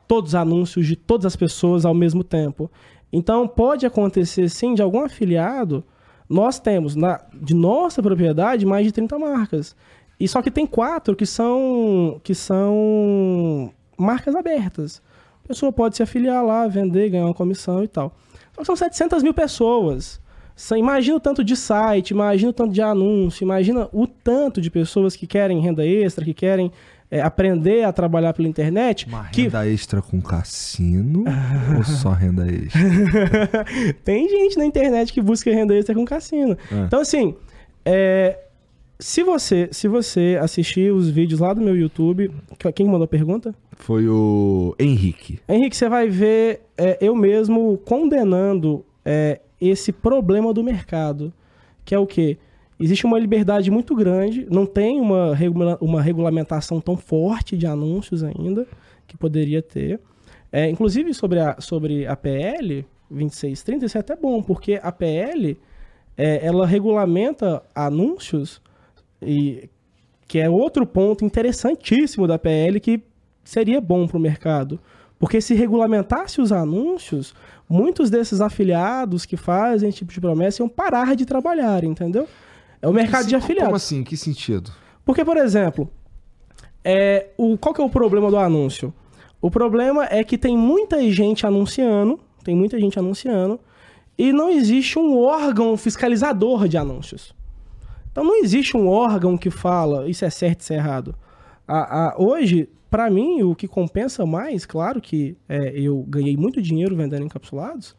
todos 0.07 0.29
os 0.29 0.35
anúncios 0.35 0.87
de 0.87 0.95
todas 0.95 1.25
as 1.25 1.35
pessoas 1.35 1.83
ao 1.83 1.93
mesmo 1.93 2.23
tempo. 2.23 2.71
Então, 3.11 3.45
pode 3.45 3.85
acontecer 3.85 4.47
sim 4.47 4.73
de 4.73 4.81
algum 4.81 5.03
afiliado 5.03 5.83
nós 6.29 6.59
temos 6.59 6.95
na, 6.95 7.19
de 7.33 7.55
nossa 7.55 8.03
propriedade 8.03 8.65
mais 8.65 8.85
de 8.85 8.91
30 8.91 9.17
marcas. 9.17 9.75
E 10.19 10.27
só 10.27 10.41
que 10.41 10.51
tem 10.51 10.67
quatro 10.67 11.15
que 11.15 11.25
são, 11.25 12.21
que 12.23 12.35
são 12.35 13.73
marcas 13.97 14.35
abertas. 14.35 15.01
A 15.43 15.47
pessoa 15.47 15.71
pode 15.71 15.95
se 15.95 16.03
afiliar 16.03 16.45
lá, 16.45 16.67
vender, 16.67 17.09
ganhar 17.09 17.25
uma 17.25 17.33
comissão 17.33 17.83
e 17.83 17.87
tal. 17.87 18.13
Que 18.55 18.63
são 18.65 18.75
700 18.75 19.23
mil 19.23 19.33
pessoas. 19.33 20.21
Imagina 20.77 21.15
o 21.15 21.19
tanto 21.21 21.41
de 21.41 21.55
site, 21.55 22.11
imagina 22.11 22.49
o 22.49 22.53
tanto 22.53 22.73
de 22.73 22.81
anúncio, 22.81 23.43
imagina 23.43 23.87
o 23.93 24.05
tanto 24.05 24.59
de 24.59 24.69
pessoas 24.69 25.15
que 25.15 25.25
querem 25.25 25.61
renda 25.61 25.85
extra, 25.85 26.25
que 26.25 26.33
querem 26.33 26.69
é, 27.11 27.21
aprender 27.21 27.83
a 27.83 27.91
trabalhar 27.91 28.33
pela 28.33 28.47
internet. 28.47 29.07
Uma 29.07 29.25
que... 29.25 29.43
renda 29.43 29.67
extra 29.67 30.01
com 30.01 30.21
cassino 30.21 31.23
ou 31.77 31.83
só 31.83 32.11
renda 32.11 32.45
extra? 32.47 32.81
Tem 34.03 34.29
gente 34.29 34.57
na 34.57 34.65
internet 34.65 35.11
que 35.11 35.21
busca 35.21 35.51
renda 35.51 35.75
extra 35.75 35.95
com 35.95 36.05
cassino. 36.05 36.57
É. 36.71 36.85
Então, 36.85 37.01
assim, 37.01 37.35
é, 37.83 38.37
se, 38.99 39.23
você, 39.23 39.69
se 39.71 39.87
você 39.87 40.37
assistir 40.41 40.91
os 40.93 41.09
vídeos 41.09 41.39
lá 41.39 41.53
do 41.53 41.61
meu 41.61 41.75
YouTube. 41.75 42.31
Quem 42.75 42.85
mandou 42.85 43.05
a 43.05 43.07
pergunta? 43.07 43.55
Foi 43.71 44.07
o 44.07 44.75
Henrique. 44.77 45.39
Henrique, 45.47 45.75
você 45.75 45.87
vai 45.87 46.09
ver 46.09 46.61
é, 46.77 46.97
eu 47.01 47.15
mesmo 47.15 47.77
condenando 47.85 48.85
é, 49.05 49.39
esse 49.59 49.91
problema 49.91 50.53
do 50.53 50.63
mercado. 50.63 51.33
Que 51.85 51.95
é 51.95 51.99
o 51.99 52.05
quê? 52.05 52.37
Existe 52.79 53.05
uma 53.05 53.19
liberdade 53.19 53.69
muito 53.69 53.95
grande, 53.95 54.47
não 54.49 54.65
tem 54.65 54.99
uma, 55.01 55.35
regula 55.35 55.77
uma 55.81 56.01
regulamentação 56.01 56.79
tão 56.79 56.95
forte 56.95 57.57
de 57.57 57.67
anúncios 57.67 58.23
ainda, 58.23 58.67
que 59.07 59.17
poderia 59.17 59.61
ter. 59.61 59.99
É, 60.51 60.69
inclusive, 60.69 61.13
sobre 61.13 61.39
a, 61.39 61.59
sobre 61.59 62.07
a 62.07 62.15
PL 62.15 62.85
2630, 63.09 63.85
isso 63.85 63.97
é 63.97 64.01
até 64.01 64.15
bom, 64.15 64.41
porque 64.41 64.79
a 64.81 64.91
PL 64.91 65.57
é, 66.17 66.45
ela 66.45 66.65
regulamenta 66.65 67.61
anúncios, 67.73 68.61
e 69.21 69.69
que 70.27 70.39
é 70.39 70.49
outro 70.49 70.85
ponto 70.85 71.25
interessantíssimo 71.25 72.27
da 72.27 72.37
PL 72.37 72.79
que 72.79 73.01
seria 73.43 73.81
bom 73.81 74.07
para 74.07 74.17
o 74.17 74.21
mercado. 74.21 74.79
Porque 75.17 75.41
se 75.41 75.53
regulamentasse 75.53 76.39
os 76.39 76.51
anúncios, 76.51 77.33
muitos 77.67 78.09
desses 78.09 78.39
afiliados 78.39 79.25
que 79.25 79.35
fazem 79.35 79.89
esse 79.89 79.97
tipo 79.99 80.13
de 80.13 80.21
promessa 80.21 80.61
iam 80.61 80.69
parar 80.69 81.15
de 81.15 81.25
trabalhar, 81.25 81.83
entendeu? 81.83 82.27
É 82.81 82.87
o 82.87 82.93
mercado 82.93 83.27
de 83.27 83.35
afiliados. 83.35 83.65
Como 83.67 83.75
assim? 83.75 84.03
Que 84.03 84.15
sentido? 84.15 84.71
Porque, 85.03 85.25
por 85.25 85.37
exemplo, 85.37 85.89
é, 86.83 87.27
o, 87.37 87.57
qual 87.57 87.73
que 87.73 87.81
é 87.81 87.83
o 87.83 87.89
problema 87.89 88.29
do 88.29 88.37
anúncio? 88.37 88.93
O 89.41 89.49
problema 89.49 90.05
é 90.09 90.23
que 90.23 90.37
tem 90.37 90.57
muita 90.57 91.09
gente 91.11 91.45
anunciando, 91.45 92.19
tem 92.43 92.55
muita 92.55 92.79
gente 92.79 92.97
anunciando, 92.99 93.59
e 94.17 94.33
não 94.33 94.49
existe 94.49 94.99
um 94.99 95.17
órgão 95.17 95.75
fiscalizador 95.77 96.67
de 96.67 96.77
anúncios. 96.77 97.33
Então 98.11 98.23
não 98.23 98.35
existe 98.43 98.75
um 98.75 98.87
órgão 98.87 99.37
que 99.37 99.49
fala 99.49 100.09
isso 100.09 100.25
é 100.25 100.29
certo, 100.29 100.61
isso 100.61 100.73
é 100.73 100.77
errado. 100.77 101.15
A, 101.67 102.07
a, 102.07 102.15
hoje, 102.17 102.67
para 102.89 103.09
mim, 103.09 103.43
o 103.43 103.55
que 103.55 103.67
compensa 103.67 104.25
mais, 104.25 104.65
claro 104.65 104.99
que 104.99 105.37
é, 105.47 105.71
eu 105.79 106.03
ganhei 106.07 106.35
muito 106.35 106.61
dinheiro 106.61 106.95
vendendo 106.95 107.23
encapsulados, 107.23 107.95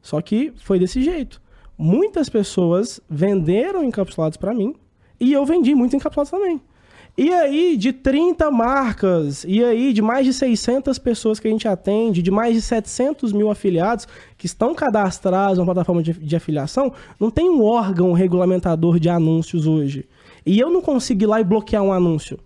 só 0.00 0.20
que 0.20 0.52
foi 0.56 0.78
desse 0.78 1.02
jeito 1.02 1.42
muitas 1.76 2.28
pessoas 2.28 3.00
venderam 3.08 3.82
encapsulados 3.84 4.36
para 4.36 4.54
mim 4.54 4.74
e 5.20 5.32
eu 5.32 5.44
vendi 5.44 5.74
muitos 5.74 5.94
encapsulados 5.94 6.30
também. 6.30 6.60
E 7.16 7.32
aí, 7.32 7.76
de 7.76 7.92
30 7.92 8.50
marcas, 8.50 9.44
e 9.46 9.62
aí, 9.62 9.92
de 9.92 10.02
mais 10.02 10.26
de 10.26 10.32
600 10.32 10.98
pessoas 10.98 11.38
que 11.38 11.46
a 11.46 11.50
gente 11.50 11.68
atende, 11.68 12.20
de 12.20 12.30
mais 12.30 12.54
de 12.56 12.60
700 12.60 13.32
mil 13.32 13.52
afiliados 13.52 14.08
que 14.36 14.46
estão 14.46 14.74
cadastrados 14.74 15.58
na 15.58 15.64
plataforma 15.64 16.02
de, 16.02 16.12
de 16.12 16.34
afiliação, 16.34 16.92
não 17.20 17.30
tem 17.30 17.48
um 17.48 17.62
órgão 17.62 18.12
regulamentador 18.12 18.98
de 18.98 19.08
anúncios 19.08 19.64
hoje. 19.64 20.08
E 20.44 20.58
eu 20.58 20.70
não 20.70 20.82
consigo 20.82 21.22
ir 21.22 21.26
lá 21.26 21.40
e 21.40 21.44
bloquear 21.44 21.84
um 21.84 21.92
anúncio. 21.92 22.36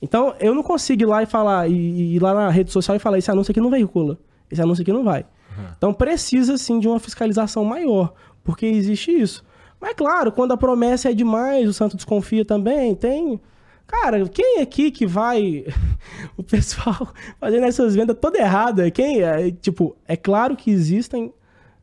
Então, 0.00 0.34
eu 0.40 0.54
não 0.54 0.62
consigo 0.62 1.02
ir 1.02 1.06
lá 1.06 1.22
e 1.22 1.26
falar, 1.26 1.68
e 1.68 2.16
ir 2.16 2.18
lá 2.18 2.32
na 2.32 2.48
rede 2.48 2.72
social 2.72 2.96
e 2.96 2.98
falar: 2.98 3.18
esse 3.18 3.30
anúncio 3.30 3.52
aqui 3.52 3.60
não 3.60 3.70
veicula, 3.70 4.18
esse 4.50 4.62
anúncio 4.62 4.80
aqui 4.80 4.92
não 4.92 5.04
vai. 5.04 5.20
Uhum. 5.20 5.64
Então, 5.76 5.92
precisa 5.92 6.56
sim 6.56 6.80
de 6.80 6.88
uma 6.88 6.98
fiscalização 6.98 7.62
maior. 7.62 8.14
Porque 8.44 8.66
existe 8.66 9.10
isso. 9.10 9.44
Mas 9.80 9.94
claro, 9.94 10.30
quando 10.30 10.52
a 10.52 10.56
promessa 10.56 11.10
é 11.10 11.14
demais, 11.14 11.68
o 11.68 11.72
santo 11.72 11.96
desconfia 11.96 12.44
também, 12.44 12.94
tem. 12.94 13.40
Cara, 13.86 14.26
quem 14.28 14.60
aqui 14.60 14.90
que 14.90 15.06
vai. 15.06 15.64
o 16.36 16.42
pessoal 16.42 17.12
fazendo 17.40 17.66
essas 17.66 17.94
vendas 17.94 18.16
toda 18.20 18.38
errada? 18.38 18.90
Quem 18.90 19.22
é? 19.22 19.50
Tipo, 19.50 19.96
é 20.06 20.16
claro 20.16 20.56
que 20.56 20.70
existem 20.70 21.32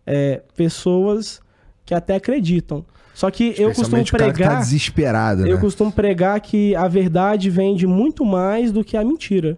é, 0.06 0.41
pessoas 0.56 1.41
que 1.86 1.94
até 1.94 2.15
acreditam. 2.15 2.86
Só 3.14 3.30
que 3.30 3.53
eu 3.57 3.73
costumo 3.73 4.06
tá 4.06 4.18
pregar. 4.18 4.52
Tá 4.53 4.60
desesperado, 4.60 5.44
né? 5.44 5.52
Eu 5.52 5.60
costumo 5.60 5.91
pregar 5.91 6.40
que 6.40 6.73
a 6.73 6.88
verdade 6.88 7.49
vende 7.49 7.86
muito 7.86 8.23
mais 8.23 8.72
do 8.72 8.81
que 8.81 8.95
a 8.95 9.03
mentira. 9.03 9.57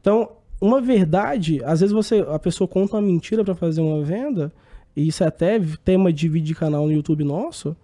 Então, 0.00 0.30
uma 0.60 0.80
verdade, 0.80 1.62
às 1.64 1.80
vezes 1.80 1.92
você 1.92 2.26
a 2.28 2.38
pessoa 2.38 2.66
conta 2.66 2.96
uma 2.96 3.02
mentira 3.02 3.44
para 3.44 3.54
fazer 3.54 3.80
uma 3.80 4.02
venda, 4.02 4.52
e 4.96 5.06
isso 5.08 5.22
é 5.22 5.26
até 5.26 5.60
tema 5.84 6.12
de 6.12 6.28
vídeo 6.28 6.46
de 6.46 6.54
canal 6.54 6.86
no 6.86 6.92
YouTube 6.92 7.22
nosso, 7.22 7.76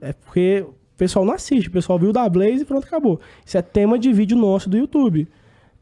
é 0.00 0.12
porque 0.12 0.64
o 0.66 0.74
pessoal 0.96 1.24
não 1.24 1.32
assiste, 1.32 1.68
o 1.68 1.72
pessoal 1.72 1.98
viu 1.98 2.12
da 2.12 2.28
Blaze 2.28 2.62
e 2.62 2.64
pronto, 2.64 2.86
acabou. 2.86 3.18
Isso 3.44 3.56
é 3.56 3.62
tema 3.62 3.98
de 3.98 4.12
vídeo 4.12 4.36
nosso 4.36 4.68
do 4.68 4.76
YouTube. 4.76 5.26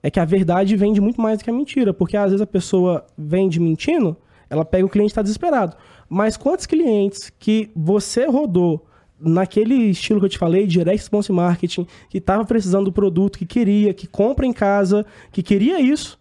É 0.00 0.10
que 0.10 0.20
a 0.20 0.24
verdade 0.24 0.76
vende 0.76 1.00
muito 1.00 1.20
mais 1.20 1.38
do 1.38 1.44
que 1.44 1.50
a 1.50 1.52
mentira, 1.52 1.92
porque 1.92 2.16
às 2.16 2.30
vezes 2.30 2.40
a 2.40 2.46
pessoa 2.46 3.04
vende 3.16 3.58
mentindo, 3.58 4.16
ela 4.48 4.64
pega 4.64 4.86
o 4.86 4.88
cliente 4.88 5.10
está 5.10 5.22
desesperado. 5.22 5.76
Mas 6.08 6.36
quantos 6.36 6.66
clientes 6.66 7.32
que 7.36 7.68
você 7.74 8.26
rodou 8.26 8.86
naquele 9.20 9.74
estilo 9.74 10.20
que 10.20 10.26
eu 10.26 10.30
te 10.30 10.38
falei, 10.38 10.66
direct 10.66 11.02
response 11.02 11.32
marketing, 11.32 11.86
que 12.08 12.18
estava 12.18 12.44
precisando 12.44 12.84
do 12.84 12.92
produto, 12.92 13.38
que 13.38 13.44
queria, 13.44 13.92
que 13.92 14.06
compra 14.06 14.46
em 14.46 14.52
casa, 14.52 15.04
que 15.32 15.42
queria 15.42 15.80
isso, 15.80 16.18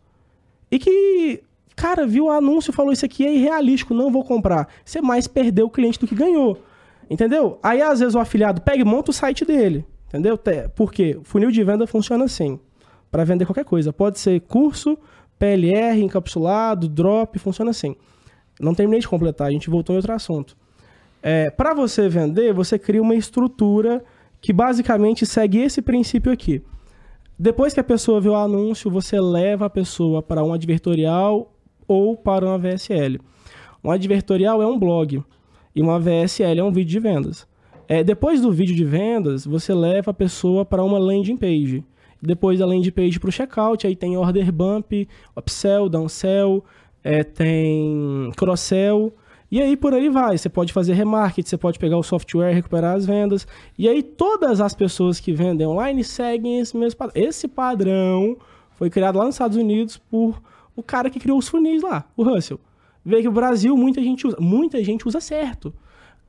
e 0.71 0.79
que 0.79 1.43
Cara, 1.77 2.07
viu 2.07 2.25
o 2.25 2.31
anúncio, 2.31 2.73
falou 2.73 2.91
isso 2.91 3.05
aqui 3.05 3.23
é 3.23 3.31
irrealístico, 3.31 3.93
não 3.93 4.11
vou 4.11 4.23
comprar. 4.23 4.67
Você 4.83 4.99
mais 4.99 5.27
perdeu 5.27 5.67
o 5.67 5.69
cliente 5.69 5.99
do 5.99 6.07
que 6.07 6.15
ganhou. 6.15 6.59
Entendeu? 7.07 7.59
Aí 7.61 7.83
às 7.83 7.99
vezes 7.99 8.15
o 8.15 8.19
afiliado 8.19 8.61
pega 8.61 8.81
e 8.81 8.83
monta 8.83 9.11
o 9.11 9.13
site 9.13 9.45
dele. 9.45 9.85
Entendeu? 10.07 10.39
Por 10.75 10.91
quê? 10.91 11.15
O 11.21 11.23
funil 11.23 11.51
de 11.51 11.63
venda 11.63 11.85
funciona 11.85 12.25
assim. 12.25 12.59
Para 13.11 13.23
vender 13.23 13.45
qualquer 13.45 13.63
coisa. 13.63 13.93
Pode 13.93 14.17
ser 14.17 14.41
curso, 14.41 14.97
PLR, 15.37 16.01
encapsulado, 16.01 16.89
drop, 16.89 17.37
funciona 17.37 17.69
assim. 17.69 17.95
Não 18.59 18.73
terminei 18.73 18.99
de 18.99 19.07
completar, 19.07 19.47
a 19.47 19.51
gente 19.51 19.69
voltou 19.69 19.93
em 19.93 19.97
outro 19.97 20.13
assunto. 20.13 20.57
É, 21.21 21.51
para 21.51 21.75
você 21.75 22.09
vender, 22.09 22.53
você 22.53 22.79
cria 22.79 23.03
uma 23.03 23.13
estrutura 23.13 24.03
que 24.41 24.51
basicamente 24.51 25.27
segue 25.27 25.59
esse 25.59 25.79
princípio 25.79 26.31
aqui. 26.31 26.63
Depois 27.37 27.71
que 27.71 27.79
a 27.79 27.83
pessoa 27.83 28.19
vê 28.19 28.29
o 28.29 28.35
anúncio, 28.35 28.89
você 28.89 29.21
leva 29.21 29.67
a 29.67 29.69
pessoa 29.69 30.23
para 30.23 30.43
um 30.43 30.51
advertorial 30.51 31.53
ou 31.87 32.15
para 32.15 32.45
uma 32.45 32.57
VSL. 32.57 33.19
Um 33.83 33.91
advertorial 33.91 34.61
é 34.61 34.67
um 34.67 34.77
blog 34.77 35.23
e 35.75 35.81
uma 35.81 35.99
VSL 35.99 36.59
é 36.59 36.63
um 36.63 36.71
vídeo 36.71 36.91
de 36.91 36.99
vendas. 36.99 37.47
É, 37.87 38.03
depois 38.03 38.41
do 38.41 38.51
vídeo 38.51 38.75
de 38.75 38.83
vendas, 38.83 39.45
você 39.45 39.73
leva 39.73 40.11
a 40.11 40.13
pessoa 40.13 40.65
para 40.65 40.83
uma 40.83 40.99
landing 40.99 41.37
page. 41.37 41.83
Depois 42.21 42.59
da 42.59 42.65
landing 42.65 42.91
page 42.91 43.19
para 43.19 43.29
o 43.29 43.31
checkout, 43.31 43.87
aí 43.87 43.95
tem 43.95 44.17
order 44.17 44.51
bump, 44.51 45.07
upsell, 45.35 45.87
downsell, 45.87 46.65
é, 47.03 47.23
tem 47.23 48.31
cross-sell. 48.35 49.13
E 49.49 49.61
aí 49.61 49.77
por 49.77 49.93
aí 49.93 50.09
vai. 50.09 50.37
Você 50.37 50.49
pode 50.49 50.73
fazer 50.73 50.93
remarketing, 50.93 51.47
você 51.47 51.57
pode 51.57 51.79
pegar 51.79 51.97
o 51.97 52.03
software, 52.03 52.53
recuperar 52.53 52.95
as 52.95 53.05
vendas. 53.05 53.47
E 53.77 53.87
aí 53.87 54.03
todas 54.03 54.59
as 54.59 54.73
pessoas 54.73 55.19
que 55.19 55.31
vendem 55.31 55.65
online 55.65 56.03
seguem 56.03 56.59
esse 56.59 56.75
mesmo 56.75 56.97
padrão. 56.97 57.23
Esse 57.23 57.47
padrão 57.47 58.35
foi 58.75 58.89
criado 58.89 59.17
lá 59.17 59.25
nos 59.25 59.35
Estados 59.35 59.55
Unidos 59.55 59.97
por 59.97 60.41
o 60.77 60.83
cara 60.83 61.09
que 61.09 61.19
criou 61.19 61.39
os 61.39 61.47
funis 61.49 61.81
lá, 61.81 62.05
o 62.15 62.23
Russell. 62.23 62.59
Vê 63.03 63.21
que 63.21 63.27
o 63.27 63.31
Brasil 63.31 63.75
muita 63.75 64.01
gente 64.01 64.27
usa, 64.27 64.37
muita 64.39 64.83
gente 64.83 65.07
usa 65.07 65.19
certo. 65.19 65.73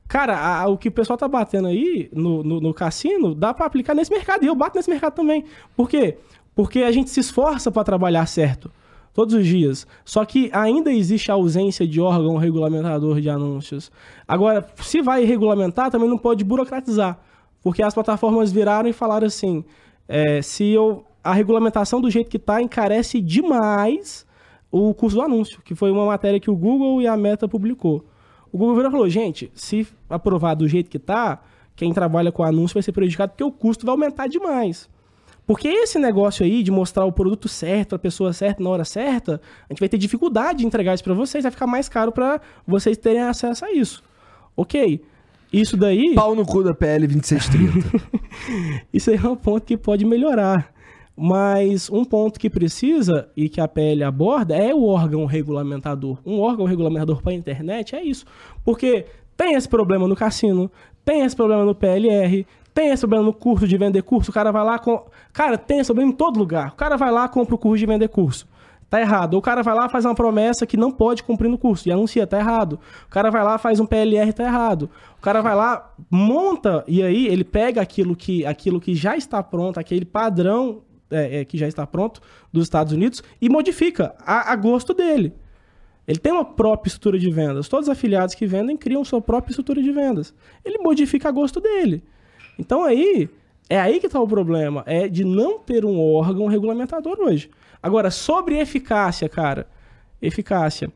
Cara, 0.07 0.35
a, 0.39 0.67
o 0.67 0.75
que 0.75 0.87
o 0.87 0.91
pessoal 0.91 1.15
tá 1.15 1.27
batendo 1.27 1.67
aí 1.67 2.09
no, 2.11 2.41
no, 2.41 2.59
no 2.59 2.73
cassino, 2.73 3.35
dá 3.35 3.53
para 3.53 3.67
aplicar 3.67 3.93
nesse 3.93 4.11
mercado. 4.11 4.43
E 4.43 4.47
eu 4.47 4.55
bato 4.55 4.75
nesse 4.75 4.89
mercado 4.89 5.13
também. 5.13 5.45
Por 5.75 5.87
quê? 5.87 6.17
Porque 6.55 6.79
a 6.79 6.91
gente 6.91 7.11
se 7.11 7.19
esforça 7.19 7.71
para 7.71 7.83
trabalhar 7.83 8.25
certo. 8.25 8.71
Todos 9.13 9.35
os 9.35 9.45
dias. 9.45 9.85
Só 10.03 10.25
que 10.25 10.49
ainda 10.51 10.91
existe 10.91 11.29
a 11.29 11.35
ausência 11.35 11.87
de 11.87 12.01
órgão 12.01 12.37
regulamentador 12.37 13.21
de 13.21 13.29
anúncios. 13.29 13.91
Agora, 14.27 14.67
se 14.77 14.99
vai 15.01 15.25
regulamentar, 15.25 15.91
também 15.91 16.09
não 16.09 16.17
pode 16.17 16.43
burocratizar. 16.43 17.19
Porque 17.61 17.83
as 17.83 17.93
plataformas 17.93 18.51
viraram 18.51 18.89
e 18.89 18.93
falaram 18.93 19.27
assim: 19.27 19.63
é, 20.07 20.41
se 20.41 20.69
eu, 20.69 21.05
a 21.23 21.33
regulamentação 21.33 22.01
do 22.01 22.09
jeito 22.09 22.29
que 22.29 22.37
está 22.37 22.61
encarece 22.61 23.21
demais 23.21 24.25
o 24.71 24.93
custo 24.93 25.19
do 25.19 25.25
anúncio, 25.25 25.61
que 25.63 25.75
foi 25.75 25.91
uma 25.91 26.05
matéria 26.05 26.39
que 26.39 26.49
o 26.49 26.55
Google 26.55 27.01
e 27.01 27.07
a 27.07 27.17
Meta 27.17 27.47
publicou. 27.47 28.05
O 28.51 28.57
Google 28.57 28.75
virou 28.75 28.89
e 28.89 28.91
falou: 28.91 29.09
gente, 29.09 29.51
se 29.53 29.87
aprovar 30.09 30.55
do 30.55 30.67
jeito 30.67 30.89
que 30.89 30.97
está, 30.97 31.41
quem 31.75 31.93
trabalha 31.93 32.31
com 32.31 32.43
anúncio 32.43 32.73
vai 32.73 32.83
ser 32.83 32.91
prejudicado 32.91 33.31
porque 33.31 33.43
o 33.43 33.51
custo 33.51 33.85
vai 33.85 33.93
aumentar 33.93 34.27
demais. 34.27 34.89
Porque 35.45 35.67
esse 35.67 35.97
negócio 35.97 36.45
aí 36.45 36.61
de 36.61 36.69
mostrar 36.69 37.05
o 37.05 37.11
produto 37.11 37.47
certo, 37.47 37.95
a 37.95 37.99
pessoa 37.99 38.31
certa, 38.33 38.63
na 38.63 38.69
hora 38.69 38.85
certa, 38.85 39.41
a 39.67 39.73
gente 39.73 39.79
vai 39.79 39.89
ter 39.89 39.97
dificuldade 39.97 40.59
de 40.59 40.65
entregar 40.67 40.93
isso 40.93 41.03
para 41.03 41.15
vocês, 41.15 41.43
vai 41.43 41.51
ficar 41.51 41.65
mais 41.65 41.89
caro 41.89 42.11
para 42.11 42.39
vocês 42.67 42.95
terem 42.97 43.21
acesso 43.21 43.65
a 43.65 43.71
isso. 43.71 44.03
Ok. 44.55 45.01
Isso 45.51 45.75
daí. 45.75 46.13
Pau 46.13 46.35
no 46.35 46.45
cu 46.45 46.63
da 46.63 46.75
PL 46.75 47.07
2630. 47.07 48.83
isso 48.93 49.09
aí 49.09 49.15
é 49.15 49.27
um 49.27 49.35
ponto 49.35 49.65
que 49.65 49.75
pode 49.75 50.05
melhorar. 50.05 50.71
Mas 51.21 51.89
um 51.89 52.05
ponto 52.05 52.39
que 52.39 52.49
precisa 52.49 53.27
e 53.35 53.49
que 53.49 53.59
a 53.59 53.67
PL 53.67 54.05
aborda 54.05 54.55
é 54.55 54.73
o 54.73 54.85
órgão 54.85 55.25
regulamentador. 55.25 56.17
Um 56.25 56.39
órgão 56.39 56.65
regulamentador 56.65 57.21
para 57.21 57.33
a 57.33 57.35
internet 57.35 57.93
é 57.93 58.01
isso. 58.01 58.25
Porque 58.63 59.05
tem 59.35 59.55
esse 59.55 59.67
problema 59.67 60.07
no 60.07 60.15
cassino, 60.15 60.71
tem 61.03 61.23
esse 61.23 61.35
problema 61.35 61.65
no 61.65 61.75
PLR, 61.75 62.47
tem 62.73 62.91
esse 62.91 63.01
problema 63.01 63.25
no 63.25 63.33
curso 63.33 63.67
de 63.67 63.77
vender 63.77 64.01
curso. 64.01 64.31
O 64.31 64.33
cara 64.33 64.49
vai 64.49 64.63
lá 64.63 64.79
com. 64.79 65.03
Cara, 65.33 65.57
tem 65.57 65.79
esse 65.79 65.87
problema 65.87 66.09
em 66.09 66.15
todo 66.15 66.39
lugar. 66.39 66.69
O 66.69 66.75
cara 66.77 66.95
vai 66.95 67.11
lá 67.11 67.27
compra 67.27 67.53
o 67.53 67.57
curso 67.57 67.79
de 67.79 67.85
vender 67.85 68.07
curso. 68.07 68.47
Tá 68.89 69.01
errado. 69.01 69.33
O 69.33 69.41
cara 69.41 69.61
vai 69.61 69.75
lá 69.75 69.89
faz 69.89 70.05
uma 70.05 70.15
promessa 70.15 70.65
que 70.65 70.77
não 70.77 70.89
pode 70.89 71.21
cumprir 71.21 71.49
no 71.49 71.57
curso 71.57 71.89
e 71.89 71.91
anuncia, 71.91 72.25
tá 72.25 72.39
errado. 72.39 72.79
O 73.07 73.09
cara 73.09 73.29
vai 73.29 73.43
lá 73.43 73.57
faz 73.57 73.81
um 73.81 73.85
PLR, 73.85 74.31
tá 74.31 74.45
errado. 74.45 74.89
O 75.17 75.21
cara 75.21 75.41
vai 75.41 75.53
lá, 75.53 75.93
monta 76.09 76.85
e 76.87 77.03
aí 77.03 77.27
ele 77.27 77.43
pega 77.43 77.81
aquilo 77.81 78.15
que, 78.15 78.45
aquilo 78.45 78.79
que 78.79 78.95
já 78.95 79.17
está 79.17 79.43
pronto, 79.43 79.77
aquele 79.81 80.05
padrão 80.05 80.81
é, 81.11 81.39
é, 81.39 81.45
que 81.45 81.57
já 81.57 81.67
está 81.67 81.85
pronto 81.85 82.21
dos 82.51 82.63
Estados 82.63 82.93
Unidos 82.93 83.23
e 83.41 83.49
modifica 83.49 84.15
a, 84.19 84.51
a, 84.51 84.55
gosto 84.55 84.93
dele. 84.93 85.33
Ele 86.07 86.19
tem 86.19 86.31
uma 86.31 86.45
própria 86.45 86.89
estrutura 86.89 87.19
de 87.19 87.29
vendas. 87.31 87.67
Todos 87.67 87.87
os 87.87 87.91
afiliados 87.91 88.33
que 88.35 88.45
vendem 88.45 88.75
criam 88.75 89.03
sua 89.03 89.21
própria 89.21 89.51
estrutura 89.51 89.81
de 89.81 89.91
vendas. 89.91 90.33
Ele 90.65 90.79
modifica 90.79 91.29
a 91.29 91.31
gosto 91.31 91.59
dele. 91.59 92.03
Então 92.57 92.83
aí 92.83 93.29
é 93.69 93.79
aí 93.79 93.99
que 93.99 94.07
está 94.07 94.19
o 94.19 94.27
problema, 94.27 94.83
é 94.87 95.07
de 95.07 95.23
não 95.23 95.59
ter 95.59 95.85
um 95.85 95.99
órgão 95.99 96.47
regulamentador 96.47 97.17
hoje. 97.19 97.49
Agora 97.81 98.09
sobre 98.09 98.57
eficácia, 98.57 99.29
cara, 99.29 99.67
eficácia 100.21 100.91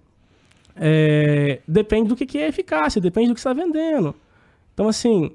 é, 0.75 1.61
depende 1.67 2.09
do 2.09 2.15
que, 2.15 2.25
que 2.25 2.39
é 2.39 2.47
eficácia, 2.47 2.99
depende 2.99 3.29
do 3.29 3.33
que 3.35 3.39
está 3.39 3.53
vendendo. 3.53 4.15
Então 4.73 4.87
assim 4.87 5.31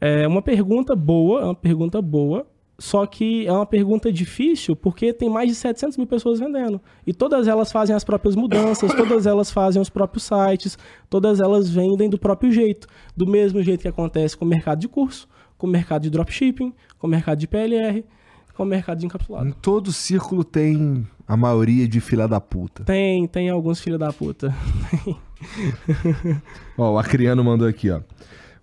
é 0.00 0.26
uma 0.26 0.40
pergunta 0.40 0.96
boa, 0.96 1.42
é 1.42 1.44
uma 1.44 1.54
pergunta 1.54 2.00
boa 2.00 2.46
só 2.80 3.04
que 3.04 3.46
é 3.46 3.52
uma 3.52 3.66
pergunta 3.66 4.10
difícil 4.10 4.74
porque 4.74 5.12
tem 5.12 5.28
mais 5.28 5.50
de 5.50 5.54
700 5.54 5.98
mil 5.98 6.06
pessoas 6.06 6.40
vendendo. 6.40 6.80
E 7.06 7.12
todas 7.12 7.46
elas 7.46 7.70
fazem 7.70 7.94
as 7.94 8.02
próprias 8.02 8.34
mudanças, 8.34 8.90
todas 8.94 9.26
elas 9.26 9.50
fazem 9.50 9.82
os 9.82 9.90
próprios 9.90 10.24
sites, 10.24 10.78
todas 11.10 11.40
elas 11.40 11.68
vendem 11.68 12.08
do 12.08 12.18
próprio 12.18 12.50
jeito. 12.50 12.88
Do 13.14 13.26
mesmo 13.26 13.62
jeito 13.62 13.82
que 13.82 13.88
acontece 13.88 14.34
com 14.34 14.46
o 14.46 14.48
mercado 14.48 14.80
de 14.80 14.88
curso, 14.88 15.28
com 15.58 15.66
o 15.66 15.70
mercado 15.70 16.02
de 16.04 16.10
dropshipping, 16.10 16.72
com 16.98 17.06
o 17.06 17.10
mercado 17.10 17.38
de 17.38 17.46
PLR, 17.46 18.02
com 18.54 18.62
o 18.62 18.66
mercado 18.66 18.98
de 18.98 19.04
encapsulado. 19.04 19.46
Em 19.46 19.52
todo 19.52 19.92
círculo 19.92 20.42
tem 20.42 21.06
a 21.28 21.36
maioria 21.36 21.86
de 21.86 22.00
filha 22.00 22.26
da 22.26 22.40
puta. 22.40 22.84
Tem, 22.84 23.28
tem 23.28 23.50
alguns 23.50 23.78
filha 23.78 23.98
da 23.98 24.10
puta. 24.10 24.54
ó, 26.78 26.92
o 26.92 26.98
Acriano 26.98 27.44
mandou 27.44 27.68
aqui, 27.68 27.90
ó. 27.90 28.00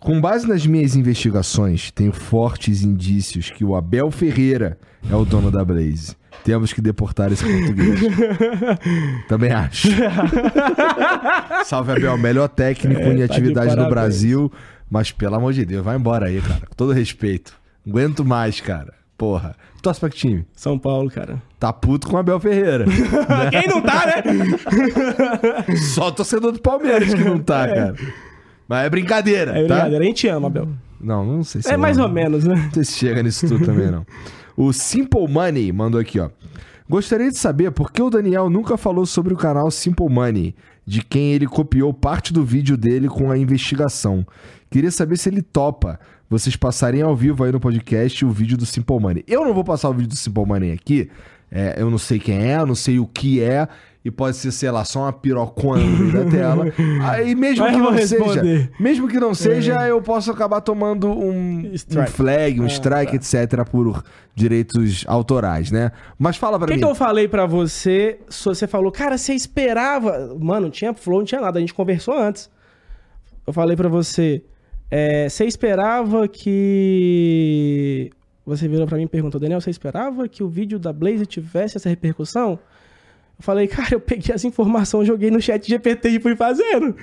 Com 0.08 0.22
base 0.22 0.48
nas 0.48 0.66
minhas 0.66 0.96
investigações, 0.96 1.92
tenho 1.92 2.14
fortes 2.14 2.82
indícios 2.82 3.50
que 3.50 3.66
o 3.66 3.76
Abel 3.76 4.10
Ferreira 4.10 4.80
é 5.12 5.14
o 5.14 5.26
dono 5.26 5.52
da 5.52 5.66
Blaze. 5.66 6.16
Temos 6.46 6.72
que 6.72 6.80
deportar 6.80 7.30
esse 7.30 7.44
português. 7.44 8.00
Também 9.28 9.52
acho. 9.52 9.90
Salve, 11.66 11.92
Abel. 11.92 12.18
Melhor 12.18 12.48
técnico 12.48 13.02
é, 13.02 13.14
em 13.16 13.18
tá 13.18 13.26
atividade 13.26 13.76
no 13.76 13.90
Brasil. 13.90 14.50
Mas, 14.90 15.12
pelo 15.12 15.36
amor 15.36 15.52
de 15.52 15.66
Deus, 15.66 15.84
vai 15.84 15.98
embora 15.98 16.28
aí, 16.28 16.40
cara. 16.40 16.68
Com 16.68 16.76
todo 16.78 16.94
respeito. 16.94 17.54
Aguento 17.86 18.24
mais, 18.24 18.62
cara. 18.62 18.94
Porra. 19.18 19.58
Torce 19.82 20.00
pra 20.00 20.10
que 20.10 20.16
time? 20.16 20.48
São 20.54 20.80
Paulo, 20.80 21.12
cara. 21.12 21.44
Tá 21.60 21.74
puto 21.74 22.08
com 22.08 22.16
o 22.16 22.20
Abel 22.20 22.40
Ferreira. 22.40 22.86
Quem 23.52 23.68
não 23.68 23.82
tá, 23.82 24.06
né? 24.06 25.76
Só 25.76 26.08
o 26.08 26.12
torcedor 26.14 26.54
do 26.54 26.62
Palmeiras 26.62 27.14
que 27.14 27.26
não 27.26 27.40
tá, 27.40 27.68
é. 27.68 27.76
cara. 27.76 27.96
Mas 28.68 28.86
é 28.86 28.90
brincadeira. 28.90 29.52
É 29.52 29.66
tá? 29.66 29.76
brincadeira. 29.76 30.04
A 30.04 30.08
gente 30.08 30.28
ama, 30.28 30.48
Abel. 30.48 30.68
Não, 31.00 31.26
não 31.26 31.44
sei 31.44 31.62
se 31.62 31.72
É 31.72 31.78
mais 31.78 31.98
ou 31.98 32.10
menos, 32.10 32.44
né? 32.44 32.56
Não 32.56 32.72
sei 32.72 32.84
se 32.84 32.94
chega 32.94 33.22
nisso 33.24 33.48
tudo 33.48 33.66
também, 33.66 33.92
não. 33.92 34.06
O 34.56 34.74
Simple 34.74 35.28
Money 35.28 35.72
mandou 35.72 36.02
aqui, 36.02 36.20
ó. 36.20 36.30
Gostaria 36.90 37.30
de 37.30 37.38
saber 37.38 37.72
por 37.72 37.92
que 37.92 38.02
o 38.02 38.10
Daniel 38.10 38.50
nunca 38.50 38.78
falou 38.78 39.06
sobre 39.06 39.34
o 39.34 39.38
canal 39.38 39.70
Simple 39.70 40.10
Money, 40.10 40.56
de 40.86 41.04
quem 41.04 41.34
ele 41.34 41.46
copiou 41.46 41.94
parte 41.94 42.32
do 42.32 42.44
vídeo 42.46 42.78
dele 42.78 43.10
com 43.10 43.30
a 43.30 43.38
investigação. 43.38 44.26
Queria 44.70 44.90
saber 44.90 45.18
se 45.18 45.30
ele 45.30 45.42
topa 45.42 46.00
vocês 46.30 46.56
passarem 46.56 47.02
ao 47.02 47.16
vivo 47.16 47.44
aí 47.44 47.52
no 47.52 47.60
podcast 47.60 48.26
o 48.26 48.32
vídeo 48.32 48.58
do 48.58 48.66
Simple 48.66 49.00
Money. 49.00 49.24
Eu 49.28 49.46
não 49.46 49.54
vou 49.54 49.64
passar 49.64 49.90
o 49.90 49.94
vídeo 49.94 50.10
do 50.10 50.16
Simple 50.16 50.46
Money 50.46 50.72
aqui, 50.72 51.10
é, 51.52 51.76
eu 51.78 51.90
não 51.90 51.98
sei 51.98 52.20
quem 52.20 52.52
é, 52.52 52.58
eu 52.58 52.66
não 52.66 52.76
sei 52.76 53.00
o 53.00 53.06
que 53.06 53.42
é, 53.42 53.68
e 54.08 54.12
pode 54.12 54.38
ser, 54.38 54.54
sei 54.54 54.72
lá, 54.72 54.86
só 54.86 55.02
uma 55.02 55.12
pirocona 55.12 55.84
no 55.84 55.98
meio 55.98 56.14
da 56.14 56.24
tela. 56.32 56.66
Aí 57.04 57.36
mesmo 57.36 57.66
Mas 57.66 57.76
que 57.76 57.82
não 57.82 57.92
responder. 57.92 58.42
seja, 58.42 58.72
mesmo 58.80 59.06
que 59.10 59.20
não 59.20 59.34
seja, 59.34 59.86
é. 59.86 59.92
eu 59.92 60.02
posso 60.02 60.32
acabar 60.32 60.62
tomando 60.62 61.10
um, 61.10 61.74
um 61.74 62.08
flag, 62.08 62.62
um 62.62 62.64
ah, 62.64 62.68
strike, 62.68 63.12
tá. 63.12 63.18
etc 63.18 63.70
por 63.70 64.02
direitos 64.34 65.04
autorais, 65.10 65.72
né? 65.72 65.92
Mas 66.18 66.38
fala 66.38 66.58
para 66.58 66.70
mim. 66.70 66.76
O 66.76 66.78
que 66.78 66.86
eu 66.86 66.96
falei 66.96 67.28
para 67.28 67.46
você? 67.46 68.18
Você 68.30 68.66
falou, 68.66 68.94
cara, 68.94 69.18
você 69.18 69.34
esperava, 69.34 70.34
mano, 70.40 70.62
não 70.62 70.72
tinha 70.72 70.94
flow, 70.94 71.20
não 71.20 71.26
tinha 71.26 71.42
nada, 71.42 71.58
a 71.58 71.60
gente 71.60 71.74
conversou 71.74 72.18
antes. 72.18 72.50
Eu 73.46 73.52
falei 73.52 73.76
para 73.76 73.90
você, 73.90 74.42
é, 74.90 75.28
você 75.28 75.44
esperava 75.44 76.30
que 76.30 78.10
você 78.46 78.70
virou 78.70 78.88
para 78.88 78.96
mim 78.96 79.04
e 79.04 79.08
perguntou, 79.08 79.38
Daniel, 79.38 79.60
você 79.60 79.70
esperava 79.70 80.30
que 80.30 80.42
o 80.42 80.48
vídeo 80.48 80.80
da 80.80 80.94
Blaze 80.94 81.26
tivesse 81.26 81.76
essa 81.76 81.90
repercussão? 81.90 82.58
Eu 83.38 83.44
falei, 83.44 83.68
cara, 83.68 83.94
eu 83.94 84.00
peguei 84.00 84.34
as 84.34 84.44
informações, 84.44 85.08
joguei 85.08 85.30
no 85.30 85.42
chat 85.42 85.68
GPT 85.68 86.10
e 86.10 86.20
fui 86.20 86.36
fazendo. 86.36 86.96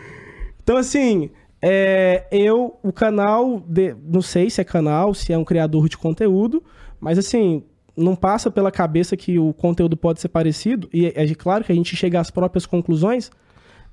Então, 0.63 0.77
assim, 0.77 1.31
é, 1.63 2.25
eu, 2.31 2.79
o 2.83 2.93
canal, 2.93 3.63
de, 3.67 3.95
não 4.05 4.21
sei 4.21 4.51
se 4.51 4.61
é 4.61 4.65
canal, 4.65 5.15
se 5.15 5.33
é 5.33 5.39
um 5.39 5.45
criador 5.45 5.89
de 5.89 5.97
conteúdo, 5.97 6.63
mas 7.01 7.19
assim, 7.19 7.63
não 7.97 8.15
passa 8.15 8.51
pela 8.51 8.71
cabeça 8.71 9.17
que 9.17 9.39
o 9.39 9.53
conteúdo 9.53 9.97
pode 9.97 10.21
ser 10.21 10.29
parecido, 10.29 10.89
e 10.93 11.07
é, 11.07 11.25
é 11.25 11.35
claro 11.35 11.65
que 11.65 11.73
a 11.73 11.75
gente 11.75 11.97
chega 11.97 12.21
às 12.21 12.31
próprias 12.31 12.67
conclusões. 12.67 13.31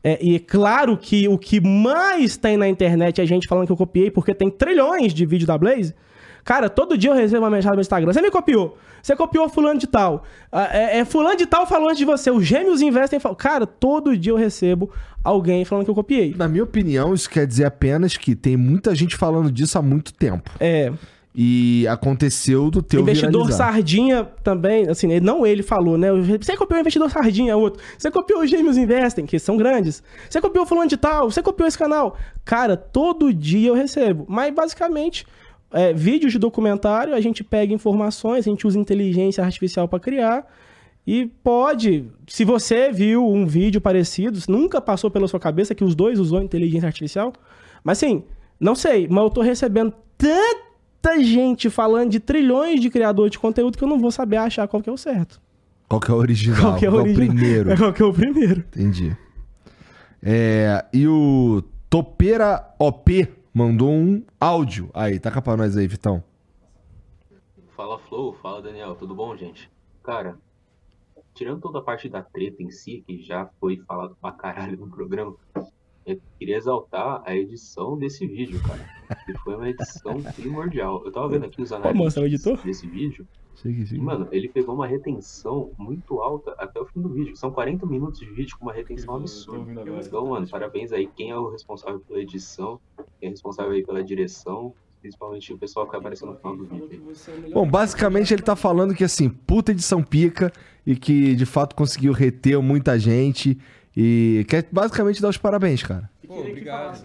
É, 0.04 0.18
e 0.22 0.36
é 0.36 0.40
claro 0.40 0.98
que 0.98 1.28
o 1.28 1.38
que 1.38 1.62
mais 1.62 2.36
tem 2.36 2.58
na 2.58 2.68
internet 2.68 3.22
é 3.22 3.24
a 3.24 3.28
gente 3.28 3.48
falando 3.48 3.68
que 3.68 3.72
eu 3.72 3.78
copiei, 3.78 4.10
porque 4.10 4.34
tem 4.34 4.50
trilhões 4.50 5.14
de 5.14 5.26
vídeos 5.26 5.48
da 5.48 5.58
Blaze. 5.58 5.94
Cara, 6.44 6.70
todo 6.70 6.98
dia 6.98 7.12
eu 7.12 7.16
recebo 7.16 7.44
uma 7.44 7.50
mensagem 7.50 7.76
no 7.76 7.82
Instagram. 7.82 8.12
Você 8.14 8.22
me 8.22 8.32
copiou. 8.32 8.78
Você 9.02 9.16
copiou 9.16 9.50
fulano 9.50 9.80
de 9.80 9.88
tal. 9.88 10.24
Ah, 10.52 10.70
é, 10.72 11.00
é 11.00 11.06
fulano 11.06 11.36
de 11.36 11.46
tal 11.46 11.66
falando 11.66 11.96
de 11.96 12.06
você. 12.06 12.30
Os 12.30 12.46
gêmeos 12.46 12.82
investem. 12.82 13.20
Cara, 13.38 13.66
todo 13.66 14.16
dia 14.16 14.32
eu 14.32 14.38
recebo 14.38 14.92
alguém 15.24 15.66
falando 15.66 15.86
que 15.86 15.92
eu 15.92 15.96
copiei. 15.96 16.36
Na 16.36 16.48
minha 16.48 16.64
opinião, 16.64 17.14
isso 17.14 17.30
quer 17.30 17.48
dizer 17.48 17.66
apenas 17.66 18.18
que 18.18 18.36
tem 18.36 18.56
muita 18.56 18.94
gente 18.94 19.16
falando 19.16 19.52
disso 19.52 19.78
há 19.78 19.82
muito 19.82 20.14
tempo. 20.14 20.52
É. 20.60 20.92
E 21.34 21.88
aconteceu 21.88 22.70
do 22.70 22.84
teu 22.84 23.00
Investidor 23.00 23.44
viralizar. 23.44 23.72
Sardinha 23.72 24.26
também, 24.44 24.90
assim, 24.90 25.18
não 25.22 25.48
ele 25.48 25.64
falou, 25.64 25.98
né? 25.98 26.10
Você 26.12 26.58
copiou 26.58 26.78
o 26.78 26.82
Investidor 26.82 27.10
Sardinha, 27.10 27.56
outro. 27.56 27.82
Você 27.98 28.12
copiou 28.12 28.42
os 28.42 28.50
Gêmeos 28.50 28.76
Investem, 28.76 29.26
que 29.26 29.40
são 29.40 29.56
grandes. 29.56 30.04
Você 30.30 30.42
copiou 30.42 30.66
fulano 30.66 30.90
de 30.90 30.98
tal. 30.98 31.32
Você 31.32 31.42
copiou 31.42 31.68
esse 31.68 31.78
canal. 31.78 32.18
Cara, 32.44 32.76
todo 32.76 33.34
dia 33.34 33.70
eu 33.70 33.74
recebo. 33.74 34.26
Mas, 34.28 34.54
basicamente 34.54 35.26
é, 35.72 35.94
vídeos 35.94 36.32
de 36.32 36.40
documentário, 36.40 37.14
a 37.14 37.22
gente 37.22 37.44
pega 37.44 37.74
informações, 37.74 38.46
a 38.46 38.50
gente 38.50 38.68
usa 38.68 38.78
inteligência 38.78 39.44
artificial 39.44 39.88
para 39.88 40.00
criar. 40.00 40.46
E 41.06 41.26
pode, 41.44 42.06
se 42.28 42.46
você 42.46 42.92
viu 42.92 43.28
um 43.28 43.46
vídeo 43.46 43.82
parecido, 43.82 44.40
nunca 44.48 44.80
passou 44.80 45.10
pela 45.10 45.28
sua 45.28 45.40
cabeça 45.40 45.74
que 45.74 45.84
os 45.84 45.96
dois 45.96 46.20
usou 46.20 46.42
inteligência 46.42 46.88
artificial. 46.88 47.34
Mas 47.84 47.98
assim, 47.98 48.24
não 48.60 48.76
sei, 48.76 49.08
mas 49.10 49.24
eu 49.24 49.30
tô 49.30 49.42
recebendo 49.42 49.94
tanta 50.18 51.24
gente 51.24 51.70
falando 51.70 52.12
de 52.12 52.20
trilhões 52.20 52.80
de 52.80 52.90
criadores 52.90 53.32
de 53.32 53.40
conteúdo 53.40 53.78
que 53.78 53.84
eu 53.84 53.88
não 53.88 54.00
vou 54.00 54.12
saber 54.12 54.38
achar 54.38 54.68
qual 54.68 54.84
que 54.84 54.90
é 54.90 54.94
o 54.94 54.98
certo. 54.98 55.42
Qual 55.90 56.00
que 56.00 56.12
é 56.12 56.14
o 56.14 56.18
original? 56.18 56.62
Qual 56.62 56.76
que 56.78 56.86
é 56.86 56.90
o, 56.90 56.94
qual 56.94 57.04
primeiro? 57.04 57.72
É 57.72 57.76
qual 57.78 57.92
que 57.92 58.02
é 58.02 58.06
o 58.06 58.14
primeiro. 58.14 58.64
Entendi. 58.72 59.18
É, 60.22 60.86
e 60.94 61.08
o 61.08 61.64
Topeira 61.90 62.64
OP 62.78 63.28
mandou 63.54 63.92
um 63.92 64.24
áudio. 64.40 64.90
Aí, 64.94 65.20
taca 65.20 65.42
pra 65.42 65.58
nós 65.58 65.76
aí, 65.76 65.88
Vitão. 65.88 66.24
Fala 67.76 67.98
Flow, 68.00 68.34
fala 68.34 68.62
Daniel, 68.62 68.96
tudo 68.96 69.16
bom, 69.16 69.36
gente? 69.36 69.72
Cara, 70.04 70.38
tirando 71.34 71.62
toda 71.62 71.80
a 71.80 71.82
parte 71.82 72.10
da 72.10 72.22
treta 72.22 72.62
em 72.62 72.70
si, 72.70 73.04
que 73.06 73.22
já 73.22 73.50
foi 73.60 73.78
falado 73.88 74.16
pra 74.22 74.32
caralho 74.32 74.78
no 74.78 74.90
programa, 74.90 75.36
eu 76.06 76.20
queria 76.40 76.58
exaltar 76.58 77.22
a 77.26 77.36
edição 77.36 77.98
desse 77.98 78.26
vídeo, 78.26 78.62
cara. 78.64 78.86
Que 79.26 79.34
foi 79.40 79.56
uma 79.56 79.70
edição 79.70 80.22
primordial. 80.36 81.02
Eu 81.06 81.12
tava 81.12 81.30
vendo 81.30 81.46
aqui 81.46 81.62
os 81.62 81.72
o 81.72 81.76
análises 81.76 82.18
editor? 82.18 82.58
desse 82.64 82.88
vídeo. 82.88 83.28
Sim, 83.56 83.70
E, 83.82 83.86
sim. 83.86 83.98
mano, 84.00 84.28
ele 84.32 84.48
pegou 84.50 84.74
uma 84.74 84.88
retenção 84.88 85.72
muito 85.78 86.20
alta 86.20 86.52
até 86.58 86.80
o 86.80 86.86
fim 86.86 87.02
do 87.02 87.10
vídeo. 87.10 87.36
São 87.36 87.52
40 87.52 87.86
minutos 87.86 88.20
de 88.20 88.26
vídeo 88.26 88.58
com 88.58 88.66
uma 88.66 88.74
retenção 88.74 89.16
absurda. 89.18 89.84
Então, 90.04 90.26
mano, 90.28 90.48
parabéns 90.48 90.92
aí. 90.92 91.08
Quem 91.16 91.30
é 91.30 91.38
o 91.38 91.50
responsável 91.50 92.00
pela 92.00 92.20
edição, 92.20 92.80
quem 93.20 93.28
é 93.28 93.30
responsável 93.30 93.74
aí 93.74 93.86
pela 93.86 94.04
direção, 94.04 94.74
principalmente 95.02 95.54
o 95.54 95.58
pessoal 95.58 95.88
que 95.88 95.96
apareceu 95.96 96.28
no 96.28 96.36
final 96.38 96.56
do 96.58 96.64
vídeo. 96.66 97.04
aí. 97.46 97.54
Bom, 97.54 97.70
basicamente 97.70 98.34
ele 98.34 98.42
tá 98.42 98.56
falando 98.56 98.96
que 98.96 99.04
assim, 99.04 99.30
puta 99.30 99.72
edição 99.72 100.02
pica 100.02 100.52
e 100.86 100.96
que 100.96 101.36
de 101.36 101.46
fato 101.46 101.76
conseguiu 101.76 102.14
reter 102.14 102.60
muita 102.62 102.98
gente 102.98 103.60
e 103.96 104.46
quer 104.48 104.68
basicamente 104.72 105.22
dar 105.22 105.30
os 105.30 105.38
parabéns, 105.38 105.84
cara. 105.84 106.10
Pô, 106.28 106.40
obrigado. 106.40 107.04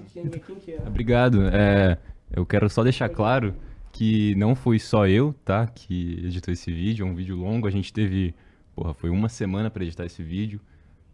É? 0.68 0.86
Obrigado. 0.86 1.42
É, 1.48 1.98
eu 2.34 2.46
quero 2.46 2.68
só 2.70 2.82
deixar 2.84 3.08
claro 3.08 3.54
que 3.92 4.34
não 4.36 4.54
foi 4.54 4.78
só 4.78 5.06
eu, 5.06 5.34
tá, 5.44 5.66
que 5.66 6.22
editou 6.24 6.52
esse 6.52 6.70
vídeo. 6.70 7.06
É 7.06 7.10
um 7.10 7.14
vídeo 7.14 7.34
longo. 7.34 7.66
A 7.66 7.70
gente 7.70 7.92
teve, 7.92 8.34
porra, 8.74 8.94
foi 8.94 9.10
uma 9.10 9.28
semana 9.28 9.70
pra 9.70 9.82
editar 9.82 10.04
esse 10.04 10.22
vídeo. 10.22 10.60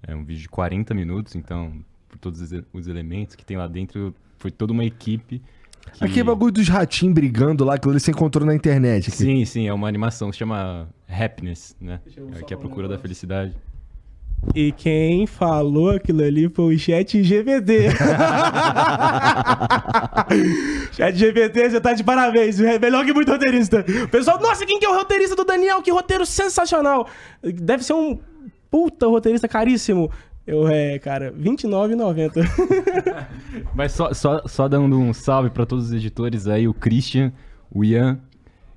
É 0.03 0.15
um 0.15 0.25
vídeo 0.25 0.43
de 0.43 0.49
40 0.49 0.93
minutos, 0.95 1.37
então, 1.37 1.83
por 2.09 2.19
todos 2.19 2.41
os 2.41 2.53
os 2.73 2.89
elementos 2.89 3.37
que 3.37 3.45
tem 3.45 3.57
lá 3.57 3.69
dentro, 3.69 4.15
foi 4.37 4.51
toda 4.51 4.73
uma 4.73 4.85
equipe. 4.85 5.41
Que... 5.93 6.05
Aquele 6.05 6.25
bagulho 6.25 6.53
dos 6.53 6.69
ratinhos 6.69 7.15
brigando 7.15 7.65
lá 7.65 7.79
que 7.79 7.89
ele 7.89 8.01
se 8.01 8.11
encontrou 8.11 8.45
na 8.45 8.55
internet. 8.55 9.09
Aqui. 9.09 9.17
Sim, 9.17 9.45
sim, 9.45 9.69
é 9.69 9.73
uma 9.73 9.89
animação 9.89 10.29
que 10.29 10.35
se 10.35 10.41
chama 10.41 10.89
Happiness, 11.09 11.77
né? 11.81 12.01
É, 12.35 12.43
que 12.43 12.53
é 12.53 12.57
a 12.57 12.61
procura 12.61 12.89
da 12.89 12.99
felicidade. 12.99 13.57
E 14.55 14.73
quem 14.73 15.27
falou 15.27 15.91
aquilo 15.91 16.23
ali 16.23 16.49
foi 16.49 16.75
o 16.75 16.79
Chat 16.79 17.23
GPT. 17.23 17.91
Chat 20.93 21.17
GPT, 21.17 21.71
você 21.71 21.81
tá 21.81 21.93
de 21.93 22.05
parabéns. 22.05 22.61
É 22.61 22.79
melhor 22.79 23.05
que 23.05 23.15
muito 23.15 23.31
roteirista. 23.31 23.85
O 24.05 24.09
pessoal, 24.09 24.41
nossa, 24.41 24.67
quem 24.67 24.79
que 24.79 24.85
é 24.85 24.89
o 24.89 24.97
roteirista 24.97 25.37
do 25.37 25.45
Daniel? 25.45 25.81
Que 25.81 25.91
roteiro 25.91 26.27
sensacional. 26.27 27.09
Deve 27.43 27.85
ser 27.85 27.95
um 27.95 28.19
puta 28.71 29.07
roteirista 29.07 29.47
caríssimo. 29.47 30.11
Eu, 30.47 30.67
é, 30.67 30.99
cara, 30.99 31.27
R$29,90. 31.27 32.45
Mas 33.75 33.93
só, 33.93 34.13
só, 34.13 34.43
só 34.47 34.69
dando 34.69 34.99
um 34.99 35.13
salve 35.13 35.51
pra 35.51 35.65
todos 35.65 35.87
os 35.87 35.93
editores 35.93 36.49
aí, 36.49 36.67
o 36.67 36.75
Christian, 36.75 37.33
o 37.71 37.85
Ian 37.85 38.19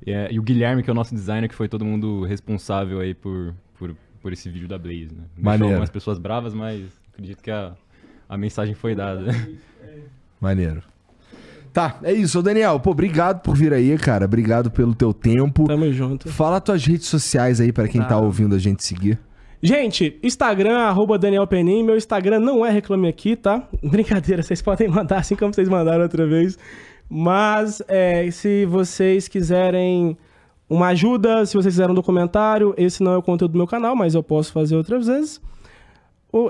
é, 0.05 0.31
e 0.31 0.39
o 0.39 0.43
Guilherme, 0.43 0.83
que 0.83 0.89
é 0.89 0.93
o 0.93 0.95
nosso 0.95 1.15
designer, 1.15 1.49
que 1.49 1.55
foi 1.55 1.67
todo 1.67 1.83
mundo 1.83 2.23
responsável 2.23 2.99
aí 2.99 3.15
por, 3.15 3.55
por, 4.25 4.33
esse 4.33 4.49
vídeo 4.49 4.67
da 4.67 4.79
Blaze, 4.79 5.13
né? 5.15 5.23
Maneiro. 5.37 5.65
algumas 5.65 5.91
pessoas 5.91 6.17
bravas, 6.17 6.51
mas 6.51 6.81
acredito 7.13 7.43
que 7.43 7.51
a, 7.51 7.73
a 8.27 8.35
mensagem 8.35 8.73
foi 8.73 8.95
dada. 8.95 9.25
Maneiro. 10.41 10.81
Tá, 11.71 11.99
é 12.01 12.11
isso, 12.11 12.39
Ô, 12.39 12.41
Daniel. 12.41 12.79
Pô, 12.79 12.89
obrigado 12.89 13.41
por 13.41 13.55
vir 13.55 13.71
aí, 13.71 13.95
cara. 13.99 14.25
Obrigado 14.25 14.71
pelo 14.71 14.95
teu 14.95 15.13
tempo. 15.13 15.65
Tamo 15.65 15.91
junto. 15.93 16.27
Fala 16.29 16.59
tuas 16.59 16.83
redes 16.83 17.05
sociais 17.07 17.61
aí 17.61 17.71
pra 17.71 17.87
quem 17.87 18.01
tá 18.01 18.07
Tá. 18.07 18.17
ouvindo 18.17 18.55
a 18.55 18.57
gente 18.57 18.83
seguir. 18.83 19.19
Gente, 19.61 20.17
Instagram, 20.23 20.79
arroba 20.79 21.19
Daniel 21.19 21.45
Penin. 21.45 21.83
Meu 21.83 21.95
Instagram 21.95 22.39
não 22.39 22.65
é 22.65 22.71
Reclame 22.71 23.07
Aqui, 23.07 23.35
tá? 23.35 23.67
Brincadeira, 23.83 24.41
vocês 24.41 24.59
podem 24.59 24.87
mandar 24.87 25.17
assim 25.17 25.35
como 25.35 25.53
vocês 25.53 25.69
mandaram 25.69 26.01
outra 26.01 26.25
vez. 26.25 26.57
Mas 27.07 27.79
é, 27.87 28.31
se 28.31 28.65
vocês 28.65 29.27
quiserem 29.27 30.17
uma 30.69 30.87
ajuda, 30.87 31.45
se 31.45 31.53
vocês 31.53 31.73
quiserem 31.73 31.91
um 31.91 31.95
documentário, 31.95 32.73
esse 32.77 33.03
não 33.03 33.13
é 33.13 33.17
o 33.17 33.21
conteúdo 33.21 33.51
do 33.51 33.57
meu 33.57 33.67
canal, 33.67 33.95
mas 33.95 34.15
eu 34.15 34.23
posso 34.23 34.51
fazer 34.51 34.75
outras 34.75 35.07
vezes. 35.07 35.41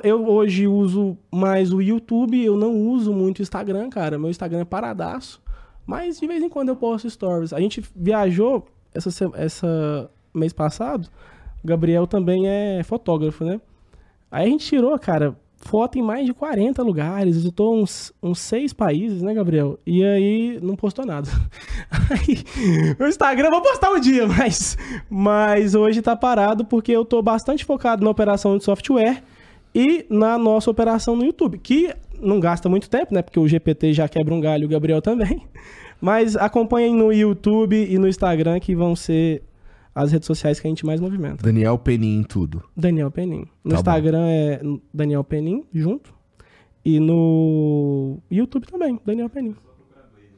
Eu 0.04 0.28
hoje 0.28 0.68
uso 0.68 1.16
mais 1.32 1.72
o 1.72 1.80
YouTube, 1.80 2.44
eu 2.44 2.58
não 2.58 2.74
uso 2.76 3.14
muito 3.14 3.40
o 3.40 3.42
Instagram, 3.44 3.90
cara. 3.90 4.18
Meu 4.18 4.32
Instagram 4.32 4.62
é 4.62 4.66
paradaço. 4.66 5.40
Mas 5.86 6.20
de 6.20 6.26
vez 6.26 6.42
em 6.42 6.50
quando 6.50 6.70
eu 6.70 6.76
posto 6.76 7.08
stories. 7.08 7.54
A 7.54 7.60
gente 7.60 7.84
viajou 7.96 8.66
essa, 8.94 9.10
essa 9.36 10.10
mês 10.34 10.54
passado. 10.54 11.08
Gabriel 11.64 12.08
também 12.08 12.48
é 12.48 12.82
fotógrafo, 12.84 13.44
né? 13.44 13.62
Aí 14.32 14.48
a 14.48 14.50
gente 14.50 14.66
tirou, 14.66 14.98
cara, 14.98 15.38
foto 15.66 15.98
em 15.98 16.02
mais 16.02 16.26
de 16.26 16.34
40 16.34 16.82
lugares, 16.84 17.36
visitou 17.36 17.76
uns, 17.76 18.14
uns 18.22 18.40
seis 18.40 18.72
países, 18.72 19.22
né, 19.24 19.34
Gabriel? 19.34 19.80
E 19.86 20.04
aí 20.04 20.60
não 20.62 20.76
postou 20.76 21.06
nada. 21.06 21.28
Aí, 22.12 22.44
o 23.00 23.08
Instagram 23.08 23.50
vou 23.50 23.62
postar 23.62 23.90
um 23.90 24.00
dia, 24.00 24.28
mas, 24.30 24.78
mas 25.10 25.74
hoje 25.74 26.02
tá 26.02 26.16
parado 26.16 26.64
porque 26.64 26.92
eu 26.92 27.04
tô 27.04 27.22
bastante 27.22 27.66
focado 27.66 28.04
na 28.04 28.12
operação 28.12 28.58
de 28.58 28.64
software 28.64 29.24
e 29.74 30.06
na 30.10 30.38
nossa 30.38 30.70
operação 30.70 31.16
no 31.16 31.26
YouTube, 31.26 31.58
que 31.58 31.94
não 32.22 32.40
gasta 32.40 32.70
muito 32.70 32.90
tempo, 32.90 33.14
né? 33.14 33.24
Porque 33.24 33.40
o 33.40 33.48
GPT 33.48 33.92
já 33.92 34.08
quebra 34.08 34.34
um 34.34 34.40
galho, 34.40 34.68
o 34.68 34.70
Gabriel 34.70 35.02
também. 35.02 35.42
Mas 36.00 36.36
acompanhem 36.36 36.94
no 36.94 37.12
YouTube 37.12 37.76
e 37.76 37.98
no 37.98 38.08
Instagram 38.08 38.60
que 38.60 38.76
vão 38.76 38.96
ser 38.96 39.42
as 39.96 40.12
redes 40.12 40.28
sociais 40.28 40.60
que 40.60 40.68
a 40.68 40.70
gente 40.70 40.86
mais 40.86 41.00
movimenta. 41.00 41.42
Daniel 41.42 41.78
Penin 41.80 42.20
em 42.20 42.24
tudo. 42.24 42.62
Daniel 42.76 43.10
Penin. 43.10 43.48
No 43.64 43.72
Tá 43.72 43.78
Instagram 43.78 44.28
é 44.28 44.62
Daniel 44.94 45.24
Penin, 45.24 45.64
junto. 45.74 46.14
E 46.84 47.00
no 47.00 48.20
YouTube 48.30 48.68
também, 48.68 49.00
Daniel 49.06 49.30
Penin. 49.30 49.56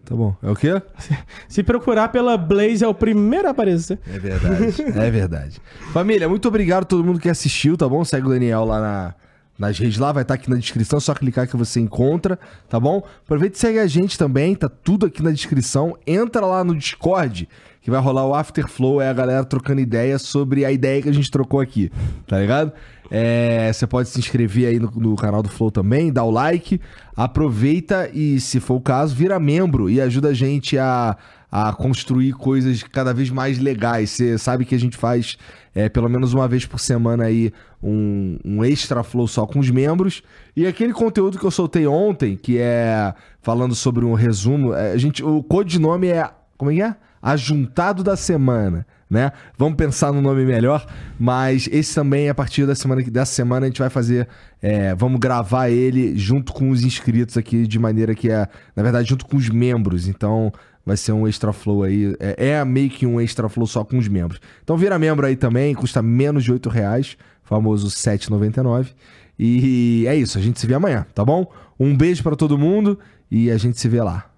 Tá 0.06 0.16
bom. 0.16 0.34
É 0.42 0.50
o 0.50 0.56
quê? 0.56 0.82
Se 1.50 1.61
procurar 1.64 2.10
pela 2.10 2.38
Blaze, 2.38 2.84
é 2.84 2.88
o 2.88 2.94
primeiro 2.94 3.48
a 3.48 3.52
aparecer. 3.52 4.00
É 4.08 4.18
verdade, 4.19 4.82
é 4.82 5.11
verdade. 5.11 5.61
Família, 5.92 6.30
muito 6.30 6.48
obrigado 6.48 6.84
a 6.84 6.86
todo 6.86 7.03
mundo 7.03 7.19
que 7.19 7.27
assistiu, 7.27 7.76
tá 7.76 7.90
bom? 7.90 8.06
Segue 8.06 8.27
o 8.27 8.30
Daniel 8.30 8.64
lá 8.64 8.80
na, 8.80 9.16
nas 9.60 9.77
redes 9.77 9.98
lá, 9.98 10.14
vai 10.14 10.22
estar 10.22 10.36
aqui 10.36 10.50
na 10.50 10.56
descrição, 10.56 11.00
só 11.02 11.14
clicar 11.14 11.45
que 11.45 11.58
você 11.58 11.82
encontra, 11.82 12.40
tá 12.69 12.80
bom? 12.80 13.03
Aproveita 13.26 13.58
e 13.58 13.60
segue 13.60 13.80
a 13.80 13.88
gente 13.88 14.18
também, 14.18 14.56
tá 14.56 14.69
tudo 14.69 15.08
aqui 15.08 15.22
na 15.22 15.32
descrição. 15.32 15.98
Entra 16.08 16.45
lá 16.45 16.64
no 16.64 16.74
Discord, 16.74 17.50
que 17.88 17.91
vai 17.91 18.01
rolar 18.01 18.27
o 18.27 18.35
Afterflow, 18.35 18.99
é 18.99 19.07
a 19.07 19.14
galera 19.14 19.45
trocando 19.45 19.80
ideia 19.80 20.19
sobre 20.19 20.66
a 20.66 20.72
ideia 20.74 21.01
que 21.01 21.07
a 21.07 21.14
gente 21.14 21.32
trocou 21.32 21.61
aqui, 21.61 21.90
tá 22.27 22.38
ligado? 22.38 22.74
É, 23.09 23.72
você 23.72 23.88
pode 23.88 24.09
se 24.09 24.19
inscrever 24.19 24.67
aí 24.67 24.77
no, 24.77 24.91
no 24.91 25.16
canal 25.16 25.41
do 25.41 25.48
Flow 25.48 25.72
também, 25.72 26.11
dá 26.11 26.22
o 26.22 26.30
like, 26.30 26.82
aproveita 27.16 28.09
e, 28.14 28.41
se 28.41 28.59
for 28.59 28.74
o 28.75 28.82
caso, 28.82 29.16
vira 29.16 29.40
membro 29.40 29.90
e 29.90 30.01
ajuda 30.01 30.27
a 30.27 30.33
gente 30.33 30.77
a, 30.77 31.16
a 31.49 31.72
construir 31.72 32.33
coisas 32.33 32.83
cada 32.83 33.14
vez 33.14 33.30
mais 33.30 33.57
legais. 33.57 34.09
Você 34.09 34.38
sabe 34.38 34.66
que 34.66 34.75
a 34.75 34.80
gente 34.80 34.98
faz 34.98 35.38
é, 35.74 35.88
pelo 35.88 36.09
menos 36.09 36.33
uma 36.33 36.45
vez 36.45 36.66
por 36.66 36.82
semana 36.82 37.24
aí 37.24 37.53
um, 37.82 38.38
um 38.43 38.66
extra 38.66 39.01
flow 39.01 39.30
só 39.30 39.48
com 39.48 39.59
os 39.59 39.69
membros. 39.69 40.22
E 40.57 40.67
aquele 40.67 40.91
conteúdo 40.91 41.40
que 41.40 41.45
eu 41.45 41.51
soltei 41.51 41.88
ontem, 41.88 42.35
que 42.35 42.57
é 42.57 43.14
falando 43.41 43.74
sobre 43.74 44.03
um 44.03 44.14
resumo, 44.14 44.74
é, 44.74 44.91
a 44.91 44.98
gente, 44.98 45.24
o 45.24 45.41
codinome 45.41 46.09
é. 46.09 46.30
Como 46.57 46.69
é 46.69 46.75
que 46.75 46.82
é? 46.82 46.95
Ajuntado 47.31 48.03
da 48.03 48.15
semana. 48.15 48.85
Né? 49.09 49.31
Vamos 49.57 49.77
pensar 49.77 50.11
no 50.11 50.22
nome 50.22 50.45
melhor, 50.45 50.85
mas 51.17 51.69
esse 51.72 51.95
também 51.95 52.30
a 52.30 52.35
partir 52.35 52.65
da 52.65 52.75
semana 52.75 53.01
que 53.01 53.09
dessa 53.09 53.33
semana 53.33 53.65
a 53.65 53.69
gente 53.69 53.80
vai 53.80 53.89
fazer, 53.89 54.27
é, 54.61 54.93
vamos 54.95 55.19
gravar 55.19 55.69
ele 55.69 56.17
junto 56.17 56.51
com 56.51 56.69
os 56.69 56.83
inscritos 56.83 57.38
aqui 57.38 57.65
de 57.65 57.80
maneira 57.80 58.14
que 58.14 58.30
é, 58.30 58.47
na 58.75 58.83
verdade, 58.83 59.07
junto 59.07 59.25
com 59.25 59.38
os 59.38 59.49
membros. 59.49 60.07
Então 60.07 60.51
vai 60.85 60.95
ser 60.95 61.11
um 61.11 61.27
extra 61.27 61.51
flow 61.51 61.83
aí, 61.83 62.15
é, 62.19 62.49
é 62.49 62.65
meio 62.65 62.89
que 62.89 63.06
um 63.06 63.19
extra 63.19 63.47
flow 63.49 63.67
só 63.67 63.83
com 63.83 63.97
os 63.97 64.07
membros. 64.07 64.39
Então 64.64 64.77
vira 64.77 64.99
membro 64.99 65.25
aí 65.25 65.35
também, 65.35 65.73
custa 65.73 66.01
menos 66.01 66.43
de 66.43 66.51
8 66.51 66.69
reais, 66.69 67.17
famoso 67.43 67.88
7,99. 67.88 68.93
E 69.39 70.06
é 70.07 70.15
isso, 70.15 70.38
a 70.38 70.41
gente 70.41 70.59
se 70.59 70.67
vê 70.67 70.73
amanhã, 70.73 71.06
tá 71.14 71.23
bom? 71.23 71.49
Um 71.80 71.95
beijo 71.95 72.23
pra 72.23 72.35
todo 72.35 72.57
mundo 72.57 72.97
e 73.30 73.51
a 73.51 73.57
gente 73.57 73.80
se 73.80 73.88
vê 73.88 74.01
lá. 74.01 74.36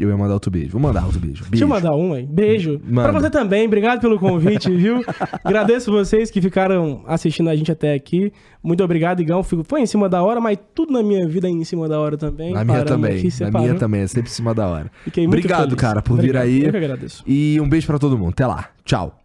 Eu 0.00 0.08
ia 0.08 0.16
mandar 0.16 0.34
outro 0.34 0.50
beijo. 0.50 0.70
Vou 0.72 0.80
mandar 0.80 1.04
outro 1.04 1.20
beijo. 1.20 1.42
beijo. 1.42 1.50
Deixa 1.50 1.64
eu 1.64 1.68
mandar 1.68 1.94
um 1.94 2.12
aí. 2.14 2.24
Beijo. 2.26 2.80
Manda. 2.84 3.10
Pra 3.10 3.20
você 3.20 3.30
também, 3.30 3.66
obrigado 3.66 4.00
pelo 4.00 4.18
convite, 4.18 4.70
viu? 4.70 5.04
Agradeço 5.44 5.90
vocês 5.92 6.30
que 6.30 6.40
ficaram 6.40 7.02
assistindo 7.06 7.50
a 7.50 7.54
gente 7.56 7.70
até 7.70 7.94
aqui. 7.94 8.32
Muito 8.62 8.82
obrigado, 8.82 9.20
Igão. 9.20 9.42
Fico- 9.42 9.64
Foi 9.64 9.80
em 9.80 9.86
cima 9.86 10.08
da 10.08 10.22
hora, 10.22 10.40
mas 10.40 10.58
tudo 10.74 10.92
na 10.92 11.02
minha 11.02 11.28
vida 11.28 11.46
é 11.46 11.50
em 11.50 11.64
cima 11.64 11.88
da 11.88 12.00
hora 12.00 12.16
também. 12.16 12.52
Na 12.52 12.64
minha 12.64 12.84
também. 12.84 13.18
aqui, 13.18 13.28
Na 13.50 13.60
minha 13.60 13.74
também. 13.74 14.00
É 14.02 14.06
sempre 14.06 14.30
em 14.30 14.34
cima 14.34 14.54
da 14.54 14.66
hora. 14.66 14.90
Fiquei 15.04 15.26
Obrigado, 15.26 15.76
cara, 15.76 16.00
por 16.02 16.14
vir 16.14 16.30
Obrigado. 16.30 16.42
aí. 16.44 16.64
Eu 16.64 16.70
que 16.70 16.76
agradeço. 16.76 17.22
E 17.26 17.60
um 17.60 17.68
beijo 17.68 17.86
pra 17.86 17.98
todo 17.98 18.16
mundo. 18.18 18.30
Até 18.30 18.46
lá. 18.46 18.68
Tchau. 18.84 19.19